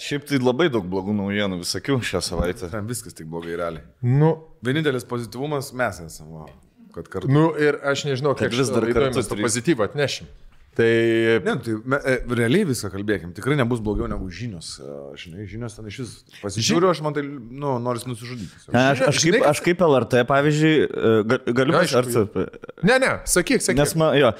Šiaip 0.00 0.24
tai 0.30 0.38
labai 0.40 0.70
daug 0.72 0.86
blogų 0.88 1.12
naujienų 1.12 1.58
visokių 1.60 1.98
šią 2.08 2.22
savaitę. 2.24 2.70
Ten 2.72 2.86
viskas 2.88 3.16
tik 3.16 3.28
blogai 3.28 3.56
realiai. 3.60 3.84
Nu, 4.00 4.30
Vienintelis 4.64 5.04
pozityvumas 5.08 5.72
mes 5.76 6.00
esame. 6.06 6.38
va, 6.40 6.46
Kad 6.94 7.08
kartu. 7.12 7.28
nu 7.30 7.50
ir 7.60 7.76
aš 7.86 8.06
nežinau, 8.08 8.32
Kad 8.34 8.48
kiek 8.48 8.58
vis 8.58 8.72
dar 8.72 8.86
mes 8.88 9.28
to 9.28 9.36
pozityvą 9.36 9.90
atnešim. 9.90 10.26
Tai 10.76 10.86
Ne, 11.44 11.54
tai 11.58 11.72
me, 11.84 11.98
e, 12.06 12.12
realiai 12.38 12.64
viską 12.68 12.92
kalbėkim. 12.92 13.32
Tikrai 13.34 13.56
nebus 13.58 13.80
blogiau 13.82 14.06
negu 14.08 14.28
žinios. 14.30 14.76
E, 14.78 14.92
Žinai, 15.18 15.46
žinios 15.50 15.74
ten 15.74 15.88
iš 15.90 15.98
vis 15.98 16.12
pasižiūriu, 16.44 16.92
aš 16.92 17.00
man 17.02 17.16
tai, 17.16 17.24
nu, 17.26 17.72
noriu 17.82 18.06
nusižudyti. 18.12 18.70
Ne, 18.70 18.84
Aš, 18.92 19.02
aš, 19.10 19.18
kaip, 19.24 19.42
aš 19.50 19.62
kaip 19.66 19.82
LRT, 19.82 20.22
pavyzdžiui, 20.30 20.74
e, 20.86 21.12
ga- 21.26 21.40
galiu 21.58 21.74
Jo, 21.74 21.82
pasarti. 21.82 22.24
ne, 22.86 23.00
ne, 23.02 23.10
sakyk, 23.26 23.66
sakyk. 23.66 23.80
Nes 23.82 23.96
man, 23.98 24.14
jo, 24.22 24.30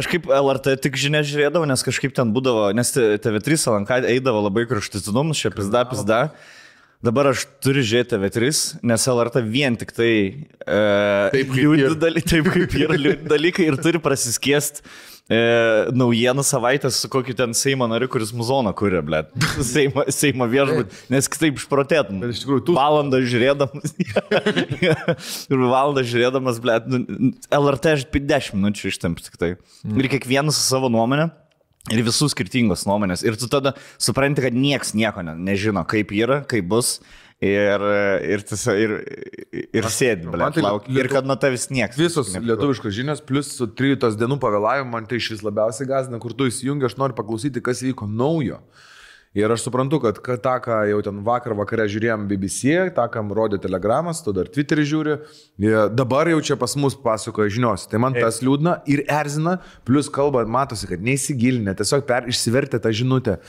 aš 0.00 0.08
kaip 0.14 0.26
LRT 0.32 0.78
tik 0.88 0.96
žinia 0.96 1.20
žiūrėdavau, 1.20 1.68
nes 1.68 1.84
kažkaip 1.84 2.16
ten 2.16 2.32
būdavo, 2.32 2.70
nes 2.74 2.94
TV3 2.96 3.60
Salankai 3.68 4.00
eidavo 4.16 4.40
labai 4.48 4.64
kraštutinumus, 4.70 5.44
čia 5.44 5.52
pizda, 5.52 5.84
pizda. 5.92 6.22
Dabar 7.04 7.26
aš 7.34 7.42
turiu 7.60 7.82
žiūrėti 7.84 8.14
TV3, 8.16 8.50
nes 8.88 9.02
LRT 9.12 9.42
vien 9.52 9.74
tik 9.76 9.90
tai 9.92 10.12
e, 10.14 10.78
Taip, 11.34 11.50
kaip 11.50 11.58
liūdni 11.58 11.82
ir. 11.90 11.96
daly- 12.00 12.22
taip 12.24 12.46
kaip 12.54 12.76
yra 12.80 12.96
liūdni 12.96 13.28
dalykai 13.34 13.66
ir 13.68 13.76
turi 13.84 14.00
prasiskiest 14.00 14.80
e, 15.28 15.36
naujienų 15.92 16.44
savaitės 16.48 17.02
su 17.04 17.10
kokiu 17.12 17.36
ten 17.36 17.52
Seimo 17.58 17.84
nariu, 17.92 18.08
kuris 18.12 18.32
muzoną 18.32 18.72
kuria, 18.78 19.02
ble. 19.04 19.20
Seimo, 19.74 20.06
Seimo 20.16 20.48
viešbut, 20.48 20.96
nes 21.12 21.28
kitaip 21.28 21.60
išprotėtum. 21.60 22.22
Bet 22.24 22.32
iš 22.38 22.44
tikrųjų 22.46 22.64
tu- 22.70 22.78
Valandą 22.78 23.20
žiūrėdamas. 23.20 23.94
ir 24.00 25.64
valandą 25.76 26.06
žiūrėdamas, 26.08 26.62
ble. 26.64 26.78
LRT 27.52 27.92
aš 27.98 28.08
10 28.16 28.56
minučių 28.56 28.92
ištemp 28.94 29.20
tik 29.28 29.36
tai. 29.40 29.52
Ir 29.92 30.08
kiekvienas 30.16 30.56
su 30.56 30.64
savo 30.72 30.88
nuomonė. 30.92 31.28
Ir 31.92 32.00
visų 32.06 32.30
skirtingos 32.32 32.86
nuomonės. 32.88 33.20
Ir 33.26 33.36
tu 33.36 33.48
tada 33.52 33.74
supranti, 34.00 34.40
kad 34.46 34.54
nieks 34.56 34.94
nieko 34.96 35.20
ne, 35.26 35.34
nežino, 35.36 35.82
kaip 35.88 36.14
yra, 36.16 36.40
kaip 36.48 36.70
bus. 36.70 36.96
Ir, 37.44 37.82
ir, 38.24 38.44
tiesiog, 38.46 38.78
ir, 38.80 38.92
ir 39.74 39.88
sėdi, 39.92 40.30
ble, 40.32 40.46
tai 40.54 40.62
lauk. 40.64 40.86
Ir 40.88 41.10
kad 41.12 41.26
nuo 41.28 41.34
tavęs 41.36 41.66
nieks. 41.74 41.98
Visos 41.98 42.30
nepriklauso. 42.30 42.46
lietuviškos 42.48 42.94
žinios, 42.96 43.20
plus 43.26 43.50
su 43.58 43.66
13 43.68 44.16
dienų 44.16 44.38
pavėlavimu, 44.40 44.88
man 44.94 45.08
tai 45.10 45.18
iš 45.20 45.34
vis 45.34 45.44
labiausiai 45.44 45.90
gazina, 45.90 46.20
kur 46.22 46.32
tu 46.38 46.46
įsijungi, 46.48 46.86
aš 46.88 46.96
noriu 46.96 47.18
paklausyti, 47.18 47.60
kas 47.64 47.82
įvyko 47.84 48.08
naujo. 48.08 48.62
Ir 49.34 49.50
aš 49.50 49.64
suprantu, 49.66 49.98
kad 49.98 50.20
tą, 50.22 50.52
ką 50.62 50.76
jau 50.86 51.00
ten 51.02 51.16
vakar 51.26 51.56
vakare 51.58 51.88
žiūrėjom 51.90 52.28
BBC, 52.30 52.76
tą, 52.94 53.08
kam 53.10 53.32
rodė 53.34 53.58
telegramas, 53.58 54.20
tu 54.22 54.30
dar 54.36 54.46
Twitterį 54.46 54.84
žiūri, 54.86 55.16
dabar 55.90 56.30
jau 56.30 56.38
čia 56.38 56.54
pas 56.60 56.76
mus 56.78 56.94
pasakoja 56.94 57.50
žinios. 57.50 57.88
Tai 57.90 57.98
man 58.04 58.14
tas 58.14 58.38
liūdna 58.46 58.76
ir 58.86 59.02
erzina, 59.10 59.56
plus 59.88 60.06
kalba, 60.12 60.44
matosi, 60.46 60.86
kad 60.86 61.02
neįsigilinę, 61.02 61.74
tiesiog 61.80 62.06
per 62.06 62.28
išsivertė 62.30 62.78
tą 62.84 62.92
žinutę. 62.94 63.40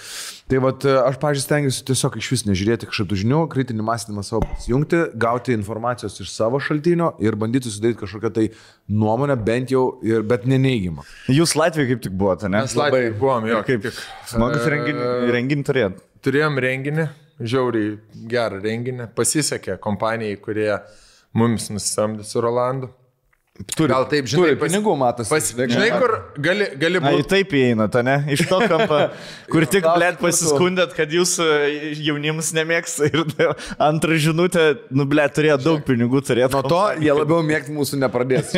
Tai 0.50 0.59
vad, 0.61 0.83
aš, 0.86 1.16
pažiūrėjau, 1.22 1.45
stengiuosi 1.45 1.86
tiesiog 1.88 2.17
iš 2.22 2.31
vis 2.33 2.44
nežiūrėti 2.45 2.89
kažkokių 2.89 3.17
žinių, 3.22 3.44
kritinį 3.53 3.86
mąstymą 3.86 4.25
savo 4.25 4.44
pasijungti, 4.45 4.99
gauti 5.22 5.53
informacijos 5.58 6.17
iš 6.22 6.30
savo 6.33 6.59
šaltinio 6.61 7.11
ir 7.22 7.38
bandyti 7.42 7.70
sudaryti 7.73 8.02
kažkokią 8.03 8.33
tai 8.36 8.45
nuomonę, 8.89 9.38
bent 9.42 9.73
jau, 9.73 9.86
ir, 10.05 10.22
bet 10.25 10.45
neneigiamą. 10.49 11.05
Jūs 11.33 11.55
Latvijoje 11.58 11.95
kaip 11.95 12.03
tik 12.05 12.14
buvote, 12.17 12.49
ne? 12.49 12.61
Mes 12.61 12.77
Latvijoj 12.77 13.16
buvom, 13.17 13.47
jo, 13.49 13.64
Kaip 13.66 13.88
tik. 13.88 13.97
smagus 14.30 14.70
renginį, 14.70 15.09
turėt. 15.75 16.01
Turėjom 16.25 16.57
renginį, 16.65 17.09
žiauriai 17.43 17.95
gerą 18.31 18.63
renginį, 18.63 19.11
pasisekė 19.19 19.75
kompanijai, 19.83 20.39
kurie 20.41 20.71
mums 21.35 21.67
nusisamdė 21.69 22.23
su 22.25 22.41
Rolandu. 22.41 22.93
Turi, 23.71 23.87
Gal 23.87 24.03
taip, 24.11 24.25
žinai, 24.27 24.49
turi 24.49 24.55
pas- 24.59 24.67
pinigų 24.67 24.93
matosi. 24.99 25.29
Pas, 25.31 25.45
žinai, 25.55 25.85
kur 25.95 26.11
gali, 26.43 26.65
gali 26.75 26.99
Na, 26.99 27.13
būti. 27.13 27.23
taip 27.31 27.53
įeinate, 27.55 28.01
ne? 28.03 28.15
Iš 28.35 28.41
to 28.49 28.57
kampo, 28.67 28.97
kur 29.53 29.63
tik, 29.71 29.85
blėt, 29.95 30.17
pasiskundėt, 30.19 30.91
kad 30.97 31.07
jūs 31.15 31.37
e, 31.39 31.93
jaunimas 32.03 32.49
nemėgsta 32.57 33.07
ir 33.07 33.23
antrą 33.87 34.17
žinutę, 34.19 34.65
nu, 34.91 35.05
blėt, 35.07 35.37
turėjo 35.39 35.55
daug 35.63 35.85
pinigų 35.87 36.19
turėti. 36.27 36.51
Nuo 36.51 36.65
to 36.67 36.81
jie 36.99 37.15
labiau 37.15 37.39
mėgti 37.47 37.71
mūsų 37.77 38.02
nepradės. 38.03 38.52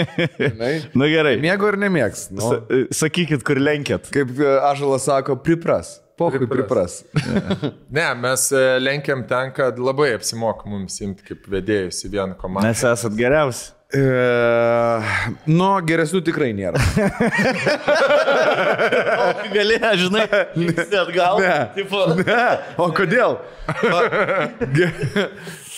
Na 0.98 1.12
gerai. 1.14 1.36
Mėgo 1.46 1.70
ir 1.70 1.78
nemėgs. 1.86 2.32
Nu, 2.34 2.42
Sa- 2.50 2.64
e, 2.74 2.88
Sakykit, 3.04 3.46
kur 3.46 3.62
lenkėt. 3.62 4.10
kaip 4.18 4.34
e, 4.42 4.50
Ažalas 4.72 5.06
sako, 5.12 5.38
pripras. 5.46 6.00
Pokai 6.18 6.48
pripras. 6.50 7.04
Ne, 7.98 8.08
mes 8.18 8.52
e, 8.52 8.80
lenkiam 8.82 9.22
ten, 9.30 9.52
kad 9.56 9.78
labai 9.80 10.14
apsimoka 10.18 10.66
mums 10.70 10.98
imti 11.06 11.24
kaip 11.28 11.46
vedėjus 11.52 12.02
į 12.08 12.10
vieną 12.16 12.34
komandą. 12.40 12.68
Nes 12.72 12.82
esat 12.90 13.14
geriausi. 13.18 13.70
E, 13.96 14.02
nu, 15.48 15.70
geresnių 15.88 16.20
tikrai 16.28 16.50
nėra. 16.58 16.76
Gali, 19.54 19.78
žinai, 20.02 20.26
atgal. 21.04 21.40
Ne. 21.40 21.54
Tipo, 21.78 21.98
Ne, 22.20 22.42
o 22.82 22.90
kodėl? 22.98 23.38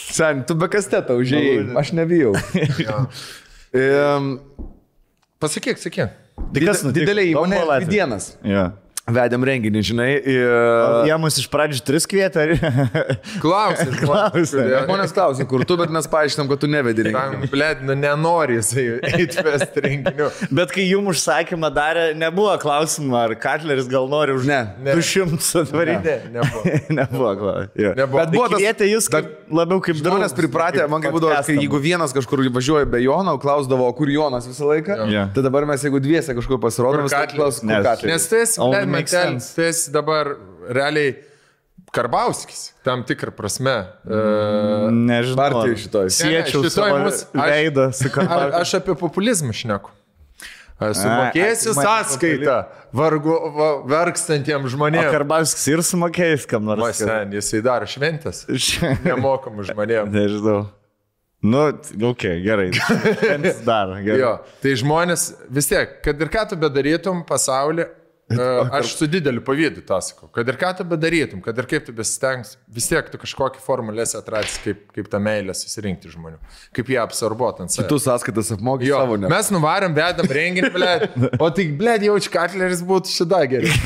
Sen, 0.09 0.41
tu 0.49 0.57
be 0.57 0.67
kastetą 0.73 1.19
užėjai, 1.22 1.67
aš 1.78 1.94
nebijau. 1.99 2.33
E, 3.69 3.85
Pasakyk, 5.39 5.78
sakyk. 5.79 6.09
Didelė 6.55 7.23
įmonė, 7.29 7.59
dienas. 7.88 8.33
Ja. 8.44 8.72
Vedėm 9.16 9.44
renginį, 9.47 9.81
žinai. 9.90 10.09
Ir... 10.22 10.52
Jie 11.09 11.16
mus 11.22 11.38
iš 11.42 11.47
pradžių 11.52 11.81
tris 11.88 12.06
kvietė. 12.09 12.44
ar- 12.46 13.18
Klausim. 13.42 13.94
Klausia. 14.03 14.66
Žmonės 14.86 15.14
klausia, 15.16 15.46
kur 15.50 15.64
tu, 15.68 15.78
bet 15.80 15.92
mes 15.94 16.08
paaiškinam, 16.12 16.50
kad 16.52 16.62
tu 16.64 16.70
nevedi 16.72 17.08
renginį. 17.09 17.50
Blėt, 17.52 17.81
nu 17.88 17.96
nenori 17.97 18.59
jisai 18.59 18.86
eiti 19.09 19.44
vesti 19.46 19.84
renginių. 19.86 20.30
Bet 20.56 20.74
kai 20.75 20.86
jums 20.90 21.14
užsakymą 21.20 21.72
darė, 21.75 22.06
nebuvo 22.20 22.53
klausimų, 22.62 23.16
ar 23.24 23.34
Katleris 23.42 23.90
gal 23.92 24.09
nori 24.12 24.36
už 24.38 24.47
Ne. 24.50 24.59
Ne. 24.86 24.96
200 24.97 25.64
atvaryti. 25.64 26.16
Ne, 26.31 26.40
nebuvo. 26.40 26.76
nebuvo 27.00 27.34
klausimų. 27.44 27.94
Nebuvo. 28.00 28.20
Bet 28.24 28.34
buvo 28.34 28.47
kvietė 28.56 28.88
jūs 28.90 29.09
kaip, 29.14 29.30
labiau 29.53 29.81
kaip 29.84 29.97
Žmonės 30.00 30.31
draugus, 30.31 30.38
pripratę, 30.38 30.86
man 30.91 31.03
kaip 31.03 31.14
būdavo, 31.16 31.38
kai 31.46 31.58
jeigu 31.59 31.81
vienas 31.84 32.14
kažkur 32.16 32.41
važiuoja 32.56 32.88
be 32.90 33.02
Jono, 33.03 33.36
klausdavo, 33.41 33.90
kur 33.97 34.09
Jonas 34.14 34.47
visą 34.50 34.70
laiką. 34.70 34.97
Jo. 35.12 35.26
Tai 35.36 35.44
dabar 35.46 35.68
mes, 35.70 35.84
jeigu 35.86 36.02
dviese 36.03 36.34
kažkur 36.38 36.59
pasirodom, 36.64 37.03
Kur 37.03 37.08
vis 37.09 37.14
tiek 37.14 37.28
Katleris? 37.30 37.40
klausom, 37.40 37.70
Nes- 37.70 37.78
kur 37.84 37.90
Katleris. 37.90 38.14
Nes 38.14 38.28
tu 38.31 38.40
esi, 38.40 38.58
Sense. 39.07 39.55
tu 39.55 39.61
esi 39.61 39.91
dabar 39.91 40.35
realiai 40.69 41.15
Karbauskis, 41.91 42.73
tam 42.83 43.03
tikrą 43.03 43.31
prasme. 43.33 43.87
Uh, 44.05 44.91
Nežinau. 44.93 45.35
Partijoj 45.39 45.71
ar 45.73 45.77
šitoj. 45.77 46.09
Siečiau 46.13 46.61
Ne, 46.61 46.69
šitoj 46.69 46.91
aš- 47.07 47.23
veidą 47.33 47.87
su 47.93 48.09
Katleris. 48.13 48.55
aš 48.61 48.73
apie 48.77 48.93
populizmą 48.95 49.53
šneku. 49.53 49.89
Sumokėsi 50.79 51.73
sąskaitą 51.75 52.65
vargu, 52.95 53.33
va, 53.55 53.69
verkstantiems 53.89 54.71
žmonėms. 54.71 55.11
Karbauskis 55.11 55.66
ir 55.67 55.81
sumokėjęs 55.83 56.45
kam 56.47 56.63
nors. 56.69 56.79
Mas 56.79 57.01
ten, 57.03 57.31
jisai 57.35 57.59
daro 57.66 57.85
šventės. 57.89 58.45
kad- 58.47 59.03
Nemokamų 59.09 59.66
žmonėms. 59.73 60.13
Nežinau. 60.13 60.69
Nu, 61.41 61.66
ok, 62.11 62.23
gerai. 62.43 62.69
Šventės 62.75 63.59
Dar, 63.63 63.91
gerai. 64.03 64.19
Jo, 64.19 64.31
tai 64.63 64.73
žmonės 64.79 65.33
vis 65.49 65.67
tiek, 65.71 66.01
kad 66.03 66.19
ir 66.21 66.27
ką 66.31 66.49
tu 66.49 66.55
bedarytum 66.59 67.25
pasaulyje, 67.27 67.89
aš 68.79 68.88
su 68.97 69.07
dideliu 69.09 69.41
pavydu 69.45 69.81
tą 69.85 70.00
sakau, 70.03 70.28
kad 70.34 70.47
ir 70.47 70.56
ką 70.59 70.78
tu 70.78 70.84
bedarytum, 70.88 71.41
kad 71.45 71.57
ir 71.57 71.66
kaip 71.69 71.84
tu 71.88 71.91
besistengs, 71.95 72.50
vis 72.69 72.88
tiek 72.90 73.06
tu 73.09 73.17
kažkokį 73.22 73.59
formulės 73.63 74.16
atrasi, 74.19 74.59
kaip, 74.66 74.78
kaip 74.95 75.07
tą 75.12 75.19
meilę 75.23 75.53
susirinkti 75.57 76.07
žmonių, 76.13 76.38
kaip 76.78 76.88
ją 76.94 77.00
absorbuoti 77.07 77.59
ant 77.66 77.72
savęs. 77.73 77.90
Tu 77.90 77.97
sąskaitas 78.06 78.47
apmokai 78.56 78.85
Jo, 78.90 78.97
savo, 79.01 79.16
ne? 79.22 79.28
mes 79.31 79.47
nuvarom, 79.53 79.91
vedam 79.97 80.28
renginį, 80.40 80.69
ble. 80.75 80.91
O 81.41 81.44
tik, 81.56 81.67
ble, 81.79 81.94
jaučiu, 82.09 82.29
Katleris 82.35 82.81
būtų 82.85 83.07
šitą 83.13 83.41
geriau. 83.50 83.73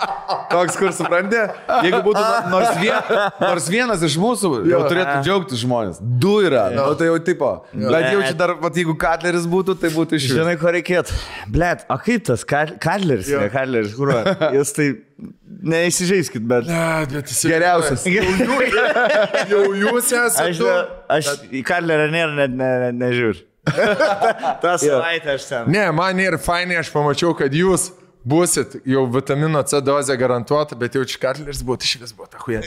Toks, 0.50 0.76
kur 0.80 0.92
supranti, 0.96 1.38
jeigu 1.84 2.00
būtų 2.06 2.22
no- 2.22 2.52
nors, 2.54 2.78
vien, 2.80 3.12
nors 3.40 3.68
vienas 3.72 4.04
iš 4.06 4.16
mūsų, 4.20 4.52
jau 4.70 4.80
turėtų 4.86 5.16
džiaugtis 5.26 5.62
žmonės. 5.64 6.00
Du 6.00 6.38
yra, 6.44 6.68
o 6.86 6.94
tai 6.98 7.10
jau 7.10 7.18
tipo. 7.26 7.50
Bet 7.74 8.08
jaučiu 8.12 8.34
dar, 8.38 8.54
vat, 8.62 8.78
jeigu 8.80 8.96
Katleris 9.00 9.48
būtų, 9.50 9.76
tai 9.82 9.92
būtų 9.94 10.18
iš 10.20 10.30
Žinai, 10.34 10.56
ko 10.60 10.72
reikėtų? 10.76 11.16
Blet, 11.52 11.84
o 11.90 11.98
kaip 12.00 12.26
tas 12.30 12.44
Kadleris, 12.46 13.30
ne 13.30 13.50
Kadleris, 13.52 13.94
kur? 13.98 14.14
Jūs 14.54 14.74
tai 14.76 14.88
neįsižeiskit, 15.60 16.44
bet... 16.48 16.68
Ne, 16.70 17.06
bet 17.10 17.30
jis 17.30 17.44
Geriausias. 17.50 18.06
Jau 19.52 19.64
jūs 19.76 20.10
esate. 20.14 20.48
Aš, 20.48 20.60
ne, 20.64 20.74
aš 21.16 21.30
į 21.52 21.62
Kadlerį 21.66 22.10
nėra 22.14 22.36
net 22.38 22.54
ne, 22.56 22.70
ne, 22.86 22.92
nežiūriu. 23.02 23.46
Ta 24.62 24.76
savaitė 24.80 25.34
aš 25.36 25.48
ten. 25.50 25.68
Ne, 25.72 25.84
man 25.94 26.20
ir 26.22 26.38
fainai, 26.40 26.78
aš 26.80 26.90
pamačiau, 26.94 27.34
kad 27.36 27.52
jūs 27.54 27.90
busit 28.24 28.76
jau 28.84 29.06
vitamino 29.06 29.62
C 29.62 29.80
dozę 29.80 30.16
garantuota, 30.16 30.76
bet 30.76 30.94
jau 30.94 31.04
Čikatleris 31.08 31.62
buvo 31.64 31.78
iš 31.80 31.96
vis 32.02 32.12
buvo 32.16 32.28
ta 32.28 32.40
huė. 32.42 32.60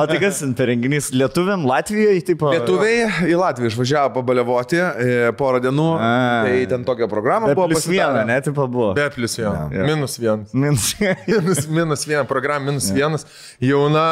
O 0.00 0.06
tai 0.08 0.18
kas 0.22 0.40
ten 0.40 0.54
per 0.56 0.70
renginys? 0.70 1.10
Lietuviam, 1.12 1.66
Latvijoje, 1.68 2.22
taip 2.30 2.40
pat? 2.40 2.56
Lietuviai 2.56 3.28
į 3.28 3.36
Latviją 3.40 3.72
išvažiavo 3.72 4.14
pabaliavoti 4.16 4.80
e, 4.80 4.88
porą 5.36 5.60
dienų. 5.64 5.88
A. 6.00 6.10
Tai 6.48 6.56
ten 6.72 6.88
tokią 6.88 7.10
programą 7.12 7.52
buvo 7.52 7.68
Plus 7.74 7.88
vieną, 7.90 8.24
ne, 8.28 8.40
taip 8.44 8.56
pat 8.56 8.72
buvo. 8.72 8.90
Be 8.96 9.08
plus 9.12 9.36
vienas. 9.38 9.72
Jo. 9.76 9.86
Minus 9.90 10.18
vienas. 10.22 10.56
Minus. 10.56 10.90
Minus, 11.30 11.66
minus 11.68 12.06
vieną 12.08 12.24
programą, 12.28 12.70
minus 12.72 12.90
vienas. 12.94 13.26
Jauna. 13.60 14.06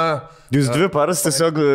Jūs 0.54 0.70
dvi 0.70 0.88
paras 0.94 1.22
tiesiog 1.24 1.58
e, 1.58 1.66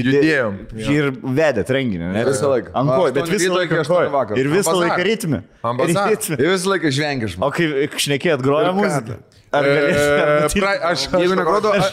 Judėjom, 0.00 0.58
jo. 0.82 0.94
Ir 0.96 1.10
vedėt 1.38 1.70
renginį. 1.76 2.10
ne? 2.16 2.24
Visą 2.26 2.50
laiką. 2.52 2.74
Ant 2.76 2.90
kojų, 2.92 3.14
bet 3.16 3.32
visą 3.32 3.52
laiką 3.54 3.80
kojų. 3.86 4.10
vakaro. 4.14 4.40
Ir 4.42 4.50
visą 4.52 4.74
laiką. 4.76 5.00
Ritmi. 5.06 5.40
Ir 6.42 6.52
visą 6.52 6.72
laiką 6.74 6.92
žvengiš. 6.98 7.38
O 7.42 7.50
kai 7.54 7.70
šnekėjot, 8.06 8.44
groja 8.44 8.72
muziką. 8.76 9.18
Ar 9.56 9.64
E, 9.64 9.74
galėsite? 9.78 10.60
pra- 10.60 10.72
Aš 10.90 11.04
Jeigu 11.22 11.36
nekrodo, 11.38 11.70
aš, 11.72 11.92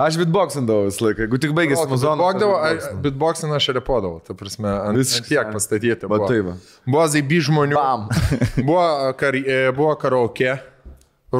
aš 0.00 0.16
bitboxindavau 0.22 0.86
visą 0.88 1.04
laiką. 1.06 1.26
Jeigu 1.26 1.38
tik 1.44 1.52
baigėsi. 1.54 1.84
Bitboxindavau, 1.92 3.00
bitboxinau 3.04 3.58
aš 3.58 3.68
repodavau, 3.76 4.22
ta 4.24 4.34
prasme, 4.38 4.72
ant, 4.72 5.12
tiek 5.28 5.52
pastatyti. 5.54 6.08
Buvo. 6.08 6.26
tai 6.26 6.40
zaibi 7.12 7.38
žmonių. 7.44 7.76
Bam. 7.76 8.08
Buvo, 8.64 8.86
kar, 9.20 9.36
e, 9.36 9.60
buvo 9.76 9.92
karaoke 10.00 10.56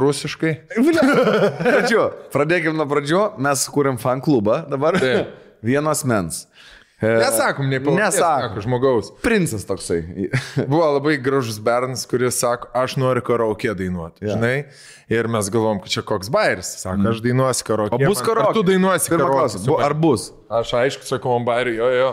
rusiškai. 0.03 0.53
Pradžiu, 1.65 2.09
pradėkime 2.35 2.77
nuo 2.79 2.87
pradžių. 2.91 3.25
Mes 3.45 3.67
kūrėm 3.73 3.99
fan 4.03 4.23
klubą 4.25 4.63
dabar. 4.71 4.99
Taip. 5.01 5.35
Vienas 5.65 6.05
mens. 6.05 6.45
E, 7.05 7.09
Nesakom, 7.21 7.67
nei 7.69 7.81
pavardės, 7.83 8.15
Nesakom. 8.15 8.51
sako 8.55 8.63
žmogaus. 8.65 9.09
Princas 9.25 9.65
toksai. 9.69 9.99
Buvo 10.71 10.87
labai 10.95 11.17
gražus 11.21 11.57
bernas, 11.61 12.05
kuris 12.09 12.39
sako, 12.41 12.69
aš 12.77 12.95
noriu 13.01 13.25
karaoke 13.27 13.73
dainuoti. 13.77 14.23
Yeah. 14.25 14.37
Žinai? 14.39 14.55
Ir 15.13 15.29
mes 15.33 15.51
galvom, 15.53 15.81
kad 15.85 15.93
čia 15.93 16.05
koks 16.07 16.31
bairis. 16.33 16.71
Sako, 16.85 17.03
aš 17.11 17.21
dainuosiu 17.25 17.67
karaoke. 17.69 17.99
O 17.99 18.09
bus 18.13 18.23
Man- 18.23 18.29
karaoke. 18.29 18.53
Ar 18.53 18.57
tu 18.57 18.65
dainuosi. 18.71 19.65
Bu- 19.67 19.81
Ar 19.85 19.97
bus? 20.05 20.31
Aš 20.49 20.73
aišku, 20.85 21.05
sakau, 21.09 21.35
man 21.37 21.49
bairiu, 21.49 21.75
jo, 21.81 21.91
jo, 21.99 22.11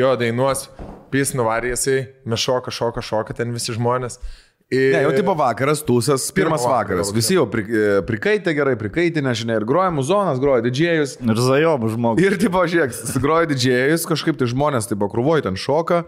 jo, 0.00 0.12
dainuosiu. 0.20 0.72
Pys 1.14 1.32
nuvarė 1.38 1.70
jisai, 1.76 2.00
mes 2.28 2.42
šoka, 2.42 2.72
šoka, 2.74 3.04
šoka 3.04 3.36
ten 3.38 3.54
visi 3.54 3.72
žmonės. 3.76 4.18
Ir... 4.66 4.90
Ne, 4.96 5.02
jau 5.04 5.12
tipo 5.14 5.34
vakaras, 5.38 5.78
tūsas, 5.86 6.24
pirmas 6.34 6.64
vakaras. 6.66 7.06
vakarą, 7.06 7.14
Visi 7.14 7.36
jau 7.36 7.44
pri, 7.46 7.62
e, 7.70 7.98
prikaitė 8.08 8.50
gerai, 8.56 8.74
prikaitė, 8.80 9.22
nežinia, 9.22 9.60
ir 9.60 9.66
groja 9.68 9.92
muzonas, 9.94 10.40
groja 10.42 10.64
didžėjus. 10.64 11.20
Ir 11.22 11.42
zajobų 11.46 11.90
žmogus. 11.92 12.26
Ir 12.26 12.34
tipo, 12.42 12.64
žiūrėk, 12.66 12.96
groja 13.22 13.46
didžėjus, 13.52 14.08
kažkaip 14.10 14.40
tai 14.40 14.50
žmonės 14.50 14.90
tipo 14.90 15.06
krūvoj 15.12 15.46
ten 15.46 15.60
šoka. 15.60 16.02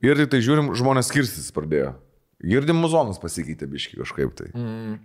Ir 0.00 0.16
tik 0.22 0.32
tai 0.32 0.40
žiūrim, 0.46 0.72
žmonės 0.78 1.10
skirstytis 1.12 1.52
pradėjo. 1.52 1.92
Girdim, 2.48 2.80
muzonas 2.80 3.20
pasikeitė 3.20 3.68
biški 3.68 4.00
kažkaip 4.00 4.32
tai. 4.38 4.48
Mm. 4.54 4.98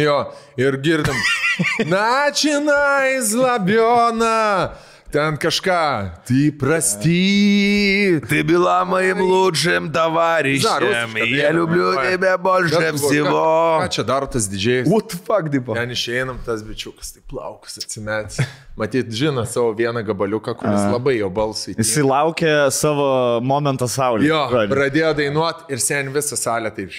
Jo, 0.00 0.18
ir 0.58 0.78
girdim. 0.82 1.16
Načinai 1.92 3.20
zlabiona. 3.26 4.72
Ten 5.11 5.37
kažką. 5.37 6.11
Tai 6.27 6.51
prasty. 6.59 8.19
Ты 8.27 8.43
была 8.43 8.83
моим 8.85 9.21
лучшим 9.21 9.87
За, 9.87 9.93
товарищем. 9.93 10.79
русская, 10.79 11.23
Я 11.25 11.47
да, 11.47 11.51
люблю 11.51 11.91
давай. 11.91 12.13
тебя 12.17 12.37
больше 12.37 12.75
Bet, 12.75 12.95
всего. 12.97 13.79
Ką 13.81 13.89
čia 13.89 14.03
daro 14.03 14.27
tas 14.27 14.47
didžiai? 14.49 14.83
What 14.83 15.07
the 15.09 15.17
fuck, 15.17 15.49
tipo? 15.49 15.73
Ten 15.73 15.91
išeinam 15.91 16.39
tas 16.45 16.63
bičiukas, 16.63 17.13
tai 17.13 17.21
plaukus 17.29 17.77
atsimetęs. 17.77 18.39
Matyt, 18.75 19.07
žino 19.13 19.45
savo 19.45 19.71
vieną 19.73 20.03
gabaliuką, 20.03 20.55
kuris 20.57 20.83
labai 20.91 21.17
jo 21.19 21.29
balsai. 21.29 21.75
Jis 21.77 21.95
laukia 22.03 22.69
savo 22.71 23.39
momentą 23.41 23.87
saulėje. 23.87 24.27
Jo, 24.27 24.41
pradėjo 24.67 25.13
dainuoti 25.15 25.69
ir 25.71 25.79
sen 25.79 26.11
visą 26.11 26.35
salę 26.35 26.73
taip 26.75 26.91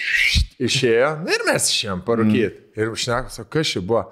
išėjo. 0.57 1.11
Na 1.21 1.35
ir 1.37 1.45
mes 1.45 1.69
išėjom 1.69 2.01
parūkyti. 2.07 2.49
Mm. 2.49 2.81
Ir 2.81 2.89
užnekas, 2.95 3.39
o 3.41 3.45
kas 3.45 3.67
čia 3.75 3.81
buvo? 3.81 4.07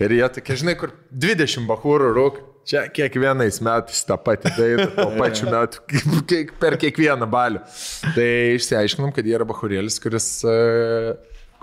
Ir 0.00 0.12
jie 0.14 0.28
tokie, 0.38 0.54
žinai, 0.56 0.76
kur 0.78 0.94
20 1.10 1.66
bahūrų 1.66 2.14
rūk. 2.14 2.38
Čia 2.65 2.87
kiekvienais 2.89 3.59
metais 3.61 3.99
tą 4.07 4.15
patį 4.25 4.51
dainą, 4.57 4.87
metu, 5.51 5.83
kaip- 5.91 6.15
kaip 6.31 6.53
per 6.63 6.77
kiekvieną 6.81 7.27
balių. 7.29 7.61
Tai 8.15 8.29
išsiaiškinom, 8.57 9.11
kad 9.13 9.27
yra 9.29 9.45
bahūrėlis, 9.45 9.99
kuris, 10.01 10.29
e, 10.49 10.55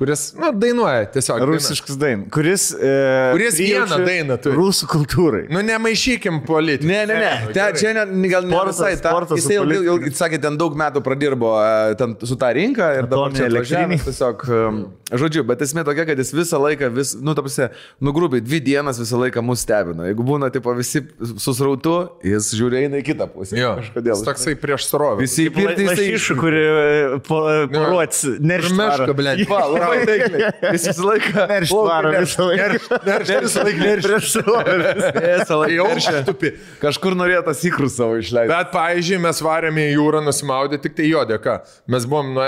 kuris, 0.03 0.23
nu, 0.35 0.51
dainuoja 0.59 1.05
tiesiog. 1.15 1.43
Rusiškas 1.47 1.99
dainas. 2.01 2.27
Kuris. 2.35 2.65
E, 2.75 2.93
Kuris 3.37 3.59
vieną 3.61 3.99
dainą 4.03 4.37
turi. 4.43 4.57
Rusų 4.59 4.89
kultūrai. 4.91 5.43
Nu, 5.53 5.63
nemaišykim 5.67 6.41
politiką. 6.49 6.89
Ne, 6.91 7.03
ne, 7.07 7.19
ne. 7.23 7.31
Nu, 7.47 7.53
Te, 7.55 7.67
čia 7.79 7.93
ne, 7.95 8.07
gal 8.33 8.49
ne 8.49 8.57
Sportas, 8.57 8.81
visai. 8.81 8.97
Ta, 9.03 9.13
sportas 9.15 9.39
jisai 9.39 9.57
ilgai, 9.61 9.77
politika. 9.79 9.95
ilgai, 9.95 10.13
sakė, 10.23 10.41
ten 10.43 10.59
daug 10.61 10.75
metų 10.83 11.03
pradirbo 11.07 11.53
e, 11.61 11.95
ten, 12.01 12.17
su 12.27 12.39
tą 12.41 12.51
rinką 12.59 12.89
ir 12.99 13.09
dabar 13.13 13.37
čia 13.37 13.47
elektrinė. 13.51 14.01
Tiesiog, 14.03 14.45
um, 14.51 14.81
žodžiu, 15.23 15.45
bet 15.49 15.63
esmė 15.67 15.85
tokia, 15.87 16.07
kad 16.11 16.23
jis 16.23 16.35
visą 16.35 16.61
laiką, 16.63 16.91
vis, 16.97 17.15
nu, 17.23 17.37
ta 17.39 17.45
prasme, 17.47 17.71
nu, 18.03 18.15
grubiai, 18.17 18.43
dvi 18.45 18.63
dienas 18.73 18.99
visą 19.03 19.21
laiką 19.23 19.45
mus 19.47 19.63
stebina. 19.63 20.09
Jeigu 20.11 20.27
būna, 20.27 20.51
tipo, 20.55 20.75
visi 20.79 21.05
susrautu, 21.43 21.95
jis 22.27 22.51
žiūri 22.59 22.83
eina 22.85 22.99
į 23.03 23.07
kitą 23.13 23.29
pusę. 23.31 23.55
Jo, 23.61 23.77
Kažkodėl. 23.79 24.17
jis 24.17 24.27
toksai 24.27 24.57
prieš 24.59 24.89
surovę. 24.91 25.23
Visi 25.23 25.47
į 25.47 25.55
pirtį 25.55 25.87
jisai 25.87 26.09
Lašišų, 26.13 26.39
kuri 26.41 26.63
e, 26.67 27.21
poruots, 27.29 28.25
Meška, 28.43 29.13
blėt. 29.17 29.45
Labai 29.93 30.07
taikliai. 30.09 30.51
Jis 30.75 30.87
visą 30.91 31.07
laiką. 31.09 31.47
Nerštvaro 31.53 32.13
visą 32.17 32.47
laiką. 32.49 32.67
Visą 33.45 33.65
laiką 33.69 34.21
srovę. 34.33 34.77
Visą 35.19 35.59
laiką 35.63 35.77
Jau 35.77 35.87
neršia. 35.93 36.15
štupi. 36.23 36.53
Kažkur 36.83 37.17
norėjo 37.19 37.43
tas 37.49 37.63
įkrus 37.69 37.97
savo 37.99 38.17
išleisti. 38.21 38.51
Bet, 38.53 38.73
pavyzdžiui, 38.75 39.21
mes 39.27 39.43
varėme 39.45 39.85
į 39.91 39.93
jūrą 39.97 40.23
nusimaudė 40.27 40.81
tik 40.83 40.97
tai 40.99 41.09
jo 41.11 41.23
dėka. 41.29 41.59
Mes 41.93 42.07
buvom 42.09 42.33
nuo 42.37 42.47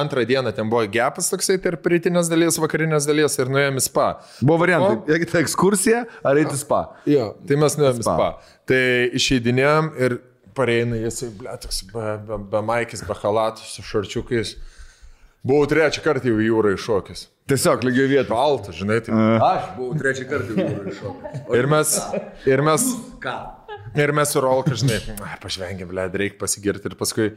antrą 0.00 0.24
dieną, 0.28 0.54
ten 0.56 0.70
buvo 0.72 0.84
gepas 0.90 1.30
toksai 1.32 1.58
tarp 1.62 1.86
rytinės 1.92 2.30
dalies, 2.32 2.58
vakarinės 2.62 3.08
dalies 3.08 3.38
ir 3.40 3.52
nuėjome 3.52 3.82
spa. 3.84 4.08
Buvo 4.40 4.60
variantai. 4.64 5.20
Tai 5.30 5.44
ekskursija, 5.44 6.04
ar 6.26 6.40
eiti 6.40 6.58
spa. 6.60 6.84
Jo, 7.08 7.32
tai 7.46 7.58
mes 7.60 7.78
nuėjome 7.80 8.06
spa. 8.06 8.32
Tai 8.70 8.82
išeidinėjom 9.18 9.92
ir 10.00 10.18
pareina 10.56 10.98
jisai, 10.98 11.30
ble, 11.38 11.52
toks 11.62 11.84
be, 11.92 12.06
be, 12.26 12.38
be 12.52 12.60
maikis, 12.66 13.04
be 13.06 13.14
halatų, 13.16 13.64
su 13.70 13.84
šarčiukais. 13.86 14.56
Buvau 15.40 15.64
trečią 15.70 16.02
kartą 16.04 16.28
jau 16.28 16.36
į 16.36 16.50
jūrą 16.50 16.74
iššokęs. 16.76 17.22
Tiesiog 17.48 17.84
lygiai 17.86 18.10
vietą. 18.10 18.34
Baltas, 18.34 18.76
žinai, 18.76 18.98
tai. 19.06 19.14
Aš 19.40 19.70
buvau 19.78 19.94
trečią 19.96 20.26
kartą 20.28 20.52
jūrų 20.58 20.92
iššokęs. 20.92 21.46
Ir 21.60 21.68
mes, 21.70 21.94
ir 22.52 22.62
mes, 22.66 22.84
Ką? 23.24 23.36
ir 24.04 24.12
mes 24.14 24.34
su 24.34 24.42
Rolka, 24.44 24.76
žinai, 24.76 24.98
ai, 25.30 25.38
pažvengėm, 25.40 25.88
ble, 25.90 26.04
reikia 26.22 26.36
pasigirti 26.42 26.92
ir 26.92 26.96
paskui, 27.00 27.30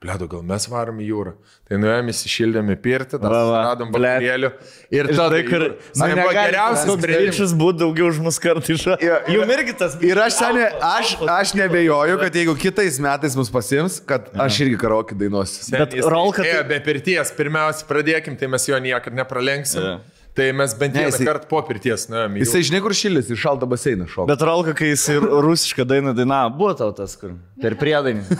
ble, 0.00 0.14
gal 0.32 0.44
mes 0.48 0.64
varom 0.72 1.00
į 1.02 1.06
jūrą. 1.10 1.32
Tai 1.68 1.78
nuėjom 1.82 2.06
įsišildėm 2.12 2.70
į 2.72 2.76
pirtį, 2.80 3.18
dar 3.20 3.34
radom 3.52 3.90
blet. 3.92 4.16
balerėlių. 4.16 4.50
Ir 4.96 5.10
tada, 5.12 5.40
kur... 5.44 5.64
Man 6.00 6.14
buvo 6.16 6.30
geriausias 6.36 6.94
sprendimas. 6.96 7.52
būtų 7.60 7.80
daugiau 7.82 8.08
už 8.08 8.20
mus 8.24 8.40
kartą 8.40 8.76
iš... 8.76 8.86
Jum 9.34 9.52
irgi 9.56 9.74
tas... 9.82 9.98
Ir 10.04 10.20
aš, 10.24 10.38
seniai, 10.38 10.70
aš, 10.88 11.12
aš 11.34 11.52
nebejoju, 11.58 12.16
kad 12.22 12.38
jeigu 12.40 12.56
kitais 12.60 12.96
metais 13.02 13.36
mus 13.36 13.52
pasims, 13.52 13.98
kad 14.00 14.32
aš 14.40 14.62
irgi 14.64 14.80
karaokį 14.80 15.20
dainuosiu. 15.20 15.68
Bet 15.76 15.98
Rolka 16.08 16.46
Tai... 16.46 16.56
Be 16.70 16.80
pirties, 16.84 17.34
pirmiausia, 17.36 17.84
pradėkim, 17.88 18.40
tai 18.40 18.48
mes 18.52 18.64
jo 18.70 18.80
niekada 18.80 19.20
nepralenksim. 19.20 19.84
Jo. 19.84 20.19
Tai 20.40 20.46
mes 20.56 20.72
bent 20.80 20.94
vieną 20.96 21.10
jisai- 21.12 21.26
kartą 21.28 21.44
po 21.50 21.58
pirties 21.68 22.00
nuėjome. 22.08 22.36
Jisai 22.40 22.62
žinai, 22.70 22.80
kur 22.84 22.92
šilis, 22.96 23.26
į 23.28 23.36
šaltą 23.44 23.66
baseiną 23.68 24.04
šoka. 24.08 24.28
Bet 24.32 24.40
Rolka, 24.48 24.72
kai 24.78 24.88
jis 24.94 25.04
ir 25.12 25.20
rusišką 25.44 25.84
dainą 25.90 26.10
dainavo, 26.16 26.48
buvo 26.56 26.72
tau 26.80 26.90
tas, 26.96 27.12
kur 27.20 27.30
per 27.60 27.72
priedainį. 27.80 28.24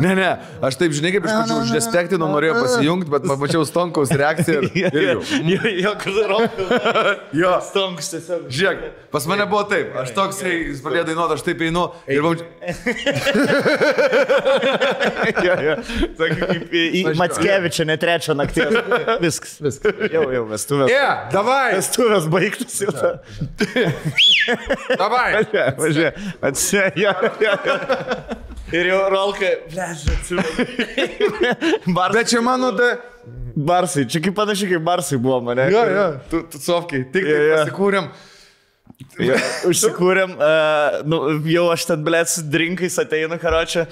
Ne, 0.00 0.14
ne, 0.16 0.28
aš 0.64 0.74
taip 0.80 0.90
žinai, 0.96 1.10
kaip 1.14 1.26
iš 1.28 1.32
pradžių 1.34 1.56
uždespektinau, 1.60 2.26
norėjau 2.32 2.54
pasijungti, 2.64 3.10
bet 3.12 3.22
pamačiau 3.28 3.62
Stonkaus 3.68 4.10
reakciją. 4.10 4.60
ir- 4.74 4.96
ir 4.96 5.04
jau. 5.12 5.20
Jo, 5.52 5.60
jo, 5.84 5.92
kur 6.02 6.14
Rolka. 6.30 6.62
Jo. 7.40 7.52
Stonkus 7.62 8.08
tiesiog. 8.10 8.40
Žiūrėk, 8.50 8.78
pas 9.14 9.22
mane 9.30 9.44
buvo 9.50 9.62
taip, 9.70 9.86
aš 10.02 10.10
toks, 10.16 10.36
jis 10.42 10.80
pradėjo 10.82 11.04
dainuoti, 11.12 11.32
aš 11.38 11.42
taip 11.46 11.58
einu 11.68 11.84
ir 12.10 12.20
va- 12.24 12.34
Jo, 15.44 15.54
jo. 15.68 15.74
Tokia 16.18 16.46
kaip 16.48 16.72
į, 16.74 17.02
Matskevičią, 17.18 17.84
ne 17.88 17.96
trečią 18.00 18.34
naktį. 18.38 18.60
Viskas. 19.22 19.56
Viskas. 19.62 19.92
Jau, 20.12 20.24
jau, 20.34 20.44
vestuvės. 20.50 20.88
E, 20.90 20.92
davai, 21.32 21.74
Vestuvės 21.76 22.26
baigtas 22.32 22.76
jau. 22.84 22.92
ta. 22.94 23.14
davai. 25.00 25.44
Važiuoju. 25.78 26.12
Atsėjo. 26.50 27.14
Ir 28.74 28.88
jau 28.90 29.00
Rolka, 29.12 29.50
atsimenu. 29.84 30.66
Barsai, 31.94 32.14
Bet 32.16 32.30
čia 32.32 32.40
mano, 32.44 32.70
tai... 32.78 32.92
barsai, 33.54 34.06
čia 34.10 34.22
kaip 34.24 34.34
panašiai 34.38 34.72
kaip 34.74 34.84
barsai 34.86 35.18
buvo 35.22 35.40
mane. 35.46 35.68
Jo, 35.70 35.84
jo, 35.94 36.06
tu, 36.32 36.40
tu 36.50 36.60
sofkiai, 36.62 37.04
tik 37.14 37.22
tai 37.28 37.34
Jo, 37.34 37.42
jo. 37.44 37.58
pasikūrėm. 37.60 38.08
Jo, 39.24 39.36
Užsikūrėm, 39.70 40.34
uh, 40.38 41.00
nu, 41.08 41.18
jau 41.50 41.64
aš 41.74 41.86
ten 41.90 42.02
blėts 42.06 42.38
drinkais 42.50 42.96
ateinu, 43.02 43.38
karočią. 43.42 43.86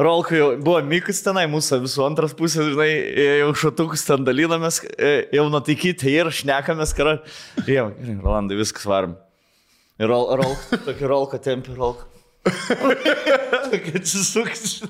Rolkai 0.00 0.38
jau 0.38 0.46
buvo 0.56 0.78
Mikus 0.88 1.20
tenai, 1.24 1.44
mūsų 1.52 1.82
visų 1.82 2.06
antras 2.06 2.32
pusės, 2.36 2.70
žinai, 2.72 2.88
jau 3.42 3.50
šatukus 3.64 4.06
ten 4.06 4.24
dalinamės, 4.24 4.80
e, 4.96 5.12
jau 5.36 5.44
nutaikyti 5.52 6.14
ir 6.14 6.30
šnekamės, 6.32 6.94
karo. 6.96 7.18
Jau, 7.68 7.90
Rolandai, 8.22 8.56
viskas 8.60 8.88
varom. 8.88 9.18
Ir 10.00 10.08
rol, 10.08 10.30
rol, 10.40 10.56
tokį 10.88 11.12
rolką 11.12 11.42
tempi, 11.44 11.76
rolką. 11.76 12.11
Kad 13.72 13.94
atsisuks. 13.96 14.82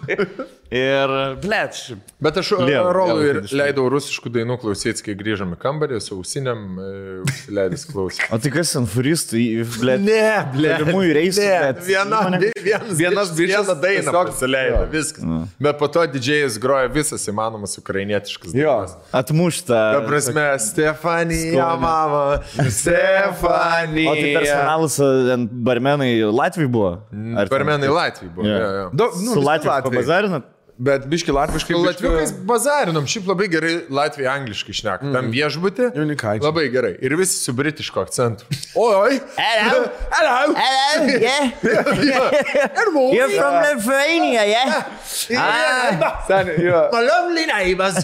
Ir, 0.72 1.10
blėt, 1.42 1.76
Bet 2.24 2.38
aš 2.40 2.48
Lieva, 2.64 2.92
Rolui 2.96 3.26
ir 3.28 3.38
leidau 3.52 3.84
rusiškų 3.92 4.30
dainų 4.32 4.54
klausytis, 4.62 5.02
kai 5.04 5.12
grįžom 5.18 5.50
į 5.52 5.58
kambarį 5.60 5.98
su 6.00 6.16
ausiniam, 6.16 6.62
e, 6.80 6.86
užsileidęs 7.26 7.84
klausyti. 7.90 8.28
o 8.32 8.38
tai 8.40 8.52
kas 8.54 8.72
ant 8.80 8.88
furistų, 8.88 9.36
blėt, 9.82 10.00
Ne, 10.06 10.22
ble. 10.54 10.70
Tolimųjų 10.80 11.12
reisų, 11.18 11.42
Ne, 11.44 11.58
bet 11.66 11.82
viena, 11.84 12.22
vi- 12.40 12.52
vienas, 12.64 12.94
Vienas 13.02 13.32
bičas 13.36 13.68
vieną 13.68 13.76
dainą 13.82 14.06
tiesiog- 14.08 14.30
pasileido, 14.32 14.78
Jo. 14.80 14.88
viskas. 14.94 15.24
Bet 15.60 15.78
po 15.78 15.88
to 15.92 16.06
didžėjas 16.14 16.56
groja 16.62 16.88
visas 16.94 17.28
įmanomas 17.28 17.76
ukrainietiškas 17.82 18.54
Jo. 18.56 18.78
atmušta. 19.12 19.82
Ta 19.98 20.00
prasme, 20.08 20.46
Stefanija, 20.58 21.68
mama, 21.76 22.40
Stefanija. 22.70 24.10
O 24.10 24.14
tai 24.16 24.32
personalas 24.40 24.98
ant 25.36 25.50
barmenai 25.52 26.16
Latvijai 26.32 26.70
buvo? 26.72 26.94
Barmenai 27.50 27.88
Latvijai 27.88 28.34
buvo. 28.34 28.46
Jo. 28.48 28.58
Jo, 28.58 28.68
jo. 28.80 28.90
Daug, 28.92 29.10
nu, 29.24 29.32
Su 29.32 29.40
latviai. 29.40 29.82
pabazarinat? 29.82 30.42
Bet 30.82 31.04
biški 31.06 31.30
latviškai. 31.30 31.74
Su 31.76 31.82
biški- 31.82 31.86
Latviukais 31.86 32.32
bazarinom, 32.48 33.04
šiaip 33.06 33.26
labai 33.30 33.46
gerai 33.52 33.74
Latvijai 33.90 34.30
angliškai 34.40 34.74
šneka. 34.74 35.12
Tam 35.14 35.28
viešbutį. 35.30 35.90
Jaunikaičiai. 35.94 36.42
Labai 36.42 36.64
gerai. 36.74 36.94
Ir 37.06 37.14
visi 37.20 37.36
su 37.44 37.52
britišku 37.54 38.00
akcentu. 38.02 38.42
Oi! 38.74 39.20
Hello. 39.36 39.84
Hello! 40.10 40.54
Hello, 40.58 41.06
yeah. 41.22 41.52
You're 43.14 43.30
from 43.36 43.54
Lithuania, 43.62 44.42
yeah? 44.44 44.82
Ah, 45.38 46.24
Seniai, 46.26 46.58
jo. 46.66 46.80
My 46.92 47.00
lovely 47.06 47.46
neighbors. 47.46 47.96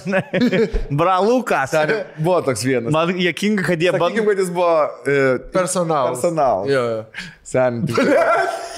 bra, 1.00 1.18
Lukas. 1.20 1.70
Seniai, 1.74 2.04
buvo 2.18 2.40
toks 2.46 2.62
vienas. 2.68 2.92
Man 2.94 3.10
jėkinga, 3.18 3.64
kad 3.72 3.82
jie 3.82 3.90
Sakykim, 3.90 4.22
bando. 4.22 4.28
kad 4.30 4.44
jis 4.44 4.52
buvo 4.54 4.76
e, 5.02 5.18
Personal. 5.56 6.12
personal. 6.14 6.64
Jo, 6.70 6.84
jo. 6.94 7.02
Tai- 7.48 7.82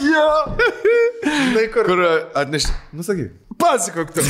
Jo. 0.00 0.26
Žinai, 1.26 1.66
kur. 1.75 1.85
Kur 1.85 2.00
atnešti. 2.38 2.73
Nu, 2.97 3.04
sakyk. 3.04 3.35
Pasakok 3.61 4.12
tu. 4.17 4.25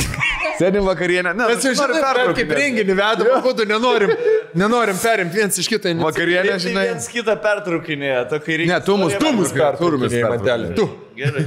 Sėdim 0.59 0.85
vakarienę. 0.85 1.33
Ne, 1.37 1.47
Mes 1.49 1.63
jau 1.65 1.71
žinai, 1.77 2.01
per 2.03 2.33
kaip 2.37 2.51
renginį 2.57 2.95
vedam, 2.97 3.29
būtų 3.45 3.65
nenorim, 3.69 4.11
nenorim 4.59 4.99
perimti 5.01 5.39
viens 5.41 5.57
iš 5.61 5.69
kito. 5.71 5.93
Vakarienę, 6.03 6.57
žinai. 6.61 6.83
viens 6.91 7.07
kitą 7.11 7.37
pertraukinėje, 7.41 8.19
to 8.33 8.41
kai 8.43 8.59
reikia. 8.61 8.75
Ne, 8.75 8.81
tu 8.85 8.97
mus, 8.99 9.15
tu 9.21 9.31
mus. 9.37 9.55
Mantelį. 9.55 10.73
Tu. 10.77 10.89
Gerai. 11.21 11.41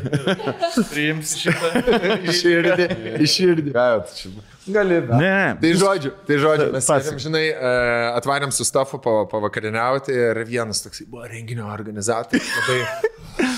Priims 0.90 1.36
šitą. 1.40 1.70
Iširdį. 2.32 2.88
Iširdį. 3.24 3.70
Ką, 3.74 3.86
tu 4.08 4.18
čia? 4.18 4.32
Gali. 4.74 4.98
Ne, 5.12 5.16
ne. 5.20 5.56
Tai 5.60 5.70
žodžiu, 5.80 6.10
tai 6.28 6.36
žodžiu, 6.40 6.68
mes 6.72 6.86
Pasak. 6.88 7.04
sėdėm, 7.10 7.18
žinai, 7.20 7.42
e, 7.52 7.72
atvarėm 8.16 8.52
su 8.54 8.64
stafu 8.64 8.96
pavakarieniauti 9.02 10.14
ir 10.16 10.40
vienas 10.48 10.80
toks 10.84 11.02
buvo 11.08 11.26
renginio 11.28 11.66
organizatorius, 11.72 12.48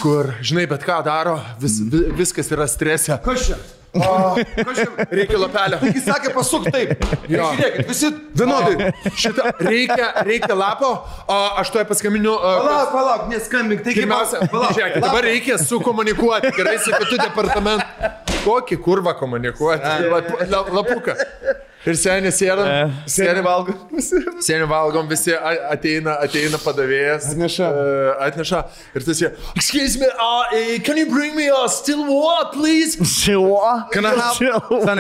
kur, 0.03 0.33
žinai, 0.43 0.65
bet 0.71 0.83
ką 0.87 0.99
daro, 1.07 1.37
vis, 1.63 1.79
vi- 1.93 2.09
viskas 2.19 2.51
yra 2.55 2.67
strese. 2.71 3.19
Kas 3.23 3.47
čia? 3.51 3.59
O, 3.97 4.73
čia? 4.77 4.87
Reikia 5.19 5.41
lapelio. 5.41 5.81
Jis 5.89 6.05
sakė, 6.07 6.33
pasuk 6.35 6.69
taip. 6.73 6.95
Jo. 7.31 7.49
Žiūrėkit, 7.57 7.91
visi 7.91 8.11
vienodai. 8.37 8.91
Šitą 9.17 9.53
reikia, 9.63 10.11
reikia 10.27 10.57
lapo, 10.59 10.93
o 11.27 11.39
aš 11.63 11.73
tuoj 11.75 11.87
paskambiniu. 11.89 12.35
Palauk, 12.41 12.93
palauk, 12.95 13.29
neskambink. 13.33 13.85
Tai 13.87 13.97
Pirmiausia, 13.97 14.43
žiūrėk, 14.53 14.99
dabar 15.05 15.27
reikia 15.27 15.59
sukomunikuoti 15.63 16.53
gerai 16.57 16.77
su 16.83 16.95
kitu 16.97 17.21
departamentu. 17.23 18.13
Kokį 18.47 18.79
kurvą 18.83 19.17
komunikuoti? 19.19 19.95
Lap, 20.13 20.29
lap, 20.53 20.75
lapuką. 20.81 21.17
Ir 21.87 21.95
seniai 21.95 22.33
sėdam, 22.35 22.67
seniai 23.07 23.43
valgom. 23.47 23.77
Seniai 24.47 24.67
valgom, 24.71 25.07
visi 25.11 25.31
a- 25.37 25.69
ateina, 25.71 26.17
ateina 26.25 26.59
padavėjas. 26.59 27.29
Atneša. 27.33 27.67
e, 27.71 27.73
Atneša. 28.27 28.61
Ir 28.99 29.03
tas 29.07 29.21
jie, 29.23 29.31
excuse 29.55 29.95
me, 30.03 30.07
uh, 30.11 30.45
eh, 30.53 30.79
can 30.83 30.97
you 30.99 31.07
bring 31.11 31.37
me 31.39 31.47
a 31.47 31.69
still 31.71 32.03
water, 32.11 32.51
please? 32.57 32.97
Šilva. 32.99 33.87
Can 33.93 34.05
I 34.05 34.07
have- 34.19 34.35
Seniai, 34.35 34.61
can- 34.81 34.99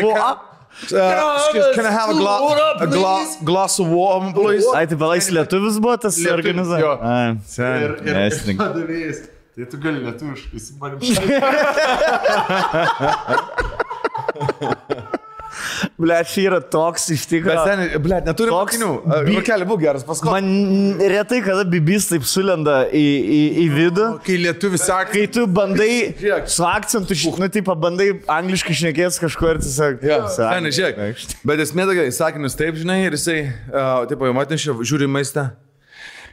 Uh, 0.76 1.40
excuse, 1.40 1.73
can 1.75 1.87
I 1.87 1.90
have 1.90 2.11
a, 2.11 2.12
gla 2.12 2.37
a 2.83 2.87
gla 2.87 3.25
glass 3.43 3.78
of 3.81 3.87
water, 3.88 4.31
please? 4.37 4.66
Ai, 4.76 4.85
tai 4.87 4.95
balais 5.00 5.31
lietuvis 5.33 5.78
buvo 5.81 5.97
tas 5.97 6.19
organizavimas. 6.35 7.57
Ir, 7.57 7.97
ir, 8.12 8.12
ir 8.12 8.28
padavėjas. 8.61 9.23
Tai 9.57 9.64
tu 9.73 9.76
gali 9.81 10.05
lietuviškai, 10.05 10.61
su 10.61 10.76
manim 10.76 11.00
Ble, 16.01 16.17
čia 16.29 16.45
yra 16.51 16.61
toks 16.61 17.09
iš 17.15 17.27
tikrųjų. 17.31 17.65
seniai, 17.67 18.01
ble, 18.03 18.19
neturi 18.27 18.51
Toks 18.53 18.77
mokinių. 18.77 18.91
bi- 19.27 19.37
Rokelį 19.39 19.69
būk 19.71 19.81
geras, 19.83 20.05
paskui. 20.07 20.31
Man 20.31 20.99
retai 21.01 21.43
kada 21.45 21.65
bibis 21.69 22.09
taip 22.11 22.27
sulenda 22.29 22.79
į, 22.91 23.05
į, 23.39 23.41
į 23.65 23.67
vidų. 23.77 24.09
Kai 24.27 24.39
lietuvis 24.45 24.87
sako, 24.87 25.13
Kai 25.17 25.27
tu 25.33 25.47
bandai 25.47 25.91
Žiūrėk. 26.23 26.49
su 26.53 26.65
akcentu, 26.69 27.17
nu, 27.41 27.49
tai 27.49 27.63
pabandai 27.67 28.09
angliškai 28.39 28.77
šnekėti 28.83 29.23
kažko 29.27 29.53
ir 29.55 29.63
tiesiog. 29.65 30.03
Ja, 30.07 30.23
seniai, 30.33 30.73
žiūrėk. 30.77 31.27
Bet 31.47 31.63
esmė 31.67 31.87
tokia, 31.91 32.09
sakinius 32.13 32.57
taip, 32.59 32.77
žinai, 32.81 33.03
ir 33.07 33.17
jisai, 33.19 33.39
uh, 33.73 34.05
taip, 34.11 34.21
jau 34.27 34.35
matnešė, 34.37 34.77
žiūri 34.87 35.09
į 35.11 35.15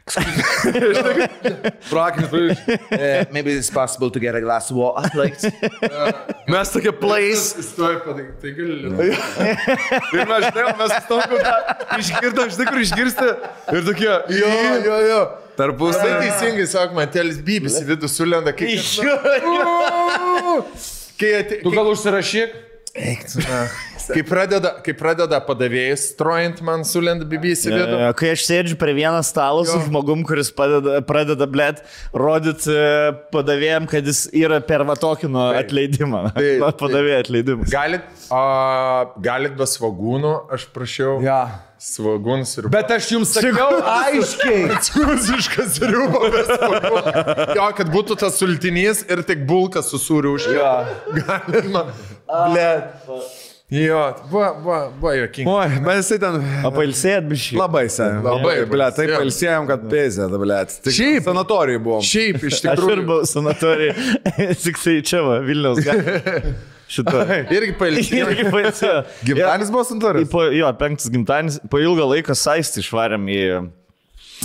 maistą. 0.08 1.14
Praktinis, 1.90 2.32
uh, 2.32 3.26
maybe 3.32 3.52
it's 3.52 3.70
possible 3.70 4.10
to 4.12 4.20
get 4.20 4.36
a 4.36 4.42
glass 4.42 4.70
of 4.72 4.78
water, 4.78 5.10
please. 5.10 5.46
Mes 6.52 6.70
tokie 6.70 6.92
tai 8.42 8.52
gali 8.58 8.76
lietuviškai. 8.84 9.48
Ir 10.14 10.26
mes, 10.28 10.48
žinai, 10.50 10.74
mes 10.82 10.96
stovim, 11.06 11.38
išgirdom, 12.00 12.52
žinai, 12.52 12.68
kur 12.68 12.82
išgirsti. 12.84 13.30
Ir 13.78 13.88
tokie, 13.88 14.12
Jo, 14.42 14.52
jo, 14.84 15.00
jo. 15.08 15.22
Tai 15.54 15.68
tarpusai. 15.70 16.12
teisingai, 16.20 16.68
sak, 16.68 16.94
man 16.98 17.08
telis 17.14 17.40
bybis 17.46 17.80
į 17.80 17.88
vidų 17.94 18.10
sulenda, 18.12 18.52
kai... 18.58 18.74
Kai, 21.14 21.30
ate, 21.40 21.62
Tu 21.64 21.72
gal 21.72 21.88
užsirašyk? 21.94 22.56
kai, 24.14 24.22
pradeda, 24.22 24.70
kai 24.86 24.94
pradeda 24.94 25.40
padavėjas 25.42 26.04
strojant, 26.12 26.60
man 26.66 26.84
sulenda 26.86 27.26
bybis 27.26 27.66
į 27.66 27.72
vidų. 27.74 27.98
E, 27.98 28.12
Kai 28.20 28.34
aš 28.36 28.46
sėdžiu 28.46 28.78
prie 28.78 28.94
vieno 29.00 29.18
stalo 29.26 29.64
su 29.66 29.80
žmogum, 29.88 30.22
kuris 30.28 30.52
padeda, 30.54 31.00
pradeda, 31.08 31.48
blėt, 31.50 31.82
rodyti 32.14 32.78
padavėjim, 33.34 33.90
kad 33.90 34.06
jis 34.06 34.28
yra 34.38 34.62
per 34.62 34.86
vatokino 34.86 35.50
atleidimą. 35.58 36.28
Taip, 36.38 36.62
Tai, 36.62 36.72
padavėjo 36.84 37.20
atleidimą. 37.26 37.70
Galit, 37.74 38.26
a, 38.30 38.46
galit 39.26 39.58
be 39.58 39.70
svagūnų, 39.74 40.38
aš 40.54 40.70
prašiau. 40.76 41.18
Ja. 41.26 41.44
Svagūnus 41.84 42.54
ir... 42.62 42.70
Bet 42.72 42.94
aš 42.96 43.10
jums 43.12 43.34
sakiau 43.36 43.82
aiškiai. 43.82 44.62
Prancūziškas 44.70 45.82
svagūnų. 45.82 47.58
Jo, 47.58 47.66
kad 47.76 47.92
būtų 47.92 48.22
tas 48.22 48.38
sultinys 48.40 49.02
ir 49.10 49.26
tik 49.28 49.44
bulkas 49.50 49.90
su 49.92 50.00
sūriu 50.00 50.38
už. 50.38 50.48
Jo. 50.56 50.70
Galima. 51.18 51.90
Ble. 52.28 52.68
Jo, 53.74 54.02
buvo, 54.30 54.48
buvo, 54.62 54.78
buvo 55.02 55.12
jokinga. 55.18 55.50
Oi, 55.50 55.80
mes 55.82 56.00
jisai 56.04 56.20
ten 56.22 56.36
Apailsėt 56.68 57.26
bišį. 57.26 57.56
labai 57.58 57.88
seniai. 57.90 58.22
Labai 58.22 58.56
ble, 58.70 58.86
taip 58.94 59.10
jo. 59.10 59.22
palsėjom, 59.24 59.66
kad 59.72 59.88
pėzė, 59.90 60.28
ble. 60.30 60.58
Tik 60.70 60.94
Šiaip. 60.94 61.24
sanatorijai 61.26 61.82
buvom. 61.82 62.04
Šiaip 62.06 62.44
iš 62.44 62.60
Aš 62.60 62.60
ir 62.62 62.70
tikrųjų. 62.70 63.06
buvau 63.08 63.26
sanatorija. 63.32 63.96
Tik 64.66 64.78
tai 64.84 64.96
čia 65.10 65.24
va, 65.26 65.40
Vilniaus. 65.48 65.82
Šitą. 66.94 67.24
Irgi 67.56 67.74
pailsėjau. 67.80 68.28
Irgi 68.36 68.46
pailsėjo. 68.54 69.00
Gimtadienis 69.26 69.72
buvo 69.74 69.86
Į 69.88 69.90
sanatorijai? 69.90 70.30
Po, 70.36 70.44
jo, 70.54 70.70
penktas 70.78 71.10
gimtadienis. 71.16 71.58
Po 71.72 71.82
ilgą 71.82 72.06
laiką 72.14 72.36
saistį 72.38 72.84
išvarėm 72.84 73.26
į, 73.34 73.40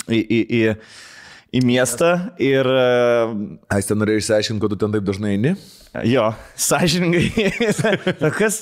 į, 0.09 0.23
į, 0.23 0.41
į, 0.63 0.63
į 1.55 1.63
miestą 1.65 2.11
ir 2.43 2.69
e, 2.69 2.83
Aistė 3.73 3.97
norėjo 3.97 4.23
išsiaiškinti, 4.23 4.63
kad 4.63 4.75
tu 4.75 4.81
ten 4.81 4.95
taip 4.95 5.07
dažnai 5.07 5.37
eini. 5.37 5.55
jo, 6.09 6.27
sąžiningai. 6.69 7.31
Kas? 8.41 8.61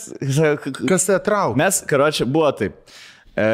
Kas 0.86 1.08
tai 1.08 1.18
traukia? 1.24 1.58
Mes, 1.58 1.80
karočią, 1.90 2.28
buvo 2.30 2.52
taip. 2.56 2.78
E, 3.36 3.48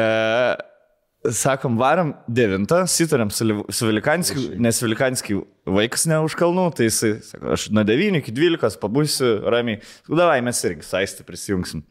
sakom, 1.31 1.77
varom 1.79 2.13
devintą, 2.27 2.83
sitarėm 2.89 3.31
su, 3.33 3.47
su 3.73 3.87
Vilikanskiu, 3.89 4.45
nes 4.61 4.81
Vilikanskiu 4.83 5.43
vaikas 5.79 6.05
ne 6.11 6.19
už 6.25 6.35
kalnų, 6.39 6.67
tai 6.77 6.89
jisai, 6.89 7.15
sako, 7.25 7.53
aš 7.55 7.69
nuo 7.75 7.85
9 7.87 8.19
iki 8.21 8.35
12 8.35 8.79
pabūsiu 8.81 9.33
ramiai. 9.53 9.81
Davai, 10.09 10.41
mes 10.45 10.61
irgi 10.67 10.87
saistį 10.87 11.25
prisijungsim. 11.27 11.83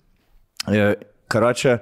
E, 0.70 0.92
karočią, 1.32 1.78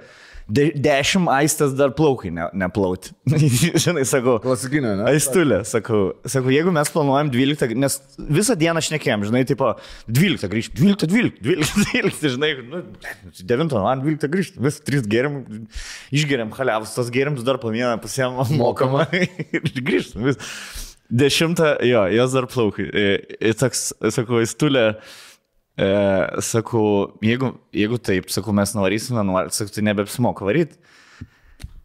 de, 0.51 0.67
dešimt 0.83 1.31
aistės 1.33 1.75
dar 1.79 1.93
plaukai 1.97 2.33
ne, 2.35 2.47
neplauti. 2.59 3.13
Žinai, 3.85 4.05
sakau. 4.09 4.39
Klasikinė, 4.43 4.97
ne? 4.99 5.07
Aistulė, 5.13 5.61
sakau, 5.69 6.01
sakau, 6.29 6.53
jeigu 6.55 6.73
mes 6.75 6.91
planuojam 6.93 7.31
12, 7.33 7.77
nes 7.79 7.99
visą 8.41 8.57
dieną 8.59 8.83
šnekėjom, 8.87 9.29
žinai, 9.31 9.45
tipo, 9.49 9.73
12 10.11 10.51
grįžti, 10.53 10.77
12, 10.81 11.11
12, 11.15 11.41
12, 11.47 11.87
12, 11.95 12.35
žinai, 12.37 12.53
nu, 12.67 12.83
9 13.55 13.77
val. 13.79 14.05
12 14.05 14.35
grįžti, 14.35 14.63
vis 14.67 14.83
3 14.87 15.09
geriam, 15.11 15.41
išgeriam 16.15 16.53
haliavus, 16.59 16.95
tos 16.97 17.11
geriams 17.15 17.47
dar 17.47 17.61
po 17.63 17.73
vieną 17.73 17.97
pasiemam 18.03 18.55
mokamą 18.63 19.07
ir 19.57 19.75
grįžtam. 19.81 20.29
Vis. 20.31 20.41
Dešimtą, 21.11 21.73
jo, 21.83 22.05
jos 22.15 22.35
dar 22.37 22.47
plaukai. 22.47 22.85
Ir 22.87 23.57
toks, 23.59 23.89
sakau, 24.15 24.39
aistulė. 24.39 24.93
E, 25.81 26.41
sakau, 26.45 27.15
jeigu, 27.25 27.55
jeigu 27.73 27.99
taip, 28.05 28.29
sakau, 28.33 28.53
mes 28.57 28.75
nuvarysime, 28.77 29.23
nuvar, 29.25 29.49
sakau, 29.55 29.73
tai 29.73 29.85
nebeapsimoka 29.87 30.45
varyti. 30.45 30.77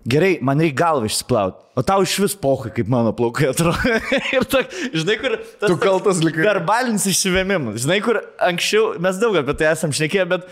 gerai, 0.05 0.35
man 0.45 0.59
reikia 0.61 0.77
galvą 0.83 1.07
išsiplauti. 1.09 1.63
O 1.79 1.83
tau 1.85 2.03
iš 2.05 2.17
vis 2.21 2.35
pohui, 2.37 2.69
kaip 2.75 2.89
mano 2.91 3.13
plaukai 3.15 3.49
atrodo. 3.53 3.95
ir 4.35 4.45
tu, 4.51 4.61
žinai, 4.93 5.15
kur... 5.21 5.37
Tas 5.61 5.71
Tu 5.71 5.77
kaltas 5.81 6.19
likai. 6.23 6.43
Verbalinis 6.45 7.07
išsivėmimas. 7.09 7.79
Žinai, 7.85 8.01
kur 8.05 8.19
anksčiau, 8.49 8.93
mes 9.01 9.21
daug 9.21 9.39
apie 9.41 9.55
tai 9.57 9.71
esam 9.71 9.95
šnekėję, 9.95 10.27
bet 10.35 10.45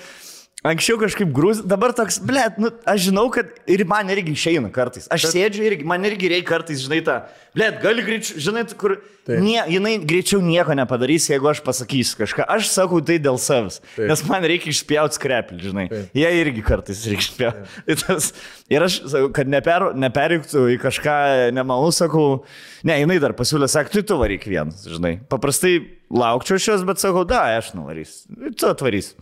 anksčiau 0.68 0.98
kažkaip 1.02 1.32
grūz, 1.36 1.62
dabar 1.68 1.94
toks, 1.96 2.20
blėt, 2.24 2.60
nu, 2.62 2.72
aš 2.88 3.10
žinau, 3.10 3.26
kad 3.34 3.50
ir 3.70 3.84
man 3.90 4.10
irgi 4.14 4.36
išeina 4.36 4.72
kartais. 4.74 5.10
Aš 5.12 5.28
bet... 5.28 5.36
sėdžiu 5.36 5.66
ir 5.68 5.76
man 5.88 6.06
irgi 6.08 6.32
reikia 6.32 6.48
kartais, 6.48 6.84
žinai, 6.86 7.02
tą, 7.06 7.18
blėt, 7.58 7.82
gali 7.84 8.06
greičiau, 8.06 8.44
žinai, 8.48 8.64
kur... 8.80 8.96
Nie, 9.24 9.62
jinai 9.72 9.94
greičiau 10.04 10.42
nieko 10.44 10.76
nepadarys, 10.76 11.30
jeigu 11.32 11.48
aš 11.48 11.62
pasakysiu 11.64 12.18
kažką. 12.20 12.44
Aš 12.52 12.68
sakau 12.74 12.98
tai 13.08 13.16
dėl 13.24 13.38
savęs. 13.40 13.78
Taip. 13.94 14.10
Nes 14.10 14.24
man 14.28 14.44
reikia 14.52 14.68
išspjauti 14.74 15.16
skrepelį, 15.16 15.62
žinai. 15.64 15.86
Taip. 15.94 16.10
Jie 16.20 16.32
irgi 16.42 16.64
kartais 16.68 17.06
reikia 17.08 17.24
išspjauti. 17.24 17.64
Ir, 17.94 18.02
tas, 18.04 18.30
ir 18.68 18.84
aš 18.84 19.00
sakau, 19.14 19.32
kad 19.40 19.52
neper, 19.52 19.90
neperiktų 19.96 20.66
į 20.76 20.78
kažką 20.84 21.16
nemalų, 21.56 21.94
sakau, 21.96 22.26
ne, 22.84 23.00
jinai 23.00 23.22
dar 23.24 23.36
pasiūlė, 23.38 23.72
sakė, 23.72 23.96
tu 23.96 24.04
tu 24.12 24.20
varyk 24.20 24.44
vienas, 24.50 24.84
žinai. 24.92 25.16
Paprastai 25.32 25.78
laukčiau 26.12 26.60
šios, 26.60 26.84
bet 26.88 27.00
sakau, 27.00 27.24
da, 27.28 27.46
aš 27.62 27.72
nuvarysiu. 27.78 28.52
Tu 28.60 28.68
atvarysi. 28.68 29.16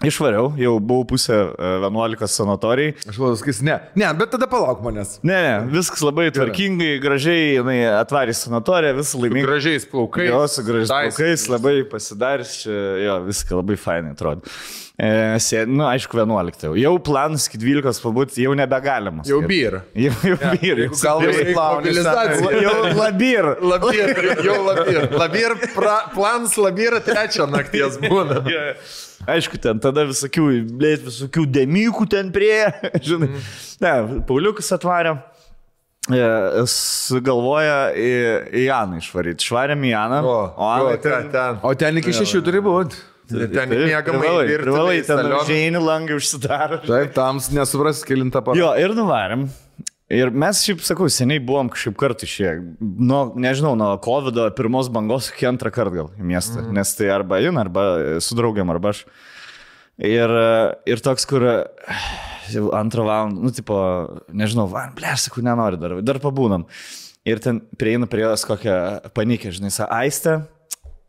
Išvariau, 0.00 0.54
jau 0.56 0.78
buvau 0.80 1.04
pusę 1.10 1.34
e, 1.36 1.70
11 1.84 2.30
sanatorijai. 2.32 2.94
Aš 3.04 3.18
galvoju, 3.18 3.36
sakys, 3.42 3.58
ne. 3.66 3.74
Ne, 4.00 4.08
bet 4.16 4.30
tada 4.32 4.46
palauk 4.48 4.80
manęs. 4.84 5.18
Ne, 5.20 5.36
ne, 5.44 5.54
viskas 5.74 6.00
labai 6.06 6.30
tvarkingai, 6.32 6.94
gražiai, 7.02 7.58
jinai 7.58 7.78
atvarė 7.98 8.32
sanatoriją, 8.36 8.94
visą 8.96 9.20
laimingai. 9.20 9.48
Gražiais 9.50 9.84
plaukais. 9.90 10.30
Jo, 10.32 10.46
su 10.48 10.64
gražiais 10.64 10.94
plaukais, 10.94 11.44
labai 11.52 11.74
pasidarys, 11.90 12.54
jo, 13.04 13.18
viską 13.28 13.60
labai 13.60 13.76
fainai 13.80 14.14
atrodo. 14.16 14.48
E, 15.00 15.64
nu, 15.66 15.84
aišku, 15.88 16.16
11. 16.16 16.64
jau. 16.66 16.72
Jau 16.76 16.94
planas 17.00 17.46
iki 17.48 17.60
12 17.60 18.00
pabūti 18.04 18.44
jau 18.44 18.56
nebegalimas. 18.56 19.28
Jau 19.28 19.40
byra. 19.44 19.82
Jau, 20.04 20.12
jau 20.24 20.36
galvą 20.40 21.28
Jau- 21.28 21.44
išplauni, 21.44 21.86
mobilizacija. 21.86 22.50
Jau 22.66 22.74
labir. 22.98 23.48
Labir, 23.64 24.12
jau 24.44 24.58
labir. 24.66 25.06
Labir, 25.16 25.56
pra, 25.76 25.96
planas 26.12 26.56
labir 26.60 26.98
trečią 27.04 27.48
nakties 27.52 28.00
būna. 28.00 28.42
Jo. 28.50 28.66
Aišku, 29.28 29.58
ten 29.60 29.80
tada 29.82 30.06
visokių, 30.08 30.46
blėt, 30.80 31.02
visokių 31.04 31.44
demykų 31.52 32.06
ten 32.12 32.30
prie, 32.32 32.70
žinai. 33.06 33.28
Ne, 33.84 33.92
Pauliukas 34.28 34.70
atvarė. 34.76 35.18
e, 36.08 36.64
Sugalvoja 36.70 37.90
į, 37.92 38.08
į 38.56 38.64
Janą 38.70 39.00
išvaryti. 39.02 39.44
Švarėm 39.50 39.84
į 39.84 39.92
Janą. 39.92 40.20
O, 40.24 40.36
o, 40.56 40.96
ten, 41.04 41.28
ten. 41.34 41.60
O 41.66 41.74
ten 41.78 42.00
iki 42.00 42.16
šešių 42.16 42.42
turi 42.48 42.62
būti. 42.64 43.06
Ten 43.30 43.70
mėgamai 43.70 44.26
virtuvėj, 44.26 44.56
privalai, 44.64 44.96
ten 45.06 45.20
žaini 45.46 45.78
langai 45.78 46.16
užsidaro. 46.18 46.80
Taip, 46.82 47.12
tams 47.14 47.46
nesupras, 47.54 48.00
kilintą 48.06 48.42
parą. 48.42 48.58
Jo, 48.58 48.72
ir 48.80 48.96
nuvarėm. 48.96 49.44
Ir 50.10 50.32
mes 50.34 50.58
šiaip, 50.64 50.80
sakau, 50.82 51.06
seniai 51.12 51.38
buvom 51.38 51.68
kažkaip 51.70 51.94
kartu 52.00 52.26
išėję. 52.26 52.54
Nuo, 52.82 53.20
nežinau, 53.38 53.76
nuo 53.78 53.92
COVID 54.02 54.40
pirmos 54.58 54.88
bangos 54.90 55.28
iki 55.30 55.46
antrą 55.46 55.70
kartą 55.70 55.94
gal 56.00 56.08
į 56.18 56.26
miestą. 56.32 56.64
Mm. 56.64 56.72
Nes 56.80 56.90
tai 56.98 57.12
arba 57.14 57.38
jin, 57.38 57.60
arba 57.60 57.84
su 58.24 58.34
draugiam, 58.38 58.72
arba 58.74 58.90
aš. 58.90 59.04
Ir, 60.00 60.34
ir 60.90 61.02
toks, 61.04 61.28
kur 61.30 61.46
antrą 62.74 63.04
valandą, 63.06 63.38
nu, 63.44 63.52
tipo, 63.54 63.76
nežinau, 64.34 64.66
van, 64.72 64.96
ble, 64.96 65.12
aš 65.12 65.28
sakau, 65.28 65.44
nenoriu 65.46 65.78
dar, 65.78 65.94
dar 66.02 66.18
pabūnam. 66.22 66.66
Ir 67.28 67.38
ten 67.44 67.60
prieinu 67.78 68.08
prie 68.10 68.24
jos 68.24 68.46
kokią 68.48 69.12
panikę, 69.14 69.52
žinai, 69.54 69.70
sa, 69.74 69.86
aistę. 70.00 70.40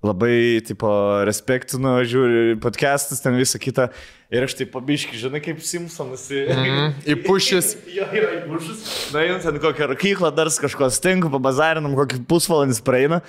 Labai, 0.05 0.61
tipo, 0.65 0.89
respektinu, 1.25 1.99
žiūriu 2.09 2.59
podcastus, 2.61 3.21
ten 3.23 3.37
visą 3.37 3.61
kitą. 3.61 3.89
Ir 4.31 4.45
aš 4.47 4.53
taip 4.55 4.69
pabiški, 4.71 5.17
žinai, 5.19 5.41
kaip 5.43 5.57
Simpsonas. 5.59 6.29
Mm. 6.31 6.93
Į 7.11 7.17
pušis. 7.25 7.73
Jo, 7.91 8.05
jo, 8.15 8.27
į 8.37 8.43
pušus. 8.47 8.83
Na, 9.11 9.25
jums 9.27 9.43
ten 9.43 9.57
kokią 9.59 9.89
rakyklą 9.91 10.29
dar 10.37 10.47
kažko 10.63 10.87
stinku, 10.95 11.27
pabazarinam, 11.33 11.97
kokį 11.99 12.21
pusvalandį 12.29 12.79
praeina. 12.87 13.19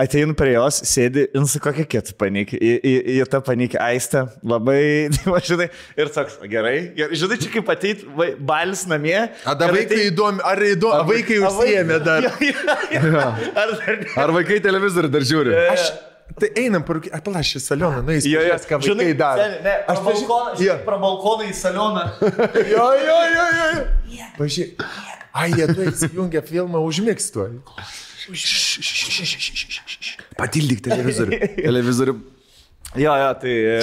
Ateinu 0.00 0.32
prie 0.38 0.54
jos, 0.54 0.78
sėdi, 0.86 1.26
ir 1.34 1.46
su 1.50 1.60
kokia 1.62 1.84
kita 1.90 2.14
panikė. 2.18 2.58
Į, 2.58 2.70
į, 2.82 2.92
į 3.14 3.24
tą 3.30 3.40
panikę 3.44 3.78
aistę. 3.84 4.24
Labai, 4.46 4.80
žinai, 5.48 5.66
ir 5.98 6.10
toks, 6.14 6.38
gerai. 6.50 6.76
gerai. 6.98 7.18
Žinai, 7.22 7.38
čia 7.42 7.50
kaip 7.54 7.70
ateit, 7.74 8.02
vai, 8.18 8.32
balis 8.34 8.86
namie. 8.90 9.18
A, 9.44 9.54
da 9.54 9.68
vaikai 9.70 9.86
ateit- 10.00 10.12
įdomi, 10.12 10.42
ar 10.50 10.62
įdomi, 10.70 11.06
vaikai 11.10 11.40
A, 11.42 11.50
užsiemė 11.50 12.00
dar. 12.06 12.26
Jo, 12.30 12.54
jo, 12.96 13.10
jo. 13.14 13.26
Ar 13.54 13.74
dar? 13.78 14.00
Ar 14.24 14.32
vaikai 14.34 14.58
televizorių 14.64 15.10
dar 15.14 15.26
žiūri? 15.30 15.54
Aš, 15.74 15.90
tai 16.38 16.50
einam, 16.62 16.84
palašy, 16.84 17.60
salioną, 17.64 18.02
na, 18.06 18.16
jis 18.18 18.26
Jo, 18.30 18.42
jo, 18.46 18.56
ką 18.70 18.78
vaikai 18.84 19.14
dar. 19.18 19.40
Ne, 19.64 19.74
aš 19.90 20.02
balkoną, 20.06 20.54
Jo. 20.62 20.76
pro 20.86 20.98
balkoną 21.02 21.48
į 21.50 21.54
salioną. 21.58 22.04
Jo, 22.74 22.86
jo, 22.94 23.18
jo, 23.36 23.46
jo. 23.58 24.26
Pažiūrėk. 24.38 24.84
Ai, 25.32 25.48
jie 25.54 25.66
tu 25.70 25.84
įsijungia 25.86 26.42
filmą 26.42 26.80
užmėgstu. 26.82 27.46
Patildyk 30.38 30.82
televizorių. 30.86 31.38
televizorių. 31.60 32.14
Jo, 32.98 33.12
jo, 33.14 33.28
tai 33.38 33.52
e, 33.70 33.82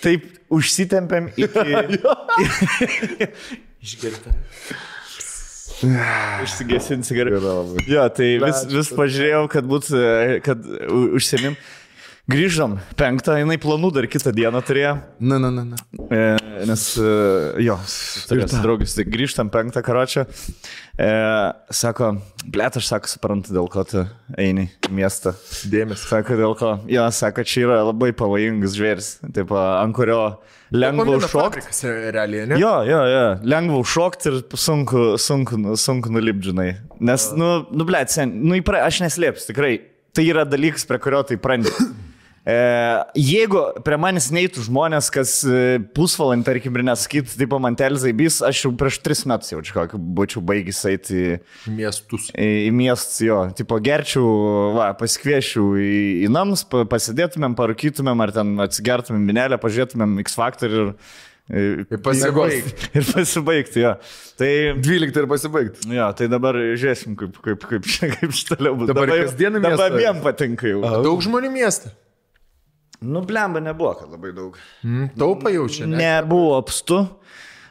taip 0.00 0.28
užsitempėm 0.56 1.26
iki... 1.36 1.64
Išgerta. 3.84 4.32
Užsigesinti 6.44 7.08
cigaretę. 7.08 7.40
Jo, 7.86 8.06
tai 8.10 8.30
vis, 8.42 8.64
vis 8.72 8.90
pažiūrėjau, 8.98 9.42
kad 9.52 9.68
būtų, 9.68 10.00
kad 10.46 10.64
u- 10.90 11.10
užsienim. 11.18 11.56
Grįžom, 12.28 12.74
penktą, 12.92 13.38
jinai 13.40 13.54
planų 13.56 13.88
dar 13.96 14.04
kitą 14.04 14.34
dieną 14.36 14.60
turėjo. 14.68 14.90
Na, 15.24 15.38
na, 15.40 15.48
na, 15.48 15.62
na. 15.64 15.78
E, 16.12 16.18
nes, 16.68 16.82
e, 17.00 17.12
jo, 17.64 17.76
turės 18.28 18.52
draugis, 18.60 18.92
tai 18.98 19.06
grįžtam 19.08 19.48
penktą 19.48 19.80
karočią. 19.86 20.26
E, 21.00 21.06
sako, 21.72 22.10
blėt, 22.44 22.74
aš 22.76 22.90
sako, 22.90 23.08
suprantu, 23.08 23.54
dėl 23.56 23.70
ko 23.72 23.80
tu 23.88 24.02
eini 24.36 24.66
į 24.90 24.90
miestą. 24.98 25.32
Dėmesį. 25.72 26.04
Sako, 26.10 26.36
dėl 26.36 26.52
ko? 26.60 26.72
Jo, 26.92 27.06
sako, 27.16 27.46
čia 27.48 27.62
yra 27.62 27.78
labai 27.88 28.10
pavojingas 28.18 28.76
žvėris. 28.76 29.08
Taip, 29.24 29.54
ant 29.56 29.96
kurio 29.96 30.18
lengva 30.76 31.16
užšokti. 31.16 31.64
Jo, 32.60 32.74
jo, 32.90 32.98
jo, 33.08 33.22
lengva 33.48 33.78
užšokti 33.80 34.28
ir 34.28 34.36
sunku, 34.52 35.06
sunku, 35.16 35.62
sunku 35.80 36.12
nulipdžinai. 36.12 36.74
Nes, 37.08 37.30
nu, 37.40 37.54
nu 37.72 37.88
blėt, 37.88 38.12
sen, 38.12 38.36
nu, 38.44 38.60
įpra, 38.60 38.84
aš 38.84 39.00
neslėpsiu, 39.06 39.48
tikrai. 39.54 39.72
Tai 40.12 40.26
yra 40.28 40.44
dalykas, 40.44 40.84
prie 40.84 41.00
kurio 41.00 41.22
tai 41.24 41.40
prandi. 41.40 41.72
E, 42.48 42.54
jeigu 43.20 43.60
prie 43.84 43.98
manęs 44.00 44.30
neitų 44.32 44.62
žmonės, 44.64 45.10
kas 45.12 45.32
e, 45.44 45.76
pusvalandį, 45.96 46.46
tarkim, 46.46 46.78
ir 46.80 46.84
nesakytų, 46.88 47.34
taip, 47.42 47.52
man 47.60 47.76
telzai 47.76 48.14
bis, 48.16 48.38
aš 48.46 48.62
jau 48.64 48.70
prieš 48.80 48.96
tris 49.04 49.20
metus 49.28 49.52
jau 49.52 49.60
čia 49.66 49.84
būčiau 49.92 50.40
baigęs 50.48 50.80
eiti 50.88 51.18
į, 51.18 51.34
Miestus. 51.76 52.30
į, 52.32 52.48
į 52.70 52.72
miestus, 52.78 53.20
jo, 53.26 53.36
tipo, 53.58 53.76
gerčiau, 53.84 54.24
va, 54.78 54.86
pasikviešiau 54.96 55.74
į, 55.76 55.92
į 56.24 56.32
namus, 56.32 56.64
pa- 56.72 56.86
pasidėtumėm, 56.88 57.58
parūkytumėm, 57.58 58.24
ar 58.24 58.32
ten 58.40 58.56
atsigertumėm 58.64 59.28
minelę, 59.28 59.60
pažiūrėtumėm 59.60 60.16
X 60.24 60.38
Factor 60.40 60.78
ir... 60.80 60.94
Ir 61.48 61.86
Ir 61.88 62.00
pasibaigti. 62.04 62.74
Ir 63.00 63.06
pasibaigti, 63.08 63.80
jo. 63.80 63.94
Tai, 64.36 64.50
12 64.84 65.14
ir 65.16 65.28
pasibaigti. 65.30 65.86
jo, 65.96 66.08
tai 66.16 66.26
dabar 66.28 66.56
žiūrėsim, 66.76 67.14
kaip, 67.16 67.38
kaip, 67.44 67.62
kaip, 67.70 67.86
kaip 68.20 68.34
šitą 68.36 68.58
toliau 68.60 68.76
bus. 68.76 68.90
Dabar 68.90 69.08
jau- 69.12 69.22
kasdien 69.30 69.56
į 69.56 69.62
Dabar 69.64 69.78
miestą? 69.78 69.94
abiem 69.96 70.20
patinka 70.26 70.68
jau. 70.68 70.82
Daug 71.06 71.24
žmonių 71.24 71.52
mieste. 71.54 71.92
Nu, 73.00 73.22
blemba 73.22 73.60
nebuvo, 73.62 73.92
kad 74.00 74.10
labai 74.10 74.32
daug. 74.34 74.56
Mm, 74.82 75.12
Taupa 75.18 75.52
jaučia, 75.54 75.86
ne? 75.86 76.00
Nebuvo 76.00 76.56
apstu, 76.58 77.04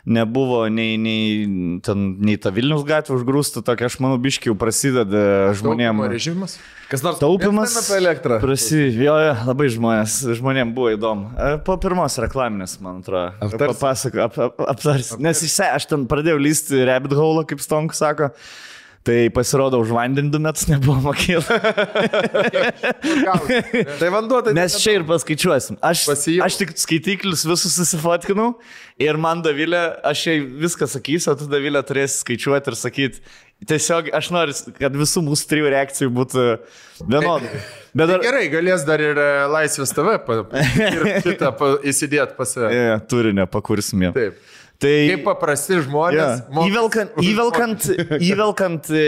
nebuvo 0.07 0.61
nei, 0.71 0.93
nei, 0.95 1.79
ten, 1.83 2.05
nei 2.23 2.37
ta 2.39 2.47
Vilnius 2.55 2.85
gatvė 2.87 3.17
užgrūsta, 3.17 3.59
tokia, 3.67 3.89
aš 3.91 3.97
manau, 3.99 4.15
biškiai 4.23 4.53
jau 4.53 4.55
prasideda 4.59 5.23
žmonėm. 5.59 5.91
Taupymo 5.99 6.07
režimas. 6.13 6.55
Kas 6.87 7.03
nors 7.03 7.19
Taupimas. 7.19 7.75
apie 7.81 7.97
elektrą. 7.99 8.37
Prasi, 8.39 8.85
jo, 8.95 9.17
jo, 9.19 9.33
labai 9.49 9.67
žmonės, 9.73 10.15
žmonėm 10.39 10.71
buvo 10.77 10.93
įdomu. 10.95 11.33
E, 11.35 11.49
Po 11.67 11.75
pirmos 11.83 12.15
reklaminės, 12.23 12.77
man 12.79 13.01
atrodo. 13.03 13.51
Papasako, 13.59 14.23
ap, 14.29 14.39
ap, 14.47 14.63
aptars. 14.77 15.11
Nes 15.19 15.43
išse, 15.43 15.67
aš 15.75 15.89
ten 15.91 16.07
pradėjau 16.07 16.39
lysti 16.39 16.85
rabbit 16.87 17.17
hole, 17.19 17.43
kaip 17.49 17.59
Stonk 17.59 17.91
sako. 17.97 18.31
Tai 19.07 19.29
pasirodo, 19.31 19.79
už 19.79 19.93
vandenį 19.95 20.33
du 20.33 20.39
metus 20.43 20.65
nebuvo 20.67 20.99
mokėta. 21.05 21.55
Tai 24.01 24.09
vanduo, 24.11 24.41
tai... 24.43 24.51
Mes 24.57 24.75
čia 24.83 24.97
ir 24.97 25.05
paskaičiuosim. 25.07 25.77
Aš, 25.85 26.03
Pasiimk. 26.09 26.43
aš 26.43 26.57
tik 26.59 26.73
skaitiklius 26.75 27.45
visus 27.47 27.77
susifotkinau 27.79 28.49
ir 28.99 29.19
man 29.21 29.39
Davilė, 29.45 29.79
aš 30.07 30.25
jai 30.27 30.35
viską 30.65 30.89
sakysiu, 30.91 31.31
o 31.31 31.37
tu 31.39 31.47
Davilė 31.51 31.83
turėsi 31.87 32.19
skaičiuoti 32.25 32.73
ir 32.73 32.79
sakyti. 32.79 33.23
Tiesiog 33.67 34.11
aš 34.13 34.27
noriu, 34.35 34.53
kad 34.77 34.99
visų 34.99 35.23
mūsų 35.25 35.47
trijų 35.49 35.71
reakcijų 35.73 36.11
būtų 36.13 36.43
vienodai. 37.07 37.63
Bet 37.97 38.11
dar... 38.11 38.21
Gerai, 38.21 38.43
galės 38.53 38.83
dar 38.85 39.01
ir 39.01 39.17
e, 39.17 39.29
Laisvės 39.49 39.95
TV 39.97 40.13
pa, 40.27 40.43
ir 40.83 41.07
kitą 41.25 41.49
pa, 41.57 41.71
įsidėti 41.81 42.37
pas 42.37 42.53
save. 42.53 42.69
E, 42.77 42.99
turinio 43.09 43.47
pakursim 43.49 44.05
jau. 44.05 44.11
Taip. 44.13 44.37
Tai 44.77 44.93
Kaip 45.09 45.23
paprasti 45.25 45.79
žmonės. 45.81 46.19
Yeah. 46.21 46.41
moka- 46.53 46.67
Įvelkant, 46.69 47.15
įvelkant, 47.25 47.85
įvelkant, 48.29 48.89
e, 48.93 49.05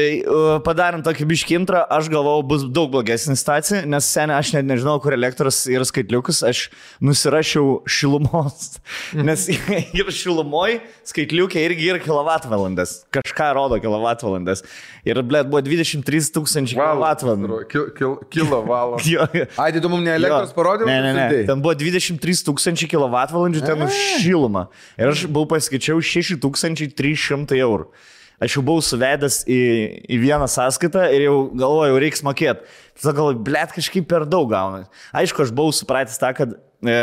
padarant 0.66 1.06
tokį 1.06 1.28
biškintrą, 1.30 1.84
aš 1.94 2.08
galvojau, 2.10 2.42
bus 2.50 2.64
daug 2.74 2.90
blogesnė 2.96 3.36
situacija, 3.38 3.84
nes 3.86 4.08
seniai 4.10 4.40
aš 4.42 4.56
net 4.56 4.66
nežinau, 4.66 4.96
kur 5.04 5.14
elektros 5.14 5.60
yra 5.70 5.86
skaitliukas, 5.86 6.42
aš 6.50 6.64
nusirašiau 7.06 7.84
šilumos, 7.86 8.80
nes 9.14 9.46
ir 10.00 10.10
šilumoje 10.10 10.80
skaitliukė 11.06 11.62
irgi 11.68 11.92
yra 11.94 12.02
kilovatvalandas, 12.02 13.04
kažką 13.14 13.52
rodo 13.60 13.78
kilovatvalandas. 13.84 14.66
Ir, 15.06 15.22
blėt, 15.26 15.48
buvo 15.54 15.62
23 15.64 16.34
tūkstančiai 16.36 16.78
kilovatvalandų. 16.82 17.62
Kil, 17.70 17.86
kil, 17.98 18.18
kilo 18.34 18.64
valo. 18.66 18.98
Ai, 19.62 19.70
tai 19.70 19.80
tu 19.86 19.90
mums 19.94 20.02
ne 20.06 20.18
elektros 20.18 20.52
parodė? 20.58 20.90
Ne, 20.90 20.98
ne, 21.06 21.14
ne. 21.14 21.46
Ten 21.48 21.62
buvo 21.64 21.78
23 21.78 22.44
tūkstančiai 22.50 22.90
kWh, 22.92 23.62
ten 23.64 23.86
už 23.86 24.02
šilumą. 24.26 24.66
Ir 25.00 25.14
aš 25.14 25.24
buvau 25.30 25.59
paskaičiau 25.60 26.02
6300 26.02 27.60
eurų. 27.60 27.92
Aš 28.40 28.56
jau 28.56 28.64
buvau 28.64 28.80
suvedęs 28.84 29.42
į, 29.52 29.60
į 30.08 30.18
vieną 30.22 30.48
sąskaitą 30.48 31.10
ir 31.12 31.26
jau 31.26 31.36
galvojau, 31.60 31.98
reiks 32.00 32.24
mokėti. 32.24 32.64
Tada 33.00 33.16
galvoju, 33.18 33.40
blėt, 33.44 33.74
kažkaip 33.76 34.08
per 34.08 34.24
daug 34.28 34.48
gauna. 34.52 34.86
Aišku, 35.16 35.44
aš 35.44 35.52
buvau 35.56 35.74
supratęs 35.76 36.16
tą, 36.22 36.30
kad 36.38 36.54
e, 36.56 36.96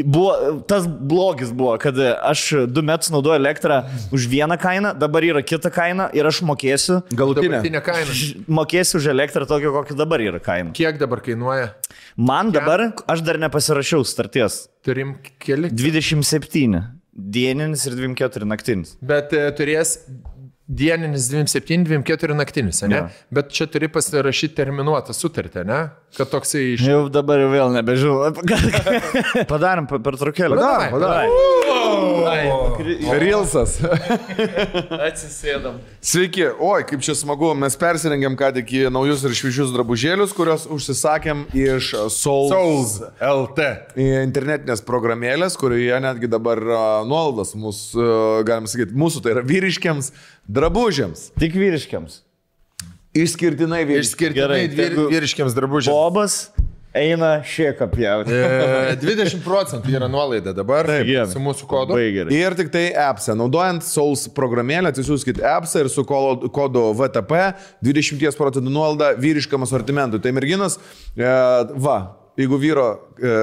buvo, 0.00 0.32
tas 0.68 0.86
blogis 0.88 1.50
buvo, 1.56 1.74
kad 1.80 2.00
e, 2.00 2.14
aš 2.24 2.44
du 2.72 2.84
metus 2.84 3.12
naudoju 3.12 3.36
elektrą 3.42 3.82
už 4.16 4.24
vieną 4.32 4.56
kainą, 4.60 4.94
dabar 4.96 5.26
yra 5.28 5.42
kita 5.44 5.68
kaina 5.72 6.08
ir 6.16 6.28
aš 6.28 6.40
mokėsiu, 6.48 7.02
Galutinė. 7.12 7.60
Kaina. 7.84 8.16
mokėsiu 8.48 9.02
už 9.02 9.10
elektrą 9.12 9.44
tokią, 9.48 9.74
kokia 9.76 9.98
dabar 10.00 10.24
yra 10.24 10.40
kaina. 10.44 10.72
Kiek 10.76 10.96
dabar 11.00 11.20
kainuoja? 11.24 11.74
Man 12.16 12.54
dabar, 12.56 12.88
aš 13.04 13.20
dar 13.24 13.40
nepasirašiau 13.40 14.08
starties. 14.08 14.62
Turim 14.84 15.18
keli. 15.44 15.68
27 15.76 16.99
dieninis 17.34 17.86
ir 17.86 17.96
24 17.98 18.48
naktinis. 18.48 18.96
Bet 19.02 19.34
e, 19.36 19.44
turės 19.56 19.98
dieninis 20.70 21.26
27, 21.30 21.84
24 21.84 22.34
naktinis, 22.34 22.82
ne? 22.82 22.96
Jo. 22.96 23.08
Bet 23.34 23.50
čia 23.54 23.66
turi 23.66 23.88
pasirašyti 23.90 24.54
terminuotą 24.54 25.14
sutartį, 25.16 25.64
ne? 25.66 25.80
Kad 26.14 26.30
toksai 26.30 26.62
iš... 26.74 26.84
Jau 26.86 27.08
dabar 27.10 27.38
jau 27.42 27.50
vėl 27.50 27.72
nebežinau. 27.74 28.30
Padarom 29.50 29.86
per, 29.90 29.98
trukėlį. 30.18 30.54
Padarom, 30.58 30.90
padarom. 30.94 31.30
Rilsas. 33.18 33.78
Atsisėdam. 35.08 35.78
Sveiki, 36.02 36.46
oi, 36.50 36.82
kaip 36.86 37.02
čia 37.06 37.14
smagu, 37.18 37.50
mes 37.58 37.74
persirengėm 37.78 38.38
ką 38.38 38.52
tik 38.58 38.70
į 38.78 38.84
naujus 38.94 39.22
ir 39.26 39.34
šviežius 39.38 39.74
drabužėlius, 39.74 40.34
kuriuos 40.36 40.66
užsisakėm 40.70 41.46
iš 41.54 41.92
Souls, 42.14 42.50
Souls 42.54 42.96
LT. 43.18 43.68
internetinės 43.98 44.82
programėlės, 44.86 45.58
kurioje 45.60 45.98
netgi 46.02 46.30
dabar 46.30 46.58
nuolaidas 47.06 47.54
mūsų, 47.58 48.02
galim 48.46 48.66
sakyti, 48.70 48.98
mūsų 48.98 49.22
tai 49.24 49.34
yra 49.36 49.46
vyriškiams 49.46 50.12
drabužiams. 50.50 51.30
Tik 51.40 51.54
vyriškiams. 51.58 52.20
Išskirtinai 53.14 53.84
vyriškiams. 53.86 54.10
Išskirtinai 54.10 54.64
Gerai, 54.66 54.66
vyr, 54.74 54.98
vyriškiams 55.10 55.56
drabužiams. 55.56 55.94
Bobas 55.94 56.40
eina 56.94 57.42
šiek 57.46 57.80
apjauti. 57.84 58.34
E, 58.34 58.94
20 58.98 59.42
procentų 59.44 59.92
yra 59.94 60.08
nuolaida 60.10 60.54
dabar 60.54 60.88
gerai. 61.06 61.26
su 61.30 61.42
mūsų 61.42 61.68
kodu. 61.70 61.98
Ir 62.34 62.56
tik 62.58 62.72
tai 62.74 62.88
appsą. 62.98 63.36
Naudojant 63.38 63.86
Souls 63.86 64.26
programėlę, 64.34 64.90
atsisiųskit 64.90 65.42
appsą 65.52 65.84
ir 65.84 65.90
su 65.92 66.04
kodu 66.06 66.88
VTP 66.98 67.42
20 67.86 68.38
procentų 68.38 68.74
nuolaida 68.74 69.12
vyriškam 69.20 69.66
asortimentui. 69.66 70.22
Tai 70.22 70.34
merginos, 70.34 70.80
e, 71.14 71.30
va, 71.78 71.98
jeigu 72.40 72.58
vyro 72.58 72.88
e, 73.18 73.36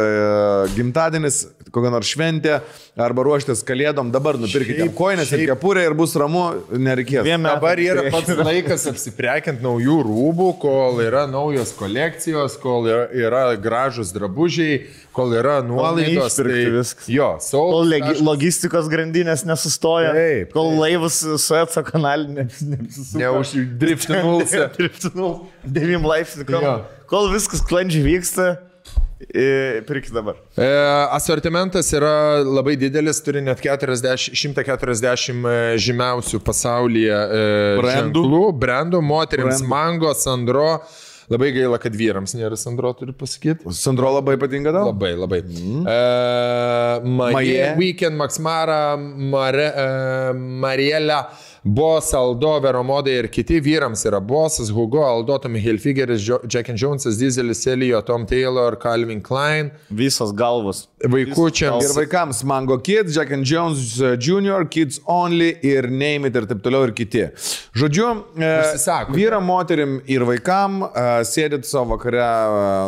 gimtadienis, 0.75 1.45
kokia 1.73 1.91
nors 1.93 2.07
šventė, 2.11 2.59
arba 2.97 3.23
ruoštės 3.27 3.63
kalėdom, 3.67 4.11
dabar 4.13 4.37
nupirkite 4.39 4.87
koinės 4.97 5.31
ir 5.35 5.45
kepurę 5.51 5.83
ir 5.87 5.95
bus 5.97 6.15
ramu, 6.19 6.45
nereikės. 6.71 7.23
Metam 7.27 7.47
Dabar 7.57 7.79
yra 7.81 8.05
pats 8.13 8.31
laikas 8.39 8.85
apsiprekinti 8.91 9.63
naujų 9.65 9.97
rūbų, 10.07 10.49
kol 10.61 11.01
yra 11.05 11.25
naujos 11.29 11.73
kolekcijos, 11.77 12.57
kol 12.61 12.87
yra, 12.89 13.05
yra 13.13 13.43
gražus 13.61 14.13
drabužiai, 14.15 14.85
kol 15.17 15.33
yra 15.33 15.59
nuolaidos. 15.65 16.37
viskas. 16.37 17.07
Jo, 17.09 17.31
Kol 17.37 17.41
Souls. 17.41 17.87
legi- 17.89 18.21
logistikos 18.21 18.85
grandinės 18.91 19.43
nesustoja. 19.49 20.11
Taip, 20.13 20.51
Kol 20.53 20.69
taip. 20.71 20.79
laivas 20.83 21.17
su 21.41 21.55
atso 21.57 21.81
kanalinė 21.83 22.45
nesusisuka. 22.61 23.17
Neuždriftinulsi. 23.23 24.61
Driftinul 24.77 25.33
9 25.65 26.05
laipsnių. 26.07 26.45
Kol, 26.49 26.67
kol 27.09 27.29
viskas 27.33 27.61
sklandžiai 27.63 28.03
vyksta, 28.05 28.47
pirkit 29.87 30.13
dabar. 30.13 30.35
E, 30.57 30.67
asortimentas 31.15 31.89
yra 31.97 32.43
labai 32.45 32.75
didelis, 32.77 33.19
turi 33.25 33.41
net 33.41 33.61
40, 33.63 34.29
140 34.37 35.77
žymiausių 35.81 36.41
pasaulyje 36.45 37.17
e, 37.17 37.43
Brandų. 37.81 37.97
ženklų, 37.97 38.45
brandų, 38.61 39.01
moteriams 39.01 39.61
Brandų. 39.63 39.73
Mango, 39.73 40.13
Sandro. 40.17 40.71
Labai 41.27 41.49
gaila, 41.51 41.75
kad 41.83 41.91
vyrams 41.91 42.31
nėra 42.37 42.55
Sandro, 42.55 42.93
turiu 42.95 43.11
pasakyti. 43.17 43.67
Sandro 43.75 44.13
labai 44.15 44.37
patinka 44.39 44.71
tau? 44.71 44.93
Labai, 44.93 45.09
labai. 45.19 45.41
Mm. 45.43 45.81
E, 45.83 45.97
Marie, 47.03 47.33
Maje. 47.35 47.65
Weekend, 47.81 48.15
Max 48.15 48.39
Mara, 48.39 48.95
Mare, 48.95 49.65
e, 49.67 49.87
Mariela, 50.63 51.25
Boss, 51.67 52.13
Aldo, 52.13 52.59
Veromodai 52.63 53.17
ir 53.19 53.27
kiti 53.27 53.59
vyrams 53.59 54.05
yra 54.07 54.21
Bossas, 54.23 54.69
Hugo, 54.71 55.01
Aldo, 55.03 55.37
Tommy 55.43 55.59
Hilfigeris, 55.59 56.23
Jack 56.47 56.69
and 56.69 56.79
Jonesas, 56.79 57.19
Dieselis, 57.19 57.67
Elio, 57.67 58.01
Tom 58.01 58.25
Taylor, 58.25 58.77
Calvin 58.79 59.19
Klein. 59.21 59.71
Visos 59.91 60.31
galvos. 60.31 60.85
Vaikučiams. 61.03 61.83
Ir 61.83 61.95
vaikams 61.97 62.43
Mango 62.47 62.77
Kids, 62.79 63.15
Jack 63.15 63.31
and 63.31 63.43
Jones 63.43 63.99
uh, 63.99 64.15
Jr., 64.15 64.63
Kids 64.69 65.01
Only 65.05 65.57
ir 65.61 65.89
Name 65.91 66.29
It 66.29 66.39
ir 66.39 66.47
taip 66.47 66.63
toliau 66.63 66.87
ir 66.87 66.93
kiti. 66.95 67.25
Žodžiu, 67.77 68.07
e, 68.39 68.47
Užsisakote. 68.47 69.17
vyram, 69.17 69.43
moterim 69.45 69.99
ir 70.07 70.23
vaikam 70.25 70.79
e, 70.87 71.03
sėdit 71.27 71.67
savo 71.67 71.97
vakare 71.97 72.23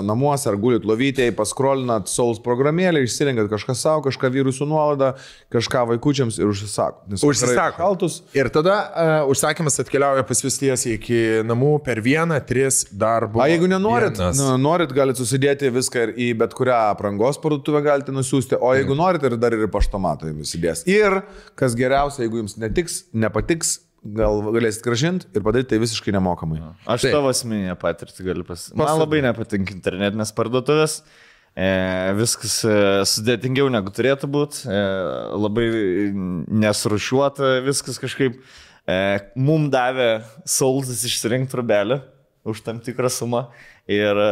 namuose 0.07 0.47
ar 0.49 0.57
gulit 0.57 0.87
lovytėje, 0.87 1.35
paskrolinat 1.37 2.07
Souls 2.09 2.39
programėlę, 2.41 3.03
išsirenkat 3.05 3.51
kažką 3.51 3.75
savo, 3.77 4.05
kažką 4.07 4.31
vyrų 4.39 4.55
su 4.55 4.65
nuolaida, 4.69 5.13
kažką 5.53 5.85
vaikučiams 5.93 6.39
ir 6.39 6.49
užsisakot. 6.49 7.19
Užsisako. 7.19 7.77
Šaltus. 7.83 8.21
Ir 8.37 8.49
tada 8.53 8.68
uh, 8.75 9.31
užsakymas 9.31 9.79
atkeliauja 9.83 10.23
pas 10.27 10.41
jūs 10.43 10.57
tiesiai 10.61 10.95
iki 10.97 11.19
namų 11.47 11.75
per 11.85 12.01
vieną, 12.05 12.39
tris 12.47 12.81
darbo. 12.91 13.41
O 13.43 13.47
jeigu 13.49 13.69
nenorit, 13.71 14.19
nu, 14.37 14.51
norit, 14.61 14.93
galite 14.95 15.21
susidėti 15.21 15.71
viską 15.73 16.07
ir 16.07 16.15
į 16.15 16.29
bet 16.41 16.55
kurią 16.57 16.77
aprangos 16.93 17.39
parduotuvę 17.43 17.83
galite 17.85 18.15
nusiųsti, 18.15 18.57
o 18.57 18.73
jeigu 18.77 18.97
norit, 18.97 19.25
ir 19.27 19.37
dar 19.41 19.55
ir 19.55 19.67
paštomatą 19.71 20.31
jums 20.31 20.55
įdės. 20.57 20.83
Ir, 20.89 21.21
kas 21.59 21.77
geriausia, 21.79 22.25
jeigu 22.25 22.43
jums 22.43 22.57
netiks, 22.61 23.03
nepatiks, 23.13 23.79
gal 24.15 24.43
galėsit 24.55 24.83
gražinti 24.85 25.27
ir 25.35 25.43
padaryti 25.43 25.73
tai 25.73 25.81
visiškai 25.81 26.13
nemokamai. 26.15 26.61
Aš 26.87 27.07
Taip. 27.07 27.17
tavo 27.17 27.31
asmeninę 27.31 27.75
patirtį 27.79 28.29
galiu 28.29 28.45
pasakyti. 28.47 28.79
Man 28.79 28.95
labai 29.01 29.23
nepatinka 29.25 29.75
internetinės 29.75 30.31
parduotuvės. 30.37 31.01
E, 31.01 31.28
viskas 32.19 32.59
e, 32.63 32.73
sudėtingiau 33.09 33.67
negu 33.73 33.91
turėtų 33.91 34.29
būti. 34.31 34.63
E, 34.69 34.79
labai 35.35 35.65
nesrušiuota 36.47 37.59
viskas 37.65 37.99
kažkaip. 38.01 38.39
E, 38.89 38.97
mum 39.35 39.67
davė 39.73 40.21
Saulsas 40.49 41.03
išsirinkti 41.05 41.59
rubelį 41.59 41.99
už 42.49 42.63
tam 42.65 42.79
tikrą 42.81 43.11
sumą. 43.11 43.47
Ir 43.89 44.15
e, 44.15 44.29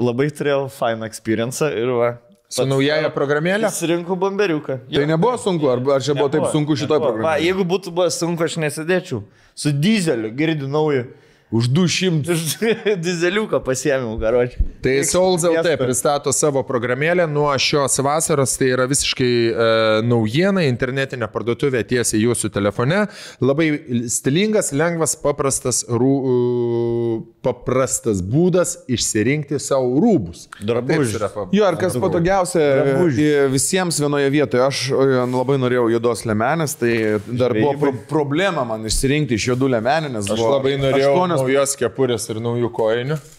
labai 0.00 0.30
turėjau 0.34 0.66
fainą 0.72 1.06
experience. 1.08 1.64
Ir 1.70 1.92
va. 1.94 2.10
Su 2.54 2.66
naujaja 2.68 3.08
programėlė? 3.14 3.66
Pasirinkau 3.66 4.16
bomberiuką. 4.20 4.76
Tai 4.92 5.06
nebuvo 5.10 5.38
sunku, 5.40 5.70
ar, 5.72 5.80
ar 5.96 6.02
čia 6.04 6.14
buvo 6.14 6.28
taip 6.30 6.44
sunku 6.52 6.76
šitoj 6.78 7.00
Va, 7.00 7.08
programai? 7.08 7.38
jeigu 7.42 7.64
būtų 7.66 7.90
buvę 7.96 8.10
sunku, 8.14 8.44
aš 8.46 8.58
nesėdėčiau. 8.62 9.22
Su 9.58 9.72
dizeliu, 9.74 10.30
girdi 10.36 10.68
naują. 10.70 11.08
Už 11.54 11.68
200. 11.70 12.34
Dizeliuką 13.06 13.60
pasiėmiau, 13.62 14.16
garočiui. 14.18 14.64
Tai 14.82 14.94
Souls 15.06 15.44
LT 15.46 15.54
Miestą. 15.62 15.76
pristato 15.84 16.32
savo 16.34 16.64
programėlę 16.66 17.28
nuo 17.30 17.52
šios 17.62 17.94
vasaros, 18.04 18.56
tai 18.58 18.72
yra 18.74 18.88
visiškai 18.90 19.30
e, 19.48 19.68
naujiena, 20.04 20.64
internetinė 20.66 21.28
parduotuvė 21.32 21.84
tiesiai 21.88 22.24
jūsų 22.24 22.50
telefone. 22.56 23.04
Labai 23.40 23.68
stilingas, 24.12 24.72
lengvas, 24.76 25.14
paprastas, 25.22 25.84
rū, 25.88 26.10
e, 26.24 27.20
paprastas 27.46 28.20
būdas 28.24 28.74
išsirinkti 28.90 29.58
savo 29.62 30.00
rūbus. 30.02 30.48
Drabužius. 30.64 31.16
Jo, 31.54 31.70
ir 31.70 31.78
kas 31.80 31.96
patogiausia 32.02 32.64
Drabužiai. 32.82 33.46
i- 33.46 33.48
visiems 33.54 34.00
vienoje 34.02 34.30
vietoje. 34.34 34.64
Aš 34.66 34.82
e, 34.90 35.08
labai 35.30 35.56
norėjau 35.62 35.86
juodos 35.94 36.24
lemenės, 36.28 36.74
tai 36.80 36.92
dar 37.30 37.54
buvo 37.56 37.76
pro 37.80 37.94
problema 38.10 38.64
man 38.68 38.84
išsirinkti 38.90 39.38
iš 39.38 39.48
juodų 39.52 39.70
lemenių, 39.78 40.12
nes 40.18 40.30
Aš 40.34 40.40
labai 40.44 40.76
norėjau 40.82 41.14
naujos 41.44 41.76
kepurės 41.80 42.30
ir 42.32 42.40
naujų. 42.44 42.70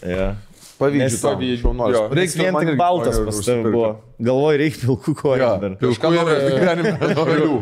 Ja. 0.06 0.34
tau, 1.22 1.30
pavyzdžių, 1.32 1.60
šaunuolis. 1.62 1.96
jo. 1.96 2.00
Reiks 2.12 2.34
Reikia 2.36 2.50
vien 2.52 2.56
tik 2.68 2.76
baltas 2.76 3.16
pas 3.24 3.38
tavę 3.46 3.70
buvo. 3.72 3.86
Galvoj, 4.26 4.58
reikia 4.60 4.80
pilkų 4.82 5.14
kojų. 5.22 5.38
Dar. 5.40 5.76
pilkų 5.80 6.10
ir- 6.12 6.44
gyvenime 6.52 6.92
naujų. 7.16 7.56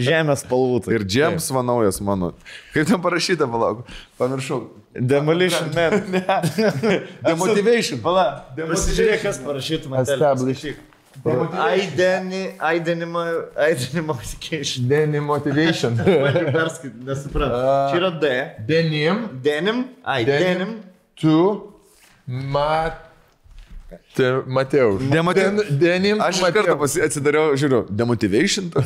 Žemės 0.00 0.44
spalvų. 0.46 0.80
tai. 0.86 0.96
Ir 0.96 1.04
James 1.12 1.50
va 1.52 1.64
naujas 1.68 2.00
mano. 2.00 2.32
Kaip 2.72 2.88
ten 2.88 3.04
parašyta, 3.04 3.44
palauk. 3.52 3.84
Pamiršau. 4.16 4.62
Demolition 4.96 5.68
Man. 5.76 6.08
Demotivation. 7.28 8.00
Pala. 8.00 8.26
Pasižiūrėk, 8.56 9.20
kas 9.28 9.44
parašytų 9.44 9.92
man. 9.92 10.08
Pasikeišin. 14.06 14.90
Denim 14.90 15.24
motivation. 15.24 15.96
Perskaityti, 15.96 17.06
nesuprantu. 17.06 17.56
Čia 17.90 17.98
yra 18.00 18.10
D. 18.22 18.56
Denim 18.68 19.28
Denim. 19.44 19.86
Ai, 20.04 20.26
Denim. 20.26 20.58
denim. 20.58 20.82
tu 21.16 21.72
mat... 22.26 23.05
Te, 24.16 24.42
Mateu. 24.46 24.96
Demoti- 24.98 25.40
Den, 25.44 25.60
denim. 25.78 26.20
Aš 26.20 26.40
iš 26.40 26.52
karto 26.56 26.74
pasi- 26.80 27.02
atsidariau, 27.06 27.52
žiūriu, 27.54 27.84
demotivation. 27.90 28.70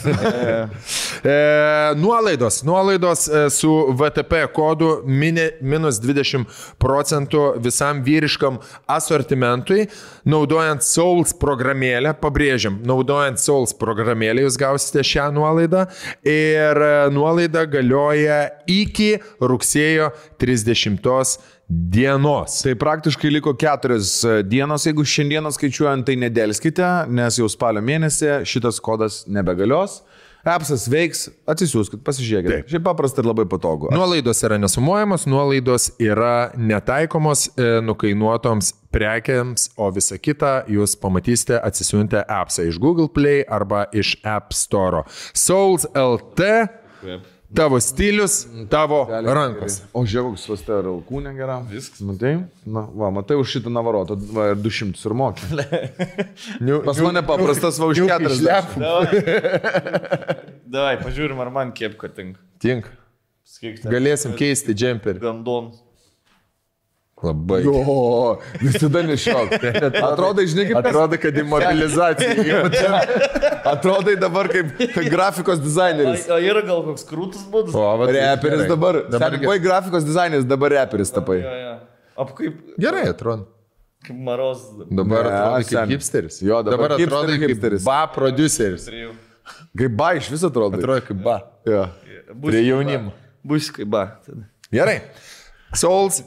E, 1.24 1.94
nuolaidos. 2.00 2.62
Nuolaidos 2.64 3.26
e, 3.28 3.50
su 3.50 3.68
VTP 3.92 4.46
kodu 4.56 5.02
mini, 5.04 5.50
minus 5.60 5.98
20 6.00 6.46
procentų 6.80 7.42
visam 7.60 8.00
vyriškam 8.06 8.56
asortimentui, 8.88 9.84
naudojant 10.24 10.80
Souls 10.86 11.34
programėlę, 11.36 12.14
pabrėžiam, 12.22 12.78
naudojant 12.88 13.36
Souls 13.42 13.76
programėlę 13.76 14.46
jūs 14.46 14.56
gausite 14.60 15.04
šią 15.04 15.28
nuolaidą 15.36 15.84
ir 16.24 16.80
e, 16.88 16.92
nuolaida 17.12 17.66
galioja 17.68 18.46
iki 18.64 19.18
rugsėjo 19.44 20.12
30 20.40 21.00
dienos. 21.04 21.36
Tai 22.64 22.74
praktiškai 22.74 23.30
liko 23.30 23.52
keturios 23.54 24.24
e, 24.26 24.40
dienos, 24.42 24.88
jeigu 24.88 25.04
šiandieną 25.06 25.52
skaičiuojant, 25.54 26.02
tai 26.08 26.16
nedėlskite, 26.18 26.88
nes 27.14 27.38
jau 27.38 27.46
spalio 27.52 27.82
mėnesį 27.86 28.40
šitas 28.50 28.80
kodas 28.82 29.22
nebegalios. 29.30 30.00
Appsas 30.50 30.86
veiks, 30.90 31.26
atsisiųskit, 31.52 32.00
pasižiūrėkit. 32.02 32.50
Taip. 32.50 32.68
Šiaip 32.72 32.84
paprasta 32.88 33.22
ir 33.22 33.28
labai 33.28 33.44
patogu. 33.46 33.90
Nuolaidos 33.94 34.40
yra 34.48 34.56
nesumuojamos, 34.58 35.28
nuolaidos 35.30 35.90
yra 36.02 36.50
netaikomos 36.56 37.50
e, 37.52 37.68
nukainuotoms 37.86 38.72
prekiams, 38.90 39.68
o 39.78 39.92
visa 39.94 40.18
kita 40.18 40.64
jūs 40.72 40.96
pamatysite 40.98 41.60
atsisiuntę 41.60 42.24
appsą 42.24 42.66
iš 42.66 42.80
Google 42.82 43.12
Play 43.14 43.44
arba 43.46 43.84
iš 43.92 44.16
App 44.26 44.56
Store. 44.56 45.04
Souls 45.36 45.86
LT, 45.94 46.48
tavo 47.56 47.80
stilius, 47.80 48.46
tavo 48.70 49.02
rankos. 49.08 49.80
O 49.96 50.04
žiūrėk, 50.08 50.38
pas 50.46 50.62
tai 50.66 50.78
yra 50.80 50.92
alkūnė 50.94 51.34
gera. 51.36 51.58
Viskas. 51.70 52.00
Matai? 52.06 52.34
Na, 52.66 52.84
va, 53.02 53.10
matai 53.14 53.38
už 53.40 53.56
šitą 53.56 53.72
navarotą, 53.74 54.16
va, 54.34 54.50
ir 54.54 54.62
200 54.62 55.04
ir 55.08 55.16
mokė. 55.22 55.50
Pas 56.88 57.02
mane 57.02 57.22
paprastas 57.26 57.80
va 57.82 57.90
už 57.90 58.04
40. 58.06 58.78
Davai, 60.70 60.96
pažiūrim, 61.02 61.38
ar 61.42 61.50
man 61.54 61.74
kiek 61.74 61.98
tinka. 62.14 62.38
Tink. 62.62 62.90
Sakyk, 63.50 63.82
Galėsim 63.90 64.36
keisti 64.38 64.76
džemperį. 64.76 65.18
Gandon. 65.24 65.72
Labai. 67.22 67.60
O, 67.68 68.38
visada 68.62 69.02
nešiok. 69.04 69.50
Atrodai, 70.08 70.46
žinai, 70.48 70.64
kaip 70.70 70.78
Atrodo, 70.80 71.18
kad 71.20 71.36
imobilizacija. 71.36 72.62
Atrodai 73.74 74.14
dabar 74.16 74.48
kaip 74.48 74.72
grafikos 75.12 75.60
dizaineris. 75.60 76.24
O 76.32 76.38
yra 76.40 76.62
gal 76.64 76.80
koks 76.86 77.04
krūtas 77.08 77.44
būdas? 77.52 77.76
O, 77.76 77.84
va, 78.00 78.08
Reperis 78.08 78.62
gerai. 78.64 78.68
dabar. 78.72 79.00
Dabar 79.12 79.36
buvai 79.44 79.58
grafikos 79.60 80.06
dizaineris, 80.08 80.48
dabar 80.48 80.72
reperis 80.78 81.12
tapai. 81.12 81.40
Jo, 81.44 81.54
jo. 81.64 81.74
Ap 82.24 82.32
kaip, 82.38 82.56
Gerai, 82.80 83.04
atrodo. 83.12 83.46
kaip 84.06 84.16
maros. 84.26 84.64
Dabar 84.88 85.24
Ne, 85.28 85.30
atrodo 85.36 85.60
kaip 85.60 85.70
seni. 85.76 85.94
hipsteris. 85.94 86.40
Jo, 86.44 86.62
dabar 86.64 86.88
dabar 86.88 86.98
hipster 86.98 87.12
atrodo 87.20 87.36
kaip 87.40 87.52
hipsteris. 87.54 87.84
ba 87.84 88.00
produceris. 88.16 88.88
Kaip 89.76 89.92
ba 89.96 90.14
iš 90.16 90.28
viso 90.32 90.48
atrodo. 90.48 90.80
Atrodo 90.80 91.04
kaip 91.08 91.20
ba. 91.24 91.36
Jo. 91.68 91.84
Prie 92.48 92.64
jaunimo. 92.66 93.12
Bus 93.44 93.68
kaip 93.76 93.88
ba. 93.92 94.06
Gerai. 94.72 95.02
Souls. 95.76 96.22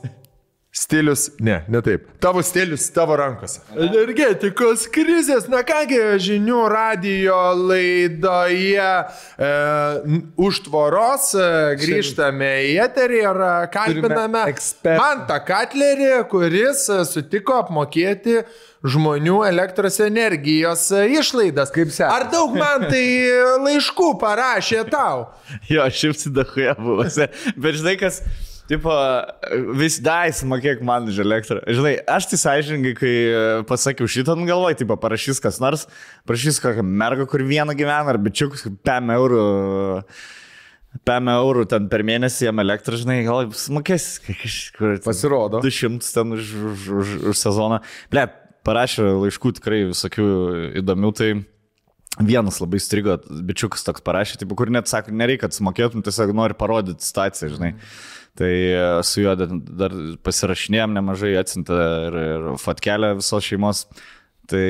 Stilius, 0.73 1.29
ne, 1.39 1.65
ne 1.69 1.81
taip. 1.85 2.07
Tavo 2.19 2.41
stilius 2.41 2.87
tavo 2.89 3.13
rankose. 3.19 3.59
Energetikos 3.77 4.87
krizės, 4.89 5.45
na 5.45 5.59
kągi, 5.61 5.99
žinių 6.25 6.63
radio 6.73 7.35
laidoje 7.53 8.81
e, 8.81 9.49
už 10.41 10.63
tvoros 10.65 11.27
e, 11.37 11.43
grįžtame 11.77 12.47
į 12.71 12.71
eterį 12.87 13.19
ir 13.21 13.41
e, 13.45 13.49
kalbiname. 13.75 14.41
Mantą 14.97 15.37
Katlerį, 15.45 16.07
kuris 16.31 16.87
e, 16.89 17.03
sutiko 17.05 17.59
apmokėti 17.61 18.39
žmonių 18.81 19.43
elektros 19.51 19.99
energijos 20.01 20.87
e, 20.89 21.03
išlaidas. 21.19 21.69
Kaip 21.75 21.93
sekasi? 21.93 22.07
Ar 22.09 22.25
daug 22.33 22.57
man 22.57 22.87
tai 22.89 23.03
laiškų 23.67 24.09
parašė 24.25 24.87
tau? 24.89 25.27
Jo, 25.69 25.85
šiaip 25.85 26.17
sidachuja 26.17 26.73
buvo. 26.81 27.05
Bet 27.61 27.77
žinai, 27.77 27.93
kas, 28.01 28.23
tipo, 28.69 28.93
vis 29.79 29.97
dais, 30.03 30.43
mokėk 30.47 30.83
man 30.85 31.09
už 31.11 31.21
elektrą. 31.23 31.61
Žinai, 31.67 31.95
aš 32.09 32.29
tai 32.31 32.39
sąžininkai, 32.41 32.93
kai 32.99 33.13
e, 33.13 33.41
pasakiau 33.69 34.09
šitą, 34.09 34.37
nu 34.39 34.47
galvoj, 34.49 34.77
tipo, 34.79 34.97
parašys 34.99 35.41
kas 35.43 35.59
nors, 35.63 35.87
parašys 36.29 36.61
kokią 36.63 36.85
mergą, 36.85 37.27
kur 37.29 37.43
vieną 37.47 37.75
gyvena, 37.77 38.13
ar 38.13 38.21
bičiukus, 38.21 38.67
5 38.85 39.17
eurų. 39.17 39.43
5 41.09 41.33
eurų 41.33 41.63
ten 41.71 41.87
per 41.89 42.03
mėnesį 42.05 42.51
jam 42.51 42.61
elektrą, 42.61 42.99
žinai, 43.01 43.23
gal 43.25 43.49
sumokės 43.57 44.19
kažkur. 44.27 44.99
Pasirodo. 45.05 45.63
200 45.63 46.13
ten 46.13 46.35
už, 46.37 46.53
už, 46.73 46.85
už, 46.99 47.15
už 47.31 47.39
sezoną. 47.39 47.81
Ble, 48.13 48.27
parašė 48.67 49.07
laiškų 49.23 49.55
tikrai 49.57 49.81
visokių 49.89 50.27
įdomių, 50.83 51.11
tai 51.17 51.31
vienas 52.21 52.59
labai 52.61 52.79
strigo, 52.83 53.17
bičiukas 53.25 53.85
toks 53.87 54.03
parašė, 54.05 54.37
tipo, 54.43 54.57
kur 54.59 54.69
net 54.73 54.89
sako, 54.91 55.13
nereikia, 55.17 55.47
kad 55.47 55.57
sumokėtum, 55.57 56.03
tiesiog 56.05 56.33
nori 56.37 56.57
parodyti 56.57 57.05
situaciją, 57.05 57.55
žinai. 57.55 57.73
Tai 58.39 58.49
e, 58.49 58.77
su 59.05 59.21
juo 59.21 59.35
dar- 59.37 59.93
pasirašinėjom 60.25 60.95
nemažai, 60.97 61.35
atsinta 61.37 61.75
ir, 62.07 62.15
ir 62.23 62.47
fatkelę 62.61 63.11
visos 63.19 63.45
šeimos. 63.45 63.83
Tai 64.51 64.61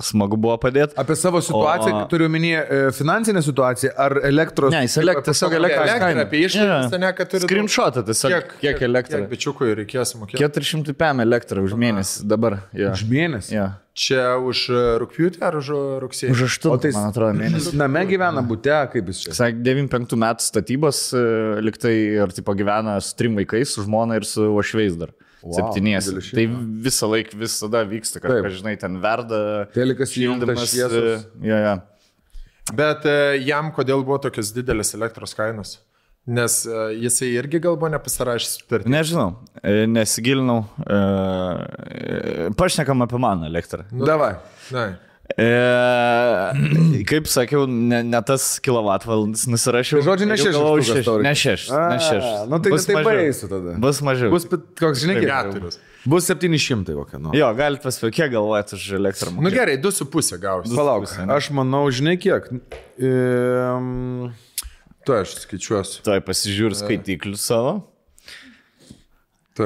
smagu 0.00 0.38
buvo 0.40 0.54
padėti. 0.56 0.94
Apie 0.96 1.12
savo 1.18 1.40
situaciją, 1.44 1.94
O- 1.98 2.04
turiu 2.08 2.30
minėję 2.32 2.60
finansinę 2.96 3.42
situaciją, 3.44 3.90
ar 4.00 4.14
elektros... 4.24 4.72
Ne, 4.72 4.86
jis 4.86 4.94
elek- 5.02 5.18
tiesiog 5.26 5.52
elektros 5.58 5.90
kaina. 6.00 6.22
apie 6.24 6.40
išlaidas, 6.46 6.92
Jo. 6.94 7.00
ne, 7.02 7.10
kad 7.18 7.28
turi. 7.34 7.42
Screenshotą 7.44 8.04
tiesiog. 8.08 8.32
Kiek, 8.32 8.54
kiek 8.62 8.80
elektrą? 8.86 9.20
Kiek 9.20 9.28
bičiukų 9.34 9.68
reikės 9.82 10.14
mokėti? 10.16 10.40
400 10.40 10.96
PM 11.02 11.20
elektrą 11.26 11.66
už 11.66 11.76
mėnesį 11.84 12.24
dabar. 12.30 12.56
Jo. 12.72 12.94
Už 12.96 13.04
mėnesį. 13.12 13.52
Jo. 13.58 13.66
Čia 13.98 14.24
už 14.48 14.64
e, 14.70 14.80
rūpjūtį 15.04 15.42
ar 15.44 15.60
už 15.60 15.70
e, 15.74 15.84
rugsėjį? 16.06 16.32
Už 16.32 16.42
8, 16.48 16.72
O 16.72 16.76
tai- 16.86 16.94
man 16.96 17.08
atrodo, 17.12 17.34
mėnesį. 17.44 17.76
Name 17.84 18.06
gyvena 18.08 18.40
būte, 18.48 18.72
kaip 18.94 19.12
jis 19.12 19.24
čia. 19.26 19.36
Sakė, 19.42 19.60
95 19.66 20.16
metų 20.24 20.48
statybos 20.48 21.04
e, 21.18 21.24
liktai 21.68 21.96
ir 22.22 22.32
tipo 22.32 22.54
gyvena 22.56 22.96
su 23.04 23.12
trim 23.18 23.36
vaikais, 23.36 23.76
su 23.76 23.84
žmona 23.84 24.16
ir 24.22 24.24
su 24.24 24.48
ošveis 24.56 24.96
dar. 25.04 25.12
Wow, 25.42 25.70
didelis 25.74 26.32
Tai 26.34 26.44
visą 26.84 27.08
laiką 27.12 27.38
visada 27.38 27.84
vyksta 27.86 28.18
kažkas, 28.22 28.42
Taip. 28.42 28.56
žinai, 28.58 28.74
ten 28.80 28.96
verda. 29.02 29.40
Telikas 29.74 30.14
įjungtas, 30.18 30.74
e, 30.74 31.12
Jo, 31.46 31.60
jo. 31.62 31.74
Bet 32.78 33.06
e, 33.08 33.18
jam 33.46 33.70
kodėl 33.72 34.02
buvo 34.04 34.18
tokios 34.26 34.50
didelės 34.56 34.90
elektros 34.98 35.36
kainos? 35.38 35.78
Nes 36.28 36.58
e, 36.66 36.80
jisai 37.04 37.30
irgi 37.38 37.62
gal 37.64 37.78
buvo 37.78 37.92
nepasirašęs 37.94 38.58
sutartį. 38.58 38.92
Nežinau, 38.92 39.28
nesigilinau. 39.94 40.64
Pašnekam 42.58 43.06
apie 43.06 43.22
mano 43.22 43.46
elektrą. 43.48 43.86
Davai. 43.94 44.34
Na. 44.74 44.88
E, 45.36 47.04
kaip 47.04 47.28
sakiau, 47.28 47.66
ne, 47.68 48.00
ne 48.06 48.20
tas 48.24 48.46
kilovatvalandas 48.64 49.44
nusirašiau. 49.52 50.00
Tai 50.00 50.06
žodžiu, 50.06 50.28
ne 50.30 50.38
šešis. 50.40 51.10
Ne 51.26 51.34
šešis. 51.36 51.68
A, 51.74 51.82
Ne 51.92 51.98
šešis. 52.00 52.48
nu 52.48 52.60
tai 52.64 52.72
Bus 52.72 52.86
tai 52.88 53.02
baisiu 53.04 53.50
tada. 53.52 53.74
Bus 53.82 54.00
mažiau. 54.06 54.32
Bus, 54.32 54.48
koks, 54.48 55.04
žinai? 55.04 55.18
Keturis. 55.20 55.76
Bus 56.08 56.30
700 56.30 56.96
kokia 56.96 57.20
nors. 57.20 57.36
Jo, 57.36 57.50
galite 57.58 57.84
paspėti, 57.84 58.14
kiek 58.22 58.32
galvojate 58.32 58.78
už 58.78 58.86
elektrą. 58.96 59.34
Nu 59.36 59.52
gerai, 59.52 59.76
2,5 59.82 60.40
gausi. 60.40 60.72
Palauk, 60.78 61.04
aš 61.36 61.50
manau, 61.52 61.84
žinai 61.92 62.16
kiek. 62.16 62.48
Ehm, 62.96 64.30
Tu 65.04 65.14
aš 65.16 65.30
skaičiuosiu. 65.44 66.02
Tuoj 66.04 66.20
pasižiūriu 66.24 66.76
skaitiklius 66.76 67.44
savo. 67.48 67.78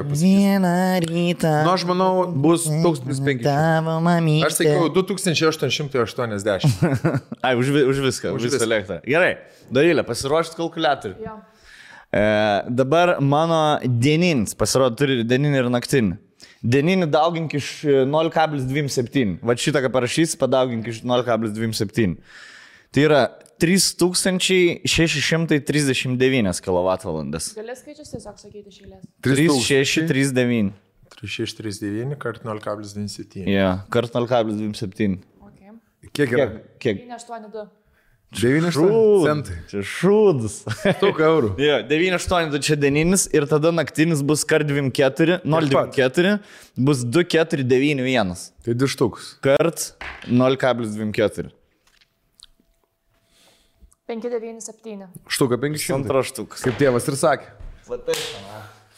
Vieną 0.01 0.73
rytą. 1.05 1.53
nu, 1.67 1.71
aš 1.75 1.85
manau, 1.89 2.27
bus 2.33 2.65
1500. 2.67 3.45
Tavo 3.45 3.99
mamytė. 4.05 4.47
Aš 4.49 4.59
sakiau 4.63 4.89
2880. 4.95 6.89
Ai, 7.47 7.55
už, 7.59 7.71
už 7.93 8.03
viską, 8.09 8.33
už, 8.33 8.41
Už 8.41 8.49
visą 8.51 8.65
elektrą. 8.67 9.01
Gerai, 9.07 9.37
Darilė, 9.73 10.05
pasiruošt 10.09 10.57
kalkulatorių. 10.59 11.17
Jo. 11.27 11.39
E, 12.13 12.25
dabar 12.69 13.17
mano 13.21 13.63
dieninis, 13.85 14.57
pasirodo, 14.59 14.97
turi 15.01 15.23
dieninį 15.25 15.63
ir 15.63 15.71
naktinį. 15.73 16.19
Dieninį 16.63 17.09
daugink 17.11 17.55
iš 17.59 17.71
e, 17.85 18.03
0,27. 18.07 19.39
Va 19.43 19.57
šitą, 19.59 19.83
ką 19.85 19.91
parašys, 19.95 20.37
padaugink 20.39 20.89
iš 20.93 21.03
0,27. 21.09 22.19
Tai 22.93 23.07
yra 23.09 23.23
3639 23.63 26.61
kWh. 26.67 26.99
Gali 27.57 27.75
skaičius 27.79 28.11
tiesiog 28.15 28.37
sakyti 28.41 28.69
iš 28.73 28.79
eilės. 28.83 29.03
3639. 29.23 30.73
3639 31.21 32.19
kart 32.19 32.43
0,27. 32.47 33.47
Ja, 33.47 33.87
kart 33.93 34.11
0,27. 34.17 35.19
Okay. 35.47 35.71
Kiek 36.11 36.29
yra? 36.35 36.47
Kiek? 36.83 36.83
Kiek? 36.83 36.97
982. 37.07 37.71
9 38.33 38.73
centai. 39.27 39.57
Čia 39.69 39.83
šūdas. 39.85 40.65
Daug 41.03 41.19
eurų. 41.21 41.51
Jo, 41.63 41.83
9,8 41.85 42.57
čia 42.65 42.77
dieninis 42.81 43.29
ir 43.37 43.45
tada 43.51 43.69
naktinis 43.75 44.23
bus 44.25 44.45
kart 44.49 44.67
2,4, 44.69 45.43
0,24, 45.45 46.39
bus 46.81 47.05
2,491. 47.05 48.35
Tai 48.65 48.73
2 48.83 48.89
štukus. 48.97 49.25
Kart 49.45 49.79
0,24. 50.27 51.53
597. 54.13 55.09
Štuka 55.33 55.57
500. 55.57 55.97
Antras 55.97 56.29
štukas. 56.33 56.65
Kaip 56.67 56.79
tėvas 56.81 57.09
ir 57.09 57.17
sakė. 57.21 57.49
Va 57.89 57.99
taip. 58.05 58.21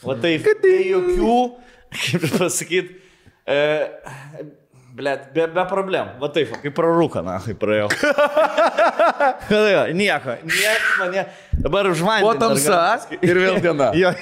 Va 0.03 0.15
taip. 0.21 0.49
Be 0.63 0.75
jokių, 0.89 1.37
kaip 1.95 2.25
pasakyti, 2.35 2.99
e, 3.47 3.59
Blet, 4.95 5.25
be, 5.35 5.43
be 5.51 5.63
problemų. 5.67 6.13
Va 6.21 6.27
taip, 6.31 6.53
kaip 6.63 6.71
prarūka, 6.77 7.19
na, 7.25 7.33
kaip 7.43 7.57
praėjau. 7.59 7.89
jo, 9.51 9.81
nieko, 9.91 10.37
nieko 10.47 10.93
mane. 11.01 11.25
Dabar 11.65 11.89
už 11.89 11.99
vandenį. 12.05 12.29
O 12.29 12.33
tamsa 12.39 12.77
ir 13.19 13.39
vėl 13.41 13.57
diena. 13.63 13.89
Jo. 13.97 14.13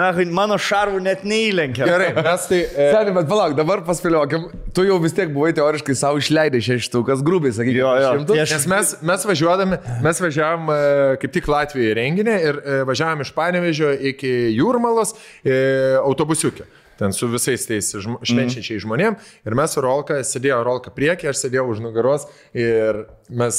Na, 0.00 0.08
mano 0.34 0.58
šarvų 0.58 0.98
net 1.04 1.22
neįlenkia. 1.28 1.86
Gerai, 1.86 2.10
mes 2.18 2.48
tai... 2.50 2.60
E, 2.66 2.88
Seniai, 2.96 3.14
bet 3.20 3.30
palauk, 3.30 3.54
dabar 3.58 3.84
paspėliokim. 3.86 4.48
Tu 4.74 4.88
jau 4.88 4.98
vis 5.02 5.14
tiek 5.14 5.30
buvai 5.34 5.52
teoriškai 5.54 5.96
savo 6.02 6.18
išleidai 6.22 6.58
šešias 6.64 6.88
štukas, 6.90 7.22
grubiai, 7.26 7.54
sakykime. 7.54 7.78
Jo, 7.78 7.94
jo. 8.02 8.12
šimtus. 8.18 8.42
Aš- 8.48 8.54
Nes 8.58 8.68
mes, 8.74 8.94
mes 9.12 9.26
važiuodami, 9.30 9.78
mes 10.02 10.22
važiavom 10.26 10.70
e, 10.74 10.78
kaip 11.22 11.34
tik 11.38 11.50
Latvijoje 11.54 11.94
į 11.94 11.98
renginį 12.02 12.38
ir 12.50 12.58
e, 12.64 12.78
važiavom 12.90 13.22
iš 13.22 13.30
Panevežio 13.38 13.94
iki 14.14 14.32
Jūrmalos 14.58 15.14
e, 15.46 15.60
autobusiukė. 16.02 16.66
Ten 16.98 17.14
su 17.16 17.28
visais 17.32 17.66
tais 17.66 17.90
žmo, 18.04 18.20
švenčiančiai 18.22 18.82
žmonėm. 18.82 19.18
Ir 19.46 19.56
mes 19.58 19.74
su 19.74 19.82
Rolka, 19.84 20.20
sėdėjo 20.26 20.60
Rolka 20.66 20.94
priekį, 20.94 21.30
aš 21.32 21.44
sėdėjau 21.44 21.66
už 21.72 21.82
nugaros 21.84 22.28
ir 22.54 23.04
mes 23.32 23.58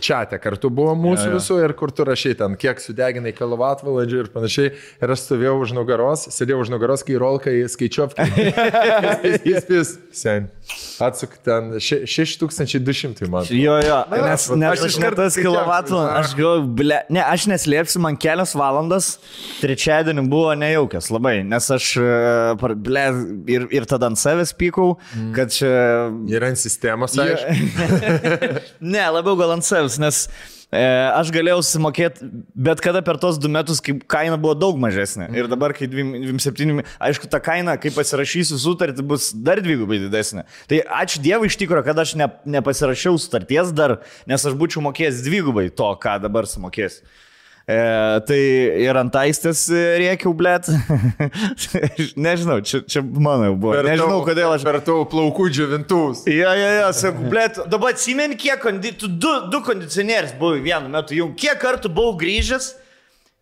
čia 0.00 0.22
te 0.30 0.38
kartu 0.40 0.70
buvo 0.72 0.94
mūsų 0.96 1.26
Jo, 1.26 1.32
jo. 1.32 1.38
visų 1.40 1.56
ir 1.66 1.72
kur 1.76 1.90
tu 1.92 2.04
rašai 2.08 2.32
ten, 2.38 2.54
kiek 2.56 2.80
sudeginai 2.80 3.34
kilovatvalandžių 3.36 4.20
ir 4.22 4.30
panašiai. 4.32 4.70
Ir 5.02 5.12
aš 5.12 5.24
stovėjau 5.26 5.58
už 5.66 5.74
nugaros, 5.76 6.24
sėdėjau 6.32 6.62
už 6.64 6.70
nugaros, 6.72 7.02
kai 7.04 7.18
Rolka 7.20 7.52
į 7.52 7.66
skaičiuovką. 7.74 8.24
Jis 9.50 9.68
vis, 9.68 9.92
sen. 10.16 10.48
Atsuk 11.02 11.34
ten 11.44 11.74
še- 11.82 12.04
6200 12.08 13.28
man. 13.32 13.44
Jo, 13.50 13.76
jo, 13.84 13.98
nes, 14.12 14.46
va, 14.48 14.58
nes 14.62 14.84
aš 14.86 14.94
iškart 14.94 15.16
net 15.16 15.18
tas 15.18 15.36
kilovatų, 15.36 15.98
aš 16.22 16.34
galvoju, 16.38 16.64
ble, 16.78 17.00
ne, 17.12 17.20
aš 17.26 17.48
neslėpsiu, 17.50 18.00
man 18.04 18.16
kelias 18.20 18.54
valandas 18.56 19.16
trečiadienį 19.60 20.24
buvo 20.30 20.54
nejaukias 20.58 21.10
labai, 21.12 21.40
nes 21.46 21.68
aš, 21.74 21.90
e, 21.98 22.72
ble, 22.86 23.04
ir, 23.50 23.66
ir 23.74 23.88
tada 23.90 24.08
ant 24.12 24.20
savęs 24.20 24.54
pykau, 24.56 24.94
kad 25.36 25.52
čia... 25.52 25.72
Yra 26.30 26.52
ant 26.54 26.60
sistemos, 26.62 27.18
aišku. 27.18 27.58
ne, 28.94 29.01
labiau 29.10 29.36
gal 29.38 29.54
ant 29.56 29.66
savęs, 29.66 29.98
nes 30.02 30.18
e, 30.70 30.82
aš 30.82 31.32
galėjau 31.34 31.62
sumokėti 31.66 32.28
bet 32.54 32.82
kada 32.84 33.02
per 33.04 33.18
tos 33.22 33.40
du 33.40 33.50
metus, 33.52 33.80
kai 33.84 33.96
kaina 34.14 34.38
buvo 34.40 34.54
daug 34.58 34.78
mažesnė. 34.82 35.30
Ir 35.36 35.50
dabar, 35.50 35.74
kai 35.76 35.88
27, 35.90 36.84
aišku, 37.08 37.30
ta 37.32 37.40
kaina, 37.42 37.74
kai 37.80 37.92
pasirašysiu 37.94 38.60
sutartį, 38.62 39.06
bus 39.14 39.32
dar 39.34 39.62
dvigubai 39.64 39.98
didesnė. 40.04 40.46
Tai 40.70 40.84
ačiū 41.02 41.24
Dievui 41.24 41.50
iš 41.50 41.58
tikrųjų, 41.60 41.86
kad 41.88 42.04
aš 42.04 42.14
ne, 42.20 42.30
nepasirašiau 42.58 43.18
sutarties 43.18 43.74
dar, 43.76 44.00
nes 44.30 44.46
aš 44.46 44.56
būčiau 44.58 44.84
mokėjęs 44.86 45.24
dvigubai 45.26 45.68
to, 45.74 45.90
ką 46.02 46.20
dabar 46.22 46.50
sumokėsiu. 46.50 47.04
E, 47.72 48.20
tai 48.28 48.38
ir 48.84 48.98
ant 49.00 49.14
aistės 49.22 49.64
rėkiau, 50.02 50.34
blėt. 50.36 50.68
Nežinau, 52.26 52.58
čia, 52.66 52.82
čia 52.84 53.02
mano 53.02 53.48
jau 53.48 53.56
buvo. 53.56 53.78
Nežinau, 53.86 54.18
tavo- 54.18 54.26
kodėl 54.28 54.54
aš 54.56 54.66
Per 54.66 54.80
tavo 54.84 55.06
plaukų 55.12 55.48
džiovintuvus. 55.54 56.24
Jo, 56.30 56.52
jo, 56.58 56.68
jo, 56.78 56.90
sakau, 56.98 57.30
blėt, 57.32 57.62
dabar 57.72 57.94
atsimeni, 57.96 58.36
kiek 58.40 58.60
kondi... 58.62 58.92
tu 58.98 59.08
du, 59.08 59.32
du 59.52 59.62
kondicionierius 59.64 60.36
buvai 60.40 60.60
vienu 60.64 60.92
metu, 60.92 61.16
jau 61.16 61.30
kiek 61.38 61.58
kartų 61.62 61.90
buvau 61.92 62.16
grįžęs, 62.20 62.72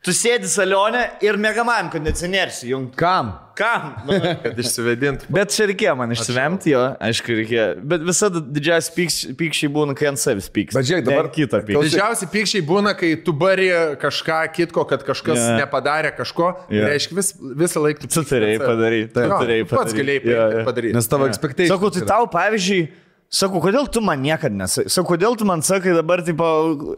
tu 0.00 0.14
sėdi 0.16 0.48
salone 0.48 1.02
ir 1.20 1.36
mėgamajam 1.36 1.90
kondicionierius 1.92 2.62
jungti. 2.64 2.96
Kam? 3.00 3.34
Kam? 3.58 3.90
Nu, 4.08 4.16
Kad 4.40 4.56
išsivedintų. 4.62 5.26
Bet 5.36 5.52
čia 5.52 5.66
reikėjo 5.68 5.92
man 6.00 6.14
išsivemti, 6.14 6.70
jo, 6.72 6.80
aišku, 7.04 7.34
reikėjo. 7.42 7.66
Bet 7.92 8.06
visada 8.08 8.40
didžiausias 8.40 8.94
pyks- 8.96 9.34
pykščiai 9.36 9.68
būna, 9.74 9.92
kai 9.98 10.08
ant 10.08 10.22
savęs 10.22 10.48
pyks. 10.54 10.78
Bet 10.78 10.88
žiūrėk, 10.88 11.04
dabar- 11.10 11.28
kitą 11.34 11.60
pyks. 11.68 11.82
Didžiausi 11.90 12.30
pykščiai 12.32 12.64
būna, 12.70 12.94
kai 12.96 13.10
tu 13.26 13.34
bari 13.36 13.68
kažką 14.00 14.38
kitko, 14.56 14.86
kad 14.88 15.04
kažkas 15.04 15.36
yeah. 15.36 15.60
nepadarė 15.60 16.14
kažko. 16.16 16.48
Yeah. 16.72 16.88
Reiškia, 16.94 17.18
vis, 17.20 17.34
visą 17.60 17.84
laiką 17.84 18.08
Tu 18.08 18.24
turėjai 18.32 18.62
padaryti, 18.64 19.12
tu 19.18 19.28
turėjai 19.28 19.68
Pats 19.68 19.76
padaryti. 19.76 20.00
galėjai 20.00 20.32
Jo, 20.32 20.48
jo. 20.56 20.64
padaryti. 20.70 20.96
Nes 20.96 21.12
tavo 21.12 21.28
expectations. 21.28 21.74
Sakau, 21.76 21.92
tai 21.98 22.08
tau, 22.08 22.30
pavyzdžiui, 22.32 22.88
sakau, 23.30 23.62
kodėl 23.62 23.86
tu 23.92 24.02
man 24.04 24.20
niekada 24.22 24.54
nesai? 24.54 24.84
Sakau, 24.90 25.14
kodėl 25.14 25.36
tu 25.38 25.46
man 25.48 25.62
sakai 25.66 25.94
dabar, 25.96 26.22
tipo, 26.26 26.46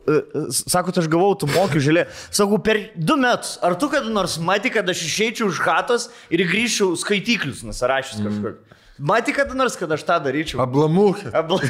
e, 0.09 0.47
sakau, 0.51 0.95
aš 0.97 1.09
gavau, 1.12 1.35
tu 1.38 1.49
moki 1.53 1.83
žilė. 1.83 2.07
Sakau, 2.33 2.59
per 2.62 2.81
du 2.97 3.18
metus, 3.21 3.59
ar 3.62 3.77
tu 3.81 3.90
kada 3.92 4.11
nors 4.12 4.38
matai, 4.42 4.73
kad 4.75 4.88
aš 4.88 5.05
išeičiau 5.09 5.51
iš 5.53 5.61
hatos 5.66 6.09
ir 6.33 6.45
grįžčiau 6.49 6.97
skaitiklius 7.01 7.62
nusirašęs 7.68 8.25
kažkur? 8.25 8.57
Matai 9.03 9.33
kada 9.35 9.57
nors, 9.59 9.77
kad 9.77 9.90
aš 9.92 10.05
tą 10.07 10.18
daryčiau? 10.23 10.61
Ablamūkė. 10.62 11.33
Abla... 11.35 11.59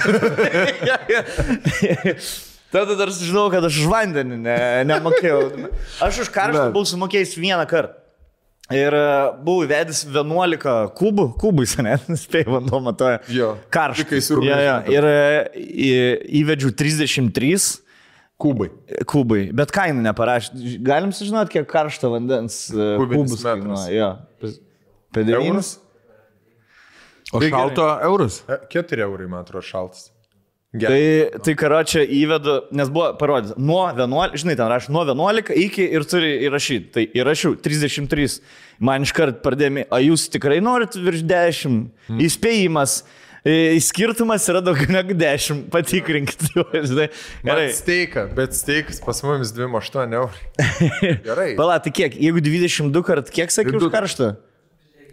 Tada 2.72 2.96
dar 2.96 3.10
žinau, 3.12 3.50
kad 3.52 3.64
aš 3.68 3.82
už 3.82 3.88
vandenį 3.92 4.38
ne, 4.40 4.58
nemokėjau. 4.88 5.40
Aš 6.06 6.22
už 6.24 6.30
karštą 6.32 6.70
buvau 6.72 6.88
sumokėjęs 6.88 7.34
vieną 7.36 7.66
kartą. 7.68 8.01
Ir 8.76 8.96
e, 8.96 9.04
buvau 9.44 9.66
įvedęs 9.66 10.02
11 10.08 10.74
kubų, 10.98 11.28
kubų 11.40 11.66
senesnis, 11.70 12.22
spėjau 12.26 12.56
vanduo 12.58 12.82
matoja. 12.84 13.20
Jo. 13.32 13.54
Siurblį 13.72 14.50
Ja, 14.50 14.58
ja. 14.64 14.76
Ir 14.90 15.08
e, 15.08 15.16
įvedžiau 16.42 16.74
33 16.78 17.82
Kubai. 18.42 18.68
kubai, 19.06 19.42
bet 19.54 19.70
kainų 19.70 20.02
neparašė. 20.02 20.78
Galim 20.82 21.12
sužinoti, 21.14 21.52
kiek 21.54 21.68
karšto 21.70 22.10
vandens 22.16 22.64
e, 22.74 22.88
kubus 22.98 23.44
kainuoja. 23.44 24.08
9. 25.14 25.36
Eurus? 25.36 25.76
O 27.32 27.40
šalto 27.44 27.86
eurus? 28.08 28.40
E, 28.50 28.58
Keturi 28.72 29.04
eurai, 29.06 29.28
man 29.30 29.44
atrodo, 29.46 29.64
šaltas. 29.64 30.10
Tai, 30.72 31.40
tai 31.44 31.52
karo 31.60 31.82
čia 31.84 32.00
įvedu, 32.00 32.54
nes 32.72 32.88
buvo 32.88 33.10
parodyta, 33.20 33.58
nuo 33.60 33.82
11, 33.92 34.38
žinai, 34.40 34.54
ten 34.56 34.70
rašo 34.72 34.92
nuo 34.94 35.02
11 35.04 35.50
iki 35.60 35.84
ir 35.84 36.06
turi 36.08 36.30
įrašyti. 36.46 36.86
Tai 36.94 37.02
įrašiau 37.20 37.58
33. 37.60 38.38
Man 38.80 39.04
iškart 39.04 39.42
pradėjome, 39.44 39.84
o 39.92 39.98
jūs 40.00 40.30
tikrai 40.32 40.62
norit 40.64 40.96
virš 40.96 41.26
10? 41.28 41.74
Mm. 42.08 42.22
Įspėjimas. 42.24 42.94
e, 43.44 43.76
Skirtumas 43.84 44.48
yra 44.48 44.62
daugiau 44.64 44.94
negu 44.96 45.12
10. 45.20 45.66
Patikrinkit. 45.74 46.46
Žinai. 46.88 47.10
Gerai. 47.44 47.66
Bet 47.68 47.76
steika, 47.76 48.24
bet 48.38 48.56
steikas 48.56 49.02
pas 49.04 49.20
mumis 49.28 49.52
2,8 49.52 50.16
eurai. 50.16 50.40
Gerai. 51.28 51.50
Pala, 51.60 51.76
tai 51.84 51.92
kiek? 51.92 52.16
Jeigu 52.16 52.40
22 52.40 53.04
kart, 53.10 53.28
kiek 53.28 53.52
sakiau 53.52 53.76
už 53.76 53.92
karštą? 53.92 54.30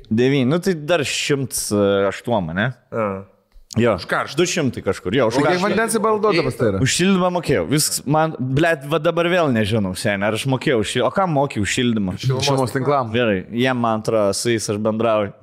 9. 0.08 0.48
Nu 0.48 0.62
tai 0.63 0.78
dar 0.88 1.04
108, 1.04 2.56
ne? 2.56 2.69
A. 2.95 3.10
Jo. 3.78 4.00
Už 4.02 4.06
karštą. 4.10 4.34
200 4.34 4.82
kažkur. 4.82 5.14
Jo, 5.14 5.28
už 5.30 5.36
O 5.38 5.42
kiek 5.44 5.52
karštą. 5.52 5.62
vandens 5.62 5.94
įbalduodamas 5.94 6.56
tai 6.58 6.70
yra? 6.72 6.80
Už 6.82 6.90
šildymą 6.90 7.28
mokėjau. 7.36 7.68
Viskas, 7.70 8.00
man, 8.10 8.32
blėt, 8.42 8.88
va 8.90 8.98
dabar 8.98 9.30
vėl 9.30 9.52
nežinau, 9.54 9.92
seniai, 9.94 10.26
ar 10.26 10.34
aš 10.40 10.48
mokėjau 10.50 10.80
už 10.82 10.90
šildymą. 10.96 11.06
O 11.06 11.14
kam 11.14 11.36
mokėjau 11.38 11.68
už 11.68 11.76
šildymą? 11.78 12.16
Šilumos 12.24 12.74
tinklam. 12.74 13.12
Gerai, 13.14 13.44
jie 13.54 13.76
man 13.78 14.02
atrodo, 14.02 14.34
su 14.34 14.50
jais 14.56 14.66
aš 14.74 14.82
bendrauju. 14.82 15.36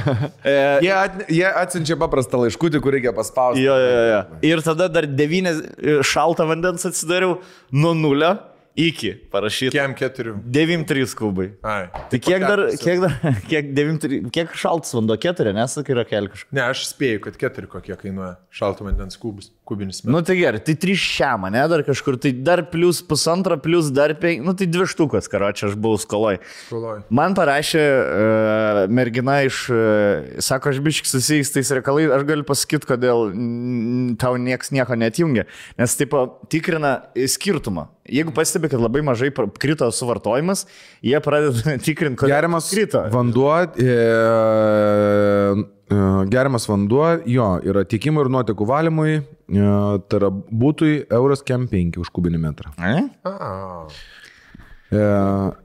e, 0.48 0.56
Jie, 0.80 0.94
at, 0.96 1.20
jie 1.28 1.44
atsiunčia 1.44 1.98
paprastą 2.00 2.40
laiškutį, 2.46 2.80
kur 2.80 2.96
reikia 2.96 3.12
paspausti. 3.12 3.66
jo, 3.66 3.76
jo, 3.76 4.00
jo. 4.14 4.22
Ir 4.48 4.64
tada 4.64 4.88
dar 4.88 5.04
9 5.04 6.00
šaltą 6.08 6.48
vandens 6.48 6.88
atsidariau 6.88 7.36
nuo 7.68 7.92
nulio 7.92 8.32
iki 8.78 9.12
parašyti. 9.32 9.74
Kiem 9.76 9.94
keturių. 9.98 10.34
9-3 10.54 11.14
kubai. 11.18 11.48
Ai. 11.66 11.86
Tai 12.10 12.20
kiek 12.22 12.44
dar, 12.44 12.62
kiek 12.80 13.02
dar, 13.04 13.16
kiek, 13.50 13.70
9, 13.76 14.30
kiek 14.34 14.54
šaltas 14.58 14.94
vanduo, 14.96 15.16
4, 15.20 15.54
nesakai, 15.56 15.94
yra 15.96 16.06
kelkiškas. 16.08 16.50
Ne, 16.54 16.64
aš 16.66 16.86
spėju, 16.90 17.22
kad 17.28 17.38
keturi 17.40 17.70
kokie 17.70 17.96
kainuoja 18.00 18.34
šalto 18.54 18.86
vandens 18.86 19.18
kubus, 19.20 19.52
kubinis 19.64 20.02
metras. 20.02 20.14
Nu 20.14 20.22
tai 20.26 20.36
gerai, 20.38 20.60
tai 20.64 20.74
3 20.76 20.96
šiam, 21.00 21.46
ne, 21.52 21.62
dar 21.68 21.82
kažkur, 21.86 22.18
tai 22.20 22.32
dar 22.32 22.64
plus 22.70 23.00
pusantro, 23.02 23.56
plus 23.58 23.90
dar 23.94 24.14
5, 24.20 24.44
nu 24.44 24.54
tai 24.54 24.68
2 24.68 24.86
štukas, 24.92 25.28
karo, 25.32 25.48
čia 25.56 25.70
aš 25.70 25.78
buvau 25.80 26.00
skoloj. 26.00 26.38
Skoloj. 26.66 27.02
Man 27.08 27.36
parašė 27.38 27.84
uh, 27.84 28.80
mergina 28.92 29.40
iš, 29.46 29.64
uh, 29.72 30.38
sako, 30.44 30.74
aš 30.74 30.82
biškai 30.84 31.10
susijęs 31.14 31.54
tais 31.56 31.72
reikalais, 31.78 32.12
aš 32.12 32.26
galiu 32.28 32.46
pasakyti, 32.48 32.90
kodėl 32.92 33.30
mm, 33.32 34.16
tau 34.20 34.36
nieks 34.40 34.72
nieko 34.74 34.98
netjungia. 35.00 35.48
Nes 35.80 35.96
taip 35.98 36.14
tikrina 36.52 36.96
skirtumą. 37.16 37.88
Jeigu 38.04 38.34
pastebi, 38.36 38.68
kad 38.68 38.82
labai 38.84 39.00
mažai 39.00 39.30
krito 39.60 39.88
suvartojimas, 39.88 40.66
jie 41.04 41.16
pradeda 41.24 41.76
tikrinti, 41.86 42.18
kodėl 42.20 42.34
Geriamas 42.36 42.68
krito. 42.68 43.00
vanduo, 43.14 43.54
e, 43.80 43.94
geriamas 45.88 46.68
vanduo, 46.68 47.06
jo, 47.28 47.48
yra 47.66 47.84
tiekimo 47.88 48.24
ir 48.24 48.32
nuotekų 48.32 48.66
valymui, 48.68 49.16
e, 49.20 49.70
tai 50.08 50.20
yra 50.20 50.30
būtui 50.32 51.04
euras 51.12 51.44
kem 51.46 51.68
5 51.70 52.00
už 52.02 52.12
kubinį 52.14 52.40
metrą. 52.46 52.72
E? 52.80 53.06
E, 54.94 55.04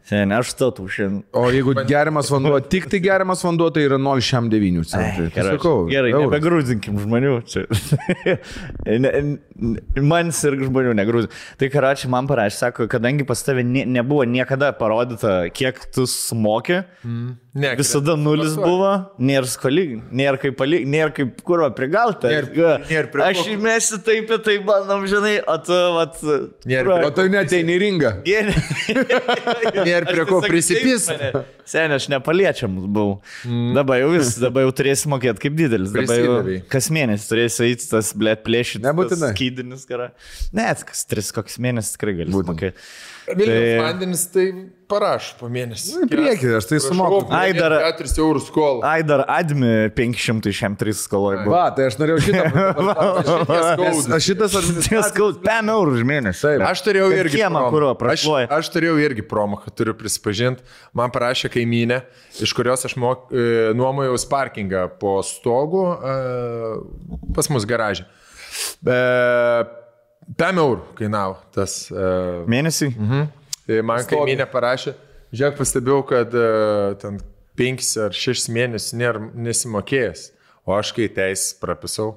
Seniai, 0.10 0.40
aš 0.40 0.54
tautų 0.58 0.86
šiandien. 0.90 1.20
o 1.38 1.44
jeigu 1.54 1.74
geriamas 1.86 2.30
vanduo, 2.34 2.56
tik 2.66 2.88
tai 2.90 3.02
geriamas 3.04 3.44
vanduo, 3.46 3.68
tai 3.74 3.84
yra 3.86 4.00
0,9 4.02 4.86
centai. 4.90 5.28
Tai 5.28 5.34
Gerai, 5.36 5.52
sakau, 5.58 5.74
gerai 5.90 6.14
euras. 6.14 6.32
nebegrūzinkim 6.32 6.98
žmonių. 7.04 7.34
Čia. 7.52 7.66
ne, 9.04 9.12
ne, 9.12 10.02
man 10.02 10.32
ir 10.34 10.58
žmonių 10.64 10.96
negrūzin. 10.98 11.36
Tai 11.62 11.70
karačiai 11.74 12.12
man 12.16 12.30
parašė, 12.32 12.58
sako, 12.64 12.88
kadangi 12.92 13.28
pas 13.28 13.44
tavę 13.46 13.66
ne, 13.68 13.86
nebuvo 14.00 14.26
niekada 14.26 14.72
parodyta, 14.80 15.42
kiek 15.54 15.78
tu 15.94 16.08
sumokė, 16.10 16.82
Ne, 17.54 17.72
visada 17.76 18.14
nulis 18.14 18.52
Pasuoja. 18.54 18.66
buvo, 18.68 18.90
nėra 19.26 19.48
skolyg, 19.50 19.96
nėra 20.14 20.38
kaip 20.38 20.54
palyg, 20.60 20.84
nėra 20.86 21.10
kaip 21.18 21.40
kurva 21.42 21.72
prie 21.74 21.88
Aš 23.26 23.42
įmesi 23.56 23.98
taip 24.06 24.30
ir 24.30 24.44
taip, 24.46 24.68
bandom, 24.68 25.08
žinai, 25.10 25.40
o 25.42 25.56
tu, 25.66 25.80
vat... 25.96 26.22
Nėra 26.70 27.00
O 27.08 27.10
tai 27.18 27.26
neteini 27.34 27.80
ringą. 27.82 28.14
Nėra 29.90 30.06
prie 30.12 30.28
ko 30.30 30.44
prisipys. 30.46 31.10
Seniai, 31.66 31.98
aš 31.98 32.08
nepaliečiamus 32.14 32.86
buvau. 32.86 33.18
Mm. 33.50 33.74
Dabar 33.82 34.04
jau 34.04 34.14
vis, 34.14 34.36
dabar 34.42 34.68
jau 34.68 34.78
turėsi 34.84 35.10
mokėti 35.10 35.48
kaip 35.48 35.58
didelis. 35.58 35.94
Dabar 35.96 36.22
jau 36.22 36.40
kas 36.70 36.94
mėnesį 36.94 37.30
turėsi 37.34 37.66
eiti 37.66 37.90
tas, 37.90 38.14
blėt, 38.14 38.46
plėšyti. 38.46 38.86
Nebūtinai. 38.86 39.34
Skydinis 39.34 39.90
kara. 39.90 40.12
Ne, 40.54 40.70
kas 40.86 41.08
tris, 41.10 41.34
koks 41.34 41.58
mėnesis 41.66 41.98
tikrai 41.98 42.20
gali 42.22 42.34
mokėti. 42.34 42.90
Vilnius 43.30 43.56
Tai- 43.56 43.80
vandenis 43.86 44.30
tai 44.34 44.52
parašo 44.90 45.36
po 45.40 45.48
mėnesį. 45.52 45.92
Nu, 45.94 46.06
į 46.06 46.10
priekį, 46.12 46.50
aš 46.58 46.68
tai 46.70 46.80
sumoku. 46.84 47.20
Ai, 47.36 47.52
dar- 47.56 47.76
4 48.00 48.10
eurų 48.24 48.42
skolą. 48.44 48.82
Ai, 48.90 49.04
dar 49.06 49.24
admi 49.30 49.90
500 49.96 50.54
šiam 50.56 50.76
3 50.80 50.96
skoloj. 50.98 51.40
Va, 51.50 51.68
tai 51.78 51.88
aš 51.92 52.00
norėjau 52.02 52.24
šitą. 52.26 52.44
Aš 54.18 54.28
šitas 54.28 54.56
gal 55.16 55.36
5 55.46 55.74
eurų 55.76 55.96
už 56.00 56.06
mėnesį. 56.10 56.42
Taip. 56.46 56.66
Aš 56.70 56.84
turėjau 56.86 57.10
irgi 57.16 57.42
kiemą, 57.42 57.66
kurio 57.74 57.92
aš, 57.94 58.00
prašluoja. 58.02 58.50
aš 58.58 58.72
turėjau 58.74 58.98
irgi 59.06 59.26
promą, 59.30 59.60
kad 59.64 59.76
turiu 59.78 59.96
prisipažinti. 59.98 60.66
Man 60.98 61.14
parašė 61.14 61.52
kaimynė, 61.54 62.02
iš 62.42 62.54
kurios 62.58 62.86
aš 62.90 62.98
mok, 63.00 63.30
e, 63.32 63.74
nuomojau 63.78 64.18
parkingą 64.32 64.88
po 65.02 65.20
stogu 65.26 65.86
e, 65.94 66.16
pas 67.38 67.50
mus 67.54 67.68
garažė. 67.70 68.08
E, 68.86 69.00
5 70.40 70.62
eurų 70.62 70.82
kainavo 71.00 71.40
tas. 71.56 71.86
E, 71.90 72.10
Mėnesį? 72.50 72.92
Mhm. 72.94 73.28
Tai 73.70 73.84
man 73.86 74.06
kaimynė 74.10 74.48
parašė, 74.50 74.96
žiūrėk, 75.30 75.60
pastebėjau, 75.60 76.00
kad 76.10 76.34
uh, 76.34 76.96
ten 77.02 77.20
5 77.60 77.92
ar 78.08 78.16
6 78.18 78.50
mėnesius 78.56 78.96
nėra 78.98 79.22
nesimokėjęs, 79.48 80.26
o 80.66 80.74
aš 80.74 80.94
kai 80.98 81.06
teis 81.14 81.52
prapisau 81.62 82.16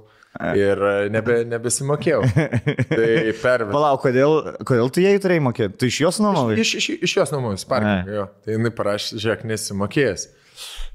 ir 0.57 0.81
uh, 0.81 1.03
nebe, 1.13 1.43
nebesimokėjau. 1.51 2.23
tai 2.89 3.11
per 3.43 3.67
visą. 3.67 3.73
Palauk, 3.75 4.01
kodėl, 4.07 4.39
kodėl 4.69 4.93
tu 4.95 5.05
jai 5.05 5.19
turėjai 5.21 5.45
mokėti? 5.45 5.77
Tu 5.83 5.91
iš 5.93 5.99
jos 6.07 6.23
nuomavai? 6.25 6.57
Iš, 6.63 6.77
iš, 6.81 6.89
iš 7.05 7.17
jos 7.21 7.35
parkingą, 7.69 8.17
jo. 8.17 8.29
Tai 8.45 8.57
jinai 8.57 8.73
parašė, 8.79 9.21
žiūrėk, 9.21 9.45
nesimokėjęs. 9.53 10.31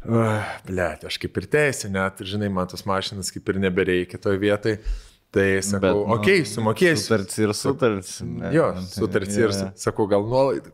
Uh, 0.08 0.42
Blet, 0.66 1.06
aš 1.10 1.20
kaip 1.22 1.38
ir 1.38 1.48
teisė, 1.54 1.92
net, 1.94 2.22
žinai, 2.26 2.50
man 2.54 2.70
tos 2.72 2.86
mašinas 2.88 3.30
kaip 3.34 3.50
ir 3.52 3.62
nebereikia 3.62 4.18
toje 4.22 4.42
vietoje. 4.42 4.82
Tai 5.36 5.46
sakau, 5.62 5.80
Bet, 5.82 5.92
okei, 5.92 6.08
nu, 6.08 6.16
okay, 6.16 6.44
sumokėsiu. 6.48 7.02
Sutarts 7.04 7.38
ir 7.44 7.52
sutarts. 7.54 8.12
ne, 8.24 8.52
Jo, 8.56 8.70
nu, 8.78 9.08
tai- 9.12 9.26
jo, 9.28 9.42
ir 9.44 9.52
jo. 9.52 9.56
su- 9.58 9.72
sakau, 9.84 10.06
gal 10.08 10.24
nuolaidą. 10.24 10.72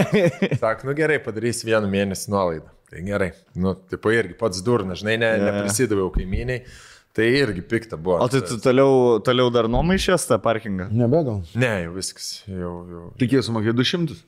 Sak, 0.62 0.82
nu 0.84 0.94
gerai, 0.98 1.20
padarys 1.22 1.62
vieną 1.64 1.86
mėnesį 1.92 2.32
nuolaidą. 2.34 2.72
Tai 2.90 3.04
gerai. 3.06 3.30
Nu, 3.54 3.76
tipo 3.90 4.10
irgi 4.12 4.34
pats 4.38 4.60
durna, 4.66 4.96
žinai, 4.98 5.14
ne, 5.22 5.30
jo. 5.38 5.44
neprisidaviau 5.46 6.10
kaimyniai. 6.14 6.64
Tai 7.14 7.28
irgi 7.30 7.62
pikta 7.70 7.94
buvo. 7.96 8.18
O 8.18 8.26
tai 8.28 8.40
tu 8.42 8.58
toliau, 8.58 9.20
toliau 9.22 9.46
dar 9.54 9.68
nuomai 9.70 9.94
šias 10.02 10.26
tą 10.26 10.40
parkingą? 10.42 10.88
Nebegal. 10.90 11.44
Ne, 11.54 11.70
jau 11.86 11.92
viskas. 11.94 12.32
Jau, 12.50 12.72
jau. 12.90 13.04
Tikėjau 13.22 13.44
sumokėti 13.46 13.78
200. 13.78 14.18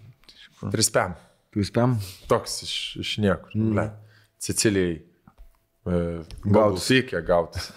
Trispam. 0.71 1.17
Tu 1.51 1.67
spam. 1.67 1.99
Toks 2.31 2.61
iš, 2.63 2.77
iš 3.03 3.13
niekur. 3.27 3.51
Mm. 3.59 3.91
Sicilijai. 4.47 5.01
E. 5.87 5.99
Gautas. 6.47 6.87
Sykė 6.87 7.21
gautas. 7.27 7.69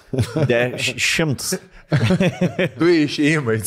De, 0.50 0.62
šimtas. 0.78 1.58
Du 2.80 2.86
išėjimai. 2.92 3.60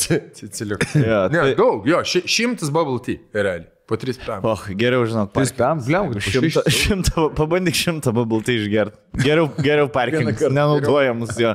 Jo, 0.95 1.27
Ne, 1.33 1.39
tai- 1.39 1.55
daug, 1.59 1.85
jo, 1.87 2.01
ši, 2.07 2.23
šimtas 2.29 2.71
bubble 2.73 2.99
tea, 3.03 3.19
realiai. 3.35 3.69
Po 3.83 3.97
tris 3.99 4.15
pam. 4.15 4.39
Och, 4.47 4.61
geriau 4.79 5.03
žinok. 5.03 5.33
Tu 5.35 5.43
spam, 5.49 5.81
bliam, 5.83 6.07
Šimtą, 6.23 6.61
šimtą, 6.71 7.25
pabandyk 7.35 7.75
šimtą 7.75 8.13
babultai 8.15 8.55
išgerti. 8.61 8.95
Geriau, 9.19 9.49
geriau 9.59 9.89
parkingas, 9.91 10.37
kartą 10.39 10.55
nenaudojamus 10.55 11.33
jo. 11.35 11.51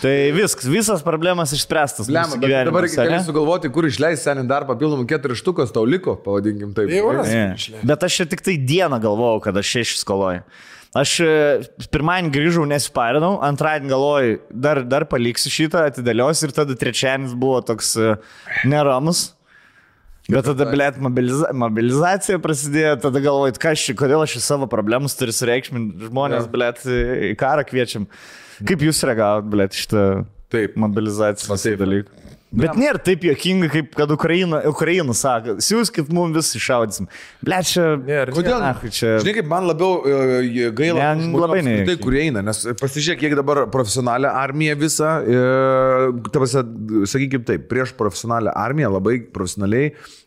Tai 0.00 0.14
viskas, 0.32 0.64
visas 0.72 1.04
problemas 1.04 1.52
išspręstas. 1.52 2.08
Bliam, 2.08 2.32
dabar 2.40 2.88
ane? 2.88 3.20
sugalvoti, 3.28 3.68
kur 3.76 3.84
išleisti 3.90 4.24
senin 4.24 4.48
dar 4.48 4.64
papildomų 4.70 5.04
keturių 5.12 5.36
štukas 5.36 5.76
tau 5.76 5.84
liko, 5.84 6.16
pavadinkim 6.24 6.72
taip. 6.72 6.88
Ne. 6.96 7.78
Bet 7.92 8.08
aš 8.08 8.22
čia 8.22 8.30
tik 8.32 8.40
tai 8.48 8.56
dieną 8.56 8.96
galvojau, 9.04 9.44
kad 9.44 9.60
aš 9.60 9.76
šeši 9.76 10.00
skoloju. 10.00 10.46
Aš 10.96 11.10
e, 11.22 11.32
pirmadienį 11.94 12.32
grįžau, 12.34 12.64
nesiparinau, 12.66 13.36
antradienį 13.46 13.92
galvoju, 13.92 14.38
dar, 14.50 14.80
dar 14.82 15.04
paliksiu 15.06 15.52
šitą, 15.54 15.84
atidėliosiu 15.86 16.48
ir 16.48 16.54
tada 16.56 16.74
trečiadienis 16.78 17.36
buvo 17.38 17.60
toks 17.62 17.92
e, 17.94 18.16
neramus. 18.66 19.28
Bet 20.30 20.46
tada, 20.46 20.66
blėt, 20.70 20.98
mobiliza 21.02 21.48
mobilizacija 21.58 22.38
prasidėjo, 22.42 22.96
tada 23.06 23.22
galvojat, 23.22 23.58
kas 23.62 23.82
čia, 23.82 23.94
kodėl 23.98 24.22
aš 24.22 24.36
į 24.38 24.42
savo 24.44 24.68
problemus 24.70 25.16
turiu 25.18 25.34
sureikšminti 25.34 26.10
žmonės, 26.10 26.44
Jo. 26.46 26.50
blėt, 26.52 26.82
į 27.30 27.32
karą 27.38 27.64
kviečiam. 27.66 28.06
Kaip 28.66 28.84
jūs 28.84 29.02
reagavot, 29.06 29.48
blėt, 29.50 29.78
šitą 29.78 30.04
Taip. 30.50 30.76
mobilizacijos 30.78 31.66
taip. 31.66 31.78
dalykų? 31.80 32.19
Bet 32.50 32.74
nėra 32.78 32.98
taip 32.98 33.22
jokinga, 33.22 33.68
kaip 33.70 33.92
kad 33.94 34.10
Ukraina, 34.10 34.58
Ukraina 34.66 35.14
sako, 35.14 35.56
siūskit 35.62 36.08
mums 36.14 36.34
vis 36.34 36.48
iššaudysim. 36.58 37.06
Ble, 37.46 37.60
čia... 37.66 37.84
Nėra. 38.02 38.34
Kodėl? 38.34 38.56
Na, 38.62 38.72
čia... 38.90 39.12
Žinai, 39.22 39.34
kaip 39.38 39.50
man 39.50 39.68
labiau 39.70 40.00
uh, 40.02 40.34
gaila, 40.74 41.12
Ne, 41.20 41.30
labai 41.30 41.60
apskritai, 41.60 41.76
nejuokinga. 41.84 42.02
kurie 42.02 42.24
eina, 42.26 42.42
nes 42.46 42.62
pasižiūrėk, 42.80 43.22
kiek 43.22 43.36
dabar 43.38 43.62
profesionalią 43.70 44.32
armiją 44.40 44.74
visą, 44.80 45.12
e, 45.22 45.44
tavasi, 46.34 46.64
sakykime 47.12 47.46
taip, 47.46 47.68
prieš 47.70 47.94
profesionalią 47.98 48.54
armiją 48.58 48.90
labai 48.96 49.20
profesionaliai 49.30 49.92
e, 49.92 50.19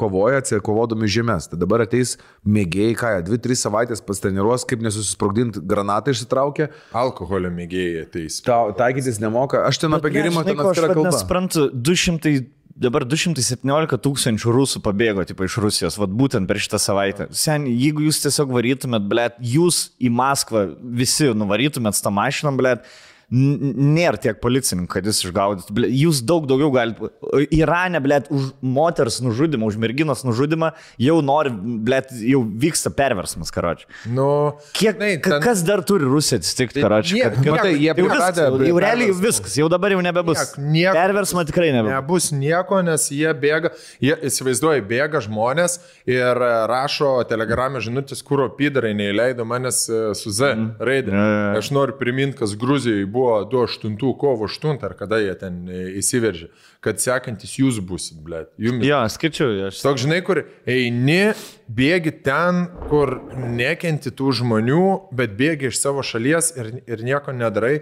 kovoja, 0.00 0.40
atsikovodami 0.42 1.08
žemės. 1.10 1.48
Tai 1.50 1.58
dabar 1.60 1.84
ateis 1.84 2.16
mėgėjai, 2.46 2.96
ką 3.00 3.12
jie, 3.14 3.22
dvi, 3.28 3.38
tris 3.46 3.62
savaitės 3.64 4.02
pastreniruos, 4.04 4.66
kaip 4.68 4.82
nesusisprogdinti 4.84 5.62
granatą 5.64 6.14
išsitraukia, 6.14 6.70
Alkoholio 6.96 7.52
mėgėjai 7.54 8.04
ateis. 8.06 8.40
tau 8.44 8.72
taikytis 8.76 9.20
nemoka. 9.22 9.64
Aš 9.68 9.82
ten 9.84 9.96
apie 9.96 10.12
gerimą 10.14 10.44
ten 10.46 10.58
atskira 10.60 10.90
Aš 10.90 10.98
kalba. 10.98 11.10
nesuprantu, 11.10 11.68
200, 11.74 12.34
dabar 12.74 13.04
217 13.06 13.98
tūkstančių 14.02 14.54
rusų 14.56 14.82
pabėgo 14.84 15.24
tipo, 15.28 15.46
iš 15.46 15.58
Rusijos, 15.62 15.98
vad 16.00 16.10
būtent 16.10 16.48
per 16.50 16.58
šitą 16.58 16.80
savaitę. 16.82 17.28
Sen, 17.30 17.68
jeigu 17.70 18.06
jūs 18.08 18.22
tiesiog 18.24 18.50
varytumėt, 18.54 19.06
blėt, 19.10 19.36
jūs 19.38 19.92
į 20.02 20.10
Maskvą 20.10 20.66
visi 20.82 21.30
nuvarytumėt 21.34 22.00
tą 22.02 22.10
mašiną, 22.14 22.54
blėt, 22.58 22.88
nėra 23.34 24.18
tiek 24.20 24.38
policininkų, 24.42 24.90
kad 24.94 25.08
jūs 25.08 25.22
išgaudytumėt. 25.26 25.72
Ble, 25.74 25.88
jūs 25.90 26.20
daug 26.26 26.46
daugiau 26.50 26.70
galite. 26.74 27.10
Irane, 27.54 28.00
blėt, 28.04 28.28
už 28.34 28.52
moters 28.62 29.18
nužudimą, 29.24 29.66
už 29.72 29.78
merginos 29.82 30.22
nužudimą 30.26 30.70
jau 31.02 31.16
nori, 31.24 31.50
blėt, 31.86 32.12
jau 32.22 32.42
vyksta 32.44 32.92
perversmas, 32.94 33.50
karoči. 33.54 33.88
Nu, 34.06 34.28
Kiek, 34.76 34.98
ka- 35.22 35.38
ten- 35.38 35.42
kas 35.44 35.62
dar 35.66 35.82
turi 35.82 36.04
Rusiją 36.08 36.38
atsitikti, 36.42 36.82
karoči? 36.84 37.20
Kad, 37.24 37.38
kad, 37.40 37.50
Matai, 37.54 37.72
jie 37.74 37.90
Jau, 37.94 38.06
viskas, 38.06 38.36
jau, 38.38 38.60
jau 38.68 38.78
realiai 38.82 39.08
perversmų. 39.10 39.24
viskas, 39.26 39.56
jau 39.58 39.68
dabar 39.72 39.90
jau 39.96 40.00
nebebus. 40.04 40.38
Niek- 40.38 40.70
nieko- 40.74 40.94
Perversmo 40.94 41.44
tikrai 41.48 41.72
nebebus. 41.74 41.94
Nebus 41.94 42.30
nieko, 42.32 42.82
nes 42.84 43.08
jie 43.10 43.32
bėga, 43.34 43.70
jie 44.00 44.14
įsivaizduoja, 44.30 44.82
bėga 44.88 45.20
žmonės 45.24 45.78
ir 46.06 46.36
e, 46.44 46.52
rašo 46.70 47.10
telegramę 47.28 47.80
žinutės, 47.82 48.22
kur 48.22 48.44
opidarai 48.48 48.94
neįleido 48.94 49.44
manęs 49.48 49.88
e, 49.90 50.14
su 50.14 50.30
Z 50.30 50.54
raidė. 50.78 51.10
Ja, 51.14 51.24
ja. 51.54 51.58
Aš 51.58 51.70
noriu 51.74 51.96
priminti, 51.98 52.38
kas 52.38 52.54
Gruzijoje 52.58 53.06
buvo 53.06 53.23
28 53.50 54.14
kovo 54.20 54.48
8 54.48 54.78
ar 54.86 54.94
kada 54.98 55.18
jie 55.22 55.34
ten 55.40 55.60
e, 55.68 55.82
įsiveržė, 56.00 56.48
kad 56.84 57.02
sekantis 57.02 57.56
jūs 57.58 57.80
busit, 57.84 58.18
blėt. 58.24 58.52
Jums. 58.60 58.84
Jo, 58.86 59.02
skaičiu, 59.12 59.48
aš. 59.68 59.82
Toks, 59.84 60.04
žinai, 60.06 60.20
kur 60.26 60.44
eini, 60.68 61.34
bėgi 61.68 62.14
ten, 62.26 62.66
kur 62.90 63.16
nekenti 63.34 64.12
tų 64.14 64.34
žmonių, 64.40 64.86
bet 65.16 65.36
bėgi 65.38 65.70
iš 65.72 65.80
savo 65.80 66.04
šalies 66.06 66.54
ir, 66.58 66.74
ir 66.88 67.06
nieko 67.06 67.34
nedarai. 67.36 67.78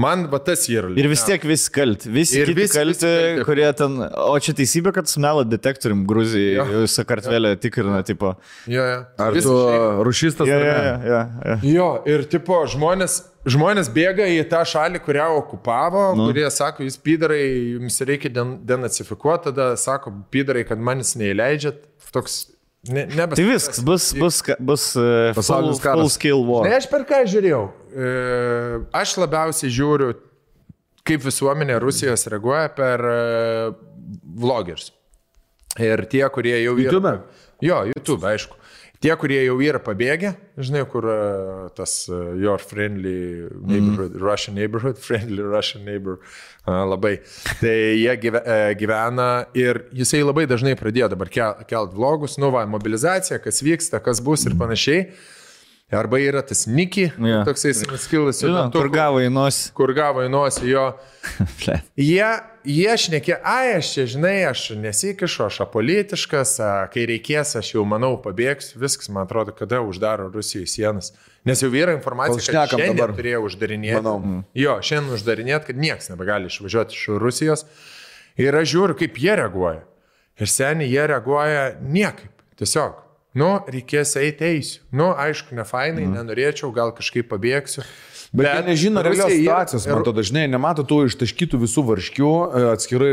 Man 0.00 0.24
va 0.26 0.40
tas 0.42 0.64
yra. 0.66 0.88
Ir 0.98 1.06
vis 1.10 1.22
tiek 1.22 1.44
visi 1.46 1.70
kalti, 1.70 2.10
visi 2.10 2.40
Ir 2.40 2.50
visi 2.56 2.74
kalti, 2.74 3.06
visi 3.06 3.44
kurie 3.46 3.66
ten, 3.78 4.00
o 4.02 4.32
čia 4.42 4.54
teisybė, 4.58 4.90
kad 4.96 5.10
su 5.10 5.22
melo 5.22 5.44
detektorium 5.46 6.02
Gruzijai, 6.10 6.56
jau 6.58 6.88
Sakartvelė 6.90 7.52
tikrina, 7.62 8.00
tipo. 8.06 8.32
Jo, 8.70 8.86
jo. 8.90 8.96
Ar 9.22 9.38
tu 9.38 9.54
rušistas? 10.08 10.50
Jo, 10.50 10.56
ar 10.58 10.66
jo, 10.66 10.72
ne? 10.74 11.12
jo, 11.12 11.20
jo. 11.52 11.58
Jo, 11.70 11.88
ir 12.10 12.26
tipo, 12.32 12.58
žmonės, 12.74 13.20
žmonės 13.46 13.92
bėga 13.94 14.26
į 14.34 14.42
tą 14.50 14.64
šalį, 14.66 15.02
kurią 15.06 15.28
okupavo, 15.38 16.08
nu. 16.18 16.26
kurie 16.26 16.48
sako, 16.50 16.88
jūs 16.88 16.98
pydarai, 16.98 17.44
jums 17.76 18.00
reikia 18.02 18.32
den, 18.34 18.56
denacifikuoti, 18.66 19.52
tada 19.52 19.70
sako, 19.78 20.16
pydarai, 20.34 20.66
kad 20.66 20.82
manis 20.82 21.14
neįleidžiat. 21.20 21.84
Toks, 22.14 22.44
ne, 22.88 23.06
nebes. 23.10 23.38
Tai 23.38 23.46
viskas, 23.48 23.80
bus, 23.84 24.10
bus, 24.18 24.40
bus 24.58 24.86
uh, 24.96 25.30
full, 25.32 25.38
Pasaulinis 25.38 25.80
karas. 25.82 26.00
full 26.00 26.12
scale 26.12 26.42
war. 26.48 26.68
Ne, 26.68 26.76
aš 26.78 26.88
per 26.90 27.06
ką 27.08 27.22
žiūrėjau? 27.30 27.62
E, 27.94 28.10
aš 28.96 29.16
labiausiai 29.22 29.72
žiūriu, 29.72 30.10
kaip 31.06 31.24
visuomenė 31.24 31.78
Rusijos 31.84 32.26
reaguoja 32.32 32.68
per 32.74 33.04
e, 33.06 33.16
vlogerius. 34.40 34.90
Ir 35.82 36.04
tie, 36.10 36.22
kurie 36.34 36.56
jau 36.62 36.76
YouTube? 36.78 37.16
Jo, 37.64 37.82
YouTube, 37.90 38.24
aišku. 38.30 38.58
Tie, 39.04 39.12
kurie 39.20 39.42
jau 39.44 39.58
yra 39.60 39.76
pabėgę, 39.84 40.30
žinai, 40.64 40.80
kur 40.88 41.04
e, 41.12 41.16
tas 41.76 42.06
e, 42.08 42.16
your 42.40 42.62
friendly 42.62 43.50
neighborhood, 43.60 44.14
mm. 44.14 44.22
Russian 44.22 44.56
neighborhood, 44.56 44.96
friendly 45.06 45.44
Russian 45.44 45.84
neighbor, 45.84 46.22
labai. 46.64 47.18
Tai 47.60 47.74
jie 47.74 48.14
e, 48.16 48.56
gyvena 48.80 49.26
ir 49.60 49.82
jisai 49.92 50.22
labai 50.24 50.46
dažnai 50.48 50.72
pradėjo 50.80 51.10
dabar 51.12 51.28
kel, 51.28 51.60
kelt 51.68 51.92
vlogus, 51.92 52.38
nu 52.40 52.48
va, 52.54 52.64
mobilizacija, 52.64 53.42
kas 53.44 53.60
vyksta, 53.66 54.00
kas 54.00 54.24
bus 54.24 54.46
ir 54.48 54.56
panašiai. 54.56 55.04
Arba 55.92 56.16
yra 56.24 56.40
tas 56.40 56.64
Niki, 56.64 57.10
yeah. 57.12 57.44
toksai 57.44 57.74
Žinau, 58.48 58.70
kur 58.72 58.88
gavo 58.90 59.20
į 59.20 59.28
nosį. 59.28 59.68
kur 59.76 59.92
gavo 59.94 60.24
į 60.24 60.32
nosį 60.32 60.72
jo. 60.72 60.86
Jie, 62.08 62.32
jie 62.64 62.94
šnekė, 62.98 63.36
ai, 63.44 63.76
aš 63.78 63.90
čia, 63.94 64.06
žinai, 64.14 64.34
aš 64.48 64.64
nesikišu, 64.80 65.44
aš 65.46 65.60
apolitiškas, 65.64 66.54
a, 66.64 66.70
kai 66.92 67.04
reikės, 67.10 67.54
aš 67.60 67.74
jau 67.76 67.84
manau 67.88 68.14
pabėgsiu, 68.24 68.80
viskas, 68.82 69.10
man 69.12 69.28
atrodo, 69.28 69.54
kada 69.56 69.82
uždaro 69.84 70.30
Rusijai 70.32 70.68
sienas. 70.70 71.12
Nes 71.44 71.60
jau 71.60 71.70
yra 71.76 71.94
informacija, 71.96 72.40
kad 72.48 72.72
šiandien 72.72 72.96
dabar. 72.96 73.14
turėjo 73.18 73.44
uždarinėti. 73.48 74.00
Manau. 74.00 74.42
Jo, 74.56 74.78
šiandien 74.80 75.18
uždarinėti, 75.18 75.70
kad 75.70 75.80
niekas 75.80 76.08
nebegali 76.12 76.48
išvažiuoti 76.48 76.96
iš 76.96 77.08
Rusijos. 77.20 77.66
Ir 78.40 78.56
aš 78.56 78.70
žiūriu, 78.72 78.96
kaip 78.98 79.20
jie 79.20 79.36
reaguoja. 79.38 79.84
Ir 80.40 80.50
seniai 80.50 80.88
jie 80.90 81.04
reaguoja 81.12 81.66
niekaip. 81.84 82.32
Tiesiog. 82.58 83.02
Nu, 83.38 83.50
reikės 83.66 84.14
eiti 84.20 84.46
eisiu. 84.46 84.82
Nu, 84.94 85.10
aišku, 85.18 85.56
ne 85.58 85.66
fainai, 85.66 86.04
mm. 86.06 86.16
nenorėčiau, 86.20 86.70
gal 86.74 86.94
kažkaip 86.94 87.26
pabėgsiu. 87.32 87.82
Bet, 88.34 88.48
bet 88.48 88.56
jie 88.56 88.62
nežino 88.66 89.02
realios 89.06 89.30
situacijos, 89.30 89.84
man 89.86 90.00
to 90.02 90.12
dažnai 90.16 90.48
nemato 90.50 90.82
tų 90.90 91.04
ištaškytų 91.06 91.60
visų 91.62 91.84
varškių, 91.86 92.30
e, 92.42 92.62
atskirai 92.72 93.10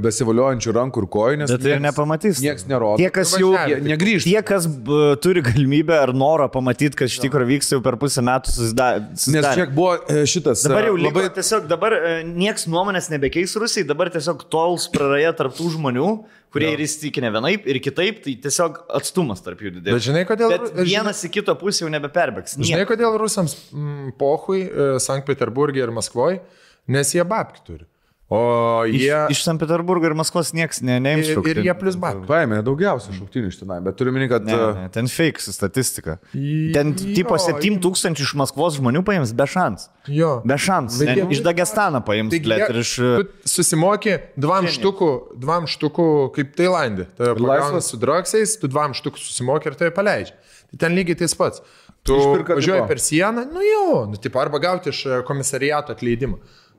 besivaliojančių 0.00 0.72
rankų 0.72 1.02
ir 1.02 1.08
kojų, 1.12 1.40
nes 1.42 1.52
Bet 1.52 1.66
tai 1.66 1.74
ir 1.74 1.82
nepamatys. 1.84 2.40
Niekas 2.40 2.64
nerodo. 2.70 2.96
Tie, 2.96 3.10
kas 3.12 3.34
jau 3.36 3.50
Jie 3.68 3.76
negrįžta. 3.84 4.30
Tie, 4.30 4.40
kas 4.48 4.64
b, 4.64 5.02
turi 5.20 5.42
galimybę 5.44 5.98
ar 6.00 6.14
norą 6.16 6.48
pamatyti, 6.54 6.96
kas 6.96 7.12
iš 7.12 7.20
tikrųjų 7.26 7.50
vyksta 7.50 7.76
jau 7.76 7.84
per 7.84 7.98
pusę 8.00 8.24
metų 8.24 8.54
susidarė. 8.54 9.04
Nes 9.36 9.50
čia 9.52 9.68
buvo 9.68 9.98
e, 10.00 10.24
šitas. 10.32 10.64
Dabar 10.64 10.88
jau 10.88 10.96
e, 10.96 11.04
labai 11.04 11.26
tiesiog, 11.36 11.68
dabar 11.68 11.98
nieks 12.24 12.64
nuomonės 12.72 13.12
nebekeis 13.12 13.52
Rusijai, 13.60 13.84
dabar 13.92 14.08
tiesiog 14.16 14.48
tols 14.48 14.88
praraja 14.94 15.36
tarptų 15.36 15.74
žmonių, 15.76 16.08
kurie 16.54 16.70
ir 16.74 16.80
įstikinę 16.84 17.30
vienaip 17.34 17.66
ir 17.68 17.80
kitaip, 17.84 18.22
tai 18.24 18.34
tiesiog 18.44 18.78
atstumas 18.98 19.42
tarp 19.44 19.60
jų 19.64 19.74
didesnis. 19.78 19.98
Bet 19.98 20.06
žinai, 20.06 20.24
kodėl- 20.28 20.54
Bet 20.54 20.64
žinai- 20.72 20.86
vienas 20.88 21.20
į 21.24 21.30
kito 21.34 21.54
pusę 21.60 21.84
jau 21.84 21.90
nebeperbėgs. 21.92 22.56
Žinai, 22.60 22.86
kodėl 22.88 23.18
rusams 23.20 23.54
mm, 23.72 24.14
pohui 24.18 24.62
e, 24.64 24.88
Sankt 25.04 25.26
Peterburgė 25.28 25.84
ir 25.84 25.92
Maskvoje? 25.94 26.40
Nes 26.88 27.10
jie 27.12 27.24
babkių 27.28 27.64
turi. 27.66 27.84
O 28.28 28.84
Iš, 28.84 29.00
jie... 29.00 29.18
iš 29.32 29.38
St. 29.40 29.54
Peterburgo 29.56 30.04
ir 30.04 30.12
Maskvos 30.12 30.50
nieks 30.52 30.82
ne, 30.84 30.98
neims 31.00 31.30
ir, 31.32 31.38
ir 31.48 31.60
jie 31.64 31.74
plus 31.80 31.94
babkių. 31.96 32.26
Paėmė 32.28 32.58
daugiausiai 32.66 33.14
šauktinių 33.16 33.48
iš 33.48 33.56
tenai, 33.62 33.78
bet 33.86 33.96
turiu 33.96 34.12
minį, 34.12 34.26
kad... 34.28 34.44
Ne, 34.44 34.52
e, 34.52 34.66
ne, 34.76 34.90
ten 34.92 35.08
fake 35.08 35.40
statistika. 35.40 36.18
Ten 36.34 36.90
jo, 36.92 37.06
tipo 37.16 37.38
į- 37.38 37.46
7 37.46 37.78
tūkstančių 37.86 38.26
iš 38.26 38.34
Maskvos 38.36 38.76
žmonių 38.76 39.00
paims 39.08 39.32
be 39.32 39.46
šans. 39.48 39.86
Jo. 40.12 40.34
Be 40.44 40.58
šans. 40.60 40.98
Bet 41.00 41.08
Ne, 41.08 41.16
jie- 41.22 41.30
Iš 41.38 41.42
Dagestano 41.48 42.02
paims, 42.04 42.36
blėt, 42.36 42.66
jie- 42.66 42.68
ir 42.74 42.82
iš... 42.84 42.92
e, 43.00 43.24
susimokė 43.48 44.18
dvam 44.36 44.68
štukų, 44.76 45.10
dvam 45.40 45.64
štukų 45.72 46.08
kaip 46.36 46.52
Tailandė. 46.60 47.08
Tai 47.16 47.32
laisvas 47.40 47.88
su 47.94 47.96
draksais, 48.04 48.58
tu 48.60 48.68
dvam 48.68 48.92
štukų 48.92 49.24
susimokė 49.24 49.72
ir 49.72 49.80
tai 49.80 49.88
paleidžia. 49.96 50.36
Tai 50.68 50.84
ten 50.84 50.92
lygiai 51.00 51.16
tas 51.24 51.32
pats. 51.32 51.64
Tu 52.04 52.12
važiuoji 52.44 52.84
per 52.92 53.00
sieną, 53.00 53.48
nu 53.56 53.64
jo, 53.64 53.86
nu, 54.12 54.20
tipo, 54.20 54.36
arba 54.44 54.60
gauti 54.60 54.92
iš 54.92 55.06
e, 55.08 55.22
komisariato 55.24 55.96
atleidimą. 55.96 56.36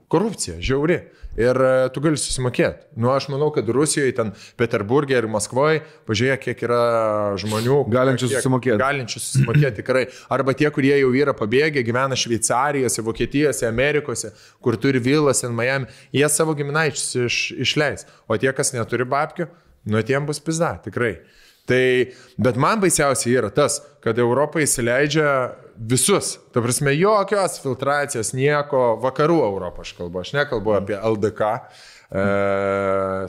Korupcija, 0.09 0.55
žiauri. 0.61 1.01
Ir 1.37 1.55
e, 1.61 1.73
tu 1.93 2.01
gali 2.01 2.17
susimokėti. 2.17 2.87
Nu, 2.99 3.11
aš 3.13 3.27
manau, 3.29 3.51
kad 3.53 3.67
Rusijoje, 3.69 4.15
ten 4.17 4.31
Peterburgė 4.57 5.19
ir 5.19 5.27
Maskvoje, 5.29 5.83
pažiūrėk, 6.09 6.41
kiek 6.47 6.63
yra 6.65 6.79
žmonių. 7.39 7.83
Galinčių 7.93 8.31
susimokėti. 8.33 8.79
Galinčių 8.81 9.21
susimokėti 9.21 9.79
tikrai. 9.83 10.07
Arba 10.33 10.55
tie, 10.57 10.67
kurie 10.73 10.95
jau 10.97 11.11
yra 11.15 11.35
pabėgę, 11.37 11.83
gyvena 11.85 12.17
Šveicarijose, 12.19 13.05
Vokietijose, 13.05 13.67
Amerikose, 13.69 14.33
kur 14.65 14.79
turi 14.81 15.01
vilas 15.05 15.45
in 15.45 15.53
Miami, 15.55 15.87
jie 16.17 16.25
savo 16.33 16.57
giminaičius 16.57 17.07
iš, 17.27 17.39
išleis. 17.67 18.09
O 18.27 18.39
tie, 18.41 18.49
kas 18.57 18.73
neturi 18.73 19.07
babkių, 19.09 19.47
nu, 19.93 20.01
tiem 20.03 20.25
bus 20.27 20.41
pizda, 20.43 20.73
tikrai. 20.83 21.19
Tai, 21.69 21.83
bet 22.41 22.57
man 22.57 22.81
baisiausia 22.81 23.35
yra 23.37 23.53
tas, 23.53 23.77
kad 24.01 24.17
Europą 24.17 24.63
įsileidžia 24.65 25.29
visus. 25.79 26.37
Ta 26.53 26.61
prasme, 26.61 26.93
jokios 26.97 27.59
filtracijos, 27.63 28.33
nieko, 28.35 28.97
vakarų 29.03 29.39
Europą 29.45 29.85
aš 29.85 29.95
kalbu, 29.97 30.21
aš 30.23 30.33
nekalbu 30.35 30.75
apie 30.79 30.99
LDK. 30.99 31.55
E, 32.09 32.21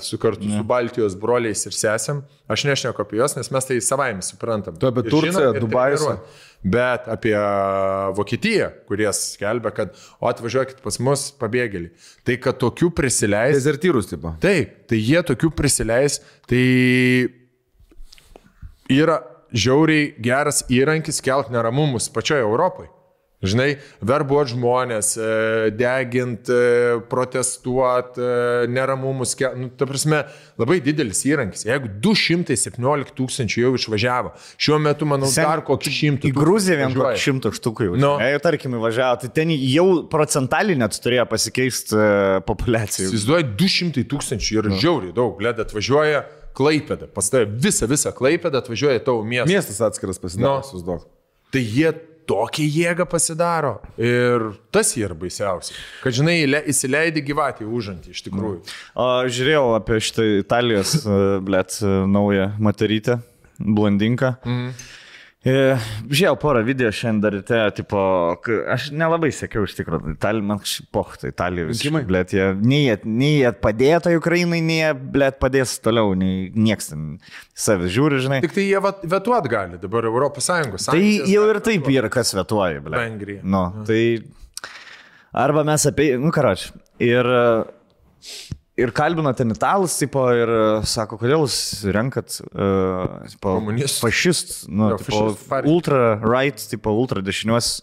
su 0.01 0.17
kartu 0.19 0.49
su 0.49 0.63
Baltijos 0.65 1.15
broliais 1.21 1.67
ir 1.69 1.75
sesėm. 1.77 2.23
Aš 2.51 2.65
nešneku 2.65 3.03
apie 3.05 3.21
juos, 3.21 3.37
nes 3.37 3.51
mes 3.53 3.69
tai 3.69 3.77
savaime 3.85 4.25
suprantam. 4.25 4.79
Tu 4.81 4.89
apie 4.89 5.05
Turciją, 5.07 5.53
Dubajus. 5.61 6.07
Bet 6.61 7.07
apie 7.09 7.37
Vokietiją, 8.17 8.67
kurie 8.89 9.09
skelbia, 9.17 9.73
kad 9.73 9.95
o 10.21 10.29
atvažiuokit 10.29 10.83
pas 10.85 10.99
mus 11.01 11.29
pabėgėliai. 11.41 11.93
Tai 12.25 12.37
kad 12.45 12.59
tokių 12.61 12.91
prisileis. 12.97 13.57
Dezertyrus, 13.57 14.11
tipo. 14.11 14.35
Taip, 14.43 14.75
tai 14.91 15.01
jie 15.01 15.23
tokių 15.29 15.53
prisileis, 15.57 16.19
tai 16.49 16.65
yra 18.93 19.21
žiauriai 19.53 20.15
geras 20.23 20.65
įrankis 20.71 21.21
kelt 21.25 21.53
neramumus 21.53 22.09
pačioje 22.13 22.47
Europoje. 22.47 22.91
Žinai, 23.41 23.79
verbuot 24.05 24.51
žmonės, 24.53 25.15
e, 25.17 25.71
degint, 25.73 26.49
e, 26.53 26.99
protestuot, 27.09 28.19
e, 28.21 28.67
neramumus, 28.69 29.33
nu, 29.57 29.71
ta 29.73 29.87
prasme, 29.89 30.27
labai 30.61 30.77
didelis 30.85 31.23
įrankis. 31.25 31.65
Jeigu 31.65 31.89
217 32.05 33.15
tūkstančių 33.17 33.63
jau 33.65 33.71
išvažiavo, 33.79 34.35
šiuo 34.61 34.77
metu, 34.85 35.09
manau, 35.09 35.31
Sen- 35.33 35.49
dar 35.49 35.65
kokį 35.65 35.93
šimtą. 35.97 36.29
Į 36.29 36.37
Gruziją 36.37 36.77
vien 36.83 36.93
kokį 36.93 37.23
šimtą 37.25 37.55
štukų 37.57 37.89
jau. 37.89 37.97
Nu. 37.97 38.13
Jei, 38.21 38.37
tarkim, 38.45 38.77
įvažiavo, 38.77 39.23
tai 39.25 39.33
ten 39.33 39.49
jau 39.57 40.05
procentaliai 40.13 40.77
net 40.77 41.01
turėjo 41.01 41.25
pasikeisti 41.33 41.97
populiacija. 42.45 43.09
Įsivaizduoju, 43.09 43.57
200 43.57 44.05
tūkstančių 44.05 44.61
yra 44.61 44.77
žiauriai 44.77 45.17
daug, 45.17 45.41
blėd 45.41 45.65
atvažiuoja 45.65 46.27
Klaipėda, 46.57 47.07
pas 47.15 47.31
tave 47.33 47.47
visą, 47.63 47.87
visą 47.91 48.13
Klaipėdą 48.17 48.61
atvažiuoja 48.65 49.01
tavo 49.07 49.23
miestą. 49.27 49.51
Miestas 49.53 49.81
atskiras 49.87 50.19
pasidaro, 50.23 50.61
Nu. 50.61 50.67
susidok. 50.67 51.07
Tai 51.51 51.63
jie 51.63 51.93
tokią 52.31 52.67
jėgą 52.71 53.07
pasidaro. 53.11 53.73
Ir 53.99 54.51
tas 54.75 54.93
yra 54.99 55.17
baisiausia. 55.19 55.75
Kad, 56.05 56.15
žinai, 56.15 56.37
įsileidi 56.71 57.23
gyvatį 57.27 57.67
užantį 57.67 58.15
iš 58.15 58.23
tikrųjų. 58.29 58.61
O 58.95 59.09
žiūrėjau 59.27 59.65
apie 59.79 59.99
šitą 60.07 60.27
Italijos, 60.39 60.95
uh, 61.03 61.39
blėt, 61.43 61.81
uh, 61.83 62.05
naują 62.07 62.53
materytę, 62.63 63.19
blondinką. 63.59 64.37
Mm. 64.47 64.71
Žiūrėjau 65.41 66.35
porą 66.37 66.61
video 66.67 66.91
šiandien 66.93 67.21
dar 67.25 67.33
ryte, 67.33 67.59
tipo, 67.79 68.01
aš 68.75 68.91
nelabai 68.93 69.31
sekiau 69.33 69.63
iš 69.65 69.73
tikrųjų, 69.79 70.13
Italija, 70.19 70.45
man 70.45 70.59
kažkaip 70.61 70.91
pochta, 70.93 71.31
Italija 71.33 71.65
visiškai, 71.71 72.03
blėt, 72.11 72.35
jie, 72.37 72.49
nei, 72.61 72.83
jie- 72.91 72.99
nei 73.09 73.31
jie 73.39 73.53
padėjo 73.65 74.03
tai 74.05 74.13
Ukrainai, 74.19 74.61
nei 74.61 74.83
jie, 74.83 74.91
blėt, 75.15 75.39
padės 75.41 75.79
toliau, 75.81 76.13
nei 76.15 76.51
nieks 76.53 76.91
ten 76.93 77.07
savęs 77.57 77.89
žiūri, 77.97 78.21
žinai. 78.27 78.43
Tik 78.45 78.53
tai 78.59 78.67
jie 78.69 78.83
vetuot 79.15 79.49
gali 79.49 79.81
dabar 79.81 80.05
Europos 80.11 80.45
Sąjungos. 80.51 80.91
Tai 80.93 81.01
jau 81.01 81.47
ir 81.55 81.61
taip 81.65 81.89
yra, 81.89 82.13
kas 82.13 82.35
vetuoja, 82.37 82.85
blėt. 82.85 83.01
Vengrija. 83.01 83.41
Nu, 83.43 83.65
tai 83.89 84.03
arba 85.33 85.65
mes 85.65 85.89
apie, 85.89 86.11
nu 86.21 86.29
karoči, 86.37 86.69
ir, 87.01 87.25
ir 88.79 88.93
kalbino 88.97 89.33
ten 89.37 89.51
italus, 89.55 89.97
tipo, 90.01 90.23
ir 90.35 90.51
sako, 90.89 91.19
kodėl 91.21 91.45
jūs 91.45 91.57
renkat 91.95 92.39
uh, 92.51 93.19
tipo, 93.33 93.57
fašistus, 94.03 94.63
nu, 94.69 94.93
Jo, 94.93 95.01
tipo, 95.03 95.25
partiją. 95.51 95.75
ultra 95.75 96.01
right, 96.23 96.63
tipo, 96.71 96.95
ultra 96.97 97.23
dešiniuos. 97.25 97.81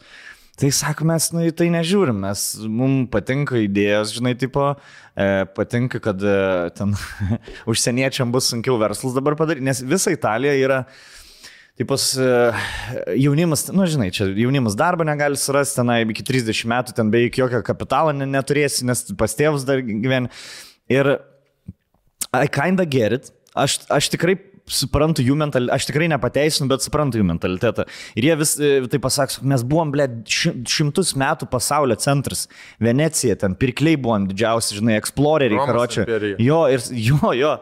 Tai 0.57 0.71
sako, 0.73 1.05
mes 1.05 1.27
nu, 1.35 1.43
į 1.45 1.51
tai 1.53 1.67
nežiūrim, 1.69 2.17
mes, 2.23 2.45
mums 2.65 3.11
patinka 3.13 3.59
idėjos, 3.61 4.15
žinai, 4.15 4.31
tipo, 4.41 4.71
e, 5.13 5.27
patinka, 5.53 6.01
kad 6.01 6.23
e, 6.25 6.39
ten 6.73 6.95
užsieniečiam 7.69 8.33
bus 8.33 8.49
sunkiau 8.49 8.79
verslus 8.81 9.13
dabar 9.13 9.37
padaryti, 9.37 9.67
nes 9.67 9.83
visa 9.85 10.09
Italija 10.15 10.55
yra 10.57 10.79
Tipos 11.77 12.15
e, 12.17 12.25
jaunimas, 13.21 13.67
nu 13.69 13.85
žinai, 13.85 14.07
čia 14.09 14.25
jaunimas 14.33 14.73
darbo 14.73 15.05
negali 15.05 15.37
surasti, 15.37 15.77
tenai 15.77 15.99
iki 16.09 16.23
30 16.25 16.65
metų 16.71 16.95
ten 16.97 17.11
beveik 17.13 17.37
jokio 17.37 17.59
kapitalo 17.61 18.15
ne- 18.17 18.25
neturėsi, 18.25 18.81
nes 18.89 19.03
pas 19.13 19.37
tėvus 19.37 19.61
dar 19.67 19.83
gyveni. 19.85 20.31
Ir 20.93 21.17
I 22.33 22.47
kinda 22.51 22.85
get 22.85 23.13
it. 23.15 23.31
Aš, 23.57 23.79
aš 23.89 24.11
tikrai 24.13 24.35
suprantu 24.67 25.23
jų 25.23 25.37
mentalitetą, 25.39 25.75
aš 25.77 25.87
tikrai 25.87 26.09
nepateisinu, 26.11 26.67
bet 26.69 26.83
suprantu 26.83 27.21
jų 27.21 27.25
mentalitetą. 27.29 27.85
Ir 28.19 28.27
jie 28.27 28.35
vis 28.41 28.53
e, 28.59 28.71
tai 28.91 28.99
pasaks, 29.03 29.39
mes 29.47 29.63
buvom, 29.67 29.93
ble, 29.93 30.09
šimtus 30.27 31.13
metų 31.17 31.47
pasaulio 31.51 31.95
centras. 32.03 32.45
Venecija, 32.83 33.37
ten 33.39 33.55
pirkliai 33.59 33.99
buvom 34.01 34.27
didžiausi, 34.29 34.77
žinai, 34.81 34.97
karočią. 35.71 36.03
imperija. 36.03 36.39
Jo, 36.43 36.61
ir 36.73 36.83
jo, 37.07 37.33
jo. 37.37 37.53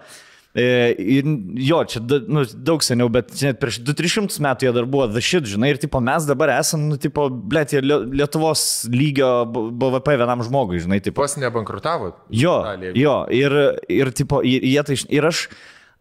E, 0.56 0.96
ir 0.96 1.26
jo, 1.68 1.82
čia 1.84 2.00
nu, 2.32 2.46
daug 2.64 2.80
seniau, 2.86 3.10
bet 3.12 3.34
net 3.44 3.58
prieš 3.60 3.82
2-300 3.84 4.40
metų 4.46 4.64
jie 4.64 4.72
dar 4.78 4.86
buvo 4.88 5.08
the 5.12 5.20
shit, 5.20 5.44
žinai, 5.52 5.74
ir 5.74 5.80
tipo, 5.84 6.00
mes 6.00 6.24
dabar 6.30 6.54
esame, 6.54 6.86
nu, 6.94 6.96
tipo, 7.02 7.26
blėt, 7.28 7.74
jie 7.76 7.82
Lie- 7.84 8.06
Lietuvos 8.22 8.62
lygio 8.88 9.32
BVP 9.52 10.16
vienam 10.22 10.40
žmogui, 10.48 10.80
žinai, 10.80 11.02
tipo. 11.04 11.20
Pas 11.20 11.36
nebankrutavo. 11.42 12.14
Jo, 12.32 12.54
Italija. 12.64 12.94
jo, 12.96 13.16
ir, 13.36 13.56
ir, 13.92 14.12
tipo, 14.16 14.40
ir, 14.48 14.64
jie 14.64 14.84
tai, 14.88 14.96
ir 15.20 15.28
aš, 15.28 15.42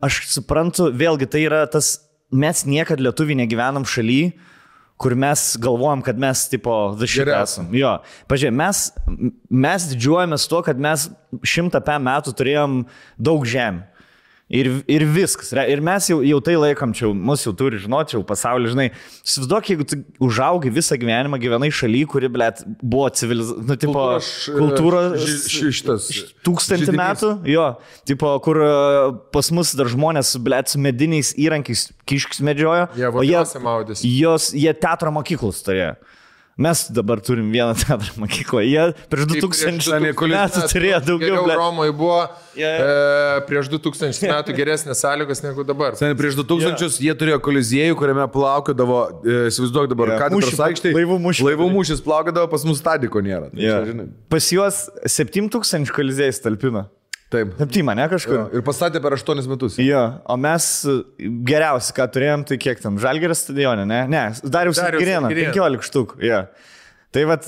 aš 0.07 0.21
suprantu, 0.37 0.87
vėlgi 0.95 1.27
tai 1.35 1.43
yra 1.49 1.65
tas 1.67 1.97
mes 2.31 2.63
niekada 2.71 3.03
lietuviai 3.09 3.41
negyvenam 3.43 3.83
šaly, 3.91 4.37
kur 5.03 5.17
mes 5.19 5.57
galvojam, 5.59 6.05
kad 6.07 6.15
mes, 6.23 6.45
tipo, 6.53 6.95
Geriausi. 7.03 7.59
esam. 7.59 7.73
Jo, 7.75 7.97
pažiūrėjau, 8.31 8.55
mes, 8.63 8.85
mes 9.51 9.89
didžiuojamės 9.91 10.47
tuo, 10.47 10.63
kad 10.63 10.79
mes 10.79 11.09
šimtą 11.43 11.83
pe 11.83 11.99
metų 11.99 12.37
turėjom 12.39 12.79
daug 13.19 13.43
žemė. 13.51 13.89
Ir, 14.53 14.69
ir 14.93 15.03
viskas. 15.09 15.55
Ir 15.57 15.81
mes 15.81 16.05
jau, 16.11 16.19
jau 16.21 16.39
tai 16.45 16.55
laikom, 16.61 16.91
čia 16.93 17.09
mus 17.17 17.47
jau 17.47 17.55
turi 17.57 17.79
žinoti, 17.81 18.13
jau 18.19 18.21
pasaulį, 18.29 18.75
žinai. 18.75 18.85
Įsivaizduok, 19.25 19.71
jeigu 19.73 19.87
tu 19.89 19.99
užaugai 20.27 20.69
visą 20.75 20.99
gyvenimą 21.01 21.39
gyvenai 21.41 21.71
šaly, 21.73 22.03
kuri, 22.13 22.29
blėt, 22.33 22.61
buvo 22.83 23.09
civilizacija, 23.09 23.65
nu, 23.71 23.77
tipo, 23.81 24.03
Kultūros, 24.53 25.17
e, 25.25 25.63
šitas, 25.65 26.11
Tūkstantį 26.45 26.91
židinys. 26.91 27.01
metų, 27.01 27.31
jo, 27.49 27.71
tipo, 28.05 28.35
kur 28.45 28.61
e, 28.61 28.69
pas 29.33 29.49
mus 29.57 29.73
dar 29.81 29.89
žmonės, 29.89 30.35
blėt, 30.45 30.75
su 30.75 30.83
mediniais 30.83 31.33
įrankiais 31.41 31.89
kiškis 32.05 32.45
medžiojo. 32.45 32.91
Jie 33.01 33.15
vodiuose 33.17 33.65
maudėsi. 33.65 34.13
jos, 34.21 34.51
jie 34.53 34.77
teatro 34.77 35.15
mokyklos 35.17 35.65
turėjo. 35.65 35.95
Mes 36.57 36.85
dabar 36.95 37.19
turim 37.21 37.49
vieną 37.51 37.75
teatro 37.75 38.13
mokyklą. 38.23 38.61
Jie 38.63 38.85
prieš 39.11 39.25
Tai 39.27 39.41
2000 39.41 39.91
2000 39.91 40.29
metų 40.31 40.61
turėjo 40.71 41.01
daugiau. 41.03 41.41
Geriau. 41.43 41.57
Romoje 41.59 41.93
buvo 41.99 42.19
Jo, 42.55 42.69
e, 42.71 43.41
prieš 43.49 43.71
2000 43.73 44.29
metų 44.31 44.55
geresnės 44.61 45.03
sąlygos 45.03 45.43
negu 45.43 45.65
dabar. 45.67 45.97
Seniai 45.99 46.15
prieš 46.15 46.37
2000 46.39 47.01
jie 47.03 47.15
turėjo 47.19 47.41
koliziejų, 47.43 47.97
kuriame 47.99 48.29
plaukiodavo, 48.31 49.01
e, 49.27 49.39
įsivaizduok 49.51 49.91
dabar, 49.91 50.15
Jo. 50.15 50.19
ką 50.23 50.31
tu 50.31 50.39
Mūšį- 50.39 50.63
aikštėje. 50.69 50.95
laivų 51.01 51.19
mūšį. 51.27 51.49
Laivų 51.51 51.67
mūšis 51.75 52.05
plaukiodavo, 52.07 52.47
pas 52.55 52.65
mus 52.71 52.79
stadiko 52.79 53.19
nėra. 53.27 53.51
Tai 53.51 53.59
Jo. 53.67 53.81
čia. 53.91 54.07
Pas 54.31 54.51
juos 54.55 54.85
7000 55.11 55.91
kolizėjais 55.91 56.39
talpina. 56.45 56.87
Taip. 57.33 57.55
Septymą, 57.59 57.95
ne 57.99 58.05
kažkur. 58.13 58.37
Jo. 58.37 58.45
Ir 58.55 58.63
pastatė 58.67 59.01
per 59.03 59.17
8 59.17 59.49
metus. 59.51 59.79
Jo, 59.83 60.03
o 60.31 60.37
mes 60.39 60.67
e, 60.87 60.99
geriausi, 61.49 61.95
ką 61.97 62.07
turėjom, 62.15 62.45
tai 62.51 62.59
kiek 62.63 62.83
tam? 62.85 63.01
Žalgerio 63.03 63.35
stadione, 63.39 63.87
ne? 63.89 64.05
Ne, 64.13 64.27
Darius 64.45 64.79
Girėno. 64.79 65.33
15 65.33 65.89
štuk. 65.89 66.15
Jo. 66.23 66.45
Tai 67.15 67.23
vad, 67.31 67.45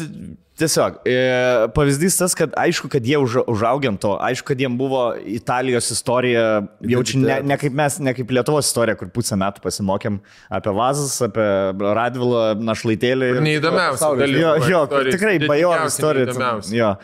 tiesiog, 0.59 1.01
e, 1.11 1.15
pavyzdys 1.75 2.17
tas, 2.21 2.35
kad 2.39 2.53
aišku, 2.59 2.87
kad 2.91 3.03
jie 3.07 3.19
uža- 3.19 3.43
užaugę 3.51 3.91
to, 4.01 4.13
aišku, 4.23 4.47
kad 4.53 4.61
jiems 4.63 4.79
buvo 4.79 5.01
Italijos 5.19 5.91
istorija, 5.91 6.45
jaučiu 6.87 7.19
ne, 7.25 7.41
ne 7.43 7.59
kaip 7.59 7.75
mes, 7.75 7.99
ne 7.99 8.15
kaip 8.15 8.31
Lietuvos 8.31 8.67
istorija, 8.71 8.95
kur 8.99 9.11
pusę 9.11 9.35
metų 9.39 9.63
pasimokėm 9.67 10.21
apie 10.55 10.75
Vazas, 10.79 11.19
apie 11.27 11.47
Radvilą, 11.99 12.55
Našlaitėlį. 12.63 13.33
Neįdomiausia. 13.43 14.13
Jo, 14.39 14.55
jo, 14.71 14.83
tikrai 15.11 15.37
Sudėtingiausia, 15.43 15.91
istorija. 15.93 16.31
neįdomiausia. 16.31 16.97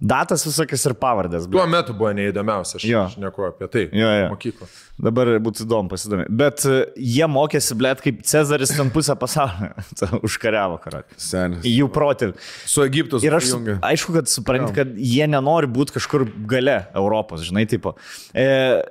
Datas 0.00 0.42
visokias 0.44 0.82
ir 0.84 0.92
pavardės. 1.00 1.46
Tuo 1.48 1.62
metu 1.70 1.94
buvo 1.96 2.10
neįdomiausia, 2.16 2.76
aš 2.76 2.84
Jo. 2.84 3.04
šneku 3.14 3.46
apie 3.48 3.68
tai. 3.72 3.84
Jo, 3.96 4.10
jo. 4.12 4.26
Mokyklo. 4.34 4.66
Dabar 5.06 5.28
būtų 5.44 5.64
įdomu 5.66 5.88
pasidomėti. 5.92 6.32
Bet 6.36 6.62
e, 6.68 6.74
jie 7.00 7.26
mokėsi, 7.28 7.76
blėt, 7.76 8.00
kaip 8.04 8.20
Cezaris 8.28 8.74
ten 8.76 8.88
pusę 8.92 9.16
pasaulio 9.20 9.70
užkariavo 10.28 10.76
karą. 10.84 11.00
Senis. 11.20 11.64
Jų 11.68 11.88
protėvių. 11.92 12.36
Su 12.68 12.84
Egiptu 12.84 13.20
Ir 13.24 13.36
aš, 13.36 13.48
sujungė. 13.54 13.78
aišku, 13.84 14.14
kad 14.16 14.28
supranti, 14.32 14.72
kad 14.76 14.92
jie 15.00 15.26
nenori 15.32 15.68
būti 15.72 15.96
kažkur 15.96 16.26
gale 16.48 16.78
Europos, 16.96 17.44
žinai, 17.48 17.66
tipo. 17.68 17.94
E, 18.36 18.46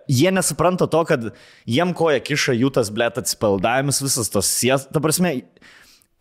jie 0.10 0.34
nesupranta 0.34 0.89
to, 0.89 1.01
kad 1.10 1.30
jiem 1.70 1.93
koja 1.97 2.22
kiša 2.22 2.53
jų 2.58 2.74
tas, 2.78 2.89
blėt, 2.93 3.18
atsipaldavimas, 3.22 4.01
visas 4.06 4.30
tos 4.34 4.49
sies. 4.49 4.86
Ta 4.93 5.01
prasme, 5.01 5.39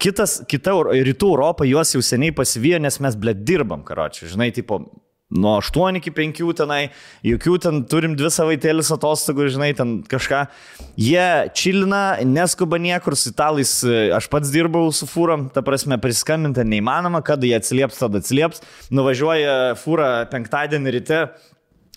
kitas, 0.04 0.40
kita 0.50 0.74
rytų 1.08 1.32
Europa 1.32 1.66
juos 1.68 1.94
jau 1.96 2.02
seniai 2.04 2.34
pasivijo, 2.36 2.82
nes 2.82 3.00
mes, 3.02 3.16
blėt, 3.18 3.42
dirbam, 3.48 3.86
karočiui, 3.86 4.30
žinai, 4.34 4.52
tipo. 4.54 4.84
Nuo 5.34 5.56
8 5.58 5.96
iki 5.98 6.12
5 6.14 6.52
tenai, 6.60 6.90
jokių 7.26 7.54
ten 7.64 7.78
turim 7.90 8.12
dvi 8.14 8.28
savaitėlis 8.30 8.92
atostogų, 8.94 9.48
žinai, 9.50 9.70
ten 9.74 9.94
kažką. 10.06 10.42
Jie 11.00 11.24
čilina, 11.56 12.20
neskuba 12.28 12.78
niekur, 12.78 13.16
su 13.18 13.32
italais 13.32 13.72
e, 13.88 14.12
aš 14.14 14.28
pats 14.30 14.52
dirbau 14.54 14.92
su 14.94 15.08
fūram, 15.10 15.48
ta 15.50 15.64
prasme, 15.64 15.98
priskambinti 15.98 16.62
neįmanoma, 16.68 17.24
kada 17.26 17.48
jie 17.48 17.56
atsilieps, 17.56 17.98
tada 18.04 18.20
atsilieps. 18.22 18.62
Nuvažiuoja 18.94 19.56
fūra 19.80 20.12
penktadienį 20.30 20.94
ryte, 21.00 21.24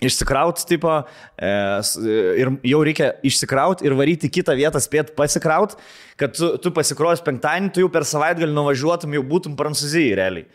išsikrauti, 0.04 0.66
tipo, 0.70 0.92
e, 1.40 1.50
s- 1.82 1.98
ir 2.04 2.52
jau 2.70 2.84
reikia 2.86 3.14
išsikrauti 3.26 3.86
ir 3.88 3.96
varyti 3.98 4.30
kitą 4.30 4.54
vietą, 4.58 4.82
spėti 4.84 5.16
pasikrauti, 5.18 5.76
kad 6.20 6.36
tu, 6.38 6.52
tu 6.62 6.72
pasikrojas 6.76 7.24
penktadienį, 7.26 7.74
tu 7.74 7.82
jau 7.86 7.90
per 7.94 8.06
savaitgalį 8.06 8.54
nuvažiuotum, 8.54 9.16
jau 9.18 9.24
būtum 9.26 9.58
Prancūzijai 9.58 10.16
realiai. 10.20 10.46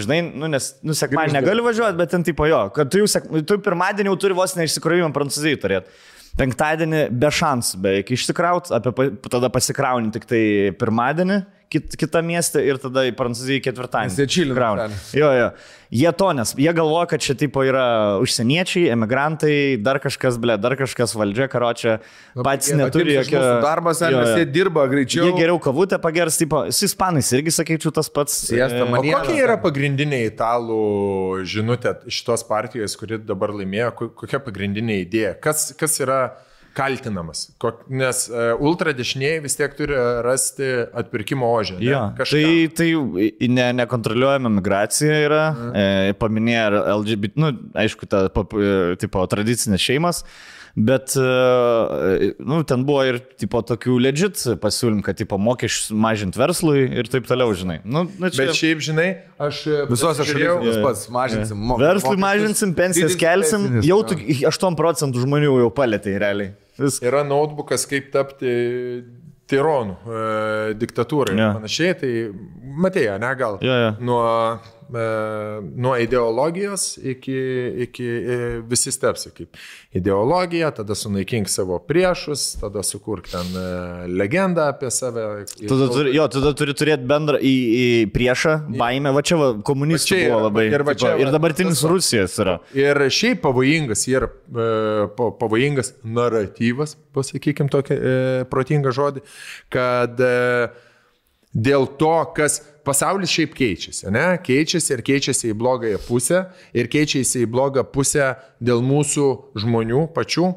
Žinai, 0.00 0.20
nu, 0.38 0.46
nes, 0.46 0.68
nu, 0.86 0.94
sekmadienį 0.94 1.34
negali 1.40 1.64
važiuoti, 1.66 1.96
bet 1.98 2.12
ten 2.12 2.22
tipo 2.24 2.46
jo, 2.46 2.60
kad 2.76 2.92
tu 2.92 3.00
jau, 3.02 3.08
sek, 3.10 3.24
tu 3.48 3.56
pirmadienį 3.58 4.12
jau 4.12 4.18
turi 4.22 4.36
vos 4.38 4.54
neišsikrovimą 4.54 5.10
Prancūzijai 5.16 5.58
turėti. 5.60 5.90
Penktadienį 6.38 7.00
be 7.20 7.26
šansų 7.34 7.80
beveik 7.82 8.12
išsikraut, 8.14 8.68
apie, 8.70 9.08
tada 9.26 9.48
pasikrauni 9.50 10.12
tik 10.14 10.28
tai 10.30 10.42
pirmadienį 10.78 11.40
kit, 11.70 11.94
kitą 12.00 12.20
miestą 12.26 12.62
ir 12.66 12.78
tada 12.82 13.06
į 13.08 13.12
Prancūziją 13.18 13.62
ketvirtadienį. 13.68 14.16
Jie 14.18 14.26
chillina 14.34 14.56
Krauni. 14.58 14.86
ten. 14.88 15.20
Jo, 15.20 15.30
jo. 15.38 15.50
Jie 15.90 16.10
to, 16.14 16.26
nes 16.38 16.52
jie 16.54 16.70
galvoja, 16.70 17.08
kad 17.10 17.22
čia 17.24 17.34
tipo 17.34 17.64
yra 17.66 17.84
užsieniečiai, 18.22 18.92
emigrantai, 18.94 19.54
dar 19.82 19.98
kažkas, 19.98 20.36
ble, 20.38 20.54
dar 20.62 20.76
kažkas 20.78 21.16
valdžia, 21.18 21.48
karo 21.50 21.72
čia 21.74 21.96
patys 22.46 22.70
neturi 22.78 23.16
Atims 23.16 23.26
iš 23.26 23.32
jokio... 23.32 23.40
Darbas, 23.64 24.02
jo. 24.06 24.20
jie 24.38 24.44
dirba 24.54 24.84
greičiau. 24.90 25.26
Jie 25.26 25.34
geriau 25.34 25.58
kavutę 25.62 25.98
pagers, 26.02 26.38
tipo, 26.38 26.62
su 26.70 26.86
ispanais 26.86 27.32
irgi 27.34 27.50
sakyčiau 27.56 27.90
tas 27.96 28.06
pats. 28.12 28.38
Siesta, 28.52 28.84
e, 28.84 28.86
O 28.86 29.02
kokia 29.02 29.40
yra 29.48 29.58
pagrindinė 29.62 30.22
italų 30.28 31.42
žinutė 31.50 31.96
šitos 32.06 32.46
partijos, 32.46 32.94
kuri 33.00 33.18
dabar 33.18 33.50
laimėjo, 33.58 33.90
ko- 33.98 34.10
kokia 34.22 34.38
pagrindinė 34.46 35.00
idėja? 35.04 35.34
Kas, 35.42 35.72
kas 35.78 35.98
yra 36.06 36.20
kaltinamas? 36.74 37.46
Nes 37.88 38.24
uh, 38.30 38.54
ultradešiniai 38.60 39.40
vis 39.44 39.56
tiek 39.58 39.74
turi 39.78 39.96
rasti 40.24 40.68
atpirkimo 40.94 41.48
ožę. 41.56 41.78
ne? 41.80 41.84
Jo, 41.90 42.02
Kažką. 42.18 42.42
tai, 42.76 42.92
tai 43.38 43.48
ne, 43.48 43.66
nekontroliuojama 43.82 44.48
migracija 44.60 45.18
yra, 45.26 45.42
Mhm. 45.50 45.72
e, 45.74 46.12
paminėjo 46.20 46.82
LGBT, 47.00 47.32
nu, 47.36 47.52
aišku, 47.74 48.06
ta, 48.10 48.28
pap, 48.32 48.52
e, 48.54 48.96
tipo, 49.00 49.22
tradicinės 49.26 49.80
šeimas, 49.82 50.24
bet, 50.76 51.14
e, 51.18 52.32
nu, 52.38 52.60
ten 52.68 52.84
buvo 52.86 53.02
ir, 53.08 53.18
tipo, 53.40 53.60
tokių 53.66 53.96
legit 54.02 54.40
pasiūlymų, 54.62 55.04
kad, 55.06 55.18
tipo, 55.20 55.38
mokesčius 55.40 55.90
mažinti 55.96 56.38
verslui 56.40 56.84
ir 57.00 57.10
taip 57.10 57.26
toliau, 57.28 57.52
žinai. 57.56 57.80
Nu, 57.84 58.04
nu, 58.06 58.30
čia, 58.30 58.44
Bet 58.46 58.54
šiaip, 58.58 58.82
žinai, 58.84 59.08
aš... 59.42 59.62
e, 59.70 59.82
Visose 59.90 60.26
šalyse 60.28 60.58
tas 60.66 60.80
pats 60.84 61.06
mažinsim. 61.14 61.58
mo- 61.58 61.78
Verslui 61.80 62.16
mokesčius, 62.16 62.26
mažinsim, 62.26 62.74
pensijas 62.78 63.16
kelsim, 63.20 63.66
pensijas, 63.68 63.88
jau 63.90 64.00
tu 64.06 64.18
8 64.50 64.78
procentų 64.78 65.24
žmonių 65.26 65.54
jau 65.64 65.70
palėtė 65.74 66.16
realiai. 66.22 66.54
Viskas. 66.80 67.02
Yra 67.04 67.24
notebookas, 67.28 67.82
kaip 67.90 68.06
tapti 68.14 68.52
tironų, 69.50 69.96
e, 70.06 70.74
diktatūrai 70.80 71.34
Jo. 71.36 71.48
ir 71.50 71.56
panašiai. 71.58 71.96
Tai 72.00 72.10
matėjai, 72.86 73.16
ne 73.20 73.32
gal? 73.36 73.58
Jo, 73.66 73.78
jo. 73.84 73.90
Nuo, 74.06 74.20
e, 74.54 74.79
nuo 75.76 75.94
ideologijos 76.00 76.96
iki, 76.98 77.36
iki 77.86 78.04
e, 78.04 78.38
visi 78.68 78.92
stepsi 78.92 79.30
kaip 79.36 79.56
ideologija, 79.96 80.70
tada 80.74 80.94
sunaikink 80.94 81.48
savo 81.50 81.78
priešus, 81.78 82.56
tada 82.60 82.82
sukurk 82.86 83.28
ten 83.30 83.54
e, 83.56 83.64
legendą 84.20 84.68
apie 84.72 84.90
save. 84.90 85.26
Tada 85.68 85.88
turi, 85.92 86.14
jo, 86.16 86.26
tada 86.32 86.52
turi 86.58 86.74
turėti 86.78 87.06
bendrą 87.10 87.38
į, 87.42 87.54
į 87.80 87.86
priešą, 88.14 88.56
baimę, 88.80 89.12
va 89.16 89.22
čia 89.26 89.38
va, 89.40 89.50
komunistų 89.66 90.12
čia 90.14 90.20
buvo 90.28 90.42
labai. 90.48 90.66
ir 90.70 90.84
va 90.86 90.94
tipo, 90.94 91.06
čia 91.06 91.14
va 91.16 91.24
ir 91.24 91.32
dabartinis 91.34 91.80
tas. 91.80 91.90
Rusijos 91.90 92.36
yra. 92.42 92.58
Ir 92.78 93.02
šiaip 93.20 93.42
pavojingas 93.46 94.06
yra 94.10 94.28
e, 94.30 94.68
pa- 95.18 95.32
pavojingas 95.40 95.94
naratyvas, 96.04 96.96
pasakykime 97.16 97.72
tokį 97.72 97.96
e, 97.98 98.14
protingą 98.50 98.92
žodį, 98.94 99.24
kad 99.72 100.20
e, 100.22 100.34
dėl 101.54 101.86
to, 101.98 102.14
kas 102.36 102.60
pasaulis 102.86 103.30
šiaip 103.32 103.54
keičiasi, 103.58 104.08
ne? 104.14 104.24
Keičiasi 104.44 104.94
ir 104.94 105.02
keičiasi 105.06 105.50
į 105.50 105.56
blogąją 105.58 106.00
pusę 106.06 106.42
ir 106.76 106.88
keičiasi 106.90 107.44
į 107.44 107.50
blogą 107.50 107.84
pusę 107.90 108.32
dėl 108.62 108.82
mūsų 108.86 109.26
žmonių 109.60 110.06
pačių 110.14 110.46
e, 110.46 110.54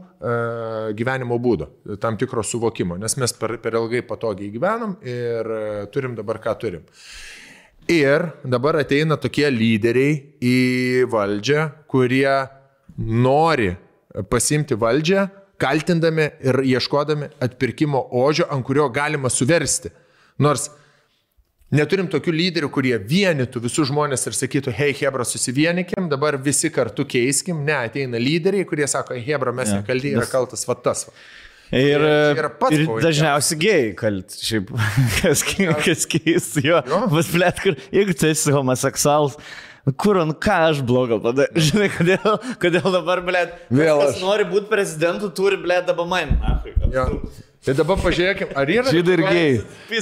gyvenimo 0.97 1.39
būdo, 1.41 1.69
tam 2.01 2.17
tikro 2.21 2.45
suvokimo, 2.45 2.97
nes 3.01 3.17
mes 3.19 3.35
per, 3.37 3.57
per 3.63 3.77
ilgai 3.81 4.03
patogiai 4.07 4.51
gyvenam 4.53 4.97
ir 5.01 5.53
e, 5.57 5.63
turim 5.93 6.17
dabar 6.17 6.41
ką 6.43 6.55
turim. 6.61 6.85
Ir 7.91 8.29
dabar 8.47 8.77
ateina 8.79 9.17
tokie 9.19 9.49
lyderiai 9.51 10.13
į 10.39 10.57
valdžią, 11.11 11.65
kurie 11.91 12.37
nori 12.95 13.73
pasimti 14.31 14.77
valdžią, 14.79 15.25
kaltindami 15.59 16.29
ir 16.43 16.61
ieškodami 16.63 17.27
atpirkimo 17.43 18.05
ožio, 18.23 18.47
ant 18.51 18.63
kurio 18.65 18.87
galima 18.93 19.29
suversti. 19.31 19.91
Nors 20.39 20.69
neturim 21.73 22.07
tokių 22.11 22.33
lyderių, 22.35 22.69
kurie 22.73 22.93
vienytų 22.97 23.61
visus 23.67 23.89
žmonės 23.89 24.27
ir 24.29 24.37
sakytų, 24.37 24.73
hei, 24.77 24.93
Hebra, 25.01 25.25
susivienikim, 25.27 26.09
dabar 26.11 26.37
visi 26.41 26.71
kartu 26.73 27.05
keiskim. 27.09 27.63
Ne, 27.67 27.75
ateina 27.89 28.21
lyderiai, 28.21 28.67
kurie 28.69 28.87
sako, 28.89 29.17
hei, 29.17 29.25
Hebra, 29.31 29.53
mes 29.55 29.71
Jo. 29.73 29.81
nekalti, 29.81 30.13
yra 30.13 30.29
kaltas. 30.29 30.67
Va. 30.69 30.77
Ir, 31.73 32.03
čia 32.03 32.37
yra 32.37 32.49
pats 32.53 32.75
ir 32.75 32.83
pavojingiausias. 32.85 33.05
dažniausiai 33.07 33.59
gėjai 33.63 33.93
kalti, 33.97 34.39
šiaip, 34.45 34.73
kas, 35.23 35.41
kas 35.87 36.03
keista, 36.11 36.61
jo. 36.61 36.81
Bet, 37.09 37.29
blėt, 37.33 37.61
kur, 37.63 37.77
jeigu 37.95 38.13
tu 38.19 38.27
esi 38.29 38.53
homoseksualas, 38.53 39.39
nu, 39.87 39.93
kur, 39.97 40.19
nu 40.29 40.35
ką 40.37 40.57
aš 40.67 40.83
blogo 40.85 41.17
padarau, 41.23 41.63
žinai, 41.69 41.87
kodėl, 41.95 42.35
kodėl 42.61 42.85
dabar, 42.93 43.23
blėt, 43.25 43.55
Vėl 43.73 44.03
kas 44.03 44.21
nori 44.21 44.45
būti 44.51 44.69
prezidentu, 44.69 45.31
turi, 45.33 45.57
blėt, 45.63 45.87
dabar 45.89 46.05
man. 46.13 46.35
Jo. 46.93 47.07
Tai 47.63 47.73
dabar 47.77 47.95
pažiūrėkime, 48.03 48.51
ar 48.59 48.69
yra... 48.73 48.91
Žydai 48.91 49.13
ir 49.15 49.21
gėjai. 49.23 49.51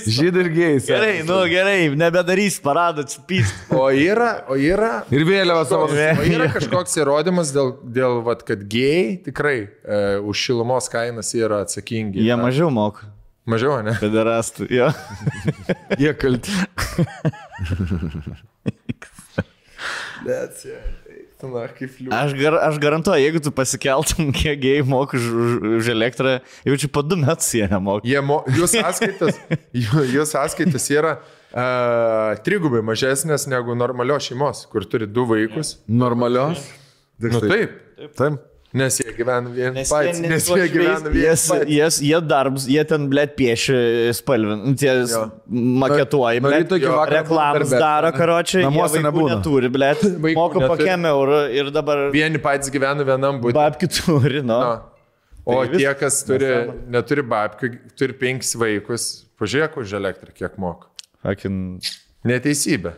Žydai 0.01 0.41
ir 0.41 0.47
gėjai. 0.55 0.78
Gerai, 0.88 1.12
nu 1.28 1.36
gerai, 1.51 1.76
nebedarys 1.93 2.57
paradą, 2.64 3.05
spys. 3.05 3.51
O 3.78 3.84
yra, 3.93 4.32
o 4.49 4.57
yra... 4.57 5.03
Ir 5.14 5.26
vėliavą 5.30 5.68
savo 5.70 5.86
O 5.91 6.26
yra 6.26 6.47
kažkoks 6.55 6.97
įrodymas, 6.97 7.53
dėl, 7.53 7.76
dėl 7.86 8.24
vat, 8.26 8.41
kad 8.47 8.66
gėjai 8.66 9.22
tikrai 9.28 9.57
e, 9.62 10.01
už 10.26 10.41
šilumos 10.47 10.89
kainas 10.89 11.30
yra 11.38 11.62
atsakingi. 11.68 12.26
Jie 12.26 12.39
mažiau 12.41 12.74
moka. 12.74 13.05
Mažiau, 13.49 13.78
ne? 13.86 13.93
Pederastų, 14.01 14.66
jo. 14.74 14.89
Jie 16.01 16.18
kalti. 16.18 16.53
Bet, 20.26 20.66
na, 21.49 21.65
kaip 21.73 21.97
liūdna. 21.97 22.19
Aš, 22.19 22.35
gar, 22.37 22.57
aš 22.67 22.79
garantuoju, 22.83 23.23
jeigu 23.23 23.41
tu 23.43 23.53
pasikeltum, 23.55 24.31
kiek 24.39 24.59
gėjai 24.61 24.85
moka 24.87 25.17
už, 25.19 25.27
už, 25.45 25.55
už 25.79 25.91
elektrą, 25.93 26.37
jau 26.67 26.77
čia 26.83 26.91
po 26.93 27.03
du 27.05 27.17
metus 27.21 27.49
jie 27.57 27.65
nemoka. 27.71 28.05
Jie 28.07 28.21
mo, 28.25 28.41
jų 28.51 28.69
sąskaitos, 28.75 29.39
jų, 29.85 30.27
sąskaitos 30.29 30.89
yra 30.93 31.15
uh, 31.21 32.37
trigubai 32.45 32.83
mažesnės 32.85 33.47
negu 33.51 33.77
normalios 33.77 34.29
šeimos, 34.29 34.65
kur 34.71 34.85
turi 34.89 35.09
du 35.09 35.25
vaikus. 35.29 35.79
Normalios. 35.89 36.67
Nu 37.21 37.41
taip, 37.43 37.77
Taip. 38.17 38.39
Nes 38.74 38.97
jie 39.01 39.11
gyvena 39.17 39.49
vien 39.51 39.74
Nes 39.76 39.89
patys. 39.91 40.19
jie, 40.22 40.30
Nes 40.32 40.45
jie 40.47 40.67
gyvena 40.72 41.09
vien 41.11 41.24
jas, 41.26 41.43
patys. 41.51 41.72
jas, 41.76 41.97
jie 42.07 42.19
darbus, 42.24 42.67
jie 42.72 42.84
ten, 42.88 43.07
blėt, 43.11 43.34
piešia 43.39 44.13
spalvin, 44.15 44.61
nu, 44.69 44.76
tie 44.80 44.93
nuo 46.43 46.51
blėt, 46.53 46.72
reklamas 47.11 47.74
daro, 47.76 48.11
karočiui, 48.15 48.63
Namuose 48.67 49.01
nebūna. 49.03 49.36
Neturi, 49.39 49.72
blėt, 49.76 50.05
moka 50.39 50.63
po 50.67 50.78
kiem 50.80 51.07
eurų 51.11 51.41
ir 51.59 51.72
dabar 51.76 52.05
Vieni 52.15 52.39
patys 52.43 52.72
gyvena 52.74 53.03
vienam 53.07 53.41
būdui. 53.43 53.57
babki 53.59 53.89
turi, 53.91 54.39
nu. 54.45 54.55
Na. 54.55 54.80
O 55.41 55.55
Tai 55.65 55.72
tie, 55.74 55.89
kas 55.97 56.19
turi, 56.28 56.49
neturi 56.93 57.24
babkių, 57.26 57.72
turi 57.97 58.13
penkis 58.13 58.53
vaikus, 58.61 59.07
pažiūrėk 59.41 59.80
už 59.82 59.95
elektrą, 59.97 60.30
kiek 60.38 60.53
moka. 60.61 60.86
Akin. 61.26 61.80
Neteisybė. 62.30 62.91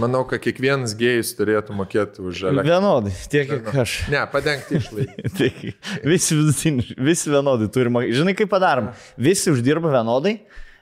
Manau, 0.00 0.24
kad 0.26 0.42
kiekvienas 0.42 0.94
gėjus 0.98 1.30
turėtų 1.38 1.74
mokėti 1.78 2.22
už 2.24 2.40
elektrą. 2.50 2.64
Vienodai, 2.72 3.12
tiek 3.30 3.46
kiek 3.50 3.68
aš. 3.84 3.92
Ne, 4.10 4.22
padengti 4.32 4.80
išlaidą. 4.80 5.28
Visi 6.12 6.38
visi 6.98 7.30
vienodai 7.32 7.68
turi 7.74 7.92
mokėti. 7.94 8.16
Žinai, 8.18 8.34
kaip 8.38 8.50
padarom? 8.50 8.90
Visi 9.20 9.52
uždirba 9.54 9.92
vienodai, 9.94 10.38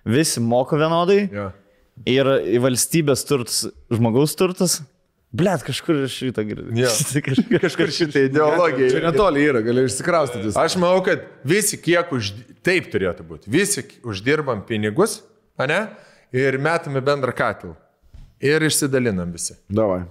visi 0.09 0.41
moka 0.41 0.79
vienodai 0.81 1.21
Jo. 1.33 1.51
ir 2.09 2.33
į 2.57 2.63
valstybės 2.65 3.27
turtas, 3.29 3.67
žmogaus 3.93 4.35
turtas. 4.39 4.81
Blet, 5.33 5.63
kažkur 5.65 6.03
šitą 6.13 6.45
girdžiu. 6.45 6.73
Jo. 6.83 6.91
kažkur, 7.29 7.61
Kažkur 7.63 7.93
šitą 7.97 8.25
ideologiją. 8.29 8.89
Čia 8.93 9.05
netoli 9.07 9.45
yra, 9.49 9.63
gali 9.65 9.87
išsikraustyti. 9.89 10.53
Aš 10.61 10.77
manau, 10.81 11.01
kad 11.05 11.25
visi 11.49 11.79
kiek 11.81 12.13
už... 12.13 12.33
Taip 12.63 12.93
turėtų 12.93 13.25
būti. 13.27 13.49
Visi 13.51 13.83
uždirbam 14.07 14.61
pinigus, 14.69 15.17
ne? 15.59 15.81
Ir 16.37 16.55
metam 16.63 16.95
į 16.95 17.03
bendrą 17.05 17.33
katilą. 17.35 17.73
Ir 18.43 18.65
išsidalinam 18.67 19.31
visi. 19.33 19.55
Davai. 19.71 20.03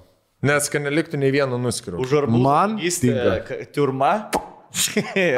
Nes 0.41 0.69
kad 0.73 0.81
neliktų 0.81 1.19
nei 1.21 1.29
vieno 1.35 1.59
nuskirų. 1.61 1.99
Už 2.01 2.13
arbūzų 2.23 2.41
Man 2.41 2.77
vagystę, 2.79 3.11
tinka. 3.11 3.33
ka- 3.45 3.65
Turma. 3.75 4.11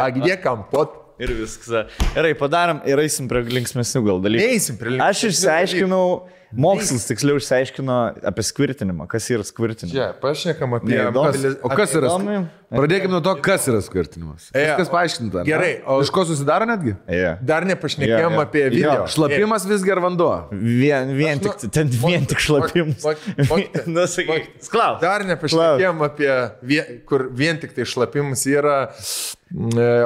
Agdė 0.05 0.37
kampot. 0.43 0.99
Ir 1.25 1.33
viskas. 1.41 1.87
Gerai, 2.15 2.33
padarom 2.39 2.83
ir 2.89 3.01
eisim 3.03 3.27
prie 3.31 3.43
linksmesnių 3.47 4.05
gal 4.09 4.23
dalykų. 4.27 4.47
Neįsim 4.47 4.79
prie 4.81 4.95
linksmesnių 4.95 5.09
Aš 5.09 5.25
išsiaiškinau, 5.31 6.05
mokslas 6.53 7.07
tiksliau 7.09 7.39
išsiaiškino 7.41 7.95
apie 8.29 8.43
skvirtinimą. 8.45 9.07
Kas 9.09 9.25
yra 9.33 9.45
skvirtinimas? 9.47 9.93
Čia, 9.95 10.11
pašnekam 10.21 10.75
apie... 10.77 10.91
Neįdomu. 10.93 11.23
mobili- 11.31 11.55
O 11.65 11.71
kas 11.73 11.95
yra? 11.97 12.11
Įdomu. 12.11 12.43
Pradėkime 12.73 13.13
nuo 13.13 13.19
to, 13.21 13.33
kas 13.45 13.67
yra 13.69 13.79
skirtinimas. 13.85 14.47
E, 14.49 14.63
Viskas 14.65 14.89
paaiškinta. 14.89 15.43
gerai, 15.45 15.75
o- 15.85 15.99
Iš 16.01 16.09
ko 16.13 16.23
susidaro 16.25 16.65
netgi? 16.65 16.95
Yeah. 17.05 17.35
Dar 17.45 17.65
nepašnekėjom 17.69 18.33
Jo, 18.33 18.37
jo. 18.39 18.45
apie 18.47 18.63
video. 18.73 18.93
Jo, 19.03 19.03
šlapimas 19.13 19.65
visgi 19.69 19.93
ar 19.93 20.01
vanduo. 20.01 20.31
Vien, 20.53 21.11
vien 21.17 21.37
Aš 21.37 21.43
tik, 21.45 21.67
nu- 21.67 21.73
ten 21.77 21.91
vien 22.01 22.25
tik 22.29 22.41
šlapimas. 22.41 23.05
Na, 23.93 24.07
sakyk, 24.09 24.49
sklau. 24.65 24.97
Dar 25.01 25.21
nepašnekėjom 25.29 26.01
apie, 26.07 26.31
vie, 26.65 26.81
kur 27.09 27.27
vien 27.29 27.61
tik 27.61 27.75
tai 27.77 27.85
šlapimas 27.85 28.41
yra 28.49 28.77
e, 28.89 28.97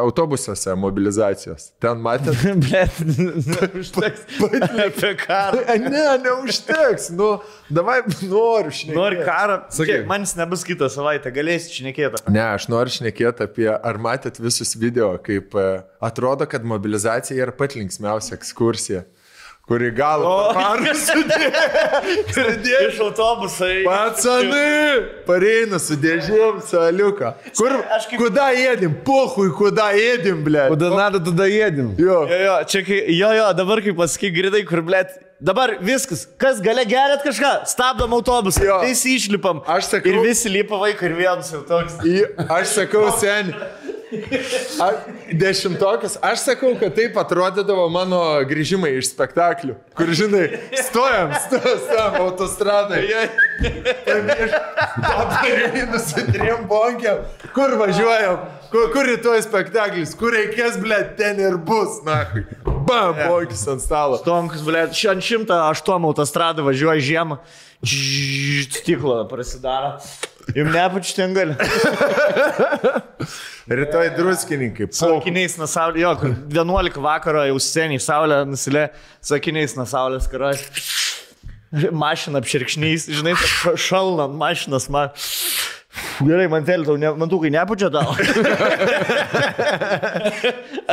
autobusuose 0.01 0.73
mobilizacijos. 0.75 1.69
Ten 1.79 2.01
matėt? 2.03 2.35
Blet, 2.65 2.97
užteks. 3.79 4.25
Apie 4.85 5.13
karą. 5.21 5.61
ne, 5.85 6.03
neužteks. 6.25 7.09
Nu, 7.15 7.29
davai, 7.71 8.01
noriu 8.27 8.73
šnekėti. 8.73 8.97
Nori 8.97 9.21
karą. 9.23 9.61
Sakyk. 9.69 9.77
Sakyk, 9.79 10.07
man 10.09 10.25
jis 10.27 10.35
nebus 10.39 10.65
kitą 10.67 10.89
savaitę, 10.91 11.31
galėsi 11.35 11.79
šnekėti. 11.79 12.25
Ne, 12.33 12.43
aš 12.57 12.67
noriu 12.71 12.91
šnekėti 12.97 13.47
apie, 13.47 13.69
ar 13.71 14.01
matėt 14.03 14.41
visus 14.43 14.75
video, 14.79 15.13
kaip 15.23 15.55
e, 15.55 15.67
atrodo, 16.03 16.47
kad 16.49 16.67
mobilizacija 16.67 17.47
yra 17.47 17.55
pat 17.55 17.77
linksmiausia 17.79 18.35
ekskursija, 18.35 19.05
kuri 19.67 19.89
gal... 19.91 20.21
Iš 22.89 22.99
autobusai. 23.03 23.83
Pacanai, 23.83 25.03
pareina 25.27 25.79
su 25.81 25.97
dėžėm, 25.99 26.61
saliuką. 26.67 27.33
Kur, 27.57 27.75
Aš 27.97 28.07
kaip- 28.09 28.21
kuda 28.21 28.47
ėdim, 28.55 28.95
pohui, 29.07 29.49
kuda 29.57 29.89
ėdim, 29.97 30.43
ble. 30.45 30.67
Tada 30.73 30.91
nada 30.95 31.19
tada 31.23 31.47
jėdim. 31.51 31.93
Jo. 31.99 32.21
Jo, 32.31 32.39
jo, 32.45 32.57
čia 32.71 32.83
kai, 32.87 32.99
jo, 33.17 33.31
jo, 33.41 33.47
dabar 33.59 33.83
kaip 33.85 33.97
pasakyk, 33.99 34.35
gridai, 34.37 34.63
kur, 34.69 34.81
blėt, 34.87 35.17
dabar 35.43 35.75
viskas, 35.83 36.25
kas 36.41 36.61
gale 36.63 36.85
gerat 36.89 37.25
kažką, 37.27 37.51
stabdom 37.69 38.15
autobusą, 38.17 38.63
Jo. 38.65 38.79
visi 38.85 39.17
išlipam. 39.19 39.61
Aš 39.67 39.91
sakau- 39.91 40.15
Ir 40.15 40.23
visi 40.25 40.49
lipa 40.49 40.79
vaikai 40.81 41.11
ir 41.11 41.17
vienas 41.19 41.51
jau 41.53 41.61
toks. 41.67 41.99
Aš 42.47 42.67
sakau, 42.79 43.09
sen. 43.19 43.51
A, 44.81 44.91
dešimtokas, 45.31 46.17
aš 46.21 46.39
sakau, 46.39 46.71
kad 46.79 46.95
taip 46.95 47.17
atrodydavo 47.19 47.89
mano 47.91 48.19
grįžimai 48.47 48.93
iš 49.01 49.09
spektaklių. 49.11 49.75
Kur, 49.97 50.11
žinai, 50.15 50.45
stojam, 50.87 51.33
stojam, 51.43 52.15
autostradai. 52.21 53.01
Pareinu 55.03 55.99
su 55.99 56.23
trim 56.31 56.63
bonkiam. 56.69 57.25
Kur 57.55 57.75
važiuojam? 57.81 58.47
Kur, 58.71 58.87
kur 58.95 59.07
rytoj 59.11 59.43
spektaklis? 59.43 60.15
Kur 60.19 60.35
reikės, 60.35 60.79
ble, 60.79 61.01
ten 61.19 61.43
ir 61.43 61.59
bus, 61.59 61.99
na. 62.07 62.21
Bam, 62.87 63.19
bonkis 63.19 63.65
ant 63.67 63.83
stalo. 63.83 64.21
Tomkas, 64.23 64.63
blėt, 64.63 64.95
šiandien 64.95 65.27
šimtą 65.33 65.59
aštuom 65.73 66.07
autostradą 66.07 66.63
važiuoja 66.67 67.03
žiemą. 67.03 67.41
Stiklo 67.83 69.19
prasidaro. 69.27 69.97
Jums 70.55 70.71
nepačiu 70.73 71.15
ten 71.17 71.33
gali. 71.35 71.53
Rytoj 73.67 74.07
druskininkai. 74.15 74.87
Sakiniais 74.95 75.57
nuo 75.59 75.67
saulės, 75.67 75.99
jo, 76.05 76.11
kur 76.21 76.29
11 76.55 77.01
vakaro 77.03 77.41
jau 77.49 77.57
seniai 77.61 77.99
saulė 78.01 78.37
nusilė, 78.47 78.85
sakiniais 79.27 79.75
nuo 79.75 79.83
saulės 79.89 80.29
karas. 80.31 80.61
Mašina 81.91 82.39
apširkšnys, 82.39 83.09
žinai, 83.11 83.33
ša- 83.35 83.75
šalnant 83.89 84.37
mašinas 84.39 84.87
man. 84.93 85.11
Gerai, 86.23 86.45
man 86.49 86.63
tau, 86.87 86.95
ne, 87.01 87.09
man 87.17 87.29
tu 87.29 87.39
kai 87.41 87.49
nepučia 87.51 87.89
tau. 87.91 88.13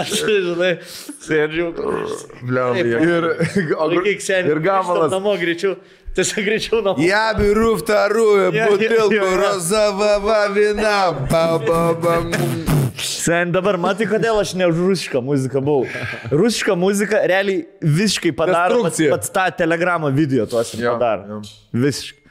Aš, 0.01 0.11
žinai, 0.27 0.73
sėdžiu. 1.25 1.67
Bliam, 2.43 2.75
Ir, 2.81 3.29
seniai. 4.25 4.51
ir 4.57 4.61
gabalas. 4.65 5.13
Namo 5.15 5.37
greičiau. 5.41 5.77
Tiesiog 6.15 6.45
greičiau 6.47 6.79
namo. 6.83 7.03
Ja, 7.03 7.33
biruf 7.35 7.83
taru, 7.87 8.27
butilko, 8.55 9.31
rozavava, 9.41 10.45
vina, 10.55 10.99
bababam. 11.31 12.31
Sen 13.05 13.51
dabar 13.51 13.75
matai, 13.81 14.07
kodėl 14.07 14.39
aš 14.39 14.53
ne 14.55 14.69
už 14.71 14.79
rusišką 14.79 15.23
muziką 15.25 15.63
buvau. 15.65 15.89
Rusiška 16.31 16.77
muzika 16.79 17.25
realiai 17.27 17.65
visiškai 17.83 18.31
padaro 18.37 18.85
pats, 18.87 19.01
pats 19.11 19.33
tą 19.35 19.49
telegramą 19.59 20.13
video 20.15 20.47
tuos 20.47 20.71
padaro. 20.79 21.41
Visiškai. 21.75 22.24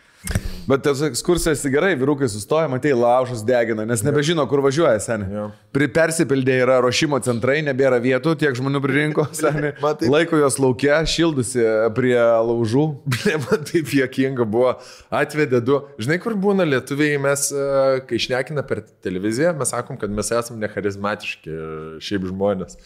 Bet 0.67 0.83
tas 0.85 1.01
ekskursijas 1.03 1.59
tai 1.59 1.71
gerai, 1.73 1.91
vyrukai 1.99 2.29
sustoja, 2.31 2.69
matai, 2.71 2.93
laužas 2.95 3.41
degina, 3.43 3.83
nes 3.87 4.03
nebežino, 4.05 4.45
kur 4.47 4.61
važiuoja, 4.63 5.01
seniai. 5.03 5.35
Jo. 5.35 5.47
Pri 5.75 5.89
persipildė 5.91 6.55
yra 6.63 6.77
ruošimo 6.85 7.19
centrai, 7.25 7.57
nebėra 7.67 7.99
vietų, 8.03 8.37
tiek 8.39 8.55
žmonių 8.55 8.79
pririnko, 8.85 9.27
seniai. 9.41 9.73
Matai. 9.83 10.07
Laiko 10.13 10.39
jos 10.39 10.59
laukia, 10.63 11.01
šildusi 11.09 11.67
prie 11.97 12.15
laužų. 12.15 12.85
Ble, 13.13 13.37
man 13.43 13.67
taip 13.67 13.91
juokinga 13.99 14.47
buvo. 14.47 14.77
Atvedė 15.11 15.59
du. 15.65 15.81
Žinai, 15.99 16.21
kur 16.23 16.37
būna 16.39 16.67
lietuviai, 16.69 17.19
mes, 17.21 17.49
e, 17.51 17.69
kai 18.07 18.21
išnekina 18.21 18.63
per 18.67 18.85
televiziją, 19.03 19.51
mes 19.59 19.75
sakom, 19.75 19.99
kad 19.99 20.13
mes 20.15 20.31
esame 20.31 20.63
necharizmatiški 20.63 21.51
e, 21.51 21.71
šiaip 22.03 22.31
žmonės. 22.31 22.79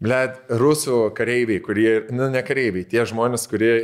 Ble, 0.00 0.18
rusų 0.56 1.10
kareiviai, 1.12 1.60
kurie, 1.60 1.90
na, 2.16 2.30
ne 2.32 2.40
kareiviai, 2.40 2.86
tie 2.88 3.02
žmonės, 3.04 3.42
kurie 3.50 3.82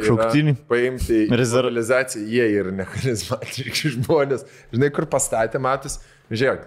paimti 0.70 1.26
į 1.26 1.40
mobilizaciją, 1.52 2.22
jie 2.32 2.46
yra 2.62 2.72
necharizmatiški 2.78 3.92
žmonės. 3.98 4.46
Žinai, 4.72 4.88
kur 4.96 5.04
pastatė 5.12 5.60
matus, 5.60 5.98
žiūrėk. 6.32 6.64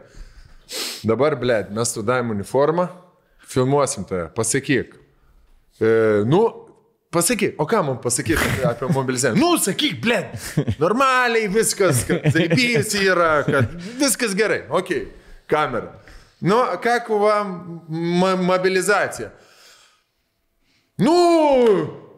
Dabar, 1.10 1.34
ble, 1.42 1.64
mes 1.74 1.96
sudavėm 1.96 2.36
uniformą, 2.36 2.92
filmuosim 3.50 4.06
tave, 4.06 4.28
pasakyk. 4.38 4.94
E, 5.82 5.94
nu, 6.30 6.44
pasakyk, 7.10 7.58
o 7.58 7.66
ką 7.66 7.82
man 7.88 7.98
pasakyti 8.04 8.68
apie 8.70 8.92
mobilizaciją? 8.94 9.40
Nu, 9.42 9.56
sakyk, 9.58 9.98
ble, 10.04 10.20
normaliai 10.78 11.50
viskas, 11.50 12.04
kad 12.06 12.30
zaibys 12.38 12.94
yra, 13.02 13.40
kad 13.50 13.74
viskas 13.98 14.38
gerai, 14.38 14.68
ok, 14.70 14.94
kamera. 15.50 15.96
Nu, 16.41 16.65
как 16.83 17.11
у 17.11 17.19
вам 17.19 17.81
м- 17.89 18.45
mobilizacija? 18.45 19.31
Nu, 20.99 21.15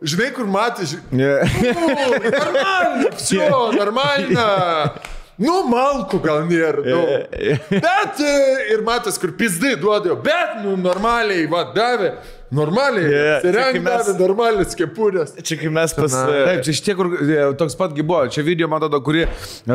žinai, 0.03 0.31
kur 0.35 0.47
matai, 0.47 0.85
ži... 0.87 0.97
Yeah. 1.13 1.45
nu, 1.75 2.31
нормально, 2.31 3.11
все, 3.17 3.49
нормально. 3.73 4.93
Nu, 5.39 5.63
malku 5.69 6.19
gal 6.25 6.45
nėra. 6.49 6.81
Nu. 6.85 7.01
Bet 7.71 8.21
e, 8.25 8.33
ir 8.73 8.83
matas, 8.85 9.19
kur 9.21 9.35
pizdai 9.37 9.75
duodavo, 9.77 10.17
bet, 10.25 10.63
nu, 10.65 10.77
normaliai, 10.81 11.47
va, 11.47 11.63
davė, 11.77 12.15
normaliai. 12.56 13.10
Yeah, 13.12 13.48
davė 13.56 14.16
normaliai 14.20 14.68
skepurės. 14.70 15.36
Čia 15.42 15.58
kai 15.62 15.72
mes 15.74 15.96
pas... 15.98 16.16
Taip, 16.16 16.64
čia 16.68 16.78
šitie, 16.78 16.96
kur 17.00 17.12
e, 17.18 17.42
toks 17.60 17.78
pat 17.80 17.96
gi 17.98 18.06
buvo. 18.06 18.24
Čia 18.32 18.46
video, 18.48 18.70
man 18.72 18.82
atrodo, 18.82 19.02
kuri 19.06 19.28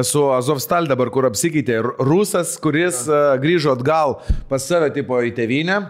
su 0.07 0.27
Azovstal 0.37 0.89
dabar, 0.91 1.11
kur 1.15 1.29
apsikeitė. 1.29 1.81
Rusas, 2.07 2.57
kuris 2.63 3.05
uh, 3.11 3.35
grįžo 3.43 3.77
atgal 3.77 4.19
pas 4.51 4.65
save, 4.65 4.93
tipo, 4.97 5.19
į 5.25 5.35
tevinę. 5.37 5.81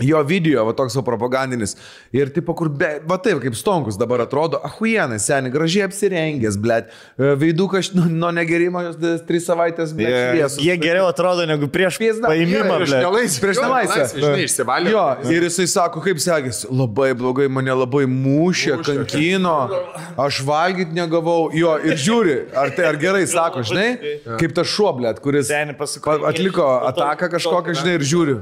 Jo 0.00 0.22
video, 0.24 0.64
va 0.64 0.72
toks 0.72 0.96
propagandinis. 1.04 1.76
Ir 2.12 2.30
tipo, 2.32 2.54
kur, 2.56 2.68
be, 2.68 3.00
va 3.06 3.16
taip, 3.18 3.40
kaip 3.42 3.54
stonkus 3.58 3.98
dabar 4.00 4.20
atrodo, 4.24 4.60
ahuienai, 4.64 5.18
seniai, 5.20 5.52
gražiai 5.52 5.84
apsirengęs, 5.88 6.56
blėt. 6.60 6.88
Veidukas 7.18 7.92
nuo 7.94 8.06
nu, 8.08 8.30
negerimo 8.32 8.80
jos 8.86 8.96
tris 9.28 9.46
savaitės, 9.48 9.92
blėt, 9.96 10.08
Yeah. 10.10 10.32
šviesus. 10.34 10.62
Jie 10.64 10.76
geriau 10.80 11.08
atrodo 11.10 11.46
negu 11.46 11.68
prieš 11.68 11.98
Pizda. 11.98 12.28
paėmimą, 12.28 12.78
Prieš 12.80 12.90
ble. 12.90 13.00
nelaisvę. 13.04 13.40
Prieš 13.44 13.60
nelaisvę. 13.62 14.04
Žinai, 14.20 14.44
išsivalė. 14.46 14.90
Jo, 14.90 15.04
ir 15.30 15.42
jisai 15.48 15.66
sako, 15.68 16.00
kaip 16.04 16.16
sekėsi, 16.16 16.66
labai 16.70 17.10
blogai, 17.14 17.48
mane 17.48 17.70
labai 17.72 18.04
mušė, 18.06 18.76
Mušė, 18.80 18.84
kankino, 19.04 19.56
aš 20.18 20.40
valgyti 20.44 20.92
negavau. 20.96 21.50
Jo, 21.54 21.76
ir 21.84 21.94
žiūri, 21.96 22.38
ar 22.56 22.70
tai 22.76 22.84
ar 22.84 22.96
gerai 22.96 23.26
sako, 23.26 23.60
žinai, 23.62 23.98
kaip 24.38 24.54
tas 24.54 24.66
šuoblėt, 24.66 25.20
kuris 25.20 25.46
Seni 25.48 25.74
pasuko. 25.74 26.18
pa- 26.18 26.28
atliko 26.32 26.66
ataką 26.90 27.28
kažkokią, 27.36 27.74
žinai, 27.82 27.94
ir 28.00 28.00
žiūri. 28.00 28.38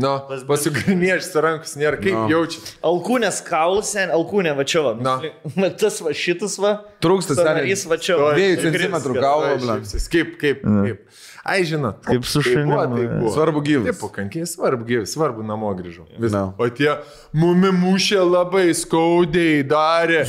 Nu, 0.00 0.08
pasigrinėš 0.48 1.26
su 1.28 1.40
rankus, 1.44 1.74
nėra 1.76 1.98
kaip 2.00 2.14
No. 2.16 2.22
jaučiasi. 2.30 2.76
Alkūnės 2.88 3.42
kaulas, 3.44 3.90
sen, 3.92 4.08
alkūnė 4.14 4.54
va 4.56 4.64
čia 4.64 4.80
va. 4.86 4.92
Na. 4.96 5.18
Va 5.60 5.68
Tas 5.76 5.98
va 6.00 6.14
šitas 6.16 6.54
va. 6.62 6.70
Trūksta 7.04 7.36
seniai. 7.36 7.66
Sąnarys 7.66 7.82
va 7.90 7.98
čia 8.00 8.16
va. 8.16 8.30
Dviejų 8.38 8.62
centimetrų 8.64 9.16
kaulo, 9.20 9.50
Ai, 9.50 9.58
ble. 9.60 9.76
šypsis. 9.82 10.06
Kaip, 10.14 10.30
kaip, 10.40 10.62
kaip. 10.64 11.02
Ai, 11.44 11.58
žinot. 11.68 11.98
Kaip 12.06 12.24
su 12.24 12.40
šuniu, 12.46 12.72
tai 12.72 12.86
va. 13.04 13.18
buvo. 13.18 13.32
Svarbu 13.34 13.62
gyvas. 13.66 13.88
Taip, 13.90 13.98
pakankiai 14.00 14.46
svarbu, 14.48 14.86
gyvas, 14.88 15.12
svarbu 15.12 15.44
namo 15.44 15.72
grįžau. 15.76 16.06
Vis. 16.16 16.32
Na. 16.32 16.44
O 16.56 16.68
tie 16.72 16.94
mumi 17.36 17.72
mušė 17.76 18.22
labai 18.24 18.68
skaudiai, 18.78 19.60
darė, 19.68 20.22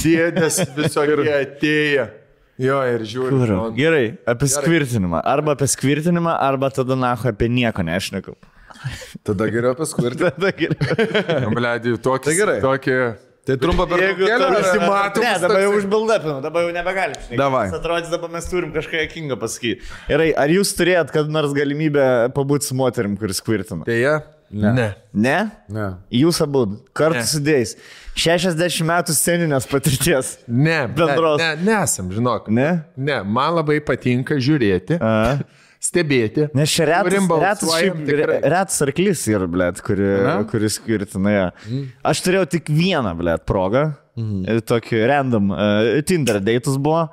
dėdės 0.00 0.62
visokie 0.78 1.28
atėję. 1.42 2.06
Jo, 2.60 2.80
ir 2.92 3.04
žiūri. 3.08 3.32
Kur? 3.32 3.50
nu, 3.56 3.66
Gerai, 3.76 4.06
apie 4.28 4.48
skvirtinimą. 4.52 5.20
Arba 5.24 5.54
apie 5.56 5.68
skvirtinimą, 5.72 6.34
arba 6.44 6.68
tada 6.72 6.96
naho 6.96 7.28
apie 7.32 7.48
nieko 7.48 7.84
nešnekau. 7.84 8.36
Tada 9.26 9.48
geriau 9.52 9.74
paskui 9.78 10.06
ir 10.10 10.16
Tada 10.20 10.52
gerai. 10.56 11.40
nu, 11.44 11.50
Bledį, 11.56 11.96
tokį. 12.04 12.24
Tai 12.30 12.38
gerai. 12.38 12.60
Tokį... 12.64 13.00
Tai 13.50 13.54
trumpa 13.56 13.86
per 13.88 14.02
visi 14.18 14.78
mato, 14.84 15.22
Ne, 15.24 15.30
dabar 15.40 15.62
jau 15.64 15.70
užbildapinu, 15.78 16.34
dabar 16.44 16.66
jau 16.66 16.72
nebegalim. 16.76 17.22
Davai. 17.40 17.62
Atrodys, 17.72 18.10
dabar 18.12 18.28
mes 18.34 18.44
turim 18.50 18.68
kažką 18.74 19.00
jokingo 19.06 19.38
pasakyti. 19.40 19.80
Gerai, 20.10 20.26
ar 20.38 20.52
jūs 20.52 20.74
turėjot 20.76 21.08
kad 21.14 21.32
nors 21.32 21.54
galimybę 21.56 22.04
pabūti 22.36 22.68
su 22.68 22.76
moterim, 22.78 23.16
kuris 23.18 23.40
skvirtina? 23.40 23.88
Deja. 23.88 24.18
Ne. 24.52 24.72
ne. 24.76 24.86
Ne? 25.14 25.38
Ne. 25.72 25.86
Jūs 26.20 26.42
abu 26.44 26.66
kartu 26.92 27.22
Ne. 27.22 27.26
sudėjus. 27.32 27.76
60 28.18 28.84
metų 28.90 29.14
sceninės 29.16 29.66
patirties. 29.70 30.34
Ne, 30.46 30.82
Bendros. 30.92 31.40
Ne, 31.40 31.52
nesam, 31.64 32.10
žinok. 32.12 32.50
Ne? 32.52 32.68
Ne, 32.98 33.20
man 33.24 33.54
labai 33.56 33.78
patinka 33.80 34.36
žiūrėti, 34.42 34.98
A. 35.00 35.38
stebėti. 35.80 36.48
Nes 36.56 36.68
čia 36.76 36.86
retas, 36.90 37.26
retas, 37.40 37.72
šiaip, 37.72 37.98
tikrai. 38.04 38.26
re- 38.28 38.40
retas 38.52 38.78
arklys 38.84 39.22
yra, 39.32 39.48
blėt, 39.50 39.80
kuri, 39.86 40.06
Ne? 40.26 40.36
kuris 40.50 40.76
skirtina. 40.78 41.32
Ja. 41.32 41.46
Aš 42.12 42.20
turėjau 42.26 42.46
tik 42.58 42.68
vieną, 42.72 43.14
blėt, 43.18 43.46
progą. 43.48 43.90
Mhm. 44.20 44.60
Tokį 44.68 45.04
random 45.08 45.52
uh, 45.54 45.92
Tinder 46.04 46.40
deitus 46.44 46.76
buvo. 46.76 47.06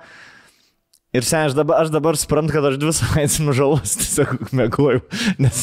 Ir 1.16 1.24
sen, 1.24 1.46
aš 1.48 1.54
dabar, 1.56 1.80
aš 1.86 1.90
dabar 1.94 2.18
suprantu, 2.20 2.52
kad 2.58 2.66
aš 2.68 2.76
dvi 2.82 2.92
savaitės 2.94 3.38
nužalos 3.42 3.94
tiesiog 4.02 4.52
mėgojau. 4.60 5.00
Nes 5.42 5.62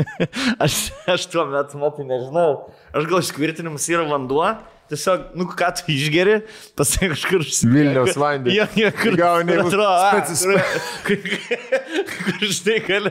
aš, 0.64 0.76
aš 1.10 1.26
tuo 1.32 1.42
metu, 1.50 1.80
matai, 1.82 2.06
nežinau. 2.08 2.68
Aš 2.96 3.08
gal 3.10 3.24
skvirtinimas 3.26 3.88
yra 3.92 4.06
vanduo. 4.08 4.46
Tiesiog, 4.86 5.22
nu 5.34 5.48
ką 5.50 5.68
tu 5.74 5.88
išgeri, 5.90 6.36
pasakai 6.78 7.08
kažkur 7.10 7.42
užsipilti. 7.42 7.74
Vilniaus 7.74 8.14
vandenį. 8.20 8.54
Jo, 8.54 8.66
jo, 8.78 8.90
kur 9.00 9.16
Gauni 9.18 9.56
kur 9.56 9.64
atrodo, 9.64 9.88
a, 9.90 10.12
speci- 10.14 10.60
kur, 11.06 12.46
štai 12.54 12.76
gali. 12.86 13.10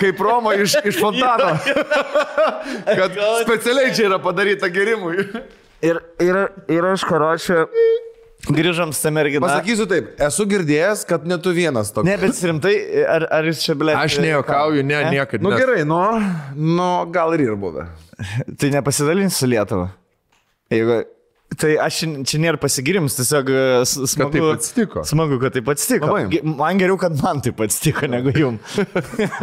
Kaip 0.00 0.22
Roma 0.24 0.54
iš, 0.56 0.78
iš 0.88 1.00
fontano. 1.02 1.50
Kad 2.88 3.20
specialiai 3.44 3.92
čia 3.96 4.08
yra 4.08 4.18
padaryta 4.24 4.72
gerimui. 4.72 5.26
Ir, 5.84 6.00
ir, 6.20 6.36
ir 6.68 6.84
aš 6.94 7.04
karočią 7.08 7.66
grįžom 8.48 8.94
su 8.96 9.02
tą 9.04 9.12
merginą. 9.14 9.44
Pasakysiu 9.44 9.86
taip, 9.90 10.10
esu 10.26 10.46
girdėjęs, 10.48 11.04
kad 11.08 11.26
ne 11.28 11.36
tu 11.42 11.52
vienas 11.56 11.92
toks. 11.92 12.06
Ne, 12.08 12.16
bet 12.20 12.40
rimtai, 12.48 12.74
ar, 13.04 13.26
ar 13.40 13.48
jūs 13.50 13.60
čia 13.66 13.76
blė... 13.78 13.94
Aš 14.00 14.18
nejuokauju, 14.24 14.82
ne, 14.86 14.98
Ne? 15.04 15.14
niekada. 15.18 15.42
Nu 15.44 15.52
nes- 15.52 15.60
gerai, 15.60 15.84
nu, 15.84 16.00
nu 16.56 16.90
gal 17.12 17.34
ir 17.36 17.46
ir 17.50 17.56
buvę. 17.60 17.86
Tai 18.60 18.70
nepasidalinsiu 18.80 19.44
su 19.44 19.50
Lietuva. 19.50 19.90
Jeigu... 20.72 21.02
Tai 21.60 21.72
aš 21.82 21.96
čia, 22.30 22.38
nėra 22.38 22.60
pasigirims, 22.62 23.16
tiesiog 23.18 23.48
e, 23.50 23.62
smagu, 24.06 24.30
taip 24.36 24.44
atsitiko. 24.52 25.02
Smagu, 25.08 25.34
kad 25.42 25.56
taip 25.56 25.66
atsitiko. 25.72 26.06
Labai. 26.06 26.38
Man 26.46 26.78
geriau, 26.78 26.94
kad 27.02 27.16
man 27.18 27.40
taip 27.42 27.58
atsitiko, 27.66 28.06
negu 28.06 28.30
jum. 28.38 28.60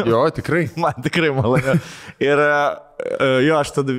Jo, 0.07 0.21
tikrai. 0.31 0.69
Man 0.85 0.95
tikrai 1.03 1.33
malonu. 1.35 1.75
Ir 2.23 2.39
e, 2.45 2.53
jo, 3.45 3.57
aš 3.61 3.71
tada 3.75 3.93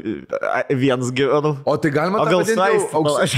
vienas 0.74 1.12
gyvenu. 1.14 1.52
O 1.64 1.76
tai 1.78 1.90
galima 1.94 2.24
gal 2.26 2.42
vadinti 2.42 2.56
saist? 2.58 2.90
auksu- 2.92 3.20
Aš... 3.22 3.34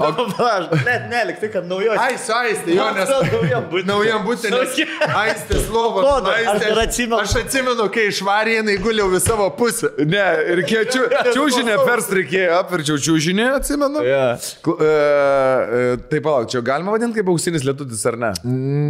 O 0.00 0.08
palauk, 0.34 0.72
net 0.86 1.04
nelik, 1.10 1.38
tai 1.42 1.50
kad 1.52 1.68
naujoji. 1.70 1.98
Ai, 2.02 2.16
su 2.18 2.34
aistė, 2.34 2.74
jo, 2.74 2.86
nes 2.96 3.84
naujam 3.86 4.24
nes 4.26 4.74
aistės. 5.06 5.68
Lodo, 5.70 6.32
aš 6.34 6.64
atsimenu. 6.84 7.20
Aš 7.22 7.34
kai 7.94 8.08
išvarė, 8.10 8.56
jinai 8.60 8.76
guliau 8.82 9.10
į 9.14 9.20
savo 9.22 9.46
pusę. 9.58 9.92
Ne, 10.02 10.24
ir 10.54 10.64
kiek 10.66 10.90
čiūžinė 11.36 11.78
perst 11.86 12.14
reikėjo, 12.16 12.56
apverčiau 12.58 12.98
čiūžinį, 13.06 13.46
atsimenu. 13.60 14.02
Yeah. 14.06 14.48
E, 14.66 15.94
tai 16.10 16.22
palauk, 16.24 16.50
čia 16.50 16.64
galima 16.66 16.96
vadinti 16.96 17.20
kaip 17.20 17.30
auksinis 17.30 17.66
lietutis 17.66 18.02
ar 18.10 18.18
ne? 18.20 18.32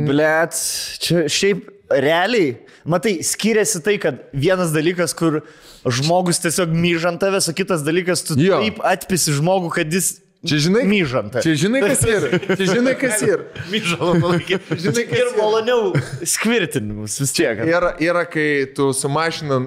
Blet, 0.09 0.57
čia 1.05 1.27
šiaip 1.29 1.69
realiai, 1.91 2.55
matai, 2.89 3.19
skiriasi 3.27 3.83
tai, 3.85 3.99
kad 4.03 4.23
vienas 4.33 4.73
dalykas, 4.75 5.15
kur 5.19 5.41
žmogus 5.85 6.41
tiesiog 6.45 6.73
myžant 6.77 7.21
tavęs, 7.23 7.51
o 7.51 7.55
kitas 7.57 7.85
dalykas, 7.87 8.23
tu 8.29 8.39
Jo. 8.41 8.61
taip 8.63 8.83
atpisi 8.87 9.35
žmogų, 9.37 9.73
kad 9.81 9.93
jis 9.93 10.19
Čia 10.41 10.57
žinai, 10.57 10.87
myžant 10.89 11.35
tavęs. 11.35 11.45
Čia 11.45 11.53
žinai, 11.67 11.81
kas 11.85 12.03
yra. 12.09 12.29
Čia 12.57 12.67
žinai, 12.71 12.95
kas 12.97 13.25
yra. 13.27 13.43
Myžalą 13.75 14.15
palaikyti. 14.23 14.79
Žinai, 14.87 15.03
kas 15.11 15.19
ir 15.19 15.27
yra. 15.27 15.35
maloniau 15.37 15.91
skvirtinimus 16.25 17.19
vis 17.21 17.35
tiek. 17.37 17.61
Yra, 17.69 17.91
yra, 18.01 18.23
kai 18.25 18.47
tu 18.73 18.87
su 18.97 19.11
mašina 19.13 19.59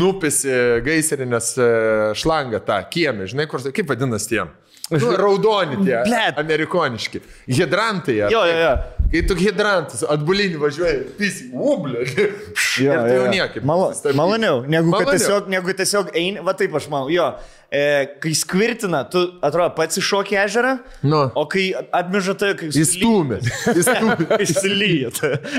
nupisi 0.00 0.48
gaisrinės 0.86 1.50
e, 1.60 1.68
šlangą 2.16 2.62
tą 2.64 2.78
kiemį, 2.88 3.28
žinai, 3.34 3.48
kur, 3.52 3.60
kaip 3.68 3.92
vadinasi 3.92 4.32
tie? 4.32 4.46
Nu, 4.90 5.10
raudoni 5.24 5.76
tie, 5.84 5.98
Blet. 6.06 6.38
amerikoniški. 6.40 7.20
Hidrantai. 7.50 8.16
Jo, 8.32 8.44
jo, 8.48 8.56
jo. 8.62 8.72
Kai 9.08 9.22
tu 9.24 9.36
hidrantas, 9.40 10.02
atbulinį 10.04 10.58
važiuoji, 10.60 10.98
pisi, 11.16 11.46
ublė. 11.52 12.04
Jo, 12.84 12.92
ir 12.92 12.98
tai 13.04 13.14
jau 13.16 13.28
niekaip. 13.32 13.64
Malo, 13.66 13.88
maloniau, 14.14 14.60
negu 14.70 14.92
Maloniau. 14.92 15.14
tiesiog, 15.16 15.48
negu 15.50 15.72
tiesiog 15.74 16.12
eini, 16.16 16.42
va 16.44 16.52
taip 16.56 16.76
aš 16.78 16.86
manau, 16.92 17.08
jo. 17.12 17.30
E, 17.68 18.06
kai 18.22 18.30
skvirtina, 18.32 19.02
tu 19.12 19.20
atrodo 19.44 19.74
pats 19.76 19.98
iššokį 20.00 20.36
ežerą, 20.40 20.70
Nu. 21.04 21.18
o 21.36 21.42
kai 21.52 21.66
apmiža 21.76 22.32
tai, 22.40 22.54
kai 22.56 22.70
Jis 22.72 22.94
stūmė. 22.96 23.42
Jis 23.76 23.90
stūmė. 23.90 24.26
Išsilyja, 24.46 25.10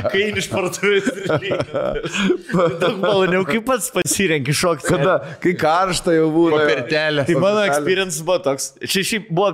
kai 0.10 0.24
iš 0.42 0.48
parduotuvės 0.50 1.12
ir 1.14 1.30
lyja. 1.44 1.84
Daug 2.82 2.98
maloniau, 3.04 3.44
kai 3.46 3.62
pats 3.62 3.92
pasirenki 3.94 4.56
šokti. 4.58 4.90
Kada, 4.90 5.20
kai 5.44 5.54
karšta 5.62 6.16
jau 6.18 6.32
būna. 6.34 6.64
Tai 6.90 7.38
mano 7.38 7.62
experience 7.68 8.26
buvo 8.26 8.40
toks. 8.50 8.72
Šiaip 8.90 9.30
buvo 9.30 9.54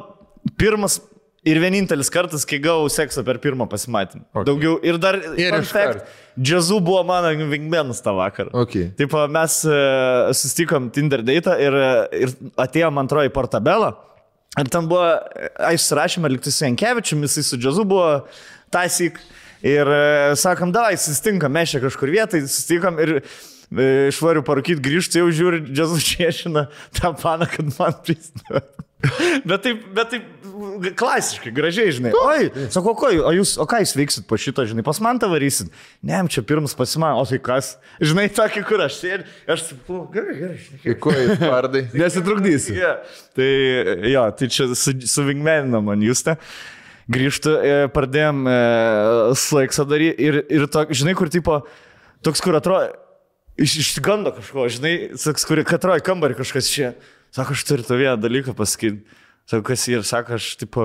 pirmas 0.55 1.01
ir 1.45 1.59
vienintelis 1.61 2.09
kartas, 2.13 2.45
kai 2.47 2.59
gavau 2.63 2.87
seksą 2.91 3.23
per 3.25 3.39
pirmą 3.43 3.67
pasimatymą. 3.69 4.25
Okay. 4.33 4.47
Daugiau 4.49 4.79
ir 4.85 4.97
dar... 5.01 5.19
Ir 5.39 5.57
fact, 5.69 6.07
Džiazu 6.35 6.81
buvo 6.83 7.03
mano 7.07 7.29
wingmanas 7.51 8.01
tą 8.03 8.15
vakarą. 8.17 8.51
Okay. 8.65 8.89
Taip, 8.97 9.13
mes 9.31 9.61
uh, 9.69 10.33
susitikom 10.35 10.89
Tinder 10.95 11.23
date 11.23 11.53
ir, 11.63 11.77
e, 11.79 12.25
ir 12.25 12.35
atėjom 12.65 12.99
antroji 13.05 13.31
portabelą. 13.35 13.93
Ir 14.59 14.69
ten 14.71 14.87
buvo, 14.87 15.05
e, 15.35 15.49
aš 15.71 15.89
surašėme 15.89 16.31
likti 16.31 16.51
su 16.53 16.63
Jankievičiu, 16.65 17.17
jisai 17.23 17.43
su 17.43 17.59
Džiazu 17.59 17.83
buvo 17.87 18.09
tasyk. 18.73 19.19
Ir 19.65 19.89
e, 19.89 20.35
sakom, 20.39 20.71
davai, 20.75 20.95
susitinkam, 20.99 21.51
mes 21.55 21.71
čia 21.73 21.81
kažkur 21.83 22.11
vietai, 22.13 22.43
susitinkam 22.45 22.99
ir 23.03 23.17
e, 23.19 23.89
išvariu 24.11 24.43
parūkyti, 24.47 24.83
grįžti, 24.83 25.19
jau 25.19 25.31
žiūri, 25.33 25.65
Džiazu 25.71 25.99
čiešina 26.11 26.67
tą 26.99 27.11
paną, 27.19 27.49
kad 27.51 27.71
man 27.75 27.99
prisna. 28.05 28.63
Bet 29.45 29.61
taip, 29.65 29.81
bet 29.93 30.13
taip 30.13 30.93
klasiškai, 30.97 31.51
gražiai, 31.53 31.91
žinai. 31.93 32.11
Oi, 32.15 32.47
sako, 32.73 32.93
ko, 32.97 33.09
o 33.27 33.31
jūs, 33.35 33.55
o 33.61 33.65
ką 33.69 33.81
jūs 33.83 33.93
veiksit 33.97 34.25
po 34.29 34.37
šito, 34.39 34.63
žinai, 34.69 34.85
pas 34.87 35.01
man 35.03 35.19
tą 35.21 35.27
varysit? 35.29 35.69
Ne, 36.05 36.21
čia 36.31 36.41
pirmas 36.47 36.73
pasiman, 36.77 37.17
o 37.19 37.25
tai 37.27 37.39
kas? 37.43 37.73
Žinai, 38.01 38.27
tokį, 38.33 38.63
kur 38.65 38.85
aš 38.85 38.97
sėdžiu, 39.01 39.27
aš 39.51 39.65
"O, 39.91 39.99
gerai, 40.13 40.37
gerai. 40.39 40.79
Į 40.87 40.95
ko 41.03 41.13
į 41.13 41.35
vardai? 41.43 41.83
Nesitrukdysi. 42.01 42.77
Yeah. 42.79 43.19
Tai 43.35 43.49
jo, 44.09 44.23
tai 44.39 44.49
čia 44.55 44.69
su, 44.73 44.95
suvingmenino 45.11 45.83
man 45.85 46.05
jūs 46.05 46.23
te. 46.25 46.37
Grįžtu, 47.11 47.51
e, 47.61 47.73
pradėjom 47.93 48.45
e, 48.49 48.53
slaiksą 49.37 49.85
daryti 49.85 50.25
ir, 50.25 50.39
ir 50.49 50.65
to, 50.73 50.87
žinai, 50.89 51.13
kur 51.19 51.29
tipo, 51.29 51.59
toks, 52.25 52.41
kur 52.41 52.57
atrodo, 52.57 52.95
iš, 53.61 53.75
išsigando 53.83 54.33
kažko, 54.39 54.65
žinai, 54.73 54.95
toks, 55.13 55.45
kur 55.45 55.61
atrodo 55.61 55.99
kambarį 56.07 56.39
kažkas 56.39 56.71
čia. 56.71 56.95
Sako, 57.35 57.51
aš 57.51 57.63
turiu 57.67 57.83
tą 57.83 57.97
vieną 57.99 58.15
dalyką 58.23 58.53
pasakyti. 58.55 59.03
Sako, 59.45 59.65
kas 59.67 59.81
jį 59.89 59.97
ir 59.99 60.05
sako, 60.07 60.37
aš 60.39 60.53
tipo 60.61 60.83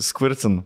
skvirtinu. 0.00 0.62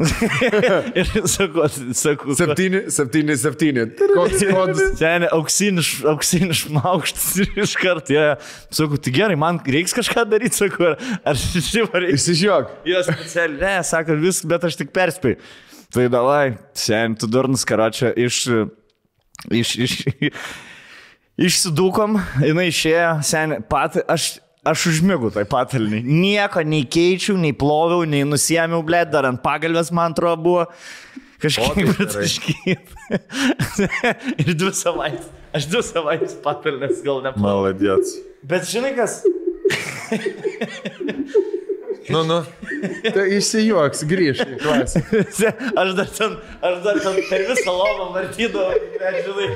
ir 1.00 1.08
sako, 1.28 1.66
sako, 1.98 2.36
Septyni, 2.38 2.84
septyni, 2.94 3.34
septyni. 3.36 3.88
Koks 3.98 4.44
kodas? 4.46 4.94
Seniai, 5.00 5.32
auksinis, 5.34 5.90
auksinis 6.08 6.62
šmaukštas 6.62 7.26
ir 7.42 7.58
iš 7.64 7.74
karto, 7.80 8.14
jie, 8.14 8.22
sakau, 8.70 9.00
tai 9.02 9.16
gerai, 9.18 9.36
man 9.40 9.58
reiks 9.66 9.96
kažką 9.98 10.24
daryti, 10.30 10.56
sakau, 10.62 10.94
ar, 10.94 11.34
reiks. 11.34 12.22
Išsižiok. 12.22 12.72
Jos 12.88 13.10
specialiai, 13.10 13.60
ne, 13.66 13.74
sako, 13.90 14.16
vis, 14.22 14.40
bet 14.46 14.70
aš 14.70 14.78
tik 14.80 14.94
perspėjau. 14.96 15.42
Tai 15.90 16.06
davai, 16.06 16.54
seniai, 16.78 17.18
tu 17.18 17.26
durnas 17.26 17.66
karočią 17.66 18.14
iš, 18.14 18.44
iš, 19.50 19.76
iš, 19.88 20.00
išsidūkom, 21.40 22.18
jinai 22.44 22.68
išėjo, 22.70 23.10
seniai, 23.26 23.64
pat, 23.72 23.98
aš, 24.10 24.34
aš 24.66 24.86
užmigau 24.92 25.32
tai 25.34 25.46
patalniai. 25.48 26.04
Nieko 26.04 26.64
nei 26.66 26.84
keičiau, 26.84 27.38
nei 27.40 27.54
ploviau, 27.56 28.04
nei 28.08 28.26
nusėmiau, 28.28 28.84
blė, 28.86 29.04
dar 29.10 29.28
ant 29.30 29.42
pagalbės, 29.44 29.92
man 29.94 30.16
atrodo, 30.16 30.40
buvo. 30.44 30.66
Kažkaip 31.40 31.94
pritaškyt. 31.96 32.90
Ir 34.44 34.50
dvi 34.60 34.74
savaitės. 34.76 35.30
Aš 35.56 35.70
dvi 35.72 35.80
savaitės 35.86 36.36
patalnės 36.44 37.00
gal 37.06 37.24
ne. 37.24 37.32
Maladėts. 37.40 38.18
Bet 38.46 38.68
žinai 38.68 38.92
kas? 38.98 39.22
Nu, 42.10 42.22
nu. 42.26 42.38
Tai 43.14 43.24
išsijuoks, 43.36 44.02
grįžk 44.10 44.54
į 44.54 44.58
klasę. 44.60 45.02
Aš 45.80 45.92
dar 45.98 46.08
ten, 46.16 46.36
aš 46.64 46.78
dar 46.84 47.00
ten 47.04 47.18
per 47.28 47.44
visą 47.48 47.74
lovą 47.76 48.08
martydavau, 48.14 48.78
žinai. 49.26 49.48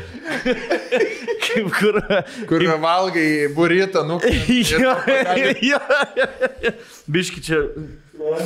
Kaip 1.44 1.70
kur. 1.78 2.00
Kur 2.50 2.66
valgai 2.82 3.28
burrito, 3.54 4.04
nu. 4.06 4.20
Jo, 4.84 4.94
jo. 5.62 5.80
Biški 7.10 7.42
čia. 7.44 7.60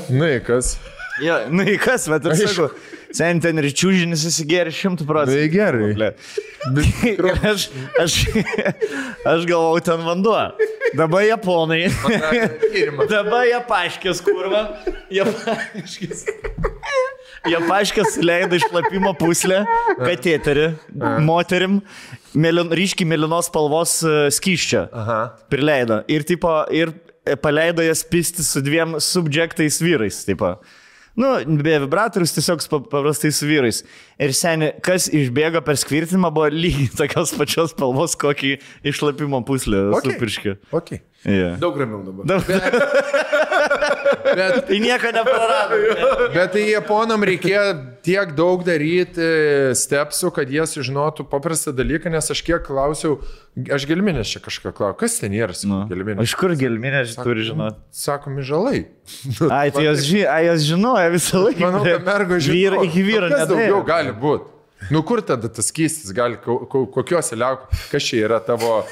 Nu, 0.09 0.25
į 0.27 0.41
kas? 0.47 0.77
Jo, 1.23 1.41
nu 1.51 1.67
į 1.67 1.77
kas, 1.83 2.07
bet 2.11 2.27
aš 2.31 2.45
sakau, 2.47 2.69
sen 3.15 3.41
ten 3.43 3.61
ir 3.61 3.69
čiūžinis 3.73 4.25
įsigėrė 4.29 4.73
šimtų 4.75 5.07
procentų. 5.09 5.39
Tai 5.39 5.49
gerai. 5.53 6.13
Aš, 7.49 7.69
aš, 8.03 8.15
aš 9.31 9.45
galvau 9.49 9.79
ten 9.85 10.03
vanduo. 10.05 10.37
Dabar 10.99 11.23
japonai. 11.25 11.87
Dabar 13.13 13.47
jie 13.49 13.61
paaiškės, 13.69 14.21
kurva. 14.27 14.65
Jie 15.13 15.25
paaiškės. 15.25 16.25
Jie 17.49 17.61
paaiškės 17.69 18.19
leido 18.21 18.59
išlapimo 18.59 19.15
puslę, 19.17 19.63
kateterį, 20.01 20.67
moterim, 21.25 21.79
mėlyn, 22.37 22.73
ryškiai 22.75 23.09
mėlynos 23.09 23.49
spalvos 23.49 24.01
e, 24.03 24.17
skyščia. 24.35 24.89
Aha. 24.93 25.21
Prileido. 25.53 26.03
Ir, 26.11 26.27
tipo, 26.29 26.51
ir 26.75 26.93
e, 27.23 27.39
paleido 27.41 27.87
jas 27.87 28.03
pisti 28.05 28.45
su 28.45 28.63
dviem 28.65 28.99
subjektais 29.03 29.81
vyrais. 29.85 30.25
Tipo. 30.29 30.57
Nu, 31.19 31.33
be 31.65 31.73
vibratorius, 31.83 32.31
tiesiog 32.37 32.61
su 32.63 32.71
pa- 32.71 32.79
paprastais 32.93 33.41
vyrais. 33.43 33.81
Ir 34.23 34.31
seniai, 34.39 34.77
kas 34.87 35.09
išbėgo 35.11 35.65
per 35.67 35.75
skvirtimą, 35.81 36.31
buvo 36.35 36.47
lygiai 36.55 36.93
tokios 37.01 37.33
pačios 37.35 37.73
spalvos, 37.75 38.15
kokį 38.23 38.53
išlapimo 38.87 39.41
Okay. 39.99 39.99
okay. 39.99 40.15
supirškė. 40.15 40.55
Okay. 40.79 41.01
Yeah. 41.29 41.57
Daug 41.61 41.77
ramiau 41.77 42.01
dabar. 42.07 42.25
Bet, 44.29 44.67
Tai 44.69 44.79
nieko 44.85 45.11
neprarado. 45.13 45.77
bet 46.35 46.53
tai 46.55 46.65
japonam 46.71 47.25
reikėjo 47.27 47.65
tiek 48.07 48.33
daug 48.39 48.63
daryti 48.67 49.29
stepsų, 49.79 50.31
kad 50.37 50.51
jie 50.53 50.65
sužinotų 50.69 51.27
paprastą 51.31 51.73
dalyką, 51.77 52.11
nes 52.13 52.31
aš 52.33 52.43
kiek 52.47 52.63
klausiau, 52.67 53.19
aš 53.75 53.87
gelminės 53.91 54.31
čia 54.35 54.43
kažką 54.45 54.73
klausiau, 54.77 54.99
kas 55.01 55.19
ten 55.23 55.35
yra, 55.37 55.53
Nu. 55.65 55.83
nu. 55.83 55.89
gelminės. 55.91 56.29
Iš 56.29 56.35
kur 56.41 56.55
gelminė 56.59 57.03
turi 57.19 57.45
žinoti? 57.49 57.81
Sakomi 57.93 58.45
žalai. 58.47 58.85
Ai, 59.59 59.71
tai 59.75 59.85
jos, 59.89 60.05
ži 60.05 60.23
ai, 60.29 60.45
jos 60.51 60.65
žinojo 60.69 61.11
visą 61.17 61.43
laiką. 61.47 61.65
Manau, 61.65 61.83
kad 61.87 62.05
mergo 62.07 62.39
žino. 62.41 62.57
Vyra, 62.59 62.85
iki 62.89 63.03
vyro 63.07 63.31
Kas 63.33 63.49
daugiau 63.51 63.83
gali 63.89 64.13
būti? 64.17 64.55
Nu 64.95 65.01
kur 65.03 65.19
tada 65.27 65.49
tas 65.51 65.73
keistis 65.75 66.13
gali, 66.15 66.37
ko- 66.39 66.61
ko- 66.71 66.85
kokiuose 66.95 67.35
liauk, 67.35 67.65
kas 67.91 68.05
čia 68.07 68.21
yra 68.29 68.39
tavo 68.47 68.85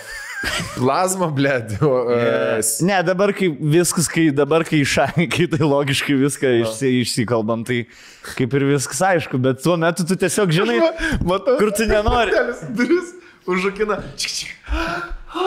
plazma, 0.76 1.28
blėd? 1.34 1.76
Yeah. 1.80 2.60
Ne, 2.86 2.98
dabar 3.06 3.32
kai 3.36 3.48
viskas, 3.50 4.08
kai 4.12 4.28
dabar 4.34 4.64
kai 4.68 4.78
išai, 4.84 5.26
kai 5.32 5.46
tai 5.52 5.62
logiškai 5.64 6.16
viską 6.20 6.52
išsi, 6.62 6.92
išsikalbam, 7.02 7.64
tai 7.68 7.78
kaip 8.36 8.50
ir 8.58 8.62
viskas 8.72 9.00
aišku, 9.10 9.40
bet 9.42 9.62
tuo 9.64 9.74
metu 9.80 10.06
tu 10.06 10.14
tiesiog 10.18 10.48
žinai, 10.54 10.78
Matau. 11.28 11.58
kur 11.60 11.68
tu 11.76 11.88
nenori. 11.90 12.32
Duris 12.76 13.08
užžakina. 13.46 13.96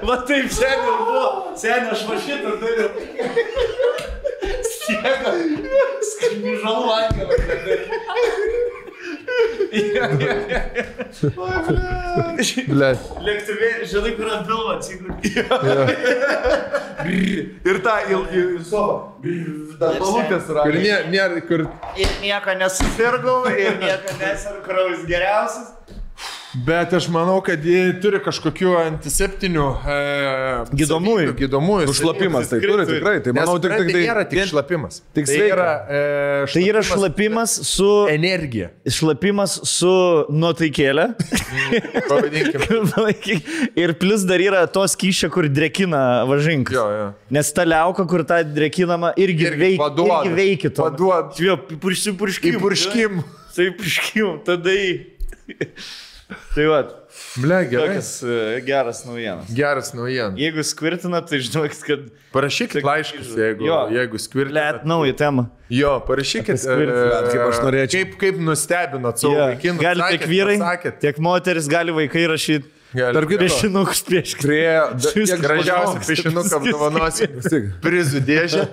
Va 0.00 0.14
taip 0.24 0.48
seniai 0.48 0.92
buvo. 0.96 1.52
Seniai 1.60 1.92
aš 1.92 2.06
va 2.08 2.14
šitą 2.24 2.54
dariau. 2.62 2.90
Stiega. 9.00 10.60
Skirmižalų 11.14 11.46
angelą. 11.46 12.24
Blėd. 12.70 13.04
Lėktuvė, 13.26 13.70
žinai, 13.90 14.12
kur 14.18 14.30
ant 14.34 14.48
pilvo 14.48 14.74
atsigulė. 14.74 15.14
Ir 17.70 17.80
tą 17.84 17.94
sofą. 18.66 18.96
Palūkės 19.80 20.50
yra. 20.52 20.66
nėra, 20.84 21.04
nėra, 21.12 21.40
kur 21.48 21.64
Ir 22.00 22.12
nieko 22.22 22.56
nesusirgau, 22.60 23.38
ir 23.52 23.78
nieko 23.80 24.16
nesirgau, 24.20 24.88
geriausias. 25.08 25.72
Bet 26.54 26.90
aš 26.92 27.06
manau, 27.14 27.36
kad 27.46 27.62
jie 27.62 27.92
turi 28.02 28.18
kažkokių 28.24 28.72
antiseptinių 28.80 29.66
e, 29.86 29.98
Gydomųjų. 30.80 31.34
Gydomųjų. 31.38 31.90
Užšlapimas, 31.92 32.48
tai 32.50 32.58
turi 32.64 32.86
tikrai. 32.88 33.12
Tai 33.22 33.34
manau, 33.36 33.54
tik, 33.62 33.74
tik 33.78 33.92
tai 33.94 34.02
nėra 34.02 34.24
tik 34.26 34.48
šlapimas. 34.50 34.98
tik 35.14 35.28
tai 35.30 35.38
yra, 35.46 35.68
e, 35.86 36.00
Tai 36.50 36.64
yra 36.66 36.82
šlapimas 36.86 37.54
su... 37.70 37.86
energija. 38.10 38.72
Šlapimas 38.82 39.54
su 39.70 39.94
nuotaikėlė. 40.34 41.06
Pavadinkime. 42.10 43.38
ir 43.84 43.94
plus 44.02 44.26
dar 44.26 44.42
yra 44.42 44.66
tos 44.66 44.98
kyšia, 44.98 45.30
kur 45.30 45.46
drekina 45.46 46.26
važinkas. 46.30 46.74
Jo, 46.74 46.86
jo. 46.98 47.08
Nes 47.38 47.54
ta 47.54 47.68
liauka, 47.68 48.08
kur 48.10 48.26
ta 48.26 48.42
drekinama, 48.42 49.14
irgi, 49.14 49.46
Irgi 49.52 49.62
veik, 49.62 49.80
paduoda. 49.86 50.24
irgi 50.26 50.36
veikia. 50.42 50.74
Jo, 51.46 51.60
purškim, 51.78 52.18
purškim. 52.18 53.22
Taip, 53.54 53.78
purškim, 53.78 54.38
tada 54.46 54.74
į... 54.74 54.94
Tai 56.54 56.64
va, 56.70 56.80
Ble, 57.42 57.56
tokias 57.70 58.08
e, 58.22 58.60
geras 58.66 59.00
naujienas. 59.06 59.48
Geras 59.54 59.88
naujienas. 59.94 60.36
Jeigu 60.38 60.62
skvirtina, 60.66 61.20
tai 61.26 61.40
žinokit, 61.42 61.80
kad... 61.86 62.04
Parašykit 62.34 62.84
laiškus, 62.86 63.32
jeigu, 63.34 63.66
Jo. 63.66 63.78
jeigu 63.90 64.18
skvirti. 64.22 64.54
Let 64.54 64.84
naują 64.86 65.14
temą. 65.18 65.46
Jo, 65.74 65.96
parašykit. 66.06 66.60
skvirtį. 66.62 66.98
e, 67.02 67.22
kaip 67.32 67.42
aš 67.48 67.62
norėčiau. 67.66 67.96
Kaip, 68.04 68.12
kaip 68.22 68.38
nustebinot 68.46 69.18
savo 69.22 69.34
Yeah. 69.34 69.50
vaikinus. 69.54 69.82
Gali 69.82 70.04
Sakėt, 70.04 70.18
tiek 70.20 70.28
vyrai, 70.30 70.58
pasakėt. 70.62 71.00
tiek 71.02 71.18
moteris, 71.18 71.66
gali 71.70 71.92
vaikai 71.98 72.26
rašyti. 72.30 72.70
Piešinukus 72.90 74.02
prieš 74.02 74.34
Prie 74.40 74.66
Šis 74.98 75.32
Gražiausią 75.38 75.92
žmogus. 75.94 76.08
piešinuką 76.10 76.58
apdovanosim. 76.58 77.38
Prizų 77.84 78.22
dėžę. 78.26 78.64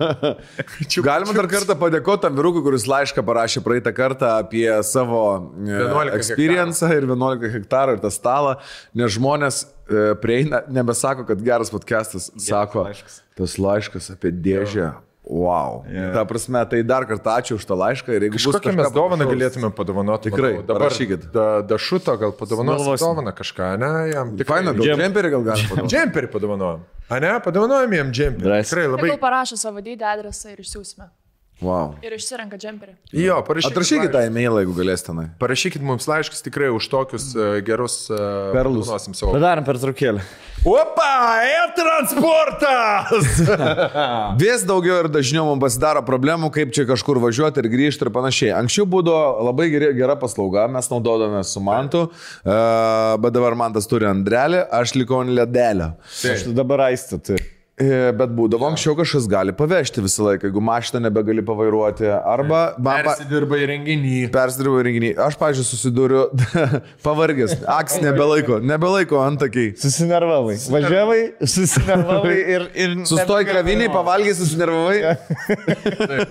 Galima 1.07 1.35
dar 1.37 1.49
kartą 1.51 1.77
padėkoti 1.77 2.25
tam 2.25 2.37
vyrukui, 2.39 2.63
kuris 2.65 2.87
laišką 2.89 3.21
parašė 3.27 3.61
praeitą 3.65 3.93
kartą 3.93 4.33
apie 4.41 4.65
savo 4.87 5.23
e, 5.61 5.81
11 5.83 6.17
experience 6.17 6.93
ir 6.97 7.05
11 7.05 7.53
hektarų 7.59 7.97
ir 7.97 8.05
tą 8.05 8.13
stalą, 8.13 8.57
nes 8.97 9.13
žmonės 9.13 9.63
e, 9.63 10.07
prieina, 10.23 10.63
nebesako, 10.65 11.27
kad 11.29 11.43
geras 11.45 11.73
podcastas, 11.73 12.31
sako, 12.41 12.89
tas 13.37 13.59
laiškas 13.61 14.15
apie 14.17 14.33
dėžę. 14.33 14.95
Wow. 15.27 15.83
Jo. 15.91 16.13
Ta 16.15 16.23
prasme, 16.25 16.61
tai 16.71 16.79
dar 16.87 17.03
kartą 17.03 17.33
ačiū 17.35 17.57
už 17.59 17.65
tą 17.67 17.75
laišką 17.75 18.15
ir 18.15 18.21
jeigu 18.27 18.39
Kažkokią 18.39 18.71
mes 18.79 18.91
dovaną 18.95 19.25
galėtume 19.27 19.71
padovanoti. 19.75 20.31
Tikrai, 20.31 20.53
manau. 20.55 20.67
dabar 20.69 20.81
parašykit. 20.87 21.25
Da, 21.35 21.45
dašuto 21.67 22.15
gal 22.17 22.31
Sugalvosim. 22.31 23.03
dovaną 23.03 23.33
kažką, 23.35 23.67
ne? 23.81 23.91
Jam 24.13 24.31
Tai 24.39 24.45
faina, 24.47 24.71
gal 24.71 24.85
Džem- 24.85 25.01
džemperį 25.03 25.29
gal 25.35 25.43
galima 25.43 25.67
padovanoti. 25.67 25.91
Džemperį 25.95 26.31
padovanojom. 26.31 26.79
A 27.09 27.19
ne, 27.19 27.33
padovanojom 27.43 27.93
jam 27.99 28.11
džemperį. 28.11 28.63
Tikrai 28.63 28.87
labai. 28.87 29.09
Tegul 29.09 29.19
parašo 29.27 29.57
savo 29.59 29.83
dydį 29.83 30.03
adresą 30.15 30.51
ir 30.55 30.63
išsiųsime. 30.63 31.09
Wow. 31.57 31.95
Ir 32.05 32.13
išsirenka 32.13 32.53
džemperį. 32.61 32.91
Jo, 33.17 33.39
parašykit. 33.45 33.73
Atrašykit 33.73 34.11
tą 34.13 34.19
e-mailą, 34.27 34.59
jeigu 34.61 34.75
galėsite 34.77 35.09
tenai. 35.09 35.23
Parašykit 35.41 35.81
mums 35.81 36.05
laiškus 36.05 36.45
tikrai 36.45 36.69
už 36.69 36.85
tokius 36.91 37.31
uh, 37.33 37.57
gerus 37.65 38.03
uh, 38.11 38.51
Perlus. 38.53 38.91
Padarom 39.23 39.65
per 39.65 39.79
traukėlį. 39.81 40.21
Opa, 40.69 41.41
e-transportas! 41.47 43.41
Vis 44.43 44.67
daugiau 44.69 44.99
ir 45.01 45.09
dažniau 45.09 45.47
mums 45.49 45.65
pasidaro 45.65 46.05
problemų, 46.05 46.51
kaip 46.53 46.77
čia 46.77 46.85
kažkur 46.89 47.17
važiuoti 47.25 47.63
ir 47.63 47.71
grįžti 47.73 48.05
ir 48.05 48.13
panašiai. 48.13 48.53
Anksčiau 48.59 48.85
būdavo 48.93 49.49
labai 49.49 49.71
geri, 49.73 49.89
gera 49.97 50.13
paslauga, 50.19 50.69
mes 50.69 50.93
naudodavome 50.93 51.41
su 51.41 51.63
mantu, 51.65 52.05
uh, 52.13 53.17
bet 53.17 53.33
dabar 53.33 53.57
mantas 53.57 53.89
turi 53.89 54.05
Andrelį, 54.13 54.61
aš 54.77 54.93
likau 54.99 55.25
ant 55.25 55.33
ledelio. 55.33 55.95
Aš 56.05 56.51
dabar 56.53 56.91
aistą 56.91 57.17
turiu. 57.17 57.56
E, 57.77 58.09
Bet 58.17 58.31
būdavo 58.33 58.65
anksčiau 58.71 58.95
kažkas 58.97 59.27
gali 59.29 59.53
pavežti 59.53 60.01
visą 60.01 60.23
laiką, 60.25 60.47
jeigu 60.49 60.61
mašiną 60.65 60.97
nebegali 61.03 61.43
pavairuoti. 61.45 62.07
Arba 62.09 62.73
man 62.81 63.03
pa- 63.05 63.11
Persidirba 63.11 63.59
į 63.61 63.67
renginį. 63.69 64.13
persidirbau 64.33 64.79
renginį. 64.87 65.11
Aš, 65.21 65.35
pažiūrėjau, 65.37 65.67
susidūriu 65.69 66.23
pavargęs. 67.05 67.53
Aks 67.69 67.99
nebelaiko, 68.01 68.57
nebelaiko 68.65 69.19
antakiai. 69.21 69.75
Susinervavai. 69.77 70.55
Važiavai, 70.73 71.19
susinervavai 71.53 72.33
ir... 72.55 72.65
ir 72.73 72.95
Sustoj 73.11 73.45
kraviniai, 73.45 73.91
pavalgiai, 73.93 74.33
susinervavai. 74.41 74.97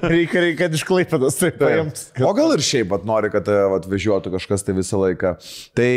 Reikia, 0.02 0.42
reikia, 0.48 0.58
kad 0.64 0.74
išklaipėdas 0.80 1.38
tai 1.44 1.52
paimt. 1.62 2.02
O 2.26 2.34
gal 2.34 2.56
ir 2.56 2.64
šiaip 2.66 2.90
pat 2.90 3.06
nori, 3.06 3.30
kad 3.30 3.46
tave 3.46 3.70
vat, 3.76 3.86
vežiotų 3.94 4.34
kažkas 4.34 4.66
tai 4.66 4.74
visą 4.80 4.98
laiką. 5.04 5.36
Tai 5.78 5.88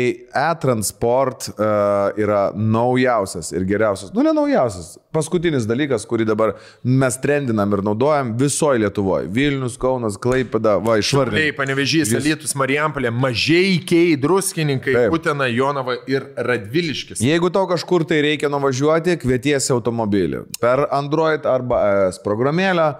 e-transport 0.46 1.50
uh, 1.56 2.14
yra 2.22 2.46
naujausias 2.54 3.50
ir 3.50 3.66
geriausias. 3.66 4.14
Nu, 4.14 4.22
ne 4.22 4.30
naujausias. 4.38 4.94
Paskutinis 5.10 5.39
dalykas, 5.68 6.06
kurį 6.08 6.26
dabar 6.28 6.54
mes 6.84 7.16
trendinam 7.22 7.72
ir 7.72 7.82
naudojam 7.86 8.34
visoje 8.38 8.82
Lietuvoje. 8.84 9.28
Vilnius, 9.32 9.78
Kaunas, 9.80 10.18
Klaipeda, 10.20 10.76
va, 10.78 10.98
Šiauliai, 11.00 11.04
išvardinai. 11.04 11.56
Panevežys, 11.56 12.14
Alytus, 12.18 12.54
Marijampolė, 12.58 13.10
Mažiekiai, 13.10 14.16
Druskininkai, 14.20 14.96
Taip. 14.96 15.16
Utena, 15.16 15.48
Jonava 15.50 15.96
ir 16.10 16.30
Radviliškis. 16.36 17.22
Jeigu 17.24 17.50
tau 17.54 17.66
kažkur 17.70 18.04
tai 18.08 18.22
reikia 18.26 18.50
nuvažiuoti, 18.52 19.18
kvietiesi 19.22 19.72
automobilį. 19.74 20.44
Per 20.60 20.86
Android 20.92 21.46
arba 21.48 21.82
ES 22.08 22.20
programėlę 22.24 22.90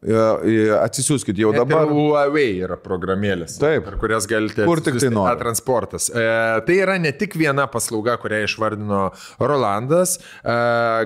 atsisiųskit 0.00 1.36
jau 1.38 1.52
Dabar. 1.52 1.84
Huawei 1.90 2.54
yra 2.64 2.76
programėlės, 2.80 3.58
Taip. 3.60 3.84
per 3.84 3.98
kurias 4.00 4.26
galite 4.30 4.64
Kur 4.64 4.80
tik 4.80 4.94
tai 4.94 4.96
atsisiųsti 4.96 5.14
nori. 5.14 5.34
E-transportas. 5.36 6.08
E, 6.08 6.24
tai 6.66 6.78
yra 6.80 6.96
ne 7.02 7.12
tik 7.12 7.36
viena 7.36 7.66
paslauga, 7.70 8.16
kurią 8.22 8.42
išvardino 8.46 9.10
Rolandas. 9.40 10.16
E, 10.40 10.56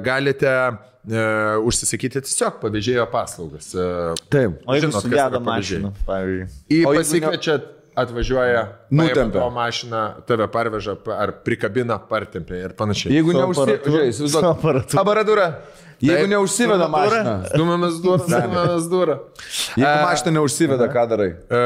galite 0.06 0.50
e, 0.54 1.28
užsisakyti 1.66 2.22
tiesiog 2.22 2.60
pavėžėjo 2.62 3.06
paslaugas. 3.12 3.72
E, 3.74 4.14
Taip. 4.30 4.60
O 4.66 4.76
jeigu 4.78 4.86
Žinot, 4.90 5.00
kas 5.00 5.08
sugeda 5.08 5.40
mašina, 5.42 5.94
pavyzdžiui. 6.06 6.50
Į 6.78 6.82
pasikviečiat, 6.94 7.70
atvažiuoja, 7.98 8.62
Nutempia. 8.90 9.44
mašiną, 9.54 10.00
tave 10.26 10.48
parveža 10.50 10.96
pa- 10.98 11.18
ar 11.22 11.32
prikabina, 11.46 11.98
partempia 12.10 12.64
ir 12.68 12.72
panašiai. 12.78 13.12
Jeigu 13.14 13.30
Su 13.34 13.38
neužsiveda, 13.42 14.54
aparatūra. 15.02 15.48
Jeigu 16.04 16.30
neužsiveda 16.32 16.88
mašina. 16.92 17.36
Stumiamas 17.52 18.00
durą, 18.02 18.18
stumiamas 18.24 18.88
durą. 18.92 19.18
Jeigu 19.76 19.94
mašina 20.04 20.34
neužsiveda, 20.38 20.88
ką 20.92 21.06
darai? 21.12 21.30
E, 21.32 21.62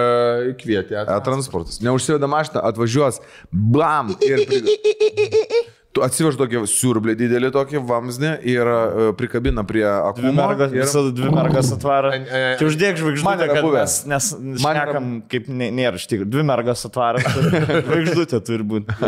kvietė. 0.61 1.01
E, 1.03 1.19
transportas. 1.27 1.81
Neužsiveda 1.85 2.31
mašina, 2.31 2.63
atvažiuos, 2.71 3.23
bam. 3.51 4.15
Ir. 4.25 4.45
Tu 5.97 6.03
atsivež 6.05 6.37
tokį 6.37 6.61
siurblį 6.69 7.15
didelį 7.17 7.49
tokį 7.55 7.81
vamzdį 7.89 8.31
ir 8.53 8.69
uh, 8.69 9.07
prikabina 9.17 9.63
prie 9.67 9.81
Dvi 9.83 10.11
akumo. 10.11 10.33
mergas, 10.37 10.75
ir... 10.77 10.83
visada 10.85 11.13
dvi 11.17 11.31
mergas 11.33 11.71
atvaro. 11.75 12.11
E, 12.13 12.43
Tai 12.61 12.67
uždėk 12.69 12.99
žvaigždutę, 13.01 13.47
kad 13.49 13.63
buvę. 13.65 13.81
mes 13.81 13.95
nes 14.13 14.27
Man 14.37 14.77
yra- 14.77 14.85
šnekam, 14.85 15.07
kaip 15.33 15.49
nė- 15.49 15.71
nėra 15.79 15.97
iš 15.99 16.05
tikrųjų. 16.11 16.29
Dvi 16.35 16.45
mergas 16.51 16.85
atvaro. 16.87 17.23
Žvaigždutė 17.89 18.41
turi 18.47 18.67
būti. 18.69 18.99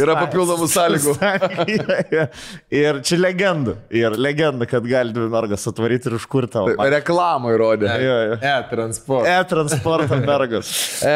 Yra 0.00 0.16
papildomų 0.22 0.68
sąlygų. 0.72 1.14
ir 2.80 3.00
čia 3.04 3.20
legenda. 3.20 3.76
Ir 3.92 4.16
legenda, 4.16 4.66
kad 4.70 4.88
gali 4.88 5.12
dvi 5.14 5.28
mergas 5.32 5.68
atvaryti 5.70 6.08
ir 6.10 6.16
užkurti 6.18 6.54
tavo. 6.56 6.72
Tai 6.80 6.88
Reklamą 6.96 7.52
įrodė. 7.54 7.92
E-transportas. 8.40 9.28
E-transporto 9.44 10.18
mergas. 10.30 10.72
E, 11.04 11.14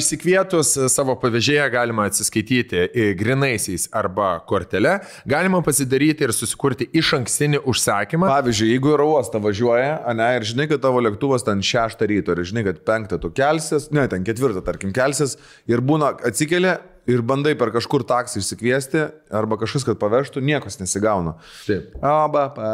išsikvietus 0.00 0.76
savo 0.92 1.16
pavėžėją 1.24 1.66
galima 1.72 2.06
atsiskaityti 2.12 2.86
į 2.92 3.10
grinaisiais 3.20 3.88
arba 3.96 4.25
kortelę, 4.48 4.98
galima 5.28 5.62
pasidaryti 5.66 6.26
ir 6.26 6.34
susikurti 6.36 6.88
iš 6.96 7.14
ankstinį 7.20 7.62
užsakymą. 7.68 8.30
Pavyzdžiui, 8.30 8.72
jeigu 8.74 8.94
į 8.96 9.06
uostą 9.06 9.40
važiuoja, 9.44 10.00
ne, 10.16 10.28
ir 10.38 10.48
žinai, 10.48 10.68
kad 10.70 10.82
tavo 10.84 11.02
lėktuvas 11.04 11.46
ten 11.46 11.62
6 11.64 12.04
ryto, 12.10 12.36
ir 12.36 12.50
žinai, 12.50 12.66
kad 12.70 12.82
5 12.88 13.16
tu 13.22 13.32
kelsis, 13.36 13.90
ne, 13.94 14.06
ten 14.12 14.26
4, 14.26 14.62
tarkim, 14.66 14.94
kelsis, 14.96 15.36
ir 15.70 15.84
būna 15.84 16.14
atsikeli 16.26 16.76
ir 17.10 17.22
bandai 17.26 17.54
per 17.58 17.70
kažkur 17.74 18.04
taksą 18.06 18.40
išsikviesti, 18.40 19.04
arba 19.34 19.58
kažkas, 19.60 19.84
kad 19.86 19.98
pavežtų, 20.00 20.42
niekas 20.44 20.80
nesigauna. 20.80 21.36
Taip. 21.66 21.94
Aba, 22.04 22.46
pa, 22.54 22.70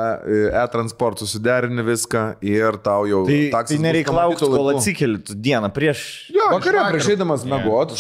e-transportų 0.63 1.27
susiderini 1.27 1.85
viską 1.87 2.25
ir 2.45 2.79
tau 2.85 3.07
jau 3.11 3.23
Tai, 3.29 3.39
taksas 3.53 3.75
tai 3.75 3.81
bus 3.81 3.87
nereikalauk, 3.87 4.37
pamatytu 4.39 4.51
kol 4.57 4.73
atsikeli 4.75 5.23
tu 5.29 5.37
dieną 5.37 5.73
prieš. 5.77 6.05
Jo, 6.33 6.49
Vakare, 6.57 6.83
iš 6.83 6.97
prieš 6.97 7.11
eidamas 7.17 7.47
mėgot. 7.49 7.97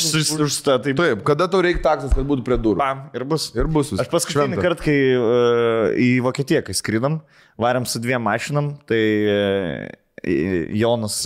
Užstatai. 0.48 0.96
Taip, 0.98 1.24
kada 1.28 1.48
tau 1.52 1.62
reikia 1.64 1.84
taksas, 1.84 2.16
kad 2.16 2.26
būtų 2.28 2.46
prie 2.48 2.60
durų. 2.60 2.80
Bam, 2.80 3.06
ir 3.16 3.26
bus. 3.28 3.50
Ir 3.56 3.70
bus. 3.72 3.92
Aš 4.00 4.10
paskutinį 4.12 4.60
kartą, 4.60 4.88
kai 4.88 4.98
uh, 5.16 5.92
į 6.00 6.12
Vokietiją, 6.24 6.64
kai 6.66 6.76
skridom, 6.76 7.20
varėm 7.60 7.88
su 7.88 8.00
dviem 8.02 8.24
mašinam, 8.24 8.74
tai 8.88 9.02
uh, 9.28 10.01
Jonas. 10.22 11.16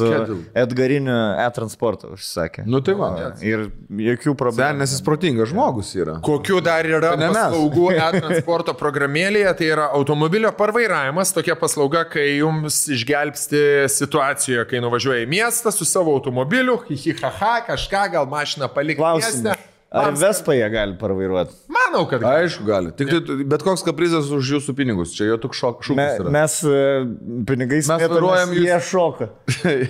Edgariniu 0.57 1.14
e-transportu 1.44 2.14
užsakė. 2.14 2.64
Nu 2.68 2.80
tai 2.84 2.94
va. 2.97 3.11
Ir 3.44 3.66
jokių 3.92 4.32
problemų. 4.38 4.78
Senis 4.78 4.94
jis 4.97 5.05
protingas 5.05 5.51
žmogus 5.53 5.92
yra. 5.99 6.16
Kokių 6.24 6.62
dar 6.64 6.88
yra 6.88 7.12
Tai 7.16 7.28
paslaugų 7.28 7.90
e-transporto 7.97 8.72
programėlėje, 8.78 9.53
tai 9.61 9.70
yra 9.74 9.90
automobilio 9.99 10.53
parvairavimas, 10.57 11.34
tokia 11.36 11.59
paslauga, 11.61 12.07
kai 12.09 12.38
jums 12.38 12.86
išgelbsti 12.97 13.62
situacijoje, 13.92 14.64
kai 14.70 14.80
nuvažiuoja 14.84 15.26
į 15.26 15.30
miestą 15.36 15.74
su 15.74 15.84
savo 15.88 16.16
automobiliu, 16.16 16.80
hihihaha, 16.88 17.66
kažką, 17.68 18.07
gal 18.16 18.28
mašiną 18.32 18.72
palikti 18.72 19.03
Klausimas. 19.03 19.42
mieste. 19.44 19.76
Ar 19.97 20.11
Man 20.11 20.18
Vespą 20.20 20.53
jie 20.57 20.66
gali 20.72 20.94
parvairuoti? 21.01 21.55
Manau, 21.72 22.03
kad 22.11 22.22
Aišku, 22.28 22.66
gali. 22.68 22.92
Tik 22.99 23.11
tai, 23.14 23.36
bet 23.49 23.62
koks 23.64 23.84
kaprizas 23.86 24.28
už 24.34 24.51
jūsų 24.57 24.74
pinigus. 24.76 25.14
Čia 25.16 25.30
jo 25.32 25.36
tik 25.47 25.55
šok, 25.57 25.80
Me, 25.80 25.86
šūkis 25.88 26.20
yra. 26.24 26.32
mes 26.36 26.57
uh, 26.68 27.07
pinigais 27.49 27.88
Mes 27.92 28.05
vairuojam 28.12 28.53
jūs- 28.57 28.66
Jie 28.66 28.80
šoka. 28.90 29.28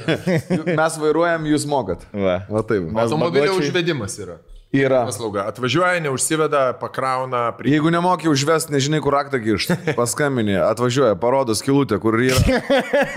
Mes 0.80 0.98
vairuojam, 1.02 1.48
jūs 1.50 1.66
mokat. 1.70 2.04
Va. 2.14 2.38
Va 2.50 2.62
taip. 2.68 2.90
Automobilio 2.94 3.56
užvedimas 3.58 4.18
yra. 4.22 4.38
Yra. 4.74 5.04
Paslauga. 5.06 5.46
Atvažiuoja, 5.48 6.00
neužsiveda, 6.00 6.72
pakrauna, 6.80 7.52
prie... 7.56 7.70
Jeigu 7.76 7.90
nemoki 7.94 8.28
užvest, 8.28 8.70
nežinai, 8.74 8.98
kur 9.04 9.14
raktą 9.14 9.38
kišti, 9.42 9.76
paskambini, 10.00 10.56
atvažiuoja, 10.58 11.14
parodo 11.22 11.54
skilutę, 11.54 12.00
kur 12.02 12.18
yra. 12.18 12.60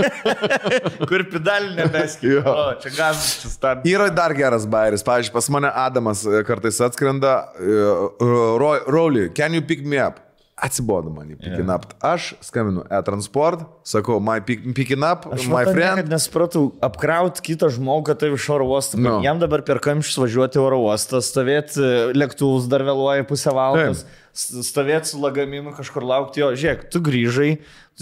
Kur 1.09 1.25
pedalinė 1.31 1.89
meskė. 1.91 2.37
O, 2.43 2.55
čia 2.83 2.93
gazas, 2.93 3.27
čia 3.41 3.51
stabdė. 3.55 3.91
Yra 3.95 4.09
dar 4.13 4.35
geras 4.37 4.67
bairis. 4.69 5.03
Pavyzdžiui, 5.07 5.33
pas 5.35 5.49
mane 5.55 5.71
Adamas 5.73 6.23
e, 6.27 6.43
kartais 6.47 6.79
atskrenda, 6.85 7.35
Rowley, 8.19 9.29
can 9.33 9.57
you 9.57 9.65
pick 9.65 9.85
me 9.85 9.97
up? 9.97 10.21
Atsibodo 10.59 11.07
man 11.13 11.29
į 11.31 11.37
picking 11.39 11.69
up. 11.71 11.85
Aš 12.03 12.33
skambinu 12.43 12.81
e-transport, 12.91 13.61
sakau, 13.87 14.17
my 14.19 14.41
pick, 14.43 14.65
picking 14.75 15.03
up, 15.07 15.23
Aš 15.31 15.45
my 15.47 15.61
friend. 15.69 16.01
kad 16.01 16.09
nesupratau, 16.11 16.65
apkrauti 16.83 17.39
kitą 17.45 17.69
žmogų, 17.71 18.03
kad 18.09 18.19
tai 18.19 18.31
iš 18.35 18.47
oro 18.51 18.67
uosto. 18.67 18.99
No. 18.99 19.21
Jam 19.23 19.39
dabar 19.39 19.63
per 19.63 19.79
kamščius 19.79 20.19
važiuoti 20.25 20.59
į 20.59 20.63
oro 20.65 20.81
uostą, 20.89 21.21
stovėti, 21.23 21.79
lėktuvus 22.19 22.67
dar 22.67 22.83
vėluoja 22.83 23.23
pusę 23.29 23.53
valandos, 23.55 24.03
s- 24.35 24.51
stovėti 24.67 25.13
su 25.13 25.21
lagaminu 25.23 25.71
kažkur 25.77 26.03
laukti 26.03 26.43
jo. 26.43 26.51
Žiūrėk, 26.59 26.89
tu 26.91 26.99
grįžai, 27.07 27.51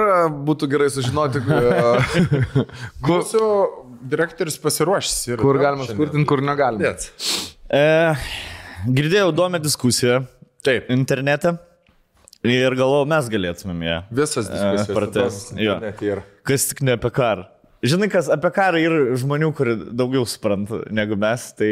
būtų 0.48 0.68
gerai 0.74 0.90
sužinoti, 0.94 1.42
kur, 1.46 3.22
Mūsų 3.22 3.46
direktorius 4.12 4.60
pasiruošęs 4.62 5.22
ir 5.32 5.42
kur 5.42 5.60
galima 5.62 5.88
skurtinti, 5.88 6.28
kur 6.30 6.44
negalima. 6.46 6.92
E, 7.72 7.86
girdėjau 8.86 9.32
įdomią 9.32 9.64
diskusiją 9.64 10.20
Taip. 10.66 10.92
internete 10.94 11.56
ir 12.46 12.78
galvojau, 12.78 13.08
mes 13.10 13.32
galėtumėm 13.34 13.82
ją. 13.88 13.98
Visas 14.22 14.52
diskusijas. 14.52 15.52
internete 15.56 16.12
yra. 16.12 16.26
Kas 16.46 16.70
tik 16.70 16.84
ne 16.86 17.00
apie 17.00 17.10
karą. 17.16 17.48
Žinai, 17.86 18.08
kas 18.12 18.28
apie 18.34 18.50
karą 18.56 18.80
yra 18.82 19.00
žmonių, 19.20 19.50
kurie 19.58 19.76
daugiau 19.96 20.26
supranta 20.30 20.82
negu 20.96 21.18
mes, 21.20 21.46
tai 21.58 21.70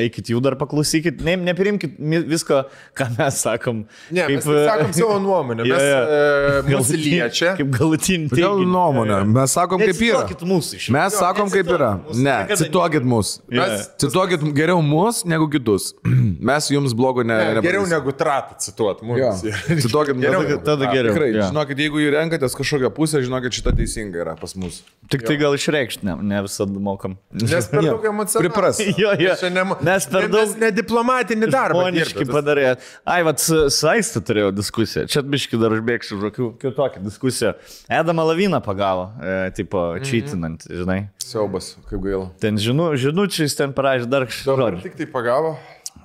eikit 0.00 0.30
jų 0.32 0.40
dar 0.44 0.56
paklausykit, 0.60 1.20
ne, 1.26 1.36
neprimkit 1.46 1.96
visko, 2.30 2.62
ką 2.98 3.06
mes 3.18 3.38
sakom. 3.44 3.84
Ne, 4.10 4.26
kaip, 4.28 4.42
mes 4.42 4.66
sakom 4.68 4.92
savo 4.96 5.18
nuomonę. 5.22 5.66
Mes 5.76 5.82
jo. 5.82 6.00
e, 6.16 6.62
mūsų 6.66 6.72
Galutinį- 6.72 7.12
liečia. 7.16 7.52
Kaip 7.58 7.70
galutinį 7.74 8.28
Gal 8.36 8.60
nuomonę, 8.70 9.18
mes 9.34 9.54
sakom 9.56 9.80
kaip 9.82 10.00
yra. 10.06 10.22
Mūsų 10.46 10.78
iš 10.80 10.88
Mes 10.94 11.16
sakom 11.18 11.50
kaip 11.52 11.70
yra. 11.74 11.90
Ne, 12.14 12.36
cituokit 12.56 13.04
mus. 13.06 13.36
Mes- 13.50 13.88
Cituokit 14.02 14.42
geriau 14.56 14.82
mus 14.84 15.22
negu 15.28 15.48
kitus. 15.52 15.90
Mes 16.50 16.68
jums 16.72 16.94
blogo 16.96 17.24
ne. 17.26 17.34
Ne, 17.36 17.60
geriau 17.64 17.84
nepadarysim. 17.84 17.94
negu 17.96 18.14
tratą 18.16 18.58
cituot. 18.62 19.02
Jo, 19.06 19.30
Mums. 19.32 19.42
cituokit 19.86 20.18
Geriau 20.22 20.42
mus. 20.44 20.62
tada 20.66 20.90
geriau. 20.92 21.12
Tikrai, 21.14 21.30
jo. 21.34 21.46
žinokit, 21.50 21.82
jeigu 21.86 22.00
jūs 22.02 22.12
renkatės 22.16 22.56
kažkokią 22.58 22.90
pusę, 22.96 23.22
žinokit, 23.26 23.56
šita 23.60 23.72
teisinga 23.76 24.22
yra 24.24 24.34
pas 24.40 24.54
mus. 24.58 24.80
Tik 25.12 25.22
tai 25.26 25.35
gal 25.40 25.54
išreikšti, 25.56 26.04
ne, 26.06 26.14
ne 26.22 26.40
visada 26.46 26.80
mokam. 26.82 27.16
Nes 27.32 27.68
per 27.70 27.82
daug 27.84 28.04
emocijų. 28.10 28.42
Pripras. 28.44 28.80
Jo, 29.02 29.12
jo. 29.20 29.34
Mes, 29.52 29.82
Mes 29.86 30.06
per 30.10 30.28
daug 30.32 30.46
Mes 30.48 30.54
nediplomatinį 30.62 31.50
darbą. 31.52 31.82
Žmoniškai 31.86 32.24
dirbam. 32.24 32.34
padarė. 32.38 32.66
Ai, 33.04 33.20
vad, 33.26 33.40
su 33.42 33.88
Aiste 33.90 34.20
turėjau 34.24 34.50
diskusiją. 34.56 35.06
Čia 35.12 35.22
biški 35.22 35.58
dar 35.60 35.74
užbėgsiu 35.76 36.18
už 36.18 36.28
akių. 36.30 36.48
Kitokią 36.62 37.02
diskusiją. 37.04 37.54
Edama 37.88 38.24
Lavina 38.26 38.60
pagavo, 38.64 39.10
e, 39.20 39.50
tipo, 39.56 39.94
Mhm. 39.96 40.04
čytinant, 40.08 40.66
žinai. 40.70 41.08
Siaubas, 41.22 41.74
kaip 41.90 42.00
gaila. 42.04 42.30
Ten 42.40 42.56
žinu, 42.56 42.92
žinučiais 42.96 43.56
ten 43.56 43.72
parašė 43.72 44.06
dar 44.08 44.26
kažką. 44.26 44.82
tik 44.82 44.96
tai 44.96 45.06
pagavo. 45.06 45.56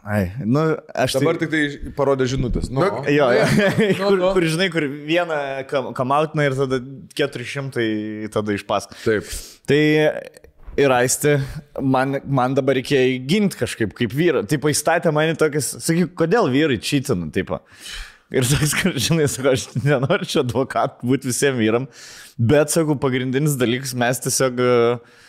Ai, 0.02 0.32
nu, 0.50 0.64
aš 0.98 1.20
Dabar 1.20 1.38
tai... 1.38 1.46
tik 1.46 1.52
tai 1.54 1.92
parodė 1.98 2.26
žinutės. 2.32 2.72
Nu, 2.74 2.82
Nu, 2.82 3.02
Jo, 3.14 3.28
jo. 3.38 3.44
Nu, 4.00 4.06
kur, 4.08 4.16
nu. 4.18 4.30
kur, 4.34 4.46
žinai, 4.50 4.70
kur 4.74 4.86
vieną 4.90 5.38
kam- 5.70 5.92
kamautina 5.98 6.48
ir 6.48 6.56
tada 6.58 6.80
400 7.18 8.30
tada 8.34 8.56
išpask. 8.58 8.96
Taip. 9.06 9.28
Tai 9.70 9.82
ir 10.82 10.94
aisti, 10.96 11.36
man, 11.84 12.18
man 12.26 12.56
dabar 12.58 12.80
reikėjo 12.80 13.20
ginti 13.30 13.60
kažkaip 13.60 13.94
kaip 13.98 14.16
vyrą. 14.16 14.42
Taip, 14.50 14.66
įstatė 14.72 15.12
mane 15.14 15.36
tokias, 15.38 15.70
sakyk, 15.86 16.16
kodėl 16.18 16.50
vyrai 16.54 16.80
čytina, 16.82 17.28
taip. 17.36 17.54
Ir 18.32 18.48
toks, 18.48 18.74
kad, 18.80 18.96
žinai, 18.96 19.28
sakau, 19.30 19.52
aš 19.54 19.68
nenoriu 19.84 20.26
čia 20.32 20.40
advokatų 20.46 21.10
būti 21.10 21.28
visiems 21.30 21.60
vyram, 21.60 21.86
bet, 22.40 22.72
sakau, 22.72 22.96
pagrindinis 23.04 23.58
dalykas, 23.60 23.92
mes 24.00 24.22
tiesiog, 24.24 24.62
e, 24.64 25.20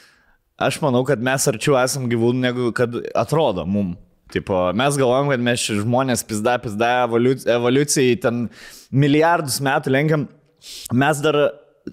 aš 0.63 0.79
manau, 0.85 1.03
kad 1.09 1.21
mes 1.27 1.49
arčiau 1.51 1.75
esam 1.81 2.07
gyvūnų, 2.13 2.39
negu 2.47 2.69
kad 2.79 2.95
atrodo 3.19 3.67
mum. 3.67 3.97
Tipo, 4.33 4.63
mes 4.79 4.97
galvojam, 4.97 5.29
kad 5.35 5.43
mes 5.45 5.65
žmonės 5.83 6.23
pizda, 6.25 6.55
pizda, 6.63 6.93
evoliuc- 7.07 7.45
evoliucijai 7.53 8.15
ten 8.25 8.47
milijardus 8.93 9.59
metų 9.65 9.93
lenkiam. 9.93 10.25
Mes 10.97 11.21
dar, 11.25 11.37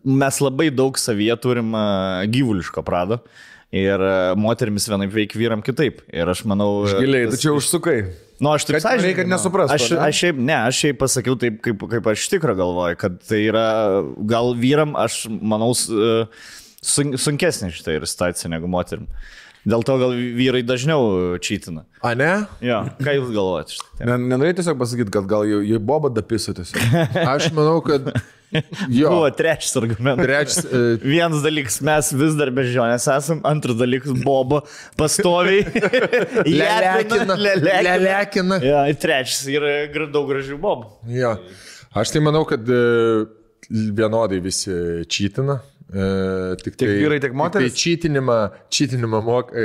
mes 0.06 0.38
labai 0.44 0.70
daug 0.72 0.96
savyje 1.02 1.36
turim 1.44 1.74
e, 1.76 1.84
gyvuliško 2.32 2.84
prado. 2.88 3.20
Ir 3.76 4.02
e, 4.02 4.14
moterimis 4.40 4.88
vienaip 4.90 5.12
veikia 5.14 5.38
vyram 5.42 5.62
kitaip. 5.66 6.00
Ir 6.16 6.32
aš 6.32 6.46
manau... 6.50 6.72
e, 6.88 6.96
Giliai, 7.04 7.28
tas- 7.28 7.36
tu 7.38 7.44
čia 7.48 7.54
užsukai. 7.58 7.98
Nu, 8.40 8.54
aš 8.56 8.64
taip 8.70 8.78
sąžiningai 8.80 9.04
reikia, 9.10 9.18
kad 9.26 9.32
nesuprastų, 9.34 9.76
Aš, 9.76 9.88
ane? 9.92 10.04
aš 10.08 10.20
šiaip, 10.24 10.38
ne, 10.48 10.56
aš 10.70 10.78
šiaip 10.86 11.00
pasakiau 11.02 11.36
taip, 11.42 11.58
kaip, 11.66 11.82
kaip 11.92 12.06
aš 12.08 12.22
tikrųjų 12.32 12.56
galvoju, 12.62 13.00
kad 13.02 13.18
tai 13.28 13.42
yra, 13.50 13.66
gal 14.32 14.54
vyram, 14.56 14.94
aš 14.96 15.26
manau, 15.28 15.74
sunkesnė 17.20 17.72
šitą 17.76 17.98
ir 17.98 18.06
situacija 18.08 18.52
negu 18.54 18.70
moterim. 18.72 19.08
Dėl 19.70 19.84
to 19.86 19.96
gal 20.02 20.16
vyrai 20.40 20.64
dažniau 20.66 21.38
čytina. 21.44 21.84
A 22.02 22.16
ne? 22.18 22.32
Jo, 22.66 22.82
ką 23.04 23.14
jūs 23.20 23.30
galvojate 23.36 23.76
iš? 23.76 23.80
Ne- 24.02 24.18
Nenorėjai 24.32 24.58
tiesiog 24.62 24.80
pasakyti, 24.82 25.14
kad 25.14 25.28
gal 25.30 25.46
jau 25.50 25.62
jie 25.66 25.80
boba 25.92 26.10
dapiso 26.14 26.56
tiesiog. 26.58 26.82
Aš 27.36 27.50
manau, 27.54 27.78
kad 27.86 28.10
jo. 28.90 29.12
Buvo 29.14 29.30
trečias 29.38 29.76
argumentas. 29.78 30.26
Trečias, 30.26 30.66
e, 30.66 30.82
Vienas 31.06 31.44
dalykas, 31.46 31.80
mes 31.86 32.12
vis 32.18 32.38
dar 32.40 32.50
bežionės 32.56 33.06
esam, 33.14 33.44
antras 33.46 33.78
dalykas, 33.78 34.16
bobo 34.26 34.64
pastoviai. 34.98 35.62
Lelekina. 36.50 37.36
lelekina. 37.38 37.98
Lelekina. 38.00 38.62
Ja, 38.66 38.86
trečias 38.98 39.44
yra 39.54 39.76
daug 40.10 40.32
gražių 40.32 40.58
bobų. 40.64 40.90
Jo. 41.14 41.36
Aš 41.98 42.16
tai 42.16 42.22
manau, 42.26 42.42
kad 42.50 42.66
e, 42.70 42.82
vienodai 43.70 44.42
visi 44.42 44.74
čytina. 45.10 45.60
E, 45.90 46.56
tik 46.62 46.76
Tiek 46.78 46.86
tai, 46.86 46.98
vyrai, 47.02 47.18
tiek 47.18 47.32
tik 47.32 47.38
moterys? 47.40 47.74
Tai 47.74 47.82
čytinimą, 47.82 48.38
čytinimą 48.70 49.22
mok, 49.26 49.50
e, 49.58 49.64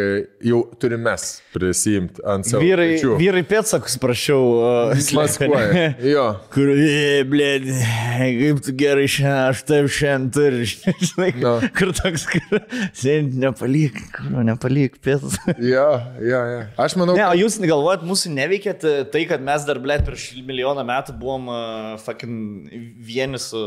jau 0.49 0.63
turime 0.81 1.05
mes 1.05 1.25
prisimti 1.53 2.23
ant 2.25 2.47
savo. 2.49 2.63
Vyrai, 2.65 2.95
pečių. 2.95 3.17
vyrai 3.21 3.43
pėtsakus 3.45 3.99
prašiau. 4.01 4.47
Uh, 4.57 5.03
Maskuoja. 5.19 5.91
Jo. 6.15 6.25
Kur, 6.55 6.71
e, 6.73 7.25
blėd, 7.29 7.67
kaip 8.17 8.63
tu 8.65 8.73
gerai 8.81 9.05
šiandien, 9.11 9.51
aš 9.51 9.61
taip 9.69 9.91
šiandien 9.93 10.31
turiu, 10.33 10.69
žinai, 11.11 11.29
No. 11.43 11.53
kur 11.77 11.93
toks, 11.97 12.25
kur, 12.33 12.63
sėdint, 12.97 13.37
nepalik, 13.45 13.99
kur, 14.17 14.41
nepalik, 14.49 14.97
pėtas. 15.05 15.37
Jo, 15.61 15.87
jo, 16.25 16.41
jo. 16.55 16.63
Aš 16.87 16.97
manau, 17.01 17.19
Ne, 17.19 17.27
o 17.29 17.37
jūs 17.37 17.59
galvojat, 17.61 18.05
mūsų 18.09 18.33
neveikėt 18.39 18.89
e, 18.89 18.95
tai, 19.13 19.27
kad 19.29 19.45
mes 19.45 19.69
dar, 19.69 19.81
blėt, 19.85 20.07
prieš 20.09 20.31
milijoną 20.41 20.87
metų 20.89 21.19
buvom 21.21 21.51
uh, 21.53 21.93
fucking 22.01 22.73
vieni 23.05 23.39
su 23.43 23.61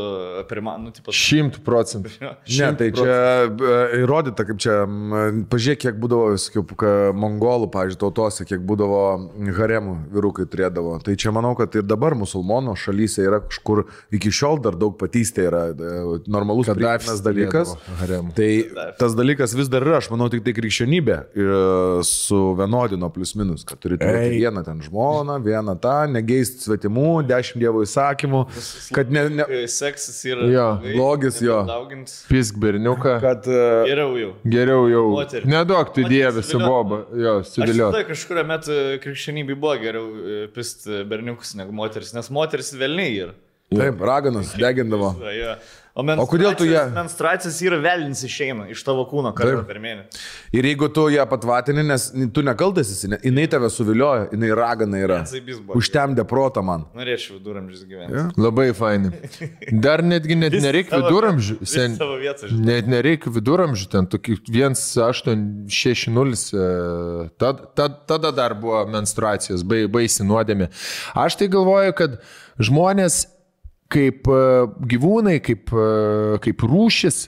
pirmą, 0.50 0.74
nu, 0.82 0.90
tipo, 0.94 1.14
šimtų 1.14 1.62
procentų. 1.66 2.16
Ne, 2.48 2.68
tai 2.78 2.88
čia 2.96 3.14
e, 3.46 4.00
įrodyta, 4.02 4.44
kaip 4.48 4.60
čia, 4.62 4.76
pažiūrėk, 5.52 5.80
kiek 5.84 5.98
būdavo, 6.00 6.30
kaip 6.54 6.74
mongolų, 7.18 7.68
pažiūrėjau, 7.74 8.00
tautose, 8.00 8.46
kiek 8.48 8.62
būdavo 8.68 9.00
haremų 9.58 9.94
vyrukai 10.14 10.46
turėdavo. 10.50 10.96
Tai 11.04 11.16
čia 11.20 11.32
manau, 11.34 11.54
kad 11.58 11.74
ir 11.78 11.84
dabar 11.86 12.16
musulmonų 12.18 12.76
šalyse 12.80 13.24
yra 13.26 13.42
kažkur, 13.44 13.84
iki 14.14 14.32
šiol 14.34 14.62
dar 14.64 14.78
daug 14.80 14.96
patystė 15.00 15.48
yra 15.50 15.62
e, 15.72 16.20
normalus 16.30 16.70
dalykas. 16.72 17.74
Haremų. 18.02 18.34
Tai 18.38 18.50
tas 19.00 19.16
dalykas 19.18 19.54
vis 19.58 19.70
dar 19.72 19.86
yra, 19.86 19.98
aš 20.02 20.10
manau, 20.12 20.30
tik 20.32 20.44
tai 20.46 20.54
krikščionybė 20.56 21.18
e, 21.18 21.48
suvienodino 22.08 23.10
plius 23.14 23.34
minus, 23.38 23.66
kad 23.68 23.80
turi 23.82 24.00
turėti 24.00 24.40
vieną 24.42 24.64
ten 24.66 24.82
žmoną, 24.84 25.38
vieną 25.44 25.76
tą, 25.82 25.98
negeisti 26.12 26.68
svetimų, 26.68 27.08
dešimt 27.28 27.62
dievo 27.62 27.84
įsakymų, 27.86 28.44
kad 28.96 29.12
ne, 29.14 29.26
ne, 29.40 29.48
Seksas 29.68 30.20
yra. 30.28 30.48
Jo, 30.52 30.68
blogis, 30.84 31.40
jo. 31.44 31.60
nedaugint. 31.66 32.12
Pisk 32.38 32.58
berniuką. 32.62 33.16
kad 33.22 33.46
e, 33.50 33.62
Geriau 33.90 34.14
jau. 34.20 34.30
Geriau 34.46 34.86
jau. 34.92 35.04
Moterį. 35.16 35.50
Nedaug 35.50 35.90
tu 35.96 36.04
dievė 36.06 36.42
su 36.46 36.60
boba. 36.62 37.02
Jo, 37.18 37.34
Aš 37.42 37.50
sudėliot. 37.56 37.90
tada 37.98 38.04
kažkurio 38.08 38.46
metu 38.46 38.78
krikščionybė 39.02 39.56
buvo 39.58 39.74
geriau 39.82 40.06
e, 40.06 40.38
pist 40.54 40.86
berniukus 41.10 41.56
negu 41.58 41.74
moteris, 41.74 42.14
nes 42.16 42.30
moteris 42.30 42.70
velniai 42.78 43.18
yra. 43.26 43.34
taip, 43.74 44.00
raganas 44.00 44.54
degindavo. 44.56 45.10
Va, 45.20 45.32
jo. 45.36 45.56
O, 45.98 46.02
O 46.22 46.26
kodėl 46.30 46.52
tu 46.54 46.62
ją- 46.68 46.84
menstruacijos- 46.94 47.56
yra 47.66 47.80
velnis 47.82 48.20
išeina 48.22 48.68
iš 48.70 48.84
tavo 48.86 49.02
kūno 49.10 49.32
kartą 49.34 49.64
per 49.66 49.80
mėnesį. 49.82 50.20
Ir 50.54 50.62
jeigu 50.68 50.86
tu 50.94 51.08
ją 51.10 51.24
patvatini, 51.26 51.82
nes 51.82 52.04
tu 52.32 52.38
nekaltas 52.46 52.86
esi, 52.94 53.08
ne- 53.10 53.18
jinai 53.24 53.48
tave 53.50 53.66
suviliojo, 53.66 54.28
jinai 54.30 54.52
ragana 54.54 55.00
yra. 55.02 55.16
Užtemdė 55.74 56.22
protą 56.30 56.62
man. 56.62 56.84
Norėčiau 56.94 57.40
viduramžius 57.40 57.82
gyventi. 57.90 58.14
Jo. 58.14 58.30
Labai 58.46 58.68
fainai. 58.78 59.10
Dar 59.82 59.98
netgi 60.06 60.36
net 60.38 60.54
nereikia 60.68 61.02
viduramžių. 61.02 61.58
Sen... 61.66 61.98
Net 62.62 62.86
nereikia 62.86 63.26
viduramžių, 63.34 63.88
ten 63.90 64.06
tokį 64.06 64.38
1860, 64.46 66.54
e, 66.54 67.28
tad, 67.38 67.74
tad, 67.74 68.06
tada 68.06 68.30
dar 68.32 68.54
buvo 68.54 68.84
menstruacijos, 68.90 69.62
bai, 69.66 69.86
baisi 69.90 70.22
nuodėmė. 70.26 70.70
Aš 71.18 71.36
tai 71.42 71.48
galvoju, 71.52 71.92
kad 71.98 72.18
žmonės 72.62 73.24
kaip 73.92 74.28
e, 74.28 74.42
gyvūnai, 74.92 75.38
kaip, 75.44 75.72
e, 75.72 75.88
kaip 76.44 76.64
rūšis, 76.68 77.22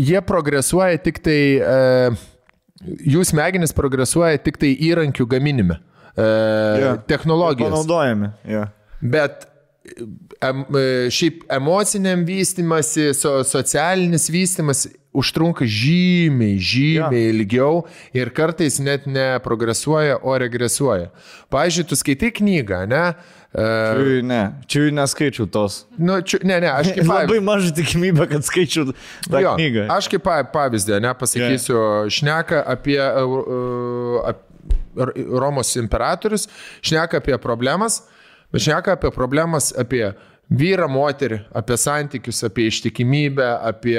jie 0.00 0.22
progresuoja 0.24 1.00
tik 1.02 1.20
tai, 1.24 1.40
e, 1.58 2.86
jų 3.14 3.26
smegenys 3.26 3.74
progresuoja 3.76 4.38
tik 4.42 4.60
tai 4.62 4.72
įrankių 4.88 5.28
gaminime, 5.36 5.80
Jo. 6.16 6.94
technologijos. 7.04 7.68
Panaudojami. 7.68 8.30
Jo. 8.48 8.62
Bet 9.04 9.42
em, 10.40 10.62
šiaip 11.12 11.42
emociniam 11.52 12.22
vystimasi, 12.24 13.10
so, 13.12 13.42
socialinis 13.44 14.24
vystimas 14.32 14.86
užtrunka 15.16 15.68
žymiai, 15.68 16.56
žymiai 16.56 17.20
ja. 17.20 17.32
ilgiau 17.34 17.82
ir 18.16 18.32
kartais 18.36 18.78
net 18.80 19.04
ne 19.04 19.26
progresuoja, 19.44 20.16
o 20.24 20.36
regresuoja. 20.40 21.10
Pavyzdžiui, 21.52 21.88
tu 21.90 22.00
skaitai 22.00 22.32
knygą, 22.40 22.82
ne? 22.88 23.04
E, 23.12 23.35
Čia 23.56 24.22
ne, 24.28 24.40
čia 24.68 24.90
neskaičiau 24.92 25.46
tos. 25.48 25.86
nu, 25.96 26.18
čiu, 26.20 26.38
ne, 26.44 26.58
ne, 26.60 26.68
aš 26.68 26.90
kaip 26.96 27.08
Labai 27.08 27.38
maža 27.40 27.70
tikimybė, 27.76 28.26
kad 28.34 28.44
skaičiau 28.44 28.90
tą 29.30 29.40
Jo, 29.40 29.54
knygą. 29.56 29.86
Aš 29.96 30.10
kaip 30.12 30.24
pa- 30.26 30.42
pavyzdį, 30.52 30.98
ne, 31.00 31.14
pasakysiu, 31.16 31.78
šneka 32.12 32.60
apie 32.76 33.00
uh, 33.00 34.20
ap, 34.28 34.42
R- 34.96 35.14
Romos 35.40 35.72
imperatorius, 35.80 36.48
šneka 36.84 37.22
apie 37.22 37.36
problemas, 37.40 38.02
bet 38.52 38.64
šneka 38.66 38.96
apie 38.96 39.10
problemas 39.14 39.72
apie 39.78 40.10
vyrą, 40.46 40.86
moterį, 40.90 41.40
apie 41.58 41.76
santykius, 41.80 42.40
apie 42.46 42.68
ištikimybę, 42.70 43.46
apie 43.66 43.98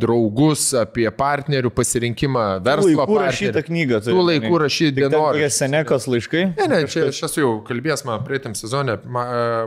draugus, 0.00 0.70
apie 0.78 1.04
partnerių 1.12 1.70
pasirinkimą, 1.76 2.44
verslo 2.64 2.92
Laikų 2.92 3.18
rašyta 3.20 3.62
knyga. 3.66 4.00
Tų 4.06 4.24
laikų 4.30 4.60
rašyti 4.64 4.94
Tokie 4.94 5.02
dienoraščiai. 5.04 5.56
senekos 5.58 6.08
laiškai. 6.08 6.44
Ne, 6.56 6.68
ne, 6.72 6.80
čia 6.90 7.08
aš 7.10 7.22
esu 7.28 7.42
jau 7.42 7.52
kalbėjęs 7.66 8.06
man 8.08 8.24
praeitam 8.26 8.56
sezonė 8.56 8.98
Ma, 9.04 9.26
e, 9.26 9.66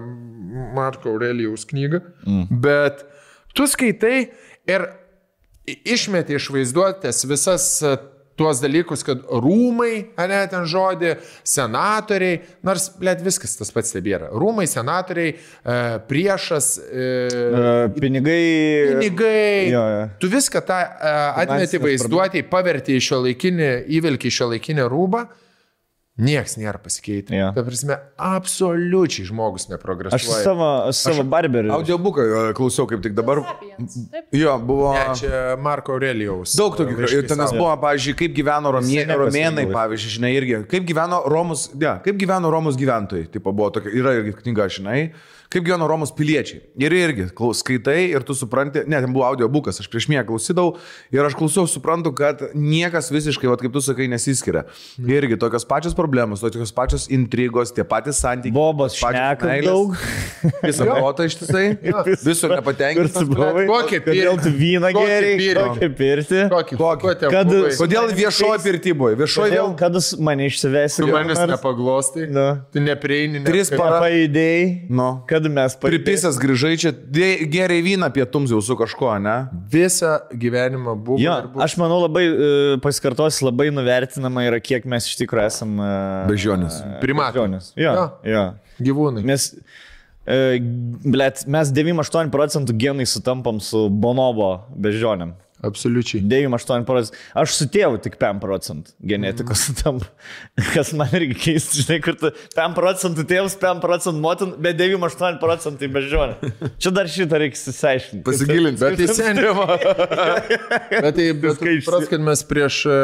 Marko 0.77 1.14
Aurelijaus 1.14 1.68
knygą, 1.69 2.02
mm. 2.26 2.61
bet 2.64 3.06
tu 3.53 3.69
skaitai 3.69 4.31
ir 4.69 4.88
išmeti 5.69 6.40
iš 6.40 6.49
vaizduotės 6.56 7.22
visas 7.30 7.69
tuos 8.39 8.61
dalykus, 8.63 9.03
kad 9.03 9.21
rūmai, 9.27 9.93
ne 10.31 10.39
ten 10.51 10.63
žodį, 10.71 11.13
senatoriai, 11.47 12.39
nors, 12.65 12.87
blėt, 12.99 13.21
viskas 13.25 13.57
tas 13.59 13.73
pats 13.75 13.91
tebėra. 13.95 14.31
Rūmai, 14.39 14.65
senatoriai, 14.71 15.35
e, 15.35 15.77
priešas, 16.09 16.71
e, 16.87 17.07
E, 17.19 17.89
Pinigai. 17.99 18.39
pinigai. 18.95 19.69
Jo, 19.73 19.83
jo. 19.93 20.03
Tu 20.21 20.29
viską 20.31 20.61
tą 20.65 20.79
e, 20.79 21.13
atmeti 21.43 21.79
vaizduotėjai, 21.83 22.47
paverti 22.49 22.95
į 22.97 23.03
šio 23.09 23.21
laikinį, 23.25 23.69
įvilki 23.99 24.31
į 24.31 24.35
šio 24.39 24.49
laikinį 24.53 24.87
rūbą. 24.93 25.25
Niekas 26.19 26.57
nėra 26.59 26.79
pasikeitę. 26.83 27.31
Jo. 27.37 27.47
Ta 27.55 27.63
prasme, 27.63 27.95
absoliučiai 28.19 29.23
žmogus 29.29 29.65
Aš 29.67 29.71
neprogresuoja. 29.71 30.41
savo, 30.43 30.67
savo 30.95 31.23
barberį. 31.31 31.71
Audiobuką 31.77 32.25
klausiau 32.57 32.89
kaip 32.89 33.03
tik 33.05 33.15
dabar. 33.15 33.39
Taip. 33.61 34.27
Jo, 34.35 34.57
buvo. 34.59 34.91
Ne, 34.97 35.15
čia 35.15 35.55
Marko 35.63 35.95
Aurelijaus. 35.95 36.57
Daug 36.59 36.75
tokių. 36.75 36.99
Ir 37.07 37.29
savo. 37.31 37.55
buvo, 37.55 37.71
pavyzdžiui, 37.85 38.17
kaip 38.19 38.35
gyveno 38.35 38.75
romė, 38.75 39.05
romėnai, 39.23 39.65
pavyzdžiui, 39.71 40.15
žinai, 40.17 40.33
irgi. 40.35 40.61
Kaip 40.75 40.87
gyveno 40.91 41.23
Romus, 41.31 41.69
ja, 41.79 41.97
kaip 42.03 42.19
gyveno 42.19 42.51
Romus 42.51 42.79
gyventojai. 42.79 43.29
Tipo, 43.31 43.55
buvo 43.55 43.71
tokia, 43.79 43.95
yra 43.95 44.17
irgi 44.19 44.35
knyga, 44.41 44.67
žinai. 44.75 45.01
Kaip 45.49 45.63
gyveno 45.65 45.88
Romos 45.89 46.11
piliečiai. 46.13 46.59
Ir 46.77 46.93
irgi 46.93 47.23
skaitai 47.57 48.11
ir 48.11 48.21
tu 48.21 48.35
supranti, 48.38 48.84
ne, 48.85 48.99
ten 49.01 49.09
buvo 49.09 49.23
audiobukas, 49.26 49.80
aš 49.81 49.88
prieš 49.89 50.05
mėgą 50.11 50.27
klausydavau 50.27 50.76
ir 51.09 51.26
aš 51.26 51.34
klausau, 51.39 51.63
suprantu, 51.65 52.11
kad 52.13 52.43
niekas 52.53 53.07
visiškai, 53.09 53.49
vat, 53.49 53.63
kaip 53.63 53.73
tu 53.73 53.81
sakai, 53.81 54.05
nesiskiria. 54.11 54.67
Irgi 55.01 55.39
tokios 55.41 55.65
pačios 55.65 55.95
problemos, 55.97 56.43
tokios 56.43 56.69
pačios 56.69 57.07
intrigos, 57.09 57.73
tie 57.73 57.81
patys 57.81 58.19
santykiai. 58.21 58.53
Bobas 58.53 58.93
šneka 58.99 59.55
daug. 59.65 59.95
Visą 60.67 60.85
protą 60.85 61.26
ištisai, 61.26 61.63
visur 62.23 62.53
nepatenkintas. 62.53 63.26
Kokį 63.73 64.01
tu 64.05 64.53
vyną 64.53 64.93
geriai? 64.95 65.57
Kokį 65.57 65.89
pirti? 65.97 66.43
Kokį? 66.53 66.77
Kokį? 66.80 67.15
Kad-? 67.26 67.55
Kodėl 67.81 68.13
viešoji 68.21 68.61
pirtyboje? 68.67 69.17
Viešoji 69.19 69.57
vėl. 69.57 69.73
kad 69.81 69.97
mane 70.21 70.47
išsivesi? 70.51 71.01
Tu 71.01 71.09
manęs 71.09 71.41
nepaglostai, 71.55 72.30
Nu. 72.30 72.47
tu 72.71 72.85
neprieini. 72.85 73.41
Tris 73.49 73.73
para- 73.73 73.99
Paidėjai. 74.05 74.88
Nu. 74.93 75.09
Kad 75.27 75.38
mes 75.47 75.75
Pripisęs 75.79 76.37
grįžai 76.41 76.73
čia, 76.81 76.91
geriai 77.53 77.81
vyną 77.85 78.09
pietums 78.13 78.51
jau 78.51 78.59
su 78.65 78.75
kažkuo, 78.79 79.13
ne? 79.23 79.35
Visą 79.71 80.17
gyvenimą 80.35 80.95
buvo. 80.97 81.19
Jo, 81.21 81.37
buvo. 81.47 81.63
aš 81.63 81.77
manau 81.79 82.01
labai, 82.03 82.25
e, 82.27 82.77
pasikartosiu, 82.83 83.47
labai 83.47 83.69
nuvertinama 83.71 84.43
yra, 84.49 84.59
kiek 84.59 84.83
mes 84.89 85.07
iš 85.07 85.15
tikrųjų 85.21 85.45
esame. 85.47 85.89
Bežionės. 86.29 86.81
Primatai. 87.03 87.37
Bežionės. 87.39 87.71
Jo, 87.79 87.93
Jo. 87.95 88.07
jo. 88.33 88.43
Gyvūnai. 88.89 89.23
Mes, 89.27 89.47
e, 90.27 90.59
blėt, 91.05 91.45
mes 91.47 91.71
98 91.75 92.31
procentų 92.33 92.75
genai 92.79 93.05
sutampam 93.09 93.61
su 93.63 93.87
bonobo 93.89 94.65
bežionėm. 94.75 95.35
Absoliučiai. 95.60 96.22
98 96.23 96.86
procentų. 96.88 97.18
Aš 97.41 97.56
su 97.57 97.65
tėvu 97.72 97.98
tik 98.03 98.14
5 98.22 98.40
procentų 98.44 98.94
genetikos 99.11 99.65
sutampa. 99.68 100.07
Kas 100.73 100.94
man 100.95 101.11
irgi 101.18 101.36
keista, 101.36 101.81
žinai, 101.81 101.98
kur 102.06 102.15
tu 102.19 102.31
5 102.56 102.77
procentų 102.77 103.26
tėvas, 103.27 103.57
5 103.60 103.84
procentų 103.84 104.23
motin, 104.23 104.53
bet 104.64 104.80
98 104.80 105.41
procentai 105.41 105.90
bežionė. 105.91 106.53
Čia 106.80 106.94
dar 106.95 107.11
šitą 107.11 107.41
reikia 107.44 107.60
įsiaiškinti. 107.73 108.23
Pasigilinti. 108.30 108.86
Bet 108.86 109.02
tai 109.02 109.10
seniai. 109.19 109.52
Bet 111.10 111.15
tai, 111.15 111.26
bet 111.38 111.60
supras, 111.60 112.07
kad 112.10 112.23
mes 112.23 112.41
prieš, 112.48 112.80
e, 112.90 112.98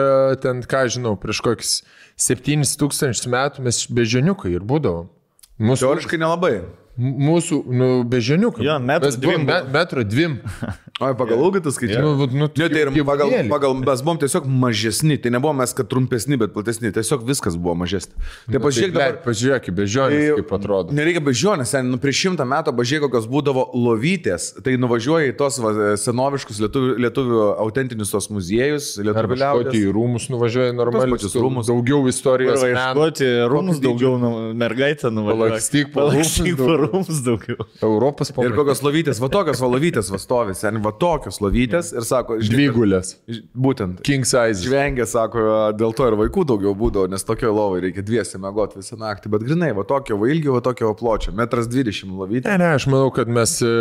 ten, 0.44 0.62
ką 0.68 0.86
žinau, 0.96 1.14
prieš 1.20 1.42
kokius 1.46 1.76
7000 2.22 3.30
metų 3.32 3.66
mes 3.66 3.84
beženiukai 3.92 4.54
ir 4.56 4.66
būdavom. 4.68 5.12
Mūsų, 5.60 5.88
Teoriškai 5.88 6.20
nelabai. 6.20 6.56
Mūsų 6.98 7.62
nu, 7.68 7.90
beženiukai. 8.08 8.66
Jo, 8.66 8.80
metro 8.80 9.10
Mes 9.10 9.18
buvom 9.20 9.44
dvim 9.44 9.48
me, 9.52 9.62
metro 9.74 10.04
dvim. 10.04 10.40
O, 10.96 11.10
pagal 11.12 11.42
ūgį 11.44 11.60
tas 11.66 11.76
skaičius. 11.76 12.00
Nu, 12.00 12.14
vat, 12.16 12.32
nu, 12.32 12.46
Ne, 12.56 12.68
tai 12.72 12.86
ir 12.86 12.90
pagal, 13.04 13.28
pagal, 13.52 13.74
mes 13.76 14.00
buvom 14.00 14.16
tiesiog 14.22 14.46
mažesni, 14.48 15.18
tai 15.20 15.28
nebuvom 15.36 15.58
mes, 15.60 15.74
kad 15.76 15.90
trumpesni, 15.92 16.38
bet 16.40 16.54
platesni, 16.56 16.88
tiesiog 16.96 17.26
viskas 17.28 17.58
buvo 17.60 17.74
mažesni. 17.82 18.16
Tai 18.48 18.62
pažiūrėk 18.64 18.94
Tai, 18.94 19.02
dabar. 19.02 19.18
pažiūrėk, 19.26 19.68
bežionės, 19.76 20.24
Tai- 20.30 20.38
kaip 20.40 20.54
atrodo. 20.56 20.96
Nereikia 20.96 21.20
bežionės, 21.26 21.74
sen, 21.76 21.90
nu, 21.92 22.00
prieš 22.00 22.22
šimtą 22.24 22.46
metų 22.48 22.72
pažiūrėk, 22.80 23.10
kokios 23.10 23.28
būdavo 23.28 23.66
lovytės. 23.76 24.46
Tai 24.64 24.78
nuvažiuoji 24.86 25.34
į 25.34 25.36
tos 25.36 25.60
va, 25.60 25.74
senoviškus 26.00 26.64
lietuvių, 26.64 26.96
lietuvių 27.10 27.44
autentinius 27.66 28.16
tos 28.16 28.30
muziejus, 28.32 28.94
lietuvių 29.04 29.40
liaudės. 29.44 29.76
į 29.76 29.92
rūmus 29.92 30.30
nuvažiuoji 30.32 30.78
normaliai. 30.80 31.20
rūmus. 31.44 31.68
Daugiau 31.68 32.08
istorijos. 32.08 32.64
Ieškoti 32.64 33.34
rūmus 33.52 33.84
daugiau, 33.84 34.16
nu, 34.16 34.32
mergaitę 34.56 35.12
nuvažiuoti. 35.12 35.60
Palakstyk 35.60 35.92
Palakstyk 35.92 36.56
po 36.86 36.92
daugiau. 36.92 37.06
rūmus 37.06 37.22
daugiau. 37.26 37.66
Europos 37.84 38.30
Ir 38.32 38.36
pamatai. 38.38 38.56
kokios 38.60 38.82
lovytės, 38.86 39.20
va 39.24 39.30
tokios 39.34 39.62
va 39.64 39.70
lovytės 39.74 40.12
va 40.14 40.20
stovi, 40.22 40.56
sen, 40.58 40.80
va 40.86 40.92
tokios 41.02 41.40
lovytės 41.44 41.92
ir 41.96 42.06
sako, 42.08 42.38
žinai, 42.40 42.56
Dvigulės. 42.56 43.14
Būtent. 43.56 44.02
King 44.06 44.26
size. 44.28 44.64
Žvengia, 44.66 45.06
sako, 45.10 45.46
dėl 45.78 45.94
to 45.98 46.08
ir 46.12 46.18
vaikų 46.20 46.46
daugiau 46.52 46.76
būdavo, 46.78 47.10
nes 47.12 47.24
tokio 47.26 47.52
lovai 47.56 47.82
reikia 47.88 48.04
dviesi 48.06 48.40
mėgoti 48.42 48.80
visą 48.82 48.98
naktį. 49.00 49.32
Bet 49.36 49.46
grinai, 49.48 49.72
va 49.78 49.84
tokio 49.88 50.18
ilgio, 50.26 50.54
va 50.58 50.62
tokio 50.66 50.94
pločio. 50.98 51.34
Metras 51.36 51.68
dvidešimt 51.72 52.14
lovytė. 52.16 52.50
Ne, 52.52 52.58
ne, 52.62 52.72
aš 52.78 52.88
manau, 52.92 53.10
kad 53.16 53.28
mes 53.32 53.58
e, 53.66 53.72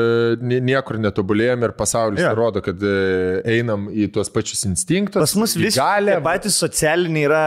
nie- 0.43 0.61
niekur 0.65 0.99
netobulėjom 1.03 1.65
ir 1.69 1.75
pasaulis 1.79 2.23
yeah. 2.23 2.35
rodo, 2.37 2.63
kad 2.65 2.81
e, 2.83 2.95
einam 3.59 3.87
į 3.93 4.09
tuos 4.15 4.31
pačius 4.33 4.65
instinktus. 4.69 5.21
Pas 5.21 5.35
mus 5.39 5.55
visi 5.59 5.79
gali 5.79 6.17
patys 6.25 6.57
socialiniai 6.63 7.27
yra. 7.29 7.43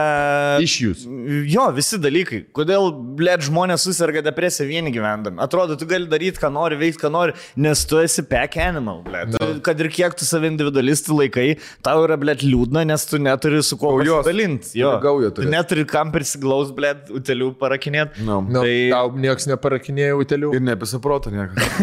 iš 0.64 0.76
jūsų. 0.84 1.16
Jo, 1.50 1.68
visi 1.76 1.98
dalykai. 2.00 2.42
Kodėl, 2.56 2.90
blėt, 3.18 3.44
žmonės 3.48 3.84
susirga 3.86 4.22
depresiją 4.26 4.68
vieni 4.68 4.92
gyvendami? 4.94 5.40
Atrodo, 5.48 5.76
tu 5.80 5.88
gali 5.88 6.06
daryti, 6.10 6.38
ką 6.42 6.52
nori, 6.54 6.78
veikti, 6.80 7.00
ką 7.02 7.10
nori, 7.14 7.34
nes 7.56 7.82
tu 7.88 7.98
esi 8.02 8.22
pack 8.28 8.58
animal, 8.62 9.02
blėt. 9.06 9.34
No. 9.34 9.50
Kad 9.64 9.80
ir 9.82 9.88
kiek 9.92 10.14
tu 10.18 10.28
save 10.28 10.48
individualistų 10.52 11.16
laikai, 11.22 11.48
tau 11.84 12.04
yra, 12.06 12.18
blėt, 12.20 12.44
liūdna, 12.46 12.84
nes 12.88 13.06
tu 13.08 13.18
neturi 13.22 13.62
su 13.66 13.78
kuo 13.80 13.96
pasidalinti. 13.98 14.74
Jo, 14.78 14.94
turi 14.98 15.06
gaują 15.08 15.32
tu 15.38 15.46
neturi 15.48 15.86
kam 15.88 16.12
prisiglaus, 16.14 16.70
blėt, 16.76 17.08
utelių 17.14 17.50
parakinėti. 17.60 18.22
No. 18.28 18.40
Nu, 18.44 18.60
Tai- 18.62 18.68
tai... 18.68 18.90
Tau 18.92 19.12
niekas 19.24 19.46
neparakinėjo 19.48 20.18
utelių. 20.22 20.50
Ir 20.58 20.62
neapisiproto 20.66 21.30
niekas. 21.32 21.78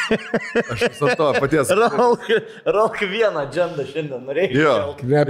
Aš 0.72 0.82
visą 0.90 1.12
to 1.18 1.28
paties. 1.40 1.70
Rolk, 1.76 2.26
rolk 2.76 3.00
vieną 3.10 3.46
džendą 3.52 3.86
šiandien 3.88 4.24
norėjau. 4.26 4.52
Jo. 4.60 4.74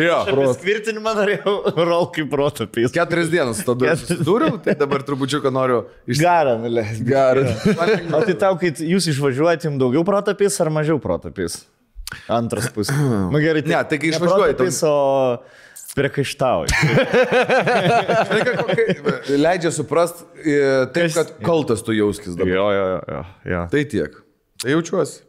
Jo. 0.02 0.48
Skvirtinimą 0.56 1.14
norėjau, 1.20 1.54
rolk 1.86 2.18
į 2.22 2.26
protą. 2.32 2.66
Keturias 2.72 3.30
dienas 3.32 3.62
tada 3.66 3.94
susidūriau, 4.00 4.58
tai 4.64 4.74
dabar 4.78 5.04
trupučiuką 5.06 5.52
noriu 5.54 5.82
iš... 6.08 6.20
Garą, 6.22 6.56
milė. 6.62 6.86
Gerai. 7.06 7.46
O 8.16 8.20
tai 8.24 8.34
tau, 8.40 8.56
kai 8.60 8.70
jūs 8.72 9.06
išvažiuojate, 9.12 9.68
jums 9.68 9.80
daugiau 9.80 10.04
protapys 10.06 10.56
ar 10.64 10.70
mažiau 10.74 10.98
protapys? 11.02 11.60
Antras 12.30 12.68
pusė. 12.74 12.94
Nu 13.32 13.38
gerai, 13.42 13.62
Ne, 13.66 13.78
tai 13.90 13.98
kai 13.98 14.12
išvažiuoji, 14.12 14.54
Protapys, 14.56 14.78
o 14.86 15.42
kokia- 18.60 19.38
Leidžia 19.40 19.72
suprast 19.74 20.22
e, 20.38 20.86
taip, 20.94 21.10
kad 21.16 21.32
kaltas 21.46 21.82
tu 21.86 21.94
jauskis 21.96 22.36
dabar. 22.38 22.52
jo, 22.54 22.66
jo, 22.76 22.84
jo, 23.10 23.22
jo. 23.54 23.62
Tai 23.72 23.84
tiek. 23.90 24.18
Tai 24.62 24.70
jaučiuosi. 24.76 25.22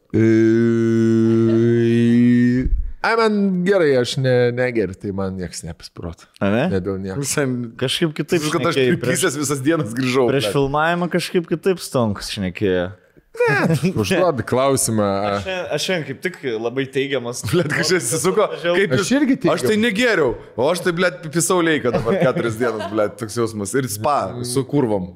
Ai, 3.07 3.13
man 3.19 3.35
gerai, 3.67 3.93
aš 4.01 4.17
ne, 4.19 4.35
negeriu, 4.57 4.95
tai 4.99 5.13
man 5.15 5.37
niekas 5.39 5.63
nepisprot. 5.63 6.25
Ne 6.43 6.49
Ne? 6.67 6.79
dėl 6.83 6.97
nieko. 6.99 7.21
Visai... 7.23 7.45
Kažkaip 7.79 8.15
kitaip. 8.17 8.47
Kad 8.51 8.69
aš 8.73 8.79
pripysęs 8.91 9.37
visas 9.39 9.61
dienas 9.63 9.93
grįžau. 9.95 10.27
prieš 10.31 10.49
filmavimą 10.55 11.07
kažkaip 11.13 11.47
kitaip 11.49 11.79
stonkus 11.83 12.33
šnekėjo. 12.35 12.89
Užduodu 14.01 14.43
klausimą. 14.47 15.05
Aš 15.07 15.43
šiandien- 15.45 15.67
Aš 15.77 15.85
šiandien 15.87 16.05
kaip 16.09 16.21
tik 16.25 16.37
labai 16.59 16.85
teigiamas. 16.91 17.43
Blet, 17.51 17.69
kažkas 17.71 18.07
įsisuko. 18.07 18.47
Kaip 18.63 18.95
Aš 18.97 19.11
irgi 19.17 19.37
teigiu. 19.37 19.53
Aš 19.55 19.65
tai 19.67 19.77
negeriau, 19.81 20.33
o 20.57 20.67
aš 20.71 20.81
tai, 20.85 20.93
blet, 20.97 21.19
pisau 21.33 21.59
leiką 21.65 21.93
dabar 21.95 22.17
keturias 22.23 22.57
dienas, 22.59 22.87
blet, 22.91 23.15
toks 23.19 23.37
jausmas. 23.39 23.73
Ir 23.77 23.87
spa 23.91 24.17
su 24.47 24.63
kurvom. 24.67 25.11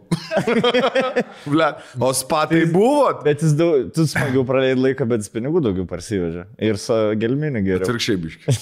blet, 1.46 1.82
o 2.00 2.12
spa 2.16 2.46
tai 2.52 2.64
buvo. 2.72 3.10
Bet 3.26 3.42
jis 3.44 3.56
daug, 3.60 3.90
tu 3.96 4.06
smagiau 4.10 4.44
praleidai 4.48 4.82
laiką, 4.90 5.08
bet 5.10 5.24
jis 5.26 5.32
pinigų 5.34 5.62
daugiau 5.66 5.88
parsivežė. 5.90 6.46
Ir 6.64 6.80
su 6.82 6.98
gelminį 7.22 7.64
geriau. 7.66 7.84
Atvirkščiai 7.86 8.20
biškai. 8.22 8.56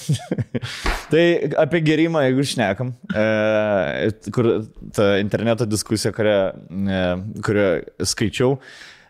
Tai 1.10 1.24
apie 1.64 1.80
gerimą, 1.86 2.22
jeigu 2.28 2.44
šnekam, 2.46 2.92
e, 3.14 4.10
kur 4.34 4.50
ta 4.96 5.12
interneto 5.22 5.66
diskusija, 5.68 6.12
kurią, 6.16 6.36
e, 6.70 7.02
kurią 7.46 7.66
skaičiau, 8.12 8.56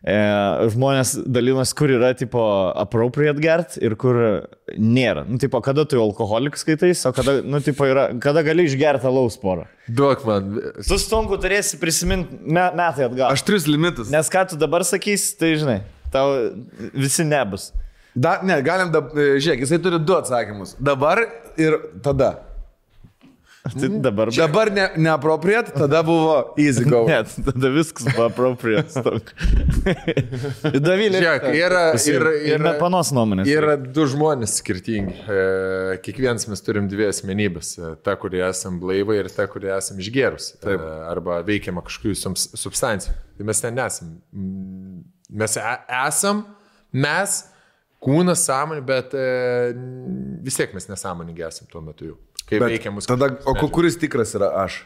e, 0.05 0.17
žmonės 0.75 1.15
dalinas, 1.27 1.73
kur 1.77 1.93
yra 1.93 2.13
tipo 2.19 2.43
appropriate 2.79 3.43
gert 3.43 3.77
ir 3.81 3.97
kur 4.01 4.19
nėra. 4.77 5.25
Nu, 5.29 5.41
tipo, 5.43 5.61
kada 5.65 5.85
tu 5.89 6.01
alkoholikas 6.01 6.65
skaitais, 6.65 7.03
o 7.09 7.13
kada, 7.17 7.39
nu, 7.45 7.61
tipo, 7.65 7.87
yra, 7.89 8.11
kada 8.23 8.45
gali 8.47 8.67
išgerti 8.69 9.09
alaus 9.11 9.39
porą. 9.41 9.67
Duok 9.91 10.25
man. 10.29 10.51
Tu 10.87 11.01
stonku 11.03 11.39
turėsi 11.43 11.81
prisiminti 11.81 12.41
me, 12.41 12.69
metai 12.79 13.09
atgal. 13.09 13.29
Aš 13.31 13.45
tris 13.49 13.69
limitus. 13.71 14.13
Nes 14.13 14.31
ką 14.33 14.47
tu 14.53 14.61
dabar 14.61 14.87
sakysi, 14.87 15.35
tai 15.41 15.55
žinai, 15.61 15.81
tau 16.15 16.37
visi 16.95 17.27
nebus. 17.27 17.71
Da, 18.15 18.41
ne, 18.43 18.57
galim, 18.67 18.91
da, 18.91 19.05
žiūrėk, 19.15 19.65
jisai 19.65 19.79
turi 19.83 20.01
du 20.03 20.17
atsakymus. 20.19 20.75
Dabar 20.83 21.23
ir 21.61 21.79
tada. 22.03 22.35
Tai 23.61 23.89
dabar. 24.01 24.31
Dabar 24.33 24.71
ne, 24.73 24.87
neapropriat, 24.97 25.75
tada 25.77 26.01
buvo 26.07 26.55
easy 26.59 26.87
go. 26.89 27.03
Ne, 27.07 27.19
tada 27.45 27.69
viskas 27.75 28.07
buvo 28.15 28.25
appropriate. 28.31 29.03
Davilė. 30.81 31.21
Žiūrėk, 31.21 31.45
yra, 31.59 31.83
yra, 31.99 32.33
yra, 32.55 32.73
panos 32.81 33.11
nuomonės. 33.15 33.51
yra 33.53 33.75
du 33.81 34.07
žmonės 34.11 34.57
skirtingi. 34.63 35.13
E, 35.29 35.99
Kiekvienas 36.05 36.49
mes 36.51 36.65
turim 36.65 36.89
dvi 36.91 37.11
asmenybės. 37.11 37.75
E, 37.79 37.93
Ta, 38.07 38.17
kurie 38.21 38.41
esam 38.49 38.79
blaivai 38.83 39.21
ir 39.23 39.31
ta, 39.35 39.45
kurie 39.51 39.71
esam 39.77 40.01
išgerus. 40.01 40.55
Taip. 40.65 40.81
E, 40.81 40.97
Arba 41.13 41.41
veikiama 41.47 41.85
kažkokių 41.87 42.17
subs- 42.17 42.49
substancijų. 42.65 43.13
Tai 43.37 43.49
mes 43.53 43.61
ten 43.65 43.77
nesam. 43.77 44.15
Mes 45.31 45.57
esam, 45.61 46.45
mes, 46.93 47.37
kūnas 48.05 48.45
sąmonė, 48.49 48.85
bet 48.87 49.15
e, 49.15 49.27
vis 50.47 50.57
tiek 50.57 50.73
mes 50.77 50.89
nesąmoningi 50.91 51.45
esam 51.49 51.69
tuo 51.71 51.83
metu 51.85 52.13
jau. 52.13 52.17
Kai 52.51 52.59
Bet 52.59 52.73
veikia 52.73 52.91
mūsų. 52.95 53.07
tada, 53.13 53.29
o 53.47 53.69
kuris 53.71 53.99
tikras 54.01 54.35
yra 54.35 54.49
aš? 54.65 54.81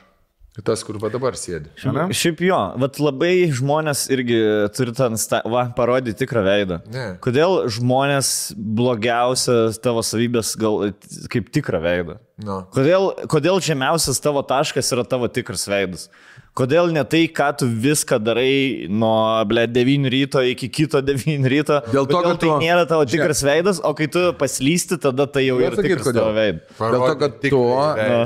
Tas, 0.63 0.85
kur 0.87 0.95
va 1.03 1.09
dabar 1.11 1.35
sėdi. 1.35 1.67
Ne? 1.91 2.05
Šiaip 2.15 2.39
jo, 2.47 2.59
vat 2.79 2.99
labai 3.03 3.49
žmonės 3.51 4.05
irgi 4.15 4.37
turi 4.77 4.93
insta- 5.09 5.41
va, 5.51 5.65
parodyti 5.75 6.21
tikrą 6.21 6.45
veidą. 6.47 6.77
Ne. 6.95 7.07
Kodėl 7.25 7.65
žmonės 7.75 8.29
blogiausias 8.55 9.81
tavo 9.83 10.05
savybės 10.07 10.53
gal 10.61 10.93
kaip 11.33 11.51
tikrą 11.51 11.81
veidą? 11.83 12.21
No. 12.43 12.65
Kodėl, 12.75 13.13
kodėl 13.31 13.61
žemiausias 13.63 14.19
tavo 14.19 14.43
taškas 14.43 14.89
yra 14.97 15.05
tavo 15.07 15.29
tikras 15.31 15.69
veidas? 15.71 16.09
Kodėl 16.55 16.93
ne 16.95 17.03
tai, 17.03 17.25
ką 17.35 17.49
tu 17.59 17.67
viską 17.67 18.21
darai 18.23 18.87
nuo, 18.87 19.43
ble, 19.51 19.65
9 19.67 20.07
ryto 20.11 20.39
iki 20.47 20.69
kito 20.71 21.01
9 21.03 21.47
ryto? 21.51 21.81
Dėl 21.91 22.07
to, 22.07 22.21
kad 22.23 22.39
tai 22.39 22.47
tu- 22.47 22.59
nėra 22.63 22.85
tavo 22.87 23.03
tikras 23.11 23.41
veidas, 23.43 23.81
o 23.83 23.91
kai 23.99 24.07
tu 24.07 24.21
paslysti, 24.39 24.99
tada 25.03 25.27
tai 25.27 25.49
jau 25.49 25.57
yra 25.59 25.75
tikras 25.75 26.07
kodėl. 26.07 26.21
tavo 26.21 26.35
veidas. 26.37 26.63
Dėl 26.79 27.07
to, 27.07 27.17
kad 27.19 27.41
tu, 27.43 27.63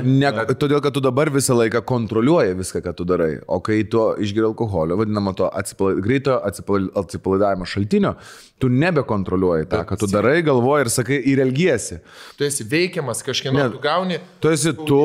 ne, 0.05 0.31
todėl, 0.61 0.81
kad 0.85 0.93
tu 0.93 1.01
dabar 1.01 1.29
visą 1.33 1.57
laiką 1.57 1.81
kontroliuoji 1.89 2.53
viską, 2.61 2.83
ką 2.85 2.93
tu 2.97 3.05
darai. 3.09 3.31
O 3.47 3.59
kai 3.65 3.79
tu 3.89 3.97
išgeri 4.21 4.45
alkoholio, 4.51 4.97
vadinamo 5.01 5.33
to 5.37 5.49
atsipalaid, 5.49 6.01
greito 6.05 6.37
atsipalaid, 6.37 6.93
atsipalaidavimo 7.01 7.65
šaltinio, 7.65 8.13
tu 8.61 8.69
nebekontroliuoji 8.69 9.65
tą, 9.73 9.81
ką 9.89 9.97
tu 10.03 10.05
darai, 10.13 10.43
galvoji 10.45 10.85
ir 10.85 10.93
sakai 10.93 11.17
ir 11.33 11.41
elgiesi. 11.45 11.97
Tu 12.37 12.45
esi 12.45 12.63
veikiamas 12.63 13.25
kažkieno, 13.25 13.57
Ne. 13.57 13.69
tu 13.73 13.79
gauni. 13.81 13.98
Tu 14.39 14.51
esi 14.55 14.71
tu, 14.77 14.99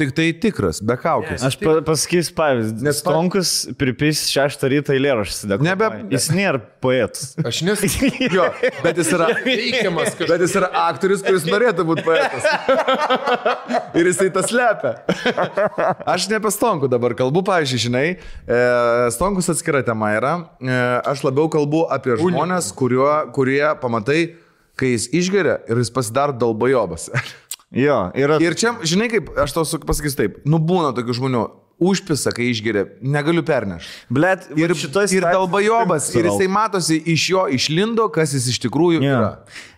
tik 0.00 0.10
tai 0.16 0.28
tikras, 0.42 0.80
be 0.82 0.96
kaukės. 0.98 1.44
Aš 1.46 1.56
pa, 1.60 1.76
pasakysiu 1.86 2.34
pavyzdį. 2.38 2.84
Nes 2.86 2.98
Stonkus 3.02 3.52
pripis 3.78 4.24
šeštą 4.32 4.70
rytą 4.72 4.94
eilėraštį. 4.96 5.58
Nebe- 5.62 5.90
Jis 6.10 6.26
nėra 6.34 6.60
poetas. 6.82 7.34
Aš 7.46 7.62
nesu 7.66 7.90
Jo, 8.36 8.48
bet 8.82 8.98
jis 8.98 9.12
yra, 9.14 9.28
veikiamas 9.44 10.12
kažkaip. 10.16 10.32
bet 10.32 10.44
jis 10.46 10.56
yra 10.58 10.70
aktorius, 10.88 11.22
kuris 11.26 11.46
norėtų 11.48 11.86
būti 11.88 12.04
poetas. 12.06 12.46
ir 13.98 14.10
jisai 14.10 14.28
tas 14.34 14.50
lepia. 14.54 14.94
Aš 16.10 16.28
ne 16.30 16.38
apie 16.40 16.52
Stonkų 16.54 16.90
dabar 16.92 17.14
kalbu, 17.18 17.42
pavyzdžiui, 17.46 17.82
žinai, 17.86 18.04
e, 18.16 18.60
Stonkus 19.14 19.50
atskira 19.52 19.82
tema 19.86 20.12
yra. 20.16 20.34
E, 20.60 20.78
aš 21.12 21.24
labiau 21.26 21.50
kalbu 21.52 21.84
apie 21.92 22.16
žmonės, 22.20 22.72
kuriuo, 22.76 23.10
kurie 23.36 23.62
pamatai, 23.82 24.22
kai 24.80 24.94
jis 24.94 25.10
išgeria 25.12 25.58
ir 25.68 25.80
jis 25.82 25.90
pasidaro 25.92 26.32
dalbajobas. 26.40 27.10
Jo, 27.70 28.10
yra. 28.18 28.40
Ir 28.42 28.56
čia, 28.58 28.74
žinai, 28.82 29.06
kaip 29.12 29.28
aš 29.38 29.52
sak- 29.62 29.84
pasakysiu 29.86 30.16
taip, 30.18 30.38
nu 30.44 30.58
būna 30.58 30.90
tokių 30.96 31.14
žmonių, 31.20 31.42
užpisa, 31.80 32.32
kai 32.34 32.50
išgeria, 32.50 32.82
negaliu 33.00 33.40
pernešti. 33.46 33.88
Blet, 34.12 34.48
Ir, 34.58 34.74
šitos 34.76 35.14
ir 35.16 35.22
dalbajobas, 35.22 36.10
ir 36.18 36.26
jisai 36.28 36.48
matosi 36.50 36.98
iš 37.08 37.28
jo 37.30 37.46
išlindo, 37.48 38.04
kas 38.12 38.34
jis 38.36 38.48
iš 38.52 38.58
tikrųjų 38.66 39.00
Ja. 39.00 39.14
yra. 39.14 39.30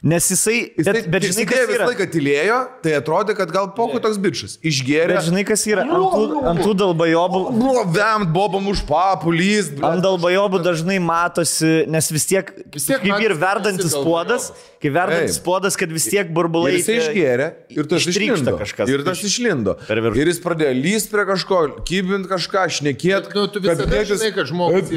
Nes 0.02 0.26
jisai, 0.26 0.72
Jis 0.74 0.88
bet, 0.88 1.04
bet 1.06 1.22
žinai, 1.28 1.44
kas 1.46 1.68
visą 1.70 1.86
laiką 1.86 2.06
tylėjo, 2.10 2.56
tai 2.82 2.96
atrodė, 2.98 3.36
kad 3.38 3.52
gal 3.54 3.68
pokui 3.76 4.00
toks 4.02 4.16
bičias. 4.18 4.56
Išgėrė. 4.66 5.14
Bet 5.14 5.28
žinai, 5.28 5.44
kas 5.46 5.62
yra. 5.70 5.84
Ant 5.86 6.16
tų, 6.16 6.40
ant 6.50 6.62
tų 6.64 6.72
dalbajobų. 6.80 7.42
Buvo 7.54 7.84
vemt, 7.94 8.32
bobam 8.34 8.66
už 8.72 8.82
papulys. 8.88 9.70
Ant 9.78 10.02
dalbajobų 10.02 10.58
dažnai 10.66 10.98
matosi, 10.98 11.84
nes 11.86 12.10
vis 12.10 12.26
tiek, 12.26 12.50
Vis 12.72 12.88
tiek 12.88 12.98
kaip 12.98 13.22
ir 13.22 13.34
verdantis 13.38 13.94
puodas, 13.94 14.48
kai 14.82 14.90
verdantis 14.90 15.36
Taip. 15.38 15.44
puodas, 15.46 15.76
kad 15.78 15.92
vis 15.94 16.08
tiek 16.10 16.30
burbulai. 16.34 16.72
Ir 16.72 16.80
jisai 16.80 16.98
išgėrė 16.98 17.48
ir 17.70 17.86
tas 17.90 18.08
išlindo. 18.10 18.56
kažkas. 18.58 18.90
Ir 18.90 19.04
tas 19.06 19.22
išlindo. 19.22 19.76
Ir 20.18 20.32
jis 20.32 20.42
pradėjo 20.42 20.74
lyst 20.82 21.12
prie 21.14 21.26
kažko, 21.30 21.60
kybint 21.86 22.26
kažką, 22.30 22.66
šnekėt. 22.78 23.30
Bet, 23.30 23.38
nu, 23.38 23.46
tu 23.52 23.62
visada 23.62 24.02
žinai, 24.08 24.32
kad 24.34 24.50
žmogus 24.50 24.90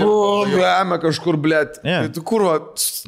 Vemia 0.55 0.97
kažkur, 1.03 1.37
blėt. 1.37 1.77
Jo. 1.85 2.01
Tai 2.07 2.11
tu 2.15 2.25
kur, 2.25 2.47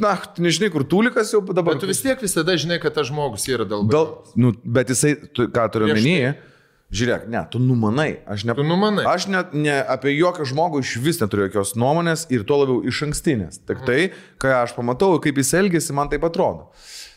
na, 0.04 0.14
tu 0.36 0.46
nežinai, 0.46 0.70
kur 0.74 0.86
tulikas 0.86 1.34
jau 1.34 1.42
dabar. 1.42 1.80
Tu 1.88 1.94
vis 1.96 2.02
tiek 2.04 2.20
visada 2.20 2.56
žinai, 2.60 2.82
kad 2.84 2.92
tas 2.98 3.08
žmogus 3.08 3.46
yra 3.48 3.64
dėl 3.68 3.86
Gal, 3.88 4.10
nu, 4.36 4.52
bet 4.68 4.92
jisai, 4.92 5.14
tu, 5.32 5.46
ką 5.48 5.68
turiu 5.72 5.88
Prieš 5.88 6.02
omenyje, 6.04 6.34
žiūrėk, 6.92 7.28
ne, 7.28 7.42
tu 7.52 7.60
numanai. 7.60 8.20
Aš, 8.28 8.46
ne, 8.48 8.54
Tu 8.56 8.64
numanai. 8.64 9.06
aš 9.06 9.28
net 9.28 9.54
ne, 9.54 9.76
apie 9.84 10.14
jokią 10.18 10.46
žmogų 10.48 10.80
iš 10.86 10.96
vis 11.04 11.20
neturiu 11.22 11.48
jokios 11.50 11.76
nuomonės 11.76 12.28
ir 12.32 12.44
tuo 12.48 12.62
labiau 12.64 12.80
iš 12.88 13.02
ankstinės. 13.10 13.60
Tik 13.68 13.84
tai, 13.86 14.12
ką 14.40 14.54
aš 14.64 14.74
pamatau, 14.78 15.20
kaip 15.20 15.36
jis 15.38 15.54
elgesi, 15.60 15.94
man 15.94 16.08
tai 16.10 16.18
atrodo. 16.24 16.70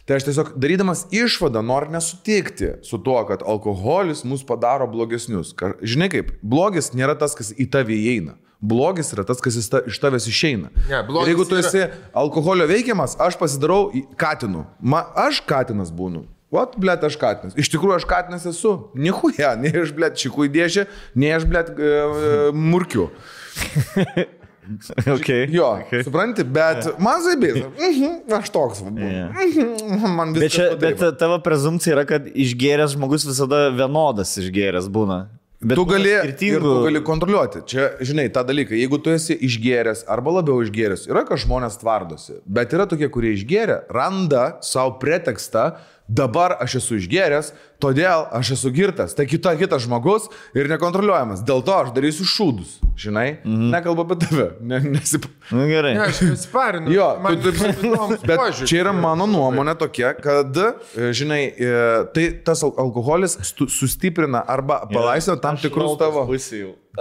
Tai 0.09 0.17
aš 0.19 0.25
tiesiog 0.27 0.55
darydamas 0.59 1.05
išvadą 1.15 1.61
noriu 1.63 1.93
nesutikti 1.95 2.73
su 2.83 2.99
tuo, 2.99 3.21
kad 3.29 3.45
alkoholis 3.47 4.25
mus 4.27 4.43
padaro 4.43 4.89
blogesnius. 4.91 5.53
Žinai 5.87 6.09
kaip, 6.11 6.33
blogis 6.43 6.91
nėra 6.99 7.15
tas, 7.21 7.37
kas 7.39 7.53
į 7.55 7.69
tavį 7.71 7.99
įeina. 8.09 8.35
Blogis 8.61 9.13
yra 9.15 9.23
tas, 9.25 9.39
kas 9.41 9.55
iš 9.57 9.69
ta- 9.73 9.85
iš 9.87 9.97
tavęs 10.03 10.27
išeina. 10.29 10.69
Ne, 10.91 10.99
ir 11.23 11.31
jeigu 11.31 11.47
tu 11.49 11.55
yra- 11.57 11.65
esi 11.65 11.87
alkoholio 12.13 12.67
veikiamas, 12.69 13.15
aš 13.21 13.39
pasidarau 13.41 13.93
katinu. 14.21 14.67
Ma, 14.81 15.05
aš 15.17 15.41
katinas 15.47 15.93
būnu. 15.93 16.27
Vat, 16.51 16.73
blėt, 16.83 17.05
aš 17.07 17.15
katinas. 17.21 17.55
Iš 17.55 17.69
tikrųjų, 17.71 18.01
aš 18.01 18.07
katinas 18.11 18.47
esu. 18.51 18.73
Nichuja, 18.99 19.53
nei 19.61 19.71
aš, 19.85 19.93
blėt, 19.95 20.17
čikų 20.19 20.49
įdėžė, 20.49 20.89
nei 21.15 21.31
aš, 21.37 21.47
blėt, 21.47 21.71
e, 21.79 21.91
e, 21.95 22.53
murkiu. 22.55 23.11
Okay. 25.07 25.49
Jo, 25.51 25.81
Okay. 25.83 26.05
supranti, 26.07 26.45
bet 26.47 26.87
man 27.03 27.19
zaibės. 27.25 27.57
Mhm, 27.75 28.13
aš 28.37 28.51
toks. 28.55 28.85
Yeah. 28.87 29.33
Mhm, 29.35 30.13
man 30.15 30.35
Bet, 30.37 30.53
čia, 30.55 30.69
bet 30.79 31.01
tavo 31.19 31.41
prezumcija 31.43 31.97
yra, 31.97 32.05
kad 32.07 32.29
išgėręs 32.31 32.95
žmogus 32.95 33.27
visada 33.27 33.65
vienodas 33.75 34.37
išgėręs 34.39 34.87
būna. 34.93 35.25
Bet 35.61 35.77
tu 35.77 35.83
gali, 35.85 36.09
ir 36.09 36.23
skirtingų. 36.23 36.61
tu 36.63 36.85
gali 36.87 37.03
kontroliuoti. 37.05 37.61
Čia, 37.69 37.89
žinai, 38.07 38.29
tą 38.33 38.41
dalyką. 38.49 38.73
Jeigu 38.79 38.97
tu 39.03 39.11
esi 39.13 39.35
išgėręs 39.45 40.07
arba 40.09 40.39
labiau 40.39 40.63
išgėręs, 40.65 41.03
yra, 41.11 41.27
kad 41.29 41.43
žmonės 41.43 41.77
tvardosi. 41.83 42.39
Bet 42.47 42.73
yra 42.77 42.87
tokie, 42.89 43.11
kurie 43.13 43.35
išgėrė, 43.37 43.83
randa 43.93 44.55
savo 44.65 44.95
pretekstą, 45.03 45.67
dabar 46.11 46.57
aš 46.61 46.81
esu 46.81 46.99
išgėręs, 46.99 47.53
todėl 47.81 48.27
aš 48.35 48.55
esu 48.57 48.73
girtas. 48.75 49.15
Tai 49.17 49.27
kita, 49.31 49.55
kitas 49.61 49.85
žmogus 49.87 50.27
ir 50.59 50.69
nekontroliuojamas. 50.73 51.45
Dėl 51.47 51.63
to 51.67 51.77
aš 51.77 51.93
darysiu 51.97 52.27
šūdus. 52.29 52.79
Žinai, 53.01 53.29
mhm. 53.45 53.71
nekalbu 53.73 54.05
apie 54.05 54.19
tave. 54.25 54.47
Ne, 54.61 54.81
nesip... 54.85 55.25
Nu, 55.55 55.65
gerai. 55.71 55.95
Ne, 55.97 56.09
aš 56.11 56.21
nesiparinu. 56.27 56.93
Jo, 56.93 57.07
man 57.23 57.39
tu- 57.41 57.55
tu- 57.57 57.71
įdomus 57.71 58.27
Bet 58.27 58.37
požiūris. 58.43 58.69
čia 58.69 58.83
yra 58.83 58.93
mano 58.97 59.29
nuomonė 59.31 59.77
tokia, 59.81 60.13
kad, 60.19 60.51
e, 60.53 61.13
žinai, 61.17 61.41
e, 61.49 61.73
tai 62.15 62.27
tas 62.45 62.65
al- 62.67 62.75
alkoholis 62.85 63.39
sustiprina 63.71 64.43
arba 64.45 64.83
palaisvina 64.91 65.41
tam 65.41 65.57
tikrus 65.61 65.97
tavo... 66.01 66.27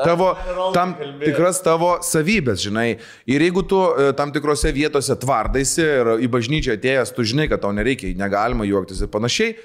Tavo, 0.06 0.30
tam 0.76 0.94
tikras 1.22 1.62
tavo 1.66 1.96
savybės, 2.06 2.62
žinai. 2.66 2.88
Ir 3.30 3.44
jeigu 3.46 3.64
tu 3.68 3.80
e, 3.90 4.12
tam 4.18 4.34
tikrose 4.36 4.72
vietose 4.76 5.16
tvardaisi 5.20 5.84
ir 5.84 6.14
į 6.26 6.30
bažnyčią 6.32 6.78
atėjęs, 6.78 7.14
tu 7.16 7.26
žinai, 7.28 7.50
kad 7.52 7.64
tau 7.64 7.74
nereikia, 7.76 8.14
negalima 8.20 8.68
juoktis 8.68 9.04
ir 9.04 9.12
panašiai, 9.14 9.56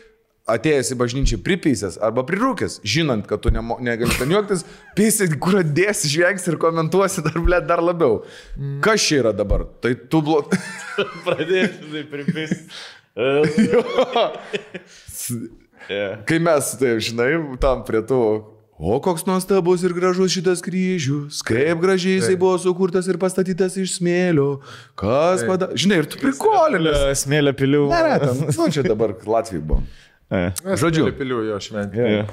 atėjęs 0.51 0.93
į 0.93 0.97
bažnyčią 1.01 1.39
pripysęs 1.44 1.97
arba 2.05 2.24
prirūkęs, 2.28 2.78
žinant, 2.85 3.24
kad 3.28 3.40
tu 3.44 3.52
nemo, 3.55 3.78
negali 3.85 4.12
ten 4.19 4.32
juoktis, 4.35 4.65
pysi, 4.97 5.28
kur 5.40 5.62
dėsi, 5.65 6.11
žvengs 6.12 6.44
ir 6.51 6.59
komentuosi 6.61 7.24
dar, 7.24 7.39
ble, 7.40 7.61
dar 7.65 7.81
labiau. 7.85 8.23
Kas 8.85 9.05
čia 9.06 9.23
yra 9.23 9.32
dabar? 9.36 9.65
Tai 9.81 9.94
tu 10.12 10.20
blok... 10.24 10.52
Pradėsiu 11.27 11.93
tai 11.94 12.05
pripis. 12.12 12.56
Kai 16.28 16.39
mes, 16.43 16.74
tai 16.81 16.97
žinai, 17.05 17.31
tam 17.62 17.85
prie 17.89 18.02
tų. 18.05 18.20
O 18.75 18.97
koks 18.99 19.23
nuostabus 19.23 19.85
ir 19.87 19.93
gražus 19.95 20.33
šitas 20.35 20.59
kryžius, 20.65 21.45
kaip 21.47 21.79
gražiai 21.79 22.17
jisai 22.17 22.35
buvo 22.35 22.57
sukurtas 22.59 23.07
ir 23.07 23.21
pastatytas 23.23 23.77
iš 23.79 24.01
smėlio. 24.01 24.49
Kas 24.99 25.45
padarė? 25.47 25.79
Žinai, 25.79 26.01
ir 26.03 26.09
tu 26.11 26.19
prikolinės. 26.19 27.05
Smėlio 27.23 27.55
pilių. 27.55 27.85
Nėra, 27.93 28.17
ten. 28.25 28.43
Nu, 28.51 28.67
čia 28.75 28.83
dabar 28.87 29.15
Latvijai 29.15 29.63
buvo. 29.63 29.85
Žodžiu. 30.83 31.07
Pilių 31.15 31.45
jo 31.53 31.61
šventė. 31.63 32.25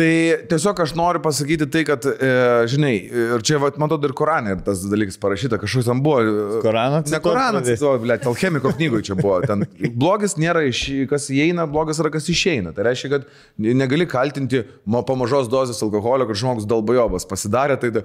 Tai 0.00 0.12
tiesiog 0.48 0.78
aš 0.80 0.94
noriu 0.96 1.20
pasakyti 1.20 1.66
tai, 1.68 1.82
kad, 1.84 2.06
e, 2.08 2.28
žinai, 2.72 2.92
ir 3.36 3.42
čia, 3.44 3.58
vat, 3.60 3.76
atrodo, 3.76 4.08
ir 4.08 4.14
Koranė 4.16 4.54
ir 4.54 4.62
tas 4.64 4.80
dalykas 4.88 5.18
parašyta, 5.20 5.58
kažkoks 5.60 5.90
tam 5.90 6.00
buvo. 6.00 6.22
e, 6.24 6.60
Koraną 6.64 7.02
Ne 7.10 7.20
Koraną, 7.20 7.60
cituoju, 7.66 8.00
blėt, 8.06 8.24
alchemiko 8.30 8.72
knygoje 8.78 9.10
čia 9.10 9.16
buvo. 9.18 9.36
Ten 9.44 9.66
blogis 10.00 10.38
nėra 10.40 10.62
iš, 10.70 10.80
kas 11.10 11.28
įeina, 11.34 11.66
blogas 11.68 12.00
yra 12.00 12.08
kas 12.14 12.30
išeina. 12.32 12.72
Tai 12.72 12.86
reiškia, 12.88 13.10
kad 13.12 13.28
negali 13.60 14.08
kaltinti 14.08 14.62
mo- 14.88 15.04
po 15.04 15.18
mažos 15.20 15.50
dozės 15.52 15.82
alkoholio, 15.84 16.24
kad 16.30 16.40
žmogus 16.40 16.64
dalbajobas 16.70 17.28
pasidarė, 17.28 17.76
tai, 17.82 17.92
tai 17.98 18.04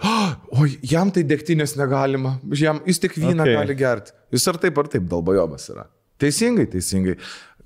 o 0.52 0.68
jam 0.84 1.14
tai 1.16 1.24
degtinės 1.24 1.78
negalima, 1.80 2.36
jam, 2.60 2.84
jis 2.86 3.00
tik 3.08 3.16
vyną 3.16 3.46
Okay. 3.46 3.56
gali 3.62 3.76
gerti. 3.78 4.12
Jis 4.36 4.48
ar 4.52 4.58
taip 4.60 4.78
ar 4.84 4.88
taip 4.92 5.08
dalbajobas 5.08 5.70
yra. 5.72 5.88
Teisingai, 6.20 6.66
teisingai. 6.72 7.16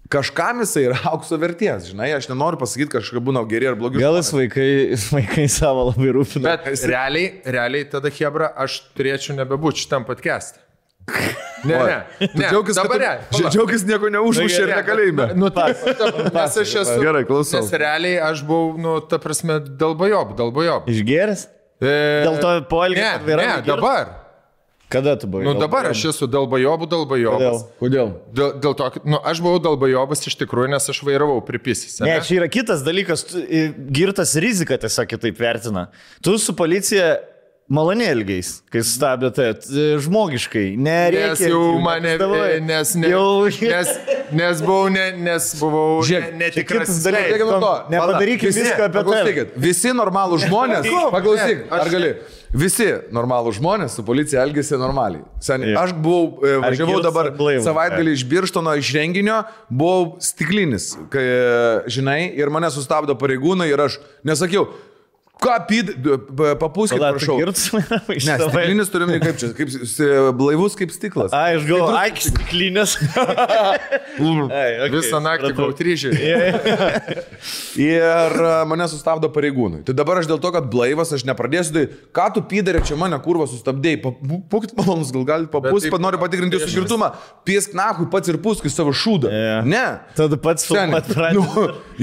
Kažkam 0.10 0.64
jisai 0.64 0.88
yra 0.88 0.96
aukso 1.12 1.38
verties, 1.38 1.92
žinai, 1.92 2.08
aš 2.18 2.26
nenoriu 2.32 2.58
pasakyti, 2.58 2.90
kad 2.90 3.04
kažkaip 3.04 3.22
būna 3.28 3.44
geri 3.50 3.68
ar 3.70 3.76
blogi. 3.78 4.00
Gal 4.02 4.18
jis 4.18 4.32
vaikai, 4.34 4.70
vaikai 5.14 5.46
savo 5.54 5.84
labai 5.92 6.10
rūpina. 6.16 6.56
Bet 6.56 6.88
realiai, 6.90 7.28
realiai 7.46 7.86
tada 7.92 8.10
Hebra, 8.10 8.50
aš 8.58 8.80
turėčiau 8.98 9.38
nebebūti 9.38 9.84
šitam 9.86 10.08
podcast'e. 10.10 10.66
Ne, 11.66 11.76
ne. 11.76 11.96
ne. 12.22 12.48
Džiaugis, 12.48 12.78
dabar 12.78 13.02
ne. 13.02 13.12
džiaugis 13.36 13.86
nieko 13.86 14.10
neužmušė 14.14 14.60
ir 14.62 14.70
Ne, 14.70 14.76
nekalėjime. 14.80 15.26
Nu, 15.38 15.50
taip, 15.54 15.82
nes 16.36 16.58
aš 16.64 16.76
esu. 16.84 16.98
Gerai, 17.04 17.24
klausau. 17.28 17.62
Nes 17.62 17.74
realiai 17.82 18.22
aš 18.30 18.44
buvau, 18.48 18.78
nu, 18.82 18.96
ta 19.10 19.20
prasme, 19.22 19.60
dalbajob, 19.82 20.36
dalbajob. 20.40 20.90
Išgeris? 20.94 21.48
E, 21.80 21.94
Dėl 22.26 22.40
to 22.42 22.56
poelgio, 22.72 23.04
Ne, 23.04 23.38
ne, 23.40 23.52
dabar. 23.68 24.19
Kada 24.90 25.14
tu 25.22 25.28
buvai? 25.30 25.46
Nu, 25.46 25.54
dabar 25.60 25.86
aš 25.92 26.08
esu 26.10 26.26
dalbajobų, 26.26 26.88
dalbajobas. 26.90 27.66
Kodėl? 27.78 28.14
Dėl, 28.34 28.56
dėl 28.64 28.74
to, 28.74 28.88
kad, 28.96 29.04
nu, 29.06 29.20
aš 29.32 29.42
buvau 29.46 29.60
dalbajobas 29.62 30.26
iš 30.26 30.40
tikrųjų, 30.40 30.72
nes 30.74 30.90
aš 30.90 31.04
vairavau 31.06 31.38
pripisys. 31.46 32.00
Ne, 32.02 32.16
čia 32.26 32.40
yra 32.40 32.48
kitas 32.50 32.82
dalykas, 32.86 33.28
girtas 33.94 34.34
rizika 34.42 34.80
tiesiog 34.82 35.12
kitaip 35.14 35.38
vertina. 35.38 35.92
Tu 36.26 36.34
su 36.42 36.58
policija 36.58 37.20
maloniai 37.70 38.10
elgiais, 38.16 38.50
kai 38.74 38.82
sustabdėte, 38.82 39.46
žmogiškai, 40.02 40.66
nereikia. 40.82 41.36
Nes 41.36 41.44
jau 41.52 41.62
mane, 41.84 42.16
e, 42.18 42.58
nes, 42.66 42.96
ne, 42.98 43.12
jau... 43.14 43.46
nes, 43.46 43.92
nes 44.40 44.64
buvau, 44.66 44.90
ne, 44.94 45.06
nes 45.28 45.50
buvau 45.60 46.00
Žiūrėk, 46.10 46.34
ne, 46.34 46.42
netikras. 46.48 46.90
Visi- 48.50 48.66
visko 48.66 48.88
apie 48.88 48.98
paklausykit, 48.98 49.56
Visi 49.70 49.94
normalų 49.94 50.42
žmonės, 50.48 50.90
paklausyk, 51.14 51.64
ar 51.78 51.94
gali. 51.94 52.12
Visi 52.50 52.88
normalų 53.14 53.54
žmonės 53.60 54.00
su 54.00 54.04
policija 54.08 54.42
elgesi 54.42 54.78
normaliai. 54.82 55.22
Sen, 55.46 55.68
aš 55.78 55.94
buvau, 55.94 56.40
e, 56.42 56.56
važiavau 56.64 56.98
dabar 57.06 57.30
savaitgalį 57.38 58.16
iš 58.18 58.26
Birštono 58.32 58.74
iš 58.82 58.90
renginio, 58.98 59.44
buvau 59.70 60.16
stiklinis, 60.26 60.96
kai, 61.14 61.22
e, 61.22 61.90
žinai, 61.94 62.24
ir 62.42 62.50
mane 62.50 62.74
sustabdo 62.74 63.14
pareigūnai 63.22 63.70
ir 63.70 63.86
aš 63.86 64.00
nesakiau, 64.26 64.72
ką 65.40 65.56
pyd, 65.70 65.92
papūskit, 66.60 67.00
Tada 67.00 67.14
prašau. 67.16 67.38
Ne, 68.10 68.36
stiklinis 68.40 68.90
turime 68.92 69.20
kaip 69.24 69.38
čia, 69.40 69.52
kaip 69.56 69.72
blaivus 70.38 70.76
kaip 70.80 70.92
stiklas. 70.94 71.32
Ai, 71.36 71.56
aš 71.58 71.64
galvoju, 71.70 71.96
aikis 72.02 72.34
klinės. 72.50 72.96
Visą 74.94 75.22
naktį 75.24 75.54
buvau 75.58 75.74
kryžiai. 75.78 76.14
Ir 77.80 78.36
e, 78.44 78.52
mane 78.70 78.88
sustabdo 78.92 79.30
pareigūnai. 79.34 79.82
Tai 79.88 79.96
dabar 79.98 80.20
aš 80.22 80.28
dėl 80.30 80.42
to, 80.44 80.52
kad 80.56 80.68
blaivas, 80.72 81.14
aš 81.16 81.24
nepradėsiu, 81.28 81.76
tai 81.76 81.84
ką 82.16 82.28
tu 82.36 82.44
pydarė 82.52 82.82
čia 82.88 82.98
mane 83.00 83.18
kurva 83.24 83.48
sustabdėjai, 83.50 84.02
pūkit 84.52 84.76
malonus, 84.80 85.14
gal 85.16 85.26
galite 85.28 85.52
papūs, 85.54 85.86
taip- 85.86 85.96
pat 85.96 86.04
noriu 86.04 86.20
patikrinti 86.22 86.60
jūsų 86.60 86.70
girtumą, 86.82 87.12
piesk 87.48 87.76
nahui 87.78 88.10
pats 88.12 88.32
ir 88.32 88.40
puskui 88.44 88.72
savo 88.74 88.92
šūdą. 88.96 89.32
Jo. 89.32 89.60
Ne. 89.70 89.86
Tada 90.18 90.40
pats 90.42 90.68
Seni, 90.68 90.90
filmuot 90.90 91.10
pradedi. 91.14 91.40
nu, 91.40 91.46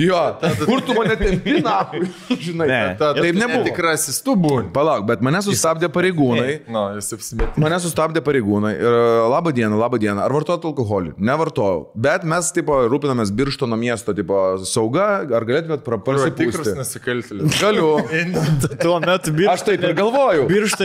jo, 0.06 0.22
kur 0.64 0.84
tu 0.86 0.96
mane 0.96 1.18
tempi 1.20 1.58
nahui, 1.64 2.06
žinai. 2.40 2.68
Ne. 2.70 2.82
Ta, 3.00 3.12
taip 3.27 3.40
nebuvo. 3.40 3.65
Tikrasis 3.66 4.20
tu 4.24 4.36
būni. 4.40 4.70
Palauk, 4.74 5.07
bet 5.09 5.24
mane 5.27 5.43
sustabdė 5.44 5.90
pareigūnai. 5.93 6.48
Nu, 6.73 6.85
jis 6.97 7.12
apsimetė. 7.19 7.62
Mane 7.62 7.81
sustabdė 7.82 8.23
pareigūnai 8.27 8.73
ir 8.78 8.98
e, 9.01 9.05
labą 9.35 9.53
dieną, 9.57 9.78
labą 9.81 10.01
dieną. 10.03 10.23
Ar 10.24 10.35
vartojate 10.36 10.70
alkoholį? 10.70 11.15
Nevartojau. 11.19 11.86
Bet 12.07 12.27
mes, 12.28 12.51
tipo, 12.57 12.78
rūpinamės 12.90 13.32
Birštono 13.36 13.78
miesto, 13.81 14.15
tipo, 14.16 14.40
sauga. 14.66 15.09
Ar 15.27 15.48
galėtumėt 15.48 15.85
pra- 15.86 16.01
Tikras 16.36 16.73
nusikaltėlis. 16.78 17.61
Galiu. 17.61 17.93
Tuo 18.82 18.98
metu 19.03 19.32
Aš 19.51 19.65
taip 19.66 19.85
ir 19.85 19.97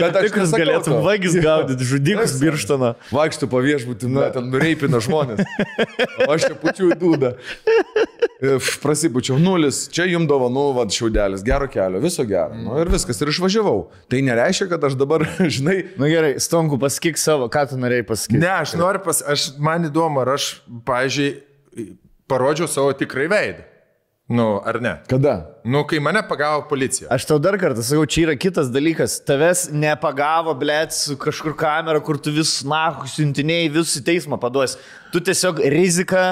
Bet 0.02 0.16
aš 0.18 0.28
tikras 0.30 0.52
galėtum 0.56 0.98
vagis 1.04 1.36
gaudyti, 1.42 1.86
žudikus 1.86 2.36
birštoną. 2.40 2.92
Vaikštų 3.12 3.48
po 3.52 3.60
viešbutį, 3.64 4.10
na, 4.12 4.28
ten 4.34 4.50
nureipina 4.52 5.02
žmonės. 5.02 5.42
O 6.22 6.30
aš 6.34 6.44
čia 6.48 6.56
pučiu 6.58 6.90
į 6.92 6.96
dūdą. 7.00 7.32
Prasipučiau, 8.82 9.38
nulis, 9.42 9.84
čia 9.92 10.04
jums 10.10 10.28
dovanų, 10.30 10.64
vad, 10.76 10.92
šiaudelis, 10.94 11.44
gero 11.46 11.68
kelio, 11.70 12.00
viso 12.02 12.24
gero. 12.26 12.31
Nu, 12.56 12.76
ir 12.82 12.90
viskas, 12.92 13.20
ir 13.22 13.30
išvažiavau. 13.32 13.88
Tai 14.10 14.20
nereiškia, 14.26 14.68
kad 14.72 14.86
aš 14.88 14.96
dabar, 15.00 15.24
žinai, 15.56 15.78
Na 16.00 16.08
gerai, 16.10 16.34
Stonku, 16.42 16.78
pasakyk 16.80 17.20
savo, 17.20 17.48
ką 17.52 17.66
tu 17.70 17.80
norėjai 17.80 18.06
pasakyti. 18.08 18.40
Ne, 18.42 18.50
aš 18.62 18.76
noriu 18.80 19.02
pas... 19.04 19.22
Aš, 19.34 19.52
man 19.62 19.88
įdomu, 19.88 20.22
ar 20.24 20.34
aš, 20.36 20.54
pavyzdžiui, 20.88 21.28
parodžiau 22.30 22.70
savo 22.70 22.94
tikrai 22.96 23.28
veidą. 23.32 23.68
Nu, 24.32 24.62
ar 24.64 24.80
ne? 24.80 25.02
kada? 25.08 25.60
Nu, 25.64 25.82
kai 25.84 25.98
mane 25.98 26.22
pagavo 26.28 26.62
policija. 26.68 27.08
Aš 27.12 27.26
tau 27.28 27.36
dar 27.42 27.58
kartą 27.60 27.82
sakau, 27.84 28.06
čia 28.08 28.22
yra 28.24 28.36
kitas 28.40 28.70
dalykas. 28.72 29.18
Tavęs 29.26 29.66
nepagavo, 29.74 30.54
blėt, 30.56 30.94
su 30.96 31.18
kažkur 31.20 31.56
kamera, 31.58 32.00
kur 32.00 32.16
tu 32.22 32.32
vis, 32.32 32.60
na, 32.64 32.86
siuntinėjai, 33.12 33.72
vis 33.74 33.96
į 33.98 34.04
teismą 34.06 34.38
paduos. 34.40 34.78
Tu 35.12 35.20
tiesiog 35.26 35.60
riziką. 35.74 36.24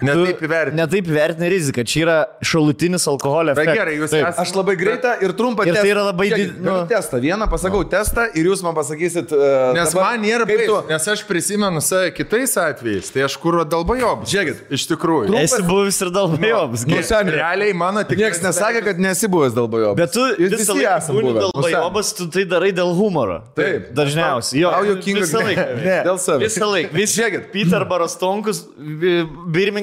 Ne 0.00 0.12
tu 0.14 0.22
taip 0.24 0.38
įvertini. 0.46 0.76
Ne 0.78 0.84
taip 0.88 1.08
įvertini 1.10 1.48
riziką. 1.50 1.82
Čia 1.84 2.00
yra 2.04 2.14
šalutinis 2.46 3.02
alkoholio 3.10 3.52
efektas. 3.52 3.74
gerai, 3.74 3.96
jūs 3.98 4.12
esate- 4.14 4.38
Aš 4.38 4.52
labai 4.54 4.76
greitą 4.78 5.16
ir 5.20 5.32
trumpą 5.36 5.66
Ir 5.66 5.74
tai 5.74 5.82
testą. 5.82 5.90
yra 5.90 6.04
labai 6.06 6.28
Žiūrėkit, 6.30 6.52
did- 6.54 6.62
nu- 6.62 6.86
Testą. 6.88 7.18
Vieną 7.20 7.48
pasakau 7.50 7.82
testą 7.84 8.22
ir 8.38 8.44
jūs 8.46 8.62
man 8.62 8.72
pasakysit. 8.74 9.32
Uh, 9.34 9.74
Nes 9.74 9.90
dabar, 9.92 10.14
man 10.16 10.22
nėra 10.24 10.46
kaip 10.46 10.62
tu. 10.64 10.76
Nes 10.88 11.08
aš 11.08 11.24
prisimenu 11.26 11.82
save 11.82 12.14
kitais 12.14 12.54
atvejais, 12.56 13.10
tai 13.12 13.22
aš 13.26 13.36
kur 13.36 13.58
dalbajobas. 13.64 14.30
Žiūrėkit. 14.30 14.56
Iš 14.70 14.86
tikrųjų. 14.94 15.34
Esi 15.42 15.60
buvęs 15.68 16.00
ir 16.06 16.10
dalbajobas. 16.14 16.86
Nu, 16.86 17.02
seniai. 17.02 17.34
Realiai 17.36 17.72
mano 17.74 18.00
tik... 18.04 18.16
Niekas 18.16 18.40
nesakė, 18.46 18.84
kad 18.84 18.96
nesi 18.98 19.26
buvęs 19.28 19.52
dalbajo. 19.58 19.96
Bet 19.96 20.12
tu 20.14 20.20
Jūs 20.38 20.54
visą 20.54 20.78
laiką 20.78 21.12
būni 21.18 21.34
buvę. 21.34 21.50
dalbajobas, 21.50 22.14
tu 22.16 22.28
tai 22.30 22.44
darai 22.46 22.70
dėl 22.72 22.94
humoro. 22.96 23.42
Taip. 23.58 23.90
Dažniausiai. 23.92 24.60
Jo, 24.62 24.70
Tau 24.70 24.84
juokinga 24.86 25.26
visą 25.26 25.44
laiką. 25.44 25.66
Dėl 26.08 26.16
savęs. 26.16 26.46
Visą 26.46 26.66
laiką. 26.72 26.92
Vis, 26.94 27.10
Žiūrėkit. 27.18 27.50
Peterbaras 27.52 28.16
Tonkus, 28.16 28.64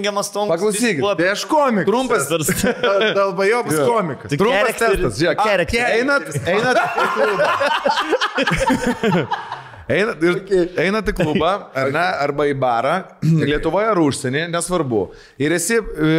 Birmingemas 0.08 0.32
Tonkus. 0.32 0.56
Paklausykit. 0.56 1.18
Tai 1.18 1.30
aš 1.32 1.46
komikas. 1.46 1.86
Trumpas. 1.86 2.28
Dalbajobas 3.16 3.80
komikas. 3.92 4.30
Tik 4.32 4.40
Trumpas 4.40 4.80
testas. 4.80 5.20
Žiūrėk, 5.20 5.76
einat, 5.76 6.24
einat. 6.48 6.78
Einat, 9.88 10.20
ir, 10.20 10.42
einat 10.84 11.08
į 11.08 11.14
klubą, 11.16 11.50
ar 11.72 11.94
ne, 11.96 12.02
arba 12.20 12.44
į 12.50 12.58
barą, 12.60 12.96
Lietuvoje 13.48 13.88
ar 13.88 14.02
užsienį, 14.02 14.42
nesvarbu. 14.52 15.00
Ir 15.40 15.56
esi 15.56 15.78
e, 15.80 16.10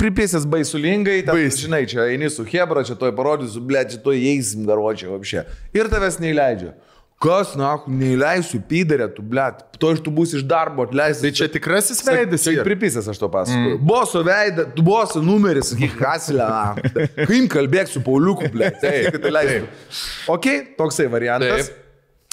pripėsęs 0.00 0.42
baisulingai, 0.50 1.20
ten, 1.28 1.38
žinai, 1.54 1.84
čia 1.86 2.08
eini 2.10 2.26
su 2.34 2.42
Hebra, 2.42 2.82
čia 2.82 2.96
toj 2.98 3.14
parodysiu, 3.14 3.62
ble, 3.62 3.84
čia 3.86 4.02
toj 4.02 4.18
eisim 4.18 4.66
garuočiai, 4.66 5.14
apšė. 5.14 5.44
Ir 5.78 5.92
tavęs 5.92 6.18
neįleidžia. 6.24 6.74
Kas, 7.22 7.52
na, 7.58 7.76
neįleisiu, 7.86 8.58
pydarė, 8.66 9.06
tu, 9.14 9.22
ble, 9.22 9.44
to 9.78 9.92
iš 9.94 10.00
tu 10.02 10.10
būsi 10.14 10.40
iš 10.40 10.46
darbo 10.50 10.86
atleistas. 10.88 11.22
Tai 11.22 11.30
čia 11.38 11.46
tikrasis 11.52 12.02
veidas. 12.06 12.42
Tai 12.42 12.56
yra. 12.56 12.64
pripysęs 12.66 13.06
aš 13.12 13.20
to 13.20 13.28
pasakoju. 13.30 13.76
Mm. 13.76 13.84
Boso 13.86 14.24
veidą, 14.26 14.64
tu 14.74 14.82
boso 14.86 15.22
numeris, 15.22 15.70
sakyk, 15.70 15.94
kasilę. 16.00 16.48
Kaim 17.28 17.46
kalbėk 17.52 17.92
su 17.92 18.02
Pauliuku, 18.02 18.50
ble. 18.54 18.72
Taip, 18.82 19.14
kad 19.14 19.30
leistų. 19.38 19.70
Ok, 20.34 20.50
toksai 20.80 21.06
variantas. 21.12 21.70
Taip. 21.70 21.78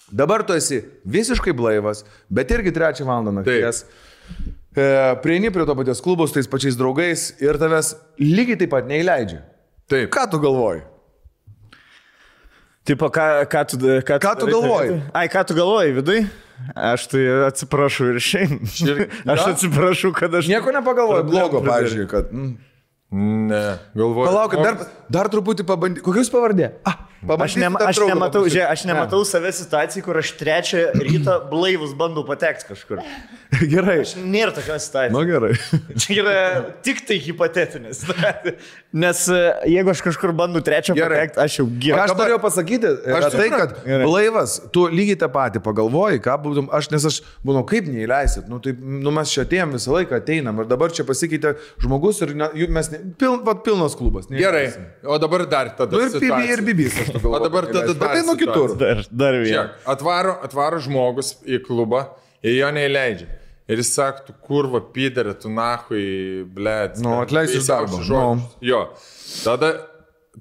Dabar 0.09 0.41
tu 0.41 0.57
esi 0.57 0.81
visiškai 1.05 1.53
blaivas, 1.53 2.01
bet 2.33 2.49
irgi 2.55 2.73
trečią 2.73 3.05
valandą 3.05 3.35
nakties. 3.35 3.83
E, 4.73 4.85
prieini 5.21 5.51
prie 5.53 5.65
to 5.69 5.75
paties 5.77 6.01
klubo 6.01 6.25
su 6.27 6.33
tais 6.33 6.49
pačiais 6.49 6.77
draugais 6.77 7.29
ir 7.41 7.57
tavęs 7.61 7.93
lygiai 8.21 8.57
taip 8.57 8.73
pat 8.73 8.89
neįleidžia. 8.89 9.43
Taip. 9.89 10.09
Ką 10.13 10.25
tu 10.31 10.41
galvoji? 10.41 10.81
Tipo, 12.87 13.09
ką, 13.13 13.25
ką 13.51 13.65
tu, 13.69 13.77
ką, 14.07 14.19
Ką 14.23 14.31
tu 14.39 14.47
galvoji? 14.49 15.01
Ai, 15.13 15.27
ką 15.29 15.43
tu 15.45 15.57
galvoji 15.57 15.93
vidui? 15.99 16.21
Aš 16.75 17.05
tai 17.11 17.21
atsiprašau 17.49 18.13
ir 18.13 18.21
šiandien. 18.23 19.05
Aš 19.31 19.43
Na? 19.45 19.51
atsiprašau, 19.53 20.11
kad 20.15 20.33
aš... 20.35 20.49
Nieko 20.51 20.73
nepagalvoji 20.75 21.23
Problemų 21.27 21.51
blogo, 21.51 21.61
pavyzdžiui, 21.67 22.07
kad... 22.11 22.33
Mm, 22.33 22.57
Ne, 23.49 23.79
galvoju. 23.97 24.27
Palaukit, 24.29 24.59
dar, 24.61 24.75
dar 25.09 25.29
truputį 25.33 25.63
pabandyti. 25.65 26.03
Kokius 26.05 26.27
pavardė? 26.29 26.67
Ah, 26.85 27.07
Aš, 27.19 27.55
ne, 27.59 27.67
aš, 27.83 27.97
nematau, 28.07 28.45
žiūrė, 28.47 28.63
aš 28.71 28.85
nematau 28.87 29.19
savęs 29.27 29.57
situacijai, 29.65 30.03
kur 30.05 30.17
aš 30.21 30.29
trečią 30.39 30.85
rytą 30.95 31.33
blaivus 31.51 31.91
bandau 31.99 32.23
patekti 32.23 32.69
kažkur. 32.69 33.01
Gerai. 33.73 33.97
Aš 34.05 34.13
nėra 34.21 34.53
tokios 34.55 34.85
situacijos. 34.87 35.15
Nu 35.15 35.23
gerai. 35.27 35.49
Čia 36.01 36.15
yra 36.21 36.35
tik 36.85 37.01
tai 37.09 37.17
hipotetinis. 37.19 38.03
Nes 38.93 39.23
e, 39.33 39.39
jeigu 39.73 39.91
aš 39.91 40.03
kažkur 40.05 40.31
bandau 40.37 40.61
trečią 40.63 40.95
Gerai. 40.97 41.25
patekti, 41.25 41.41
aš 41.43 41.57
jau 41.59 41.65
gyvenu. 41.67 42.03
aš 42.05 42.13
norėjau 42.15 42.39
pasakyti, 42.45 42.93
Aš 43.09 43.27
aš 43.29 43.35
tai, 43.35 43.47
kad 43.53 43.73
Gerai. 43.83 44.05
blaivas, 44.07 44.55
tu 44.73 44.85
lygiai 44.93 45.17
tą 45.19 45.29
patį 45.33 45.63
pagalvoji, 45.65 46.21
ką 46.25 46.37
būtum, 46.45 46.69
aš, 46.77 46.89
nes 46.93 47.09
aš, 47.09 47.19
būnu, 47.45 47.65
kaip 47.69 47.89
neįleisit, 47.91 48.47
nu, 48.51 48.61
tai, 48.63 48.75
nu, 48.79 49.11
mes 49.17 49.33
čia 49.33 49.43
atėjom 49.47 49.75
visą 49.75 49.95
laiką, 49.97 50.21
ateinam 50.23 50.61
ir 50.63 50.69
dabar 50.69 50.93
čia 50.95 51.05
pasikeitė 51.09 51.55
žmogus 51.83 52.21
ir 52.25 52.35
ne, 52.37 52.49
mes, 52.71 52.91
ne, 52.93 53.01
pil, 53.19 53.39
vat, 53.45 53.65
pilnas 53.65 53.97
klubas. 53.99 54.29
Gerai, 54.29 54.69
neįleisim. 54.69 54.87
o 55.09 55.19
dabar 55.25 55.45
dar 55.49 55.73
tada. 55.77 55.97
Nu 55.97 56.05
ir 56.05 56.15
Bibi, 56.21 56.53
ir 56.53 56.65
Bibis, 56.69 56.99
aš 57.09 57.21
galvoju. 57.21 57.35
O 57.35 57.43
dabar 57.45 57.67
tada 57.69 57.93
dar 57.93 58.15
tai 58.15 58.23
nuo 58.27 58.37
kitur. 58.39 58.77
Dar, 58.79 59.03
dar 59.11 59.37
vieną. 59.37 59.51
Žiūrėk, 59.51 59.83
atvaro, 59.95 60.37
atvaro 60.47 60.81
žmogus 60.85 61.35
į 61.45 61.61
klubą 61.65 62.05
ir 62.41 62.59
jo 62.61 62.71
neįleidžia. 62.77 63.29
Ir 63.69 63.83
jis 63.83 63.91
sako, 63.93 64.23
tu 64.25 64.33
kurva, 64.47 64.81
piderė, 64.95 65.35
tu 65.37 65.51
nahui, 65.53 66.01
ble. 66.55 66.75
Nu, 67.05 67.19
atleis 67.21 67.53
iš 67.53 67.67
darbo. 67.69 67.99
Nu. 68.01 68.47
Jo. 68.65 68.87
Tada 69.43 69.75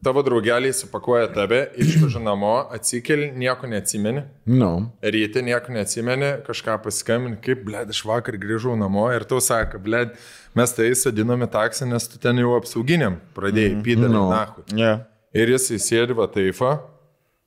tavo 0.03 0.23
draugeliai 0.23 0.73
supakuoja 0.73 1.29
tave, 1.33 1.61
išveža 1.77 2.21
namo, 2.23 2.55
atsikeli, 2.73 3.31
nieko 3.37 3.67
neatsimeni. 3.67 4.23
Nu. 4.47 4.71
Ryte 5.03 5.43
nieko 5.43 5.73
neatsimeni, 5.75 6.33
kažką 6.47 6.79
paskambini, 6.85 7.39
kaip, 7.45 7.65
ble, 7.67 7.83
aš 7.89 8.05
vakar 8.09 8.39
grįžau 8.41 8.77
namo 8.79 9.09
ir 9.15 9.27
tau 9.29 9.43
sako, 9.45 9.81
ble, 9.85 10.05
mes 10.59 10.75
tai 10.77 10.91
sėdinome 10.99 11.51
taksą, 11.53 11.89
nes 11.91 12.09
tu 12.11 12.21
ten 12.23 12.41
jau 12.41 12.55
apsauginiam 12.59 13.19
pradėjai, 13.37 13.75
mm, 13.77 13.85
piderė, 13.87 14.13
no. 14.13 14.27
no. 14.29 14.35
nahui. 14.37 14.67
Yeah. 14.77 15.08
Ir 15.37 15.53
jis 15.53 15.71
įsėdi 15.77 16.17
va 16.17 16.29
taifą. 16.33 16.79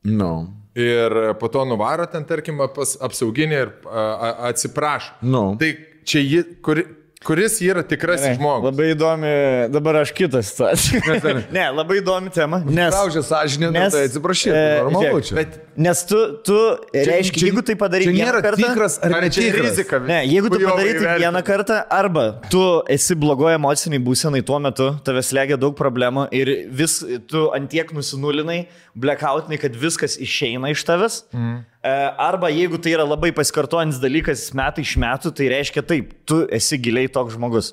Nu. 0.07 0.33
Ir 0.77 1.33
po 1.39 1.49
to 1.51 1.63
nuvaro 1.67 2.05
ten, 2.07 2.23
tarkim, 2.27 2.61
pas 2.75 2.93
apsauginį 3.03 3.57
ir 3.57 3.71
a, 3.85 4.03
a, 4.03 4.29
atsiprašo. 4.51 5.17
Nu. 5.27 5.43
Tai 5.59 5.71
čia 6.07 6.21
ji, 6.23 6.43
kuri, 6.63 6.85
kuris 7.25 7.59
yra 7.61 7.83
tikrasis 7.85 8.37
žmogus. 8.39 8.65
Labai 8.71 8.87
įdomi, 8.95 9.31
dabar 9.73 9.99
aš 10.01 10.11
kitą 10.17 10.41
situaciją. 10.45 11.01
ne, 11.57 11.65
labai 11.77 11.99
įdomi 12.01 12.31
tema. 12.33 12.59
Nes, 12.65 12.89
Traužė 12.95 13.21
sąžinę, 13.27 13.69
nu, 13.69 13.75
nes, 13.77 13.93
tai 13.93 14.07
atsiprašyk, 14.09 14.51
e, 14.57 14.63
normalu 14.81 15.21
čia. 15.27 15.35
Bet, 15.37 15.59
nes 15.77 16.01
tu, 16.09 16.19
tu 16.47 16.57
reiškia, 16.95 17.37
čia- 17.37 17.47
jeigu 17.51 17.63
tai 17.67 17.75
padarai 17.79 18.07
Čia 18.09 18.15
vieną 18.17 18.41
kartą, 18.41 18.61
tikras 18.65 18.97
ar 19.05 19.13
Ar 19.19 19.27
čia 19.29 19.45
netikras. 19.45 19.69
rizika? 19.69 19.99
Ne, 20.09 20.19
jeigu 20.27 20.49
tu 20.49 20.59
tai 20.59 20.65
įvertint. 20.71 21.21
vieną 21.25 21.43
kartą, 21.47 21.79
arba 22.01 22.25
tu 22.49 22.63
esi 22.97 23.15
blogoje 23.15 23.59
emociniai 23.61 24.01
būsenai 24.01 24.41
tuo 24.45 24.57
metu, 24.63 24.89
tavęs 25.05 25.29
legia 25.37 25.59
daug 25.61 25.77
problemų 25.77 26.25
ir 26.35 26.53
vis 26.73 26.99
tu 27.29 27.47
antiek 27.55 27.93
nusinulinai, 27.93 28.63
blackoutinai, 28.97 29.61
kad 29.61 29.77
viskas 29.77 30.17
išeina 30.17 30.73
iš 30.73 30.83
tavęs. 30.89 31.21
Mm. 31.37 31.61
Arba 31.81 32.51
jeigu 32.53 32.77
tai 32.77 32.91
yra 32.93 33.05
labai 33.07 33.31
pasikartojantis 33.33 33.97
dalykas 33.97 34.43
metai 34.53 34.83
iš 34.85 34.91
metų, 35.01 35.31
tai 35.33 35.47
reiškia 35.49 35.81
taip, 35.81 36.11
tu 36.29 36.43
esi 36.53 36.77
giliai 36.77 37.09
toks 37.09 37.33
žmogus. 37.33 37.71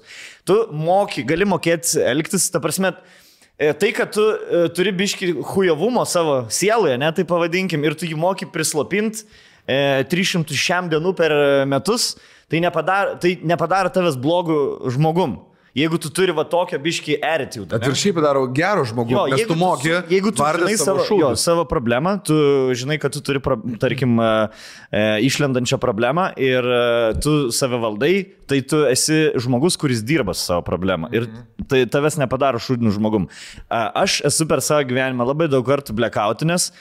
Tu 0.48 0.56
moki, 0.72 1.26
gali 1.28 1.44
mokėti 1.44 2.00
elgtis, 2.00 2.46
ta 2.48 2.62
prasme, 2.64 2.94
E, 3.58 3.72
Tai, 3.72 3.92
kad 3.92 4.12
tu 4.14 4.22
e, 4.22 4.68
turi 4.70 4.92
biški 4.94 5.32
hujavumo 5.42 6.04
savo 6.06 6.44
sieloje, 6.50 6.94
ne, 6.98 7.10
tai 7.10 7.24
pavadinkim, 7.26 7.82
ir 7.82 7.96
tu 7.98 8.06
jį 8.06 8.14
moki 8.14 8.46
prislopinti 8.46 9.24
e, 9.66 10.04
300 10.06 10.54
šiam 10.54 10.86
dienų 10.92 11.10
per 11.18 11.34
metus, 11.66 12.12
tai 12.46 12.60
nepadaro, 12.62 13.16
tai 13.18 13.34
nepadaro 13.42 13.90
tavęs 13.90 14.18
blogų 14.22 14.60
žmogum. 14.94 15.34
Jeigu 15.78 15.98
tu 16.02 16.10
turi 16.14 16.34
va 16.34 16.44
tokią 16.48 16.78
biški 16.82 17.18
attitude. 17.24 17.70
Bet 17.74 17.86
ir 17.86 17.96
šiaip 17.98 18.18
padaro 18.18 18.44
gerų 18.54 18.86
žmogų, 18.90 19.18
nes 19.32 19.44
tu 19.48 19.56
moki, 19.58 19.92
jeigu 20.10 20.32
tu 20.34 20.44
žinai 20.44 20.76
savo, 20.80 21.04
jo, 21.04 21.08
šūdus. 21.10 21.44
savo 21.44 21.64
problemą, 21.70 22.16
tu 22.26 22.36
žinai, 22.78 22.98
kad 23.02 23.14
tu 23.14 23.22
turi, 23.24 23.42
pro, 23.44 23.58
tarkim, 23.80 24.18
e, 24.20 24.30
e, 24.90 25.04
išlendančią 25.28 25.80
problemą 25.82 26.30
ir 26.40 26.66
e, 26.66 26.82
tu 27.22 27.36
save 27.54 27.80
valdai, 27.82 28.12
tai 28.50 28.60
tu 28.66 28.82
esi 28.88 29.20
žmogus, 29.38 29.78
kuris 29.80 30.02
dirba 30.06 30.34
su 30.34 30.46
savo 30.48 30.64
problema. 30.66 31.10
Ir 31.14 31.28
tai 31.68 31.84
tavęs 31.90 32.18
nepadaro 32.22 32.60
šūdiniu 32.62 32.94
žmogum. 32.96 33.28
Aš 33.68 34.22
esu 34.28 34.48
per 34.48 34.64
savo 34.64 34.86
gyvenimą 34.88 35.26
labai 35.28 35.50
daug 35.52 35.66
kartų 35.68 35.96
blackoutinės. 35.98 36.72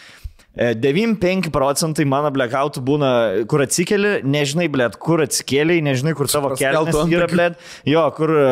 E, 0.57 0.73
95 0.73 1.51
procentai 1.53 2.05
mano 2.09 2.31
blackoutų 2.33 2.81
būna, 2.85 3.09
kur 3.49 3.61
atsikeli, 3.61 4.23
nežinai, 4.25 4.65
blėt, 4.73 4.97
kur 5.01 5.21
atsikėliai, 5.21 5.83
nežinai, 5.85 6.15
kur 6.17 6.29
kelnes 6.31 6.57
Paskelbtų 6.57 7.03
yra, 7.13 7.27
blėt, 7.29 7.59
jo, 7.85 8.01
kur 8.17 8.33
e, 8.33 8.47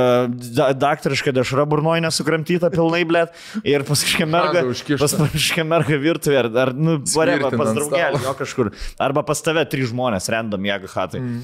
da, 0.53 0.69
daktariška 0.77 1.33
dešra 1.33 1.65
burnoje 1.69 2.03
nesukramtyta 2.05 2.69
pilnai, 2.73 3.01
blėt, 3.09 3.33
ir 3.65 3.87
pas 3.89 4.05
kažkokią 4.05 4.29
mergą, 4.29 4.63
pas 5.01 5.17
kažkokią 5.17 5.65
mergą 5.71 5.99
virtuvę, 6.05 6.37
ar, 6.43 6.51
ar 6.67 6.73
nu, 6.77 6.99
Svirtina 7.09 7.49
pas 7.57 7.73
draugelį, 7.73 8.21
jo 8.27 8.35
kažkur, 8.43 8.71
arba 9.09 9.25
pas 9.25 9.41
tave 9.41 9.65
trys 9.71 9.89
žmonės, 9.89 10.29
random 10.35 10.69
jėga 10.69 10.93
hatai. 10.93 11.23
Mm. 11.25 11.41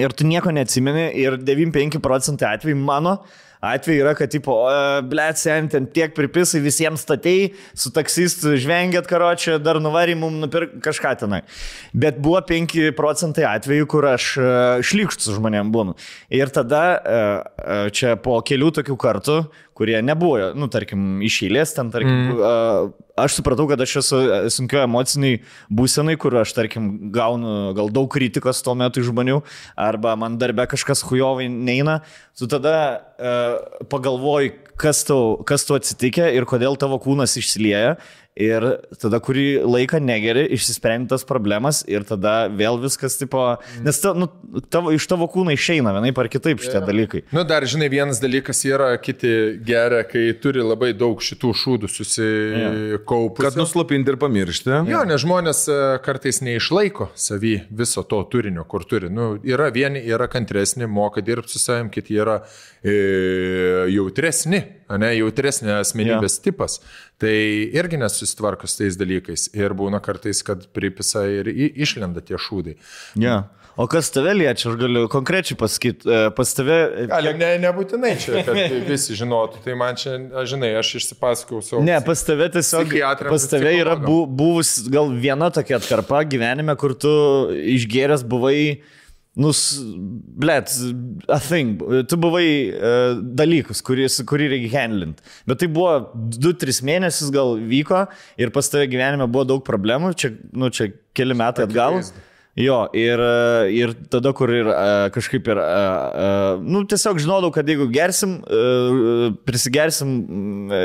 Ir 0.00 0.16
tu 0.16 0.24
nieko 0.24 0.52
neatsimeni, 0.54 1.10
ir 1.18 1.36
95 1.44 2.00
procentai 2.00 2.54
atvejų 2.54 2.80
mano 2.80 3.18
atveju 3.60 4.04
yra, 4.04 4.14
kad, 4.18 4.30
tipo, 4.32 4.56
blėt, 5.10 5.40
sen, 5.40 5.68
ten 5.72 5.86
tiek 5.92 6.14
pripisai 6.16 6.62
visiems 6.64 7.04
statėjai, 7.04 7.50
su 7.76 7.92
taksistu 7.94 8.56
žvengiat 8.60 9.08
karočią, 9.10 9.58
dar 9.62 9.80
nuvarį 9.82 10.16
mum 10.20 10.40
nupirkti 10.42 10.80
kažką 10.84 11.14
tenai. 11.22 11.42
Bet 11.92 12.20
buvo 12.22 12.40
5 12.46 12.90
procentai 12.98 13.46
atvejų, 13.50 13.88
kur 13.90 14.08
aš 14.14 14.30
e, 14.40 14.50
šlikštus 14.86 15.36
žmonėm 15.36 15.72
būnu. 15.74 15.96
Ir 16.36 16.52
tada 16.54 16.84
e, 16.90 17.00
e, 17.00 17.80
čia 17.96 18.16
po 18.20 18.40
kelių 18.46 18.72
tokių 18.80 18.96
kartų, 19.00 19.40
kurie 19.80 19.96
nebuvo, 20.04 20.50
nu, 20.60 20.68
tarkim, 20.68 21.22
iš 21.24 21.38
eilės, 21.46 21.70
ten, 21.72 21.88
tarkim, 21.88 22.34
mm. 22.36 22.90
aš 23.24 23.38
supratau, 23.38 23.64
kad 23.70 23.80
aš 23.80 23.94
esu 24.02 24.18
sunkio 24.52 24.82
emociniai 24.84 25.38
būsenai, 25.72 26.18
kur 26.20 26.36
aš, 26.42 26.52
tarkim, 26.58 26.90
gaunu 27.14 27.72
gal 27.78 27.88
daug 27.88 28.10
kritikos 28.12 28.60
tuo 28.66 28.76
metu 28.76 29.00
iš 29.00 29.08
žmonių, 29.08 29.38
arba 29.80 30.12
man 30.20 30.36
darbe 30.42 30.68
kažkas 30.68 31.00
hujovai 31.08 31.48
neina, 31.48 32.02
tu 32.36 32.50
tada 32.52 32.74
uh, 33.16 33.86
pagalvoji, 33.88 34.52
kas 34.80 35.00
tau, 35.08 35.38
kas 35.48 35.64
tau 35.64 35.80
atsitikė 35.80 36.28
ir 36.36 36.44
kodėl 36.48 36.76
tavo 36.80 37.00
kūnas 37.00 37.40
išsilieja. 37.40 37.96
Ir 38.40 38.64
tada 39.00 39.20
kurį 39.20 39.60
laiką 39.66 39.98
negeri, 40.02 40.46
išsisprendi 40.56 41.10
tas 41.12 41.26
problemas 41.28 41.82
ir 41.90 42.06
tada 42.08 42.48
vėl 42.48 42.78
viskas, 42.80 43.18
tipo, 43.20 43.42
nes 43.84 44.00
ta, 44.00 44.14
nu, 44.16 44.28
tavo, 44.72 44.94
iš 44.96 45.04
tavo 45.10 45.28
kūno 45.30 45.52
išeina 45.52 45.92
vienaip 45.96 46.18
ar 46.22 46.30
kitaip 46.32 46.62
šitie 46.62 46.80
dalykai. 46.86 47.22
Nu, 47.36 47.44
dar, 47.48 47.66
žinai, 47.68 47.90
vienas 47.92 48.22
dalykas 48.22 48.62
yra, 48.68 48.92
kiti 49.02 49.60
geria, 49.66 50.02
kai 50.08 50.30
turi 50.40 50.64
labai 50.64 50.92
daug 50.96 51.20
šitų 51.24 51.52
šūdų 51.62 51.90
susikaupus. 51.92 53.44
Kad 53.44 53.58
nuslopinti 53.60 54.14
ir 54.14 54.18
pamiršti. 54.20 54.72
Jo, 54.88 55.04
nes 55.08 55.20
žmonės 55.24 55.62
e, 55.68 55.78
kartais 56.06 56.40
neišlaiko 56.46 57.10
savy 57.18 57.58
viso 57.68 58.04
to 58.08 58.22
turinio, 58.32 58.64
kur 58.70 58.86
turi. 58.88 59.12
Nu, 59.12 59.34
yra 59.46 59.68
vieni, 59.74 60.02
yra 60.08 60.30
kantresni, 60.32 60.88
moka 60.88 61.24
dirbti 61.24 61.52
su 61.54 61.62
savim, 61.62 61.92
kiti 61.92 62.16
yra 62.20 62.40
e, 62.80 62.96
jautresni, 63.92 64.64
ne, 65.00 65.12
jautresnė 65.18 65.80
asmenybės 65.80 66.40
ja. 66.40 66.44
tipas. 66.48 66.80
Tai 67.20 67.36
irgi 67.76 68.00
nesusitvarko 68.00 68.68
su 68.70 68.80
tais 68.80 68.96
dalykais. 68.96 69.50
Ir 69.56 69.74
būna 69.76 70.00
kartais, 70.00 70.40
kad 70.46 70.64
pripisa 70.72 71.26
ir 71.28 71.50
išlenda 71.52 72.22
tie 72.24 72.40
šūdai. 72.40 72.78
Ja. 73.20 73.42
O 73.80 73.86
kas 73.88 74.10
tave 74.12 74.32
liečia, 74.34 74.68
aš 74.68 74.76
galiu 74.80 75.06
konkrečiai 75.08 75.56
pasakyti, 75.56 76.04
e, 76.04 76.30
pas 76.36 76.50
tave... 76.52 76.76
Galim, 77.08 77.38
ne, 77.40 77.50
nebūtinai 77.62 78.10
čia, 78.20 78.42
kad 78.44 78.58
visi 78.88 79.16
žinotų. 79.16 79.62
Tai 79.64 79.76
man 79.78 79.96
čia, 80.00 80.16
aš 80.42 80.50
žinai, 80.52 80.72
aš 80.80 80.90
išsipasakau 80.98 81.62
savo. 81.64 81.82
Ne, 81.86 81.96
pas 82.04 82.24
tave 82.26 82.50
tiesiog, 82.56 82.96
pas 83.22 83.46
tave 83.52 83.72
yra 83.78 83.94
bu, 84.00 84.24
buvus 84.26 84.74
gal 84.90 85.12
viena 85.14 85.48
tokia 85.54 85.78
atkarpa 85.78 86.24
gyvenime, 86.28 86.74
kur 86.80 86.96
tu 86.98 87.12
išgeręs 87.76 88.26
buvai, 88.28 88.82
nu, 89.38 89.52
blėt, 90.42 90.72
a 91.30 91.38
thing, 91.42 91.78
tu 92.10 92.18
buvai 92.20 92.46
uh, 92.74 93.20
dalykus, 93.38 93.82
kuris, 93.86 94.18
kurį 94.26 94.48
reikia 94.54 94.72
handlint. 94.74 95.20
Bet 95.48 95.62
tai 95.62 95.68
buvo 95.70 96.10
2-3 96.34 96.82
mėnesius 96.88 97.30
gal 97.34 97.54
vyko 97.70 98.06
ir 98.40 98.50
pas 98.54 98.72
tave 98.72 98.88
gyvenime 98.90 99.28
buvo 99.30 99.46
daug 99.52 99.62
problemų, 99.66 100.14
čia, 100.18 100.32
nu, 100.50 100.72
čia 100.74 100.90
keli 101.16 101.38
metai 101.38 101.68
atgal. 101.68 102.00
Akivaizdu. 102.00 102.26
Jo, 102.60 102.80
ir, 102.96 103.20
e, 103.24 103.70
ir 103.72 103.92
tada, 104.12 104.32
kur 104.36 104.50
ir 104.52 104.68
e, 104.68 105.08
kažkaip 105.14 105.48
ir, 105.48 105.60
e, 105.62 106.26
nu, 106.60 106.82
tiesiog 106.88 107.20
žinodavau, 107.22 107.52
kad 107.54 107.68
jeigu 107.70 107.86
gersim, 107.92 108.38
prisigersim, 109.48 110.10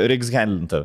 reiks 0.08 0.30
handlinti. 0.34 0.84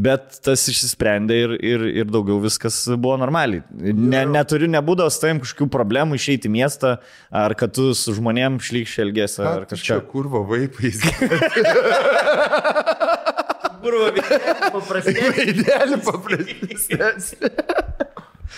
Bet 0.00 0.38
tas 0.46 0.62
išsisprendė 0.70 1.36
ir, 1.44 1.54
ir, 1.66 1.84
ir 2.02 2.10
daugiau 2.10 2.38
viskas 2.42 2.78
buvo 2.94 3.16
normaliai. 3.20 3.64
Ne, 3.74 4.22
neturiu, 4.30 4.68
nebūdavo 4.70 5.10
su 5.10 5.20
tavim 5.24 5.40
kažkokių 5.42 5.66
problemų 5.74 6.18
išeiti 6.20 6.48
į 6.48 6.54
miestą, 6.54 6.94
ar 7.34 7.56
kad 7.58 7.74
tu 7.76 7.90
su 7.98 8.14
žmonėm 8.16 8.60
šlykščiai 8.62 9.04
elgesi, 9.08 9.42
ar 9.42 9.64
Ar 9.64 9.66
čia 9.66 9.74
kažką. 9.74 9.98
kurvo 10.12 10.44
vaipais. 10.48 11.02
Kurva, 13.80 14.10
paprastai. 14.74 15.14
Idealiai 15.50 16.00
paprastesnė. 16.04 17.50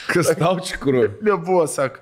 Kas 0.09 0.33
tau 0.39 0.59
čia 0.61 0.77
kur? 0.81 0.95
Nebuvo, 1.23 1.67
sak. 1.67 2.01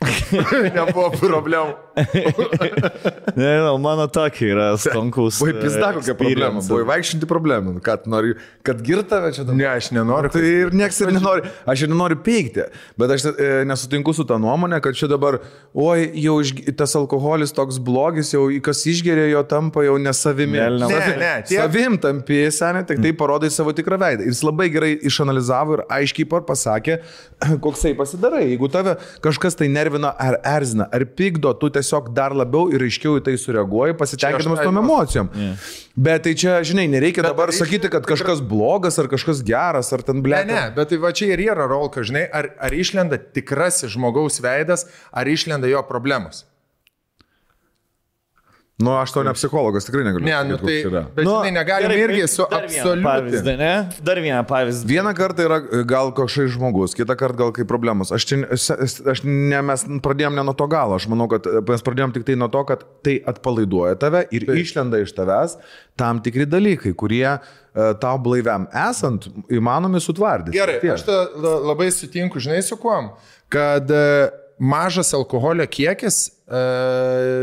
Nebuvo 0.76 1.10
problemų. 1.12 1.74
Nežinau, 3.36 3.74
mano 3.82 4.06
tokia 4.08 4.46
yra 4.54 4.68
stonkaus. 4.80 5.36
Buvai 5.42 5.52
pizda 5.60 5.90
kokia 5.96 6.14
problema, 6.16 6.62
buvai 6.64 6.86
vaikščianti 6.94 7.28
problemą, 7.28 7.74
Nu, 7.76 7.82
kad 7.84 8.06
nori, 8.10 8.32
kad 8.66 8.80
girtave 8.84 9.28
čia 9.36 9.44
dabar. 9.44 9.58
Ne, 9.58 9.66
aš 9.68 9.90
nenoriu. 9.94 10.30
Tai 10.32 10.40
ir 10.42 10.72
nieks 10.74 11.00
ir 11.04 11.12
nenori, 11.12 11.44
aš 11.68 11.84
ir 11.84 11.90
nenoriu 11.92 12.16
peikti, 12.24 12.64
bet 12.98 13.12
aš 13.14 13.26
e, 13.30 13.50
nesutinku 13.68 14.14
su 14.16 14.24
tą 14.28 14.38
nuomonę, 14.40 14.80
kad 14.82 14.96
čia 14.96 15.10
dabar, 15.10 15.36
oi, 15.76 16.06
jau 16.24 16.38
tas 16.80 16.96
alkoholis 16.98 17.52
toks 17.56 17.78
blogis, 17.84 18.32
jau 18.32 18.46
kas 18.64 18.80
išgeria, 18.88 19.28
jo 19.34 19.44
tampa 19.50 19.84
jau 19.84 19.98
nesavimi. 20.00 20.56
Ne, 20.56 20.88
Savi- 20.90 21.18
ne, 21.20 21.32
tiek- 21.44 21.60
Savim 21.60 21.98
tampi, 22.00 22.40
seniai, 22.54 22.86
tik 22.88 23.04
tai 23.04 23.12
parodai 23.20 23.52
savo 23.52 23.74
tikrą 23.76 24.00
veidą. 24.00 24.24
Ir 24.24 24.32
jis 24.32 24.42
labai 24.48 24.70
gerai 24.72 24.94
išanalizavo 25.10 25.78
ir 25.78 25.84
aiškiai 26.00 26.30
pasakė, 26.48 27.00
koksai 27.66 27.92
pasidarai. 27.98 28.46
Jeigu 28.54 28.72
tave 28.72 28.96
kažkas 29.22 29.58
tai 29.60 29.68
nervina 29.68 29.89
ar 30.18 30.36
erzina, 30.44 30.88
ar 30.92 31.00
pykdo, 31.04 31.52
tu 31.60 31.70
tiesiog 31.70 32.12
dar 32.14 32.30
labiau 32.32 32.70
ir 32.72 32.80
aiškiau 32.80 33.18
į 33.20 33.24
tai 33.24 33.34
sureaguoji, 33.36 33.96
pasitenkinamas 33.98 34.60
tom 34.62 34.78
emocijom. 34.78 35.30
Bet 35.96 36.22
tai 36.24 36.34
čia, 36.34 36.60
žinai, 36.64 36.86
nereikia 36.88 37.22
Bet 37.22 37.32
dabar 37.32 37.48
tai- 37.50 37.58
sakyti, 37.58 37.90
kad 37.90 38.06
kažkas 38.06 38.40
blogas 38.40 38.98
ar 38.98 39.06
kažkas 39.08 39.42
geras, 39.44 39.92
ar 39.92 40.02
ten 40.02 40.16
Ne, 40.16 40.22
blė. 40.22 40.46
ne, 40.46 40.70
bet 40.76 40.88
tai 40.88 40.96
va 40.96 41.10
čia 41.12 41.32
ir 41.34 41.38
yra 41.50 41.66
rolka, 41.68 42.00
žinai, 42.00 42.28
ar, 42.32 42.50
ar 42.60 42.70
išlenda 42.70 43.18
tikrasis 43.18 43.90
žmogaus 43.96 44.40
veidas, 44.40 44.86
ar 45.12 45.26
išlenda 45.26 45.68
jo 45.68 45.82
problemos. 45.82 46.44
Nu, 48.80 48.94
aš 48.96 49.12
to 49.12 49.22
ne 49.22 49.32
psichologas 49.36 49.84
tikrai 49.84 50.04
negaliu. 50.06 50.24
Ne, 50.24 50.36
nu 50.48 50.56
tai, 50.56 50.76
bet 50.88 51.24
Nu, 51.26 51.34
žinai, 51.36 51.52
negalime 51.52 51.94
gerai, 51.94 52.04
irgi 52.06 52.28
su 52.32 52.46
dar 52.48 52.64
vieną 52.64 52.80
absoliučiai. 52.80 53.04
Pavyzdį, 53.04 53.54
ne? 53.60 53.74
Dar 54.08 54.20
vieną 54.24 54.40
pavyzdį. 54.48 54.88
Vieną 54.88 55.12
kartą 55.18 55.44
yra 55.44 55.58
e, 55.60 55.82
gal 55.88 56.12
kažkoks 56.16 56.54
žmogus, 56.56 56.96
kitą 56.96 57.16
kartą 57.20 57.42
gal 57.42 57.52
kaip 57.58 57.68
problemos. 57.68 58.12
Aš, 58.16 58.26
čia, 58.30 58.40
aš, 59.12 59.22
ne, 59.28 59.60
mes 59.68 59.84
pradėjom 60.04 60.38
ne 60.38 60.46
nuo 60.48 60.56
to 60.56 60.68
galo, 60.72 60.96
aš 60.96 61.10
manau, 61.12 61.28
kad 61.32 61.44
e, 61.44 61.60
mes 61.68 61.84
pradėjom 61.90 62.16
tik 62.16 62.24
tai 62.30 62.38
nuo 62.40 62.48
to, 62.52 62.64
kad 62.72 62.86
tai 63.04 63.18
atpalaiduoja 63.34 64.00
tave 64.00 64.24
ir 64.32 64.48
tai. 64.48 64.56
išlenda 64.64 65.02
iš 65.04 65.12
tavęs 65.18 65.58
tam 66.00 66.24
tikri 66.24 66.48
dalykai, 66.48 66.96
kurie 66.96 67.26
e, 67.28 67.40
tau 68.00 68.16
blaiviam 68.24 68.64
esant 68.88 69.28
įmanomi 69.52 70.00
sutvardyti. 70.00 70.56
Gerai, 70.56 70.80
Tiek. 70.80 70.96
aš 70.96 71.04
labai 71.68 71.92
sutinku, 71.92 72.40
žinai, 72.40 72.62
su 72.64 72.80
kuom, 72.80 73.12
kad 73.52 73.92
mažas 74.60 75.14
alkoholio 75.14 75.64
kiekis 75.66 76.28
e, 76.28 76.60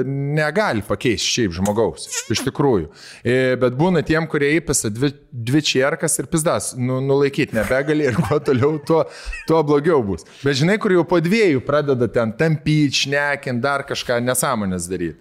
negali 0.06 0.84
pakeisti 0.86 1.32
šiaip 1.34 1.56
žmogaus, 1.58 2.06
iš 2.30 2.44
tikrųjų. 2.46 2.92
E, 3.26 3.56
bet 3.60 3.74
būna 3.80 4.04
tiem, 4.06 4.28
kurie 4.30 4.52
įpisa 4.60 4.92
dvi, 4.94 5.10
dvi 5.32 5.62
čierkas 5.66 6.20
ir 6.22 6.30
pizdas, 6.30 6.72
nu, 6.78 7.00
nulaikyti 7.02 7.58
nebegali 7.58 8.06
ir 8.06 8.20
kuo 8.22 8.38
toliau, 8.44 8.78
tuo, 8.86 9.02
tuo 9.50 9.62
blogiau 9.66 10.04
bus. 10.06 10.28
Bet 10.44 10.60
žinai, 10.62 10.78
kur 10.82 10.94
jau 10.94 11.06
po 11.10 11.18
dviejų 11.24 11.64
pradeda 11.66 12.10
ten 12.14 12.36
tampyti, 12.38 13.08
šnekint, 13.08 13.64
dar 13.66 13.86
kažką 13.90 14.20
nesąmonės 14.28 14.86
daryti. 14.92 15.18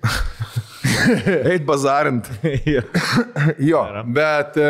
Eit 1.53 1.65
bazarint. 1.67 2.29
Jo, 3.63 3.87
bet 4.13 4.61
e, 4.61 4.69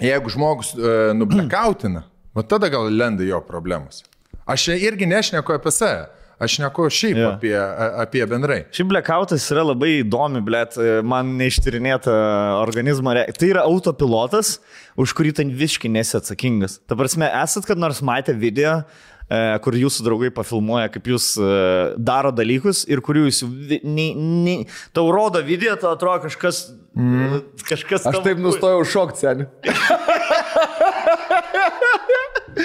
jeigu 0.00 0.32
žmogus 0.32 0.72
e, 0.78 0.96
nublekautina, 1.18 2.06
va 2.32 2.48
tada 2.48 2.72
gal 2.72 2.88
lenda 2.88 3.28
jo 3.28 3.44
problemos. 3.44 4.00
Aš 4.48 4.72
irgi 4.74 5.06
nešneku 5.06 5.54
apie 5.54 5.70
save, 5.70 6.08
aš 6.42 6.58
neku 6.62 6.88
šiaip 6.90 7.18
Jo. 7.18 7.30
apie, 7.36 7.54
apie 8.02 8.24
bendrai. 8.28 8.58
Šiaip 8.74 8.90
blackoutas 8.90 9.46
yra 9.54 9.64
labai 9.68 9.92
įdomi, 10.00 10.42
blėt, 10.44 10.76
man 11.06 11.36
neištyrinėta 11.38 12.12
organizmo. 12.60 13.14
Re... 13.16 13.28
Tai 13.38 13.52
yra 13.52 13.64
autopilotas, 13.68 14.56
už 15.00 15.14
kurį 15.18 15.36
ten 15.40 15.54
visiškai 15.56 15.92
nesi 15.92 16.18
atsakingas. 16.18 16.80
Ta 16.88 16.98
prasme, 16.98 17.30
esat 17.42 17.68
kad 17.68 17.80
nors 17.80 18.02
matę 18.04 18.34
video, 18.38 18.80
e, 19.28 19.40
kur 19.64 19.76
jūsų 19.78 20.06
draugai 20.06 20.32
pafilmuoja, 20.34 20.90
kaip 20.92 21.10
jūs 21.12 21.32
e, 21.38 21.50
daro 21.98 22.34
dalykus 22.34 22.84
ir 22.90 23.04
kurių 23.04 23.28
jūs... 23.28 23.42
Nei, 23.86 24.12
nei, 24.16 24.58
tau 24.96 25.08
rodo 25.14 25.42
video, 25.46 25.76
tau 25.80 25.94
atrodo 25.96 26.26
kažkas... 26.26 26.64
Mm. 26.92 27.38
kažkas 27.64 28.10
Aš 28.10 28.18
taip 28.24 28.40
nustojau 28.42 28.82
šokti, 28.84 29.22
seniai. 29.24 29.48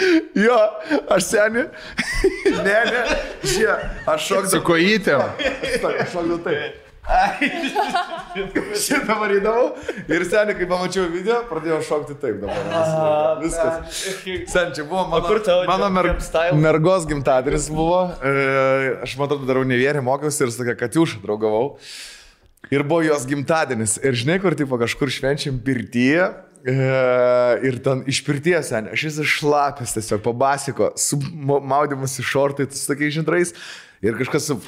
jo, 0.47 0.57
aš 1.13 1.29
seniai. 1.31 1.67
ne, 2.67 2.79
ne, 2.91 3.05
žie, 3.43 3.71
aš 4.07 4.27
Su 4.27 4.33
šokdavau. 4.33 4.65
kojytėm. 4.71 5.23
Aš 6.01 6.11
šokdavau 6.13 6.41
taip. 6.45 6.83
Šitą 8.75 9.15
varydavau 9.15 9.69
ir 10.11 10.25
seniai, 10.27 10.55
kai 10.57 10.65
pamačiau 10.67 11.05
video, 11.11 11.37
pradėjau 11.47 11.77
šokti 11.87 12.17
taip 12.19 12.41
dabar. 12.41 13.37
Viskas. 13.39 14.01
Sen, 14.51 14.73
čia 14.75 14.83
buvo 14.83 15.05
mano, 15.13 15.37
mano 15.69 15.87
mer, 15.95 16.09
mergos 16.59 17.07
gimtadienis 17.07 17.69
buvo. 17.71 18.01
E, 18.19 18.33
aš 19.07 19.15
matau, 19.21 19.39
darau 19.47 19.63
ne 19.67 19.79
vieną 19.79 20.03
mokiausi 20.03 20.43
ir 20.43 20.51
su 20.51 20.59
tokia 20.59 20.75
Katiuša 20.83 21.23
draugavau. 21.23 21.77
Ir 22.75 22.83
buvo 22.83 22.99
jos 23.07 23.23
gimtadienis. 23.29 23.95
Ir 24.03 24.17
žinai, 24.19 24.41
kur 24.43 24.57
tipo 24.59 24.75
kažkur 24.81 25.07
švenčiam 25.13 25.61
pirtyje. 25.63 26.27
E, 26.67 26.75
ir 27.63 27.77
ten 27.79 28.01
iš 28.11 28.19
pirties, 28.27 28.73
sen, 28.73 28.89
aš 28.91 29.05
vis 29.07 29.19
išlapęs 29.23 29.93
tiesiog 29.95 30.23
pabasiko, 30.25 30.91
su 30.99 31.15
į 31.15 32.25
šortai, 32.27 32.67
su 32.75 32.89
tokiais 32.89 33.15
žindrais. 33.15 33.53
Ir 34.03 34.17
kažkas 34.19 34.51
su... 34.51 34.59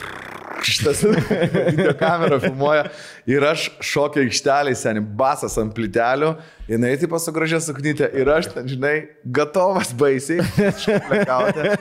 Šitas 0.59 1.03
video 1.71 1.93
kamera 1.95 2.35
filmuoja. 2.39 2.89
Ir 3.29 3.43
aš 3.47 3.69
šokio 3.85 4.25
aikšteliai, 4.25 4.75
seniai, 4.75 5.05
basas 5.21 5.55
ant 5.61 5.71
plytelių. 5.75 6.33
Jinai 6.67 6.91
taip 6.99 7.15
su 7.23 7.33
gražia 7.35 7.61
suknytė. 7.63 8.09
Ir 8.19 8.27
aš 8.33 8.49
ten, 8.51 8.67
žinai, 8.67 8.93
gatovas 9.23 9.93
baisiai. 9.95 10.43
Šplekauti. 10.83 11.77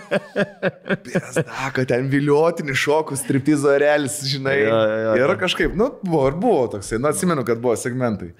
Piesdaka, 1.08 1.88
ten 1.90 2.06
viliotinis 2.12 2.78
šokus, 2.78 3.24
striptizo 3.24 3.74
realis, 3.82 4.20
žinai. 4.30 4.60
Jo, 4.62 4.78
jo, 4.78 5.02
jo. 5.08 5.16
Ir 5.24 5.34
kažkaip, 5.42 5.74
nu, 5.78 5.90
buvo 6.04 6.28
ir 6.30 6.38
buvo 6.38 6.66
toksai, 6.76 7.00
nu, 7.02 7.10
atsimenu, 7.10 7.46
kad 7.48 7.58
buvo 7.64 7.74
segmentai. 7.80 8.30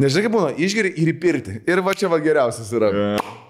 Nežinai, 0.00 0.22
kaip 0.24 0.32
būna, 0.32 0.50
išgeri 0.56 0.94
ir 1.02 1.10
įpirti. 1.12 1.58
Ir 1.68 1.82
va 1.84 1.92
čia 1.98 2.08
va 2.08 2.18
geriausias 2.22 2.70
yra. 2.76 2.88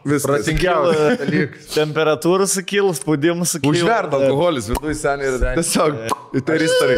Viskas. 0.03 0.27
Pratingiausias. 0.27 1.71
Temperatūra 1.75 2.49
sukils, 2.51 2.99
spaudimas 3.03 3.55
sukils. 3.55 3.83
Užverda 3.83 4.19
alkoholis 4.19 4.71
viduje 4.73 4.97
seniai 4.99 5.35
ir 5.35 5.45
tiesiog 5.61 5.99
įtaristarai. 6.41 6.97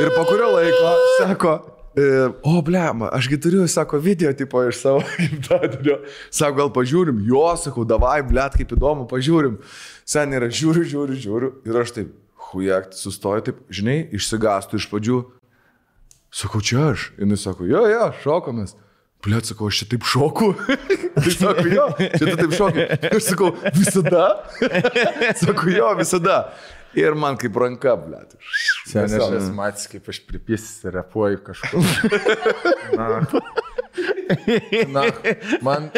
Ir 0.00 0.10
po 0.14 0.24
kurio 0.28 0.48
laiko 0.54 0.92
sako, 1.18 1.54
e, 1.98 2.06
o 2.46 2.62
blema, 2.64 3.10
ašgi 3.18 3.40
turiu, 3.44 3.66
sako, 3.70 4.00
video 4.02 4.32
tipo 4.38 4.62
iš 4.64 4.80
savo 4.80 5.02
gimtadienio. 5.20 5.98
Sako, 6.30 6.56
gal 6.62 6.72
pažiūrim, 6.78 7.20
jo, 7.28 7.44
sakau, 7.60 7.84
davai, 7.88 8.20
blėt, 8.26 8.56
kaip 8.60 8.72
įdomu, 8.78 9.08
pažiūrim. 9.10 9.58
Seniai 10.08 10.40
yra, 10.40 10.50
žiūriu, 10.54 10.86
žiūriu, 10.94 11.18
žiūriu. 11.26 11.52
Ir 11.68 11.80
aš 11.82 11.96
taip, 11.98 12.14
hujakt, 12.52 12.96
sustoju 12.98 13.48
taip, 13.50 13.60
žinai, 13.74 13.98
išsigastų 14.16 14.80
iš 14.80 14.88
pradžių. 14.94 15.20
Sakau, 16.34 16.62
čia 16.64 16.88
aš. 16.94 17.10
Jis 17.18 17.46
sako, 17.46 17.68
jo, 17.70 17.84
jo, 17.90 18.08
šokomės. 18.24 18.74
Bliat, 19.24 19.48
sakau, 19.48 19.70
aš 19.72 19.82
čia 19.82 19.86
taip 19.94 20.04
šoku. 20.04 20.52
tai 21.16 21.32
sako, 21.32 21.66
jo, 21.72 21.88
čia 21.96 22.24
tu 22.24 22.36
taip 22.42 22.56
šokai. 22.58 22.86
Aš 23.08 23.28
sakau, 23.30 23.50
visada. 23.72 24.24
sakau, 25.40 25.72
jo, 25.72 25.90
visada. 26.00 26.38
Ir 26.94 27.16
man 27.18 27.38
kaip 27.40 27.56
ranka, 27.58 27.96
aš 28.94 29.16
esu 29.16 29.50
matęs, 29.56 29.88
kaip 29.90 30.12
aš 30.12 30.20
pripysis 30.28 30.84
ir 30.86 30.94
repuoju 31.00 31.40
kažkur. 31.48 31.82
Na. 32.98 33.24
Na, 34.90 35.04
man 35.62 35.88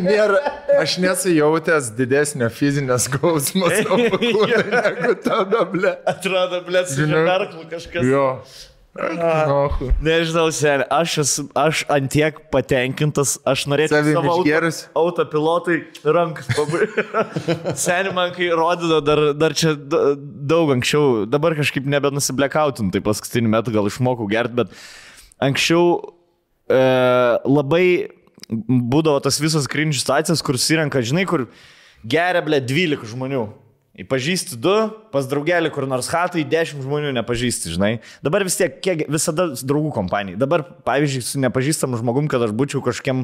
nėra, 0.00 0.38
aš 0.80 0.96
nesu 1.02 1.32
jautęs 1.34 1.90
didesnio 1.96 2.48
fizinio 2.52 2.96
skausmo 3.02 3.68
savo 3.72 3.98
kūne 4.20 4.60
negu 4.70 5.16
tada, 5.24 5.64
ble. 5.68 5.92
Atrodo, 6.08 6.62
blėt, 6.66 6.88
su 6.92 7.02
Žinau. 7.02 7.20
žemerklu 7.20 7.66
kažkas. 7.72 8.08
Jo. 8.08 8.26
Nežinau, 8.94 10.46
seniai, 10.54 10.86
aš 10.94 11.16
esu, 11.24 11.44
aš 11.58 11.80
antiek 11.90 12.36
patenkintas, 12.54 13.34
aš 13.42 13.64
norėčiau 13.72 13.98
Savim 13.98 14.14
savo 14.14 14.30
auto, 14.36 14.44
išgėrus? 14.44 14.78
autopilotai 15.00 15.78
rankas 16.06 16.50
pabaigti. 16.54 17.04
seniai 17.84 18.14
man 18.14 18.30
kai 18.36 18.52
rodydavo 18.54 19.00
dar, 19.02 19.22
dar 19.34 19.56
čia 19.58 19.74
da- 19.74 20.14
daug 20.14 20.70
anksčiau, 20.76 21.24
dabar 21.26 21.56
kažkaip 21.58 21.88
nebenusiblekautin, 21.90 22.92
tai 22.94 23.02
paskutiniu 23.02 23.50
metu 23.50 23.74
gal 23.74 23.90
išmokau 23.90 24.28
gerti, 24.30 24.60
bet 24.62 24.70
anksčiau 25.42 25.98
e, 26.70 26.80
labai 27.50 27.86
būdavo 28.54 29.18
tas 29.26 29.40
visas 29.42 29.66
krinčių 29.70 30.04
situacijas, 30.04 30.44
kur 30.44 30.60
susirenka, 30.60 31.02
žinai, 31.02 31.26
kur 31.26 31.48
geria, 32.06 32.44
ble, 32.46 32.62
12 32.62 33.10
žmonių. 33.10 33.48
Pažįsti 33.94 34.56
du, 34.58 34.72
pas 35.14 35.22
draugelį 35.30 35.70
kur 35.70 35.84
nors 35.86 36.08
hatai, 36.10 36.42
10 36.50 36.80
žmonių 36.82 37.12
nepažįsti, 37.14 37.76
žinai. 37.76 37.90
Dabar 38.26 38.42
vis 38.42 38.56
tiek, 38.58 38.80
kiek, 38.82 39.04
visada 39.06 39.44
draugų 39.54 39.92
kompanija. 39.94 40.38
Dabar, 40.40 40.64
pavyzdžiui, 40.82 41.20
su 41.22 41.42
nepažįstamu 41.44 42.00
žmogum, 42.00 42.26
kad 42.26 42.42
aš 42.42 42.50
būčiau 42.58 42.82
kažkiem 42.82 43.20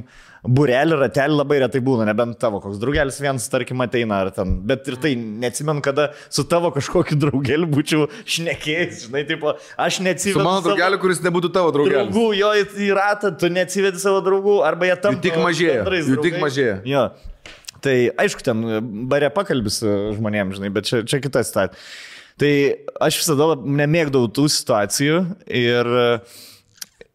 burelį, 0.46 0.94
ratelį 1.00 1.40
labai 1.40 1.58
retai 1.64 1.80
būna, 1.82 2.06
nebent 2.06 2.38
tavo 2.38 2.60
koks 2.62 2.78
draugelis 2.78 3.18
vienas, 3.18 3.48
tarkim, 3.50 3.82
ateina 3.82 4.20
ar 4.22 4.30
ten. 4.36 4.60
Bet 4.70 4.86
ir 4.86 5.00
tai 5.02 5.16
neatsimenu, 5.18 5.82
kada 5.82 6.12
su 6.30 6.46
tavo 6.46 6.70
kažkokiu 6.76 7.18
draugeliu 7.18 7.66
būčiau 7.74 8.06
šnekėjęs, 8.22 9.08
žinai, 9.08 9.24
tipo, 9.26 9.56
aš 9.74 9.98
neatsimenu. 10.06 10.38
Su 10.38 10.46
mano 10.46 10.62
draugeliu, 10.68 11.00
kuris 11.02 11.24
nebūtų 11.26 11.50
tavo 11.58 11.74
draugelis. 11.74 12.14
Draugų, 12.14 12.28
jo 12.38 12.52
į, 12.62 12.68
į 12.86 12.92
ratą, 12.94 13.34
tu 13.42 13.50
neatsivedi 13.50 13.98
savo 13.98 14.22
draugų, 14.22 14.60
arba 14.70 14.86
jie 14.86 15.00
tam 15.02 15.18
tik 15.18 15.34
mažėja, 15.42 15.82
jų 15.98 16.22
tik 16.22 16.38
mažėja. 16.38 16.78
Jo. 16.86 17.08
Tai 17.84 17.96
aišku, 18.20 18.44
ten 18.44 18.62
bare 19.10 19.30
pakalbis 19.32 19.80
žmonėms, 19.84 20.58
žinai, 20.58 20.70
bet 20.74 20.88
čia, 20.88 21.02
čia 21.08 21.20
kita 21.22 21.42
situacija. 21.46 21.74
Tai 22.40 22.52
aš 23.04 23.18
visada 23.20 23.50
nemėgdavau 23.60 24.30
tų 24.32 24.46
situacijų 24.52 25.18
ir, 25.60 25.90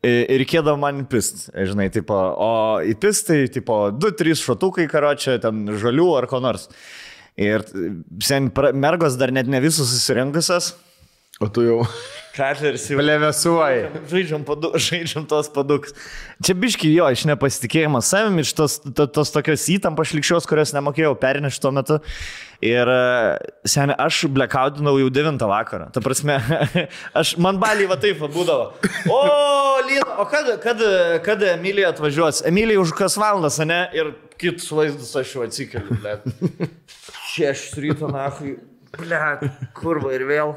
ir 0.05 0.41
reikėdavo 0.41 0.77
man 0.81 1.01
pist, 1.09 1.47
žinai, 1.53 1.87
tipo, 1.93 2.13
o 2.13 2.51
į 2.85 2.93
pistai, 3.01 3.45
tipo, 3.49 3.87
2-3 3.97 4.37
šotukai 4.43 4.85
karočią, 4.91 5.39
ten 5.41 5.65
žalių 5.81 6.09
ar 6.19 6.29
ko 6.29 6.41
nors. 6.45 6.67
Ir 7.41 7.65
sen 8.23 8.51
pra- 8.53 8.71
mergos 8.71 9.17
dar 9.19 9.33
net 9.33 9.49
ne 9.49 9.59
visus 9.63 9.89
susirinkusios. 9.91 10.75
O 11.43 11.49
tu 11.51 11.65
jau. 11.65 11.81
Katleris 12.31 12.85
jau 12.87 12.95
Plevesuoji. 12.95 13.87
Žaidžiam, 14.07 14.43
padu, 14.47 14.69
žaidžiam 14.79 15.25
tos 15.27 15.49
paduks. 15.51 15.91
Čia 16.39 16.53
biški 16.55 16.87
jo, 16.93 17.07
iš 17.11 17.25
nepasitikėjimo 17.27 17.99
savim, 18.03 18.37
iš 18.39 18.53
tos, 18.55 18.77
to, 18.79 19.03
tos 19.11 19.33
tokios 19.35 19.65
įtampos 19.73 20.13
šlikščios, 20.13 20.47
kurias 20.47 20.71
nemokėjau 20.75 21.11
pernešti 21.19 21.63
tuo 21.63 21.73
metu. 21.75 21.97
Ir 22.63 22.87
seniai, 23.67 23.97
aš 24.05 24.21
blekaudinau 24.31 24.93
jau 25.01 25.09
9 25.17 25.43
vakarą. 25.51 25.89
Ta 25.95 26.03
prasme, 26.03 26.37
aš, 27.19 27.33
man 27.43 27.59
baliai 27.59 27.89
va 27.91 27.97
taip 27.99 28.23
būdavo. 28.23 28.69
O, 29.11 29.19
Lina, 29.89 30.05
o 30.23 30.27
kada, 30.31 30.55
kada, 30.63 30.91
kada 31.25 31.49
Emilija 31.57 31.89
atvažiuos? 31.91 32.45
Emilija 32.47 32.79
už 32.79 32.93
kas 32.95 33.17
valandas, 33.19 33.59
ne? 33.67 33.81
Ir 33.95 34.13
kitus 34.39 34.71
vaizdus 34.71 35.11
aš 35.19 35.35
jau 35.35 35.43
atsikeliu, 35.43 35.99
ble. 35.99 36.15
Šešis 37.33 37.75
ryto, 37.83 38.07
nahui. 38.07 38.55
Ble, 38.95 39.51
kurva 39.75 40.15
ir 40.15 40.23
vėl. 40.31 40.55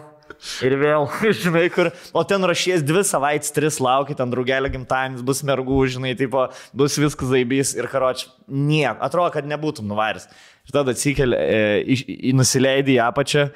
Ir 0.62 0.76
vėl, 0.78 1.06
žinai, 1.42 1.64
kur, 1.74 1.88
o 2.14 2.22
ten 2.28 2.44
rašies 2.46 2.84
dvi 2.86 3.02
savaitės, 3.06 3.50
tris 3.56 3.80
laukia, 3.82 4.14
ten 4.20 4.30
draugelio 4.30 4.70
gimtadienis, 4.70 5.24
bus 5.26 5.42
mergų, 5.46 5.80
žinai, 5.96 6.12
tipo, 6.18 6.44
bus 6.78 6.98
viskas 7.02 7.32
zaibys 7.32 7.74
ir 7.78 7.88
karoč, 7.90 8.28
nieko, 8.46 9.00
atrodo, 9.08 9.32
kad 9.34 9.48
nebūtum 9.50 9.88
nuvaręs. 9.90 10.28
Ir 10.68 10.76
tada 10.76 10.94
atsikeli, 10.94 11.34
e, 11.34 11.82
į- 11.96 12.34
nusileidai 12.38 12.94
į 12.98 13.02
apačią, 13.08 13.48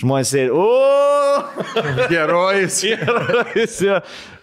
žmonės 0.00 0.30
sėdi, 0.34 0.50
o, 0.58 0.64
Herojus. 2.10 2.80
ir 2.88 3.00
visi, 3.54 3.90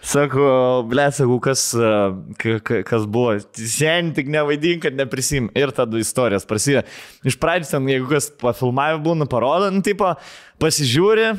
sako, 0.04 0.46
ble, 0.88 1.06
sakau, 1.12 1.38
kas, 1.44 1.66
e, 1.76 1.92
ka- 2.40 2.58
ka- 2.64 2.82
kas 2.88 3.04
buvo, 3.04 3.36
sen 3.58 4.12
tik 4.16 4.30
nevaidink, 4.32 4.84
kad 4.86 4.96
neprisim. 4.96 5.50
Ir 5.58 5.72
tada 5.76 6.00
istorijos 6.00 6.48
prasideda. 6.48 6.86
Iš 7.28 7.36
pradžių 7.42 7.68
ten, 7.74 7.88
jeigu 7.92 8.08
kas 8.14 8.30
pafilmavę 8.40 9.02
būna, 9.04 9.28
parodo, 9.30 9.68
nu, 9.74 9.84
tipo, 9.84 10.14
pasižiūri. 10.62 11.34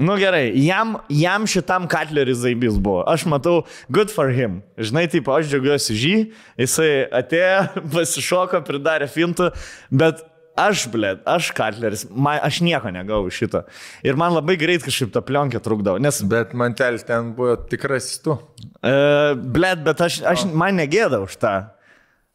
Nu 0.00 0.16
gerai, 0.16 0.46
jam, 0.64 0.94
jam 1.12 1.44
šitam 1.44 1.84
Katleris 1.92 2.38
zaibys 2.40 2.78
buvo. 2.80 3.02
Aš 3.10 3.26
matau, 3.28 3.66
good 3.92 4.08
for 4.12 4.30
him. 4.32 4.62
Žinai, 4.80 5.04
taip, 5.12 5.28
aš 5.28 5.50
džiaugiuosi 5.50 5.96
žy, 6.00 6.14
jisai 6.60 6.92
atėjo, 7.12 7.58
pasišoko, 7.92 8.62
pridarė 8.64 9.10
fintų, 9.12 9.50
bet 9.92 10.24
aš, 10.56 10.86
blė, 10.88 11.18
aš 11.28 11.50
Katleris, 11.56 12.06
man, 12.08 12.40
aš 12.46 12.62
nieko 12.64 12.94
negau 12.94 13.20
iš 13.28 13.42
šito. 13.44 13.64
Ir 14.06 14.16
man 14.16 14.32
labai 14.38 14.56
greit 14.60 14.86
kažkaip 14.86 15.12
ta 15.12 15.20
plionkė 15.26 15.60
trukdavo, 15.60 16.00
nes, 16.00 16.22
Bet 16.32 16.56
mantel 16.56 16.96
ten 17.04 17.34
buvo 17.36 17.58
tikrasis 17.68 18.22
tu. 18.24 18.38
e, 18.80 18.96
blė, 19.36 19.74
bet 19.84 20.00
aš, 20.08 20.22
aš 20.32 20.48
man 20.48 20.80
negėda 20.80 21.20
už 21.26 21.36
tą. 21.44 21.54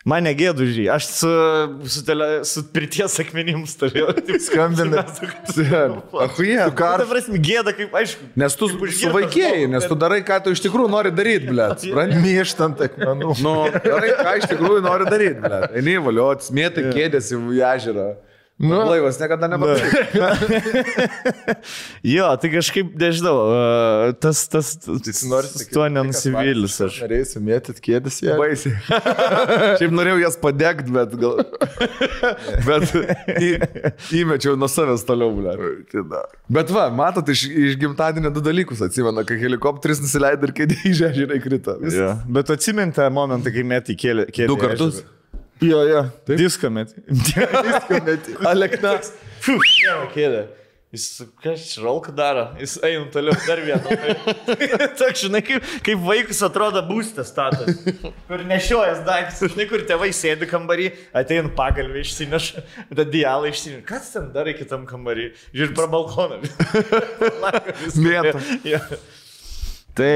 Man 0.07 0.23
negėda 0.23 0.63
už 0.63 0.77
jį. 0.79 0.85
Aš 0.93 1.07
su, 1.11 1.29
su, 1.91 2.01
tele, 2.07 2.27
su 2.47 2.61
pirties 2.71 3.17
akmenim 3.19 3.65
stovėjau. 3.67 4.13
Skambina. 4.47 5.03
Ahuje. 5.03 6.55
Nu, 6.69 6.71
Ta 6.79 7.03
prasme, 7.09 7.39
gėda 7.43 7.73
kaip, 7.75 7.91
aišku. 7.99 8.29
Nes 8.39 8.55
tu 8.55 8.69
suvaikėjai, 8.71 9.67
nes 9.71 9.83
tu 9.89 9.97
darai, 9.99 10.21
ką 10.25 10.37
tu 10.45 10.53
iš 10.55 10.61
tikrųjų 10.63 10.91
nori 10.91 11.11
daryti, 11.15 11.51
ble. 11.51 11.67
Myštant 12.23 12.79
akmenų. 12.87 13.35
Nu, 13.43 13.53
darai, 13.75 14.13
ką 14.15 14.33
iš 14.39 14.47
tikrųjų 14.53 14.85
nori 14.87 15.09
daryti, 15.09 15.43
ble. 15.43 15.61
Eini 15.81 15.97
valiot, 16.07 16.47
smėtai 16.47 16.87
kėdės 16.95 17.33
į 17.35 17.41
ežerą. 17.73 18.07
Nu, 18.59 18.75
laivas 18.83 19.15
niekada 19.21 19.47
nepadarė. 19.47 19.99
Jo, 22.03 22.27
tai 22.41 22.49
kažkaip, 22.51 22.89
nežinau, 22.99 23.35
e, 23.55 24.13
tas, 24.19 24.41
tas, 24.51 24.73
tas 24.83 25.21
nori 25.27 25.47
tas 25.47 25.67
tuo 25.69 25.85
tai, 25.85 25.91
nenusivylis 25.95 26.75
aš. 26.83 26.97
Norėsiu 27.05 27.41
mėtyti 27.43 27.83
kėdės 27.85 28.17
ją. 28.23 28.35
Baisiai. 28.39 28.73
Šiaip 29.79 29.93
norėjau 29.95 30.19
jas 30.25 30.35
padegti, 30.41 30.91
bet 30.95 31.15
gal. 31.19 31.39
Bet 32.67 32.91
į, 33.39 33.51
įmečiau 34.19 34.57
nuo 34.59 34.67
savęs 34.71 35.05
toliau, 35.07 35.31
ble. 35.37 35.55
Bet 36.51 36.73
va, 36.75 36.89
matot, 36.93 37.31
iš, 37.31 37.45
iš 37.47 37.77
gimtadienio 37.79 38.31
du 38.35 38.43
dalykus 38.43 38.83
atsimena, 38.85 39.23
kai 39.27 39.39
helikopteris 39.39 40.03
nusileido 40.03 40.49
ir 40.49 40.55
kai 40.57 40.67
į 40.67 40.81
ežerą 40.91 41.39
įkrito. 41.39 41.77
Jo. 41.95 42.11
Bet 42.27 42.51
atsimintą 42.55 43.07
momentą, 43.13 43.53
kai 43.55 43.95
kėlė. 43.99 44.27
kėlė 44.35 44.51
Du 44.51 44.59
kartus? 44.59 45.01
Jo, 45.61 45.81
jo. 45.87 46.05
Diską 46.29 46.71
metį. 46.71 47.03
Alekna. 48.47 48.95
Kėlė. 50.13 50.47
Jis, 50.89 51.03
kas 51.43 51.67
čia 51.69 51.83
žalka 51.83 52.09
daro, 52.17 52.47
jis 52.57 52.71
eina 52.81 53.03
toliau 53.13 53.35
dar 53.45 53.59
vieną. 53.61 53.91
Toks, 54.97 55.21
žinai, 55.21 55.43
kaip, 55.45 55.67
kaip 55.85 55.99
vaikas 56.01 56.39
atrodo 56.47 56.81
būstas 56.87 57.29
statas, 57.29 57.77
kur 58.25 58.41
nešiojas 58.49 59.03
daiktas, 59.05 59.43
žinai, 59.53 59.67
kur 59.69 59.83
tėvai 59.85 60.09
sėdi 60.17 60.49
kambarį, 60.49 60.87
ateina 61.21 61.53
pagalbį 61.53 62.01
išsineša, 62.01 62.65
tada 62.89 63.05
dialą 63.05 63.51
išsineša. 63.53 63.85
Kas 63.85 64.09
ten 64.15 64.31
darai 64.33 64.55
kitam 64.57 64.89
kambarį? 64.89 65.27
Žiūrėk, 65.53 65.75
pro 65.77 65.85
balkoną. 65.93 66.41
Mėto. 68.07 68.41
Jo. 68.65 68.81
Tai, 69.93 70.11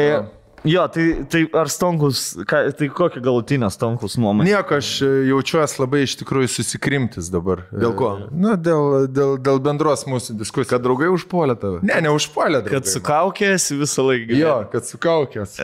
jo, 0.63 0.83
tai, 0.93 1.05
tai 1.29 1.41
ar 1.59 1.69
Stonkus, 1.71 2.21
ką, 2.49 2.61
tai 2.77 2.87
kokia 2.93 3.21
galutinė 3.23 3.69
Stonkus 3.73 4.15
nuomonė? 4.21 4.49
Nieko, 4.51 4.77
aš 4.79 4.91
e, 5.05 5.09
jaučiuosi 5.29 5.81
labai 5.81 6.03
iš 6.05 6.15
tikrųjų 6.21 6.51
susikrimtis 6.53 7.29
dabar. 7.33 7.65
Dėl 7.71 7.95
ko? 7.99 8.11
E, 8.25 8.29
Na, 8.43 8.55
dėl, 8.59 9.07
dėl, 9.11 9.35
dėl 9.43 9.61
bendros 9.63 10.05
mūsų 10.09 10.37
diskusijos. 10.39 10.71
Kad 10.73 10.85
draugai 10.85 11.11
užpuolė 11.13 11.57
tave. 11.59 11.81
Ne, 11.87 11.99
neužpuolė. 12.07 12.63
Kad 12.67 12.85
draugai. 12.85 12.93
sukaukėsi 12.95 13.79
visą 13.81 14.07
laiką. 14.07 14.39
Jo, 14.39 14.55
kad 14.73 14.89
sukaukės. 14.89 15.59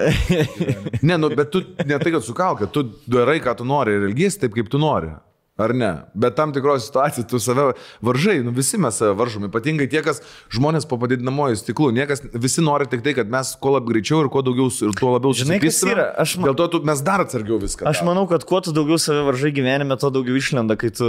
Ne, 1.06 1.16
nu, 1.22 1.30
bet 1.32 1.52
tu 1.54 1.62
ne 1.88 1.98
tai, 2.02 2.12
kad 2.12 2.24
sukalka, 2.26 2.68
tu 2.72 2.84
darai, 3.10 3.38
ką 3.44 3.54
tu 3.60 3.66
nori 3.68 3.96
ir 3.96 4.08
elgiesi 4.10 4.42
taip, 4.44 4.54
kaip 4.58 4.68
tu 4.72 4.82
nori. 4.82 5.14
Ar 5.60 5.74
ne? 5.76 5.90
Bet 6.16 6.38
tam 6.40 6.54
tikros 6.56 6.86
situacijos 6.88 7.28
tu 7.28 7.40
save 7.44 7.74
varžai, 8.06 8.38
nu 8.46 8.54
visi 8.56 8.78
mes 8.80 8.96
save 8.96 9.12
varžom, 9.20 9.50
ypatingai 9.50 9.90
tie, 9.92 10.00
kas 10.06 10.22
žmonės 10.56 10.88
po 10.88 10.96
padidinamojo 11.02 11.58
stiklu. 11.60 11.90
Niekas, 11.92 12.24
visi 12.40 12.64
nori 12.64 12.88
tik 12.88 13.04
tai, 13.04 13.12
kad 13.18 13.28
mes 13.28 13.52
kuo 13.60 13.74
labiau 13.76 13.92
greičiau 13.92 14.22
ir 14.24 14.30
kuo 14.32 14.40
daugiau 14.46 14.72
ir 14.72 14.96
tuo 14.96 15.12
labiau 15.18 15.36
Žinai, 15.36 15.60
kas 15.60 15.76
susipystume. 15.82 15.98
yra? 15.98 16.08
Aš 16.24 16.38
ma- 16.40 16.48
Dėl 16.48 16.56
to 16.62 16.68
tu, 16.72 16.82
mes 16.88 17.02
dar 17.04 17.26
atsargiau 17.26 17.60
viską. 17.60 17.86
Aš 17.92 18.04
manau, 18.08 18.24
kad 18.32 18.48
kuo 18.48 18.62
tu 18.64 18.72
daugiau 18.72 18.96
save 18.98 19.26
varžai 19.28 19.52
gyvenime, 19.52 20.00
tuo 20.00 20.10
daugiau 20.16 20.40
išlenda, 20.40 20.80
kai 20.80 20.90
tu... 20.96 21.04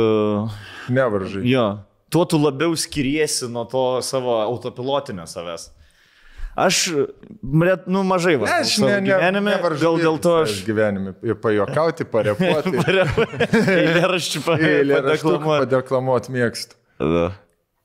Nevaržai. 0.90 1.46
Jo, 1.46 1.66
tuo 2.10 2.24
tu 2.26 2.38
labiau 2.42 2.74
skiriesi 2.74 3.46
nuo 3.48 3.64
to 3.70 3.84
savo 4.02 4.40
autopilotinio 4.42 5.26
savęs. 5.30 5.70
Aš, 6.58 6.90
nu, 7.86 8.02
mažai 8.04 8.34
Ne, 8.34 8.40
varžau 8.42 8.64
aš 8.64 8.72
ne, 8.82 8.88
ne, 8.88 9.06
gyvenime, 9.06 9.52
nevaržau 9.54 9.92
gal 9.94 10.02
dėl 10.02 10.18
to 10.22 10.32
aš 10.42 10.56
aš... 10.56 10.64
gyvenime. 10.66 11.14
Ir 11.24 11.38
pajokauti, 11.40 12.06
parepuoti. 12.10 12.74
Eilėraščių 13.76 14.42
padeklamuoti. 14.48 15.62
padeklamuoti 15.62 16.34
mėgstu. 16.34 16.80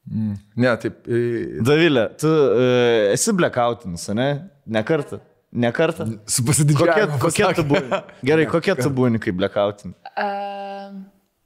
Ne, 0.05 0.73
taip. 0.81 1.05
e, 1.09 1.61
Davilė, 1.65 2.09
tu 2.21 2.29
uh, 2.29 3.13
esi 3.13 3.33
blekautinis, 3.37 4.09
ne? 4.17 4.27
Ne 4.65 4.83
kartą. 4.85 5.21
Ne 5.55 5.71
kartą. 5.73 6.09
Su 6.29 6.43
pasididžiavimu. 6.45 7.17
kokia 7.21 7.53
tu 7.55 7.63
būni? 7.69 8.01
Gerai, 8.27 8.45
kokia 8.49 8.75
tu 8.77 8.91
būni 8.93 9.21
kaip 9.23 9.37
blekautin? 9.39 9.95
Uh, 10.11 11.05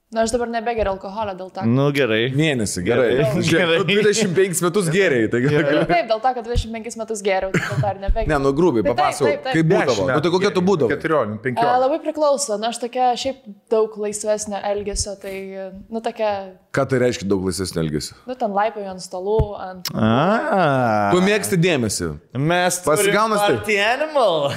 na, 0.10 0.24
aš 0.26 0.32
dabar 0.34 0.50
nebegeriu 0.50 0.92
alkoholio 0.96 1.36
dėl 1.38 1.50
to. 1.54 1.64
Nu, 1.70 1.84
gerai. 1.94 2.22
Mėnesį, 2.34 2.82
gerai. 2.88 3.10
Gerai. 3.20 3.44
Gerai. 3.50 3.76
Tu 3.90 3.98
25 4.02 4.62
metus 4.66 4.88
geriai, 4.94 5.28
tai 5.30 5.42
gali. 5.44 5.84
Taip, 5.90 6.08
dėl 6.10 6.22
to, 6.24 6.32
kad 6.40 6.48
25 6.48 6.98
metus 7.02 7.22
geriau, 7.26 7.52
tai 7.54 7.92
ir 7.94 8.00
nebegeriu. 8.06 8.32
Ne, 8.32 8.40
nu 8.42 8.54
grubiai, 8.58 8.86
taip, 8.88 8.98
papasakok, 8.98 9.50
kaip 9.54 9.70
būdavo. 9.70 10.08
Nu, 10.10 10.20
tai 10.26 10.32
kokia 10.34 10.52
tu 10.56 10.64
būdavo? 10.66 10.90
14, 10.96 11.38
A, 11.38 11.44
15. 11.46 11.76
labai 11.86 12.00
priklauso, 12.08 12.58
na 12.62 12.72
aš 12.74 12.80
tokia 12.82 13.12
šiaip 13.22 13.44
daug 13.70 13.94
laisvesnio 14.02 14.62
elgesio, 14.72 15.14
tai, 15.22 15.36
nu 15.94 16.02
tokia, 16.06 16.32
Ką 16.74 16.84
tai 16.90 17.00
reiškia 17.02 17.26
daug 17.30 17.46
laisvesnio 17.50 17.82
elgesio? 17.82 18.18
nu 18.30 18.36
ten 18.38 18.52
laipoju 18.54 18.90
ant 18.92 19.02
stalų, 19.02 19.38
ant... 19.66 19.90
A. 19.94 21.10
Tu 21.14 21.22
mėgsti 21.26 21.58
dėmesį. 21.62 22.10
Mes 22.50 22.78
Pasigaunas 22.86 23.42
taip. 23.46 23.62
Tai 23.66 23.78
animal. 23.86 24.50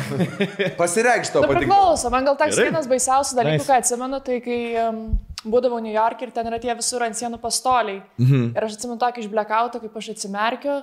Pasireikš 0.81 1.33
tau 1.33 1.45
Nu, 1.45 1.53
priklauso, 1.57 2.11
man 2.13 2.25
gal 2.29 2.37
toks 2.41 2.57
Gerai. 2.57 2.69
vienas 2.71 2.89
baisiausių 2.91 3.39
dalykų, 3.41 3.65
ką 3.69 3.79
atsimenu, 3.81 4.21
tai 4.25 4.39
kai 4.45 4.59
um, 4.85 5.01
būdavau 5.45 5.81
New 5.83 5.95
York 5.95 6.23
ir 6.23 6.31
ten 6.35 6.47
yra 6.51 6.59
tie 6.63 6.75
visur 6.79 7.03
ant 7.07 7.19
sienų 7.19 7.41
pastoliai. 7.43 8.03
Mhm. 8.19 8.53
Ir 8.57 8.65
aš 8.69 8.79
atsimenu 8.79 8.99
tokį 9.03 9.25
iš 9.25 9.31
blekauto, 9.33 9.81
kaip 9.83 9.97
aš 9.99 10.13
atsimerkiu 10.17 10.83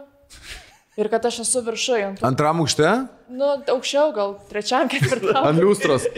ir 1.00 1.08
kad 1.08 1.24
aš 1.26 1.40
esu 1.46 1.62
viršui. 1.64 2.02
Ant, 2.10 2.24
Antram 2.28 2.60
aukšte? 2.60 2.90
nu, 3.30 3.54
aukščiau, 3.72 4.10
gal 4.16 4.34
trečiam, 4.50 4.90
ketvirtam. 4.92 5.44
Ant 5.48 5.60
liūstros. 5.62 6.10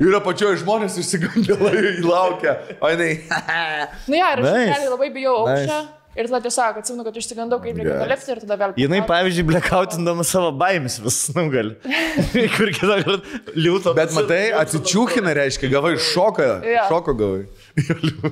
Ir 0.00 0.14
apačioje 0.16 0.60
žmonės 0.62 0.96
išsigandę 1.00 1.56
laukia. 2.12 2.54
O 2.80 2.90
jinai. 2.90 3.12
Nu, 4.10 4.14
ja, 4.16 4.32
ir 4.34 4.42
aš 4.42 4.46
Nice. 4.46 4.68
nice. 4.70 4.90
labai 4.92 5.08
bijau 5.14 5.34
aukščio. 5.42 5.80
Nice. 5.80 5.99
Ir 6.18 6.26
tada 6.26 6.40
tiesiog 6.42 6.78
atsimenu, 6.80 7.04
kad 7.06 7.18
išsigandau, 7.20 7.60
kaip 7.62 7.76
reikia 7.78 7.98
nulipti 8.00 8.32
ir 8.34 8.40
tada 8.42 8.56
vėl. 8.58 8.72
Jinai, 8.82 8.98
pavyzdžiui, 9.06 9.44
blekautindama 9.46 10.24
savo 10.26 10.48
baimės 10.58 10.98
vis 11.04 11.18
nugali. 11.36 11.76
Kur 12.56 12.72
kitą 12.74 12.96
kartą 13.04 13.44
liūto. 13.54 13.94
Bet 13.94 14.16
matai, 14.16 14.40
atsičiūkina 14.58 15.36
reiškia, 15.38 15.70
gavai 15.70 15.94
šoką. 16.10 16.48
Jo. 16.66 16.86
Šoko 16.90 17.14
gavai. 17.20 17.44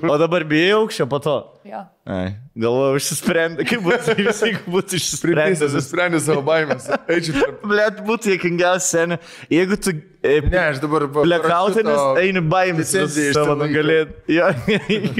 O 0.08 0.18
dabar 0.20 0.44
bijau 0.48 0.82
aukščio 0.84 1.06
po 1.10 1.18
to. 1.24 1.36
Jo. 1.68 1.82
Ai, 2.08 2.30
galvoju, 2.56 2.96
išsisprendė. 2.96 3.64
Kaip 3.68 3.82
būtų, 3.84 4.14
visi 4.24 4.52
būtų 4.64 4.96
Priprisęs, 4.96 5.18
išsprendę. 5.20 5.68
nusprendė 5.74 6.20
savo 6.24 6.44
baimės. 6.46 6.86
Tarp. 6.88 7.64
Blet, 7.68 7.98
būtų 8.06 8.30
jėkingiausia 8.36 8.86
scenė. 8.88 9.18
Jeigu 9.52 9.76
tu... 9.84 9.92
E, 10.24 10.38
Ne, 10.48 10.58
aš 10.72 10.80
dabar... 10.82 11.04
pa- 11.12 11.22
Blekautinis, 11.28 12.00
eini 12.22 12.40
baimės 12.50 12.88
licenciją 12.94 13.34
savo 13.36 13.52
išsilaikau. 13.52 13.58
nugalėti. 13.60 14.16
Jo, 14.38 14.48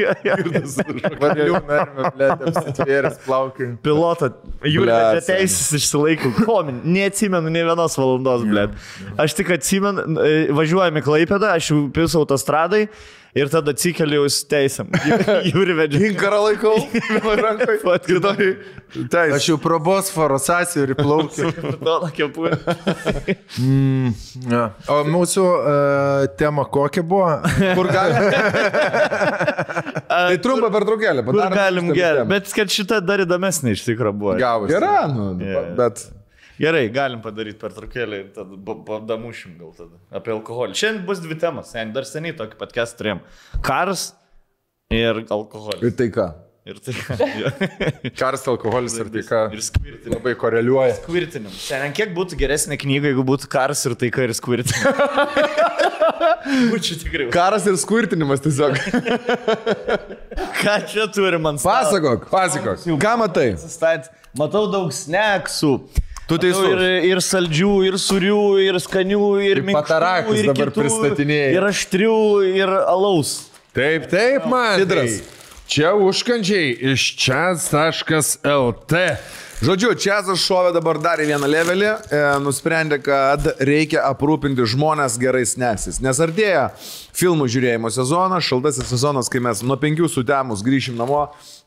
jo, 0.00 0.14
jo. 0.24 0.38
Varlių 1.20 1.60
narvė, 1.68 2.08
blėt, 2.16 2.42
apsitvėręs 2.50 3.20
plaukai. 3.26 3.68
Pilotą. 3.84 4.32
Jūrė, 4.66 4.88
Blet, 4.88 5.28
teisės 5.28 5.76
išsilaikau. 5.82 6.32
Ko, 6.48 6.56
neatsimenu 6.72 7.52
ne 7.52 7.62
vienos 7.68 7.98
valandos, 8.00 8.48
blėt. 8.48 8.74
Aš 9.22 9.36
tik 9.38 9.52
atsimenu, 9.58 10.08
e, 10.24 10.34
važiuojame 10.56 11.04
Klaipėdą, 11.06 11.52
aš 11.60 11.70
jau 11.74 11.84
pisau 11.94 12.24
autostradai 12.24 12.86
ir 13.36 13.50
tada 13.52 13.72
atsikeliu 13.74 14.24
į 14.28 14.32
teisėm. 14.50 14.90
Jūrė 15.52 15.76
vedžia. 15.82 16.00
Inkarą 16.10 16.40
laikau. 16.46 16.74
Vienoje 17.12 17.44
rankoje. 17.44 18.50
Teis. 19.12 19.34
Aš 19.36 19.48
jau 19.50 19.58
pro 19.60 19.78
Bosforo 19.84 20.38
sąsiaurį 20.40 20.96
plaukiu. 21.02 21.50
Kepurė. 22.16 22.56
Ja. 24.48 24.62
O 24.88 25.00
mūsų 25.08 25.44
uh, 25.44 26.26
tema 26.40 26.64
kokia 26.72 27.04
buvo? 27.04 27.30
Kur 27.78 27.90
gali? 27.92 28.32
tai 30.08 30.38
trumpa 30.44 30.70
per 30.74 30.86
traukėlę. 30.88 31.24
Kur 31.28 31.40
galim 31.54 31.92
gerti. 31.96 32.28
Bet 32.32 32.52
kad 32.56 32.72
šita 32.72 33.02
dar 33.04 33.24
įdomesnė 33.26 33.76
iš 33.76 33.84
tikrųjų 33.90 34.16
buvo. 34.24 34.38
Gavosi. 34.40 34.72
Gera, 34.76 34.94
nu, 35.12 35.28
Yeah. 35.38 35.68
bet. 35.78 36.00
Gerai, 36.58 36.88
galim 36.90 37.20
padaryti 37.22 37.58
per 37.60 37.70
trukėlį 37.76 38.18
ir 38.24 38.26
tada 38.34 38.74
padamušim 38.88 39.54
gal 39.60 39.70
tada. 39.76 39.94
Apie 40.10 40.32
alkoholį. 40.34 40.74
Šiandien 40.78 41.04
bus 41.06 41.20
dvi 41.22 41.36
temos. 41.38 41.70
Sen, 41.70 41.92
dar 41.94 42.06
seniai 42.08 42.34
tokį 42.38 42.68
kes 42.74 42.96
turėjom. 42.98 43.20
Karas 43.62 44.08
ir 44.90 45.22
alkoholis. 45.30 45.84
Ir 45.86 45.94
tai 46.00 46.08
ką? 46.14 46.26
Ir 46.68 46.80
tai. 46.84 46.92
jo. 47.40 47.48
Karas, 48.18 48.42
alkoholis 48.50 48.98
ir 49.00 49.08
taika 49.14 49.44
Ir 49.56 49.62
skvirtinim. 49.70 50.16
labai 50.18 50.34
koreliuoja. 50.36 50.98
Skvirtinim. 50.98 51.54
Šiandien 51.54 51.94
kiek 51.96 52.10
būtų 52.18 52.36
geresnė 52.42 52.76
knyga, 52.82 53.08
jeigu 53.12 53.24
būtų 53.30 53.48
karas 53.54 53.86
ir 53.88 53.94
taika 54.02 54.26
ir 54.26 54.34
skvirtinim. 54.36 54.98
Būčiau 56.72 56.98
tikrai. 57.00 57.28
Karas 57.32 57.64
ir 57.70 57.78
skvirtinimas 57.80 58.42
tiesiog. 58.44 58.76
Ką 60.60 60.76
čia 60.90 61.06
turi 61.14 61.38
man 61.40 61.56
Pasakok. 61.62 62.28
Pasakok. 62.32 62.84
Ką 63.00 63.14
matai? 63.22 63.48
Pasistat. 63.56 64.10
Matau 64.36 64.66
daug 64.72 64.92
sneksų. 64.94 65.72
Tu 66.28 66.36
teisus. 66.42 66.66
Ir, 66.68 66.82
ir 67.08 67.22
saldžių, 67.24 67.72
ir 67.88 67.96
surių, 68.02 68.40
ir 68.60 68.76
skanių, 68.84 69.22
ir 69.48 69.62
minkštų, 69.64 69.78
patarakus 69.80 70.42
ir 70.42 70.50
dabar 70.50 70.68
kitų, 70.68 70.82
pristatinėji. 70.84 71.54
Ir 71.56 71.66
aštrių, 71.70 72.18
ir 72.52 72.72
alaus. 72.82 73.34
Taip, 73.76 74.10
taip, 74.12 74.44
man. 74.50 74.76
Sidras. 74.82 75.22
Čia 75.68 75.94
užkandžiai 75.96 76.72
iš 76.92 77.06
čia.lt. 77.20 79.02
Žodžiu, 79.58 79.88
Čiazas 79.98 80.38
šovė 80.38 80.70
dabar 80.70 81.00
dar 81.02 81.18
į 81.18 81.24
vieną 81.32 81.48
levelį, 81.50 81.86
e, 81.90 82.18
nusprendė, 82.38 83.00
kad 83.02 83.42
reikia 83.58 84.04
aprūpinti 84.06 84.62
žmonės 84.70 85.16
gerais 85.18 85.56
neksis. 85.58 85.98
Nes 85.98 86.20
artėja 86.22 86.68
filmų 87.18 87.48
žiūrėjimo 87.50 87.90
sezonas, 87.90 88.46
šaltasis 88.46 88.86
sezonas, 88.86 89.26
kai 89.26 89.42
mes 89.42 89.64
nuo 89.66 89.74
penkių 89.74 90.06
sutemus 90.06 90.62
grįšim 90.62 90.94
namo 90.94 91.24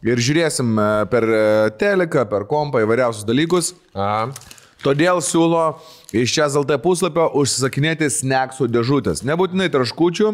ir 0.08 0.24
žiūrėsim 0.24 0.72
e, 0.72 0.88
per 1.12 1.28
e, 1.28 1.44
teleką, 1.84 2.24
per 2.32 2.48
kompą 2.48 2.80
įvairiausius 2.86 3.28
dalykus. 3.28 3.74
A. 3.92 4.30
Todėl 4.88 5.20
siūlo 5.20 5.66
iš 6.16 6.32
čia 6.32 6.48
ZLT 6.48 6.80
puslapio 6.80 7.28
užsisakinėti 7.44 8.08
snacksų 8.08 8.72
dėžutės. 8.72 9.26
Nebūtinai 9.28 9.68
traškučių, 9.76 10.32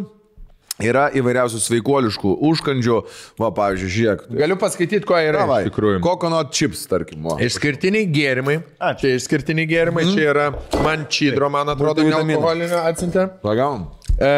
yra 0.83 1.07
įvairiausių 1.17 1.61
sveikuoliškų 1.63 2.33
užkandžių. 2.49 2.97
Va, 3.41 3.51
pavyzdžiui, 3.57 3.91
žiūrėk. 3.95 4.25
Galiu 4.37 4.57
pasakyti, 4.61 5.01
ko 5.07 5.17
yra 5.21 5.45
Davai, 5.45 5.61
iš 5.65 5.71
tikrųjų. 5.71 6.01
Coconut 6.05 6.53
chips, 6.55 6.85
tarkim. 6.91 7.23
va. 7.27 7.37
Išskirtiniai 7.43 8.09
gėrimai. 8.13 8.59
Ačiū. 8.77 9.07
Čia 9.07 9.21
išskirtiniai 9.21 9.69
gėrimai, 9.69 10.05
mm. 10.05 10.17
čia 10.17 10.29
yra 10.33 10.49
man 10.85 11.07
čydro, 11.11 11.51
man 11.53 11.73
atrodo, 11.73 12.05
nealkoholinio 12.05 12.83
atsintė. 12.85 13.29
Pagavom. 13.45 13.89
E, 14.17 14.29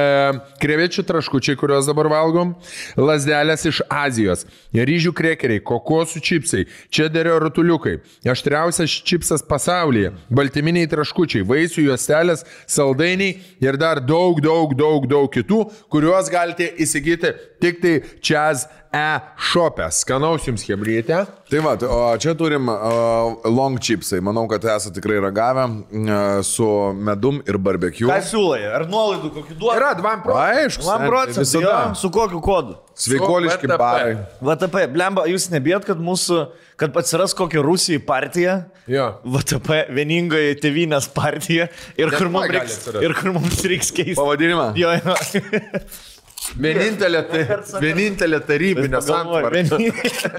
krevečių 0.59 1.05
traškučiai, 1.07 1.55
kuriuos 1.59 1.87
dabar 1.87 2.09
valgom, 2.11 2.51
lasdelės 2.99 3.63
iš 3.69 3.79
Azijos, 3.87 4.43
ryžių 4.75 5.13
krekeriai, 5.15 5.61
kokosų 5.63 6.19
čipsai, 6.25 6.65
čederio 6.91 7.37
rutuliukai, 7.39 7.99
aštriausias 8.27 8.97
čipsas 9.07 9.45
pasaulyje, 9.47 10.11
baltyminiai 10.35 10.89
traškučiai, 10.91 11.45
vaisių 11.47 11.87
juostelės, 11.87 12.43
saldainiai 12.67 13.37
ir 13.63 13.79
dar 13.79 14.03
daug, 14.03 14.43
daug, 14.43 14.75
daug, 14.75 15.07
daug 15.07 15.31
kitų, 15.31 15.61
kuriuos 15.87 16.27
galite 16.33 16.67
įsigyti 16.75 17.31
tik 17.63 17.79
tai 17.79 17.95
Čiaz 18.19 18.67
e-shopė. 18.93 19.87
Skanaus 19.93 20.45
jums 20.47 20.63
hebrytė. 20.65 21.19
Tai 21.49 21.59
va, 21.65 21.75
tai- 21.77 21.89
o 21.89 21.99
čia 22.21 22.33
turim 22.37 22.67
uh, 22.69 23.35
long 23.49 23.77
chipsai. 23.81 24.19
Manau, 24.25 24.47
kad 24.49 24.63
esate 24.65 24.95
tikrai 24.97 25.19
ragavę 25.21 25.65
uh, 25.69 26.41
su 26.45 26.65
medum 26.97 27.39
ir 27.47 27.57
barbecue. 27.61 28.07
Ką 28.09 28.19
siūlai? 28.25 28.61
Ar 28.79 28.87
nuolaidų 28.89 29.31
kokį 29.37 29.57
duodą? 29.61 29.77
Yra 29.77 29.91
2 29.97 30.13
procentai. 30.25 30.65
Aišku, 30.65 30.85
Man 30.89 30.97
senti, 31.03 31.11
procentų. 31.13 31.45
visada. 31.45 31.73
jo, 31.89 31.95
Su 32.01 32.11
kokiu 32.13 32.41
kodu? 32.45 32.77
Sveikoliški 32.99 33.69
barai. 33.79 34.15
VTP, 34.43 34.81
blemba, 34.91 35.23
jūs 35.31 35.45
nebijot, 35.53 35.85
kad 35.87 36.01
mūsų, 36.03 36.39
kad 36.81 36.97
atsiras 36.99 37.31
kokia 37.37 37.61
Rusijai 37.63 38.01
partija? 38.03 38.57
Jo. 38.91 39.05
VTP, 39.23 39.85
vieningoji 39.95 40.57
tevinės 40.59 41.07
partija. 41.15 41.69
Ir 41.95 42.11
kur, 42.11 42.27
Lietuvoj 42.27 42.33
mums 42.35 42.51
reiks, 42.57 42.77
atsirast. 42.81 43.05
ir 43.07 43.15
kur 43.21 43.31
mums 43.37 43.63
reiks 43.71 43.93
keisti. 43.95 44.17
Pavadinimą. 44.19 44.71
Jo, 44.81 44.91
jo. 44.99 45.15
Vienintelė, 46.57 47.21
tai, 47.29 47.43
vienintelė 47.83 48.39
tarybinė 48.47 49.01
santvarka. 49.05 49.51
vieni- 49.53 49.91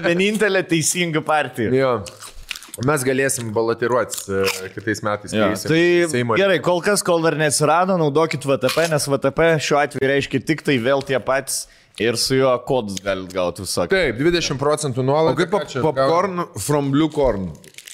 Vienintelė 0.09 0.63
teisinga 0.67 1.21
partija. 1.25 1.71
Jo. 1.73 1.93
Mes 2.87 3.03
galėsim 3.03 3.49
balotiruotis 3.53 4.21
e, 4.31 4.69
kitais 4.73 5.01
metais. 5.03 5.33
Keisim 5.35 5.67
tai 5.69 5.81
Seimo- 6.13 6.37
gerai, 6.39 6.59
kol 6.63 6.79
kas, 6.81 7.03
kol 7.03 7.21
dar 7.21 7.35
neatsirado, 7.39 7.97
naudokit 7.99 8.41
VTP, 8.47 8.87
nes 8.89 9.07
VTP 9.11 9.49
šiuo 9.59 9.79
atveju 9.83 10.07
reiškia 10.13 10.39
tik 10.47 10.63
tai 10.65 10.77
vėl 10.79 11.03
tie 11.05 11.19
patys 11.19 11.65
ir 11.99 12.15
su 12.17 12.39
juo 12.39 12.53
kodus 12.65 13.01
galit 13.03 13.31
gauti 13.35 13.61
visokį. 13.65 13.91
Taip, 13.91 14.17
20 14.23 14.57
procentų 14.57 15.03
O 15.03 15.05
nuolaida. 15.05 15.35
kaip 15.37 15.51
pop 15.51 15.67
popcorn 15.91 16.45
from 16.57 16.89
blue 16.95 17.09
corn? 17.11 17.51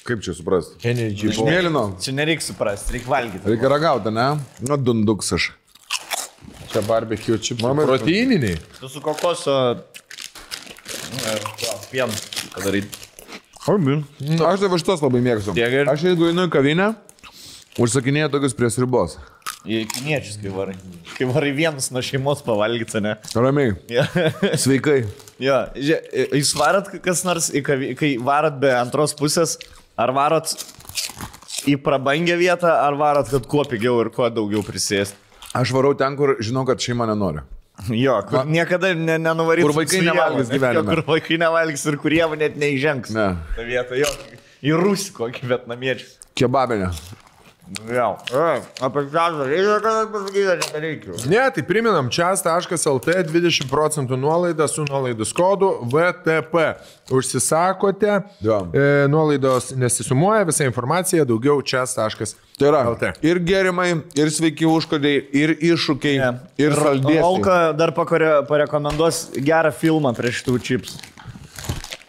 Kaip 0.08 0.22
čia 0.24 0.32
suprasti? 0.32 0.78
Energy. 0.88 1.28
Iš 1.34 1.42
mėlyno. 1.44 1.82
Čia 2.00 2.14
nereikia 2.16 2.46
suprasti, 2.54 2.94
reikia 2.96 3.10
valgyti. 3.12 3.44
Reikia 3.50 3.68
ragauti, 3.74 4.14
ne? 4.14 4.28
Nu, 4.64 4.78
dunduks 4.78 5.34
aš. 5.36 5.50
Čia 6.72 6.82
barbecue 6.84 7.38
čipsai. 7.38 7.64
Mama- 7.66 7.86
Proteininiai. 7.88 8.58
Tu 8.80 8.88
su 8.88 9.00
kokoso 9.00 9.54
tuo 11.58 11.74
pienu 11.90 12.12
padaryti. 12.54 13.06
Aš 13.68 14.60
tai 14.62 14.68
va 14.72 14.78
šitos 14.80 15.02
labai 15.04 15.20
mėgstu. 15.24 15.54
Ir- 15.56 15.88
Aš 15.92 16.04
jeigu 16.08 16.30
einu 16.30 16.46
į 16.48 16.52
kavinę, 16.52 16.86
užsakinėju 17.80 18.30
tokius 18.32 18.54
prie 18.56 18.70
ribos. 18.80 19.18
Į 19.68 19.82
kiniečius, 19.90 20.38
kai 20.40 20.52
varai. 20.54 20.76
Kai 21.18 21.26
varai 21.28 21.50
vienas 21.56 21.90
nuo 21.92 22.00
šeimos 22.04 22.40
pavalgyti, 22.46 23.00
ne? 23.04 23.16
Ramiai. 23.34 23.74
Ja. 23.92 24.04
Sveikai. 24.62 25.02
jo, 25.42 25.56
žia- 25.76 26.00
jūs 26.32 26.54
varat 26.56 26.88
kas 27.04 27.24
nors, 27.26 27.50
kavi, 27.66 27.94
kai 27.98 28.14
varat 28.22 28.56
be 28.60 28.70
antros 28.72 29.12
pusės, 29.18 29.56
ar 29.98 30.12
varat 30.16 30.54
į 31.68 31.76
prabangę 31.84 32.36
vietą, 32.38 32.70
ar 32.70 32.94
varat, 32.96 33.28
kad 33.32 33.44
kuo 33.50 33.64
pigiau 33.68 33.98
ir 34.04 34.10
kuo 34.14 34.30
daugiau 34.30 34.62
prisėsti. 34.64 35.16
Aš 35.58 35.72
varau 35.74 35.94
ten, 35.98 36.16
kur 36.18 36.36
žinau, 36.44 36.64
kad 36.68 36.82
šeima 36.82 37.06
nenori. 37.08 37.42
Jo, 37.94 38.18
kur 38.26 38.46
niekada 38.46 38.90
ne, 38.94 39.18
nenuvaryt. 39.22 39.66
Kur 39.66 39.74
vaikai 39.76 40.02
nevalgys 40.06 40.48
ne? 40.50 40.58
gyvenime. 40.58 40.82
Jo, 40.82 40.86
Kur 40.88 41.04
vaikai 41.12 41.38
nevalgys 41.38 41.86
ir 41.86 41.96
kur 42.02 42.14
jie 42.14 42.26
net 42.40 42.58
neįžengs. 42.58 43.14
Ne. 43.14 43.28
Ta 43.54 43.66
vieta, 43.66 43.98
jo. 43.98 44.10
Į 44.66 44.74
Rusiją 44.80 45.14
kokį 45.20 45.50
vietnamiečių. 45.52 46.08
Kebabinė. 47.68 47.94
Jo. 47.94 48.16
Apie 48.80 49.02
ką 49.12 49.24
reikia, 49.44 49.78
kad 49.84 50.12
pasakyti, 50.12 50.72
nereikia. 50.74 51.16
Ne, 51.28 51.42
tai 51.54 51.62
priminam, 51.68 52.08
čia.lt 52.10 53.08
20 53.28 53.68
procentų 53.70 54.16
nuolaida 54.20 54.68
su 54.68 54.84
nuolaidos 54.88 55.32
kodu 55.36 55.70
VTP. 55.92 56.74
Užsisakote, 57.10 58.20
Jo. 58.44 58.58
e, 58.72 59.06
nuolaidos 59.08 59.70
nesisumuoja, 59.76 60.44
visa 60.48 60.64
informacija 60.64 61.24
daugiau 61.24 61.62
čia.lt. 61.62 62.34
Tai 62.58 62.68
yra. 62.72 63.12
Ir 63.22 63.38
gerimai, 63.46 63.92
ir 64.18 64.30
sveiki 64.34 64.66
užkodiai, 64.66 65.20
ir 65.32 65.54
iššūkiai, 65.56 66.32
ir 66.58 66.74
saldėsiai. 66.74 67.22
Olka 67.22 67.72
dar 67.78 67.92
pakore- 67.96 68.42
parekomenduos 68.48 69.28
gerą 69.36 69.70
filmą 69.72 70.14
prie 70.16 70.32
šitų 70.34 70.58
čips. 70.66 70.98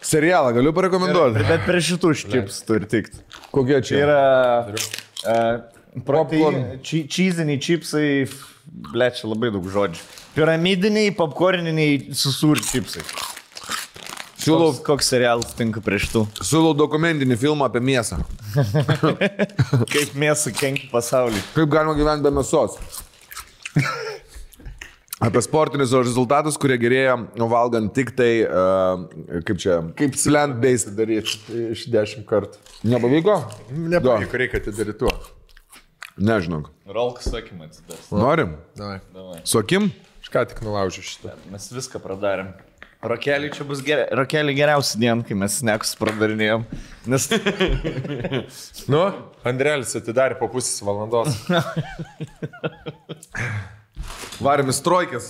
Serialą 0.01 0.53
galiu 0.55 0.71
parekomenduoti. 0.73 1.43
Bet 1.45 1.67
prie 1.67 1.81
šitų 1.85 2.15
čips 2.17 2.63
turi 2.65 2.87
tikti. 2.89 3.19
Kokie 3.53 3.81
čia? 3.85 3.99
yra 4.05 4.19
uh, 4.73 5.08
protein, 6.05 6.79
či, 6.85 7.03
čiziniai 7.11 7.59
čipsai, 7.61 8.07
ble, 8.91 9.09
čia 9.15 9.27
labai 9.31 9.51
daug 9.55 9.65
žodžių. 9.73 10.05
Piramidiniai, 10.37 11.11
popkorniniai 11.17 12.13
susūri 12.15 12.63
čipsai. 12.63 13.03
Siūlau, 14.39 14.69
Koks, 14.71 14.85
koks 14.87 15.09
serialas 15.11 15.51
tinka 15.57 15.81
prieš 15.83 16.05
tų? 16.13 16.21
siūlau 16.47 16.71
dokumentinį 16.79 17.35
filmą 17.41 17.67
apie 17.67 17.81
mėsą. 17.83 18.21
Kaip 19.93 20.13
mėsų 20.15 20.53
kenkia 20.55 20.87
pasauliui. 20.93 21.41
Kaip 21.57 21.67
galima 21.73 21.97
gyventi 21.97 22.23
be 22.23 22.31
mėsos? 22.37 22.77
Apie 25.19 25.41
sportinius 25.43 25.91
rezultatus, 25.91 26.55
kurie 26.55 26.77
gerėja 26.79 27.17
valgant 27.51 27.91
tik 27.91 28.13
tai, 28.15 28.45
uh, 28.47 29.01
kaip 29.43 29.57
čia, 29.59 29.81
kaip 29.99 30.13
plant-based. 30.15 30.93
daryti 30.95 31.65
iš 31.73 31.81
dešimt 31.91 32.23
kartų. 32.29 32.55
Nepavyko? 32.87 33.35
Nepavyko, 33.75 34.39
reikia 34.39 34.61
atidaryti 34.61 35.01
tuo. 35.01 35.11
Nežinau. 36.15 36.61
Rolkas 36.87 37.27
sakymą 37.31 37.67
atsidars. 37.67 38.05
Norim? 38.15 38.53
Davai. 38.79 39.41
Su 39.43 39.59
akim? 39.59 39.89
Aš 40.23 40.31
ką 40.31 40.45
tik 40.53 40.61
nulaužiu 40.63 41.03
šitą. 41.03 41.35
Mes 41.51 41.67
viską 41.71 41.99
pradarėm. 42.03 42.53
Rokelį 42.99 43.49
čia 43.55 43.63
bus 43.67 43.79
geria, 43.83 44.07
rokelį 44.19 44.55
geriausia 44.57 44.99
diena, 44.99 45.23
kai 45.23 45.35
mes 45.39 45.53
nekus 45.63 45.93
pradarinėjom. 45.99 46.65
Nes 47.11 47.27
Nu, 48.91 49.03
Andrelis 49.47 49.95
atidarė 49.99 50.39
po 50.39 50.47
pusės 50.51 50.79
valandos. 50.83 51.35
Varėm 54.43 54.71
į 54.71 54.75
strojkės 54.77 55.29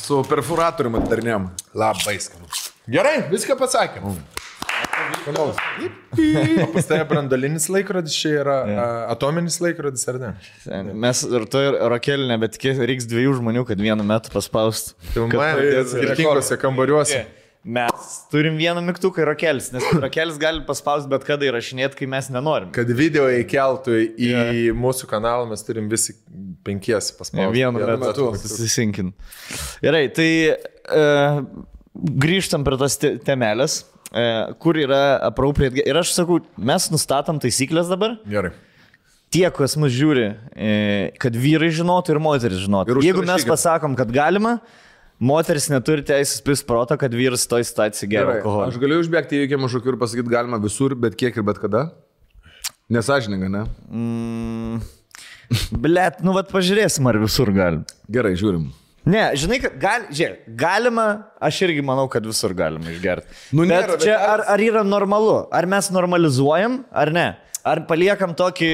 su 0.00 0.20
perfuratoriumi 0.28 1.00
atidarinėjom. 1.00 1.48
Labai 1.78 2.18
skanu. 2.22 2.50
Gerai, 2.90 3.20
viską 3.30 3.56
pasakėm. 3.60 4.10
O 4.10 4.14
pas 6.72 6.86
tai 6.88 7.00
brandolinis 7.08 7.68
laikrodis 7.72 8.14
čia 8.16 8.32
yra 8.40 8.56
a, 8.64 8.86
atominis 9.12 9.58
laikrodis 9.62 10.06
ar 10.10 10.18
ne? 10.20 10.30
mes 11.04 11.22
ir 11.28 11.44
to 11.50 11.62
rokelį 11.92 12.28
nebetikės, 12.30 12.80
reiks 12.88 13.08
dviejų 13.10 13.36
žmonių, 13.40 13.66
kad 13.68 13.80
vienu 13.80 14.06
metu 14.06 14.32
paspaust. 14.34 14.94
Kad 15.14 15.36
man 15.36 15.60
skirtingose 15.90 16.58
kambariuose. 16.60 17.24
Mes 17.64 18.06
turim 18.32 18.54
vieną 18.56 18.80
mygtuką 18.86 19.20
ir 19.20 19.28
rokelis, 19.28 19.66
nes 19.74 19.84
rokelis 20.04 20.38
gali 20.40 20.62
paspausti 20.64 21.10
bet 21.12 21.26
kada 21.28 21.44
įrašinėti, 21.44 21.98
kai 21.98 22.06
mes 22.08 22.30
nenorim. 22.32 22.70
Kad 22.72 22.88
video 22.96 23.26
įkeltų 23.28 23.98
į 24.16 24.30
mūsų 24.80 25.08
kanalą, 25.10 25.44
mes 25.50 25.60
turim 25.66 25.90
visi 25.92 26.14
penkiesi 26.64 27.12
Ne, 27.12 27.18
paspausti. 27.18 27.52
vienu 27.58 27.84
metu 28.00 28.30
susisinkin. 28.40 29.12
Gerai, 29.84 30.06
tai 30.16 30.30
e, 30.56 31.04
grįžtam 32.24 32.64
prie 32.64 32.80
tos 32.80 32.96
te- 33.02 33.18
temelės, 33.28 33.82
e, 34.08 34.24
kur 34.62 34.80
yra 34.80 35.02
appropriate. 35.28 35.84
Ir 35.84 36.00
aš 36.00 36.14
sakau, 36.16 36.40
mes 36.56 36.88
nustatom 36.94 37.40
taisyklės 37.44 37.92
dabar. 37.92 38.16
Gerai. 38.24 38.54
Tie, 39.30 39.44
kas 39.54 39.76
mus 39.78 39.92
žiūri, 39.94 40.30
e, 40.56 40.70
kad 41.22 41.36
vyrai 41.38 41.68
žinotų 41.76 42.16
ir 42.16 42.24
moteris 42.24 42.64
žinotų. 42.64 42.96
Ir 42.96 43.10
Jeigu 43.12 43.22
mes 43.28 43.44
pasakom, 43.46 43.92
kad 44.00 44.08
galima, 44.10 44.56
moteris 45.20 45.68
neturi 45.72 46.02
teisės 46.06 46.40
pis 46.44 46.62
proto, 46.66 46.96
kad 47.00 47.12
vyras 47.14 47.44
toj 47.50 47.64
situacijai 47.68 48.08
geria 48.10 48.32
Aš 48.32 48.38
alkoholį. 48.40 48.80
galiu 48.84 49.00
užbėgti 49.04 49.40
įvykiam 49.42 49.66
už 49.68 49.78
akių 49.80 49.94
ir 49.94 49.98
pasakyti, 50.00 50.32
galima 50.32 50.60
visur, 50.62 50.94
bet 50.96 51.16
kiek 51.20 51.36
ir 51.36 51.44
bet 51.46 51.60
kada? 51.62 51.90
Nesažininga, 52.90 53.48
ne? 53.52 53.64
Mm, 53.92 54.80
Blet, 55.82 56.20
nu 56.26 56.32
vad 56.34 56.48
pažiūrėsim, 56.50 57.06
ar 57.10 57.18
visur 57.22 57.50
galim. 57.54 57.84
Gerai, 58.10 58.32
žiūrim. 58.38 58.68
Ne, 59.10 59.22
žinai, 59.40 59.58
gal, 59.80 60.04
žiūrėk, 60.14 60.42
galima, 60.60 61.06
aš 61.42 61.62
irgi 61.66 61.82
manau, 61.86 62.04
kad 62.12 62.26
visur 62.28 62.52
galima 62.54 62.90
išgerti. 62.92 63.26
Nu, 63.56 63.64
bet 63.64 63.70
nėra, 63.72 63.94
bet 63.96 64.04
čia 64.04 64.16
ar- 64.18 64.42
ar, 64.42 64.42
ar 64.54 64.62
yra 64.62 64.82
normalu? 64.86 65.46
Ar 65.56 65.66
mes 65.66 65.88
normalizuojam, 65.94 66.80
ar 66.92 67.10
ne? 67.14 67.24
Ar 67.70 67.82
paliekam 67.88 68.32
tokį, 68.36 68.70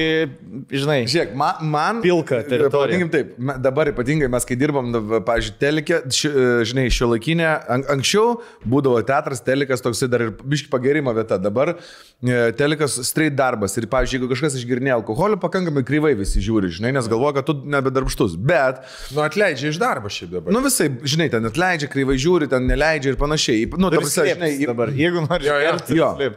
žinai, 0.71 0.97
Žiūrėk, 1.09 1.33
man... 1.37 1.59
man 1.73 2.01
Pilką 2.03 2.39
teritoriją. 2.49 3.07
Taip, 3.13 3.33
dabar 3.63 3.91
ypatingai 3.91 4.29
mes, 4.31 4.45
kai 4.47 4.57
dirbam, 4.59 4.89
pavyzdžiui, 5.27 5.55
telikė, 5.61 5.99
ši, 6.17 6.31
e, 6.31 6.45
žinai, 6.71 6.87
šio 6.93 7.11
laikinė, 7.11 7.47
an, 7.75 7.85
anksčiau 7.97 8.37
būdavo 8.65 9.01
teatras, 9.07 9.43
telikas 9.45 9.83
toksai 9.85 10.09
dar 10.11 10.25
ir 10.27 10.33
biški 10.41 10.71
pagerimo 10.73 11.13
vieta, 11.17 11.37
dabar 11.41 11.75
e, 11.75 12.39
telikas 12.57 12.97
straight 13.07 13.37
darbas 13.37 13.77
ir, 13.77 13.89
pavyzdžiui, 13.91 14.19
jeigu 14.19 14.31
kažkas 14.33 14.57
išgirnė 14.61 14.95
alkoholį, 14.97 15.39
pakankamai 15.43 15.85
kryvai 15.87 16.15
visi 16.17 16.41
žiūri, 16.43 16.71
žinai, 16.79 16.95
nes 16.97 17.11
galvoja, 17.11 17.37
kad 17.39 17.51
tu 17.51 17.57
nebedarbštus, 17.77 18.37
bet, 18.39 18.81
Nu, 19.13 19.21
atleidžia 19.25 19.71
iš 19.71 19.79
darbo 19.81 20.09
šiaip 20.11 20.33
dabar. 20.33 20.53
nu 20.55 20.61
visai, 20.65 20.89
žinai, 21.07 21.29
ten 21.33 21.45
atleidžia, 21.47 21.89
kryvai 21.91 22.17
žiūri, 22.21 22.49
ten 22.51 22.65
neleidžia 22.69 23.13
ir 23.13 23.19
panašiai. 23.19 23.67
Nu, 23.77 23.91
ta 23.93 24.01
prasme, 24.01 24.29
žinai, 24.33 24.53
dabar, 24.67 24.93
jeigu 24.95 25.23
nori 25.27 25.47
Jo, 25.47 25.57
jo. 25.61 25.75
Jo. 25.97 26.31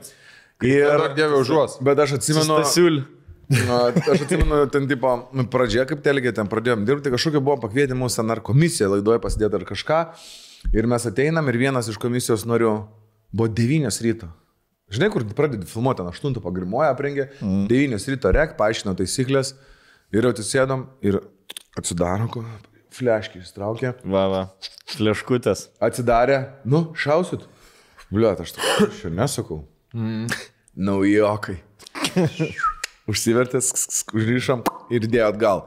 Slėpti. 0.60 1.00
Dar 1.02 1.16
dievė 1.16 1.40
užuos. 1.40 1.78
Bet 1.84 2.02
aš 2.04 2.18
atsimenu... 2.18 2.60
Stasiul. 2.60 3.00
Na, 3.50 3.80
aš 3.90 4.22
atsimenu, 4.26 4.60
ten 4.70 4.86
tipo, 4.86 5.10
nu, 5.34 5.44
pradžioje, 5.50 5.88
kaip 5.90 6.04
telgė, 6.04 6.30
ten 6.36 6.46
pradėjom 6.50 6.84
dirbti, 6.86 7.10
kažkokia 7.10 7.40
buvo 7.42 7.56
pakvietę 7.64 7.96
mūsų 7.98 8.20
ten 8.22 8.34
ar 8.36 8.42
komisiją 8.46 8.92
laidoje 8.92 9.18
pasidėti 9.24 9.58
ar 9.58 9.64
kažką. 9.66 9.98
Ir 10.76 10.86
mes 10.90 11.06
ateinam 11.08 11.48
ir 11.50 11.58
vienas 11.58 11.88
iš 11.90 11.98
komisijos 11.98 12.44
norių 12.46 12.76
buvo 13.34 13.48
9 13.50 14.00
ryto. 14.06 14.28
Žinai, 14.90 15.10
kur 15.14 15.24
pradedi 15.38 15.66
filmuoti, 15.70 16.02
ten 16.02 16.10
8 16.10 16.42
pagrimoja 16.44 16.90
aprengė, 16.94 17.28
mm. 17.40 17.66
9 17.70 18.08
ryto 18.14 18.32
rek, 18.34 18.56
paaiškino 18.58 18.94
taisyklės 18.98 19.54
ir 20.14 20.26
jau 20.26 20.32
atsisėdom 20.34 20.86
ir 21.06 21.20
atsidaro, 21.78 22.26
ko, 22.30 22.44
fleškį 22.94 23.42
ištraukė, 23.44 23.92
Va, 24.10 24.24
va. 24.30 24.40
Leškutės. 24.98 25.68
atsidarė, 25.82 26.40
nu, 26.66 26.88
šausit. 26.98 27.46
Bliuot, 28.10 28.42
aš 28.42 28.56
to 28.56 28.88
ir 29.06 29.14
nesakau. 29.14 29.62
Mm. 29.94 30.26
Naujokai. 30.76 31.58
Užsivertęs, 33.10 34.04
užryšom 34.14 34.62
ir 34.94 35.06
dėjo 35.10 35.30
atgal. 35.32 35.64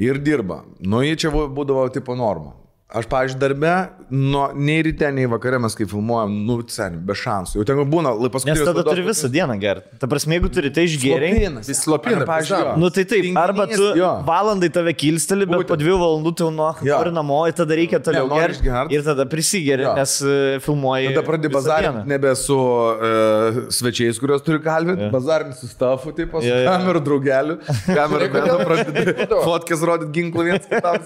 Ir 0.00 0.20
dirba. 0.22 0.62
Nu, 0.80 1.02
jie 1.02 1.16
čia 1.18 1.32
būdavo 1.32 1.88
tipo 1.92 2.14
norma. 2.16 2.54
Aš, 2.88 3.04
pavyzdžiui, 3.04 3.36
darbe, 3.36 3.70
nu, 4.08 4.46
nei 4.56 4.80
ryte, 4.80 5.10
nei 5.12 5.26
vakare 5.28 5.58
mes 5.60 5.74
kai 5.76 5.84
filmuojam, 5.84 6.32
nu, 6.48 6.54
sen, 6.72 6.94
be 7.04 7.12
šansų. 7.12 7.58
Jau 7.58 7.64
ten 7.68 7.80
būna, 7.84 8.14
lai 8.16 8.30
paskui... 8.32 8.48
Nes 8.54 8.62
tada 8.64 8.80
turi 8.86 9.02
visą 9.04 9.28
dieną 9.28 9.58
gerti. 9.60 9.98
Ta 10.00 10.08
prasme, 10.08 10.38
jeigu 10.38 10.48
turi 10.48 10.70
tai 10.72 10.86
išgeriai. 10.88 11.50
Jis 11.68 11.82
slopina, 11.84 12.24
pavyzdžiui. 12.24 12.78
Nu 12.80 12.88
tai 12.88 13.04
taip, 13.10 13.26
arba 13.36 13.66
tu 13.68 13.90
jo. 13.98 14.12
valandai 14.24 14.70
tave 14.72 14.94
kilsteli, 14.96 15.44
bet 15.50 15.68
po 15.68 15.76
dviejų 15.76 15.98
valandų 16.00 16.32
tu 16.40 16.48
nuo 16.48 16.70
Jo. 16.80 17.02
nori 17.02 17.12
namo, 17.12 17.42
ir 17.50 17.58
tada 17.58 17.76
reikia 17.76 18.00
toliau 18.00 18.30
nori 18.30 18.56
gerti. 18.56 18.96
Ir 18.96 19.04
tada 19.04 19.28
prisigeri, 19.28 19.84
Jo. 19.84 19.92
nes 20.00 20.16
e, 20.24 20.38
filmuoji. 20.64 21.12
Tada 21.12 21.26
pradedi 21.28 21.52
bazarinti 21.52 22.08
nebe 22.08 22.32
su 22.40 22.56
uh, 22.56 23.60
svečiais, 23.68 24.16
kuriuos 24.22 24.46
turi 24.48 24.62
kalbėti, 24.64 25.04
yeah. 25.04 25.12
bazarinti 25.12 25.60
su 25.60 25.68
stafu, 25.68 26.14
taip, 26.16 26.32
su 26.40 26.56
kamerų 26.70 27.04
draugeliu. 27.04 27.60
Kamerų 28.00 28.32
kodėl? 28.32 28.64
pradedi 28.64 29.28
fotkės 29.50 29.84
rodyti 29.92 30.22
ginklų 30.22 30.48
viens 30.48 30.72
kitam. 30.72 31.04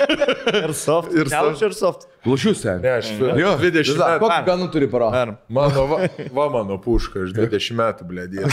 Ir 0.66 0.74
soft. 0.74 1.19
Ir 1.20 1.74
soft. 1.76 2.06
Lušius, 2.26 2.60
sen. 2.64 2.82
Ne, 2.84 2.96
aš 2.98 3.10
Jo, 3.18 3.54
20 3.60 3.96
Za, 3.96 4.08
metų. 4.14 4.24
Kokį 4.24 4.40
ganų 4.48 4.68
turi 4.74 4.88
paro? 4.92 5.08
Ar. 5.14 5.34
Mano, 5.52 5.86
va, 5.90 6.00
va 6.36 6.46
mano 6.52 6.76
puška, 6.82 7.24
aš 7.26 7.34
20 7.36 7.78
metų, 7.80 8.08
blėdė. 8.10 8.44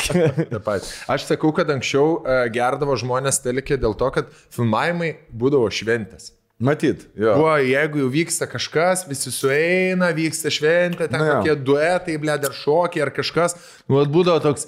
Aš 1.11 1.27
sakau, 1.27 1.51
kad 1.55 1.69
anksčiau 1.73 2.21
e, 2.21 2.39
gerdavo 2.55 2.95
žmonės 2.99 3.41
telekė 3.43 3.79
dėl 3.81 3.97
to, 3.99 4.09
kad 4.15 4.31
filmavimai 4.55 5.13
būdavo 5.31 5.69
šventės. 5.73 6.31
Matyt. 6.57 7.03
Buvo, 7.13 7.51
jeigu 7.61 7.99
jau 8.01 8.07
vyksta 8.09 8.47
kažkas, 8.49 9.03
visi 9.05 9.29
sueina, 9.29 10.09
vyksta 10.17 10.49
šventė, 10.49 11.05
ten 11.05 11.21
Na 11.21 11.35
kokie 11.35 11.53
duetai, 11.53 12.15
blėdė, 12.17 12.49
ar 12.49 12.55
šokiai, 12.57 13.03
ar 13.05 13.11
kažkas, 13.13 13.53
nu, 13.85 14.01
būdavo 14.09 14.41
toks 14.41 14.65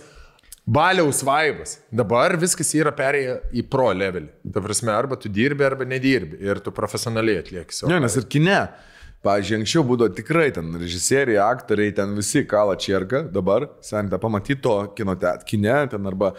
baliaus 0.70 1.24
vaibas. 1.26 1.78
Dabar 1.92 2.36
viskas 2.40 2.70
yra 2.78 2.94
perėję 2.96 3.40
į 3.58 3.66
pro 3.72 3.90
levelį. 3.96 4.30
Ta 4.54 4.62
prasme, 4.64 4.94
arba 4.94 5.18
tu 5.20 5.32
dirbi, 5.34 5.66
arba 5.66 5.88
nedirbi 5.88 6.40
ir 6.46 6.62
tu 6.64 6.74
profesionaliai 6.76 7.42
atlieki 7.44 7.76
savo. 7.76 7.92
Ne, 7.94 8.02
nes 8.04 8.20
ir 8.20 8.30
kine. 8.30 8.62
Pavyzdžiui, 9.20 9.58
anksčiau 9.60 9.82
būdavo 9.84 10.14
tikrai 10.16 10.46
ten 10.56 10.70
režisieriai, 10.80 11.42
aktoriai, 11.44 11.92
ten 11.92 12.14
visi 12.16 12.46
kalą 12.48 12.78
čierka, 12.80 13.20
dabar, 13.36 13.66
sen, 13.84 14.08
tą 14.08 14.16
pamatyti 14.24 14.62
to 14.64 14.76
kino 14.96 15.18
teat, 15.20 15.44
kine, 15.50 15.74
ten 15.92 16.08
arba 16.08 16.30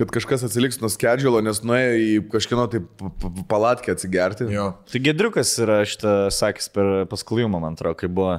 kad 0.00 0.08
kažkas 0.14 0.46
atsiliks 0.48 0.80
nuo 0.80 0.88
skedžiulo, 0.88 1.42
nes 1.44 1.60
nuėjo 1.68 1.98
į 2.00 2.14
kažkieno 2.32 2.64
tai 2.72 2.80
palatkę 3.50 3.92
atsigerti. 3.92 4.48
Jo. 4.56 4.70
Tai 4.88 5.02
Gedriukas 5.04 5.52
yra 5.66 5.82
šitą 5.84 6.14
sakęs 6.32 6.72
per 6.72 6.94
pasklijumą, 7.12 7.60
man 7.60 7.76
atrodo, 7.76 8.00
kai 8.00 8.08
buvo 8.08 8.38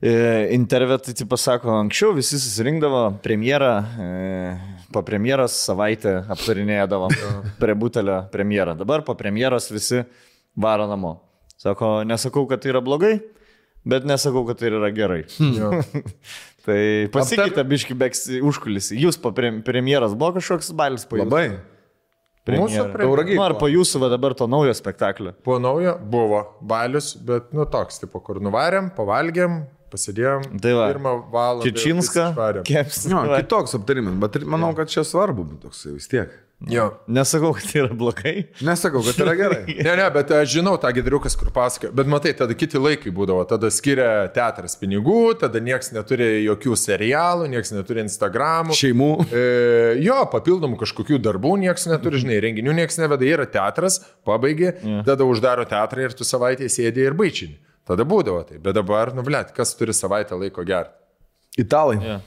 e, 0.00 0.48
interviu, 0.54 0.98
tai 0.98 1.14
tipo 1.14 1.36
sako, 1.36 1.72
anksčiau 1.82 2.12
visi 2.16 2.38
susirinkdavo 2.38 3.02
premjerą, 3.22 3.72
e, 3.78 4.58
po 4.94 5.02
premjeros 5.06 5.56
savaitę 5.66 6.20
aptarinėdavo 6.30 7.10
prie 7.62 7.74
butelio 7.78 8.22
premjerą. 8.32 8.76
Dabar 8.78 9.04
po 9.06 9.16
premjeros 9.18 9.70
visi 9.74 10.04
varo 10.56 10.86
namo. 10.90 11.18
Sako, 11.58 12.02
nesakau, 12.06 12.46
kad 12.46 12.62
tai 12.62 12.70
yra 12.70 12.82
blogai, 12.84 13.16
bet 13.88 14.06
nesakau, 14.06 14.44
kad 14.46 14.60
tai 14.60 14.70
yra 14.70 14.92
gerai. 14.94 15.24
Jo. 15.38 15.72
tai 16.66 16.80
pasikeitė 17.14 17.64
biški 17.66 17.96
bėgs 17.98 18.28
užkulisį. 18.46 19.00
Jūs 19.02 19.18
po 19.18 19.34
prem- 19.34 19.64
premjeros 19.66 20.14
buvo 20.18 20.36
kažkoks 20.38 20.70
balis 20.78 21.08
po 21.08 21.18
jūsų? 21.18 21.26
Labai. 21.26 21.48
Mūsų. 22.48 22.84
Tauragiai 22.94 23.36
Nu, 23.36 23.42
ar 23.44 23.54
po 23.60 23.68
jūsų 23.68 24.00
va 24.00 24.08
dabar 24.08 24.32
to 24.32 24.46
naujo 24.48 24.72
spektaklio? 24.72 25.34
Po 25.44 25.58
naujo 25.60 25.98
buvo 26.00 26.38
balius, 26.64 27.10
bet, 27.20 27.50
nu, 27.52 27.66
toks, 27.68 28.00
tipo, 28.00 28.22
kur 28.24 28.40
nuvarėm, 28.40 28.88
pavalgėm, 28.96 29.58
pasidėjom. 29.92 30.50
Tai 30.62 30.74
va. 30.78 30.90
Pirmą 30.92 31.14
valandą. 31.32 31.68
Čičinska, 31.68 32.32
išvarėm. 32.32 32.66
keps. 32.68 33.06
Jo, 33.10 33.24
kitoks 33.36 33.78
aptarimas, 33.78 34.18
bet 34.22 34.40
ir 34.40 34.46
manau, 34.48 34.74
kad 34.76 34.92
čia 34.92 35.06
svarbu 35.06 35.48
toksai 35.64 35.96
vis 35.96 36.10
tiek. 36.10 36.36
Jo. 36.66 36.88
Nesakau, 37.06 37.52
kad 37.54 37.68
tai 37.70 37.78
yra 37.84 37.94
blogai. 37.94 38.32
Nesakau, 38.66 38.98
kad 39.06 39.20
yra 39.22 39.34
gerai. 39.38 39.60
Ne, 39.86 39.92
ne, 39.94 40.06
bet 40.10 40.32
aš 40.34 40.56
žinau 40.56 40.72
tą 40.82 40.90
gedriukas, 40.96 41.36
kur 41.38 41.52
pasakoja. 41.54 41.92
Bet 41.94 42.10
matai, 42.10 42.32
tada 42.36 42.56
kiti 42.58 42.80
laikai 42.82 43.12
būdavo. 43.14 43.44
Tada 43.48 43.70
skiria 43.70 44.26
teatras 44.34 44.74
pinigų, 44.80 45.36
tada 45.38 45.62
niekas 45.62 45.92
neturi 45.94 46.42
jokių 46.48 46.74
serialų, 46.82 47.46
niekas 47.52 47.70
neturi 47.76 48.02
Instagramų. 48.02 48.74
Šeimų. 48.74 49.10
E, 49.30 49.44
jo, 50.02 50.18
papildomų 50.34 50.80
kažkokių 50.82 51.22
darbų 51.22 51.54
niekas 51.62 51.86
neturi, 51.92 52.24
žinai, 52.24 52.40
renginių 52.42 52.74
niekas 52.80 52.98
neveda, 52.98 53.30
yra 53.38 53.46
teatras, 53.46 54.02
pabaigi, 54.26 54.72
yeah. 54.72 55.06
tada 55.06 55.30
uždaro 55.30 55.62
teatrą 55.68 56.08
ir 56.08 56.18
tu 56.18 56.26
savaitę 56.26 56.66
sėdė 56.66 57.06
ir 57.06 57.18
baičini. 57.18 57.60
Tada 57.88 58.04
būdavo 58.08 58.42
tai, 58.48 58.58
bet 58.60 58.76
dabar, 58.76 59.14
nu, 59.16 59.24
blėt, 59.24 59.54
kas 59.56 59.72
turi 59.78 59.94
savaitę 59.96 60.36
laiko 60.36 60.64
gerti? 60.68 60.92
Italai. 61.58 61.96
Ja. 62.04 62.18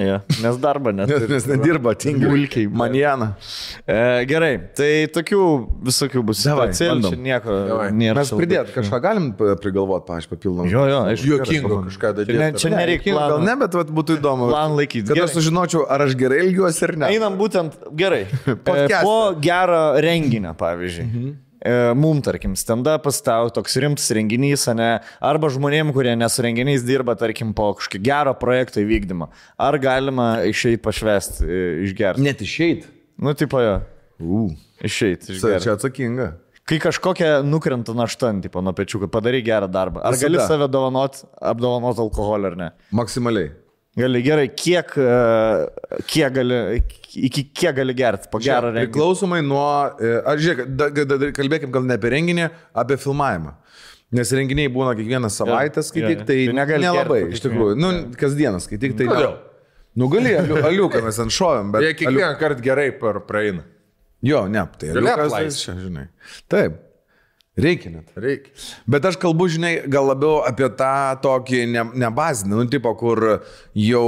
Ja, 0.00 0.20
nes 0.40 0.56
darbą 0.56 0.92
net. 0.96 1.10
Nes, 1.12 1.24
nes 1.28 1.46
nedirba, 1.50 1.92
tingi. 1.98 2.24
Vulkiai. 2.24 2.68
Manjana. 2.72 3.34
E, 3.84 3.96
gerai, 4.30 4.52
tai 4.78 4.88
tokių 5.12 5.40
visokių 5.90 6.22
bus. 6.24 6.40
Čia 6.46 7.10
nieko 7.20 7.56
Davai. 7.68 7.88
nėra. 7.92 8.22
Mes 8.22 8.30
pridėt 8.38 8.70
kažką 8.72 9.00
galim 9.04 9.26
pa- 9.36 9.58
prigalvot, 9.60 10.06
pavyzdžiui, 10.08 10.30
papildomą. 10.32 10.70
Jo, 10.72 10.86
jo, 10.88 11.02
aišku. 11.10 11.28
Juokingo 11.34 11.80
kažką 11.90 12.14
Čia, 12.14 12.24
ne, 12.30 12.38
daryti. 12.48 12.62
čia 12.62 12.72
nereikia 12.72 13.18
Gal 13.18 13.44
ne, 13.44 13.58
bet 13.60 13.76
vat, 13.76 13.92
būtų 14.00 14.16
įdomu. 14.22 14.48
Plan 14.54 14.78
laikyt. 14.78 15.10
Kad 15.10 15.24
aš 15.26 15.36
sužinočiau, 15.36 15.84
ar 15.90 16.06
aš 16.06 16.16
gerai 16.22 16.40
ilgiuosi 16.46 16.86
ar 16.88 16.96
ne. 17.04 17.12
Einam 17.18 17.36
būtent 17.40 17.76
gerai. 17.92 18.24
E, 18.70 18.88
po 19.02 19.34
gero 19.42 19.84
renginio, 20.00 20.54
pavyzdžiui. 20.56 21.04
Mhm. 21.10 21.38
Mum, 21.94 22.22
tarkim, 22.24 22.54
stand-upas 22.56 23.18
tau 23.20 23.50
toks 23.52 23.76
rimtas 23.82 24.08
renginys, 24.16 24.64
ne? 24.72 24.90
Arba 25.20 25.50
žmonėm, 25.52 25.92
kurie 25.92 26.14
nesu 26.16 26.44
renginiais 26.46 26.84
dirba, 26.86 27.12
tarkim, 27.20 27.52
po 27.56 27.74
kažkokio 27.76 28.00
gero 28.06 28.32
projekto 28.40 28.80
įvykdymo. 28.80 29.28
Ar 29.60 29.76
galima 29.82 30.30
išeiti 30.48 30.80
pašvesti, 30.84 31.44
e, 31.44 31.64
išgerti? 31.88 32.24
Net 32.24 32.40
išeit. 32.46 32.86
Nu, 33.20 33.36
tipo 33.36 33.60
jo. 33.60 33.80
U. 34.20 34.46
Išeiti. 34.80 35.36
Čia 35.36 35.76
atsakinga. 35.76 36.32
Kai 36.70 36.78
kažkokia 36.80 37.40
nukrenta 37.42 37.92
našta, 37.98 38.30
ant, 38.30 38.44
tipo, 38.46 38.62
nuo 38.62 38.72
pečių, 38.76 39.02
kad 39.04 39.12
padarai 39.16 39.40
gerą 39.42 39.66
darbą. 39.68 40.04
Ar 40.06 40.14
gali 40.14 40.38
Visada. 40.38 40.54
save 40.54 40.68
dovanot, 40.70 41.24
apdovanot 41.42 41.98
alkoholį 41.98 42.52
ar 42.52 42.56
ne? 42.60 42.68
Maksimaliai. 42.94 43.50
Gali 44.00 44.22
gerai, 44.24 44.48
kiek, 44.56 44.92
e, 44.96 46.02
kiek 46.08 46.34
gali, 46.36 46.58
iki 47.28 47.44
kiek 47.52 47.74
gali 47.76 47.94
gerti 47.98 48.30
po 48.32 48.40
gerą 48.42 48.70
renginį? 48.72 48.88
Priklausomai 48.88 49.40
nuo... 49.44 49.64
e, 50.00 50.12
Ar 50.30 50.40
žiūrėk, 50.40 50.72
da, 50.78 50.88
da, 50.96 51.06
da, 51.10 51.30
kalbėkim 51.36 51.72
gal 51.74 51.86
ne 51.88 51.98
apie 51.98 52.12
renginį, 52.14 52.48
apie 52.84 52.98
filmavimą. 53.02 53.56
Nes 54.16 54.32
renginiai 54.34 54.70
būna 54.74 54.96
kiekvieną 54.98 55.30
savaitę 55.30 55.84
skaityk, 55.86 56.24
tai, 56.26 56.38
Tai 56.50 56.56
negali 56.56 56.86
nelabai, 56.86 57.20
gert 57.22 57.30
po 57.30 57.38
iš 57.38 57.44
tikrųjų. 57.44 57.76
Nu, 57.78 57.90
kasdieną 58.18 58.62
skaityk, 58.64 58.96
tai... 58.98 59.06
Kodėl? 59.10 59.36
Nu, 60.00 60.08
gali, 60.10 60.32
aliu- 60.38 60.62
aliuką 60.66 61.02
mes 61.04 61.18
ant 61.22 61.34
šovėm, 61.34 61.70
bet... 61.74 61.86
Jie 61.86 61.94
kiekvieną 61.98 62.32
kartą 62.40 62.64
gerai 62.64 62.88
praeina. 62.98 63.66
Jo, 64.26 64.44
ne, 64.52 64.62
tai 64.78 64.90
Gali 64.96 65.12
aliukas, 65.14 65.62
žinai. 65.80 66.08
Taip. 66.50 66.78
Reikia 67.64 67.92
net. 67.92 68.10
Reikia. 68.18 68.52
Bet 68.90 69.06
aš 69.08 69.18
kalbu, 69.20 69.48
žinai, 69.52 69.72
gal 69.90 70.08
labiau 70.10 70.40
apie 70.46 70.68
tą 70.78 70.92
tokį 71.24 71.62
ne, 71.70 71.84
ne 72.02 72.10
nu, 72.50 72.64
tipo, 72.70 72.92
kur 72.98 73.22
jau... 73.76 74.06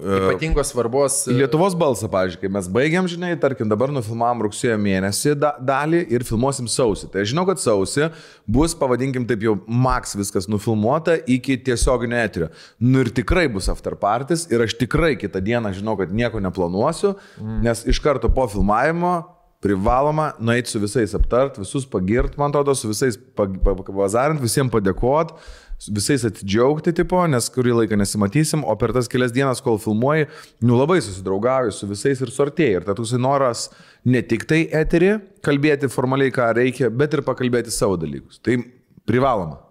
e, 0.00 0.20
Ypatingos 0.20 0.72
svarbos. 0.72 1.18
e, 1.28 1.36
Lietuvos 1.38 1.76
balsą, 1.78 2.08
kai 2.40 2.50
mes 2.52 2.68
baigiam, 2.72 3.08
žinai, 3.10 3.34
tarkim, 3.40 3.68
dabar 3.70 3.92
nufilmavom 3.94 4.44
rugsėjo 4.46 4.78
mėnesį 4.80 5.36
da, 5.40 5.54
dalį 5.60 6.04
ir 6.14 6.24
filmuosim 6.26 6.68
sausį. 6.70 7.10
Tai 7.12 7.26
žinau, 7.28 7.46
kad 7.48 7.62
sausį 7.62 8.10
bus, 8.46 8.76
pavadinkim 8.78 9.28
taip 9.28 9.44
jau, 9.44 9.56
maks 9.66 10.16
viskas 10.18 10.48
nufilmuota 10.50 11.18
iki 11.30 11.58
tiesioginio 11.64 12.20
eterio. 12.20 12.50
Nu 12.80 13.04
ir 13.04 13.12
tikrai 13.14 13.46
bus 13.52 13.70
afterpartis 13.72 14.48
ir 14.52 14.64
aš 14.64 14.76
tikrai 14.80 15.14
kitą 15.20 15.42
dieną 15.44 15.74
žinau, 15.76 15.98
kad 16.00 16.12
nieko 16.14 16.42
neplanuosiu, 16.44 17.14
mm. 17.40 17.62
nes 17.64 17.86
iš 17.90 18.02
karto 18.04 18.30
po 18.32 18.48
filmavimo 18.50 19.16
privaloma 19.64 20.32
nueiti 20.38 20.68
su 20.68 20.80
visais 20.82 21.14
aptart, 21.16 21.56
visus 21.62 21.86
pagirt, 21.88 22.36
man 22.36 22.52
atrodo, 22.52 22.74
su 22.76 22.90
visais 22.90 23.16
pavazarint, 23.36 24.42
visiems 24.44 24.72
padėkot, 24.74 25.32
su 25.80 25.92
visais 25.96 26.26
atidžiaugti, 26.28 26.92
tipo, 26.96 27.22
nes 27.28 27.48
kurį 27.52 27.78
laiką 27.80 27.96
nesimatysim, 27.96 28.64
o 28.68 28.76
per 28.80 28.92
tas 28.96 29.08
kelias 29.10 29.32
dienas, 29.34 29.62
kol 29.64 29.80
filmuoji, 29.80 30.28
nu 30.64 30.76
labai 30.78 31.00
susidraugauji 31.04 31.72
su 31.76 31.88
visais 31.90 32.20
ir 32.20 32.32
suartėjai. 32.32 32.80
Ir 32.80 32.88
ta 32.88 32.96
toksai 32.96 33.20
noras 33.24 33.66
ne 34.04 34.22
tik 34.22 34.44
tai 34.50 34.64
eterį 34.82 35.14
kalbėti 35.44 35.90
formaliai, 35.92 36.34
ką 36.34 36.52
reikia, 36.60 36.92
bet 36.92 37.16
ir 37.16 37.24
pakalbėti 37.26 37.72
savo 37.74 37.96
dalykus. 38.00 38.42
Tai 38.44 38.60
privaloma. 39.08 39.62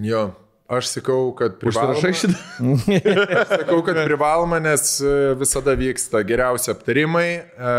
Jo. 0.00 0.30
Aš 0.72 0.88
sakau, 0.88 1.34
kad 1.36 1.58
privaloma. 1.60 1.98
Užsirašai 1.98 2.14
šitą? 2.16 3.44
Sakau, 3.50 3.82
kad 3.84 3.98
privaloma, 4.06 4.56
nes 4.62 4.94
e, 5.04 5.12
visada 5.36 5.74
vyksta 5.76 6.22
geriausi 6.24 6.70
aptarimai, 6.72 7.28
e, 7.42 7.74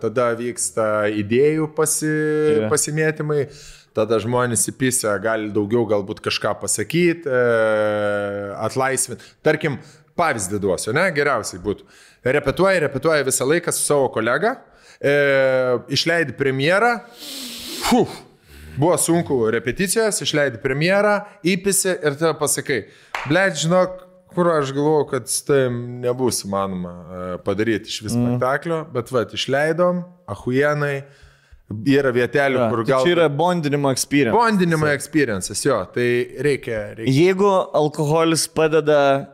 tada 0.00 0.30
vyksta 0.38 0.86
idėjų 1.12 1.68
pasi, 1.76 2.08
Jo. 2.08 2.70
pasimėtymai, 2.72 3.42
tada 3.92 4.16
žmonės 4.22 4.64
įpysę 4.72 5.12
gali 5.20 5.50
daugiau 5.52 5.84
galbūt 5.90 6.22
kažką 6.24 6.54
pasakyti, 6.62 7.28
atlaisvinti. 8.64 9.28
Tarkim, 9.44 9.76
pavyzdį 10.16 10.60
duosiu, 10.62 10.96
ne, 10.96 11.04
geriausiai 11.12 11.60
būtų. 11.62 11.84
Repetuoja, 12.32 12.80
repetuoja 12.86 13.24
visą 13.26 13.44
laiką 13.50 13.72
su 13.74 13.84
savo 13.84 14.08
kolega, 14.14 14.56
e, 15.02 15.14
išleidi 15.92 16.32
premjerą, 16.38 16.94
fuf, 17.88 18.20
Buvo 18.76 18.96
sunku 18.98 19.36
repeticijos, 19.52 20.22
išleidi 20.24 20.58
premjerą, 20.62 21.18
įpisi 21.44 21.92
ir 21.98 22.14
tada 22.16 22.32
pasakai, 22.38 22.86
blėt, 23.28 23.58
žinok, 23.64 23.98
kur 24.32 24.48
aš 24.54 24.70
galvoju, 24.72 25.08
kad 25.10 25.28
su 25.28 25.42
tavim 25.44 26.00
nebus 26.00 26.38
įmanoma 26.46 26.92
e, 26.92 27.26
padaryti 27.44 27.90
iš 27.92 27.98
vis 28.06 28.14
Mhm. 28.16 28.30
spektaklio, 28.38 28.78
bet 28.94 29.10
va, 29.12 29.26
išleidom, 29.28 30.04
ahuienai, 30.26 31.02
yra 31.88 32.10
vietelių, 32.12 32.58
Ja, 32.58 32.70
kur 32.72 32.80
tai 32.84 32.92
gal... 32.94 33.04
Čia 33.04 33.12
yra 33.16 33.28
bondinimo 33.28 33.90
experience. 33.92 34.32
Bondinimo 34.36 34.88
experiences, 34.92 35.62
jo, 35.64 35.76
tai 35.92 36.08
reikia, 36.44 36.94
reikia. 36.96 37.12
Jeigu 37.12 37.52
alkoholis 37.76 38.46
padeda 38.48 39.28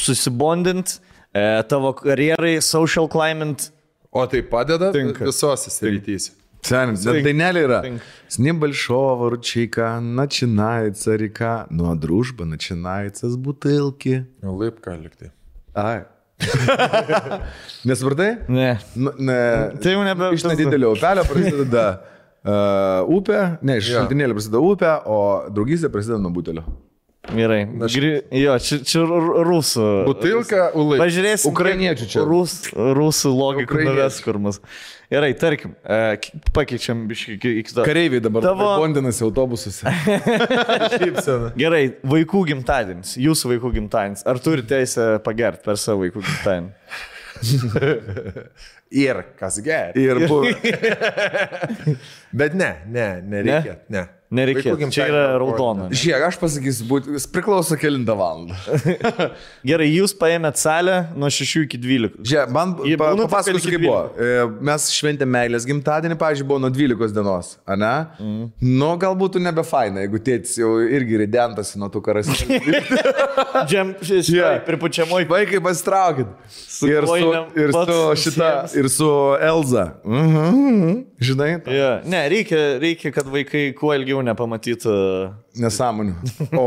susibondinti 0.00 0.98
e, 1.34 1.62
tavo 1.68 1.92
karjerai, 1.96 2.60
social 2.62 3.08
climate, 3.08 3.70
O 4.16 4.22
tai 4.26 4.40
padeda 4.42 4.92
Tinka. 4.92 5.24
visose 5.28 5.68
srityse. 5.70 6.30
Sen, 6.61 6.93
bet 6.93 7.23
dainelė 7.25 7.63
yra. 7.65 7.79
Tink. 7.81 8.01
С 8.29 8.37
небольшого 8.37 9.29
ручейка 9.31 9.99
начинается 9.99 11.15
река, 11.15 11.65
ну 11.69 11.89
а 11.91 11.95
дружба 11.95 12.45
начинается 12.45 13.29
с 13.29 13.35
бутылки. 13.35 14.27
Laipka 14.43 14.95
liktai. 14.95 15.31
Ai. 15.73 16.05
Nesvartai? 17.85 18.37
ne. 18.47 18.79
Nu, 18.95 19.11
ne. 19.17 19.71
Tai 19.81 19.91
jau 19.93 20.03
nebe- 20.05 20.33
Iš 20.35 20.43
nedidelio 20.43 20.93
upelio 20.95 21.23
prasideda 21.27 21.85
uh, 22.43 23.09
upė, 23.09 23.41
ne, 23.61 23.77
iš 23.81 23.89
Jo. 23.91 23.99
šaltinėlio 24.01 24.37
prasideda 24.37 24.61
upė, 24.61 24.93
o 25.05 25.19
draugystė 25.53 25.89
prasideda 25.93 26.21
nuo 26.21 26.31
butelio. 26.33 26.63
Gerai. 27.31 27.59
Gri... 27.93 28.09
Jo, 28.33 28.55
čia, 28.59 28.79
čia 28.85 29.03
ru- 29.05 29.43
rusų. 29.45 29.85
Butilka, 30.07 30.71
ulai. 30.73 30.97
Pažiūrėsim. 31.03 31.51
Ukrainiečių 31.51 32.07
čia. 32.09 32.23
Rus, 32.25 32.55
rusų 32.73 33.29
logikų 33.37 33.69
Ukrainiečių. 33.69 33.93
nuves 33.93 34.17
kur 34.25 34.39
mus. 34.41 34.57
Gerai, 35.10 35.30
tarkim, 35.38 35.74
e, 35.86 35.98
pakeičiam 36.56 37.04
biškai 37.06 37.36
į 37.38 37.64
kitą. 37.68 37.84
Kareiviai 37.86 38.22
dabar 38.24 38.42
Tavo- 38.42 38.72
bondinasi 38.80 39.22
autobusuose. 39.26 39.86
Gerai, 41.62 41.84
vaikų 42.02 42.42
gimtadienis, 42.50 43.14
jūsų 43.22 43.52
vaikų 43.54 43.70
gimtadienis. 43.78 44.26
Ar 44.26 44.42
turite 44.42 44.72
teisę 44.74 45.20
pagerti 45.22 45.62
per 45.68 45.78
savo 45.78 46.02
vaikų 46.02 46.24
gimtadienį? 46.26 46.74
Ir 48.96 49.22
kas 49.38 49.58
gerai. 49.62 49.92
Ir 49.98 50.22
buvo. 50.26 50.46
Bet 52.40 52.54
ne, 52.54 52.70
ne, 52.86 53.08
nereikia. 53.22 53.78
Ne. 53.88 54.02
ne. 54.02 54.04
Nereikia. 54.34 54.72
Vaikų 54.74 54.88
Čia 54.90 55.06
yra 55.06 55.22
raudona. 55.38 55.86
Žiūrėk, 55.94 56.24
aš 56.26 56.38
pasakysiu, 56.40 56.86
būt, 56.90 57.08
priklauso 57.30 57.76
kilintą 57.78 58.16
valandą. 58.18 58.56
Gerai, 59.70 59.86
jūs 59.92 60.16
paėmėt 60.18 60.58
salę 60.58 60.96
nuo 61.14 61.30
6 61.30 61.62
iki 61.62 61.78
12. 61.78 62.18
Žiūrėk, 62.26 62.54
man 62.54 62.74
pa, 62.98 63.12
papasakosiu, 63.22 63.70
kaip 63.76 63.84
buvo. 63.84 64.00
E, 64.18 64.48
Mes 64.66 64.88
šventėme 64.96 65.30
meilės 65.36 65.66
gimtadienį, 65.68 66.18
pavyzdžiui, 66.18 66.48
buvo 66.48 66.58
nuo 66.64 66.72
12 66.74 67.14
dienos, 67.14 67.52
ne? 67.70 67.92
Mm. 68.18 68.50
Nu, 68.80 68.90
galbūt 69.02 69.38
nebe 69.42 69.62
faina, 69.66 70.02
jeigu 70.02 70.22
tėtis 70.26 70.56
jau 70.58 70.72
irgi 70.82 71.22
ridentasi 71.22 71.78
nuo 71.82 71.90
tų 71.92 72.02
karasinių. 72.08 72.60
Džem, 73.68 73.94
šis, 74.02 74.32
yeah. 74.34 74.58
pripučiamoji. 74.66 75.28
Vaikai 75.30 75.62
pasitraukit. 75.62 76.34
Ir 76.86 77.06
su, 77.08 77.30
ir 77.56 77.72
su 77.72 78.00
šita, 78.26 78.50
ir 78.76 78.90
su 78.92 79.10
Elza. 79.38 79.86
Mhm. 80.02 81.15
Žinai, 81.16 81.62
Yeah. 81.72 82.02
Ne, 82.04 82.18
reikia, 82.28 82.58
reikia, 82.82 83.10
kad 83.14 83.28
vaikai 83.32 83.70
kuo 83.78 83.94
ilgiau 83.96 84.20
nepamatytų. 84.26 84.96
nesąmonių. 85.56 86.12
O, 86.60 86.66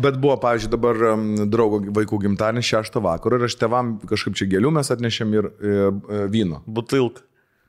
bet 0.00 0.16
buvo, 0.16 0.38
pavyzdžiui, 0.40 0.70
dabar 0.72 1.02
draugo 1.52 1.82
vaikų 1.92 2.22
gimtadienis 2.24 2.64
šeštą 2.70 3.02
vakarą 3.04 3.40
ir 3.40 3.44
aš 3.50 3.58
tevam 3.60 3.98
kažkaip 4.08 4.38
čia 4.38 4.48
gėlių 4.54 4.72
mes 4.78 4.88
atnešėm 4.94 5.36
ir 5.36 5.50
e, 5.50 5.74
e, 5.76 6.24
vyno. 6.32 6.62
Butilk. 6.64 7.20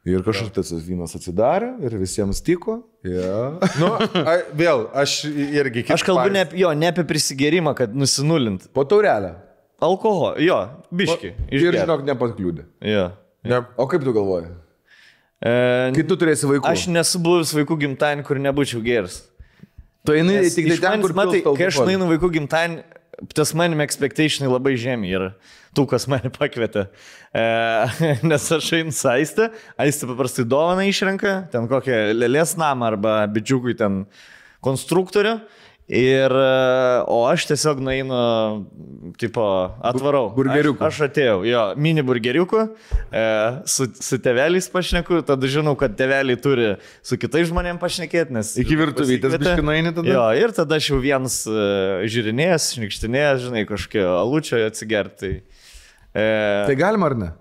Ir 0.08 0.24
kažkas 0.24 0.52
tas 0.52 0.72
vynas 0.84 1.14
atsidarė 1.16 1.74
ir 1.84 1.94
visiems 2.00 2.42
tiko. 2.44 2.82
Ja. 3.08 3.56
Nu, 3.80 3.92
a, 4.24 4.38
vėl, 4.56 4.88
aš 4.96 5.22
irgi 5.28 5.86
kaip 5.86 5.96
Aš 5.96 6.04
kalbu 6.08 6.32
ne, 6.36 6.44
jo, 6.60 6.72
ne 6.76 6.92
apie 6.92 7.04
prisigerimą, 7.08 7.76
kad 7.76 7.96
nusinulint. 7.96 8.68
Po 8.76 8.84
taurelę. 8.88 9.36
Alkoholį, 9.84 10.44
jo, 10.48 10.60
biški. 10.96 11.34
Ir 11.52 11.72
žinok, 11.82 12.04
nepakliūdė. 12.08 12.68
Jo. 12.88 13.10
Ne, 13.44 13.64
O 13.76 13.88
kaip 13.92 14.04
tu 14.08 14.14
galvoji? 14.16 14.52
E, 15.44 15.92
Kai 15.98 16.06
tu 16.08 16.16
turėsi 16.20 16.48
vaikų. 16.48 16.68
Aš 16.70 16.88
nesu 16.92 17.20
buvęs 17.24 17.52
vaikų 17.58 17.78
gimtadienį, 17.82 18.24
kur 18.28 18.40
nebūčiau 18.40 18.80
geras. 18.86 19.22
Tu 20.08 20.16
eini 20.16 20.38
Nes 20.40 20.56
tik 20.56 20.70
tai 20.70 20.78
ten, 20.78 20.86
manęs, 20.96 21.04
kur 21.06 21.16
matai, 21.18 21.42
kai 21.44 21.68
aš 21.68 21.80
nueinu 21.84 22.08
vaikų 22.12 22.30
gimtadienį, 22.38 22.84
tas 23.36 23.52
manim 23.56 23.84
expectationai 23.84 24.52
labai 24.52 24.76
žemė 24.80 25.12
yra. 25.12 25.30
Tų, 25.76 25.88
kas 25.90 26.06
mane 26.12 26.32
pakvietė. 26.32 26.86
E, 27.36 27.44
nes 28.32 28.48
aš 28.56 28.70
einu 28.80 28.94
saistę, 28.96 29.50
aistę 29.80 30.08
paprastai 30.12 30.46
dovaną 30.48 30.86
išrenka, 30.88 31.36
ten 31.52 31.68
kokią 31.72 32.06
lėlės 32.16 32.56
namą 32.62 32.94
arba 32.94 33.18
bičiukui 33.32 33.76
ten 33.80 34.04
konstruktorių. 34.64 35.42
Ir, 35.92 36.32
e, 36.32 37.04
o 37.12 37.18
aš 37.28 37.44
tiesiog 37.50 37.82
nueinu, 37.84 38.20
tipo, 39.20 39.44
atvarau. 39.84 40.30
burgeriuku. 40.36 40.80
Aš, 40.80 41.02
aš 41.02 41.10
atėjau, 41.10 41.42
jo, 41.48 41.64
mini 41.76 42.06
burgeriuku, 42.08 42.62
e, 43.12 43.26
su, 43.68 43.90
su 43.92 44.20
teveliais 44.24 44.70
pašneku, 44.72 45.20
tada 45.28 45.50
žinau, 45.52 45.76
kad 45.80 45.98
teveliai 46.00 46.40
turi 46.40 46.70
su 47.04 47.20
kitais 47.20 47.52
žmonėmis 47.52 47.84
pašnekėti, 47.84 48.36
nes... 48.40 48.54
Iki 48.64 48.80
virtuvytės 48.80 49.60
nueini 49.60 49.92
tada? 49.92 50.08
Jo, 50.08 50.26
ir 50.40 50.56
tada 50.56 50.80
aš 50.80 50.94
jau 50.94 51.04
vienas 51.04 51.42
uh, 51.52 52.08
žiūrinėjęs, 52.08 52.72
šnikštinėjęs, 52.78 53.46
žinai, 53.50 53.68
kažkokio 53.68 54.08
alučio 54.22 54.64
atsigerti. 54.64 55.36
Tai, 55.44 55.48
Tai 56.14 56.74
e, 56.74 56.80
galima 56.80 57.12
ar 57.12 57.20
ne? 57.20 57.34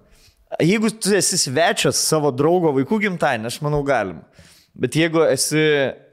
jeigu 0.60 0.90
tu 0.90 1.14
esi 1.16 1.38
svečias 1.40 2.00
savo 2.00 2.30
draugo 2.34 2.72
vaikų 2.76 2.98
gimtadienį, 3.06 3.48
aš 3.48 3.60
manau 3.64 3.82
galima. 3.86 4.24
Bet 4.72 4.96
jeigu 4.96 5.24
esi 5.28 5.62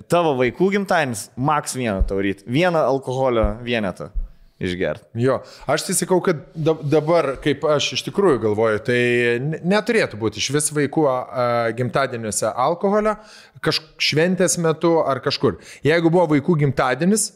tavo 0.09 0.35
vaikų 0.39 0.71
gimtadienis, 0.77 1.27
maks 1.37 1.75
vieną 1.77 2.01
tauryti, 2.09 2.43
vieną 2.49 2.81
alkoholio 2.89 3.45
vienetą 3.65 4.09
išgerti. 4.59 5.05
Jo, 5.23 5.37
aš 5.71 5.85
sakau, 5.95 6.17
kad 6.23 6.41
da- 6.55 6.75
dabar, 6.83 7.37
kaip 7.43 7.63
aš 7.63 7.93
iš 7.95 8.03
tikrųjų 8.09 8.41
galvoju, 8.43 8.81
tai 8.83 8.99
ne- 9.39 9.61
neturėtų 9.63 10.19
būti 10.19 10.41
iš 10.41 10.49
vis 10.51 10.67
vaikų 10.75 11.05
gimtadieniuose 11.79 12.51
alkoholio, 12.55 13.15
kažkokiu 13.63 14.03
šventės 14.09 14.57
metu 14.59 14.97
ar 15.05 15.21
kažkur. 15.23 15.57
Jeigu 15.83 16.11
buvo 16.11 16.27
vaikų 16.35 16.57
gimtadienis, 16.65 17.31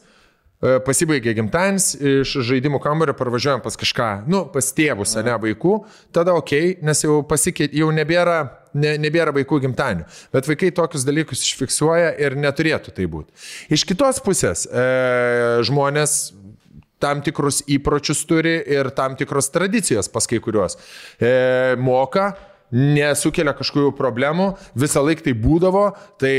pasibaigė 0.84 1.34
gimtadienis, 1.36 1.90
iš 2.24 2.36
žaidimų 2.48 2.80
kambario 2.82 3.14
parvažiuojam 3.18 3.62
pas 3.64 3.76
kažką, 3.80 4.10
nu, 4.30 4.44
pas 4.52 4.70
tėvus, 4.76 5.16
ne 5.24 5.34
vaikų, 5.42 5.74
tada 6.14 6.36
ok, 6.38 6.54
nes 6.84 7.04
jau 7.04 7.18
pasikeitė, 7.28 7.76
jau 7.82 7.90
nebėra, 7.94 8.38
ne, 8.72 8.94
nebėra 9.02 9.34
vaikų 9.36 9.60
gimtadienių. 9.66 10.06
Bet 10.32 10.48
vaikai 10.48 10.70
tokius 10.76 11.04
dalykus 11.04 11.44
išfiksuoja 11.44 12.14
ir 12.24 12.38
neturėtų 12.40 12.94
tai 12.96 13.08
būti. 13.10 13.34
Iš 13.76 13.84
kitos 13.90 14.22
pusės, 14.24 14.64
e, 14.64 14.86
žmonės 15.68 16.16
tam 17.04 17.20
tikrus 17.24 17.60
įpročius 17.68 18.24
turi 18.28 18.56
ir 18.72 18.88
tam 18.96 19.18
tikros 19.20 19.50
tradicijos 19.52 20.08
pas 20.08 20.28
kai 20.30 20.40
kuriuos. 20.40 20.78
E, 21.20 21.76
moka, 21.76 22.32
nesukelia 22.72 23.54
kažkokių 23.56 23.92
problemų, 23.98 24.48
visą 24.78 25.02
laiką 25.04 25.24
tai 25.26 25.34
būdavo, 25.38 25.84
tai 26.20 26.34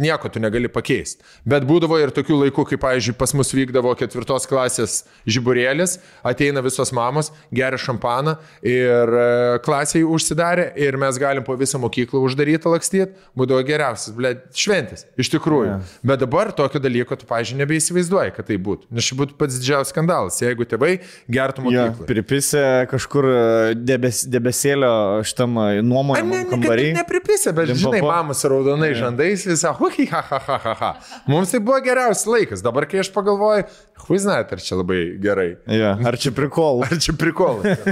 nieko 0.00 0.30
tu 0.32 0.42
negali 0.42 0.70
pakeisti. 0.72 1.24
Bet 1.48 1.66
būdavo 1.68 1.98
ir 2.00 2.12
tokių 2.14 2.38
laikų, 2.44 2.64
kai, 2.70 2.78
pavyzdžiui, 2.80 3.16
pas 3.20 3.34
mus 3.36 3.52
vykdavo 3.54 3.92
ketvirtos 3.98 4.48
klasės 4.50 5.00
žiburėlis, 5.28 5.98
ateina 6.26 6.62
visos 6.64 6.94
mamos, 6.96 7.32
geria 7.54 7.80
šampaną 7.80 8.36
ir 8.66 9.14
e, 9.20 9.26
klasiai 9.66 10.06
užsidarė 10.06 10.70
ir 10.80 10.98
mes 11.00 11.18
galim 11.20 11.44
po 11.46 11.56
visą 11.60 11.80
mokyklą 11.82 12.22
uždaryti 12.24 12.70
lakstyti, 12.70 13.18
būdavo 13.38 13.64
geriausias, 13.68 14.14
ble, 14.16 14.36
šventis, 14.56 15.06
iš 15.20 15.32
tikrųjų. 15.34 15.74
Yeah. 15.74 15.94
Bet 16.12 16.24
dabar 16.24 16.54
tokio 16.56 16.80
dalyko 16.82 17.18
tu, 17.20 17.28
pavyzdžiui, 17.28 17.60
nebeįsivaizduoji, 17.60 18.34
kad 18.38 18.48
tai 18.48 18.58
būtų. 18.60 18.88
Nes 18.96 19.06
čia 19.06 19.18
būtų 19.20 19.36
pats 19.40 19.60
didžiausias 19.60 19.92
skandalas, 19.92 20.40
jeigu 20.40 20.66
tėvai 20.68 20.96
gertų 21.30 21.66
mokyklą. 21.66 22.08
pripisė 22.08 22.64
kažkur 22.90 23.28
e, 23.28 23.38
debes, 23.76 24.22
debesėlio 24.30 24.92
šitam 25.26 25.49
Ar 25.58 25.80
nuomojamam 25.82 26.30
ne, 26.30 26.42
ne, 26.44 26.50
kambarį. 26.50 26.84
ne, 26.92 27.00
nepripisė, 27.00 27.52
bet 27.56 27.70
Limpopo. 27.72 27.96
žinai, 27.96 28.02
mamos 28.06 28.42
raudonai 28.44 28.92
žandais 28.98 29.46
visą, 29.48 29.72
hui, 29.80 30.06
ha, 30.12 30.20
ha, 30.30 30.38
ha, 30.46 30.58
ha, 30.66 30.74
ha. 30.82 30.90
Mums 31.30 31.50
tai 31.54 31.60
buvo 31.64 31.80
geriausias 31.84 32.26
laikas. 32.30 32.62
Dabar, 32.62 32.86
kai 32.90 33.00
aš 33.02 33.10
pagalvoju, 33.14 33.64
hui, 34.06 34.18
žinai, 34.20 34.38
ar 34.44 34.62
čia 34.62 34.78
labai 34.78 35.00
gerai. 35.22 35.48
Jo, 35.66 35.96
ar 36.12 36.20
čia 36.20 36.30
prikol? 36.36 36.84
Ar 36.86 36.94
čia 37.02 37.16
prikolas? 37.18 37.82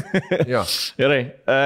jo. 0.46 0.62
Gerai. 1.00 1.20
E, 1.48 1.58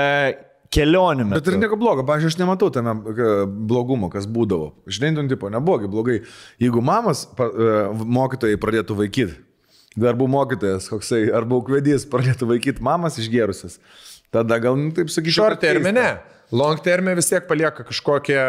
kelionių 0.72 1.26
metu. 1.28 1.38
Bet 1.42 1.52
ir 1.52 1.58
nieko 1.60 1.76
blogo, 1.80 2.04
pažiūrėjau, 2.08 2.32
aš 2.32 2.40
nematau 2.40 2.70
tame 2.72 2.94
e, 3.12 3.30
blogumo, 3.68 4.08
kas 4.12 4.24
būdavo. 4.30 4.70
Žinai, 4.88 5.12
tu 5.18 5.26
tipo, 5.34 5.50
nebuvo 5.52 5.90
blogai. 5.92 6.22
Jeigu 6.62 6.80
mamas, 6.84 7.26
pa- 7.36 7.50
e, 7.52 7.72
mokytojai 7.92 8.56
pradėtų 8.62 8.96
vaikyti, 9.02 9.36
darbų 10.00 10.28
mokytojas, 10.32 10.86
koksai, 10.88 11.26
arba 11.36 11.58
ukvedys 11.60 12.06
pradėtų 12.08 12.48
vaikyti 12.54 12.80
mamas 12.84 13.18
išgerusias, 13.20 13.76
tada 14.32 14.58
gal, 14.62 14.78
nu, 14.78 14.92
taip 14.96 15.12
sakyčiau, 15.12 15.44
Short 15.44 15.60
terme 15.62 15.92
ne. 15.94 16.08
Long 16.52 16.76
terme 16.84 17.14
vis 17.16 17.30
tiek 17.30 17.46
palieka 17.48 17.80
kažkokią 17.88 18.40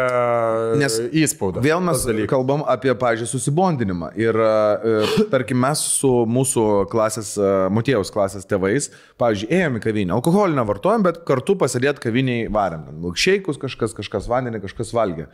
Nes 0.76 0.98
įspaudą. 1.08 1.62
Vėl 1.64 1.80
mes 1.80 2.02
kalbam 2.28 2.60
apie, 2.68 2.92
pažiūrėjau, 3.00 3.30
susibondinimą. 3.32 4.10
Ir, 4.20 4.36
e, 4.36 5.24
tarkim, 5.32 5.56
mes 5.64 5.80
su 5.94 6.10
mūsų 6.28 6.64
klasės, 6.92 7.30
e, 7.40 7.54
motiejaus 7.72 8.12
klasės 8.12 8.44
tėvais, 8.50 8.90
pavyzdžiui, 9.16 9.48
ėjome 9.56 9.80
į 9.80 9.84
kavinę. 9.86 10.12
Alkoholį 10.18 10.58
nevartojom, 10.60 11.06
bet 11.08 11.22
kartu 11.24 11.56
pasėdėti 11.56 12.04
kaviniai 12.04 12.52
varėm. 12.52 12.90
Milkšeikus 13.06 13.62
kažkas, 13.64 13.96
kažkas 13.96 14.28
vandenį, 14.28 14.60
kažkas 14.66 14.92
valgė. 14.92 15.30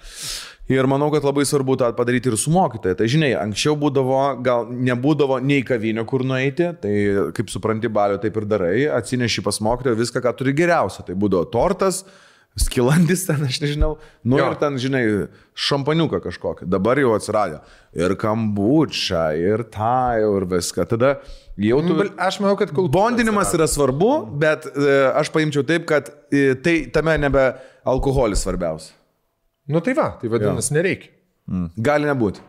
Ir 0.71 0.87
manau, 0.87 1.11
kad 1.11 1.27
labai 1.27 1.43
svarbu 1.43 1.75
tą 1.75 1.91
padaryti 1.99 2.31
ir 2.31 2.39
su 2.39 2.55
mokytoja. 2.55 2.95
Tai 2.95 3.11
žinai, 3.11 3.35
anksčiau 3.35 3.75
būdavo, 3.75 4.23
gal 4.47 4.71
nebūdavo 4.71 5.43
nei 5.43 5.67
kavinio, 5.67 6.07
kur 6.07 6.23
nueiti, 6.23 6.71
tai 6.79 6.97
kaip 7.35 7.51
supranti, 7.51 7.91
balio 7.91 8.23
taip 8.23 8.39
ir 8.39 8.47
darai, 8.47 8.75
atsineši 8.95 9.43
pas 9.43 9.59
mokytoją 9.59 9.99
viską, 9.99 10.23
ką 10.23 10.39
turi 10.39 10.55
geriausia. 10.55 11.03
Tai 11.03 11.19
būdavo 11.19 11.51
tortas, 11.51 12.05
skilandis 12.61 13.25
ten, 13.29 13.41
aš 13.47 13.59
nežinau, 13.63 13.95
nu 14.25 14.39
Jo. 14.41 14.51
ir 14.53 14.59
ten, 14.61 14.77
žinai, 14.81 15.03
šampaniuką 15.57 16.21
kažkokį. 16.25 16.69
Dabar 16.71 17.01
jau 17.01 17.15
atsirado. 17.17 17.61
Ir 17.97 18.15
kambučia, 18.21 19.31
ir 19.39 19.65
tą, 19.73 19.95
ir 20.21 20.47
viską. 20.51 20.87
Tada 20.91 21.15
jau 21.59 21.81
tu... 21.87 21.97
Nu, 21.97 22.07
Aš 22.21 22.39
manau, 22.45 22.55
kad 22.61 22.71
kultūra. 22.75 22.93
Bondinimas 22.99 23.51
yra 23.57 23.67
svarbu, 23.71 24.13
bet 24.41 24.69
e, 24.71 24.95
aš 25.21 25.33
paimčiau 25.35 25.65
taip, 25.67 25.89
kad 25.91 26.13
e, 26.31 26.53
tai 26.63 26.77
tame 26.95 27.17
nebe 27.23 27.49
alkoholis 27.89 28.45
svarbiausia. 28.47 28.95
Nu 29.71 29.83
tai 29.85 29.95
va, 29.99 30.13
tai 30.21 30.31
vadinasi, 30.33 30.75
nereikia. 30.75 31.13
Gali 31.79 32.07
nebūti. 32.09 32.43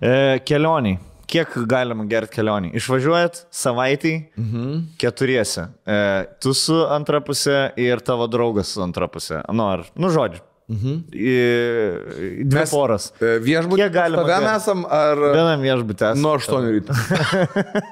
E, 0.00 0.40
kelioniai. 0.48 0.98
Kiek 1.30 1.54
galima 1.70 2.04
gerti 2.10 2.40
kelionį? 2.40 2.72
Išvažiuojat 2.80 3.44
savaitį, 3.54 4.14
mhm. 4.40 4.76
keturiese. 4.98 5.68
E, 5.86 5.98
tu 6.42 6.54
su 6.58 6.80
antra 6.90 7.22
pusė 7.22 7.68
ir 7.78 8.02
tavo 8.02 8.26
draugas 8.30 8.74
su 8.74 8.82
antra 8.82 9.06
pusė. 9.10 9.44
Nu, 9.54 9.68
ar, 9.76 9.86
nu 9.94 10.10
žodžiu. 10.10 10.42
Mhm. 10.70 11.04
E, 11.12 12.44
dvi 12.44 12.54
Mes, 12.54 12.70
poras. 12.70 13.08
E, 13.18 13.38
Viešbutį. 13.42 13.80
Kiek 13.80 13.94
galima 13.94 14.22
gert? 14.28 14.46
esam 14.52 14.84
ar... 14.86 15.18
Vienam 15.18 15.64
viešbutė. 15.64 16.12
Nuo 16.22 16.36
8 16.38 16.68
ryto. 16.70 16.94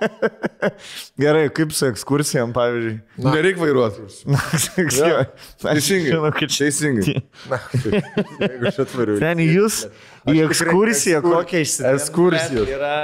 Gerai, 1.22 1.48
kaip 1.54 1.74
su 1.74 1.88
ekskursijom, 1.88 2.52
pavyzdžiui. 2.54 2.94
Nereikia 3.26 3.64
vairuoti. 3.64 4.06
Ja. 4.30 5.24
Teisingai. 5.64 6.20
Čia. 6.38 6.68
Teisingai. 6.68 7.16
Na, 7.50 7.58
jeigu 8.46 8.70
aš 8.70 8.80
atvariu. 8.86 9.18
Ten 9.26 9.42
jūs 9.42 9.82
į 10.34 10.42
ekskursiją 10.46 11.20
ekskur- 11.20 11.36
kokią 11.38 11.60
išsitempi. 11.64 11.94
ekskursijos. 11.98 12.68
Yra, 12.74 12.96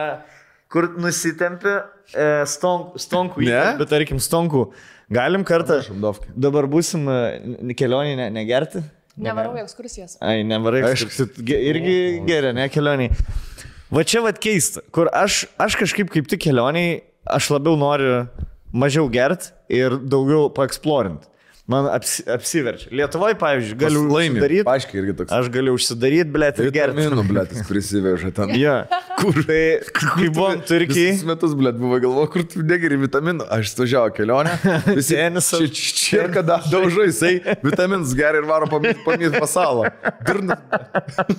kur 0.72 0.88
nusitempi 0.98 1.72
e, 2.14 2.28
stonk, 2.50 2.96
stonkų, 3.00 3.40
Ne? 3.44 3.50
įtempi, 3.52 3.78
bet 3.82 3.92
tarkim 3.94 4.18
stonkų. 4.22 4.66
Galim 5.14 5.44
kartą. 5.44 5.80
Dabar 6.36 6.66
busim 6.66 7.08
e, 7.08 7.74
kelionį 7.78 8.16
ne, 8.22 8.30
negerti? 8.40 8.82
Nevarau 9.16 9.54
ekskursijas. 9.60 10.16
Ai, 10.24 10.40
nevarai. 10.42 10.80
Ge- 10.98 11.60
Irgi 11.70 11.98
geria, 12.26 12.50
ne 12.56 12.64
kelioniai. 12.68 13.12
Va 13.94 14.02
čia 14.02 14.22
vad 14.24 14.40
keista, 14.42 14.80
kur 14.90 15.06
aš, 15.14 15.44
aš 15.60 15.76
kažkaip 15.78 16.08
kaip 16.10 16.26
tik 16.26 16.40
kelioniai, 16.48 17.02
aš 17.30 17.52
labiau 17.54 17.76
noriu 17.78 18.24
mažiau 18.74 19.06
gert 19.12 19.52
ir 19.70 19.94
daugiau 20.02 20.48
paeksplorint. 20.50 21.22
Man 21.64 21.86
apsi, 21.88 22.20
apsiverčia. 22.28 22.90
Lietuvoje, 22.92 23.38
pavyzdžiui, 23.40 23.76
galiu 23.80 24.02
užsidaryti. 24.04 24.64
Paaiškiai 24.68 24.98
irgi 25.00 25.14
toks. 25.16 25.30
Aš 25.32 25.46
galiu 25.52 25.72
užsidaryti, 25.78 26.26
blėt, 26.34 26.58
ir 26.60 26.66
gerti. 26.74 26.98
Vitaminų, 26.98 27.22
blėt, 27.24 27.54
jis 27.56 27.64
prisiveža 27.70 28.32
ten. 28.36 28.50
Ja. 28.60 28.74
Kur? 29.16 29.38
Tai, 29.48 29.60
kai 29.96 30.26
buvom 30.28 30.60
Turkijai, 30.68 31.14
Visus 31.14 31.24
metus, 31.24 31.54
blėt, 31.56 31.78
buvo 31.80 31.96
galvo, 32.02 32.26
kur 32.34 32.44
tu 32.52 32.60
negeri 32.68 32.98
vitaminų. 33.00 33.46
Aš 33.56 33.72
suvažiavau 33.72 34.12
kelionę. 34.12 34.52
Visi 34.98 35.16
Tenisas. 35.16 35.64
čia, 35.70 35.94
čia, 35.96 36.18
ir 36.18 36.34
kada 36.34 36.58
daužai, 36.68 37.06
jisai 37.08 37.32
vitaminus 37.64 38.12
geria 38.18 38.42
ir 38.42 38.48
varo 38.50 38.68
pamėti 38.68 39.32
pasalą. 39.38 39.88
Durna. 40.28 40.58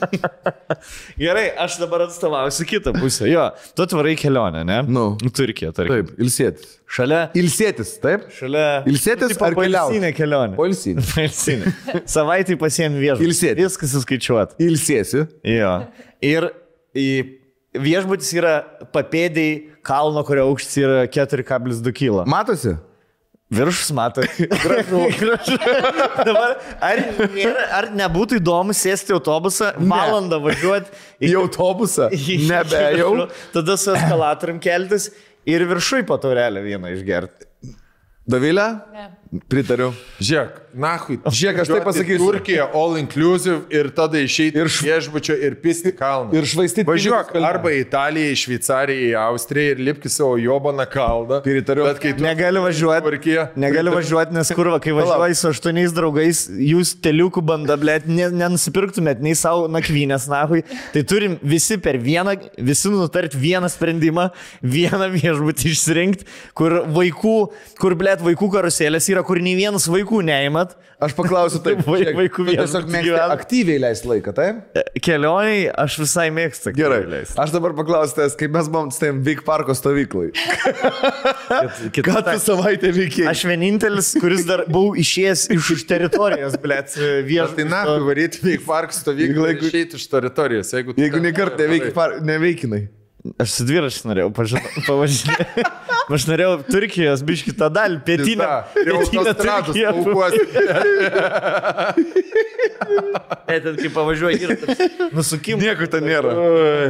gerai, 1.22 1.52
aš 1.68 1.78
dabar 1.84 2.08
atstovausiu 2.08 2.66
kitą 2.74 2.96
pusę. 2.98 3.30
Jo, 3.30 3.52
tu 3.78 3.86
atvarai 3.86 4.18
kelionę, 4.18 4.66
ne? 4.66 4.82
Nu. 4.90 5.06
Turkija, 5.36 5.70
tarkim. 5.76 6.02
Taip, 6.02 6.18
ilsėtis. 6.18 6.80
Šalia. 6.86 7.22
Ilsėtis, 7.38 7.96
taip? 8.04 8.28
Šalia. 8.34 8.84
Ilsėtis 8.90 9.34
tipo 9.34 9.48
ar 9.48 9.56
poilsinė 9.58 10.12
kelionė. 10.16 10.58
Poilsinė. 10.58 11.06
Pailsinė. 11.16 11.74
Savaitį 12.10 12.60
pasiemi 12.62 13.02
viešbutį. 13.02 13.30
Ilsėtis. 13.30 13.64
Viskas 13.72 13.96
įskaičiuot. 14.02 14.58
Ilsėsi. 14.62 15.26
Jo. 15.50 15.74
Ir 16.26 16.52
į 16.96 17.08
viešbutis 17.86 18.34
yra 18.38 18.58
papėdėjai 18.96 19.56
kalno, 19.86 20.24
kurio 20.28 20.50
aukštis 20.52 20.78
yra 20.84 21.06
4,2 21.12 21.96
kg. 21.96 22.26
Matosi? 22.30 22.78
Viršus 23.54 23.92
mato. 23.94 24.24
Gražu. 24.64 25.04
Gražu. 25.20 25.58
Dabar, 26.26 26.56
ar, 26.82 27.02
nėra, 27.30 27.66
ar 27.78 27.88
nebūtų 27.94 28.40
įdomu 28.40 28.74
sėsti 28.74 29.14
į 29.14 29.20
autobusą, 29.20 29.70
valandą 29.78 30.40
važiuoti 30.42 30.90
Į 31.30 31.36
autobusą. 31.44 32.10
Nebejau. 32.50 33.28
Tada 33.54 33.78
su 33.78 33.94
eskalatorium 33.94 34.58
keltis 34.64 35.12
ir 35.46 35.66
viršui 35.70 36.06
po 36.08 36.18
taurelę 36.22 36.64
vieną 36.66 36.92
išgerti. 36.96 37.50
Davilė? 38.30 38.68
Ne. 38.94 39.10
Pritariu. 39.50 39.90
Žiūrėk, 40.22 40.60
nahui. 40.78 41.18
Žiūrėk, 41.38 41.62
aš 41.64 41.72
į 41.72 41.80
pasakysiu. 41.86 42.20
Turkija, 42.22 42.68
all 42.78 42.96
inclusive 43.00 43.64
ir 43.74 43.90
tada 43.96 44.22
išeiti 44.22 44.62
iš 44.62 44.78
viešbučio 44.86 45.36
ir 45.48 45.58
pisti 45.64 45.92
kalną. 45.96 46.36
Ir 46.38 46.48
švaistyti 46.50 46.86
Važiuok 46.88 47.34
arba 47.40 47.74
į 47.74 47.82
Italiją, 47.84 48.32
į 48.32 48.40
Šveicariją, 48.44 49.08
į 49.10 49.16
Austriją 49.26 49.76
ir 49.76 49.82
lipki 49.90 50.12
savo 50.14 50.38
jobaną 50.42 50.86
kalną. 50.92 51.42
Pritariu. 51.46 51.88
Bet 51.90 52.02
kai 52.04 52.14
tu 52.18 52.26
Negali 52.26 52.62
važiuoti. 52.64 53.06
Turkija. 53.06 53.48
Negali 53.60 53.94
važiuoti, 53.94 54.36
nes 54.38 54.54
kurva, 54.56 54.80
kai 54.84 54.94
važiuoji 54.96 55.40
su 55.40 55.50
aštuoniais 55.52 55.96
draugais, 55.96 56.46
jūs 56.70 56.96
teliukų 57.04 57.44
banda, 57.46 57.78
blėt, 57.82 58.08
ne, 58.10 58.30
nenusipirktumėt 58.34 59.24
nei 59.26 59.36
savo 59.38 59.70
nakvynės, 59.72 60.30
nahui. 60.32 60.64
Tai 60.94 61.06
turim 61.08 61.38
visi 61.44 61.80
per 61.82 62.00
vieną, 62.02 62.38
visi 62.58 62.94
nutart 62.94 63.36
vieną 63.38 63.70
sprendimą, 63.74 64.30
vieną 64.64 65.10
viešbutį 65.16 65.72
išsirinkti, 65.74 66.30
kur 66.58 66.80
vaikų, 66.96 67.38
kur, 67.80 67.98
blėt, 68.00 68.24
vaikų 68.26 68.50
karuselės 68.58 69.10
yra, 69.12 69.15
kur 69.24 69.40
nei 69.40 69.54
vienas 69.56 69.86
vaikų 69.88 70.20
neįmat. 70.28 70.74
Aš 71.06 71.14
paklausiu 71.16 71.60
taip. 71.64 71.82
Vai- 71.88 72.00
žiūrėk, 72.02 72.18
vaikų 72.20 72.46
tiesiog 72.50 72.86
mėgsti 72.92 73.16
aktyviai 73.36 73.80
leisti 73.84 74.10
laiką, 74.10 74.34
taip? 74.36 74.80
Kelioniai 75.06 75.66
aš 75.86 75.98
visai 76.02 76.28
mėgstu. 76.34 76.74
Gerai. 76.76 77.02
leist. 77.12 77.38
Aš 77.40 77.54
dabar 77.56 77.76
paklausiu 77.78 78.18
tavęs, 78.20 78.36
kaip 78.40 78.54
mes 78.56 78.70
buvom 78.72 78.92
su 78.96 79.00
tavim 79.04 79.22
Vik 79.26 79.44
parko 79.48 79.76
stovyklai. 79.78 80.32
Ką 82.06 82.22
tu 82.26 82.36
savaitę 82.42 82.92
veikiai? 82.96 83.28
Aš 83.32 83.46
vienintelis, 83.50 84.14
kuris 84.22 84.46
dar 84.48 84.66
buvau 84.70 84.96
išėjęs 85.00 85.48
iš, 85.56 85.72
iš 85.78 85.86
teritorijos, 85.90 86.58
blėt, 86.64 86.96
Aš 86.96 87.26
viešbutį. 87.28 87.56
tai 87.62 87.68
nahui 87.72 88.04
varyti 88.08 88.44
į 88.56 88.60
park 88.66 88.94
stovyklą 88.96 89.52
ir 89.52 89.56
Jeigu- 89.56 89.70
išeiti 89.72 90.00
iš 90.00 90.08
teritorijos. 90.12 90.72
Jeigu, 90.76 90.96
tu 90.96 91.02
Jeigu 91.04 91.20
ten 91.20 91.28
ne 91.30 91.34
kartą 91.36 91.60
nori, 91.60 91.68
neveiki, 91.76 91.94
par... 91.96 92.18
neveikinai. 92.26 92.84
Aš 93.42 93.52
su 93.58 93.66
dviračiu 93.66 94.10
norėjau 94.10 94.30
pavažinėti. 94.88 95.66
Aš 96.14 96.28
norėjau 96.30 96.60
Turkijos 96.68 97.24
biškį 97.26 97.56
tą 97.58 97.72
dalį, 97.74 98.02
pietinę. 98.06 98.50
Pietinę 98.76 99.34
Turkiją. 99.40 99.94
E, 103.46 103.60
ten 103.62 103.76
kai 103.78 103.90
pavažiuoji 103.94 104.40
ir 104.42 104.52
nusukim. 105.14 105.60
Nieko 105.62 105.86
ten 105.92 106.06
nėra. 106.06 106.32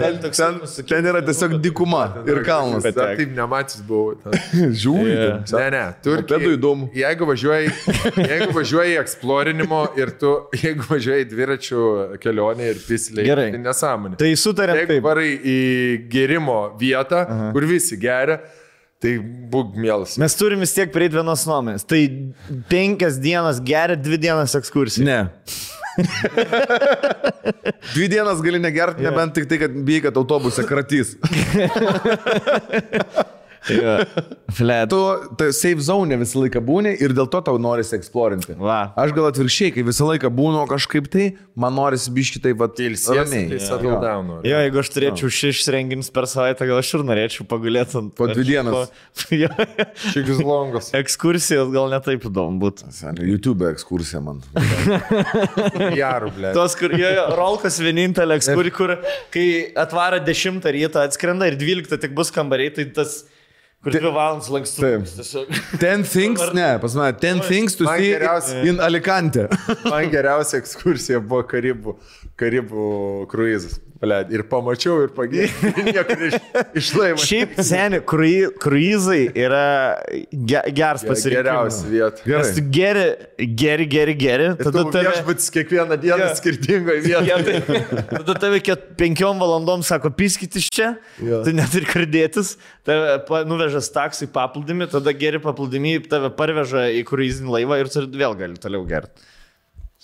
Ten 0.02 0.20
Ten, 0.36 0.60
ten 0.88 1.08
yra 1.12 1.22
tiesiog 1.26 1.58
dykuma 1.64 2.04
ir 2.28 2.40
kalnas. 2.48 2.86
Bet- 2.86 2.96
taip 2.96 3.34
nematys 3.36 3.82
buvau. 3.86 4.16
Žiūri. 4.84 5.12
Yeah. 5.12 5.44
Ne, 5.52 5.66
ne, 5.76 5.82
Turkija. 6.06 6.40
Pedų 6.40 6.54
įdomu. 6.58 6.88
Jeigu 6.96 7.28
važiuoji, 7.30 7.72
jeigu 8.24 8.50
važiuoji 8.56 8.96
eksplorinimo 9.02 9.82
ir 10.00 10.14
tu, 10.22 10.32
jeigu 10.56 10.88
važiuoji 10.90 11.28
dviračių 11.34 11.84
kelionė 12.24 12.72
ir 12.72 12.82
pisliai, 12.88 13.28
Gerai. 13.28 13.48
tai 13.56 13.62
nesąmonė. 13.66 14.20
Tai 14.22 14.32
sutarėm 14.40 14.80
Jeigu 14.82 15.00
varai 15.06 15.28
į 15.36 15.58
gerimo 16.26 16.58
vietą, 16.82 17.20
Aha. 17.24 17.50
kur 17.56 17.64
visi 17.70 17.96
geria, 18.02 18.38
tai 19.02 19.12
būk 19.22 19.68
mielas. 19.78 20.18
Mes 20.22 20.36
turim 20.40 20.60
vis 20.64 20.74
tiek 20.76 20.90
prieiti 20.94 21.16
vienos 21.20 21.46
nuomonės. 21.48 21.82
Tai 21.88 22.02
penkias 22.72 23.16
dienas 23.22 23.58
geria, 23.64 23.98
dvi 24.00 24.18
dienas 24.28 24.52
ekskursija. 24.58 25.06
Ne. 25.06 25.20
Dvi 27.94 28.08
dienas 28.12 28.42
gali 28.44 28.60
negerti, 28.60 29.00
yeah. 29.00 29.14
nebent 29.14 29.32
tik 29.38 29.46
tai, 29.48 29.58
kad 29.62 29.72
bijai, 29.88 30.02
kad 30.10 30.16
autobuse 30.20 30.62
kratys. 30.68 31.16
Ja. 33.70 34.06
Flet. 34.58 34.90
Tu 34.90 35.00
tai 35.40 35.50
safe 35.54 35.82
zone 35.84 36.18
visą 36.22 36.44
laiką 36.44 36.62
būni 36.66 36.94
ir 37.02 37.14
dėl 37.18 37.28
to 37.32 37.42
tau 37.46 37.58
norisi 37.62 37.96
eksplorinti. 37.98 38.56
Va. 38.60 38.94
Aš 39.00 39.14
gal 39.16 39.30
atvirkščiai, 39.32 39.74
kai 39.76 39.86
visą 39.88 40.08
laiką 40.10 40.30
būnu 40.34 40.64
kažkaip 40.70 41.10
tai, 41.12 41.32
man 41.58 41.76
norisi 41.78 42.14
biški 42.14 42.42
tai 42.44 42.54
va 42.58 42.70
Ilsiesi, 42.70 43.42
tai 43.50 43.60
settle 43.64 43.98
down. 44.04 44.30
nori. 44.30 44.50
Jo, 44.50 44.62
jeigu 44.66 44.82
aš 44.82 44.92
turėčiau 44.94 45.32
šešis 45.40 45.70
renginius 45.74 46.12
per 46.14 46.28
savaitę, 46.30 46.68
gal 46.70 46.82
aš 46.82 46.94
ir 46.98 47.06
norėčiau 47.08 47.48
pagulėti 47.50 48.00
ant... 48.02 48.14
Po 48.18 48.30
dvi 48.30 48.48
dienas. 48.52 48.92
Po... 48.92 49.24
Jo. 49.36 49.50
Šikis 50.14 50.40
longas. 50.46 50.92
Ekskursijos 50.96 51.72
gal 51.74 51.90
netaip 51.92 52.28
įdomu 52.30 52.62
būtų. 52.62 52.92
YouTube 53.32 53.68
ekskursija 53.72 54.22
man. 54.24 54.44
Jarų, 55.98 56.32
ble. 56.38 56.54
Tos, 56.56 56.76
kur 56.80 56.94
jo, 56.96 57.10
jo, 57.18 57.26
Rolkas 57.38 57.80
vienintelė 57.84 58.40
ekskursija, 58.40 58.76
kur 58.76 58.96
kai 59.34 59.48
atvaro 59.82 60.22
10 60.24 60.62
ryto 60.76 61.02
atskrenda 61.04 61.50
ir 61.50 61.58
12 61.60 62.00
tik 62.02 62.16
bus 62.18 62.32
kambariai, 62.36 62.74
tai 62.76 62.88
tas, 62.96 63.24
kur 63.86 63.94
2 63.94 64.12
valandas 64.16 64.50
lankstų. 64.50 64.82
Taip. 64.82 65.80
Ten 65.80 66.04
things, 66.04 66.42
ne, 66.58 66.72
pas 66.82 66.96
mane, 66.98 67.14
ten 67.22 67.40
things 67.46 67.78
see 67.78 67.86
geriausia- 68.02 68.66
in 68.66 68.80
Alicante. 68.82 69.46
Man 69.86 70.10
geriausia 70.10 70.58
ekskursija 70.64 71.22
buvo 71.22 71.44
Karibų, 71.48 71.94
Karibų 72.42 72.88
kruizas. 73.32 73.78
Ble, 73.96 74.18
ir 74.36 74.42
pamačiau, 74.52 74.98
ir 75.06 75.12
pagėdėjau. 75.16 76.04
Iš, 76.28 76.34
iš 76.82 76.88
laivo. 77.00 77.20
Šiaip, 77.24 77.54
seniai, 77.64 78.02
krui- 78.04 78.50
kruizai 78.60 79.22
yra 79.40 79.62
ge, 80.36 80.60
geras 80.76 81.06
pasirinkimas. 81.08 81.78
Geriausia 81.86 81.92
vieta. 81.94 82.26
Nes 82.28 82.50
tu 82.58 82.64
geri, 82.76 83.06
geri, 83.62 83.86
geri, 83.94 84.16
geri, 84.20 84.50
tada 84.60 84.84
Tu 84.84 84.92
tave... 84.98 85.14
viešbutis 85.14 85.48
kiekvieną 85.56 85.98
dieną 86.04 86.18
Jo. 86.26 86.32
skirtingoje 86.42 87.06
Ja, 87.08 87.22
vietoje. 87.24 87.62
tai, 87.70 88.02
tada 88.12 88.36
tave 88.44 88.60
penkiom 89.00 89.40
valandom 89.40 89.86
sako, 89.88 90.12
piskit 90.12 90.58
iš 90.60 90.68
čia, 90.76 90.90
Jo. 91.24 91.40
tu 91.48 91.54
neturi 91.56 91.88
kur 91.88 92.04
dėtis, 92.04 92.58
tave 92.88 93.22
nuvežas 93.48 93.88
taksai 93.96 94.28
paplūdimi, 94.36 94.90
tada 94.92 95.16
geri 95.16 95.40
paplūdimi, 95.44 95.96
tave 96.12 96.34
parveža 96.36 96.90
į 97.00 97.06
kruizinį 97.08 97.56
laivą 97.62 97.80
ir 97.86 97.94
vėl 98.12 98.36
gali 98.44 98.60
toliau 98.60 98.84
gerti. 98.92 99.32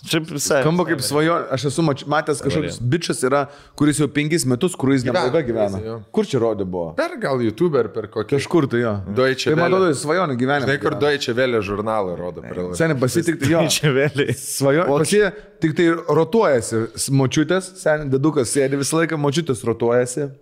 Šiaip 0.02 0.24
visai. 0.34 0.60
Skamba 0.64 0.82
kaip 0.88 0.98
svajonė, 1.04 1.44
aš 1.54 1.64
esu 1.68 1.82
mač- 1.86 2.02
matęs 2.10 2.40
kažkoks 2.42 2.80
bičias 2.90 3.20
yra, 3.22 3.44
kuris 3.78 4.00
jau 4.02 4.08
penkis 4.10 4.42
metus 4.50 4.74
Gyvena 4.74 5.12
laive 5.14 5.30
kruize, 5.30 5.46
gyvena. 5.46 5.80
jo. 5.86 5.96
Kur 6.10 6.26
čia 6.26 6.40
rodė 6.42 6.66
buvo? 6.66 6.88
Per 6.98 7.14
gal 7.22 7.38
YouTube 7.44 7.78
ar 7.78 7.88
per 7.94 8.08
kokį. 8.10 8.34
Kažkur 8.34 8.66
tai 8.72 8.80
jo. 8.82 8.96
Deutsche 9.14 9.52
Tai 9.52 9.54
man 9.60 9.70
Welle. 9.70 9.78
atrodo, 9.78 9.98
svajonė 10.02 10.36
gyvenime. 10.40 10.66
Žinai, 10.66 10.80
kur 10.82 10.98
Deutsche 10.98 11.32
Welle 11.38 11.62
žurnalą 11.62 12.16
rodo. 12.18 12.42
Seniai 12.74 12.98
pasitikti, 12.98 13.52
jo. 13.54 13.62
Čia 13.70 13.94
vėliai. 13.94 14.34
Svajonė. 14.34 14.88
Pas 14.98 15.14
jie 15.14 15.32
tik 15.62 15.76
tai 15.78 15.88
rotuojasi. 16.18 16.82
Močiutės, 17.14 17.70
seniai 17.78 18.10
dedukas 18.10 18.50
sėdi 18.50 18.82
visą 18.82 18.98
laiką, 19.04 19.16
močiutės 19.22 19.62
rotuojasi. 19.70 20.32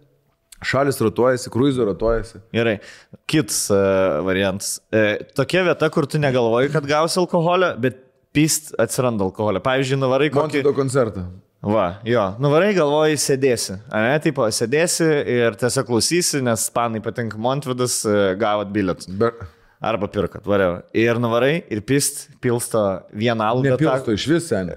Šalis 0.65 0.99
rotuojasi, 1.01 1.49
kruizo 1.53 1.85
rotuojasi. 1.89 2.41
Gerai, 2.53 2.79
kits 3.31 3.71
uh, 3.73 4.21
variantas. 4.27 4.75
E, 4.93 5.17
tokia 5.37 5.63
vieta, 5.65 5.89
kur 5.89 6.05
tu 6.05 6.19
negalvoji, 6.21 6.69
kad 6.75 6.85
gausi 6.85 7.17
alkoholio, 7.23 7.71
bet 7.81 7.97
pyst 8.37 8.75
atsiranda 8.81 9.27
alkoholio. 9.27 9.63
Pavyzdžiui, 9.65 10.01
nuvarai 10.01 10.29
kokį... 10.31 10.43
Montvido 10.43 10.75
koncertą. 10.77 11.25
Va, 11.61 11.87
jo, 12.09 12.23
nuvarai 12.41 12.71
galvoji, 12.73 13.19
sėdėsi. 13.21 13.75
Ne, 13.93 14.15
taip, 14.25 14.39
sėdėsi 14.57 15.09
ir 15.29 15.59
tiesiog 15.61 15.91
klausysi, 15.91 16.41
nes 16.45 16.63
panai 16.73 17.03
patinka 17.05 17.37
Montvidas, 17.41 17.99
e, 18.09 18.31
gavot 18.41 18.71
bilietus. 18.73 19.11
Be... 19.13 19.33
Arba 19.81 20.09
pirkat, 20.13 20.45
whatever. 20.45 20.83
Ir 20.97 21.21
nuvarai 21.21 21.63
ir 21.73 21.81
pist, 21.89 22.27
pilsto 22.45 22.81
vieną 23.17 23.47
alų. 23.47 23.65
Nepilsto 23.71 24.13
iš 24.13 24.27
vis, 24.29 24.49
seniai. 24.51 24.77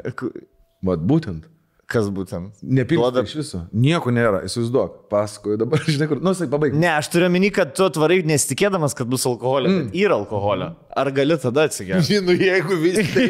Vat 0.84 1.04
būtent. 1.04 1.48
Kas 1.94 2.08
būtent? 2.10 2.56
Nepilsto 2.66 3.06
Duoda- 3.06 3.22
iš 3.28 3.36
viso. 3.38 3.60
Nieko 3.70 4.10
nėra, 4.14 4.40
įsivaizduok. 4.48 4.96
Pasakoju 5.14 5.60
dabar, 5.62 5.84
žinai, 5.94 6.08
kur. 6.10 6.22
Nu, 6.26 6.34
sakai, 6.34 6.50
pabaig. 6.50 6.78
Ne, 6.80 6.90
aš 6.96 7.12
turiu 7.14 7.30
minį, 7.34 7.52
kad 7.54 7.76
tu 7.78 7.86
atvarai 7.86 8.24
nesitikėdamas, 8.26 8.96
kad 8.98 9.10
bus 9.12 9.28
alkoholio, 9.30 9.70
mm. 9.70 9.92
yra 10.02 10.18
alkoholio. 10.18 10.72
Ar 10.98 11.12
gali 11.14 11.38
tada 11.42 11.68
atsigerti? 11.70 12.18
Nu, 12.26 12.34
jeigu 12.40 12.78
vis 12.80 12.98
tai. 13.14 13.28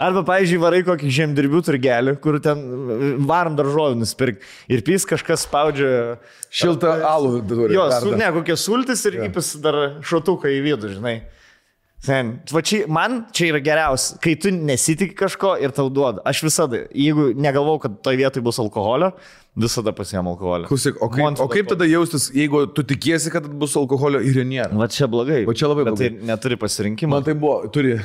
Arba, 0.00 0.22
pavyzdžiui, 0.28 0.60
varai 0.62 0.80
kokį 0.86 1.10
žemdirbių 1.18 1.60
turgelį, 1.66 2.14
kur 2.24 2.38
ten 2.44 2.62
varom 3.28 3.56
daržovių 3.58 3.98
nusipirkti 4.00 4.46
ir 4.72 4.84
pys 4.86 5.04
kažkas 5.08 5.44
spaudžia. 5.48 5.90
Šiltą 6.50 6.94
alų 7.06 7.42
turi. 7.50 7.74
Jo, 7.76 7.88
su, 8.00 8.14
ne, 8.18 8.30
kokie 8.34 8.56
sultis 8.58 9.04
ir 9.10 9.20
įpis 9.26 9.52
dar 9.64 9.80
šotuką 10.06 10.50
į 10.56 10.62
vidų, 10.70 10.94
žinai. 10.96 11.18
Sen, 12.00 12.30
va 12.48 12.62
čia, 12.64 12.86
man 12.88 13.26
čia 13.36 13.50
yra 13.50 13.58
geriausia, 13.60 14.16
kai 14.24 14.32
tu 14.40 14.48
nesitik 14.54 15.10
kažko 15.18 15.52
ir 15.60 15.74
tau 15.76 15.90
duoda. 15.92 16.22
Aš 16.24 16.40
visada, 16.46 16.86
jeigu 16.96 17.34
negalvau, 17.36 17.76
kad 17.82 17.98
toje 18.00 18.16
vietoje 18.16 18.44
bus 18.44 18.56
alkoholio, 18.62 19.10
visada 19.60 19.92
pasiemu 19.92 20.32
alkoholio. 20.32 20.68
Klausyk, 20.70 20.96
o 20.96 21.10
kaip, 21.12 21.24
Man 21.26 21.36
o 21.44 21.46
kaip 21.52 21.68
tada 21.68 21.84
jaustis, 21.84 22.30
jeigu 22.32 22.62
tu 22.72 22.86
tikiesi, 22.88 23.28
kad 23.34 23.44
bus 23.60 23.76
alkoholio 23.76 24.22
ir 24.24 24.40
jo 24.40 24.44
nėra? 24.48 24.72
Va 24.80 24.88
čia 24.88 25.10
blogai. 25.12 25.42
Va 25.44 25.52
čia 25.52 25.68
labai 25.68 25.84
Bet 25.90 25.98
blogai. 25.98 26.08
Tai 26.14 26.28
neturi 26.30 26.56
pasirinkimo. 26.62 27.12
Man 27.12 27.26
tai 27.26 27.34
buvo, 27.36 27.58
turi. 27.74 27.98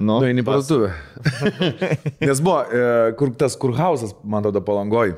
Nu, 0.00 0.16
Nu, 0.16 0.24
eini 0.24 0.44
parduotuvę. 0.46 0.88
Nes 2.28 2.40
buvo, 2.40 2.62
e, 2.72 3.12
kur 3.20 3.34
tas 3.36 3.56
kurhausas, 3.60 4.16
man 4.24 4.48
tada 4.48 4.62
palangoj. 4.64 5.12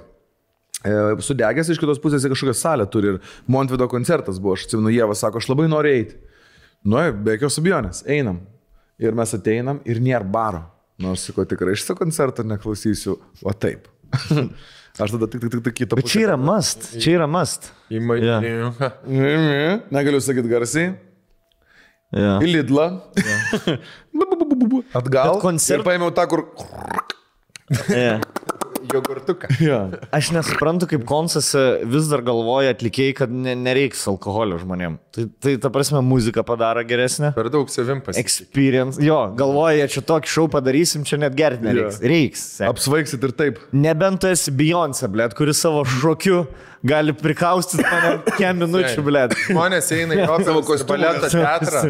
E, 0.82 0.96
Sudegęs 1.22 1.70
iš 1.70 1.78
kitos 1.78 2.02
pusės 2.02 2.26
kažkokią 2.26 2.54
salę 2.54 2.86
turi 2.90 3.14
ir 3.14 3.22
Montvido 3.46 3.86
koncertas 3.90 4.42
buvo, 4.42 4.58
aš 4.58 4.66
atsimenu, 4.66 4.90
Jėva 4.94 5.14
sako, 5.18 5.38
aš 5.38 5.50
labai 5.52 5.70
noriu 5.70 5.94
eiti. 6.00 6.18
Nu, 6.86 7.00
be 7.24 7.34
jokios 7.36 7.58
abejonės, 7.60 8.04
einam. 8.10 8.42
Ir 8.98 9.14
mes 9.14 9.32
ateinam 9.34 9.80
ir 9.86 10.00
nėra 10.02 10.26
baro. 10.26 10.64
Nu, 10.98 11.12
aš 11.14 11.28
sakau, 11.28 11.44
tikrai 11.46 11.76
šitą 11.78 11.94
koncertą 11.98 12.42
neklausysiu, 12.46 13.16
o 13.46 13.52
taip. 13.54 13.86
aš 15.02 15.12
tada 15.14 15.28
tik, 15.30 15.42
tik, 15.44 15.50
tik, 15.52 15.62
tik 15.68 15.76
kitą 15.82 15.98
Bet 16.00 16.08
čia 16.10 16.24
yra 16.26 16.38
must, 16.40 16.88
čia 16.98 17.18
yra 17.20 17.28
must. 17.30 17.70
Į 17.92 18.00
maitinį. 18.08 18.54
Negaliu 19.94 20.22
sakyti 20.24 20.50
garsiai. 20.50 20.94
Ja. 22.14 22.38
į 22.40 22.48
Lidlą. 22.54 22.86
Bu, 24.68 24.82
Atgal. 24.96 25.34
Bet 25.36 25.42
koncert- 25.44 25.78
Ir 25.78 25.84
paėmiau 25.86 26.10
tą, 26.16 26.24
kur... 26.30 26.46
Ja. 27.92 28.18
Jogurtuką. 28.92 29.50
Ja. 29.68 29.80
Aš 30.14 30.30
nesuprantu, 30.32 30.86
kaip 30.88 31.02
koncese 31.08 31.62
vis 31.88 32.06
dar 32.10 32.22
galvoja 32.24 32.70
atlikėjai, 32.72 33.14
kad 33.18 33.32
ne, 33.32 33.56
nereiks 33.58 34.04
alkoholio 34.08 34.60
žmonėm. 34.62 34.96
Tai, 35.14 35.24
tai 35.42 35.56
ta 35.60 35.70
prasme, 35.74 36.00
muzika 36.06 36.44
padaro 36.46 36.84
geresnę. 36.86 37.32
Per 37.36 37.50
daug 37.52 37.68
savim 37.72 38.00
pasiekti. 38.04 38.22
Experience. 38.22 39.02
Jo, 39.04 39.18
galvoja, 39.38 39.88
čia 39.90 40.04
tokį 40.06 40.32
šau 40.32 40.46
padarysim, 40.52 41.04
čia 41.08 41.18
net 41.20 41.36
gerti 41.38 41.66
nereiks. 41.66 42.00
Reiks. 42.00 42.46
sek. 42.60 42.70
Apsvaigsit 42.70 43.26
ir 43.28 43.34
taip. 43.36 43.60
Nebent 43.76 44.22
tu 44.22 44.30
esi 44.30 44.54
Beyoncé, 44.54 45.10
blėt, 45.12 45.36
kuris 45.38 45.60
savo 45.64 45.84
šokiu 45.98 46.44
gali 46.86 47.14
prikaustyti 47.16 47.84
mane 47.84 48.34
kem 48.38 48.60
minučių, 48.62 49.04
blėt. 49.06 49.34
Žmonės 49.48 49.90
eina 49.96 50.18
į 50.18 50.26
kostiumą. 50.68 50.88
baleto 50.90 51.30
teatrą, 51.32 51.82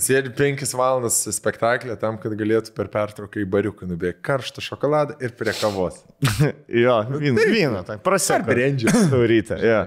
sėdi 0.00 0.32
penkis 0.36 0.74
valandas 0.76 1.20
spektaklį 1.36 1.96
tam, 2.00 2.18
kad 2.22 2.34
galėtų 2.38 2.74
per 2.76 2.90
pertrauką 2.92 3.42
į 3.42 3.48
bariuką 3.50 3.88
nubėgti 3.90 4.24
karštą 4.26 4.64
šokoladą 4.64 5.18
ir 5.24 5.36
prie 5.38 5.54
kavos. 5.58 6.00
jo, 6.84 6.98
vyną, 7.14 7.48
vyną, 7.54 7.84
tai 7.86 7.98
prasė. 8.02 8.40
brendžio. 8.46 8.92
Ryte, 9.34 9.60
jo. 9.62 9.84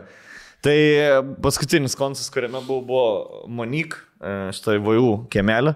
Tai 0.65 0.75
e, 0.75 1.09
paskutinis 1.43 1.95
koncas, 1.97 2.29
kuriame 2.33 2.63
buvo, 2.65 2.81
buvo 2.87 3.49
Monik, 3.59 3.99
e, 4.19 4.37
štai 4.57 4.79
VAU 4.83 5.27
kiemelė. 5.31 5.75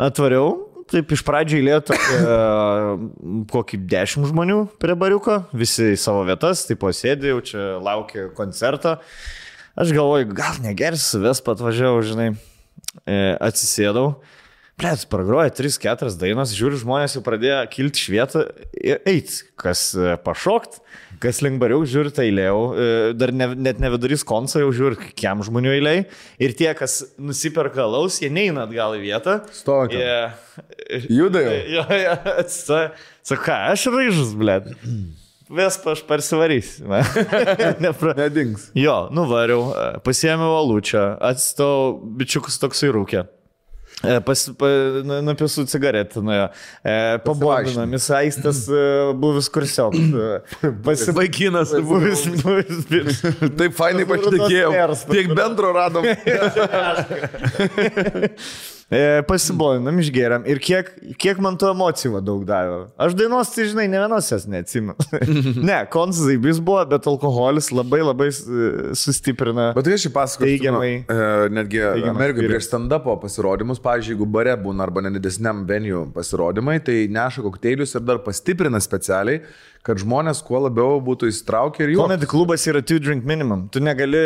Atvariau, 0.00 0.73
taip 0.90 1.12
iš 1.14 1.22
pradžių 1.26 1.60
eilėtų 1.60 1.96
kokį 3.52 3.80
dešimt 3.90 4.28
žmonių 4.30 4.58
prie 4.82 4.96
bariuko, 4.98 5.42
visi 5.56 5.92
į 5.94 6.00
savo 6.00 6.24
vietas, 6.28 6.66
taip 6.68 6.82
posėdė, 6.82 7.32
jau 7.32 7.42
čia 7.44 7.64
laukia 7.82 8.28
koncerto. 8.36 8.98
Aš 9.74 9.90
galvoju, 9.96 10.30
gal 10.36 10.60
negersiu, 10.62 11.22
ves 11.24 11.40
patvažiavau, 11.42 12.02
žinai, 12.06 12.28
e, 13.10 13.18
atsisėdau. 13.42 14.20
Plėt, 14.78 15.04
pragroja 15.10 15.52
3-4 15.54 16.14
dainos, 16.18 16.54
žiūriu, 16.54 16.78
žmonės 16.82 17.14
jau 17.16 17.22
pradėjo 17.26 17.60
kilti 17.70 18.06
švietą 18.06 18.44
ir 18.74 19.02
eiti, 19.06 19.44
kas 19.58 19.92
e, 19.98 20.14
pašokt, 20.22 20.80
kas 21.24 21.40
link 21.44 21.58
bariau, 21.62 21.82
žiūriu, 21.88 22.12
tai 22.14 22.28
eilėjau, 22.28 22.60
e, 22.76 22.86
dar 23.16 23.32
ne, 23.34 23.48
net 23.66 23.80
ne 23.82 23.90
vidurys 23.94 24.24
konso, 24.26 24.60
jau 24.62 24.70
žiūriu, 24.76 25.10
kiam 25.18 25.42
žmonių 25.46 25.74
eiliai. 25.78 26.04
Ir 26.42 26.54
tie, 26.58 26.70
kas 26.76 27.00
nusiperka 27.16 27.86
laus, 27.88 28.20
jie 28.22 28.30
neina 28.32 28.66
atgal 28.68 28.98
į 28.98 29.04
vietą. 29.06 29.40
Stovi 29.54 29.96
ten. 29.96 30.04
Jie... 30.04 31.02
Juda 31.18 31.44
jau. 31.44 31.58
Jo, 31.74 31.84
jo, 32.04 32.16
atsistoja. 32.36 32.88
Sako, 33.24 33.44
ką, 33.48 33.60
aš 33.72 33.86
raižus, 33.94 34.34
blėt. 34.38 34.72
Vespa 35.54 35.92
aš 35.92 36.02
parsivarysiu. 36.08 36.88
Nepra... 37.84 38.14
Nedings. 38.18 38.70
Jo, 38.78 39.04
nuvariau, 39.14 39.70
e, 39.72 39.88
pasiėmiau 40.04 40.58
alučią, 40.60 41.06
atsistau, 41.32 41.96
bičiukus 42.20 42.60
toksai 42.62 42.92
rūkė. 42.94 43.26
Pas, 44.26 44.42
pa, 44.58 44.70
nu- 45.06 45.20
nupėsų 45.28 45.64
cigaretę, 45.70 46.22
nuėjo. 46.24 46.46
E, 46.84 46.96
Pabogino, 47.24 47.86
misaistas 47.90 48.64
buvis 49.20 49.48
kursiok. 49.54 49.96
Pasibaiginas, 50.84 51.74
buvis, 51.88 52.26
buvis. 52.42 53.22
Taip 53.58 53.76
fainai 53.78 54.04
perspas. 54.08 54.48
Tiek 55.10 55.34
bendro 55.38 55.72
radom. 55.76 56.04
E, 58.94 59.22
Pasibolinam, 59.26 59.98
išgeriam. 59.98 60.44
Ir 60.46 60.60
kiek, 60.62 60.90
kiek 61.20 61.40
man 61.42 61.56
tų 61.58 61.72
emocijų 61.72 62.20
daug 62.24 62.44
davė. 62.46 62.78
Aš 63.00 63.16
dainos, 63.18 63.50
tai 63.54 63.66
žinai, 63.70 63.86
ne 63.92 64.00
vienos 64.02 64.30
jas 64.30 64.46
neatsimenu. 64.50 64.94
ne, 65.66 65.80
koncai 65.92 66.36
vis 66.42 66.60
buvo, 66.62 66.84
bet 66.92 67.08
alkoholis 67.10 67.72
labai 67.74 68.02
labai 68.04 68.30
e, 68.30 68.70
sustiprina. 68.98 69.72
Bet 69.76 69.88
tai 69.88 69.98
aš 69.98 70.08
įpasakoju, 70.10 70.52
Teigiamai. 70.52 70.92
e, 71.02 71.20
netgi 71.54 71.82
experience. 71.82 72.48
prieš 72.52 72.70
stand-upo 72.70 73.18
pasirodymus, 73.24 73.82
pavyzdžiui, 73.84 74.14
jeigu 74.14 74.30
bare 74.38 74.56
būna 74.60 74.86
arba 74.86 75.04
nedidesniam 75.08 75.64
venue 75.68 76.06
pasirodymai, 76.14 76.78
tai 76.86 77.04
neša 77.12 77.44
kokteilius 77.44 77.96
ir 77.98 78.06
dar 78.06 78.22
pastiprina 78.24 78.80
specialiai, 78.82 79.42
kad 79.84 80.00
žmonės 80.00 80.40
kuo 80.44 80.62
labiau 80.64 80.96
būtų 81.04 81.28
įsitraukę 81.28 81.84
ir 81.84 81.92
jų. 81.92 82.00
Comedy 82.00 82.28
klubas 82.28 82.64
yra 82.70 82.80
2 82.80 83.02
drink 83.04 83.26
minimum. 83.28 83.66
Tu 83.72 83.82
negali, 83.84 84.22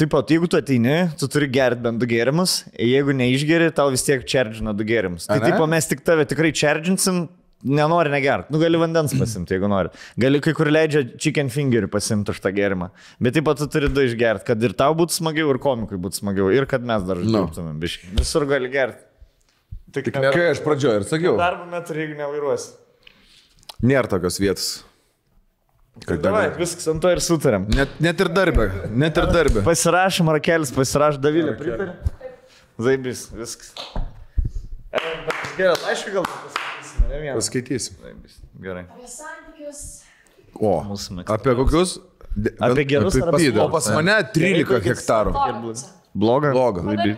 taip 0.00 0.12
pat, 0.14 0.32
jeigu 0.32 0.48
tu 0.48 0.56
ateini, 0.56 0.96
tu 1.20 1.28
turi 1.32 1.50
gerti 1.52 1.84
bent 1.84 2.00
du 2.00 2.08
gėrimus, 2.08 2.62
jeigu 2.80 3.12
neišgeri, 3.18 3.68
tau 3.76 3.90
vis 3.92 4.06
tiek 4.06 4.24
čerdžina 4.24 4.72
du 4.76 4.86
gėrimus. 4.88 5.28
Tai 5.28 5.42
ne? 5.42 5.50
taip, 5.50 5.60
mes 5.68 5.90
tik 5.90 6.00
tave 6.06 6.24
tikrai 6.30 6.54
čerdžinsim, 6.56 7.26
nenori 7.62 8.10
negert. 8.14 8.48
Nu, 8.50 8.58
gali 8.62 8.80
vandens 8.80 9.12
pasimti, 9.18 9.58
jeigu 9.58 9.68
nori. 9.70 9.92
Gali 10.24 10.40
kai 10.42 10.56
kur 10.56 10.72
leidžia 10.72 11.04
chicken 11.14 11.52
fingerį 11.52 11.92
pasimti 11.92 12.32
už 12.32 12.40
tą 12.42 12.56
gėrimą. 12.56 12.88
Bet 13.22 13.36
taip 13.36 13.46
pat 13.50 13.60
tu 13.60 13.68
turi 13.70 13.92
du 13.92 14.08
išgerti, 14.08 14.48
kad 14.48 14.64
ir 14.64 14.72
tau 14.78 14.96
būtų 14.98 15.20
smagiau, 15.20 15.52
ir 15.52 15.60
komikui 15.62 16.00
būtų 16.00 16.24
smagiau, 16.24 16.48
ir 16.54 16.66
kad 16.70 16.84
mes 16.88 17.04
dar 17.06 17.20
žinautumėm, 17.20 17.76
biškai. 17.82 18.14
Visur 18.18 18.48
gali 18.50 18.72
gerti. 18.72 19.04
Tik, 19.92 20.08
tik 20.08 20.16
Kai 20.16 20.46
aš 20.54 20.62
pradžioje 20.64 21.02
ir 21.02 21.04
sakiau, 21.04 21.36
Darbo 21.36 21.68
metu, 21.68 21.92
jeigu 21.92 22.16
nevairuosi. 22.16 22.78
Nėra 23.82 24.10
tokios 24.10 24.38
vietos. 24.42 24.70
Tai 26.06 26.16
davai, 26.24 26.46
viskas 26.56 26.88
ant 26.88 27.02
to 27.04 27.10
ir 27.12 27.20
sutarėm. 27.20 27.66
Net, 27.76 27.98
net 28.00 28.20
ir 28.24 28.30
darbė, 28.32 28.68
net 28.96 29.18
ir 29.20 29.26
darbė. 29.28 29.60
Pasirašym, 29.66 30.30
rakelis, 30.32 30.72
pasirašym, 30.72 31.20
Davilė, 31.22 31.52
pritarė. 31.58 31.90
Zaibis, 32.80 33.26
viskas. 33.36 33.74
E, 34.88 35.02
bet 35.26 35.50
Gerai, 35.58 35.74
laišką 35.84 36.14
gal 36.14 36.24
paskaitysim, 36.30 37.04
ne 37.10 37.20
vieną. 37.20 37.34
Paskaitysim. 37.36 38.00
Zaibis, 38.06 38.40
Gerai. 38.64 38.86
Apie 38.88 39.12
santykius. 39.12 39.84
O, 40.56 40.72
apie 41.36 41.54
kokius? 41.60 41.98
Apie 42.64 42.84
gerus 42.88 43.16
ar 43.20 43.28
apie 43.28 43.36
pavydą. 43.36 43.66
O 43.66 43.70
pas 43.72 43.88
mane 43.92 44.16
13 44.32 44.80
hektarų. 44.88 45.36
Bloga? 46.16 46.52
Bloga. 46.56 46.84
Zaibi. 46.88 47.16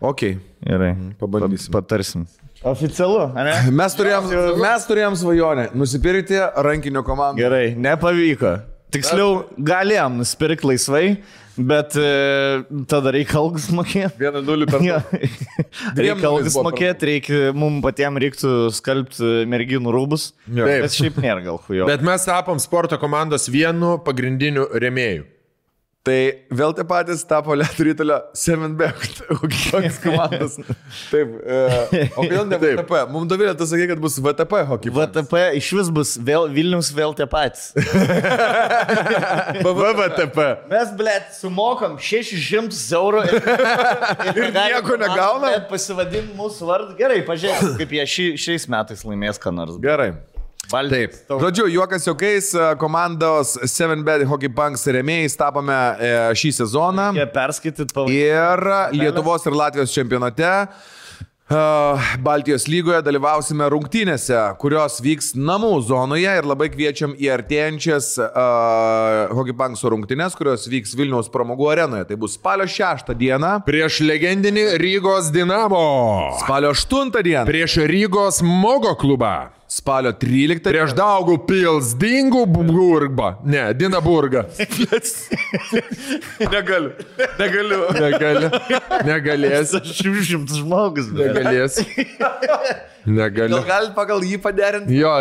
Ok, 0.00 0.22
Gerai. 0.62 0.92
pabandysim. 1.18 1.72
Pa- 1.72 1.80
Patarsim. 1.82 2.26
Oficialu, 2.66 3.28
ne? 3.38 3.52
Mes 3.70 3.94
turėjom, 3.94 4.24
mes 4.58 4.86
turėjom 4.88 5.14
svajonę 5.18 5.68
nusipirkti 5.78 6.38
rankinio 6.66 7.04
komandą. 7.06 7.38
Gerai, 7.38 7.74
nepavyko. 7.78 8.56
Tiksliau, 8.94 9.44
galėjom 9.60 10.16
nusipirkti 10.22 10.66
laisvai, 10.66 11.02
bet 11.58 11.94
e, 12.00 12.08
tada 12.90 13.12
reikia 13.14 13.36
algus 13.38 13.66
mokėti. 13.74 14.16
1-0 14.22 14.66
per 14.70 14.82
Ja. 14.86 14.98
Reikia 15.98 16.16
per- 16.32 16.64
mokėti, 16.66 17.08
reikia, 17.12 17.40
mums 17.54 17.82
patiems 17.84 18.22
reiktų 18.24 18.52
skalbti 18.74 19.32
merginų 19.50 19.92
rūbus. 19.94 20.30
Jo. 20.48 20.64
Bet 20.66 20.94
šiaip 20.96 21.18
nėra 21.20 21.42
gal 21.44 21.60
hujo. 21.66 21.86
Bet 21.90 22.02
mes 22.06 22.24
tapom 22.26 22.58
sporto 22.62 22.98
komandos 23.02 23.46
vienu 23.52 23.98
pagrindiniu 24.06 24.66
remėju. 24.72 25.26
Tai 26.08 26.20
vėl 26.56 26.72
tie 26.72 26.84
patys 26.88 27.20
tapo 27.28 27.52
Lietuvėlio 27.58 28.16
7back 28.32 29.18
hokejos 29.42 29.98
komandos. 30.00 30.54
Taip. 31.10 31.34
E, 31.44 31.58
o 32.16 32.22
kodėl 32.22 32.46
ne 32.48 32.58
VTP? 32.62 33.02
Mums 33.12 33.28
Dovilė, 33.28 33.52
tu 33.58 33.66
sakai, 33.68 33.90
kad 33.90 34.00
bus 34.00 34.16
VTP 34.24 34.62
hockey. 34.70 34.92
VTP 34.94 35.42
iš 35.58 35.68
vis 35.76 35.90
bus 35.92 36.14
vėl, 36.16 36.48
Vilnius 36.54 36.88
vėl 36.96 37.12
tie 37.18 37.26
patys. 37.28 37.74
VTP. 39.98 40.46
Mes, 40.72 40.94
blėt, 40.96 41.28
sumokam 41.36 41.98
600 42.00 42.80
eurų 43.02 43.26
ir, 43.28 43.36
ir, 44.32 44.48
Ir 44.48 44.56
nieko 44.56 44.96
negaunam? 45.00 45.58
Pasivadin 45.68 46.32
mūsų 46.38 46.68
vardą. 46.68 46.96
Gerai, 46.98 47.20
pažiūrėk, 47.26 47.76
kaip 47.82 47.94
jie 47.98 48.06
ši, 48.14 48.26
šiais 48.40 48.64
metais 48.72 49.04
laimės 49.04 49.40
ką 49.42 49.52
nors. 49.54 49.76
Gerai. 49.82 50.14
Taip. 50.68 51.14
Žodžiu, 51.28 51.64
juokas 51.72 52.04
juokais, 52.04 52.52
e, 52.52 52.68
komandos 52.80 53.54
7bet 53.64 54.26
hockey 54.28 54.52
punks 54.52 54.84
remėjais 54.92 55.36
tapome 55.40 55.72
e, 55.72 56.12
šį 56.36 56.52
sezoną. 56.60 57.10
Jie 57.16 57.26
perskaityt 57.32 57.96
pavadinimą. 57.96 58.20
Ir 58.92 59.00
Lietuvos 59.00 59.48
ir 59.48 59.56
Latvijos 59.56 59.94
čempionate. 59.96 60.52
uh, 61.48 62.08
Baltijos 62.20 62.66
lygoje 62.68 63.00
dalyvausime 63.00 63.64
rungtynėse, 63.72 64.36
kurios 64.60 64.98
vyks 65.00 65.30
namų 65.38 65.70
zonoje 65.88 66.34
ir 66.40 66.48
labai 66.48 66.68
kviečiam 66.72 67.14
į 67.16 67.30
artėjančias 67.38 68.10
uh, 68.20 69.32
Hockey 69.32 69.56
Punkso 69.56 69.88
rungtynės, 69.94 70.36
kurios 70.36 70.68
vyks 70.68 70.92
Vilniaus 70.98 71.30
pramogų 71.32 71.70
arenoje. 71.72 72.10
Tai 72.10 72.20
bus 72.20 72.36
spalio 72.36 72.68
6 72.68 73.14
dieną, 73.16 73.54
Prieš 73.64 74.02
legendinį 74.04 74.66
Rygos 74.82 75.32
Dinamo. 75.32 76.36
spalio 76.44 76.74
8 76.76 77.14
dieną, 77.16 77.46
Prieš 77.48 77.80
Rygos 77.88 78.42
Mogo 78.44 78.92
klubą. 79.00 79.57
Spalio 79.68 80.12
13 80.16 80.64
Prieš 80.64 80.94
Daugų 80.96 81.36
Pils 81.48 81.92
Dingų 82.00 82.44
Burgą. 82.48 83.34
Ne, 83.44 83.68
Dinaburgą. 83.76 84.46
Negaliu. 86.54 86.92
Negaliu. 87.38 87.80
Negali. 87.98 88.50
Negalės. 89.08 89.74
Aš 89.78 89.92
šimtas 90.00 90.62
žmogus. 90.62 91.12
Negalės. 91.12 91.82
Negaliu. 93.08 93.58
Gal 93.58 93.68
galit 93.72 93.94
pagal 93.96 94.24
jį 94.26 94.40
paderinti? 94.42 94.98
Jo, 94.98 95.14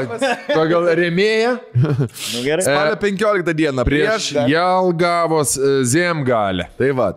pagal 0.51 0.91
remėją 0.97 1.55
Nu 1.77 2.43
gerai. 2.43 2.64
Spalio 2.65 2.97
15 3.01 3.55
dieną 3.57 3.85
prieš 3.88 4.07
prieš. 4.07 4.51
Jelgavos 4.51 5.57
e, 5.57 5.84
Zemgalę. 5.84 6.68
Tai 6.77 6.91
va. 6.97 7.07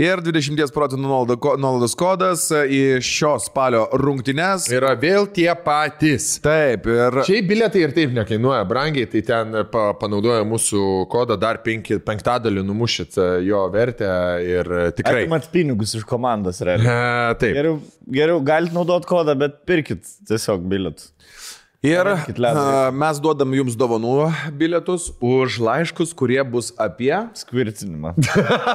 Ir 0.00 0.22
20 0.24 0.72
procentų 0.74 1.24
nuolaidos 1.60 1.96
kodas 1.98 2.46
e, 2.54 2.64
į 2.68 2.82
šio 3.04 3.34
spalio 3.42 3.84
rungtynes. 4.00 4.68
Yra 4.74 4.94
vėl 4.98 5.28
tie 5.34 5.50
patys. 5.64 6.34
Taip, 6.44 6.88
ir 6.90 7.20
Šiaip 7.26 7.48
bilietai 7.50 7.84
ir 7.86 7.94
taip 7.96 8.14
nekainuoja 8.16 8.64
brangiai, 8.68 9.08
tai 9.10 9.24
ten 9.26 9.60
pa, 9.72 9.86
panaudoja 10.00 10.44
mūsų 10.48 11.06
kodą, 11.12 11.38
dar 11.40 11.60
penki, 11.64 11.98
penktadalį 12.04 12.64
numušit 12.66 13.18
e, 13.18 13.28
jo 13.48 13.64
vertę 13.74 14.10
ir 14.44 14.70
e, 14.70 14.84
tikrai. 14.96 15.24
Atimat 15.24 15.50
pinigus 15.54 15.96
iš 15.98 16.06
komandos, 16.08 16.62
realiai. 16.64 17.30
E, 17.30 17.38
taip. 17.40 17.58
Geriau, 17.58 17.78
geriau 18.18 18.42
galite 18.44 18.76
naudoti 18.76 19.10
kodą, 19.10 19.36
bet 19.38 19.62
pirkit 19.68 20.13
tiesiog 20.28 20.64
bilietus. 20.70 21.12
Ir 21.84 22.08
mes 22.96 23.18
duodam 23.20 23.52
jums 23.52 23.74
dovanų 23.76 24.14
bilietus 24.56 25.10
už 25.20 25.58
laiškus, 25.60 26.14
kurie 26.16 26.40
bus 26.48 26.70
apie... 26.80 27.12
Skvirtinimą. 27.36 28.14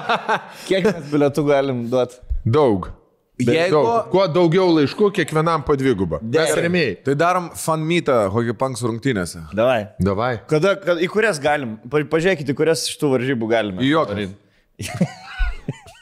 Kiek 0.69 0.85
mes 0.85 1.07
bilietų 1.09 1.45
galim 1.47 1.79
duoti? 1.89 2.19
Daug. 2.45 2.91
Bet 3.39 3.55
Jeigu- 3.55 3.79
daug. 3.81 4.09
Kuo 4.11 4.25
daugiau 4.29 4.67
laiškų, 4.75 5.09
kiekvienam 5.15 5.63
po 5.65 5.73
dvigubą. 5.79 6.19
Mes 6.21 6.53
remėjai. 6.59 6.97
Tai 7.07 7.15
darom 7.17 7.47
fan 7.57 7.81
meetą 7.87 8.17
Hockey 8.33 8.53
Punks 8.61 8.83
rungtynėse. 8.85 9.45
Davai. 9.55 9.79
Davai. 10.03 10.33
Kada, 10.51 10.75
kada, 10.77 10.99
į 11.01 11.07
kurias 11.13 11.39
galim? 11.41 11.77
Pa- 11.89 12.03
Pažiūrėkite, 12.13 12.51
į 12.53 12.59
kurias 12.61 12.83
iš 12.91 12.99
tų 12.99 13.13
varžybų 13.15 13.49
galime. 13.55 13.89
Varyt. 14.11 14.37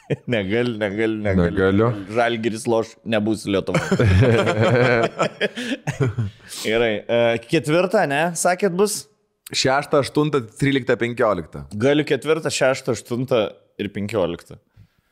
Negal, 0.34 0.70
negal, 0.80 1.12
negal. 1.20 1.50
Negaliu. 1.50 1.88
Žalgiris 2.16 2.64
loš, 2.70 2.94
nebus 3.04 3.44
Lietuva. 3.44 3.80
Gerai. 6.64 6.94
e, 7.04 7.20
Ketvirtą, 7.44 8.06
ne? 8.08 8.22
Sakėt 8.38 8.72
bus? 8.78 9.02
6, 9.52 9.94
8, 10.00 10.30
13, 10.60 10.96
15. 11.00 11.60
Galiu 11.80 12.04
ketvirtą, 12.08 12.50
šeštą, 12.52 12.92
aštuntą 12.96 13.38
ir 13.80 13.88
penkioliktą. 13.94 14.58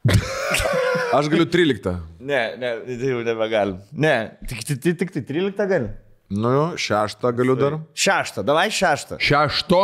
Aš 1.17 1.31
galiu 1.33 1.47
13. 1.49 1.95
Ne, 2.21 2.41
ne, 2.61 2.73
tai 2.85 3.13
jau 3.15 3.23
nebegalim. 3.25 3.79
Ne, 3.97 4.17
tik, 4.49 4.61
tik, 4.69 4.83
tik, 4.85 4.99
tik 5.01 5.15
tai 5.15 5.23
13 5.29 5.71
gali. 5.71 5.89
Nu, 6.37 6.53
6 6.77 7.25
galiu 7.39 7.57
dar. 7.57 7.79
Šeštą, 7.97 8.45
davai 8.45 8.67
šeštą. 8.75 9.21
Šešto. 9.23 9.83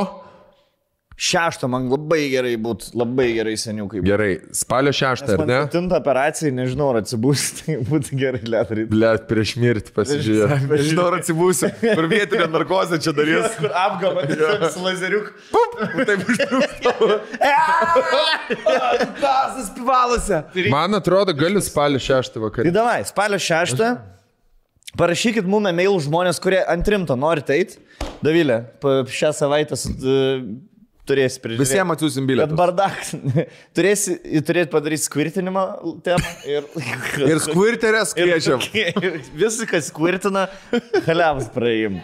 Šeštą 1.16 1.68
man 1.70 1.88
labai 1.92 2.22
gerai 2.32 2.54
būtų, 2.60 2.92
labai 2.96 3.26
gerai 3.36 3.52
seniukai. 3.60 4.00
Gerai. 4.06 4.30
Spalio 4.56 4.92
šeštą, 4.96 5.36
ar 5.36 5.42
ne? 5.48 5.58
Septintą 5.66 5.98
operaciją, 6.00 6.52
nežinau, 6.56 6.88
ar 6.94 7.02
atsibūs, 7.02 7.44
tai 7.58 7.76
būtų 7.88 8.18
gerai 8.18 8.40
lėtrai. 8.54 8.86
Blet, 8.90 9.26
prieš 9.30 9.54
mirtį 9.60 9.94
pasižiūrėjau. 9.96 10.60
Nežinau, 10.72 11.06
ar 11.10 11.18
atsibūsiu. 11.20 11.70
Per 11.82 12.08
vietinę 12.10 12.48
narkozę 12.54 12.98
čia 13.02 13.14
darys. 13.16 13.52
Kur 13.60 13.76
apgama, 13.84 14.24
su 14.72 14.82
lazeriuku. 14.86 15.36
Taip 16.08 16.24
užtruktų. 16.32 17.20
Tasas 19.22 19.70
pivalose. 19.76 20.42
Man 20.72 20.98
atrodo, 20.98 21.36
galiu 21.36 21.62
spalio 21.64 22.00
šeštą 22.02 22.38
Tai 22.38 22.44
vakarą. 22.48 22.74
davai, 22.74 22.98
spalio 23.08 23.38
šeštą. 23.42 23.92
Parašykit 24.98 25.46
mums 25.48 25.70
e-mail 25.70 25.94
žmonės, 26.04 26.40
kurie 26.42 26.60
antrimto 26.68 27.16
norite 27.16 27.54
eiti. 27.56 27.78
Davilė, 28.22 28.58
šią 29.08 29.30
savaitę 29.34 29.76
turėsi 31.12 31.42
prižiūrėti. 31.44 31.62
Visiems 31.68 31.94
atsiųsim 31.94 32.24
Bet 32.26 32.32
bilietus. 32.32 32.56
bardak, 32.56 32.96
turėsi, 33.76 34.16
turėti 34.48 34.72
padaryti 34.72 35.04
skvirtinimą 35.04 35.64
temą 36.08 36.32
ir... 36.48 36.66
Ir 37.28 37.42
skvirterės 37.44 38.14
ir- 38.18 38.32
kviečiam. 38.32 38.64
Visi, 39.36 39.68
kas 39.70 39.92
skvirtina, 39.92 40.46
haliavas 41.06 41.50
praėjim. 41.54 42.00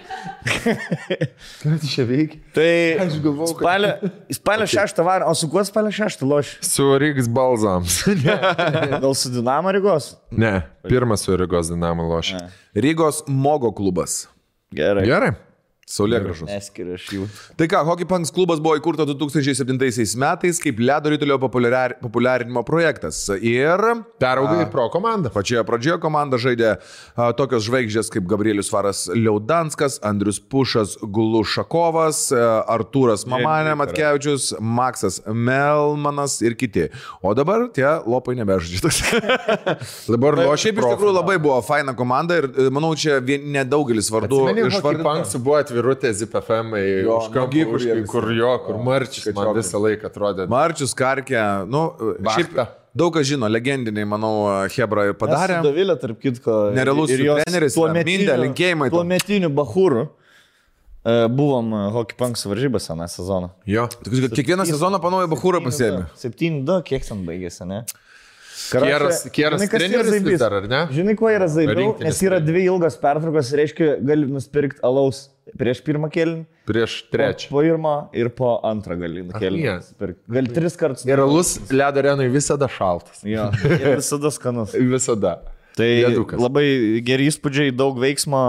Ką 1.62 1.74
tu 1.80 1.88
čia 1.90 2.04
veiki? 2.08 2.38
Tai 2.54 2.68
Aš 3.06 3.18
galvojau, 3.24 3.56
kad- 3.56 3.64
spalio, 3.64 3.92
spalio 4.38 4.68
šeštą 4.70 5.06
varą, 5.06 5.28
o 5.32 5.34
su 5.38 5.48
kuo 5.52 5.64
spalio 5.66 5.92
šeštą 5.94 6.28
loš? 6.28 6.54
Su 6.66 6.86
Rygs 7.00 7.28
Balzams. 7.32 7.98
Gal 9.02 9.14
su 9.18 9.32
Dinamo 9.34 9.72
Rygos? 9.74 10.14
ne, 10.30 10.54
pirmas 10.88 11.24
su 11.26 11.36
Rygos 11.36 11.70
Dinamo 11.72 12.06
lošia. 12.08 12.48
Rygos 12.74 13.22
Mogo 13.26 13.72
klubas. 13.74 14.26
Gerai. 14.74 15.06
Gerai. 15.08 15.30
Saulė 15.88 16.18
gražus. 16.20 16.48
Neskiriu 16.50 16.96
aš 16.98 17.04
jų. 17.14 17.26
Tai 17.56 17.66
ką, 17.72 17.78
Hockey 17.88 18.04
Punks 18.08 18.32
klubas 18.34 18.60
buvo 18.60 18.74
įkurtas 18.76 19.08
2007 19.08 20.18
metais 20.20 20.60
kaip 20.60 20.82
ledo 20.84 21.08
rytulio 21.14 21.38
populiar, 21.40 21.94
populiarinimo 22.02 22.60
projektas. 22.68 23.22
Ir 23.40 23.80
Peraugai 24.20 24.66
ir 24.66 24.68
pro 24.72 24.88
komandą. 24.92 25.32
pačioje 25.32 25.62
pradžioje 25.64 26.00
komanda 26.02 26.36
žaidė 26.36 26.74
a, 27.16 27.30
tokios 27.32 27.64
žvaigždės 27.64 28.12
kaip 28.12 28.26
Gabrielius 28.28 28.68
Varas 28.72 29.06
Liaudanskas, 29.14 29.96
Andrius 30.04 30.38
Pušas 30.40 30.98
Glušakovas, 31.00 32.20
a, 32.36 32.44
Artūras 32.76 33.24
Mamanė 33.30 33.72
Matkevičius, 33.80 34.50
Maksas 34.60 35.22
Melmanas 35.26 36.38
ir 36.44 36.52
kiti. 36.60 36.88
O 37.24 37.32
dabar 37.38 37.68
tie 37.72 37.88
lopai 38.04 38.36
nebežaidžia. 38.38 38.92
Dabar 40.12 40.36
O 40.48 40.54
šiaip 40.58 40.78
iš 40.80 40.86
tikrųjų 40.92 41.14
labai 41.16 41.38
buvo 41.42 41.58
faina 41.64 41.94
komanda 41.96 42.36
ir 42.40 42.48
e, 42.52 42.68
manau, 42.74 42.92
čia 42.98 43.18
vien- 43.24 43.44
nedaugelis 43.54 44.10
vardų 44.12 44.42
Iš 44.52 44.78
išvardinta. 44.78 45.06
Panksų 45.08 45.40
buvo 45.44 45.58
atvirutė 45.78 46.10
ZPFM, 46.14 46.74
už 47.14 47.28
nuogi, 47.34 47.64
kur 47.68 48.02
kur 48.10 48.26
jo, 48.34 48.50
kur 48.66 48.80
marčius 48.82 49.28
man 49.36 49.54
visą 49.56 49.80
laiką 49.82 50.10
atrodė. 50.10 50.46
Marčius 50.50 50.94
Karkė, 50.98 51.40
nu, 51.70 51.82
šiaip 52.34 52.58
daug 52.98 53.14
kas 53.14 53.26
žino, 53.28 53.48
legendiniai, 53.50 54.06
manau, 54.08 54.34
Hebra 54.74 55.08
ir 55.10 55.14
padarė. 55.18 55.60
Davilė, 55.64 55.98
tarp 56.00 56.18
kitko. 56.22 56.58
Nerealus 56.74 57.12
treneris, 57.14 57.76
tuometinių- 57.78 58.24
Mindė, 58.26 58.38
linkėjimai. 58.46 58.90
Tuometinių 58.90 59.52
bahūrų. 59.54 60.08
e, 61.08 61.28
Buvom 61.28 61.72
e, 61.72 61.90
Hockey 61.94 62.16
Punks 62.18 62.42
varžybose 62.44 62.90
aną 62.92 63.06
sezoną. 63.08 63.50
Jo. 63.64 63.86
Kiekvieną 63.88 64.66
sezoną 64.66 64.98
panauja 65.00 65.28
Bahūrą 65.30 65.62
pasiemi. 65.64 66.04
7-2, 66.18 66.82
kiek 66.84 67.06
ten 67.06 67.24
baigėsi, 67.24 67.64
ne? 67.66 67.84
Kieras, 68.68 69.22
kieras 69.32 69.62
Žinai, 69.62 69.70
treneris 69.70 70.22
vis 70.26 70.40
dar, 70.40 70.52
ar 70.58 70.66
ne? 70.68 70.80
Žinai, 70.92 71.14
kuo 71.16 71.30
yra 71.30 71.46
zaibiau? 71.48 71.94
Nes 72.02 72.18
yra 72.26 72.40
dvi 72.42 72.66
ilgos 72.66 72.98
pertraukos, 73.00 73.52
reiškia, 73.56 73.94
gali 74.04 74.26
nusipirkti 74.26 74.82
alaus 74.84 75.28
prieš 75.56 75.80
pirmą 75.86 76.10
kėlinį, 76.12 76.44
Prieš 76.68 76.96
trečią. 77.12 77.48
po 77.48 77.62
pirmą 77.64 77.94
ir 78.12 78.28
po 78.36 78.60
antrą 78.68 78.96
gali 79.00 79.22
je. 79.22 79.32
kėlinį. 79.40 79.76
nusipirkt. 79.78 80.18
Gali 80.28 80.52
tris 80.52 80.76
kartus. 80.76 81.06
Ir 81.08 81.22
alus 81.24 81.54
ledo 81.72 82.02
arenui 82.02 82.28
visada 82.32 82.68
šaltas. 82.68 83.22
Jo, 83.24 83.48
visada 83.96 84.30
skanus. 84.34 84.74
Visada. 84.94 85.38
Tai 85.78 85.86
Ledukas. 86.02 86.40
labai 86.42 86.66
geri 87.06 87.28
įspūdžiai, 87.30 87.70
daug 87.76 87.98
veiksmo, 88.02 88.40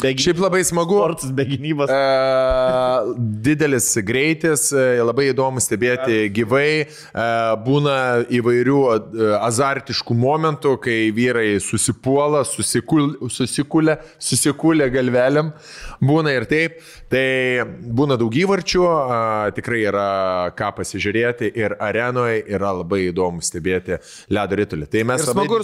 be 0.00 0.12
Šiaip 0.16 0.38
labai 0.40 0.62
smagu. 0.64 0.96
sportas, 1.02 1.32
be 1.36 1.44
gynybos. 1.44 1.92
E, 1.92 3.16
didelis 3.44 3.90
greitis, 4.08 4.70
e, 4.72 5.02
labai 5.04 5.28
įdomu 5.34 5.60
stebėti 5.60 6.30
gyvai, 6.32 6.86
e, 6.86 7.26
būna 7.66 7.96
įvairių 8.38 8.78
e, 8.88 9.28
azartiškų 9.42 10.16
momentų, 10.16 10.74
kai 10.80 10.96
vyrai 11.12 11.58
susipuola, 11.60 12.40
susikul, 12.48 13.18
susikulė, 13.28 13.98
susikulė 14.22 14.88
galveliam, 14.94 15.52
būna 16.00 16.32
ir 16.38 16.48
taip, 16.48 16.80
tai 17.12 17.66
būna 17.68 18.16
daug 18.20 18.32
įvarčių, 18.32 18.86
e, 18.88 19.20
tikrai 19.58 19.82
yra 19.90 20.08
ką 20.56 20.72
pasižiūrėti 20.80 21.52
ir 21.52 21.76
arenoje 21.82 22.40
yra 22.48 22.72
labai 22.80 23.04
įdomu 23.10 23.44
stebėti 23.44 24.00
ledo 24.32 24.56
ritulį. 24.62 24.88
Tai 24.88 25.04
mes 25.12 25.20
Ir 25.26 25.32
labai 25.34 25.46
smagu 25.46 25.62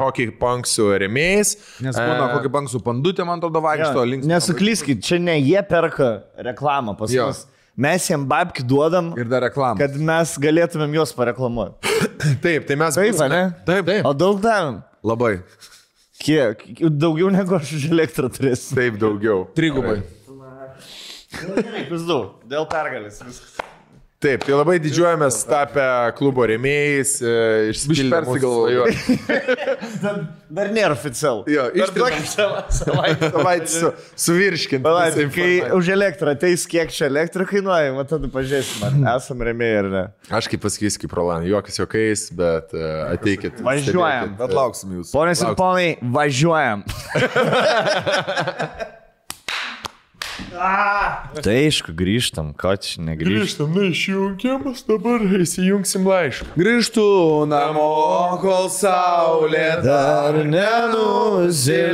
hockey 0.00 0.30
punksų 0.40 0.86
remėjais. 1.02 1.54
Nes 1.84 1.96
būna 1.98 2.28
E, 2.28 2.32
kokį 2.36 2.52
banksų 2.56 2.80
pandutę, 2.84 3.24
man 3.28 3.40
atrodo, 3.42 3.62
vaikšto 3.64 4.02
Jo, 4.02 4.06
link. 4.08 4.24
Nesuklyskit, 4.28 5.02
čia 5.04 5.18
ne 5.22 5.38
jie 5.40 5.60
perka 5.68 6.10
reklamą 6.38 6.96
pas 6.98 7.12
mus. 7.12 7.44
Mes 7.76 8.06
jiem 8.08 8.22
babki 8.24 8.64
duodam, 8.64 9.10
Ir 9.20 9.28
dar 9.28 9.42
reklamą. 9.44 9.76
kad 9.76 9.96
mes 10.00 10.36
galėtumėm 10.40 10.94
juos 10.96 11.12
pareklamuoti. 11.12 11.92
Taip, 12.44 12.64
tai 12.68 12.76
mes 12.80 12.96
Taip, 12.96 13.18
ne? 13.28 13.42
Taip, 13.68 13.84
taip. 13.84 14.06
O 14.08 14.14
daug 14.16 14.40
davėm? 14.40 14.78
Labai. 15.04 15.34
Kiek? 16.16 16.62
Daugiau 16.96 17.28
negu 17.30 17.58
aš 17.58 17.74
už 17.76 17.90
elektrą 17.92 18.30
turėsiu. 18.32 18.72
Taip, 18.78 18.96
daugiau. 19.02 19.44
Trigubai. 19.58 19.98
Pizdu, 21.90 22.16
dėl 22.48 22.64
pergalės 22.70 23.20
viskas. 23.20 23.58
Taip, 24.16 24.46
tai 24.46 24.54
labai 24.56 24.78
didžiuojamės 24.80 25.42
tapę 25.44 25.82
klubo 26.16 26.46
remėjais. 26.48 27.10
e, 27.20 27.32
išsipildė 27.74 28.06
mūsų 28.06 28.06
persigalvojo. 28.14 28.84
svajonė. 28.88 29.74
Dar, 30.06 30.16
dar 30.58 30.70
nėra 30.72 30.94
oficial. 30.96 31.42
Jo, 31.52 31.66
sava- 32.24 32.62
savaitę. 32.72 33.28
Su, 33.68 33.90
suvirškinti. 34.24 34.80
Palauk, 34.86 35.12
visą 35.18 35.28
kai 35.36 35.50
už 35.76 35.90
elektrą 35.92 36.32
ateis, 36.32 36.64
kiek 36.70 36.88
čia 36.96 37.10
elektra 37.10 37.44
kainuoja, 37.48 37.92
man 37.96 38.08
tada 38.08 38.30
pažiūrėsim, 38.32 38.86
ar 38.88 38.92
esam 39.18 39.44
remėjai 39.50 39.82
ar 39.82 39.88
ne. 39.92 40.04
Aš 40.40 40.48
kaip 40.54 40.60
pasakysiu, 40.64 40.98
kaip 41.04 41.12
Roland, 41.20 41.44
juokas 41.52 41.76
juokais, 41.82 42.20
bet 42.40 42.72
uh, 42.72 43.12
ateikit. 43.12 43.60
Važiuojam. 43.68 44.32
Bet 44.40 44.50
lauksim 44.56 44.88
jūsų. 44.96 45.12
Ponės 45.12 45.44
ir 45.44 45.52
ponai, 45.60 45.88
važiuojam. 46.16 46.86
Tai 51.42 51.54
aišku, 51.54 51.92
grįžtam, 51.96 52.52
ko 52.56 52.74
čia 52.80 53.02
negrįžtam. 53.04 53.72
Grįžtam, 53.72 53.74
na 53.76 53.82
išjungiamas, 53.88 54.84
dabar 54.88 55.20
įsijungsim 55.40 56.06
laišką. 56.08 56.46
Grįžtu 56.60 57.04
namo, 57.50 58.36
kol 58.42 58.68
saulė 58.72 59.80
dar 59.84 60.34
nenusileido. 60.44 61.88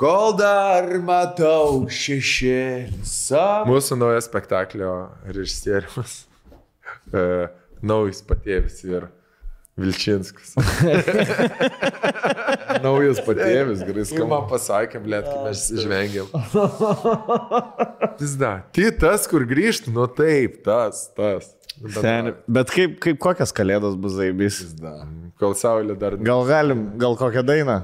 kol 0.00 0.36
dar 0.38 0.88
matau 1.04 1.86
šešėlį 1.92 3.04
savo. 3.06 3.70
Mūsų 3.70 3.96
naujas 4.00 4.24
spektaklio 4.30 4.92
režisierius. 5.28 6.24
Uh, 7.12 7.48
naujas 7.92 8.22
patėvis 8.26 8.84
ir 8.88 9.10
Vilčinskas. 9.82 10.54
Naujas 12.82 13.20
patėvis, 13.26 13.82
gerai 13.86 14.04
skamba. 14.08 14.28
man 14.32 14.46
pasakė, 14.50 15.00
blėt, 15.04 15.28
kai 15.28 15.40
mes 15.46 15.64
žvengiam. 15.82 16.30
Vis 18.22 18.36
da. 18.40 18.52
Tai 18.74 18.92
tas, 19.02 19.26
kur 19.30 19.46
grįžtų, 19.48 19.94
nu 19.94 20.06
taip, 20.10 20.62
tas, 20.66 21.06
tas. 21.16 21.52
Bet, 21.82 21.98
Seni, 21.98 22.34
bet 22.52 22.70
kaip, 22.70 22.98
kaip 23.02 23.18
kokias 23.22 23.54
kalėdos 23.56 23.96
bus 23.98 24.14
zaibys? 24.18 24.60
Kol 25.40 25.56
saulė 25.58 25.96
dar. 25.98 26.18
Gal 26.22 26.44
galim, 26.46 26.86
gal 27.00 27.16
kokią 27.18 27.42
dainą? 27.46 27.80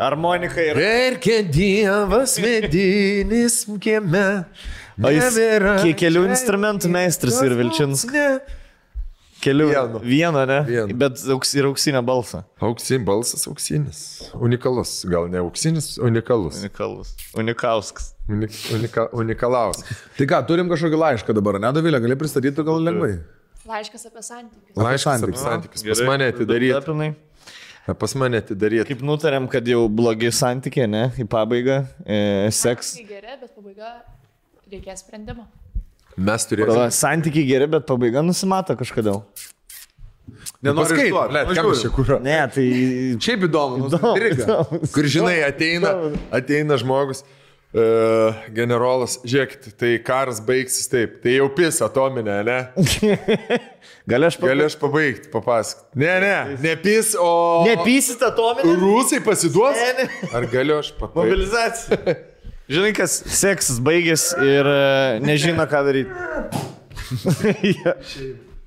Harmonika 0.00 0.62
ir... 0.64 0.78
Verkia 0.78 1.42
Dievas 1.44 2.38
medinis 2.40 3.62
kieme. 3.82 4.26
O 5.00 5.12
jis 5.12 5.36
kiek 5.82 5.98
kelių 6.00 6.24
instrumentų 6.30 6.90
meistras 6.92 7.38
ir 7.44 7.54
Vilčins. 7.58 8.06
Kelių. 9.40 9.66
Vieno. 9.70 10.00
Vieną, 10.04 10.44
ne? 10.48 10.58
Vieno. 10.68 10.96
Bet 11.00 11.22
auks, 11.32 11.54
ir 11.56 11.64
auksinę 11.64 12.02
balsą. 12.04 12.42
Auksin, 12.60 13.04
balsas 13.08 13.46
auksinis. 13.48 14.00
Unikalus. 14.36 14.98
Gal 15.08 15.30
ne 15.32 15.40
auksinis, 15.40 15.94
unikalus. 15.98 16.60
Unikalus. 16.60 17.14
Unikauskas. 17.40 18.10
Unik, 18.30 18.58
unika, 18.76 19.06
unikalaus. 19.16 19.80
Tai 20.18 20.26
ką, 20.30 20.42
turim 20.46 20.68
kažkokį 20.70 21.00
laišką 21.00 21.34
dabar, 21.34 21.58
ne, 21.62 21.72
Davilė, 21.74 21.98
gali 22.04 22.18
pristatyti 22.20 22.66
gal 22.66 22.84
lengvai? 22.84 23.14
Laiškas 23.70 24.06
apie 24.10 24.22
santykius. 24.22 24.76
Laiškas 24.76 25.24
apie 25.24 25.40
santykius. 25.40 25.42
santykius. 25.46 25.86
Pas 25.88 26.04
mane 26.06 26.28
atidaryt. 26.30 26.76
Apinai. 26.78 27.10
Pas 27.98 28.14
mane 28.20 28.40
atidaryt. 28.44 28.84
Kaip 28.88 29.02
nutarėm, 29.04 29.48
kad 29.50 29.66
jau 29.66 29.86
blogi 29.88 30.30
santykiai, 30.36 30.86
ne? 30.90 31.06
Į 31.18 31.26
pabaigą. 31.32 31.80
E, 32.04 32.20
seks. 32.54 32.94
Geri, 33.08 33.34
bet 33.40 33.56
pabaiga 33.56 33.96
reikės 34.70 35.02
sprendimo. 35.04 35.48
Mes 36.20 36.44
turėsime. 36.50 36.74
Pala, 36.74 36.90
Santykiai 36.92 37.46
geri, 37.48 37.66
bet 37.72 37.86
pabaiga 37.88 38.20
nusimato 38.26 38.76
kažkodėl. 38.78 39.22
Nenoriu 40.60 40.84
Paskait, 40.92 41.08
išduot. 41.08 41.30
blet, 41.32 41.48
Nu, 41.48 41.54
kam 41.56 41.70
čia 41.80 41.90
kur? 41.94 42.10
Ne, 42.22 42.38
tai... 42.52 42.64
Šiaip 43.24 43.46
įdomu, 43.48 43.78
nu, 43.80 43.88
Įdomu, 43.88 44.10
intriga. 44.14 44.44
įdomu. 44.44 44.80
Kur 44.94 45.08
žinai, 45.14 45.36
ateina, 45.46 45.92
ateina 46.36 46.76
žmogus, 46.80 47.22
uh, 47.72 48.36
generolas, 48.54 49.16
žiūrėkit, 49.24 49.70
tai 49.80 49.94
karas 50.04 50.42
baigsis 50.44 50.86
taip, 50.92 51.16
tai 51.24 51.38
jau 51.38 51.48
pis 51.56 51.80
atominė, 51.86 52.36
ne? 52.46 52.58
Gal 54.12 54.26
aš 54.28 54.36
Gali 54.44 54.68
aš 54.68 54.76
pabaigti, 54.80 55.32
papasakot. 55.32 55.88
Ne, 55.98 56.12
ne, 56.22 56.34
ne 56.60 56.76
pis, 56.84 57.14
o... 57.18 57.30
Nepysit 57.66 58.22
atominį? 58.28 58.76
Rusai 58.84 59.22
pasiduos? 59.24 59.80
Ne, 59.80 60.04
ne. 60.04 60.28
Ar 60.36 60.46
galiu 60.52 60.76
aš 60.82 60.92
pabaigti? 61.00 61.24
Mobilizacija. 61.24 62.18
Žinai, 62.70 62.92
kas 62.94 63.16
seksas 63.34 63.80
baigės 63.82 64.28
ir 64.38 64.68
e, 64.70 65.18
nežino, 65.24 65.64
ką 65.70 65.80
daryti. 65.88 66.10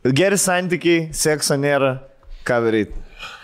Geri 0.19 0.38
santykiai, 0.40 1.06
sekso 1.15 1.56
nėra, 1.59 1.93
ką 2.48 2.57
daryti. 2.65 2.99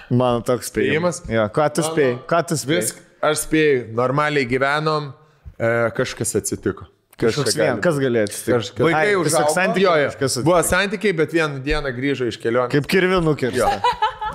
Mano 0.10 0.42
toks 0.44 0.72
spėjimas. 0.72 1.22
Jo, 1.30 1.46
ką 1.54 1.68
tu 1.78 1.86
spėjai? 1.86 2.16
Ką 2.28 2.40
tu 2.50 2.58
spėjai? 2.60 2.82
Viską, 2.84 3.04
aš 3.30 3.44
spėjau, 3.46 3.84
normaliai 4.00 4.48
gyvenom, 4.50 5.12
e, 5.56 5.70
kažkas 5.96 6.36
atsitiko. 6.42 6.90
Kažkoks 7.20 7.56
vien, 7.60 7.80
kas 7.84 7.98
galėjo 8.00 8.28
atsitikti? 8.30 8.54
Kažkas- 8.56 8.86
Vaikai 8.88 9.08
tiesiog 9.12 9.50
santykiai 9.52 10.04
kažkas 10.08 10.38
Buvo 10.48 10.60
santykiai, 10.64 11.16
bet 11.20 11.34
vieną 11.36 11.60
dieną 11.64 11.92
grįžo 11.96 12.28
iš 12.32 12.38
kelionės. 12.40 12.72
Kaip 12.72 12.88
kirvinų 12.88 13.34
kirsta. 13.40 13.80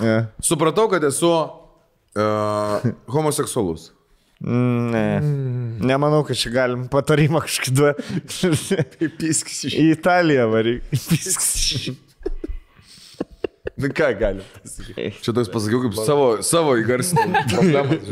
Ja. 0.04 0.16
Supratau, 0.44 0.84
kad 0.92 1.04
esu 1.08 1.30
uh, 1.32 2.84
homoseksualus. 3.08 3.90
Mm, 4.44 4.90
Ne. 4.92 5.05
Nemanau, 5.89 6.20
kad 6.28 6.36
čia 6.36 6.50
galim 6.52 6.84
patarimą 6.92 7.40
kažkokį 7.47 7.73
duoti. 7.78 9.08
Piskis 9.18 9.62
iš. 9.70 9.76
Į 9.81 9.86
Italiją 9.97 10.48
varyk. 10.52 10.84
Piskis. 10.92 11.94
Nu 13.81 13.89
ką 13.90 14.10
galim 14.20 14.44
pasakyti? 14.55 15.08
Čia 15.24 15.32
toks 15.34 15.48
pasakiau, 15.50 15.81
kaip 15.82 15.97
savo, 15.98 16.26
savo 16.47 16.76
įgarsinimą. 16.78 17.40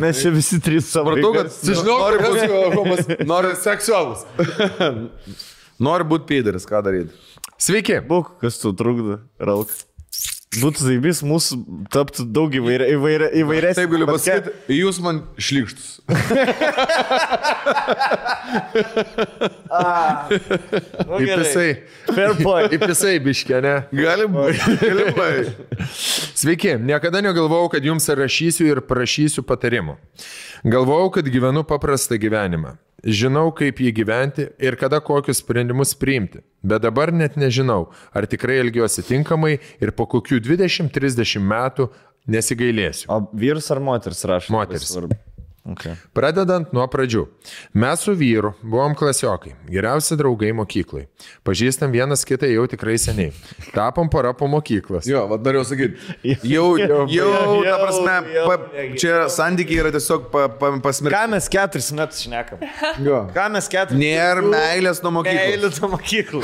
Mes 0.02 0.22
čia 0.24 0.32
visi 0.34 0.58
trys 0.64 0.88
savo. 0.90 1.12
Supratau, 1.12 1.34
kad 1.36 1.52
Sužinau, 1.54 1.98
nori 2.00 2.18
kad 2.18 2.32
būti. 2.88 3.18
Noriu 3.30 3.52
seksualus. 3.62 4.24
nori 5.86 6.08
būt 6.08 6.26
peideris, 6.32 6.66
ką 6.66 6.80
daryti. 6.88 7.14
Sveiki. 7.62 8.00
Būk, 8.08 8.32
kas 8.42 8.58
tu 8.58 8.72
trukdo, 8.74 9.20
Ralk. 9.38 9.70
Būtų 10.52 10.84
zaibys 10.84 11.22
mūsų 11.24 11.56
taptų 11.92 12.26
daug 12.28 12.52
įvairia, 12.52 12.84
įvairia, 12.92 13.28
įvairesnė. 13.40 13.78
Taip 13.78 13.88
galiu 13.94 14.04
pasakyti, 14.10 14.52
jūs 14.76 14.98
man 15.00 15.22
šlikštus. 15.40 16.02
Įpisai. 21.22 21.70
Fair 22.10 22.36
point. 22.42 22.68
Įpisai 22.76 23.14
biškė, 23.24 23.62
ne? 23.64 23.74
Galim. 23.96 24.36
Galimai. 24.82 25.32
Sveiki, 26.42 26.76
niekada 26.84 27.24
negalvojau, 27.24 27.72
kad 27.72 27.88
jums 27.88 28.08
rašysiu 28.12 28.68
ir 28.68 28.84
prašysiu 28.84 29.40
patarimų. 29.48 29.96
Galvojau, 30.64 31.10
kad 31.10 31.26
gyvenu 31.26 31.64
paprastą 31.66 32.14
gyvenimą. 32.22 32.76
Žinau, 33.02 33.48
kaip 33.58 33.80
jį 33.82 33.90
gyventi 33.96 34.44
ir 34.62 34.76
kada 34.78 35.00
kokius 35.02 35.40
sprendimus 35.42 35.90
priimti. 35.98 36.38
Bet 36.62 36.84
dabar 36.84 37.10
net 37.10 37.34
nežinau, 37.34 37.88
ar 38.14 38.28
tikrai 38.30 38.60
elgiuosi 38.62 39.02
tinkamai 39.08 39.56
ir 39.82 39.90
po 39.98 40.06
kokių 40.06 40.38
20-30 40.38 41.42
metų 41.42 41.88
nesigailėsiu. 42.30 43.10
O 43.10 43.18
vyras 43.34 43.72
ar 43.74 43.82
moteris 43.82 44.22
rašo? 44.22 44.54
Moteris. 44.54 44.94
Okay. 45.62 45.94
Pradedant 46.10 46.72
nuo 46.74 46.82
pradžių. 46.90 47.20
Mes 47.78 48.00
su 48.02 48.16
vyru 48.18 48.50
buvom 48.66 48.96
klasiokai, 48.98 49.52
geriausi 49.70 50.16
draugai 50.18 50.50
mokyklai. 50.58 51.04
Pažįstam 51.46 51.92
vienas 51.94 52.26
kitą 52.26 52.48
jau 52.50 52.64
tikrai 52.66 52.96
seniai. 52.98 53.30
Tapom 53.70 54.10
para 54.10 54.32
po 54.34 54.48
mokyklos. 54.50 55.06
Jo, 55.06 55.22
vad 55.30 55.46
norėjau 55.46 55.68
sakyti. 55.70 56.16
Jau, 56.50 56.66
jau, 56.82 57.04
jau, 57.14 57.30
ta 57.62 57.76
prasme, 57.78 58.16
pa, 58.34 58.56
čia 58.98 59.20
santykiai 59.30 59.84
yra 59.84 59.94
tiesiog 59.94 60.26
pa, 60.34 60.48
pa, 60.50 60.72
pasmirti. 60.82 61.14
Ką 61.14 61.22
mes 61.36 61.46
keturis 61.54 61.92
metus 61.94 62.26
šnekam? 62.26 62.66
Jo. 63.06 63.22
Ką 63.30 63.46
mes 63.54 63.70
keturis 63.70 64.02
Nėra 64.02 64.42
meilės 64.42 64.98
nuo 65.06 65.14
mokyklos. 65.20 65.46
Meilė 65.46 65.72
nuo 65.78 65.92
mokyklų. 65.94 66.42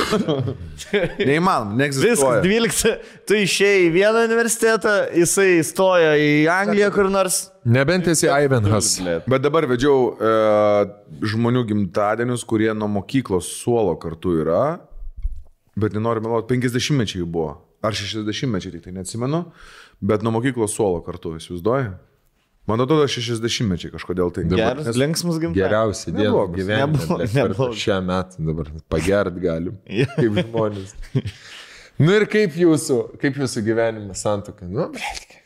Neįmanoma, 1.28 1.74
Viskas, 1.74 2.02
neegzistuoja. 2.06 2.46
12. 2.46 2.96
Tu 3.26 3.42
išėjai 3.42 3.84
į 3.88 3.92
vieną 3.98 4.26
universitetą, 4.30 4.98
jisai 5.18 5.50
įstojo 5.58 6.14
į 6.22 6.34
Angliją 6.54 6.94
kur 6.94 7.10
nors. 7.10 7.48
Nebent 7.68 8.08
esi 8.08 8.28
Ivanhas. 8.32 8.96
Bet 9.28 9.44
dabar 9.44 9.66
vedžiau 9.68 10.12
e, 10.16 10.32
žmonių 11.28 11.66
gimtadienius, 11.68 12.44
kurie 12.48 12.70
nuo 12.72 12.88
mokyklos 12.98 13.50
suolo 13.60 13.92
kartu 14.00 14.38
yra, 14.40 14.62
bet 15.78 15.96
nenoriu 15.96 16.24
meluoti, 16.24 16.56
50 16.56 16.96
mečiai 17.02 17.22
jų 17.22 17.28
buvo. 17.34 17.52
Ar 17.84 17.94
60 17.94 18.50
mečiai, 18.50 18.72
tik 18.74 18.86
tai 18.88 18.94
neatsimenu, 18.96 19.44
bet 20.00 20.24
nuo 20.24 20.32
mokyklos 20.38 20.72
suolo 20.74 21.02
kartu, 21.06 21.36
įsivaizduoji? 21.38 21.92
Man 22.68 22.84
atrodo, 22.84 23.06
60 23.08 23.68
mečiai 23.68 23.92
kažkodėl 23.94 24.32
tai. 24.34 24.44
Geras, 24.48 24.90
linksmas 24.96 25.38
gimtadienis. 25.40 25.62
Geriausia 25.62 26.12
diena 26.12 26.42
gyvenime. 26.52 27.22
Neblogas. 27.36 27.78
Šią 27.80 28.02
metą 28.04 28.44
dabar 28.48 28.72
pagert 28.92 29.38
galim. 29.44 29.78
Kaip 30.16 30.42
žmonės. 30.42 30.92
Nu 31.98 32.12
ir 32.14 32.28
kaip 32.30 32.54
jūsų, 32.54 32.96
kaip 33.18 33.38
jūsų 33.42 33.64
gyvenimas 33.66 34.20
santokai? 34.22 34.68
Nu, 34.70 34.90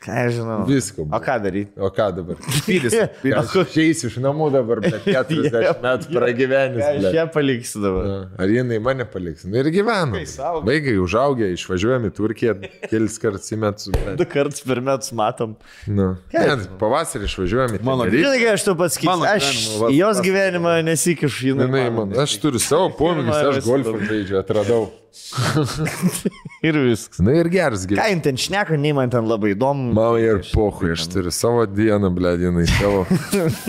Ką 0.03 0.11
aš 0.25 0.33
žinau. 0.35 0.57
Visko 0.67 1.01
O 1.01 1.05
buvo. 1.07 1.19
ką 1.23 1.35
daryti? 1.39 1.71
o 1.79 1.87
ką 1.95 2.05
dabar? 2.17 2.35
Pydis. 2.65 2.95
Aš 3.39 3.53
išeisiu 3.61 4.09
iš 4.09 4.17
namų 4.19 4.49
dabar, 4.51 4.81
bet 4.83 5.05
40 5.15 5.79
metų 5.79 6.09
pragyvenęs. 6.11 6.83
Aš 6.89 7.15
ją 7.15 7.23
paliksiu 7.31 7.79
dabar? 7.85 8.09
Ar 8.35 8.51
jinai 8.51 8.81
mane 8.83 9.05
paliks? 9.07 9.45
Na 9.47 9.61
ir 9.61 9.69
gyvenu. 9.71 10.19
Vaikai 10.67 10.97
užaugę, 10.99 11.47
išvažiuojame 11.55 12.11
į 12.11 12.15
Turkiją 12.17 12.55
kelis 12.91 13.15
kartus 13.23 13.47
į 13.55 13.59
metus. 13.63 13.87
Du 14.19 14.27
kartus 14.27 14.65
per 14.67 14.81
metus 14.83 15.13
matom. 15.15 15.55
Nu. 15.87 16.09
Ne, 16.35 16.57
pavasarį 16.81 17.29
išvažiuojame. 17.31 17.79
į 17.79 17.87
Mano 17.87 18.09
Tenerifę. 18.09 18.25
Žinai, 18.25 18.41
ką 18.43 18.57
aš 18.57 18.65
Mano 18.67 18.81
pasakysiu. 18.83 19.23
Aš 19.37 19.53
į 19.87 20.01
jos 20.01 20.19
gyvenimą 20.27 20.75
nesikišu, 20.89 21.55
mano. 21.95 22.19
aš 22.27 22.35
turiu 22.43 22.59
savo 22.59 22.91
pomėgius, 22.99 23.39
aš 23.53 23.63
golfą 23.63 23.95
žaidžiu, 24.03 24.41
atradau. 24.43 24.83
Ir 26.67 26.77
viskas. 26.79 27.19
Na 27.21 27.35
ir 27.37 27.49
geras 27.53 27.83
Ką 27.85 27.91
gyvenimas. 27.93 28.09
jin 28.09 28.21
ten 28.25 28.39
šneka, 28.39 28.77
nei 28.79 28.93
man 28.97 29.11
ten 29.13 29.27
labai 29.29 29.53
įdomu. 29.53 29.91
Mama 29.93 30.21
ir 30.21 30.41
pohui, 30.53 30.93
aš 30.95 31.05
turiu 31.13 31.33
savo 31.33 31.65
dieną, 31.69 32.09
ble, 32.15 32.33
dienai 32.41 32.65
savo. 32.71 33.03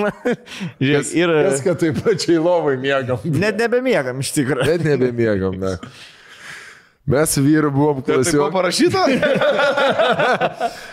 Žiūrėk, 0.84 1.12
ir... 1.18 1.34
Kad 1.64 1.82
taip 1.82 2.00
pačiai 2.04 2.40
lovai 2.40 2.76
mėgam. 2.80 3.20
Net 3.28 3.60
nebemiegam 3.60 4.22
iš 4.24 4.32
tikrųjų. 4.38 4.68
Net 4.72 4.88
nebemiegam, 4.88 5.60
ne. 5.60 5.76
Mes 7.06 7.30
su 7.30 7.42
vyru 7.44 7.68
buvom 7.70 7.98
Tai 8.02 8.14
buvo 8.14 8.22
klasiokai. 8.22 8.52
parašyta? 8.52 9.00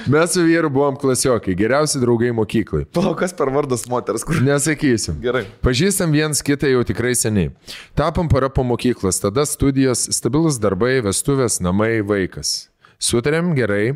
Mes 0.12 0.34
su 0.34 0.42
vyru 0.44 0.70
buvom 0.70 0.96
klasiokai, 1.00 1.56
geriausi 1.56 2.02
draugai 2.04 2.34
mokyklai. 2.36 2.84
Palauk, 2.92 3.20
kas 3.22 3.32
per 3.38 3.48
vardas 3.54 3.88
moters, 3.88 4.26
kur. 4.28 4.42
Nesakysim. 4.44 5.22
Gerai. 5.24 5.46
Pažįstam 5.64 6.12
viens 6.12 6.44
kitą 6.44 6.68
jau 6.68 6.84
tikrai 6.84 7.14
seniai. 7.16 7.54
Tapom 7.96 8.28
para 8.28 8.50
po 8.52 8.66
mokyklos, 8.68 9.22
tada 9.24 9.46
studijos, 9.48 10.04
stabilus 10.12 10.60
darbai, 10.60 10.98
vestuvės, 11.06 11.62
namai, 11.64 12.02
vaikas. 12.04 12.68
Sutarėm 13.00 13.56
gerai, 13.56 13.94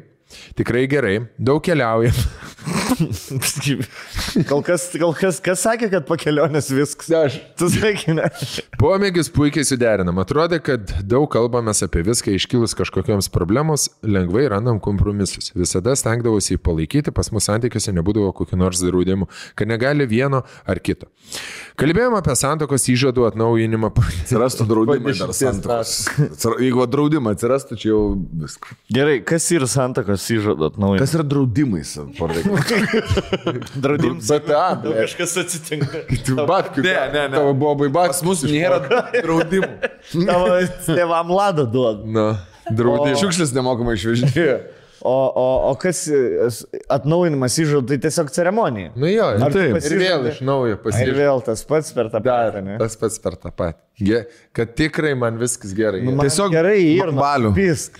tikrai 0.55 0.87
gerai, 0.87 1.17
daug 1.37 1.59
keliaujam. 1.67 2.15
Kol 4.49 4.61
kas, 4.65 4.88
kol 4.99 5.14
kas, 5.17 5.39
kas 5.43 5.61
sakė, 5.65 5.89
kad 5.93 6.05
po 6.07 6.17
kelionės 6.19 6.69
viskas. 6.73 7.09
Aš. 7.15 7.38
Tu 7.59 7.69
sakai, 7.73 8.15
ne. 8.17 8.27
Pomėgius 8.81 9.30
puikiai 9.33 9.65
suderinam. 9.67 10.19
Atrodė, 10.23 10.59
kad 10.64 10.91
daug 11.07 11.27
kalbamės 11.33 11.83
apie 11.85 12.03
viską 12.05 12.33
iškilus 12.35 12.75
kažkokiams 12.77 13.30
problemos, 13.33 13.88
lengvai 14.05 14.45
randam 14.51 14.80
kompromisus. 14.83 15.51
Visada 15.55 15.95
stengdavausi 15.97 16.55
jį 16.55 16.61
palaikyti, 16.65 17.14
pas 17.15 17.31
mus 17.35 17.47
santykiuose 17.49 17.93
nebūdavo 17.95 18.33
kokių 18.38 18.59
nors 18.61 18.83
draudimų, 18.85 19.30
kad 19.57 19.69
negali 19.72 20.07
vieno 20.11 20.43
ar 20.67 20.81
kito. 20.83 21.09
Kalbėjome 21.80 22.19
apie 22.22 22.35
santokos 22.39 22.85
įžadų 22.91 23.25
atnaujinimą. 23.31 23.89
Atsirastų 24.25 24.67
draudimai 24.69 25.15
dar. 25.17 25.33
Atsira- 25.33 26.59
Jeigu 26.64 26.85
draudimai 26.88 27.33
atsirastų, 27.35 27.77
čia 27.81 27.89
jau 27.91 28.01
viskas. 28.43 28.75
Gerai, 28.95 29.17
kas 29.27 29.47
yra 29.55 29.67
santakos 29.69 30.23
įžadat 30.35 30.77
naujas? 30.81 31.01
Kas 31.03 31.15
yra 31.17 31.25
draudimais? 31.27 31.95
draudimas? 33.83 34.27
Bet, 34.29 34.49
a, 34.53 34.65
Kažkas 34.83 35.37
atsitinka. 35.43 36.03
Batkiu. 36.47 36.83
Ne, 36.85 36.95
ne, 37.13 37.23
ne. 37.29 37.35
Tavo 37.37 37.53
bobai 37.57 37.89
Pas 37.93 38.09
batkiu. 38.11 38.27
mus 38.29 38.43
nėra 38.47 38.79
draudimų. 39.15 39.71
Tavo 40.25 40.59
tėvam 40.87 41.33
lado 41.35 41.65
duod. 41.69 42.03
Na, 42.07 42.27
draudimų. 42.71 43.19
Šiukšlis 43.23 43.53
nemokamai 43.55 43.97
išvežinėja. 43.99 44.57
O, 45.01 45.11
o, 45.11 45.45
o 45.69 45.74
kas 45.82 46.06
e, 46.07 46.19
atnaujinimas 46.95 47.57
įžadų, 47.61 47.88
tai 47.91 47.98
tiesiog 48.06 48.30
ceremonija. 48.33 48.93
Nu 48.95 49.09
jo, 49.11 49.25
Ar 49.35 49.51
tu 49.51 49.59
taip. 49.59 49.75
Ir 49.90 49.98
vėl 49.99 50.30
iš 50.32 50.40
naujo 50.48 50.77
Ir 50.77 50.80
pasižiūrėjau. 50.85 51.17
vėl 51.19 51.43
tas 51.45 51.64
pats 51.67 51.91
per 51.98 52.07
tą 52.14 52.22
patį, 52.25 52.61
ne? 52.65 52.77
Tas 52.80 52.95
pats 53.01 53.19
per 53.22 53.35
tą 53.41 53.51
patį. 53.51 53.82
Ge, 53.95 54.22
kad 54.56 54.74
tikrai 54.75 55.14
man 55.15 55.38
viskas 55.40 55.72
gerai. 55.75 56.01
Nu, 56.03 56.11
man 56.17 56.25
Tiesiog 56.27 56.51
gerai 56.51 56.80
ir. 56.83 57.11
Pisk. 57.56 57.99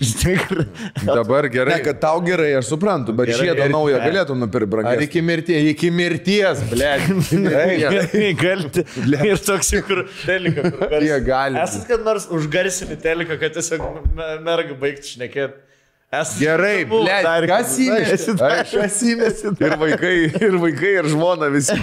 Dabar 1.08 1.48
gerai. 1.52 1.78
Ne, 1.78 1.84
kad 1.86 2.00
tau 2.02 2.20
gerai, 2.24 2.50
aš 2.58 2.68
suprantu, 2.74 3.14
bet 3.16 3.30
Gerai, 3.30 3.46
žiedą 3.48 3.64
ir- 3.68 3.72
naują 3.72 4.00
galėtum 4.04 4.42
nupirkti 4.44 4.68
Ar 4.68 4.74
brangiai. 4.74 5.06
iki 5.08 5.22
mirties? 5.24 5.68
Iki 5.76 5.90
mirties, 5.96 6.60
ble. 6.72 6.90
Galite. 8.40 8.84
Ir 9.24 9.40
toks, 9.46 9.72
kur 9.86 10.04
telika. 10.24 10.68
Jie 11.00 11.20
gali. 11.26 11.60
Esat 11.62 11.86
kad 11.88 12.04
nors 12.06 12.28
užgarsinį 12.32 12.98
teliką, 13.04 13.38
kad 13.40 13.56
tiesiog 13.56 13.86
me- 14.16 14.34
merga 14.46 14.76
baigtų 14.80 15.14
šnekėti. 15.16 15.62
Esat. 16.12 16.38
Gerai, 16.38 16.84
ble. 16.86 17.14
Kas 17.50 17.72
įmėsi? 17.82 18.34
Kas 18.38 18.98
įmėsi? 19.02 19.50
Ir 19.66 19.72
vaikai, 19.80 20.12
ir 20.38 20.54
vaikai, 20.62 20.92
ir 21.00 21.08
žmona 21.10 21.48
visi, 21.50 21.74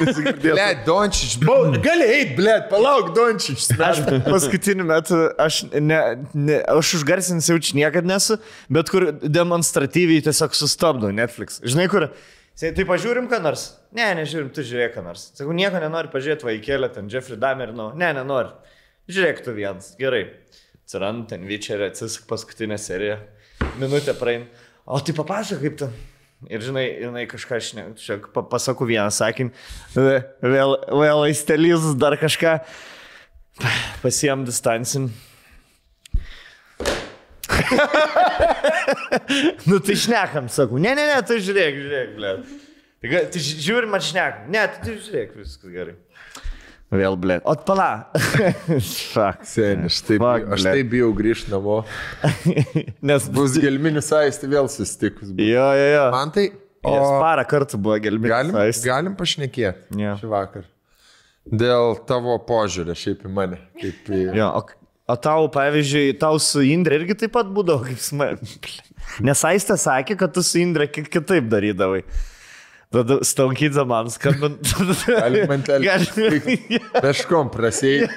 visi. 0.00 0.24
Ble, 0.42 0.64
Dončič. 0.88 1.36
Gali 1.84 2.08
eit, 2.16 2.32
ble, 2.34 2.56
palauk, 2.72 3.12
Dončič. 3.14 3.68
Aš 3.90 4.02
paskutiniu 4.26 4.88
metu, 4.88 5.20
aš, 5.38 5.62
ne, 5.70 6.00
ne, 6.34 6.58
aš 6.66 6.96
užgarsinęs 6.98 7.52
jaučiu 7.52 7.78
niekada 7.78 8.10
nesu, 8.10 8.40
bet 8.74 8.90
kur 8.90 9.12
demonstratyviai 9.22 10.26
tiesiog 10.26 10.58
sustabdau 10.58 11.14
Netflix. 11.14 11.62
Žinai, 11.62 11.86
kur, 11.94 12.10
sai, 12.58 12.74
tai 12.74 12.90
pažiūrim 12.90 13.30
ką 13.30 13.38
nors? 13.46 13.68
Ne, 13.94 14.10
nežiūrim, 14.18 14.50
tu 14.54 14.66
žiūrėk 14.66 14.98
ką 14.98 15.06
nors. 15.06 15.30
Sakau, 15.38 15.54
nieko 15.54 15.78
nenori 15.78 16.10
pažiūrėti 16.10 16.50
vaikėlę, 16.50 16.90
ten 16.98 17.10
Jeffrey 17.12 17.38
Dahmer, 17.38 17.70
nu, 17.76 17.92
ne, 17.94 18.10
nenori. 18.18 18.50
Žiūrėk 19.10 19.44
tu 19.46 19.54
vienas, 19.54 19.94
gerai. 20.00 20.26
Atsirand 20.82 21.30
ten 21.30 21.46
Vyčerė, 21.46 21.92
atsisak 21.92 22.26
paskutinę 22.26 22.74
seriją. 22.82 23.20
Minutę 23.80 24.14
praein. 24.18 24.46
O 24.86 25.00
tai 25.00 25.14
papasakok 25.16 25.62
kaip 25.66 25.76
tu. 25.80 25.88
Ir 26.48 26.62
žinai, 26.64 26.86
jinai 27.02 27.26
kažką, 27.28 27.56
aš 27.60 27.66
ne, 27.76 27.82
čia 28.00 28.14
pa- 28.32 28.40
pasakau 28.48 28.86
vieną 28.88 29.10
sakinį, 29.12 29.50
vėl, 30.40 30.70
vėl 30.88 31.18
aistelys 31.26 31.82
dar 32.00 32.16
kažką, 32.16 32.54
pasijam 34.00 34.46
distancin. 34.48 35.10
nu 39.68 39.76
tai 39.84 39.96
šnekam, 40.00 40.48
sakau, 40.48 40.80
ne, 40.80 40.94
ne, 40.96 41.04
ne, 41.12 41.20
tai 41.28 41.36
žiūrėk, 41.44 41.76
žiūrėk, 41.84 42.16
ble. 42.16 42.30
Tai, 43.00 43.08
tai 43.34 43.40
ži- 43.44 43.60
žiūrim, 43.66 43.90
man 43.92 44.00
šnekam, 44.04 44.48
ne, 44.52 44.62
tai, 44.72 44.80
tai 44.86 44.94
žiūrėk, 44.96 45.36
viskas 45.42 45.72
gerai. 45.74 45.94
Vėl, 46.90 47.14
ble. 47.22 47.36
O 47.46 47.52
pala. 47.66 47.88
Fuck. 49.14 49.44
Seniai, 49.46 49.86
aš 49.86 50.00
taip, 50.08 50.18
Fuck, 50.24 50.48
aš 50.56 50.64
taip 50.66 50.88
bijau 50.90 51.12
grįžti 51.14 51.52
namo. 51.52 51.76
Nes 53.10 53.28
Bus 53.30 53.54
gelminis 53.62 54.08
aisti 54.16 54.48
vėl 54.50 54.66
susitikus. 54.72 55.30
bus. 55.30 55.46
Jo, 55.46 55.68
jo, 55.78 55.86
jo. 55.94 56.08
Man 56.16 56.34
tai... 56.34 56.48
O 56.80 56.94
Jas 56.96 57.10
parą 57.20 57.42
kartų 57.44 57.76
buvo 57.84 57.98
gelbėti. 58.00 58.30
galim, 58.32 58.54
galim 58.86 59.14
pašnekėti 59.18 59.98
Jo. 60.00 60.14
šį 60.16 60.28
vakar. 60.32 60.62
Dėl 61.44 61.98
tavo 62.08 62.38
požiūrio 62.48 62.94
šiaip 62.96 63.26
į 63.28 63.32
mane. 63.36 63.58
Kaip 63.76 64.08
į... 64.08 64.20
Jo, 64.38 64.46
o, 64.62 64.62
o 65.12 65.16
tau, 65.20 65.44
pavyzdžiui, 65.52 66.14
tau 66.22 66.38
su 66.40 66.62
Indre 66.64 66.96
irgi 67.02 67.18
taip 67.20 67.34
pat 67.36 67.50
būdavo 67.52 67.84
kaip 67.84 68.00
sma. 68.00 68.30
Nes 69.28 69.44
Aistė 69.44 69.76
sakė, 69.80 70.16
kad 70.24 70.32
tu 70.32 70.40
su 70.46 70.56
Indre 70.62 70.88
kiek 70.88 71.12
kitaip 71.12 71.52
darydavai. 71.52 72.00
Tada 72.90 73.20
staukydza 73.22 73.84
man 73.86 74.08
skambant. 74.10 74.66
Galim 75.06 75.46
man. 75.46 75.60
Galim. 75.62 76.40
Meškom 77.04 77.50
prasėjai. 77.54 78.08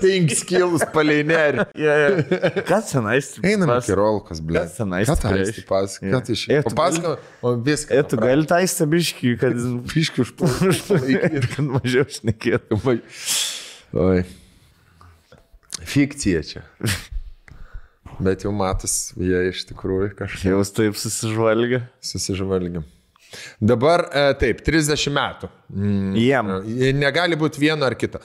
Penkis 0.00 0.40
kilus 0.48 0.80
paleineri. 0.94 1.66
Ja, 1.76 1.96
ja. 2.00 2.38
Kas 2.64 2.88
ten 2.94 3.04
Aistė? 3.12 3.42
Einam 3.50 3.74
iki 3.76 3.92
rolkos, 3.98 4.40
ble. 4.40 4.62
Kas 4.64 4.78
tenais 4.78 5.10
Ką 5.12 5.18
tai? 5.20 5.34
Jo. 5.44 5.52
Ką 5.68 6.22
tai 6.24 6.38
šiandien? 6.40 6.64
tu 6.64 6.72
Papasako, 6.72 7.12
o 7.44 7.52
viską. 7.68 7.98
E, 8.00 8.06
tu 8.08 8.20
gali 8.22 8.48
tą 8.48 8.62
Aistę 8.62 8.88
biškį, 8.94 9.34
kad, 9.44 9.60
Piškiu 9.92 10.24
užpulti. 10.24 11.18
kad 11.52 11.68
mažiau 11.74 12.08
šnekėtų. 12.16 12.80
Oi. 14.06 14.24
Fikcija 15.84 16.40
čia. 16.48 16.64
Bet 18.24 18.48
jau 18.48 18.56
matas, 18.56 19.10
jie 19.20 19.50
iš 19.50 19.66
tikrųjų 19.68 20.14
kažkaip 20.16 20.48
Jau 20.54 20.64
taip 20.80 20.96
susižvalgia. 20.96 21.84
susižvalgiam. 22.00 22.88
Dabar 23.60 24.06
e, 24.10 24.26
taip, 24.40 24.60
30 24.66 25.08
metų. 25.14 25.50
Mm, 25.72 26.12
Jiem. 26.20 26.52
e, 26.88 26.92
Negali 26.96 27.38
būti 27.40 27.62
vieno 27.62 27.86
ar 27.88 27.96
kito. 27.98 28.20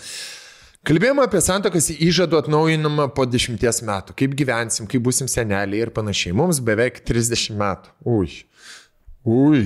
Kalbėjome 0.87 1.25
apie 1.25 1.41
santokas 1.43 1.89
įžadų 1.91 2.39
atnaujinimą 2.39 3.09
po 3.15 3.25
10 3.27 3.59
metų. 3.89 4.15
Kaip 4.17 4.35
gyvensim, 4.39 4.87
kaip 4.89 5.03
busim 5.03 5.27
seneliai 5.27 5.83
ir 5.83 5.91
panašiai. 5.95 6.31
Mums 6.37 6.61
beveik 6.63 7.01
30 7.07 7.57
metų. 7.59 7.91
Ui. 8.07 8.29
Ui. 9.27 9.63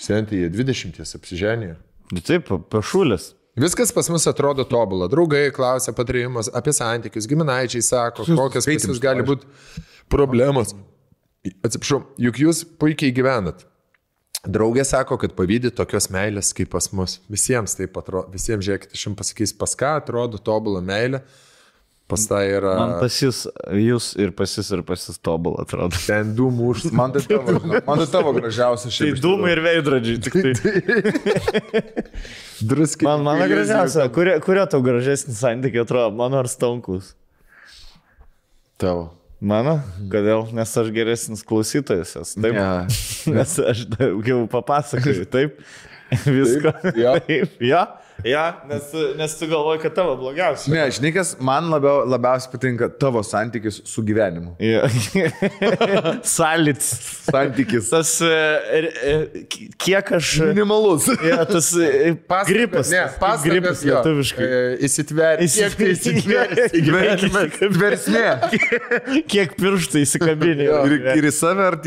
Sentiai, 0.00 0.44
jie 0.46 0.52
20 0.52 1.04
apsiženė. 1.18 1.74
Nu 2.12 2.22
Taip, 2.24 2.48
pašulės. 2.72 3.34
Viskas 3.56 3.92
pas 3.92 4.08
mus 4.12 4.26
atrodo 4.28 4.66
tobulą. 4.68 5.08
Draugai 5.08 5.48
klausia 5.56 5.94
patarimus 5.96 6.50
apie 6.52 6.74
santykius, 6.76 7.24
giminaičiai 7.30 7.84
sako, 7.84 8.26
kokios 8.28 8.68
pas 8.68 8.84
jūs 8.90 9.00
gali 9.00 9.24
būti 9.24 9.48
problemos. 10.12 10.74
Atsiprašau, 11.64 12.02
juk 12.20 12.40
jūs 12.42 12.66
puikiai 12.76 13.14
gyvenat. 13.16 13.64
Draugė 14.46 14.84
sako, 14.86 15.18
kad 15.18 15.34
pavydė 15.38 15.72
tokios 15.74 16.06
meilės 16.14 16.52
kaip 16.56 16.70
pas 16.74 16.86
mus. 16.94 17.18
Visiems 17.32 17.74
taip 17.78 17.96
atrodo. 17.98 18.30
Visiems 18.34 18.62
žiūrėkit, 18.66 18.94
aš 18.94 19.08
jums 19.08 19.18
pasakysiu, 19.18 19.58
pas 19.58 19.74
ką 19.78 19.96
atrodo 20.02 20.38
tobulą 20.38 20.82
meilę. 20.86 21.22
Pas 22.06 22.22
tai 22.30 22.44
yra... 22.54 22.76
Man 22.78 22.92
pasis, 23.00 23.40
jūs 23.74 24.12
ir 24.22 24.30
pasis 24.38 24.68
ir 24.70 24.84
pasis 24.86 25.18
tobul 25.18 25.56
atrodo. 25.58 25.98
Ten 26.06 26.36
du 26.38 26.52
mūšus. 26.54 26.92
Man 27.00 27.10
tai 27.16 27.24
tavo, 27.26 27.56
man 27.58 27.98
tai 27.98 28.06
tavo 28.12 28.30
gražiausia 28.36 28.86
Tai 28.86 28.94
šiaip. 28.94 29.16
iš 29.16 29.24
dūmai 29.24 29.50
ir 29.56 29.62
veidrodžiai. 29.64 30.20
Tik 30.22 30.36
tai. 30.38 30.52
Druskiai. 32.70 33.08
Man, 33.10 33.26
mano 33.26 33.50
gražiausia. 33.50 34.06
Kurio, 34.14 34.38
kurio 34.46 34.68
tau 34.70 34.84
gražesnis 34.86 35.42
santykiai 35.42 35.82
atrodo? 35.82 36.14
Mano 36.14 36.38
ar 36.38 36.46
stonkus? 36.52 37.16
Tavo. 38.78 39.15
Mano? 39.40 39.76
Kodėl? 40.12 40.46
Nes 40.56 40.70
aš 40.80 40.88
geresnis 40.94 41.42
klausytojas 41.44 42.14
esu. 42.16 42.40
Taip. 42.40 42.56
Ja. 42.56 42.70
Nes 43.36 43.56
aš 43.60 43.84
daugiau 43.92 44.46
papasakoju. 44.48 45.26
Taip. 45.28 45.60
Visko. 46.24 46.72
jo. 46.96 47.12
Taip. 47.26 47.60
Jo. 47.60 47.84
Ja, 48.24 48.62
nes, 48.68 48.92
nes 49.18 49.34
tu 49.38 49.46
galvoji, 49.46 49.80
kad 49.82 49.94
tavo 49.94 50.16
blogiausia. 50.16 50.72
Ne, 50.72 50.84
žinikas, 50.94 51.34
man 51.44 51.68
labiau, 51.70 52.04
labiausiai 52.08 52.52
patinka 52.52 52.88
tavo 53.00 53.22
santykis 53.26 53.82
su 53.84 54.04
gyvenimu. 54.06 54.56
Ja. 54.66 54.88
Salits. 56.26 56.86
Santykis. 57.28 57.90
Tas, 57.92 58.10
e, 58.24 58.80
e, 59.06 59.42
kiek 59.80 60.10
aš... 60.16 60.32
Minimalus. 60.48 61.06
Ja, 61.22 61.44
tas 61.48 61.70
e, 61.78 62.14
Pasakas, 62.28 62.50
gripas. 62.50 62.90
Ne, 62.90 63.04
pasakas 63.20 63.46
gripas 63.46 63.84
jo. 63.86 63.94
lietuviškai. 63.94 64.48
Įsitverti. 64.88 65.48
Kiek 65.54 65.78
tai 65.78 65.92
įsitverti 65.92 66.66
į 66.80 66.84
gyvenimą? 66.88 67.44
Versmė. 67.76 68.26
Kiek 69.30 69.54
pirštų 69.60 70.02
įsikabinė. 70.02 70.66
Ir, 70.66 70.98
ir 71.20 71.30
į 71.30 71.34
save 71.36 71.70
ar 71.70 71.78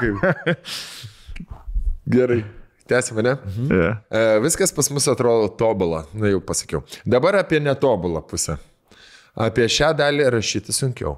kaip? 0.00 0.26
Gerai. 2.16 2.42
Tęsime, 2.88 3.22
ne? 3.22 3.36
Ja. 3.70 3.90
E, 4.10 4.40
viskas 4.44 4.72
pas 4.74 4.90
mus 4.90 5.06
atrodo 5.08 5.48
tobulą, 5.58 6.04
na 6.14 6.32
jau 6.32 6.40
pasakiau. 6.44 6.82
Dabar 7.06 7.36
apie 7.40 7.60
netobulą 7.62 8.22
pusę. 8.26 8.58
Apie 9.38 9.68
šią 9.70 9.92
dalį 9.96 10.26
rašyti 10.34 10.74
sunkiau. 10.76 11.16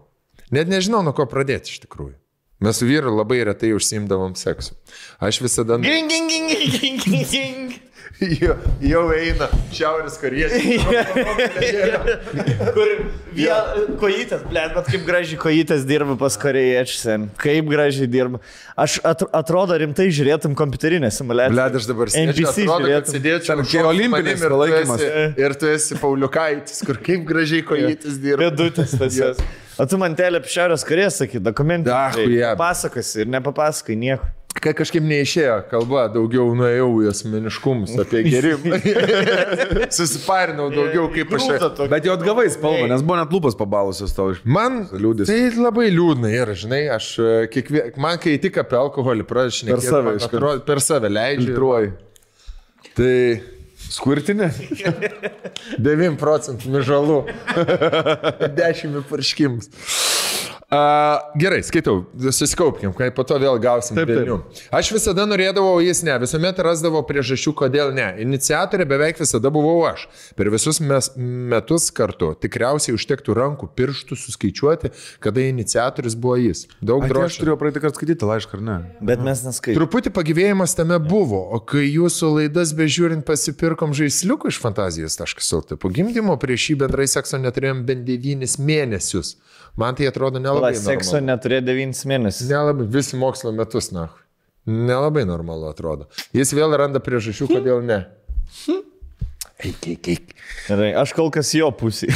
Net 0.54 0.68
nežinau, 0.70 1.02
nuo 1.02 1.14
ko 1.16 1.26
pradėti 1.30 1.72
iš 1.72 1.80
tikrųjų. 1.86 2.14
Mes 2.64 2.78
su 2.78 2.86
vyru 2.86 3.10
labai 3.12 3.40
retai 3.48 3.72
užsimdavom 3.74 4.36
seksu. 4.38 4.76
Aš 5.20 5.40
visada... 5.42 5.80
Ging, 5.82 6.08
ging, 6.08 6.30
ging, 6.30 6.52
ging, 6.52 7.00
ging, 7.02 7.26
ging. 7.32 7.74
jau, 8.44 8.54
jau 8.80 9.02
eina 9.14 9.48
šiaurės 9.74 10.16
koriečiai. 10.22 10.76
Kur 12.74 12.90
vėl 13.38 13.88
kojytės, 14.00 14.44
ble, 14.50 14.62
bet 14.76 14.90
kaip 14.92 15.02
gražiai 15.08 15.38
kojytės 15.42 15.82
dirba 15.88 16.14
pas 16.20 16.36
korejiečius. 16.40 17.00
sen. 17.04 17.26
Kaip 17.42 17.68
gražiai 17.72 18.08
dirba. 18.10 18.40
Aš 18.78 19.00
at, 19.06 19.24
atrodo 19.34 19.76
rimtai 19.80 20.06
žiūrėtum 20.14 20.54
kompiuterinę 20.58 21.10
simulaciją. 21.14 21.56
Bled, 21.56 21.80
aš 21.80 21.88
dabar. 21.90 22.12
Sėdėčiau 22.14 23.58
kai 23.66 23.82
olimpinis 23.90 24.46
ir 24.46 24.56
esi- 24.78 25.10
Ir 25.44 25.58
tu 25.58 25.70
esi 25.72 25.98
Pauliukaitis, 26.00 26.84
kur 26.86 27.02
kaip 27.02 27.26
gražiai 27.28 27.66
kojytis 27.66 28.20
dirba. 28.22 28.46
Pėdutės 28.48 28.94
tas 29.00 29.18
jas. 29.18 29.42
O 29.74 29.88
tu 29.90 29.98
man 29.98 30.14
telė 30.14 30.38
apie 30.38 30.52
Šiaurės 30.54 30.84
Korėją 30.86 31.10
sakai, 31.10 31.40
dokumentai. 31.42 31.90
Ach, 31.90 32.14
jeb. 32.22 32.54
Pasakosi 32.60 33.24
ir 33.24 33.30
nepapasakai 33.34 33.96
nieko. 33.98 34.30
Kai 34.54 34.70
kažkaip 34.76 35.02
neišėjo 35.02 35.54
kalba, 35.70 36.04
daugiau 36.14 36.52
nuėjau 36.54 36.86
į 37.02 37.08
asmeniškumus 37.10 37.96
apie 38.04 38.20
gerimą. 38.28 38.78
Susiparinau 39.96 40.68
daugiau 40.70 41.08
kaip 41.12 41.34
aš. 41.34 41.48
Bet 41.90 42.06
jau 42.06 42.14
atgavai 42.14 42.46
spalvą, 42.54 42.86
nes 42.92 43.02
buvo 43.02 43.18
net 43.18 43.34
lūpas 43.34 43.58
pabalusios 43.58 44.14
tau 44.14 44.30
iš... 44.30 44.44
Man 44.46 44.84
Liūdis. 44.92 45.26
Tai 45.26 45.40
labai 45.58 45.88
liūdna 45.90 46.30
ir, 46.30 46.54
žinai, 46.60 46.84
aš 46.94 47.08
e, 47.18 47.32
kiekvie... 47.50 47.82
man 48.00 48.20
kai 48.22 48.36
tik 48.42 48.60
apie 48.62 48.78
alkoholį 48.78 49.26
pradžiu, 49.26 49.72
Per 49.72 49.82
save 49.82 50.14
iš 50.20 50.30
karto. 50.30 50.54
per 50.70 50.84
save 50.84 51.10
leidžiu. 51.10 51.50
Filtruoji. 51.50 51.92
Tai 52.94 53.12
Skurtinė? 53.94 54.48
9 55.82 56.16
procentų 56.22 56.72
mižalų. 56.78 57.18
10 58.62 59.02
parškimus. 59.10 59.70
Uh, 60.74 61.38
gerai, 61.38 61.60
skaitau, 61.62 62.00
susikaupkim, 62.34 62.90
kai 62.96 63.10
po 63.14 63.22
to 63.26 63.36
vėl 63.38 63.60
gausim 63.62 63.94
Taip, 63.94 64.08
taip. 64.08 64.16
velnių. 64.18 64.38
Aš 64.74 64.90
visada 64.96 65.26
norėdavau, 65.28 65.76
jis 65.84 66.00
ne, 66.06 66.14
visuomet 66.22 66.58
rasdavo 66.66 67.02
priežasčių, 67.06 67.52
kodėl 67.60 67.92
ne. 67.94 68.08
Iniciatorė 68.24 68.86
beveik 68.88 69.20
visada 69.22 69.52
buvau 69.54 69.84
aš. 69.86 70.08
Per 70.38 70.50
visus 70.52 70.80
mes, 70.82 71.10
metus 71.16 71.90
kartu 71.94 72.32
tikriausiai 72.42 72.96
užtektų 72.96 73.36
rankų, 73.38 73.70
pirštų 73.78 74.18
suskaičiuoti, 74.18 74.90
kada 75.22 75.44
iniciatorius 75.46 76.16
buvo 76.18 76.40
jis. 76.42 76.64
Daug 76.82 77.06
Ai, 77.06 77.12
tai 77.12 77.24
Aš 77.28 77.38
turėjau 77.40 77.56
praeitą 77.60 77.82
kartą 77.84 78.00
skaityti 78.00 78.28
laišką, 78.28 78.58
ar 78.58 78.64
ne? 78.64 78.76
Bet 79.04 79.22
mes 79.24 79.44
neskaitome. 79.46 79.78
Truputį 79.78 80.12
pagyvėjimas 80.16 80.74
tame 80.78 80.98
buvo, 81.02 81.40
o 81.54 81.60
kai 81.62 81.86
jūsų 81.86 82.32
laidas 82.38 82.74
bežiūrint 82.76 83.24
pasipirkom 83.28 83.94
žaisliukų 83.96 84.52
iš 84.52 84.60
fantazijos.lt, 84.64 85.78
po 85.80 85.92
gimdymo 85.94 86.36
prieš 86.40 86.68
šį 86.68 86.78
bendrai 86.84 87.08
sekso 87.10 87.40
neturėjom 87.40 87.84
bent 87.88 88.06
9 88.08 88.58
mėnesius. 88.64 89.36
Man 89.76 89.96
tai 89.98 90.06
atrodo 90.06 90.38
La, 90.38 90.44
nelabai. 90.48 90.74
sekso 90.78 91.16
normalu. 91.18 91.32
neturėjo 91.32 91.62
9 91.66 92.04
mėnesius. 92.10 92.48
Nelabai, 92.50 92.86
visi 92.94 93.16
mokslo 93.18 93.50
metus, 93.52 93.90
na. 93.94 94.08
Nelabai 94.66 95.24
normalu 95.28 95.66
atrodo. 95.72 96.06
Jis 96.32 96.54
vėl 96.56 96.72
randa 96.78 97.00
priežasčių, 97.02 97.48
kodėl 97.50 97.82
ne. 97.84 98.04
Eik, 99.64 99.86
eik, 99.88 100.08
eik. 100.12 100.32
Gerai, 100.68 100.90
aš 100.98 101.12
kol 101.16 101.30
kas 101.32 101.50
jo 101.56 101.70
pusė. 101.72 102.08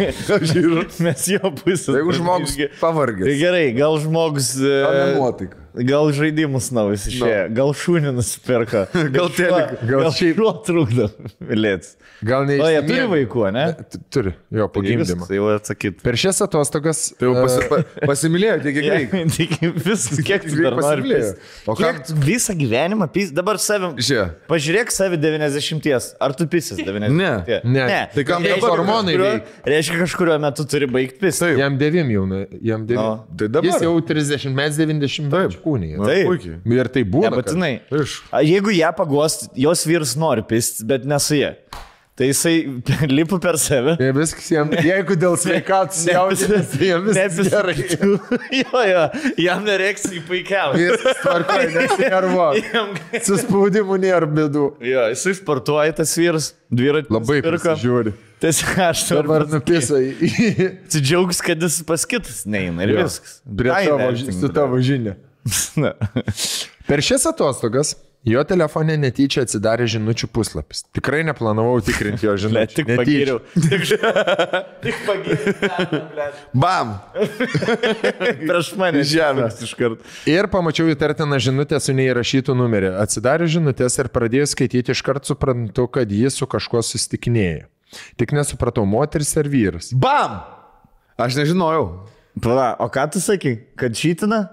Mes 1.06 1.26
jo 1.30 1.52
pusė. 1.62 1.94
Jeigu 1.98 2.14
žmogus 2.18 2.56
pavargęs. 2.80 3.28
gerai, 3.40 3.66
gal 3.76 3.98
žmogus. 4.02 4.52
E, 4.60 4.80
nenuotaika. 4.98 5.61
Gal 5.72 6.10
žaidimus 6.12 6.68
naujas 6.74 7.06
išėjo, 7.08 7.46
gal 7.56 7.70
šunį 7.72 8.12
nusipirka. 8.18 8.84
Gal 9.16 9.30
teliką, 9.32 9.78
gal 9.88 10.06
gal 10.06 10.14
šiaip-. 10.16 10.36
Gal 10.36 10.58
trukdo, 10.66 11.06
mylėts. 11.40 11.94
Gal 12.22 12.44
ne 12.46 12.58
O 12.62 12.68
jie 12.70 12.82
turi 12.86 13.06
vaikų, 13.10 13.44
ne? 13.54 13.64
Turi, 14.12 14.34
jo, 14.54 14.66
po 14.70 14.82
gimdymo. 14.84 15.26
Tai 15.26 15.38
jau 15.38 15.48
atsakyt. 15.56 16.02
Per 16.04 16.18
šias 16.20 16.38
atostogas. 16.44 17.00
Tai 17.18 17.26
jau 17.30 17.32
pasi, 17.40 17.56
e, 17.58 17.68
pa, 17.70 18.06
pasimylėjo 18.12 18.58
tiek, 18.66 18.78
kiek. 18.78 19.16
Tik 19.36 19.56
viskas, 19.82 20.20
kiek 20.26 20.46
tu 20.46 20.58
dar 20.60 20.76
nori. 20.78 21.16
O 21.66 21.76
Kiek 21.78 22.12
visą 22.22 22.54
gyvenimą 22.58 23.08
pys, 23.14 23.32
dabar 23.34 23.58
savim. 23.62 23.96
Žiūrėk. 23.98 24.44
Pažiūrėk 24.50 24.92
savi 24.94 25.18
90. 25.22 25.88
Ar 26.22 26.36
tu 26.38 26.46
pisis 26.52 26.78
90? 26.78 27.16
Ne. 27.16 27.60
Ne. 27.64 28.00
Tai 28.12 28.26
kam 28.28 28.44
Reiškia, 28.44 28.60
dabar 28.60 28.76
hormonai 28.76 29.16
veikia? 29.16 29.58
Reiškia, 29.72 29.98
kažkurio 30.04 30.38
metu 30.42 30.68
turi 30.68 30.90
baigti. 30.90 31.32
Taip. 31.32 31.56
Jam 31.58 31.80
devim 31.80 32.12
jau, 32.12 32.28
nu, 32.28 32.44
jam 32.62 32.86
devim. 32.86 33.02
No. 33.02 33.38
Tai 33.38 33.50
dabar. 33.50 33.70
Jis 33.70 33.86
jau 33.86 33.96
30, 34.12 34.54
mes 34.58 34.78
90 34.78 35.32
Taip. 35.32 35.58
Na, 36.00 36.10
Taip. 36.10 36.26
puikiai. 36.30 36.58
Ir 36.78 36.88
tai 36.92 37.04
būna. 37.04 37.30
kad- 37.30 37.38
Nebūtinai. 37.52 37.72
Iš. 38.02 38.18
A, 38.32 38.42
Jeigu 38.46 38.74
ją 38.76 38.90
paguos, 38.98 39.40
jos 39.56 39.86
vyras 39.88 40.16
nori 40.18 40.42
pisti, 40.42 40.84
bet 40.86 41.04
nesu 41.08 41.38
jie. 41.40 41.52
Tai 42.14 42.26
jisai 42.28 42.56
lipa 43.16 43.38
per 43.40 43.56
save. 43.56 43.94
Tai 43.96 44.10
Viskas 44.12 44.50
jam, 44.52 44.68
jeigu 44.90 45.14
dėl 45.16 45.32
sveikatos 45.40 46.02
jaudinasi, 46.10 46.76
tai 46.76 46.90
jam 46.90 47.06
viskas 47.06 47.48
gerai. 47.48 47.76
jo, 48.60 48.82
jo, 48.90 49.04
jam 49.40 49.64
nereiks 49.64 50.04
į 50.12 50.20
puikiausią. 50.28 50.90
Viskas 50.92 51.22
tvarkoja, 51.24 51.70
nesinervuo. 51.72 52.50
Jam... 52.60 52.92
Su 53.24 53.38
spaudimu 53.40 53.96
nėra 54.02 54.28
bėdų. 54.28 54.66
Jo, 54.84 55.06
jisai 55.14 55.32
sportuoja 55.40 55.96
tas 56.02 56.12
vyras, 56.20 56.50
dviratį. 56.68 57.16
Labai 57.16 57.40
žiūri. 57.80 58.12
Tiesiog 58.42 58.78
aš 58.90 59.00
Dabar 59.08 59.44
noriu 59.46 59.52
nupisai 59.54 60.00
Atsidžiaugs, 60.82 61.38
kad 61.46 61.60
jis 61.62 61.76
pas 61.86 62.02
kitus 62.10 62.40
neina 62.50 62.82
ir 62.84 62.96
Jo. 62.96 63.04
viskas. 63.06 63.36
prie 63.46 63.70
Tai 63.70 63.84
tavo, 63.86 63.98
vertink, 64.02 64.34
su 64.40 64.48
tavo 64.52 64.80
žinia. 64.82 65.14
Per 66.88 67.02
šias 67.02 67.26
atostogas 67.30 67.94
jo 68.22 68.38
telefone 68.46 68.94
netyčia 69.02 69.42
atsidarė 69.42 69.88
žinučių 69.90 70.28
puslapis. 70.30 70.84
Tikrai 70.94 71.24
neplanavau 71.26 71.80
tikrinti 71.82 72.26
jo 72.28 72.34
Ne, 72.36 72.42
žinučių. 72.44 72.74
tik 72.76 72.86
Netyčia. 72.90 72.98
pagyriau. 73.02 73.38
Tik, 73.54 73.82
tik 74.84 75.00
pagyriau. 75.08 76.38
Bam! 76.54 76.92
Prieš 78.46 78.70
mane 78.78 79.02
karto. 79.02 79.98
Ir 80.30 80.46
pamačiau 80.52 80.90
įtartiną 80.94 81.38
žinutę 81.42 81.80
su 81.82 81.94
neįrašytų 81.98 82.54
numeriu. 82.58 82.94
Atsidariu 83.02 83.50
žinutės 83.50 83.98
ir 83.98 84.10
pradėjau 84.14 84.52
skaityti, 84.54 84.94
iškart 84.94 85.26
suprantu, 85.26 85.88
kad 85.90 86.10
jis 86.14 86.38
su 86.38 86.46
kažkuo 86.50 86.82
susitikinėja. 86.86 87.66
Tik 88.16 88.32
nesupratau, 88.38 88.86
moteris 88.88 89.34
ar 89.36 89.50
vyras. 89.52 89.90
Bam! 89.92 90.38
Aš 91.20 91.34
nežinojau. 91.42 92.06
Pala, 92.42 92.70
o 92.80 92.86
ką 92.88 93.10
tu 93.12 93.20
sakai, 93.20 93.58
kad 93.76 93.92
šytina? 93.98 94.46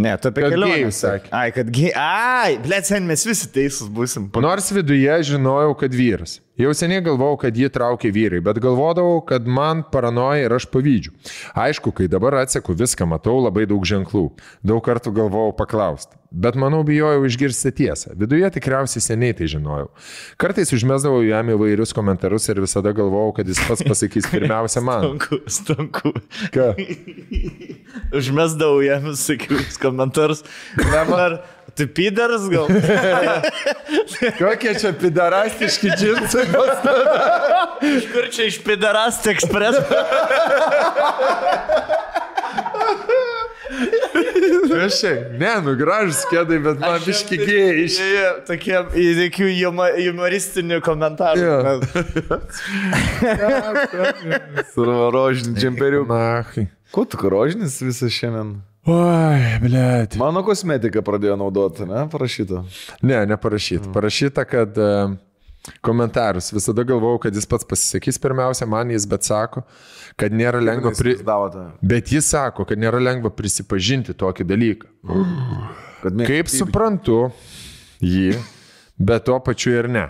Ne, 0.00 0.14
tu 0.18 0.30
apie 0.30 0.44
kelionę 0.46 0.78
gėjus. 0.80 1.02
Ai, 1.36 1.48
kad 1.52 1.68
gėjai. 1.72 1.92
Ai, 2.00 2.54
blėt, 2.64 2.88
sen 2.88 3.04
mes 3.08 3.26
visi 3.28 3.48
teisūs 3.52 3.90
būsim. 3.92 4.30
Nors 4.40 4.70
viduje 4.72 5.18
žinojau, 5.32 5.74
kad 5.82 5.92
vyras. 5.96 6.38
Jau 6.60 6.68
seniai 6.76 7.00
galvojau, 7.00 7.38
kad 7.46 7.56
jį 7.56 7.70
traukia 7.72 8.10
vyrai, 8.12 8.42
bet 8.44 8.58
galvodavau, 8.60 9.22
kad 9.24 9.46
man 9.48 9.80
paranoja 9.88 10.44
ir 10.44 10.52
aš 10.52 10.66
pavydžiu. 10.68 11.14
Aišku, 11.56 11.94
kai 11.96 12.10
dabar 12.12 12.42
atseku 12.42 12.76
viską, 12.76 13.08
matau 13.08 13.38
labai 13.40 13.64
daug 13.70 13.86
ženklų. 13.88 14.26
Daug 14.60 14.82
kartų 14.84 15.14
galvojau 15.16 15.54
paklausti. 15.56 16.18
Bet 16.32 16.56
manau, 16.56 16.82
bijojau 16.84 17.24
išgirsti 17.28 17.72
tiesą. 17.76 18.12
Viduje 18.16 18.48
tikriausiai 18.52 19.04
seniai 19.04 19.36
tai 19.36 19.48
žinojau. 19.52 19.90
Kartais 20.40 20.72
užmesdavau 20.76 21.20
jam 21.24 21.50
įvairius 21.52 21.92
komentarus 21.96 22.48
ir 22.52 22.60
visada 22.64 22.92
galvojau, 22.96 23.34
kad 23.36 23.48
jis 23.48 23.60
pats 23.64 23.84
pasakys 23.88 24.28
pirmiausia 24.32 24.84
man. 24.88 25.08
Stanku, 25.08 25.40
stanku. 25.56 26.14
Ką? 26.52 26.70
Užmesdavau 28.20 28.80
jam 28.84 29.08
visokius 29.10 29.80
komentarus. 29.80 30.44
Dabar, 30.80 31.40
tu 31.76 31.86
pydaras 31.96 32.44
gal? 32.52 32.66
Kokie 34.38 34.74
čia 34.80 34.92
pidarastiški 35.00 35.88
džinsai? 35.98 36.46
Iš 37.96 38.08
kur 38.12 38.28
čia 38.34 38.48
iš 38.50 38.58
pydaras 38.66 39.22
ekspres? 39.32 39.76
Aš 44.82 45.00
čia, 45.00 45.12
ne, 45.38 45.52
nu 45.64 45.74
gražus 45.78 46.22
kėdai, 46.30 46.58
bet 46.64 46.80
man 46.82 46.98
biški 47.04 47.36
gėjai 47.40 47.84
iš... 47.84 47.96
Tokie, 48.48 48.74
juma- 49.54 49.92
humoristinių 49.96 50.80
komentarų. 50.84 51.40
Jo. 51.40 51.56
Su 54.74 54.84
rožiniu 54.88 55.54
džemperiu. 55.56 56.02
Na, 56.08 56.42
Ko 56.92 57.06
tu 57.08 57.16
rožinis 57.32 57.78
visas 57.84 58.12
šiandien? 58.12 58.58
Oi, 58.86 59.58
blėt. 59.62 60.16
Mano 60.20 60.42
kosmetika 60.46 61.02
pradėjo 61.06 61.36
naudoti, 61.40 61.86
ne? 61.88 62.06
Parašyta. 62.12 62.64
Ne, 63.02 63.20
neparašyta. 63.30 63.92
Parašyta, 63.94 64.44
kad 64.48 64.78
uh, 64.80 65.14
komentarus. 65.80 66.52
Visada 66.52 66.84
galvojau, 66.86 67.20
kad 67.22 67.36
jis 67.36 67.46
pats 67.46 67.66
pasisakys 67.68 68.18
pirmiausia 68.22 68.66
man 68.66 68.90
jis, 68.90 69.06
bet 69.08 69.26
sako, 69.26 69.62
kad 70.18 70.34
nėra 70.34 70.62
lengva 70.62 70.94
pri... 70.98 71.14
Davote. 71.26 71.68
Bet 71.82 72.12
jis 72.12 72.30
sako, 72.34 72.66
kad 72.68 72.80
nėra 72.80 73.00
lengva 73.02 73.30
prisipažinti 73.34 74.16
tokį 74.18 74.48
dalyką. 74.48 74.92
Kad. 76.02 76.16
Kaip 76.26 76.48
suprantu 76.50 77.28
jį, 78.02 78.32
bet 78.98 79.22
tuo 79.28 79.36
pačiu 79.38 79.76
ir 79.76 79.86
ne. 79.86 80.08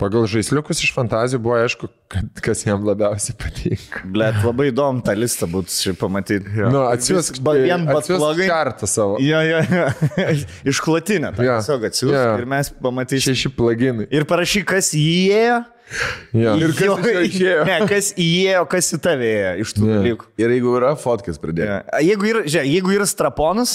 Pagal 0.00 0.24
žaisliukus 0.32 0.80
iš 0.80 0.94
fantazijų 0.96 1.38
buvo 1.44 1.58
aišku, 1.60 1.90
kad, 2.10 2.28
kas 2.40 2.62
jam 2.64 2.80
labiausiai 2.88 3.34
patinka. 3.36 4.00
Blet, 4.08 4.38
labai 4.46 4.70
įdomu 4.70 5.02
tą 5.04 5.12
listą 5.18 5.48
būtų 5.52 5.74
šiaip 5.76 5.98
pamatyti. 6.00 6.48
Ja. 6.56 6.70
Nu, 6.72 6.86
atsiųsk, 6.88 7.42
Ba- 7.44 7.52
vien 7.60 7.84
batlogai. 7.88 8.46
kartą 8.48 8.88
savo. 8.88 9.18
Jo, 9.20 9.42
jo, 9.44 9.60
jo. 9.68 9.88
Išklotinę. 10.72 11.34
Jo. 11.36 11.58
Tiesiog 11.60 11.84
atsiųs 11.90 12.14
Jo. 12.16 12.24
ir 12.40 12.48
mes 12.48 12.72
pamatysime. 12.80 13.34
Šeši 13.36 13.52
plaginai. 13.58 14.08
Ir 14.10 14.24
parašyk, 14.30 14.64
kas 14.72 14.94
įėjo 14.96 15.60
Jo. 16.38 16.52
Ir 16.62 16.70
kas 16.78 16.86
jo 16.86 16.94
išėjo? 17.26 17.62
Ne, 17.66 17.76
kas 17.90 18.12
įėjo, 18.14 18.60
kas 18.70 18.92
į 18.94 18.98
tave 19.02 19.26
ėjo 19.26 19.54
iš 19.64 19.72
tų 19.74 19.86
Ne. 19.88 19.94
dalykų. 19.98 20.28
Ir 20.38 20.52
jeigu 20.54 20.74
yra 20.78 20.92
fotkės 20.94 21.40
pridėti. 21.42 21.66
Ja. 21.66 21.80
Jeigu 22.06 22.28
yra, 22.30 22.42
žiūrėk, 22.46 22.68
jeigu 22.76 22.92
yra 22.94 23.08
straponas, 23.10 23.72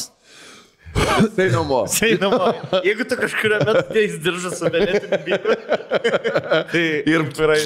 Tai 1.35 1.47
namo. 1.51 1.81
tai 1.91 2.13
namo. 2.21 2.51
Jeigu 2.85 3.05
tu 3.09 3.17
kažkurio 3.19 3.59
metu 3.67 3.83
teis 3.93 4.15
diržą 4.23 4.51
su 4.55 4.69
venetiniu 4.71 5.19
byru, 5.25 5.57
tai 6.71 6.85
ir 7.11 7.25
pirai. 7.35 7.59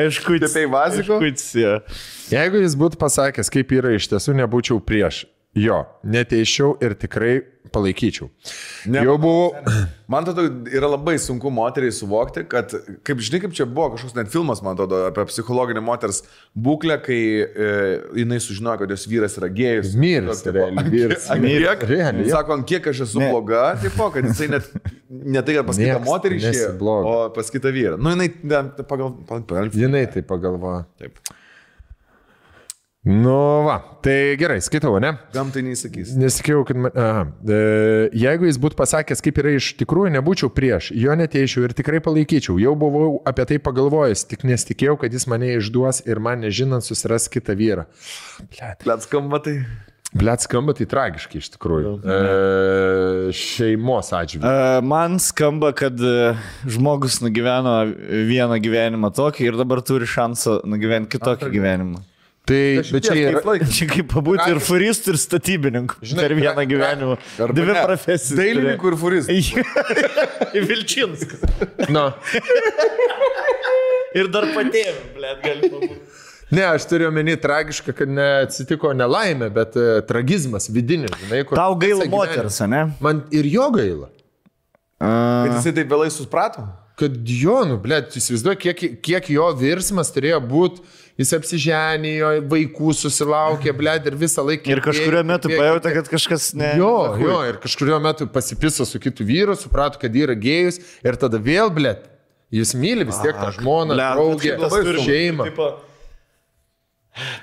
Aišku, 0.00 0.38
Tepai 0.44 0.64
vaziko? 0.70 1.20
Aišku, 1.20 1.74
Jeigu 2.30 2.62
jis 2.62 2.76
būtų 2.78 3.00
pasakęs, 3.00 3.50
kaip 3.52 3.72
yra 3.74 3.94
iš 3.96 4.10
tiesų, 4.12 4.36
nebūčiau 4.42 4.80
prieš. 4.84 5.24
Jo, 5.58 5.82
neteiščiau 6.06 6.76
ir 6.84 6.94
tikrai 6.94 7.40
palaikyčiau. 7.74 8.28
Ne. 8.90 9.02
Jau 9.06 9.16
buvau. 9.20 9.54
Man 10.10 10.26
atrodo, 10.26 10.42
yra 10.74 10.88
labai 10.90 11.14
sunku 11.22 11.52
moteriai 11.54 11.92
suvokti, 11.94 12.42
kad, 12.50 12.72
kaip 13.06 13.20
žinai, 13.22 13.38
kaip 13.44 13.52
čia 13.54 13.66
buvo 13.70 13.92
kažkoks 13.92 14.16
net 14.16 14.32
filmas, 14.32 14.58
man 14.66 14.74
atrodo, 14.74 15.04
apie 15.06 15.22
psichologinę 15.28 15.78
moters 15.86 16.24
būklę, 16.58 16.96
kai 17.04 17.18
e, 17.46 17.68
jinai 18.18 18.40
sužinojo, 18.42 18.80
kad 18.82 18.90
jos 18.96 19.06
vyras 19.06 19.38
yra 19.38 19.46
gėjus. 19.54 19.92
Tipo, 20.42 20.56
realiai, 20.58 21.62
Realiai. 21.92 22.26
Sako, 22.32 22.56
ant 22.58 22.66
kiek 22.66 22.90
aš 22.90 23.04
esu 23.06 23.22
Ne. 23.22 23.28
bloga, 23.30 23.62
tipo, 23.84 24.10
kad 24.16 24.26
jisai 24.26 24.50
net 24.56 24.66
ne 25.36 25.44
tai, 25.46 25.60
kad 25.60 25.70
pas 25.70 25.78
kitą 25.78 26.00
moterį 26.10 26.40
išėjo, 26.42 26.72
o 26.90 27.14
pas 27.38 27.54
kitą 27.54 27.70
vyrą. 27.78 27.94
Nu, 28.02 28.16
jinai 28.16 28.32
ne, 28.42 28.64
pagal... 28.82 29.14
pagal, 29.30 29.46
pagal 29.46 29.70
Jinai 29.78 30.08
tai 30.10 30.26
pagalvoja. 30.26 30.88
taip. 30.98 31.22
Nu, 33.02 33.62
va, 33.64 33.78
tai 34.04 34.36
gerai, 34.36 34.58
skaitau, 34.60 34.98
ne? 35.00 35.14
Gamtai 35.32 35.62
neįsakys. 35.64 36.10
Nesikėjau, 36.20 36.64
kad... 36.68 36.80
Man... 36.84 36.92
Aha. 36.92 37.22
E, 37.48 37.60
jeigu 38.20 38.44
jis 38.44 38.58
būtų 38.60 38.76
pasakęs, 38.76 39.22
kaip 39.24 39.38
yra 39.40 39.54
iš 39.56 39.70
tikrųjų, 39.80 40.10
nebūčiau 40.18 40.50
prieš, 40.52 40.90
jo 40.92 41.16
neteičiau 41.16 41.64
ir 41.64 41.72
tikrai 41.78 42.02
palaikyčiau. 42.04 42.58
Jau 42.60 42.74
buvau 42.76 43.22
apie 43.24 43.46
tai 43.48 43.56
pagalvojęs, 43.64 44.26
tik 44.28 44.44
nesitikėjau, 44.44 44.98
kad 45.00 45.16
jis 45.16 45.24
mane 45.32 45.54
išduos 45.54 46.02
ir 46.04 46.20
man 46.20 46.44
nežinant 46.44 46.84
susiras 46.84 47.30
kitą 47.32 47.56
vyrą. 47.56 47.86
Blet, 48.52 48.84
Let 48.92 49.08
skamba 49.08 49.40
tai. 49.48 49.56
blet 50.12 50.44
skamba 50.44 50.76
tai 50.76 50.90
tragiškai 50.92 51.40
iš 51.40 51.50
tikrųjų. 51.56 51.96
E, 52.04 52.20
šeimos 53.32 54.12
atžvilgiu. 54.12 54.44
Uh, 54.44 54.84
man 54.84 55.16
skamba, 55.24 55.72
kad 55.72 55.96
uh, 56.04 56.36
žmogus 56.68 57.22
nugyveno 57.24 57.80
vieną 58.28 58.60
gyvenimą 58.60 59.14
tokį 59.16 59.48
ir 59.48 59.60
dabar 59.64 59.80
turi 59.80 60.04
šansą 60.04 60.60
nugyventi 60.68 61.16
kitokį 61.16 61.52
gyvenimą. 61.56 62.04
Tai, 62.50 62.62
bet 62.90 63.06
čia 63.06 63.16
yra... 63.20 63.56
Čia 63.70 63.86
kaip 63.92 64.08
pabūti 64.10 64.48
ir 64.50 64.58
furistų, 64.64 65.14
ir 65.14 65.20
statybininkų 65.22 66.00
Žinai, 66.02 66.24
per 66.24 66.34
vieną 66.34 66.64
gyvenimą. 66.72 67.18
Arba 67.46 67.58
Dvi 67.60 67.76
profesijas. 67.78 68.32
Dailininkų 68.40 68.90
ir 68.90 68.96
furistų. 69.04 69.66
Vilčinskas. 70.70 71.44
Na, 71.94 72.08
Ir 74.16 74.30
dar 74.32 74.48
patėm, 74.54 74.96
blėt, 75.14 75.42
gali 75.44 75.70
pabūti. 75.70 75.98
ne, 76.50 76.64
aš 76.72 76.86
turiu 76.90 77.08
omeny 77.10 77.36
tragišką, 77.38 77.94
kad 77.94 78.10
neatsitiko 78.10 78.90
nelaimė, 78.96 79.50
bet 79.54 79.76
e, 79.78 80.00
tragizmas 80.08 80.66
vidinis, 80.72 81.14
žinai, 81.22 81.44
kur... 81.46 81.58
Tau 81.60 81.76
gaila 81.78 82.08
moters, 82.10 82.58
ne? 82.70 82.88
Man 83.04 83.22
ir 83.34 83.46
jo 83.50 83.68
gaila. 83.76 84.10
Kad 85.00 85.54
jisai 85.60 85.74
taip 85.78 85.92
vėlai 85.92 86.10
suprato. 86.12 86.66
Kad 87.00 87.14
jo, 87.32 87.60
nu, 87.64 87.78
blėt, 87.80 88.18
įsivaizduoju, 88.18 88.58
kiek, 88.60 88.82
kiek 89.00 89.30
jo 89.32 89.46
virsmas 89.56 90.10
turėjo 90.12 90.42
būti, 90.50 90.82
jis 91.20 91.32
apsiženėjo, 91.36 92.30
vaikų 92.50 92.94
susilaukė, 92.96 93.74
blėt, 93.76 94.06
ir 94.08 94.16
visą 94.20 94.44
laiką. 94.46 94.70
Ir 94.72 94.80
kažkurio 94.84 95.20
metu 95.28 95.50
pajutė, 95.52 95.92
kad 95.98 96.08
kažkas 96.14 96.50
ne. 96.56 96.72
Jo, 96.80 96.94
jo, 97.20 97.36
ir 97.50 97.60
kažkurio 97.62 97.98
metu 98.02 98.26
pasipiso 98.32 98.86
su 98.88 99.00
kitu 99.02 99.26
vyru, 99.28 99.56
suprato, 99.60 100.00
kad 100.00 100.16
yra 100.16 100.36
gėjus 100.38 100.80
ir 101.04 101.20
tada 101.20 101.40
vėl, 101.42 101.68
blėt, 101.76 102.08
jis 102.54 102.72
myli 102.78 103.04
vis 103.08 103.20
tiek 103.22 103.36
tą 103.36 103.52
žmoną, 103.58 103.94
Blet, 103.94 104.16
draugę, 104.16 105.04
šeimą. 105.04 105.46
tipo, 105.52 105.70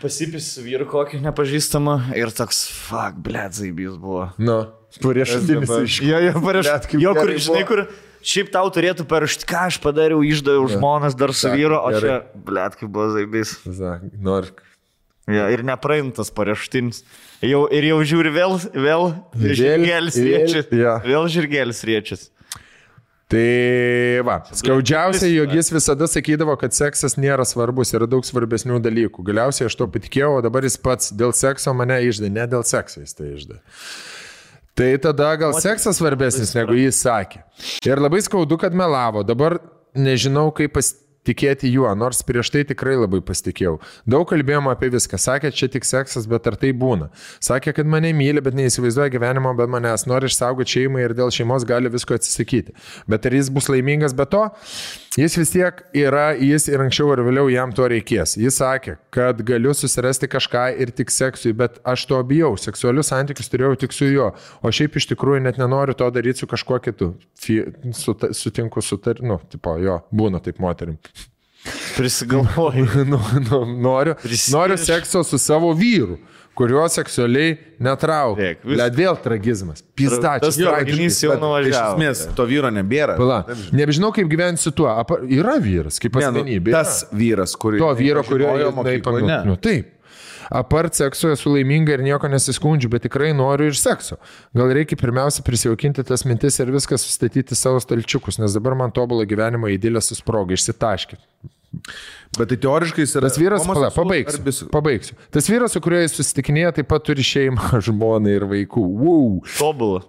Pasipis 0.02 0.46
vyru 0.64 0.86
kokį 0.90 1.20
nepažįstamą 1.26 1.98
ir 2.18 2.32
toks, 2.34 2.64
fuck, 2.88 3.18
blėt, 3.22 3.58
zaibys 3.58 3.98
buvo. 4.00 4.30
Nu, 4.40 4.62
priešatinis 5.04 5.68
dabar- 5.68 5.84
iš 5.84 5.98
Jo, 6.08 6.22
jo, 6.24 6.34
Blet, 6.40 6.88
kaip 6.88 7.02
jo 7.04 7.14
kur, 7.14 7.34
žinai, 7.36 7.66
kur 7.68 7.82
šiaip 8.28 8.52
tau 8.54 8.68
turėtų 8.74 9.06
parašyti, 9.10 9.48
ką 9.50 9.66
aš 9.72 9.80
padariau, 9.84 10.22
išdaviau 10.28 10.68
žmonas 10.72 11.16
dar 11.18 11.34
su 11.36 11.52
vyru, 11.54 11.78
o 11.80 11.92
čia, 11.96 12.22
blėt, 12.36 12.76
kaip 12.80 12.92
buvo 12.92 13.10
zaibys. 13.16 13.56
Nors. 14.20 14.52
Ja, 15.28 15.50
ir 15.52 15.60
nepraimtas 15.68 16.30
pareištinis. 16.32 17.02
Jau, 17.44 17.66
ir 17.68 17.84
jau 17.90 17.98
žiūri 18.08 18.32
vėl, 18.32 18.54
vėl 18.72 19.10
Vėl- 19.36 19.56
žirgelis 19.60 20.16
riečias. 20.24 20.70
jo. 20.72 20.94
Vėl 21.04 21.28
žirgelis 21.34 21.84
riečias. 21.84 22.30
Tai 23.28 24.22
va, 24.24 24.38
skaudžiausia, 24.56 25.28
jog 25.28 25.52
jis 25.52 25.68
visada 25.76 26.08
sakydavo, 26.08 26.54
kad 26.62 26.72
seksas 26.72 27.18
nėra 27.20 27.44
svarbus, 27.44 27.92
yra 27.92 28.08
daug 28.08 28.24
svarbesnių 28.24 28.80
dalykų. 28.80 29.26
Galiausiai 29.28 29.68
aš 29.68 29.76
to 29.76 29.88
patikėjau, 29.92 30.38
o 30.38 30.44
dabar 30.46 30.64
jis 30.64 30.80
pats 30.80 31.12
dėl 31.12 31.36
sekso 31.36 31.74
mane 31.76 31.98
išdė, 32.08 32.30
ne 32.32 32.46
dėl 32.48 32.64
sekso 32.64 33.04
jis 33.04 33.12
tai 33.20 33.34
išdė. 33.36 33.60
Tai 34.78 34.92
tada 35.02 35.32
gal 35.42 35.56
seksas 35.58 35.98
svarbesnis, 35.98 36.54
negu 36.54 36.76
jis 36.78 37.00
sakė. 37.02 37.42
Ir 37.88 37.98
labai 37.98 38.22
skaudu, 38.22 38.60
kad 38.62 38.76
melavo. 38.78 39.24
Dabar 39.26 39.58
nežinau, 39.98 40.52
kaip 40.54 40.76
pasitikėti 40.78 41.72
juo, 41.74 41.90
nors 41.98 42.22
prieš 42.28 42.52
tai 42.54 42.62
tikrai 42.70 42.94
labai 43.00 43.24
pasitikėjau. 43.26 43.80
Daug 44.06 44.28
kalbėjome 44.30 44.70
apie 44.70 44.92
viską. 44.94 45.18
Sakė, 45.18 45.50
čia 45.50 45.72
tik 45.74 45.88
seksas, 45.88 46.30
bet 46.30 46.46
ar 46.52 46.60
tai 46.62 46.76
būna. 46.78 47.10
Sakė, 47.42 47.74
kad 47.80 47.90
mane 47.90 48.14
myli, 48.14 48.44
bet 48.46 48.54
neįsivaizduoja 48.60 49.10
gyvenimo 49.18 49.56
be 49.58 49.66
manęs. 49.66 50.06
Nori 50.06 50.30
išsaugoti 50.30 50.78
šeimą 50.78 51.02
ir 51.08 51.18
dėl 51.18 51.34
šeimos 51.34 51.66
gali 51.66 51.90
visko 51.90 52.14
atsisakyti. 52.14 52.78
Bet 53.10 53.26
ar 53.26 53.40
jis 53.40 53.50
bus 53.50 53.72
laimingas 53.74 54.14
be 54.14 54.30
to? 54.30 54.46
Jis 55.18 55.34
vis 55.40 55.50
tiek 55.50 55.80
yra, 55.98 56.28
jis 56.38 56.68
ir 56.70 56.82
anksčiau 56.84 57.10
ar 57.10 57.24
vėliau 57.26 57.48
jam 57.50 57.72
to 57.74 57.88
reikės. 57.90 58.36
Jis 58.38 58.60
sakė, 58.62 59.00
kad 59.14 59.40
galiu 59.46 59.72
susirasti 59.74 60.30
kažką 60.30 60.68
ir 60.78 60.92
tik 60.94 61.10
seksui, 61.10 61.56
bet 61.58 61.80
aš 61.82 62.04
to 62.12 62.20
bijau. 62.30 62.52
Seksualius 62.62 63.10
santykius 63.10 63.50
turėjau 63.50 63.80
tik 63.82 63.96
su 63.98 64.12
juo, 64.12 64.28
o 64.62 64.70
šiaip 64.70 65.00
iš 65.02 65.10
tikrųjų 65.16 65.42
net 65.48 65.58
nenoriu 65.58 65.98
to 65.98 66.12
daryti 66.14 66.44
su 66.44 66.50
kažkuo 66.52 66.78
kitu. 66.86 67.16
Fi, 67.42 67.64
suta, 67.98 68.30
sutinku 68.30 68.84
su 68.86 69.00
nu, 69.26 69.40
tipo, 69.50 69.74
jo, 69.82 70.04
būna 70.14 70.44
taip 70.46 70.62
moterim. 70.62 71.00
Prisigalvoju. 71.98 72.86
nu, 73.12 73.20
nu, 73.50 73.66
noriu, 73.66 74.14
noriu 74.54 74.78
sekso 74.78 75.24
su 75.26 75.42
savo 75.42 75.74
vyru, 75.74 76.20
kurio 76.58 76.84
seksualiai 76.90 77.52
vis- 78.66 78.80
Bet 78.82 78.96
vėl 78.98 79.18
tragizmas. 79.22 79.84
Tas 79.84 79.92
Pistačius. 79.96 80.58
traukinys 80.58 81.20
jau 81.24 81.30
Bet 81.36 81.38
Iš 81.38 81.44
nuvažiavo. 81.44 81.98
esmės, 81.98 82.24
to 82.36 82.46
vyro 82.50 82.72
nebėra. 82.74 83.18
Pala, 83.20 83.44
nebežinau, 83.72 84.10
kaip 84.16 84.28
gyventi 84.32 84.60
su 84.66 84.72
tuo. 84.72 84.88
Apa, 84.90 85.20
yra 85.30 85.60
vyras, 85.62 86.00
kaip 86.02 86.16
Ne, 86.18 86.32
nu, 86.32 86.42
asmenybė. 86.42 86.72
tas 86.74 87.06
vyras, 87.14 87.54
kurį... 87.56 87.78
To 87.84 87.94
vyro, 88.00 88.24
kurio 88.26 88.50
pamilo. 89.06 89.28
ne. 89.28 89.40
Nu, 89.46 89.56
taip. 89.56 89.94
Apart 90.50 90.96
sekso 90.96 91.28
esu 91.36 91.52
laiminga 91.52 91.92
ir 91.98 92.00
nieko 92.06 92.24
nesiskundžiu, 92.32 92.88
bet 92.90 93.04
tikrai 93.04 93.34
noriu 93.36 93.68
ir 93.68 93.76
sekso. 93.76 94.16
Gal 94.56 94.70
reikia 94.72 94.96
pirmiausia 94.96 95.44
prisijaukinti 95.44 96.06
tas 96.08 96.24
mintis 96.24 96.58
ir 96.64 96.72
viską 96.72 96.96
sustatyti 96.96 97.54
savo 97.54 97.82
stalčiukus, 97.84 98.40
nes 98.40 98.54
dabar 98.56 98.74
man 98.80 98.90
tobulo 98.96 99.26
gyvenimo 99.28 99.68
įdėlė 99.68 100.00
susproga, 100.02 100.56
išsitaškit. 100.56 101.20
Bet 102.38 102.52
tai 102.52 102.58
teoriškai 102.62 103.02
jis 103.02 103.16
yra... 103.18 103.30
Tas 103.32 103.38
vyras, 103.40 103.64
pala, 103.66 103.90
pabaigsiu, 103.94 104.42
bisu- 104.46 104.68
pabaigsiu. 104.70 105.16
Tas 105.34 105.48
vyras, 105.50 105.74
su 105.74 105.82
kuriuo 105.82 106.04
jis 106.04 106.14
susitikinėja, 106.20 106.74
taip 106.78 106.90
pat 106.92 107.06
turi 107.08 107.24
šeimą, 107.26 107.80
žmoną 107.88 108.34
ir 108.36 108.46
vaikų. 108.50 108.84
Wow. 109.02 109.30
Tobulą. 109.58 110.02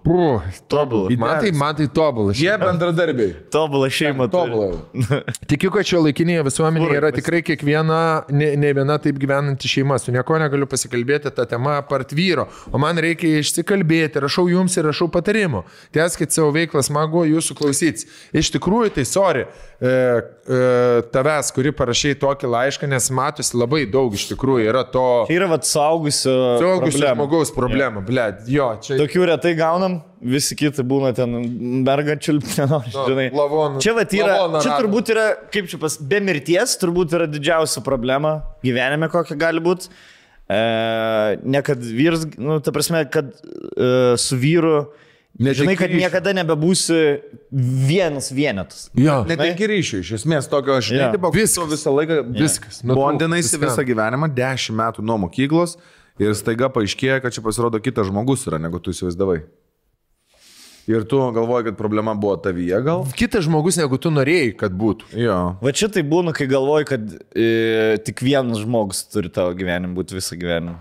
Tobulą. 0.69 1.07
Man 1.19 1.39
tai, 1.41 1.53
man 1.57 1.77
tai 1.79 1.87
tobulas. 1.93 2.37
Jie 2.37 2.53
bendradarbiai. 2.61 3.31
Tobulą 3.53 3.89
šeimą. 3.93 4.27
Tobulai. 4.33 4.77
Tikiu, 5.51 5.71
kad 5.73 5.89
šio 5.89 6.03
laikinėje 6.05 6.43
visuomenėje 6.49 6.99
yra 6.99 7.11
tikrai 7.15 7.41
kiekviena, 7.47 8.01
ne, 8.29 8.51
ne 8.61 8.73
viena 8.77 8.99
taip 9.01 9.17
gyvenanti 9.21 9.71
šeima. 9.71 9.97
Su 9.99 10.13
nieko 10.13 10.37
negaliu 10.41 10.69
pasikalbėti 10.69 11.33
tą 11.33 11.47
temą 11.49 11.79
apart 11.79 12.13
vyro, 12.17 12.45
o 12.69 12.81
man 12.81 12.99
reikia 13.01 13.39
išsikalbėti, 13.41 14.21
rašau 14.23 14.45
jums 14.51 14.77
ir 14.77 14.85
rašau 14.91 15.09
patarimų. 15.13 15.63
Teskit 15.95 16.35
savo 16.35 16.53
veiklą, 16.55 16.83
smagu 16.85 17.25
jūsų 17.31 17.57
klausytis. 17.57 18.05
Iš 18.37 18.53
tikrųjų, 18.55 18.93
tai 18.99 19.07
sorry, 19.09 19.47
e, 19.81 19.89
e, 19.89 20.61
tavęs, 21.15 21.51
kuri 21.59 21.73
parašai 21.75 22.13
tokį 22.23 22.47
laišką, 22.53 22.87
nes 22.87 23.09
matosi 23.11 23.57
labai 23.59 23.81
daug 23.91 24.13
iš 24.15 24.29
tikrųjų 24.31 24.69
yra 24.71 24.85
to 24.87 25.03
Tai 25.27 25.35
yra 25.35 25.49
vat 25.51 25.67
saugusio. 25.67 26.33
saugusio 26.61 27.09
žmogaus 27.11 27.51
problema. 27.51 27.99
Ble, 28.07 28.29
jo, 28.47 28.69
čia 28.85 28.95
Tokių 29.01 29.25
retai 29.27 29.51
gaunam, 29.59 29.97
visi 30.23 30.55
kiti 30.55 30.85
būna 30.87 31.11
ten 31.17 31.33
mergačių, 31.83 32.37
nenori, 32.55 32.93
žinai. 33.09 33.25
lavonų- 33.35 33.83
Čia 33.83 33.95
vat 33.97 34.15
yra, 34.15 34.37
čia 34.63 34.77
turbūt 34.79 35.11
yra, 35.11 35.25
kaip 35.51 35.67
čia 35.67 35.81
pas, 35.83 35.97
be 35.99 36.21
mirties 36.23 36.77
turbūt 36.79 37.17
yra 37.19 37.27
didžiausia 37.27 37.83
problema 37.83 38.37
gyvenime, 38.63 39.11
kokia 39.11 39.35
gali 39.39 39.59
būti. 39.67 39.91
E, 40.49 40.61
ne 41.43 41.61
kad 41.61 41.83
vyras, 41.83 42.23
nu, 42.39 42.61
ta 42.63 42.71
prasme, 42.73 43.03
kad 43.11 43.35
e, 43.35 44.15
su 44.17 44.39
vyru, 44.39 44.87
Netenki 45.39 45.61
žinai, 45.61 45.75
kad 45.79 45.87
ryšio. 45.89 45.99
niekada 46.03 46.33
nebebūsi 46.35 46.97
vienas 47.87 48.27
vienetas. 48.35 48.89
Jo, 48.99 49.21
Netenki 49.29 49.69
ryšio, 49.71 50.01
iš 50.03 50.11
esmės 50.19 50.49
tokio 50.51 50.75
aš 50.81 50.89
Jo. 50.91 51.05
netipau, 51.05 51.31
Viskas. 51.31 51.69
visą, 51.71 51.93
laiką 51.95 52.17
Viskas. 52.35 52.81
Nu, 52.83 52.95
Bondinaisi 52.99 53.55
visą 53.61 53.85
gyvenimą, 53.87 54.27
10 54.35 54.75
metų 54.75 55.05
nuo 55.07 55.15
mokyklos 55.23 55.77
ir 56.19 56.35
staiga 56.35 56.67
paaiškėja, 56.75 57.21
kad 57.23 57.31
čia 57.31 57.41
pasirodo 57.45 57.79
kitas 57.79 58.07
žmogus 58.11 58.43
yra, 58.51 58.59
negu 58.59 58.81
tu 58.83 58.91
įsivaizdavai. 58.91 59.39
Ir 60.89 61.03
tu 61.05 61.19
galvoji, 61.31 61.67
kad 61.69 61.77
problema 61.77 62.15
buvo 62.17 62.33
tavyje 62.41 62.79
gal? 62.83 63.03
Kitas 63.15 63.45
žmogus, 63.45 63.77
negu 63.77 63.95
tu 64.01 64.09
norėjai, 64.09 64.55
kad 64.57 64.73
būtų. 64.73 65.11
Jo. 65.21 65.35
Va 65.61 65.71
čia 65.71 65.85
tai 65.93 66.01
būna, 66.01 66.33
kai 66.33 66.47
galvoji, 66.49 66.87
kad 66.89 67.03
e, 67.37 67.97
tik 68.03 68.23
vienas 68.25 68.63
žmogus 68.63 69.03
turi 69.13 69.29
tavo 69.29 69.53
gyvenimą 69.53 69.93
būti 69.93 70.17
visą 70.17 70.35
gyvenimą. 70.41 70.79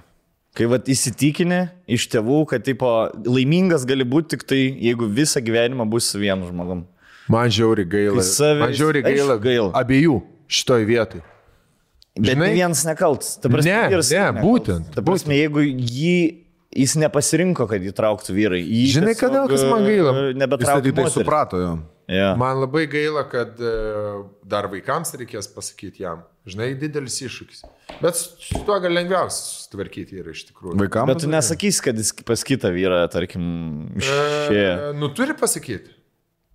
Kai 0.59 0.67
va 0.67 0.81
įsitikinę 0.83 1.59
iš 1.87 2.09
tėvų, 2.11 2.41
kad 2.51 2.65
tipo, 2.67 2.89
laimingas 3.31 3.85
gali 3.87 4.03
būti 4.03 4.33
tik 4.35 4.43
tai, 4.51 4.59
jeigu 4.83 5.07
visą 5.07 5.39
gyvenimą 5.45 5.87
bus 5.89 6.09
su 6.11 6.19
vienu 6.19 6.49
žmogum. 6.51 6.81
Man 7.31 7.47
žiauri 7.53 7.85
gaila. 7.87 8.25
Save- 8.27 8.65
Man 8.65 8.73
žiauri 8.75 9.03
gaila. 9.07 9.37
Gaila. 9.39 9.71
Abiejų 9.79 10.17
šitoj 10.51 10.83
vietoj. 10.89 11.23
Bet 12.19 12.35
Žinai- 12.35 12.55
vienas 12.57 12.83
nekaltas. 12.89 13.37
Ta 13.41 13.49
prasme, 13.49 13.71
Ne, 13.71 13.77
ne, 13.77 13.89
nekaltas. 14.01 14.43
būtent, 14.43 14.91
Ta 14.97 15.03
prasme, 15.07 15.37
jeigu 15.39 15.63
jį, 15.63 16.17
jis 16.75 16.97
nepasirinko, 16.99 17.69
kad 17.71 17.79
jį 17.81 17.93
trauktų 17.95 18.35
vyrai. 18.35 18.63
Jį 18.67 18.87
Žinai, 18.99 19.15
kodėl, 19.15 19.47
kas 19.49 19.63
man 19.63 19.85
gaila? 19.87 20.11
e, 20.11 20.33
Jis 20.33 20.35
tai 20.35 20.41
Nebetrauktų. 20.43 20.83
tik 20.83 20.95
tai 20.97 21.05
moterys. 21.05 21.15
suprato 21.23 21.57
jo. 21.63 21.79
Ja. 22.09 22.33
Man 22.41 22.63
labai 22.63 22.87
gaila, 22.89 23.27
kad 23.29 23.59
e, 23.61 23.73
dar 24.49 24.71
vaikams 24.73 25.13
reikės 25.21 25.51
pasakyti 25.53 26.07
jam. 26.07 26.23
Žinai, 26.49 26.71
didelis 26.81 27.19
iššūkis. 27.27 27.67
Bet 28.01 28.17
su 28.17 28.63
tuo 28.65 28.79
gal 28.81 28.95
lengviausia 28.97 29.67
sutvarkyti 29.67 30.23
yra 30.23 30.33
iš 30.33 30.47
tikrųjų. 30.49 30.79
Vaikams. 30.81 31.11
Bet 31.13 31.21
tu 31.27 31.29
nesakysi, 31.29 31.83
kad 31.85 32.01
jis 32.01 32.15
pas 32.25 32.45
kitą 32.49 32.73
vyrą, 32.73 33.03
tarkim, 33.13 33.45
išėjo. 34.01 34.71
E, 34.89 34.95
nu, 34.97 35.11
turi 35.13 35.37
pasakyti. 35.37 35.93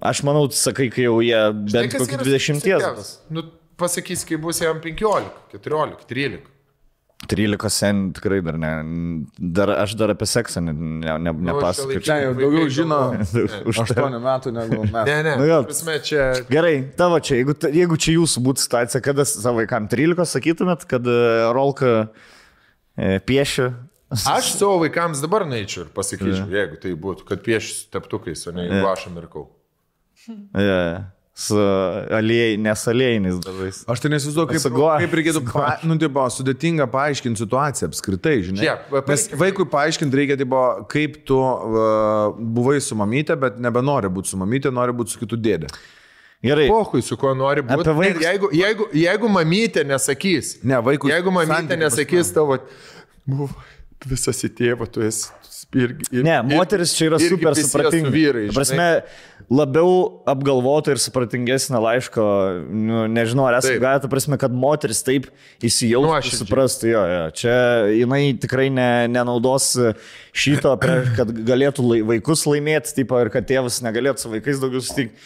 Aš 0.03 0.23
manau, 0.25 0.47
sakai, 0.49 0.89
kai 0.91 1.05
jau 1.05 1.19
jie 1.23 1.37
bent 1.69 1.93
kokį 1.99 2.17
yra 2.17 2.25
20 2.25 2.63
sudėtingiausia? 2.63 2.95
bus. 2.97 3.13
Nu, 3.31 3.45
pasakys, 3.79 4.25
kai 4.27 4.41
bus 4.41 4.63
jam 4.63 4.81
15, 4.81 5.29
14, 5.53 6.09
13. 6.09 6.49
13 7.29 7.69
sen 7.73 7.99
tikrai 8.15 8.41
dar 8.45 8.57
ne. 8.59 8.71
Dar, 9.39 9.69
aš 9.83 9.95
dar 9.99 10.11
apie 10.13 10.27
seksą 10.29 10.61
ne, 10.65 10.73
ne, 10.73 11.15
ne, 11.27 11.33
nepasakočiau. 11.49 12.01
šiuolaikinė- 12.01 12.13
Ne, 12.13 12.25
jau 12.25 12.33
daugiau 12.39 12.67
žino 12.77 12.99
Už 13.71 13.81
tai. 13.91 13.97
8 14.03 14.19
metų 14.25 14.53
negu 14.55 14.81
mes. 14.83 15.07
Ne, 15.07 15.17
ne. 15.29 15.35
Nu 15.39 15.47
jo. 15.49 15.61
Prasme, 15.69 15.95
čia... 16.03 16.27
Gerai, 16.51 16.75
tavo 16.99 17.19
čia, 17.23 17.39
jeigu, 17.41 17.55
jeigu 17.73 17.97
čia 17.97 18.17
jūsų 18.19 18.43
būtų 18.49 18.65
situacija, 18.65 19.01
kada 19.05 19.25
savo 19.29 19.61
vaikam 19.61 19.87
13 19.91 20.25
sakytumėt, 20.35 20.85
kad 20.91 21.07
e, 21.07 21.17
rolka 21.55 21.93
e, 22.97 23.17
piešia. 23.25 23.71
Aš 24.13 24.51
savo 24.59 24.77
vaikams 24.83 25.23
dabar 25.23 25.47
neičiau 25.49 25.87
ir 25.87 25.91
pasakyčiau, 25.95 26.45
jeigu 26.53 26.77
tai 26.83 26.91
būtų, 26.93 27.25
kad 27.25 27.41
piešiu 27.41 27.87
teptukais, 27.95 28.43
o 28.45 28.53
ne 28.53 28.67
jeigu 28.67 28.85
aš 28.91 29.07
mirkau. 29.15 29.47
Ja, 30.53 31.07
su 31.33 31.57
aliej, 32.13 32.57
nesalėjiniais 32.61 33.39
dažais. 33.41 33.79
Aš 33.89 34.03
tai 34.03 34.11
nesizduoju, 34.13 34.51
kaip, 34.51 34.61
Su 34.61 34.69
guo- 34.69 34.91
kaip 35.01 35.15
reikėtų, 35.17 35.41
pa, 35.49 35.79
nu, 35.83 35.95
tipo, 35.97 36.21
sudėtinga 36.29 36.85
paaiškinti 36.93 37.41
situaciją 37.41 37.89
apskritai, 37.89 38.35
žinai. 38.45 38.67
Va, 38.91 39.01
Nes 39.09 39.25
vaikui 39.41 39.65
paaiškinti 39.71 40.19
reikia, 40.19 40.37
tipo, 40.37 40.61
kaip 40.93 41.17
tu 41.25 41.39
uh, 41.41 42.35
buvai 42.37 42.77
su 42.85 42.93
mamytė, 42.99 43.35
bet 43.41 43.57
nebenori 43.57 44.11
būti 44.13 44.29
su 44.29 44.37
mamytė, 44.37 44.69
nori 44.71 44.93
būti 44.93 45.15
su 45.15 45.19
kitu 45.23 45.39
dėdė. 45.41 45.71
Gerai, 46.43 46.67
Pohui, 46.69 47.01
su 47.01 47.15
kuo 47.17 47.33
nori 47.33 47.63
būti. 47.65 47.81
Apie 47.81 47.93
vaikus- 47.97 48.21
Jeigu, 48.27 48.49
jeigu, 48.53 48.87
jeigu 48.93 49.29
mamytė 49.31 49.85
nesakys, 49.87 50.57
Ne, 50.63 50.75
vaikui. 50.83 51.09
jeigu 51.09 51.31
mamytė 51.33 51.77
nesakys 51.79 52.29
tavo, 52.35 52.59
buvo 53.25 53.49
visas 54.05 54.37
į 54.43 54.49
tėvą, 54.59 54.85
tu 54.91 55.01
esi 55.01 55.31
irgi. 55.75 56.07
Ir, 56.11 56.23
Ne, 56.25 56.37
moteris 56.53 56.93
čia 56.95 57.09
yra 57.11 57.19
super 57.21 57.55
supratinga. 57.57 58.09
su 58.09 58.13
Vyrai, 58.13 58.47
prasme, 58.55 58.87
labiau 59.53 60.21
apgalvota 60.29 60.93
ir 60.95 61.01
supratingesnė 61.03 61.81
laiško, 61.83 62.25
nu, 62.71 63.03
nežinau, 63.11 63.45
ar 63.49 63.57
esate 63.59 63.75
Taip. 63.75 63.83
gavę, 63.83 64.01
ta 64.05 64.11
prasme, 64.11 64.39
kad 64.41 64.53
moteris 64.55 65.03
taip 65.05 65.27
įsijaustų, 65.63 66.09
Nuoširdžiai. 66.09 66.41
suprastų, 66.43 66.89
jo, 66.93 67.03
jo. 67.13 67.23
Čia 67.41 67.55
jinai 67.99 68.21
tikrai 68.39 68.69
ne, 68.73 68.89
nenaudos 69.11 69.71
šito, 70.33 70.75
kad 71.17 71.31
galėtų 71.47 71.87
lai, 71.91 72.01
vaikus 72.15 72.45
laimėti, 72.49 72.95
tipo, 73.03 73.19
ir 73.23 73.31
kad 73.33 73.47
tėvas 73.49 73.81
negalėtų 73.85 74.23
su 74.27 74.31
vaikais 74.33 74.61
daugiau 74.63 74.83
susitikti. 74.83 75.17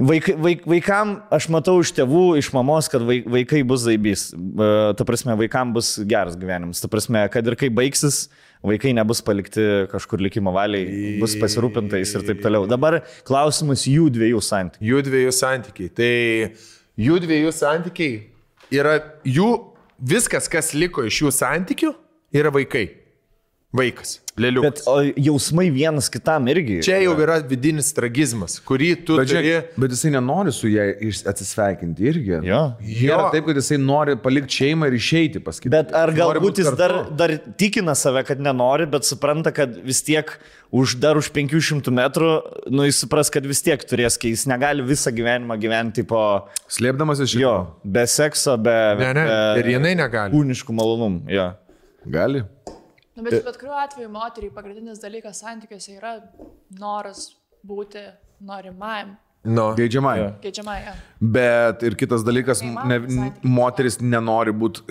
Vaik, 0.00 0.30
vaik, 0.40 0.62
vaikam, 0.64 1.18
aš 1.36 1.50
matau 1.52 1.74
iš 1.84 1.90
tėvų, 1.92 2.38
iš 2.40 2.48
mamos, 2.56 2.86
kad 2.88 3.02
vaik, 3.04 3.26
vaikai 3.28 3.60
bus 3.68 3.82
zaibys. 3.84 4.22
E, 4.32 4.68
Ta 4.96 5.04
prasme, 5.04 5.34
vaikam 5.36 5.74
bus 5.76 5.98
geras 6.08 6.32
gyvenimas. 6.40 6.80
Ta 6.80 6.88
prasme, 6.88 7.26
kad 7.28 7.44
ir 7.46 7.58
kai 7.60 7.68
baigsis, 7.68 8.22
vaikai 8.66 8.92
nebus 8.94 9.22
palikti 9.24 9.64
kažkur 9.90 10.22
likimo 10.22 10.52
valiai, 10.54 11.16
bus 11.22 11.34
pasirūpintais 11.40 12.14
ir 12.16 12.26
taip 12.28 12.42
toliau. 12.44 12.68
Dabar 12.70 13.00
klausimas 13.28 13.84
jų 13.88 14.08
dviejų 14.14 14.42
santykių. 14.44 14.86
Jų 14.92 15.02
dviejų 15.08 15.34
santykiai. 15.36 15.92
Tai 15.98 16.12
jų 17.02 17.20
dviejų 17.26 17.52
santykiai 17.56 18.18
yra 18.72 18.96
jų, 19.26 19.50
viskas, 19.98 20.48
kas 20.50 20.72
liko 20.78 21.04
iš 21.08 21.24
jų 21.24 21.34
santykių, 21.34 21.94
yra 22.38 22.52
vaikai. 22.54 22.86
Vaikas. 23.72 24.18
Lėliukas. 24.36 24.62
Bet 24.62 24.80
o 24.88 24.94
jausmai 25.16 25.66
vienas 25.72 26.06
kitam 26.12 26.44
irgi. 26.48 26.78
Čia 26.84 26.98
jau 27.02 27.12
yra 27.20 27.38
vidinis 27.48 27.88
tragizmas, 27.96 28.58
kurį 28.64 28.88
tu 29.06 29.16
Bet, 29.16 29.28
turi. 29.28 29.52
bet 29.80 29.92
jisai 29.92 30.10
nenori 30.12 30.52
su 30.52 30.68
iš- 30.68 31.22
atsisveikinti 31.28 32.04
irgi. 32.10 32.38
Jo. 32.48 32.60
Yra 32.80 33.30
taip, 33.32 33.46
kad 33.48 33.56
jisai 33.60 33.78
nori 33.80 34.16
palikti 34.16 34.58
šeimą 34.60 34.88
ir 34.88 34.96
išeiti 34.98 35.40
pas 35.44 35.60
kitą. 35.60 35.70
Bet 35.70 35.92
ar 35.96 36.12
galbūt 36.16 36.44
būt 36.46 36.60
jis 36.62 36.70
dar, 36.76 36.94
dar 37.16 37.34
tikina 37.60 37.94
save, 37.96 38.24
kad 38.28 38.40
nenori, 38.40 38.86
bet 38.92 39.04
supranta, 39.08 39.52
kad 39.52 39.76
vis 39.84 40.02
tiek 40.04 40.32
už 40.72 40.96
dar 41.00 41.16
už 41.20 41.28
500 41.32 41.88
metrų, 41.92 42.30
nu 42.72 42.84
jis 42.88 43.00
supras, 43.04 43.30
kad 43.32 43.44
vis 43.48 43.60
tiek 43.64 43.80
turės, 43.88 44.16
kai 44.20 44.32
jis 44.32 44.44
negali 44.48 44.84
visą 44.84 45.12
gyvenimą 45.12 45.56
gyventi 45.60 46.04
po 46.08 46.48
Slėpdamas 46.68 47.20
iš 47.24 47.36
jo, 47.40 47.56
be 47.84 48.04
sekso, 48.08 48.56
be, 48.56 48.76
Ne, 49.00 49.12
ne. 49.12 49.24
be 49.24 49.60
Ir 49.64 49.72
jinai 49.78 49.96
negali. 49.96 50.32
kūniškų 50.32 50.72
malonumų. 50.76 51.28
Jo. 51.32 51.54
Gali. 52.08 52.44
Nu, 53.16 53.22
bet 53.26 53.44
bet 53.44 53.58
kuriuo 53.60 53.76
atveju 53.76 54.08
moteriai 54.08 54.52
pagrindinis 54.54 55.00
dalykas 55.02 55.42
santykiuose 55.44 55.98
yra 55.98 56.14
noras 56.80 57.26
būti 57.66 58.06
norimajam, 58.40 59.16
Nu. 59.44 59.72
Geidžiamai. 59.74 60.18
Jo. 60.20 60.26
geidžiamai. 60.42 60.76
Ja. 60.84 60.92
Bet 61.18 61.80
ir 61.82 61.96
kitas 61.98 62.22
dalykas, 62.22 62.60
ne, 62.62 62.98
moteris 63.42 63.96
nenori 63.98 64.52
būti, 64.54 64.84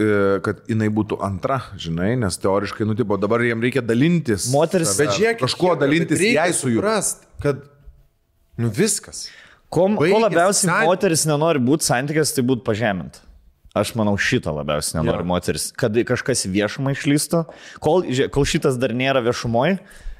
kad 0.44 0.60
jinai 0.68 0.90
būtų 0.92 1.22
antra, 1.24 1.62
žinai, 1.80 2.18
nes 2.20 2.36
teoriškai, 2.44 2.84
nu, 2.86 2.94
tipo, 3.00 3.16
dabar 3.16 3.40
jiem 3.48 3.64
reikia 3.64 3.80
dalintis. 3.80 4.50
Moteris- 4.52 4.92
Bet 5.00 5.14
žiūrėk, 5.16 5.40
kažkuo 5.46 5.72
dalintis 5.80 6.20
jai 6.20 6.50
su 6.52 6.68
juo. 6.68 6.82
suprast, 6.82 7.24
kad. 7.42 7.64
Nu 8.60 8.68
viskas. 8.70 9.30
Ko, 9.72 9.88
ko 9.96 10.04
labiausiai 10.20 10.68
santy- 10.68 10.86
moteris 10.86 11.24
nenori 11.26 11.64
būti 11.64 11.88
santykės, 11.88 12.36
tai 12.36 12.44
būti 12.44 12.66
pažeminta. 12.68 13.24
Aš 13.74 13.94
manau, 13.96 14.18
šito 14.20 14.52
labiausiai 14.52 15.00
nenori 15.00 15.24
Jo. 15.24 15.28
moteris. 15.32 15.70
Kad 15.72 15.96
kažkas 16.08 16.44
viešumą 16.52 16.92
išlystų. 16.92 17.46
Kol, 17.80 18.04
kol 18.36 18.44
šitas 18.44 18.76
dar 18.82 18.92
nėra 18.92 19.22
viešumoje, 19.24 19.78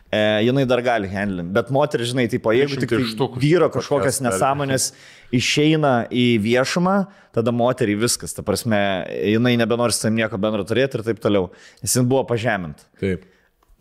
e, 0.08 0.22
jinai 0.48 0.64
dar 0.68 0.80
gali 0.82 1.10
handlinti. 1.12 1.52
Bet 1.52 1.68
moteris, 1.70 2.14
žinai, 2.14 2.30
tipo, 2.32 2.54
jeigu 2.56 2.80
tik 2.80 2.94
tai 2.94 3.02
vyro 3.44 3.68
kažkokias 3.74 4.22
nesąmonės 4.24 4.94
išeina 5.36 6.08
į 6.08 6.40
viešumą, 6.44 6.96
tada 7.36 7.52
moteriai 7.52 8.00
viskas. 8.00 8.32
Ta 8.36 8.42
prasme, 8.42 8.80
jinai 9.12 9.58
nebenori 9.60 9.92
su 9.92 10.06
tam 10.08 10.16
nieko 10.16 10.40
bendro 10.40 10.64
turėti 10.64 11.00
ir 11.00 11.04
taip 11.04 11.20
toliau. 11.20 11.50
Jin 11.84 12.08
buvo 12.08 12.24
pažeminta. 12.32 12.88
Taip. 13.04 13.28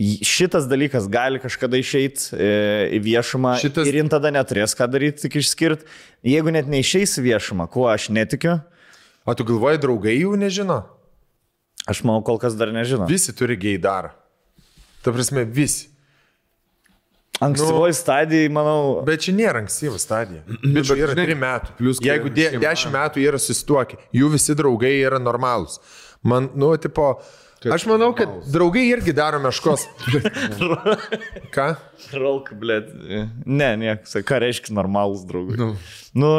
Šitas 0.00 0.64
dalykas 0.64 1.06
gali 1.12 1.38
kažkada 1.38 1.76
išeiti 1.76 2.32
e, 2.32 2.50
į 2.96 3.00
viešumą 3.04 3.54
Šitas- 3.60 3.86
ir 3.86 3.98
jin 4.00 4.08
tada 4.08 4.30
neturės 4.32 4.72
ką 4.74 4.86
daryti, 4.88 5.28
tik 5.28 5.36
išskirti. 5.42 5.84
Jeigu 6.24 6.50
net 6.50 6.66
neišeis 6.66 7.18
į 7.20 7.26
viešumą, 7.28 7.68
kuo 7.70 7.84
aš 7.92 8.08
netikiu, 8.08 8.62
O 9.30 9.36
tu 9.38 9.46
galvoji, 9.46 9.78
draugai 9.78 10.16
jų 10.18 10.34
nežino? 10.40 10.80
aš 11.90 12.02
manau, 12.06 12.22
kol 12.26 12.38
kas 12.40 12.56
dar 12.58 12.72
nežinau. 12.74 13.08
Visi 13.10 13.34
turi 13.36 13.56
geidarą. 13.60 14.12
Ta 15.04 15.14
prasme, 15.14 15.46
visi. 15.48 15.88
Ankstyvoji 17.40 17.94
nu... 17.94 17.96
stadija, 17.96 18.48
manau, 18.52 18.80
Bet 19.06 19.22
čia 19.24 19.32
nėra 19.32 19.62
ankstyva 19.62 19.96
stadija. 20.00 20.42
Bet 20.76 20.90
čia 20.90 20.98
yra 20.98 21.14
žinai, 21.14 21.28
3 21.30 21.38
metų. 21.40 21.76
plius, 21.78 22.00
kai 22.02 22.10
Jeigu 22.10 22.32
de, 22.36 22.48
šeima- 22.52 22.64
10 22.66 22.96
metų 22.98 23.22
yra 23.24 23.40
susituokę, 23.40 24.00
jų 24.20 24.32
visi 24.34 24.56
draugai 24.58 24.92
yra 24.98 25.20
normalūs. 25.22 25.78
Man, 26.20 26.50
nu, 26.60 26.68
tipo, 26.76 27.14
aš 27.64 27.86
manau, 27.88 28.10
kad 28.18 28.34
draugai 28.52 28.84
irgi 28.90 29.14
daro 29.16 29.40
meškos. 29.40 29.86
Ką? 31.56 31.70
Rolk, 32.20 32.52
blėt. 32.60 32.92
Ne, 33.48 33.70
niekas. 33.80 34.20
Ką 34.28 34.42
reiškia 34.44 34.76
normalus 34.76 35.24
draugai? 35.28 35.56
Nu, 35.56 35.70
nu 36.12 36.34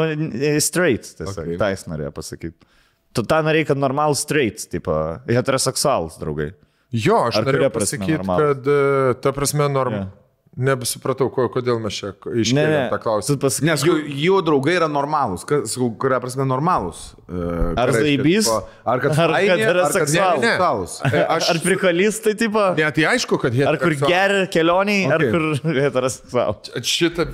straight, 0.62 1.16
tiesiog. 1.18 1.34
Okay. 1.34 1.48
Okay. 1.50 1.58
Tai 1.64 1.72
jis 1.74 1.88
norėjo 1.90 2.14
pasakyti. 2.14 2.71
Tu 3.12 3.24
tą 3.28 3.42
norėjai, 3.44 3.68
kad 3.72 3.80
normalus 3.80 4.22
straight, 4.24 4.64
tipo, 4.72 4.94
heteroseksualus 5.28 6.16
draugai. 6.20 6.52
Jo, 6.92 7.26
aš 7.28 7.40
norėjau 7.44 7.70
pasakyti, 7.72 8.24
kad 8.28 8.68
e, 8.68 9.14
ta 9.24 9.32
prasme 9.36 9.68
norm. 9.72 9.96
Yeah. 9.96 10.10
Nebesupratau, 10.52 11.30
ko, 11.32 11.46
kodėl 11.48 11.78
mes 11.80 11.94
čia 11.96 12.10
Ne, 12.28 12.42
iškėlėm 12.42 12.72
ne, 12.74 12.80
tą 12.92 12.96
klausimą. 13.00 13.38
pasakyk. 13.40 13.64
Nes 13.70 13.84
jų, 13.88 13.94
jų 14.20 14.40
draugai 14.44 14.74
yra 14.76 14.88
normalūs, 14.92 15.46
kas, 15.48 15.76
kuria 15.96 16.18
prasme 16.20 16.44
normalūs. 16.44 16.98
Ką 17.24 17.70
Ar 17.80 17.92
zaibys? 17.96 18.50
Ar 18.52 19.00
kad 19.00 19.14
Ar 19.16 19.16
kad 19.16 19.16
faini, 19.16 19.32
ar 19.32 19.46
kad 19.48 19.62
heteroseksualūs? 19.62 20.42
neseksualūs. 20.44 20.96
E, 21.08 21.22
Aš... 21.38 21.48
Ar 21.54 21.60
prikalistai, 21.64 22.34
tipo? 22.42 22.64
Ne, 22.76 22.90
tai 22.92 23.06
aišku, 23.14 23.38
kad 23.40 23.56
jie... 23.56 23.64
Ar 23.70 23.78
kur 23.80 23.96
geria 24.02 24.42
kelioniai, 24.52 25.06
okay. 25.08 25.14
ar 25.16 25.24
kur 25.32 25.72
heteroseksualus? 25.86 26.74
Šitą 26.92 27.26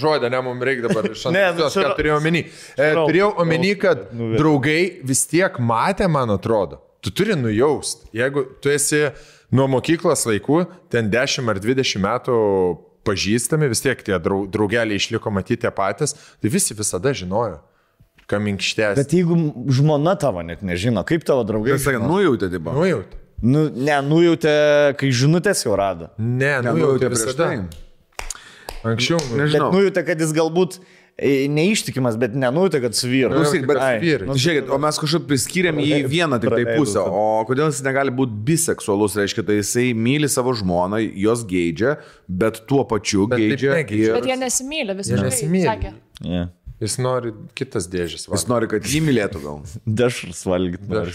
žodį, 0.00 0.32
ne, 0.32 0.40
mums 0.48 0.64
reikia 0.70 0.88
dabar 0.88 1.10
iš 1.12 1.26
Ne, 1.36 1.44
nu, 1.52 1.66
anksto, 1.66 1.76
čia- 1.76 1.92
turėjau 2.00 2.16
omeny. 2.22 2.46
E, 2.72 2.88
turėjau 2.96 3.28
omeny, 3.44 3.74
kad 3.84 4.08
Nuver- 4.16 4.40
draugai 4.40 4.80
vis 5.12 5.26
tiek 5.28 5.60
matė, 5.60 6.08
man 6.08 6.32
atrodo. 6.38 6.80
Tu 7.02 7.10
turi 7.10 7.34
nujaust. 7.36 8.04
Jeigu 8.14 8.44
tu 8.62 8.70
esi 8.70 9.08
nuo 9.52 9.66
mokyklos 9.68 10.24
laikų, 10.28 10.62
ten 10.92 11.10
10 11.12 11.48
ar 11.52 11.60
20 11.60 12.00
metų 12.02 12.36
pažįstami, 13.06 13.68
vis 13.72 13.80
tiek 13.82 13.98
tie 14.06 14.18
drau- 14.22 14.46
draugeliai 14.50 14.96
išliko 15.00 15.30
matyti 15.34 15.68
patys, 15.74 16.14
tai 16.40 16.48
visi 16.54 16.74
visada 16.78 17.10
žinojo, 17.12 17.58
kam 18.30 18.44
minkštės. 18.46 18.94
Bet 18.96 19.10
jeigu 19.12 19.34
žmona 19.74 20.14
tavo 20.18 20.42
net 20.46 20.62
nežino, 20.62 21.02
kaip 21.04 21.24
tavo 21.26 21.42
draugai. 21.44 21.74
Kaip 21.76 21.82
sakė, 21.82 22.00
nujautė, 22.06 22.48
tipo. 22.54 22.72
Nu 22.76 22.86
jau. 22.86 23.02
Nu, 23.42 23.64
ne, 23.74 23.96
nujautė, 24.06 24.94
kai 24.96 25.08
žinutės 25.10 25.64
jau 25.66 25.74
rado. 25.76 26.12
Ne, 26.16 26.60
nu 26.62 26.68
jau 26.70 26.76
Nujautė 26.78 27.00
tai 27.02 27.08
prieš 27.10 27.24
visada. 27.26 27.48
tai. 27.48 28.36
Anksčiau. 28.92 29.18
nu, 29.18 29.36
Bet 29.36 29.40
Nežinau. 29.46 29.70
nujautė, 29.74 30.02
kad 30.06 30.18
jis 30.22 30.32
galbūt 30.34 30.78
neištikimas, 31.20 32.16
bet 32.18 32.32
nenujautė, 32.38 32.80
kad 32.82 32.96
su 32.96 33.08
vyru. 33.10 33.30
Klausyk, 33.34 33.66
bet- 33.68 33.80
Ai, 33.82 33.98
vyrai. 34.00 34.26
nu, 34.30 34.34
Žiūrėkit, 34.34 34.70
o 34.72 34.78
mes 34.80 34.98
kažkaip 34.98 35.26
priskyrėm 35.28 35.78
į 35.82 36.00
vieną 36.08 36.38
tik 36.40 36.50
tai 36.50 36.64
pusę. 36.78 37.02
O 37.04 37.44
kodėl 37.48 37.68
jis 37.70 37.82
negali 37.84 38.10
būti 38.10 38.32
biseksualus, 38.48 39.14
reiškia, 39.20 39.44
tai 39.46 39.58
jisai 39.60 39.92
myli 39.94 40.28
savo 40.28 40.54
žmoną, 40.56 40.98
jos 41.14 41.44
geidžia, 41.44 41.98
bet 42.28 42.62
tuo 42.66 42.84
pačiu 42.88 43.28
Bet 43.28 43.38
taip 43.38 43.52
geidžia 43.52 43.76
negeidžia. 43.76 44.14
Bet 44.16 44.26
jie 44.32 44.36
nesimylė, 44.40 44.96
visiškai. 44.98 45.28
nesimyli. 45.28 45.66
sakė. 45.68 45.92
Yeah. 46.24 46.48
Jis 46.82 46.96
nori 46.98 47.30
kitas 47.54 47.86
dėžės. 47.86 48.26
Jis 48.32 48.48
nori, 48.50 48.66
kad 48.66 48.82
jį 48.82 49.04
mylėtų 49.06 49.42
gal. 49.44 49.60
Dešrus 50.00 50.42
valgyti. 50.48 50.88
nori. 50.90 51.12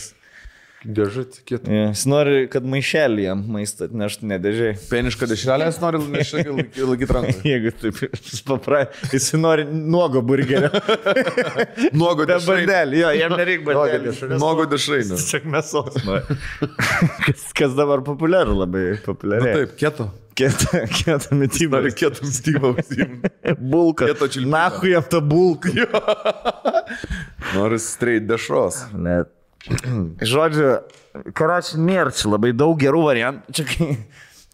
Dėžutį 0.85 1.39
kitą. 1.41 1.71
Yeah. 1.73 1.87
Jis 1.89 2.03
nori, 2.05 2.33
kad 2.53 2.65
maišelį 2.69 3.23
jam 3.25 3.39
maistą 3.49 3.87
atneštų 3.87 4.27
nedėžiai. 4.29 4.75
Penišką 4.91 5.25
dešrelę 5.31 5.65
jis 5.71 5.79
nori 5.81 6.01
laikyti 6.91 7.15
ranką. 7.17 7.33
Jeigu 7.49 7.71
taip, 7.81 8.01
jis 8.13 8.43
papra, 8.45 8.83
jis 9.09 9.31
nori 9.41 9.65
nuogo 9.65 10.21
burgerio. 10.21 10.69
Nuogo 11.97 12.27
Be 12.27 12.35
dešrainio. 12.35 12.67
bandelį, 12.69 12.99
jo, 13.01 13.09
jam 13.17 13.33
nereikia 13.39 13.65
bandelį. 13.71 14.13
Nuogo 14.37 14.67
dešrainio. 14.69 15.17
Tiesiog 15.17 15.47
mėsos. 15.55 15.97
kas, 17.25 17.47
kas 17.57 17.73
dabar 17.77 18.03
populiaru, 18.05 18.53
labai 18.61 18.85
populiaru. 19.05 19.49
taip, 19.63 19.73
kieto. 19.81 20.11
Kieta, 20.37 20.83
kieta 20.93 21.33
mytyba. 21.33 21.79
Nori 21.81 21.95
kieto 21.97 22.27
stygą 22.29 22.75
užsiimti. 22.75 23.55
Bulka. 23.57 24.05
Kieto 24.11 24.27
čiulpimo. 24.29 24.53
Nahu 24.53 24.91
jam 24.91 25.07
tą 25.09 25.23
bulką. 25.25 25.73
Nori 27.55 27.81
straight 27.81 28.29
dešros. 28.29 28.83
Net. 28.93 29.33
Žodžiu, 30.33 30.73
karačiai 31.37 31.83
nėra 31.83 32.13
čia 32.15 32.33
labai 32.33 32.53
daug 32.55 32.77
gerų 32.81 33.05
variantų. 33.09 33.55
Čia 33.57 33.67
kai, 33.69 33.87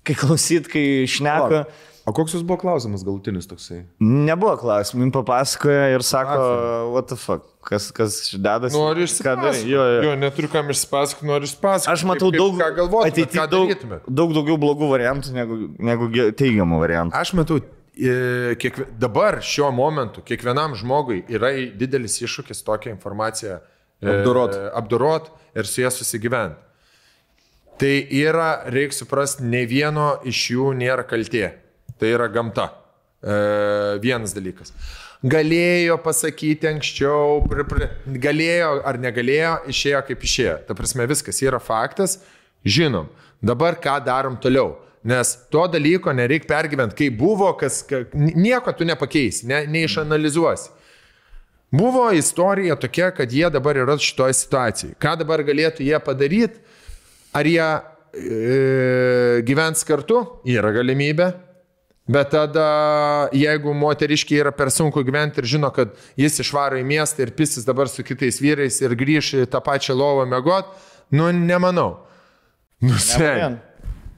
kai 0.07 0.19
klausyt, 0.19 0.69
kai 0.71 0.85
šneka, 1.09 1.65
O 2.03 2.11
koks 2.11 2.33
jūs 2.35 2.41
buvo 2.43 2.57
klausimas 2.59 3.03
galutinis 3.07 3.45
toksai? 3.47 3.85
nebuvo 4.03 4.57
klausimų, 4.59 5.05
jums 5.05 5.13
papasakoja 5.15 5.85
ir 5.93 6.03
sako, 6.03 6.39
what 6.91 7.07
the 7.07 7.15
fuck, 7.15 7.45
kas, 7.63 7.85
kas 7.95 8.17
dedasi. 8.35 8.75
Noriu 8.75 9.07
išsipasakoti. 9.07 9.61
Jo, 9.71 9.85
jo. 9.87 10.01
jo, 10.09 10.15
neturiu 10.19 10.49
kam 10.51 10.73
išsipasakoti, 10.73 11.29
noriu 11.29 11.47
išsipasakoti. 11.47 11.93
Aš 11.93 12.03
matau 12.09 12.31
kaip, 12.33 12.41
daug, 12.41 12.57
Ką 12.59 12.67
galvotumėt, 12.81 13.15
ateity 13.15 13.39
ką 13.39 13.45
daug, 13.53 14.03
daug 14.19 14.35
daugiau 14.35 14.59
blogų 14.59 14.89
variantų 14.91 15.31
negu, 15.37 15.59
negu 15.79 16.09
teigiamų 16.41 16.81
variantų. 16.83 17.15
Aš 17.21 17.31
matau, 17.39 17.61
e, 17.95 18.17
kiek, 18.59 18.83
dabar 18.99 19.39
šiuo 19.39 19.71
momentu 19.71 20.25
kiekvienam 20.27 20.75
žmogui 20.75 21.21
yra 21.31 21.53
didelis 21.71 22.19
iššūkis 22.19 22.65
tokią 22.67 22.97
informaciją 22.97 23.61
Apdorot. 24.09 24.57
apdorot 24.73 25.31
ir 25.55 25.69
su 25.69 25.81
ją 25.81 25.91
susigyventi. 25.93 26.59
Tai 27.77 27.93
yra, 28.13 28.63
reikia 28.69 28.99
suprasti, 28.99 29.43
ne 29.49 29.63
vieno 29.65 30.19
iš 30.29 30.43
jų 30.53 30.73
nėra 30.77 31.05
kaltė. 31.09 31.49
Tai 31.97 32.11
yra 32.13 32.27
gamta. 32.31 32.69
E, 33.23 33.37
vienas 34.03 34.35
dalykas. 34.35 34.73
Galėjo 35.23 35.95
pasakyti 36.03 36.67
anksčiau, 36.67 37.39
pri, 37.47 37.63
pri, 37.67 37.87
galėjo 38.21 38.73
ar 38.83 38.99
negalėjo, 38.99 39.53
išėjo 39.71 40.01
kaip 40.09 40.25
išėjo. 40.27 40.55
Ta 40.67 40.75
prasme, 40.77 41.07
viskas 41.07 41.39
yra 41.45 41.61
faktas, 41.63 42.17
žinom. 42.67 43.07
Dabar 43.43 43.79
ką 43.79 43.97
darom 44.03 44.35
toliau. 44.43 44.75
Nes 45.03 45.33
to 45.51 45.63
dalyko 45.67 46.13
nereikia 46.15 46.47
pergyventi, 46.47 46.95
kai 46.99 47.09
buvo, 47.11 47.49
kas, 47.59 47.81
ka, 47.87 48.05
nieko 48.15 48.71
tu 48.75 48.87
nepakeisi, 48.87 49.47
ne, 49.49 49.63
neišanalizuosi. 49.71 50.69
Buvo 51.73 52.11
istorija 52.13 52.75
tokia, 52.77 53.09
kad 53.11 53.31
jie 53.33 53.49
dabar 53.49 53.77
yra 53.81 53.97
šitoje 53.97 54.35
situacijoje. 54.37 54.93
Ką 55.01 55.15
dabar 55.23 55.41
galėtų 55.41 55.81
jie 55.87 55.97
padaryti? 56.05 56.61
Ar 57.33 57.49
jie 57.49 57.65
e, 57.65 59.41
gyvens 59.47 59.81
kartu? 59.87 60.19
Yra 60.45 60.69
galimybė. 60.75 61.31
Bet 62.13 62.33
tada, 62.35 62.67
jeigu 63.33 63.73
moteriškiai 63.79 64.43
yra 64.43 64.51
per 64.53 64.69
sunku 64.75 65.01
gyventi 65.07 65.39
ir 65.41 65.47
žino, 65.47 65.71
kad 65.73 65.95
jis 66.19 66.41
išvaro 66.43 66.77
į 66.77 66.85
miestą 66.85 67.23
ir 67.23 67.33
pisis 67.33 67.65
dabar 67.65 67.89
su 67.89 68.03
kitais 68.05 68.41
vyrais 68.43 68.81
ir 68.83 68.93
grįš 68.99 69.33
į 69.39 69.45
tą 69.49 69.63
pačią 69.63 69.95
lovą 69.95 70.27
mėgot, 70.29 70.69
nu 71.15 71.31
nemanau. 71.33 72.03
Nu, 72.83 72.99
sen. 72.99 73.57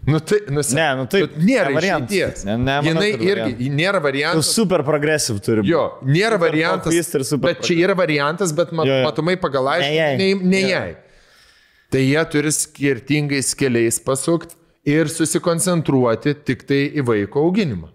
variant. 0.06 0.08
Nu, 0.08 0.20
tai, 0.20 0.40
nu. 0.50 0.62
Ne, 0.76 0.88
nu 0.96 1.06
taip, 1.10 1.32
Bet 1.34 1.38
Nėra 1.46 1.68
ne 1.70 1.74
variantas. 1.74 2.44
Ne- 2.46 2.58
nemanau, 2.58 2.90
Jinai 2.92 3.10
irgi, 3.12 3.26
variantas. 3.26 3.70
nėra 3.80 4.00
Tu 4.00 4.04
variantas. 4.08 4.52
super 4.56 4.84
progresyv 4.84 5.40
turi 5.42 5.62
būti. 5.64 5.72
Jo, 5.74 5.84
nėra 6.06 6.38
Super 6.38 6.46
variantas. 6.50 7.34
Bet 7.42 7.62
čia 7.66 7.74
yra 7.88 7.96
variantas, 7.98 8.52
bet 8.54 8.72
mat, 8.72 8.86
Jo, 8.86 9.00
jo. 9.02 9.04
matomai 9.10 9.36
pagal 9.42 9.66
aišku, 9.74 9.90
Ne 9.90 9.96
jai. 9.96 10.18
ne, 10.18 10.34
ne 10.36 10.62
jai. 10.70 10.96
Tai 11.92 12.00
jie 12.02 12.24
turi 12.32 12.52
skirtingais 12.52 13.54
keliais 13.56 14.00
pasukti 14.04 14.56
ir 14.86 15.06
susikoncentruoti 15.10 16.34
tik 16.46 16.64
tai 16.68 16.92
į 16.94 17.02
vaiko 17.06 17.42
auginimą. 17.46 17.90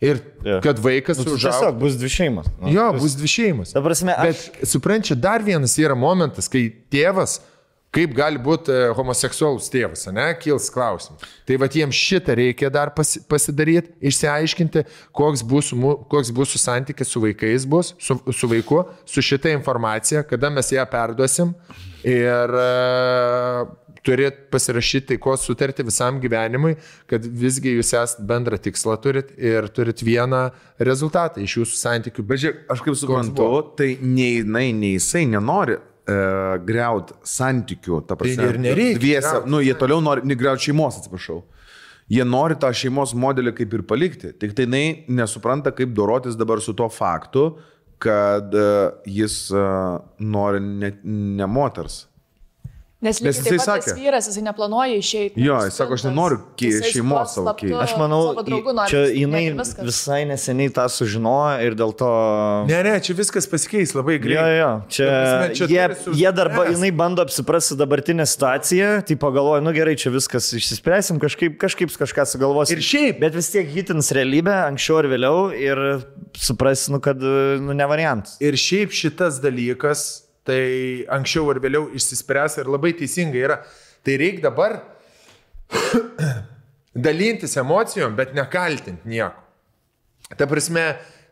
Ir 0.00 0.16
Jo. 0.44 0.60
kad 0.64 0.78
vaikas 0.80 1.18
Nu, 1.20 1.34
užaugtų. 1.34 1.58
Tiesiog 1.60 1.78
bus 1.78 1.94
dvi 2.00 2.08
šeimos. 2.08 2.46
Nu, 2.62 2.70
Jo, 2.72 2.86
bus 2.96 3.12
dvi 3.20 3.28
šeimos. 3.28 3.72
Ta 3.74 3.82
prasme, 3.84 4.14
Bet 4.16 4.32
aš... 4.62 4.68
suprančiu, 4.72 5.14
dar 5.20 5.42
vienas 5.44 5.76
yra 5.76 5.92
momentas, 5.94 6.48
kai 6.48 6.72
tėvas, 6.90 7.40
kaip 7.94 8.14
gali 8.14 8.38
būti 8.42 8.70
e, 8.72 8.90
homoseksualus 8.94 9.70
tėvas, 9.72 10.06
ne, 10.14 10.28
kils 10.40 10.68
klausimas. 10.72 11.26
Tai 11.48 11.58
va 11.62 11.68
jiems 11.70 11.98
šitą 11.98 12.36
reikia 12.38 12.70
dar 12.72 12.92
pasi, 12.94 13.22
pasidaryti, 13.30 13.92
išsiaiškinti, 14.10 14.84
koks 15.16 15.42
bus, 15.46 15.72
koks 16.12 16.32
bus 16.36 16.54
su 16.54 16.62
santykis 16.62 17.10
su 17.10 17.22
vaikais 17.24 17.66
bus, 17.70 17.94
su, 17.98 18.20
su 18.30 18.50
vaiku, 18.50 18.84
su 19.10 19.24
šitą 19.26 19.52
informaciją, 19.58 20.24
kada 20.30 20.52
mes 20.54 20.70
ją 20.74 20.86
perduosim 20.90 21.54
ir 22.06 22.54
uh, 22.56 23.68
turėt 24.06 24.46
pasirašyti 24.52 25.12
taikos 25.12 25.44
sutartį 25.46 25.84
visam 25.88 26.20
gyvenimui, 26.22 26.76
kad 27.10 27.24
visgi 27.24 27.74
jūs 27.76 27.92
esate 27.92 28.24
bendrą 28.28 28.58
tikslą 28.62 28.96
turit 29.02 29.32
ir 29.36 29.68
turit 29.74 30.02
vieną 30.04 30.46
rezultatą 30.80 31.42
iš 31.44 31.58
jūsų 31.60 31.80
santykių. 31.80 32.24
Bet 32.26 32.42
žiūrėk, 32.44 32.62
aš 32.72 32.84
kaip 32.86 32.98
suprantu, 32.98 33.50
tai 33.78 33.92
nei 34.00 34.40
jinai, 34.40 34.70
nei 34.76 34.94
jisai 34.96 35.26
nenori 35.28 35.76
e, 35.76 35.82
greut 36.66 37.12
santykių, 37.26 38.00
ta 38.08 38.16
prasme. 38.18 38.48
ir 38.50 38.58
nereikia 38.58 38.98
Dviese, 38.98 39.34
nu, 39.46 39.60
jie 39.64 39.74
toliau 39.78 40.00
nori, 40.02 40.24
negreut 40.26 40.62
šeimos, 40.62 41.00
atsiprašau. 41.00 41.42
Jie 42.10 42.24
nori 42.26 42.56
tą 42.58 42.72
šeimos 42.74 43.12
modelį 43.14 43.52
kaip 43.60 43.74
ir 43.76 43.84
palikti, 43.86 44.32
tik 44.34 44.56
tai 44.58 44.66
jinai 44.66 44.86
nesupranta, 45.14 45.70
kaip 45.70 45.92
dorotis 45.94 46.34
dabar 46.38 46.58
su 46.64 46.74
tuo 46.74 46.88
faktu, 46.90 47.44
kad 48.02 48.54
e, 48.56 48.70
jis 49.06 49.36
e, 49.54 49.66
nori 50.18 50.62
ne, 50.64 50.90
ne 51.04 51.46
moters. 51.46 52.06
Nes, 53.00 53.16
Nes 53.24 53.38
jisai 53.40 53.56
sakė- 53.56 53.94
vyras, 53.96 54.26
jisai 54.28 54.42
neplanuoja 54.44 54.92
išeiti. 55.00 55.40
Jo, 55.40 55.54
jis 55.64 55.72
sako, 55.80 55.94
aš 55.96 56.02
nenoriu 56.04 56.36
šeimos 56.60 57.32
savo 57.32 57.54
keisti. 57.56 57.72
Aš 57.80 57.94
manau, 57.96 58.34
nori 58.36 58.90
čia 58.90 59.00
jinai 59.16 59.40
viskas. 59.56 59.86
visai 59.88 60.18
neseniai 60.28 60.68
tą 60.76 60.84
sužinojo 60.92 61.62
ir 61.64 61.74
dėl 61.80 61.94
to... 61.96 62.10
Ne, 62.68 62.82
ne, 62.84 62.92
čia 63.00 63.16
viskas 63.16 63.48
pasikeis 63.48 63.94
labai 63.96 64.18
Jo, 64.18 64.22
greitai. 64.26 64.52
jo, 64.58 64.68
čia, 64.92 65.06
Ta 65.08 65.16
prasme, 65.16 65.56
čia 65.56 65.70
jie, 65.72 65.88
su- 66.04 66.12
jie 66.20 66.32
dar, 66.36 66.52
ba- 66.52 66.66
spręst. 66.66 66.76
jinai 66.76 66.92
bando 67.00 67.24
apsiprasti 67.24 67.78
dabartinę 67.80 68.26
situaciją, 68.28 68.90
tai 69.08 69.16
pagalvoja, 69.16 69.64
nu 69.64 69.72
gerai, 69.72 69.96
čia 69.96 70.12
viskas 70.12 70.52
išsispręsim, 70.60 71.16
kažkaip, 71.24 71.56
kažkaip 71.56 71.88
kažką 71.96 72.28
sugalvosim. 72.28 72.76
Ir 72.76 72.84
šiaip. 72.84 73.20
Bet 73.24 73.32
vis 73.32 73.48
tiek 73.48 73.64
hitins 73.72 74.12
realybę, 74.12 74.52
anksčiau 74.68 75.00
ar 75.00 75.08
vėliau, 75.08 75.48
ir 75.56 76.04
supras, 76.36 76.84
nu 76.92 77.00
kad, 77.00 77.16
nu 77.16 77.72
ne 77.72 77.86
variantas. 77.88 78.36
Ir 78.44 78.60
šiaip 78.60 78.92
šitas 78.92 79.40
dalykas, 79.40 80.28
tai 80.50 81.06
anksčiau 81.14 81.52
ar 81.52 81.60
vėliau 81.62 81.88
išsispręs 81.94 82.58
ir 82.60 82.70
labai 82.70 82.92
teisingai 82.98 83.44
yra. 83.46 83.60
Tai 84.02 84.16
reikia 84.18 84.48
dabar 84.48 84.80
dalintis 87.06 87.56
emocijom, 87.60 88.16
bet 88.18 88.34
nekaltinti 88.34 89.08
nieko. 89.08 89.46
Ta 90.38 90.46
prasme, 90.50 90.84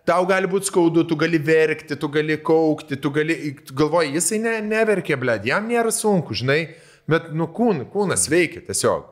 tau 0.08 0.26
gali 0.28 0.48
būti 0.50 0.70
skaudu, 0.70 1.04
tu 1.06 1.16
gali 1.18 1.38
verkti, 1.42 1.96
tu 1.98 2.10
gali 2.12 2.38
kaukti, 2.42 2.98
tu 2.98 3.12
gali, 3.14 3.36
tu 3.66 3.76
galvoji, 3.78 4.14
jisai 4.16 4.40
ne, 4.42 4.54
neverkė, 4.66 5.18
blėd, 5.20 5.46
jam 5.50 5.68
nėra 5.70 5.92
sunku, 5.94 6.34
žinai, 6.38 6.60
bet 7.10 7.30
nu 7.36 7.46
kūn, 7.54 7.84
kūnas 7.92 8.26
veikia 8.30 8.64
tiesiog. 8.66 9.06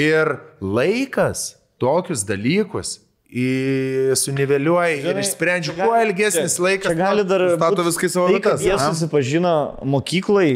Ir 0.00 0.36
laikas 0.62 1.54
tokius 1.82 2.24
dalykus 2.28 2.98
suniveliuoja 4.18 4.96
ir 4.98 5.20
čia 5.62 5.74
kuo 5.78 5.94
ilgesnis 6.02 6.56
čia- 6.56 6.64
laikas. 6.66 6.90
Čia 6.90 6.98
gali 6.98 7.24
dar... 7.24 7.44
stato 7.54 7.84
viską 7.86 8.08
į 8.08 8.12
savo 8.12 8.28
tai, 8.28 8.38
vietas, 8.38 8.64
Jie 8.66 8.78
susipažino 8.82 9.54
mokyklai. 9.86 10.52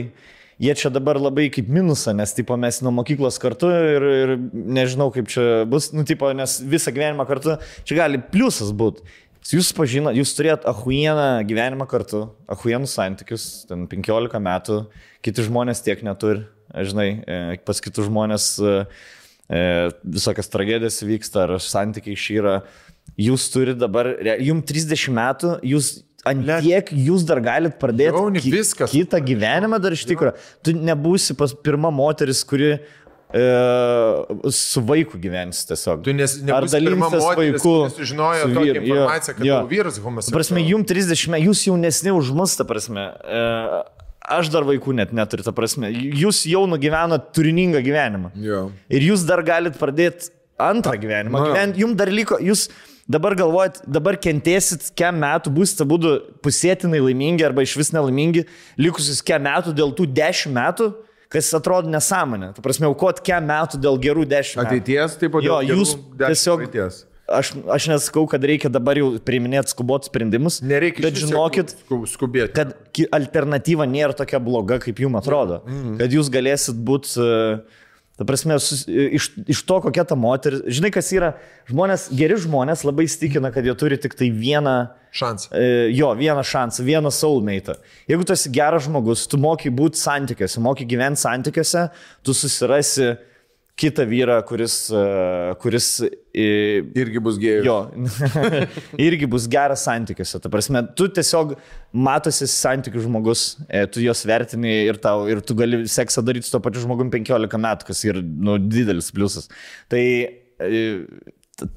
Jie 0.62 0.74
čia 0.78 0.90
dabar 0.94 1.18
labai 1.18 1.48
kaip 1.50 1.66
minusą, 1.66 2.12
nes, 2.14 2.30
tipo, 2.34 2.54
mes 2.58 2.76
nuo 2.82 2.92
mokyklos 2.94 3.40
kartu 3.42 3.66
ir, 3.74 4.04
ir 4.22 4.32
nežinau, 4.54 5.08
kaip 5.14 5.26
čia 5.30 5.64
bus, 5.66 5.88
nu, 5.90 6.04
tipo, 6.06 6.30
nes 6.30 6.60
visą 6.62 6.92
gyvenimą 6.94 7.26
kartu, 7.26 7.56
čia 7.82 7.98
gali 8.04 8.20
pliusas 8.22 8.70
būti. 8.70 9.02
Jūs 9.50 9.74
pažino, 9.76 10.12
jūs 10.14 10.30
turėjot 10.38 10.62
ahuieną 10.70 11.26
gyvenimą 11.44 11.84
kartu, 11.90 12.22
ahuienus 12.48 12.94
santykius, 12.96 13.48
ten 13.68 13.84
15 13.90 14.40
metų, 14.40 14.78
kiti 15.26 15.44
žmonės 15.44 15.82
tiek 15.84 16.00
neturi, 16.06 16.46
žinai, 16.72 17.08
e, 17.26 17.40
pas 17.66 17.82
kitus 17.84 18.08
žmonės 18.08 18.46
e, 18.62 18.78
visokias 19.48 20.48
tragedijas 20.48 21.02
vyksta, 21.04 21.44
ar 21.44 21.58
santykiai 21.60 22.16
šyra. 22.16 22.58
Jūs 23.20 23.50
turite 23.52 23.78
dabar, 23.82 24.08
jums 24.40 24.64
30 24.70 25.12
metų, 25.14 25.54
jūs 25.68 25.90
ant 26.28 26.50
tiek 26.64 26.90
jūs 27.06 27.24
dar 27.28 27.40
galite 27.44 27.78
pradėti 27.80 28.16
Jauni, 28.16 28.42
viskas. 28.54 28.92
kitą 28.94 29.20
gyvenimą 29.24 29.80
dar 29.82 29.94
iš 29.94 30.06
tikrųjų. 30.08 30.34
Tu 30.64 30.74
nebūsi 30.78 31.36
pas 31.38 31.52
pirma 31.66 31.90
moteris, 31.94 32.40
kuri 32.48 32.70
e, 32.74 33.44
su 34.56 34.82
vaiku 34.88 35.20
gyvens 35.20 35.64
tiesiog. 35.68 36.04
Tu 36.06 36.16
nes, 36.16 36.38
Ar 36.48 36.64
moteris, 36.64 37.28
vaiku 37.28 37.74
sužinojo 37.92 38.48
su 38.48 38.54
tokią 38.56 38.78
informaciją, 38.80 39.36
kad 39.36 39.48
jo. 39.50 39.58
tavo 39.60 39.72
vyras 39.74 40.00
homoseksualus. 40.00 40.38
prasme, 40.38 40.64
jums 40.64 40.88
30 40.90 41.34
metų, 41.36 41.50
jūs 41.50 41.66
jaunesni 41.68 42.16
už 42.16 42.32
mus, 42.40 42.56
ta 42.56 42.66
prasme. 42.68 43.10
E, 43.20 43.44
aš 44.24 44.48
dar 44.52 44.64
vaikų 44.64 44.94
net 44.96 45.12
neturiu, 45.16 45.44
ta 45.44 45.52
prasme. 45.52 45.90
Jūs 45.92 46.44
jau 46.48 46.64
nugyvenot 46.70 47.30
turiningą 47.36 47.82
gyvenimą. 47.84 48.32
Jo. 48.40 48.70
Ir 48.88 49.04
jūs 49.10 49.24
dar 49.28 49.42
galite 49.44 49.78
pradėti 49.80 50.30
antrą 50.60 50.96
gyvenimą. 51.00 51.44
Gyvent, 51.50 51.78
jums 51.80 51.96
dar 51.98 52.08
liko, 52.14 52.38
jūs 52.40 52.68
dabar 53.10 53.34
galvojat, 53.36 53.82
dabar 53.90 54.16
kentėsit, 54.16 54.90
kiek 54.96 55.12
metų 55.18 55.52
būsite 55.52 55.84
būdu 55.88 56.14
pusėtinai 56.44 57.02
laimingi 57.04 57.44
arba 57.44 57.64
iš 57.66 57.74
vis 57.76 57.92
nelaimingi, 57.92 58.46
likusius 58.80 59.20
kiek 59.26 59.42
metų 59.44 59.74
dėl 59.76 59.92
tų 59.98 60.06
dešimt 60.16 60.54
metų, 60.56 60.92
kas 61.34 61.50
atrodo 61.58 61.90
nesąmonė. 61.92 62.52
Ta 62.56 62.62
prasme, 62.64 62.86
aukot 62.88 63.20
kiek 63.26 63.42
metų 63.44 63.80
dėl 63.82 63.98
gerų 64.00 64.24
dešimt 64.30 64.62
metų. 64.62 64.78
Ateities, 64.78 65.18
taip 65.20 65.34
pat 65.36 65.44
Jo, 65.44 65.58
jūs 65.66 65.96
tiesiog- 66.16 66.62
praeities. 66.64 67.04
Aš, 67.24 67.54
aš 67.72 67.86
nesakau, 67.88 68.26
kad 68.28 68.42
reikia 68.44 68.68
dabar 68.68 68.98
jau 69.00 69.14
priiminėti 69.24 69.72
skubot 69.72 70.04
sprendimus. 70.04 70.58
Nereikia 70.60 71.06
Bet 71.06 71.16
žinokit, 71.16 71.70
sku- 71.86 72.02
skubėti. 72.10 72.52
kad 72.52 72.74
alternatyva 73.16 73.86
nėra 73.88 74.12
tokia 74.18 74.36
bloga, 74.44 74.76
kaip 74.82 75.00
jums 75.00 75.22
atrodo. 75.22 75.62
Mm. 75.64 75.94
Kad 76.02 76.12
jūs 76.12 76.28
galėsit 76.28 76.76
būti, 76.84 77.16
ta 78.20 78.26
prasme, 78.28 78.58
sus, 78.60 78.84
iš, 78.86 79.30
iš 79.50 79.62
to, 79.66 79.80
kokia 79.86 80.04
ta 80.06 80.14
moteris. 80.20 80.60
Žinai, 80.68 80.92
kas 80.92 81.08
yra, 81.16 81.32
žmonės, 81.72 82.10
geri 82.14 82.36
žmonės 82.44 82.84
labai 82.84 83.08
įstikina, 83.08 83.48
kad 83.56 83.64
jie 83.66 83.72
turi 83.80 83.96
tik 83.98 84.14
tai 84.20 84.28
vieną, 84.30 84.76
Šansą. 85.14 85.48
e, 85.56 85.90
jo, 85.96 86.12
vieną 86.20 86.44
šansą, 86.44 86.84
vieną 86.84 87.08
soulmate. 87.10 87.78
Jeigu 88.06 88.24
tu 88.28 88.36
esi 88.36 88.52
geras 88.52 88.84
žmogus, 88.84 89.24
tu 89.26 89.40
moki 89.40 89.72
būti 89.72 89.96
santykiuose, 89.96 90.60
moki 90.60 90.84
gyventi 90.84 91.24
santykiuose, 91.24 91.88
tu 92.22 92.36
susirasi 92.36 93.14
kitą 93.80 94.06
vyrą, 94.08 94.38
kuris, 94.46 94.76
e, 94.94 95.54
kuris 95.62 95.88
Irgi 96.34 97.20
bus 97.22 97.36
gėjai. 97.38 97.62
Jo, 97.62 97.76
irgi 99.06 99.28
bus 99.30 99.44
geras 99.50 99.84
santykiuose. 99.86 100.40
Ta 100.42 100.50
prasme, 100.50 100.80
tu 100.98 101.06
tiesiog 101.06 101.52
matosi 101.94 102.48
santykių 102.50 103.04
žmogus, 103.04 103.44
e, 103.68 103.84
tu 103.86 104.02
juos 104.02 104.24
vertini 104.26 104.72
ir, 104.88 104.98
tau, 105.02 105.28
ir 105.30 105.44
tu 105.46 105.54
gali 105.58 105.84
seksą 105.90 106.24
daryti 106.26 106.48
su 106.48 106.56
to 106.56 106.62
pačiu 106.64 106.82
žmogum 106.82 107.12
15 107.14 107.60
metų, 107.62 107.86
kas 107.86 108.02
yra 108.08 108.24
nu, 108.24 108.58
didelis 108.58 109.12
pliusas. 109.14 109.46
Tai 109.92 110.02
e, 110.02 110.82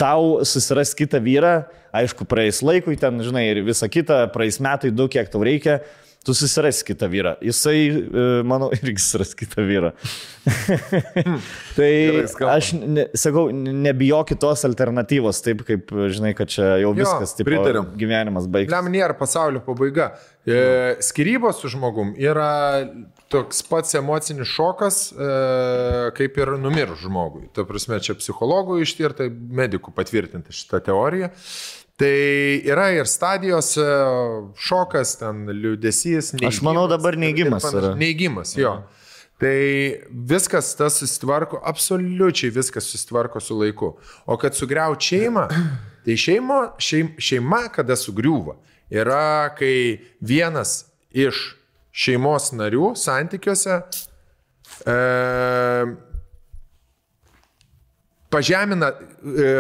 tau 0.01 0.42
susiras 0.42 0.95
kitą 0.98 1.22
vyrą, 1.22 1.53
aišku, 2.01 2.26
praeis 2.30 2.64
laikui 2.66 2.98
ten, 2.98 3.22
žinai, 3.22 3.45
ir 3.51 3.61
visa 3.67 3.85
kita, 3.93 4.24
praeis 4.34 4.58
metai, 4.58 4.90
du, 4.90 5.06
kiek 5.14 5.30
tau 5.30 5.45
reikia. 5.45 5.84
Tu 6.27 6.33
susirasi 6.35 6.83
kitą 6.83 7.07
vyrą. 7.07 7.35
Jisai, 7.41 7.88
e, 7.88 8.23
manau, 8.43 8.67
irgi 8.75 8.99
susiras 8.99 9.30
kitą 9.38 9.64
vyrą. 9.64 9.93
tai 11.77 11.91
aš 12.51 12.73
ne, 12.81 13.06
sakau, 13.15 13.45
nebijok 13.56 14.33
kitos 14.33 14.65
alternatyvos, 14.67 15.39
taip 15.45 15.64
kaip, 15.67 15.93
žinai, 16.11 16.33
kad 16.35 16.51
čia 16.51 16.73
jau 16.83 16.91
viskas, 16.97 17.31
taip, 17.38 17.47
pritariu. 17.47 17.85
gyvenimas 17.95 18.49
baigtas. 18.51 18.75
Lem 18.75 18.91
nėra 18.91 19.15
pasaulio 19.15 19.64
pabaiga. 19.64 20.09
E, 20.43 20.59
skirybos 21.07 21.64
su 21.64 21.72
žmogum 21.72 22.11
yra 22.19 22.51
toks 23.31 23.64
pats 23.72 23.95
emocinis 23.95 24.51
šokas, 24.51 25.01
e, 25.15 25.31
kaip 26.19 26.43
ir 26.43 26.57
numirus 26.59 27.07
žmogui. 27.07 27.47
Ta 27.56 27.64
prasme, 27.67 28.03
čia 28.03 28.19
psichologų 28.19 28.81
ištirta, 28.83 29.31
medikų 29.31 29.95
patvirtinta 29.95 30.51
šitą 30.51 30.83
teoriją. 30.91 31.31
Tai 31.98 32.61
yra 32.69 32.92
ir 32.93 33.08
stadijos 33.09 33.72
e, 33.82 33.85
šokas, 34.61 35.16
ten 35.17 35.48
liūdėsys. 35.50 36.35
Aš 36.45 36.59
manau, 36.66 36.85
dabar 36.92 37.17
neigimas 37.17 37.66
yra. 37.72 37.95
Neigimas, 37.98 38.53
jo. 38.58 38.76
Tai 39.42 39.58
viskas 40.30 40.72
tas 40.77 41.00
susitvarko, 41.01 41.58
absoliučiai 41.66 42.53
viskas 42.53 42.85
susitvarko 42.92 43.42
su 43.42 43.58
laiku. 43.58 43.92
O 44.30 44.38
kad 44.38 44.53
sugriaut 44.58 45.01
šeimą, 45.01 45.48
tai 46.06 46.19
šeimo, 46.22 46.61
šeim, 46.77 47.16
šeima, 47.17 47.64
kada 47.74 47.98
sugriūva, 47.98 48.59
yra, 48.93 49.50
kai 49.58 49.98
vienas 50.22 50.84
iš 51.17 51.56
šeimos 51.98 52.51
narių 52.53 52.92
santykiuose 52.93 53.82
e, 54.85 54.98
pažemina, 58.30 58.93
e, 58.93 59.53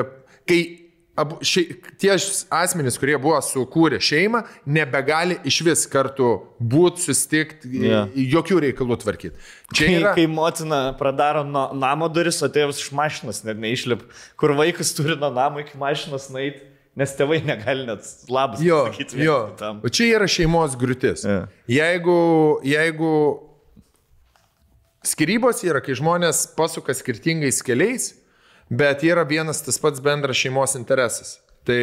kai 0.45 0.61
abu, 1.17 1.37
šei, 1.45 1.65
tie 1.99 2.11
asmenys, 2.53 2.95
kurie 3.01 3.15
buvo 3.21 3.39
sukūrę 3.43 3.97
šeimą, 4.03 4.43
nebegali 4.69 5.39
iš 5.49 5.57
vis 5.65 5.83
kartu 5.89 6.29
būti, 6.61 7.01
susitikti, 7.07 7.71
Jo. 7.87 8.03
jokių 8.37 8.59
reikalų 8.67 8.97
tvarkyti. 9.01 9.35
Čia 9.73 9.83
Kai, 9.89 9.95
yra... 9.99 10.13
kai 10.17 10.27
motina 10.31 10.79
pradaro 10.99 11.41
nuo 11.47 11.67
namo 11.77 12.07
duris, 12.13 12.39
o 12.45 12.49
tėvas 12.53 12.79
iš 12.83 12.91
mašinos 12.95 13.43
net 13.47 13.59
neišlip, 13.61 14.05
kur 14.39 14.53
vaikas 14.57 14.93
turi 14.97 15.17
nuo 15.19 15.31
namo 15.33 15.63
iki 15.65 15.75
mašinos 15.81 16.29
nueiti, 16.33 16.61
nes 16.97 17.11
tėvai 17.17 17.41
negali 17.45 17.83
net 17.89 18.05
labas 18.33 18.61
Jo, 18.65 18.85
pasakyti 18.87 19.19
jo. 19.25 19.39
kitam. 19.51 19.81
O 19.85 19.89
čia 19.93 20.07
yra 20.15 20.29
šeimos 20.29 20.77
griūtis. 20.81 21.25
Jo. 21.27 21.41
Jeigu, 21.69 22.15
jeigu 22.65 23.11
skirybos 25.07 25.61
yra, 25.67 25.81
kai 25.83 25.95
žmonės 25.97 26.45
pasuka 26.57 26.95
skirtingais 26.97 27.61
keliais, 27.65 28.11
bet 28.69 29.03
yra 29.03 29.23
vienas 29.27 29.61
tas 29.63 29.77
pats 29.79 29.99
bendras 30.03 30.35
šeimos 30.37 30.75
interesas. 30.79 31.37
Tai 31.67 31.81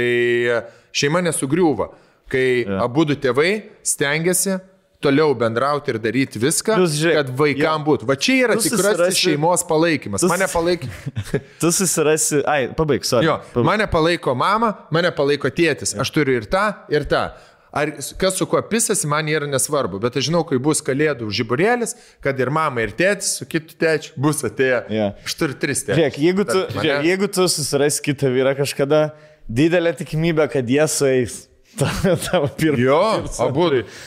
šeima 0.96 1.20
nesugriūva, 1.24 1.90
kai 2.32 2.64
Jo. 2.64 2.78
abu 2.84 3.04
du 3.04 3.14
tėvai 3.20 3.62
stengiasi 3.84 4.58
toliau 5.04 5.34
bendrauti 5.36 5.90
ir 5.92 5.98
daryti 6.00 6.40
viską, 6.40 6.78
Plius, 6.78 6.94
žiūrėk, 6.96 7.14
kad 7.18 7.32
vaikam 7.36 7.82
būtų. 7.84 8.06
Va 8.08 8.14
čia 8.16 8.38
yra 8.46 8.54
tikrasis 8.56 8.72
susirasi- 8.72 9.20
šeimos 9.26 9.64
palaikymas. 9.68 10.22
Tu 10.24 10.30
Mane 10.32 10.46
palaikė. 10.48 10.88
Tu 11.60 11.72
susirasi, 11.76 12.40
ai, 12.48 12.68
pabaig, 12.72 13.04
sorry. 13.04 13.26
Jo, 13.28 13.34
Pabaig. 13.52 13.66
mane 13.68 13.86
palaiko 13.92 14.32
mama, 14.34 14.70
mane 14.90 15.10
palaiko 15.12 15.50
tėtis. 15.52 15.92
Aš 16.00 16.08
turiu 16.10 16.38
ir 16.40 16.46
tą, 16.48 16.64
ir 16.88 17.04
tą. 17.04 17.26
Ar 17.74 17.90
kas 18.20 18.36
su 18.38 18.46
kuo 18.46 18.60
pisasi, 18.70 19.08
man 19.10 19.26
yra 19.26 19.48
nesvarbu, 19.50 19.98
bet 20.02 20.14
aš 20.20 20.28
žinau, 20.28 20.44
kai 20.46 20.60
bus 20.62 20.78
kalėdų 20.86 21.26
žiburėlis, 21.34 21.96
kad 22.22 22.38
ir 22.38 22.52
mama, 22.54 22.84
ir 22.84 22.92
tėtis 22.94 23.32
su 23.40 23.48
kitu 23.50 23.74
tėčiu 23.80 24.14
bus 24.20 24.44
atėję. 24.46 24.84
Jo. 24.94 25.08
Aš 25.26 25.34
turiu 25.40 25.56
tris 25.58 25.82
tėčius. 25.82 25.98
Žiūrėk, 25.98 26.20
jeigu 26.22 26.46
tu, 26.46 26.60
žiūrėk, 26.76 27.08
jeigu 27.08 27.30
tu 27.34 27.48
susirasi 27.50 28.04
kitą 28.06 28.30
vyrą 28.30 28.54
kažkada, 28.60 29.02
didelė 29.50 29.96
tikimybė, 29.98 30.46
kad 30.54 30.70
jie 30.70 30.86
sueis. 30.86 31.40
Ta- 31.78 32.16
Tavo 32.30 32.48
pirmą. 32.54 32.78
Jo, 32.78 32.98
abu. 33.42 33.64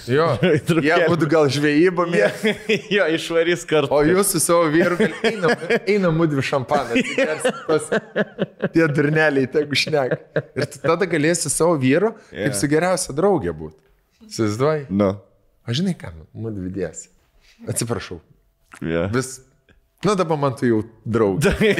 Jo. 0.07 0.27
Jie 0.85 0.97
būtų 1.09 1.27
gal 1.31 1.49
žvejybą 1.51 2.05
mėgę. 2.11 2.53
jo, 2.95 3.07
išvarys 3.17 3.65
kartu. 3.67 3.91
O 3.91 3.99
jūs 4.07 4.31
su 4.35 4.39
savo 4.43 4.69
vyru 4.71 4.95
einam, 5.27 5.51
einam 5.83 6.15
mūdvi 6.19 6.43
šampaną. 6.47 7.01
Pas, 7.67 7.89
tie 8.71 8.87
durneliai, 8.87 9.49
tegu 9.51 9.75
šnek. 9.75 10.15
Ir 10.55 10.69
tada 10.79 11.07
galėsi 11.09 11.51
savo 11.51 11.75
vyru 11.81 12.13
Jo. 12.31 12.45
kaip 12.45 12.55
su 12.61 12.69
geriausia 12.71 13.15
draugė 13.17 13.51
būti. 13.57 13.79
Įsivaizduoji? 14.29 14.87
Nu. 14.91 15.11
Aš 15.67 15.81
žinai, 15.81 15.97
ką, 15.99 16.13
mūdvi 16.35 16.71
dėsi. 16.79 17.09
Atsiprašau. 17.67 18.21
Yeah. 18.83 19.11
Vis. 19.11 19.41
Nu 20.05 20.13
dabar 20.13 20.37
man 20.37 20.53
tu 20.53 20.67
jau 20.69 20.83
draugė. 21.09 21.57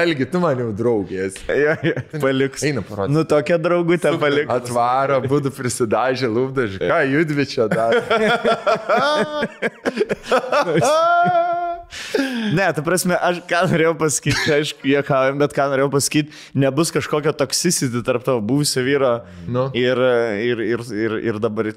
Algi, 0.00 0.26
tu 0.32 0.40
man 0.42 0.58
jau 0.58 0.72
draugė 0.74 1.28
esi. 1.28 1.44
Ja, 1.46 1.76
ja, 1.86 2.02
paliks. 2.18 2.64
Eina 2.66 2.82
parodyk. 2.82 3.14
Nu, 3.14 3.22
tokia 3.28 3.54
draugutė 3.62 4.18
paliks. 4.18 4.50
Atvaro, 4.50 5.20
būtų 5.22 5.54
prisidažę 5.54 6.26
lūpdažį. 6.34 6.82
Ką 6.82 6.98
judvi 7.12 7.46
čia 7.54 7.70
dar? 7.70 7.94
Ne, 12.54 12.66
ta 12.76 12.82
prasme, 12.84 13.16
aš 13.16 13.40
ką 13.48 13.64
norėjau 13.70 13.94
pasakyti, 13.98 14.36
čia 14.44 14.56
aišku, 14.60 14.86
juokaujam, 14.88 15.38
bet 15.40 15.54
ką 15.56 15.66
norėjau 15.72 15.90
pasakyti, 15.94 16.34
nebus 16.64 16.92
kažkokio 16.94 17.32
toxicity 17.38 18.02
tarp 18.06 18.24
tavo 18.26 18.42
buvusio 18.44 18.84
vyro 18.86 19.12
Nu. 19.48 19.66
ir, 19.76 20.00
ir, 20.44 20.62
ir, 20.64 20.84
ir, 20.94 21.16
ir 21.32 21.40
dabar 21.42 21.72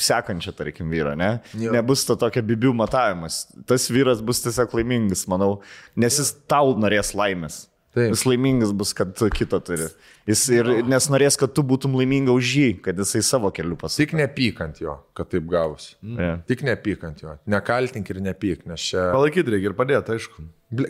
sekančio, 0.00 0.54
tarkim, 0.56 0.90
vyro, 0.92 1.14
ne? 1.18 1.36
Jo. 1.58 1.74
Nebus 1.76 2.04
to 2.08 2.16
tokio 2.20 2.44
bibių 2.46 2.74
matavimas. 2.78 3.44
Tas 3.68 3.88
vyras 3.92 4.22
bus 4.24 4.42
tiesiog 4.44 4.74
laimingas, 4.78 5.26
manau, 5.30 5.60
nes 5.98 6.20
jis 6.20 6.34
tau 6.50 6.74
norės 6.78 7.14
laimės. 7.16 7.64
Taip. 7.96 8.10
Jis 8.12 8.26
laimingas 8.28 8.74
bus, 8.76 8.90
kad 8.92 9.14
tu 9.16 9.28
kito 9.32 9.56
turi. 9.64 9.86
Jis 10.28 10.42
ir, 10.52 10.68
nes 10.84 11.06
norės, 11.08 11.38
kad 11.40 11.54
tu 11.56 11.62
būtum 11.64 11.94
laiminga 11.96 12.34
už 12.36 12.50
jį, 12.58 12.66
kad 12.84 12.98
jisai 13.00 13.22
savo 13.24 13.48
keliu 13.56 13.78
pasakė. 13.80 14.02
Tik 14.02 14.12
nepyk 14.18 14.60
ant 14.66 14.82
jo, 14.82 14.98
kad 15.16 15.30
taip 15.32 15.46
gavus. 15.48 15.86
Ja. 16.04 16.34
Tik 16.50 16.66
nepyk 16.68 17.06
ant 17.08 17.24
jo. 17.24 17.32
Nekaltink 17.48 18.12
ir 18.12 18.20
nepyk, 18.26 18.66
nes 18.68 18.84
čia... 18.90 19.06
Palaikyti 19.16 19.54
reikia 19.54 19.72
ir 19.72 19.78
padėti, 19.80 20.18
aišku. 20.18 20.44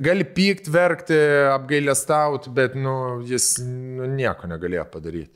Gali 0.09 0.27
pykt, 0.35 0.73
verkti, 0.75 1.21
apgailestaut, 1.53 2.51
bet, 2.59 2.75
nu, 2.75 2.97
jis 3.29 3.53
nu, 3.63 4.11
nieko 4.11 4.51
negalėjo 4.51 4.89
padaryti. 4.91 5.31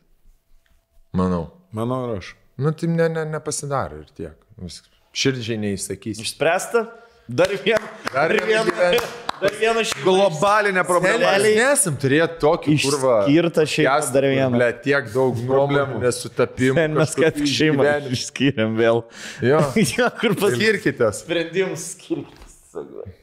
Manau. 1.23 1.44
Manau, 1.76 2.02
ir 2.08 2.18
aš. 2.18 2.34
Nu, 2.58 2.74
tai 2.74 2.90
ne, 2.90 3.07
ne, 3.15 3.28
nepasidarė 3.36 4.02
ir 4.02 4.10
tiek. 4.18 4.76
Širdžiai 5.15 5.62
neįsakysi. 5.68 6.26
Išspręsta? 6.26 6.89
Dar 7.31 7.55
vieną. 7.62 7.99
Dar 8.10 8.40
vieną. 8.42 9.30
Dar 9.41 9.55
vieną 9.60 9.83
šį 9.89 10.02
Globalinė 10.05 10.83
problema. 10.89 11.33
Mes 11.39 11.57
nesam 11.57 11.97
turėję 12.01 12.27
tokį 12.43 12.77
kurvą. 12.85 13.15
Išskirtą 13.25 13.65
šeimą 13.75 14.12
dar 14.15 14.27
vieną. 14.28 14.51
Ble, 14.59 14.69
tiek 14.85 15.09
daug 15.15 15.41
nuomonių, 15.49 16.01
nesutapimų. 16.05 16.86
Mes 16.99 17.17
ką 17.19 17.33
tik 17.39 17.49
šeimą 17.51 17.89
išskyrėm 18.17 18.77
vėl. 18.78 19.02
Jo. 19.44 19.60
jo, 19.97 20.09
kur 20.20 20.36
pas 20.41 20.57
Skirkitės. 20.57 21.23
sprendimus 21.25 21.86
skirtis. 21.97 22.57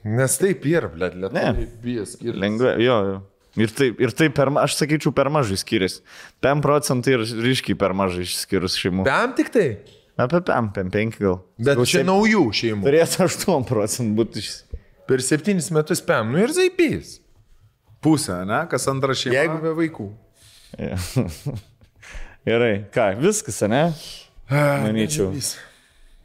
Nes 0.04 0.38
taip 0.42 0.66
yra, 0.68 0.90
ble, 0.92 1.12
Ne. 1.16 1.30
lietuviai 1.30 1.68
bijo 1.84 2.06
skirtis. 2.10 2.40
Lengvai, 2.44 2.74
jo, 2.84 2.98
jo. 3.12 3.20
Ir 3.58 3.72
taip, 3.74 4.02
ir 4.06 4.12
taip 4.14 4.36
per, 4.38 4.52
aš 4.62 4.76
sakyčiau, 4.78 5.10
per 5.18 5.32
mažai 5.34 5.56
skiriasi. 5.58 6.04
5 6.46 6.62
procentai 6.62 7.16
ir 7.16 7.24
ryškiai 7.26 7.78
per 7.80 7.96
mažai 7.98 8.26
išskyrus 8.28 8.76
šeimų. 8.78 9.06
Bam 9.08 9.34
tik 9.38 9.50
tai. 9.56 9.68
Apie 10.18 10.42
5, 10.46 10.76
5 10.94 11.18
gal. 11.22 11.40
Bet 11.58 11.78
Gal 11.80 11.88
čia 11.90 12.04
naujų 12.06 12.44
šeimų. 12.60 12.86
Turėtų 12.86 13.24
8 13.26 13.66
procentų 13.70 14.18
būti 14.20 14.44
iš... 14.44 14.52
Per 15.08 15.22
septynis 15.24 15.69
metus 15.72 16.02
pam. 16.03 16.32
Nu 16.34 16.42
ir 16.44 16.52
zaipys. 16.56 17.18
Pusė, 18.03 18.42
ne? 18.48 18.64
Kas 18.72 18.86
antra 18.92 19.16
šeima. 19.18 19.36
Jeigu 19.40 19.61
be 19.64 19.72
vaikų. 19.77 20.10
Ja. 20.77 20.98
Gerai, 22.48 22.74
ką, 22.94 23.08
viskas, 23.22 23.61
ne? 23.68 23.86
Manyčiau. 24.52 25.32
Zaibys. 25.32 25.56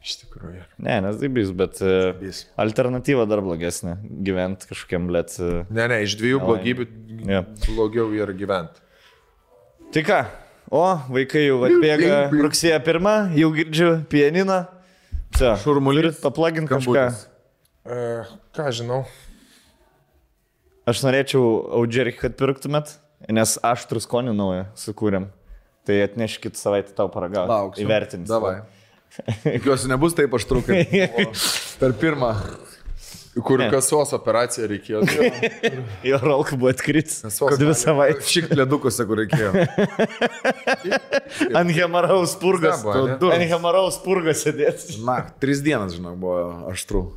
Iš 0.03 0.17
tikrųjų. 0.19 0.61
Ne, 0.83 0.97
nes 1.05 1.15
daibys, 1.21 1.51
bet 1.55 1.77
e, 1.79 1.87
Zaibys. 2.09 2.41
alternatyva 2.59 3.23
dar 3.27 3.39
blogesnė. 3.43 3.97
Gyventi 4.27 4.67
kažkokiam, 4.67 5.05
blėt. 5.07 5.35
e, 5.39 5.63
Ne, 5.71 5.85
ne, 5.91 6.01
iš 6.03 6.17
dviejų 6.19 6.41
blogybių 6.43 6.87
Jo. 7.31 7.41
blogiau 7.69 8.09
yra 8.19 8.35
gyventi. 8.35 8.83
Tai 9.95 10.03
ką? 10.07 10.17
O, 10.73 10.83
vaikai 11.13 11.45
jau 11.45 11.59
atbėga 11.67 12.17
rugsėjo 12.33 12.79
pirmą, 12.83 13.13
jau 13.37 13.51
girdžiu 13.55 13.89
pianiną. 14.11 14.63
Čia. 15.37 15.53
Šurmulys. 15.63 16.19
Paplagint 16.23 16.67
kažką. 16.71 16.93
Kambutis. 16.97 17.23
Uh, 17.83 18.23
ką 18.55 18.69
žinau. 18.71 19.01
Aš 20.87 21.01
norėčiau 21.03 21.43
Audžerį, 21.79 22.13
kad 22.19 22.35
pirktumėt, 22.39 22.93
nes 23.31 23.55
aštrų 23.63 24.01
skonį 24.03 24.33
naują 24.35 24.65
sukūrėm. 24.79 25.29
Tai 25.87 25.97
atneškit 26.05 26.55
savaitę 26.59 26.95
tau 26.95 27.09
paragauti. 27.11 27.51
Lauksiu. 27.51 27.83
Įvertinti. 27.83 28.27
Davai. 28.31 28.61
Tikiuosi, 29.43 29.89
nebus 29.91 30.15
taip 30.15 30.31
aštrukai. 30.35 30.85
Per 31.79 31.95
pirmą. 31.99 32.33
Kur 33.33 33.57
Ne. 33.57 33.67
kasos 33.73 34.11
operacija 34.13 34.67
reikėjo. 34.69 34.99
Jo 36.05 36.19
rolka 36.27 36.53
buvo 36.55 36.69
atkritis. 36.69 37.17
Kasos 37.25 37.57
Dvi 37.57 37.73
savaitės. 37.75 38.27
Šik 38.29 38.51
ledukuose, 38.53 39.07
kur 39.09 39.23
reikėjo. 39.23 39.51
Ant 41.57 41.73
Hemaraus 41.73 42.35
purgas. 42.39 42.83
Ant 42.85 43.47
Hemaraus 43.49 43.97
purgas 44.05 44.43
sėdėti. 44.45 44.99
Na, 45.07 45.23
tris 45.41 45.63
dienas, 45.65 45.95
žinok, 45.97 46.19
buvo 46.21 46.45
aštru. 46.69 47.07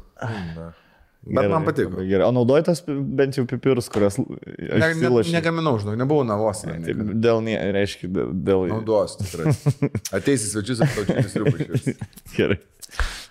Bet 1.26 1.50
man 1.50 1.64
patiko. 1.66 2.02
Gerai. 2.06 2.26
O 2.28 2.32
naudojotas 2.34 2.82
bent 2.86 3.34
jau 3.34 3.42
pipirus, 3.50 3.88
kurias 3.90 4.18
Ne, 4.20 4.92
ne, 4.94 5.10
negaminau, 5.34 5.74
žinok, 5.82 5.96
nebuvau 5.98 6.26
navos. 6.26 6.62
Tai 6.62 6.76
Dėl, 6.78 7.42
ne, 7.46 7.56
reiškia, 7.74 8.10
dėl-. 8.46 8.68
Naudos, 8.70 9.18
tikrai. 9.22 9.56
Ateisi 10.16 10.52
svečius 10.52 10.84
taučinis 10.84 11.34
riupas. 11.40 11.90
Gerai. 12.36 12.60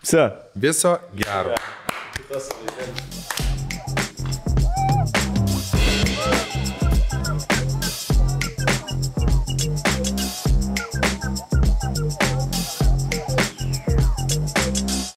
Vse. 0.04 0.28
Viso 0.68 0.98
gero. 1.16 1.56
Kitas 2.20 2.52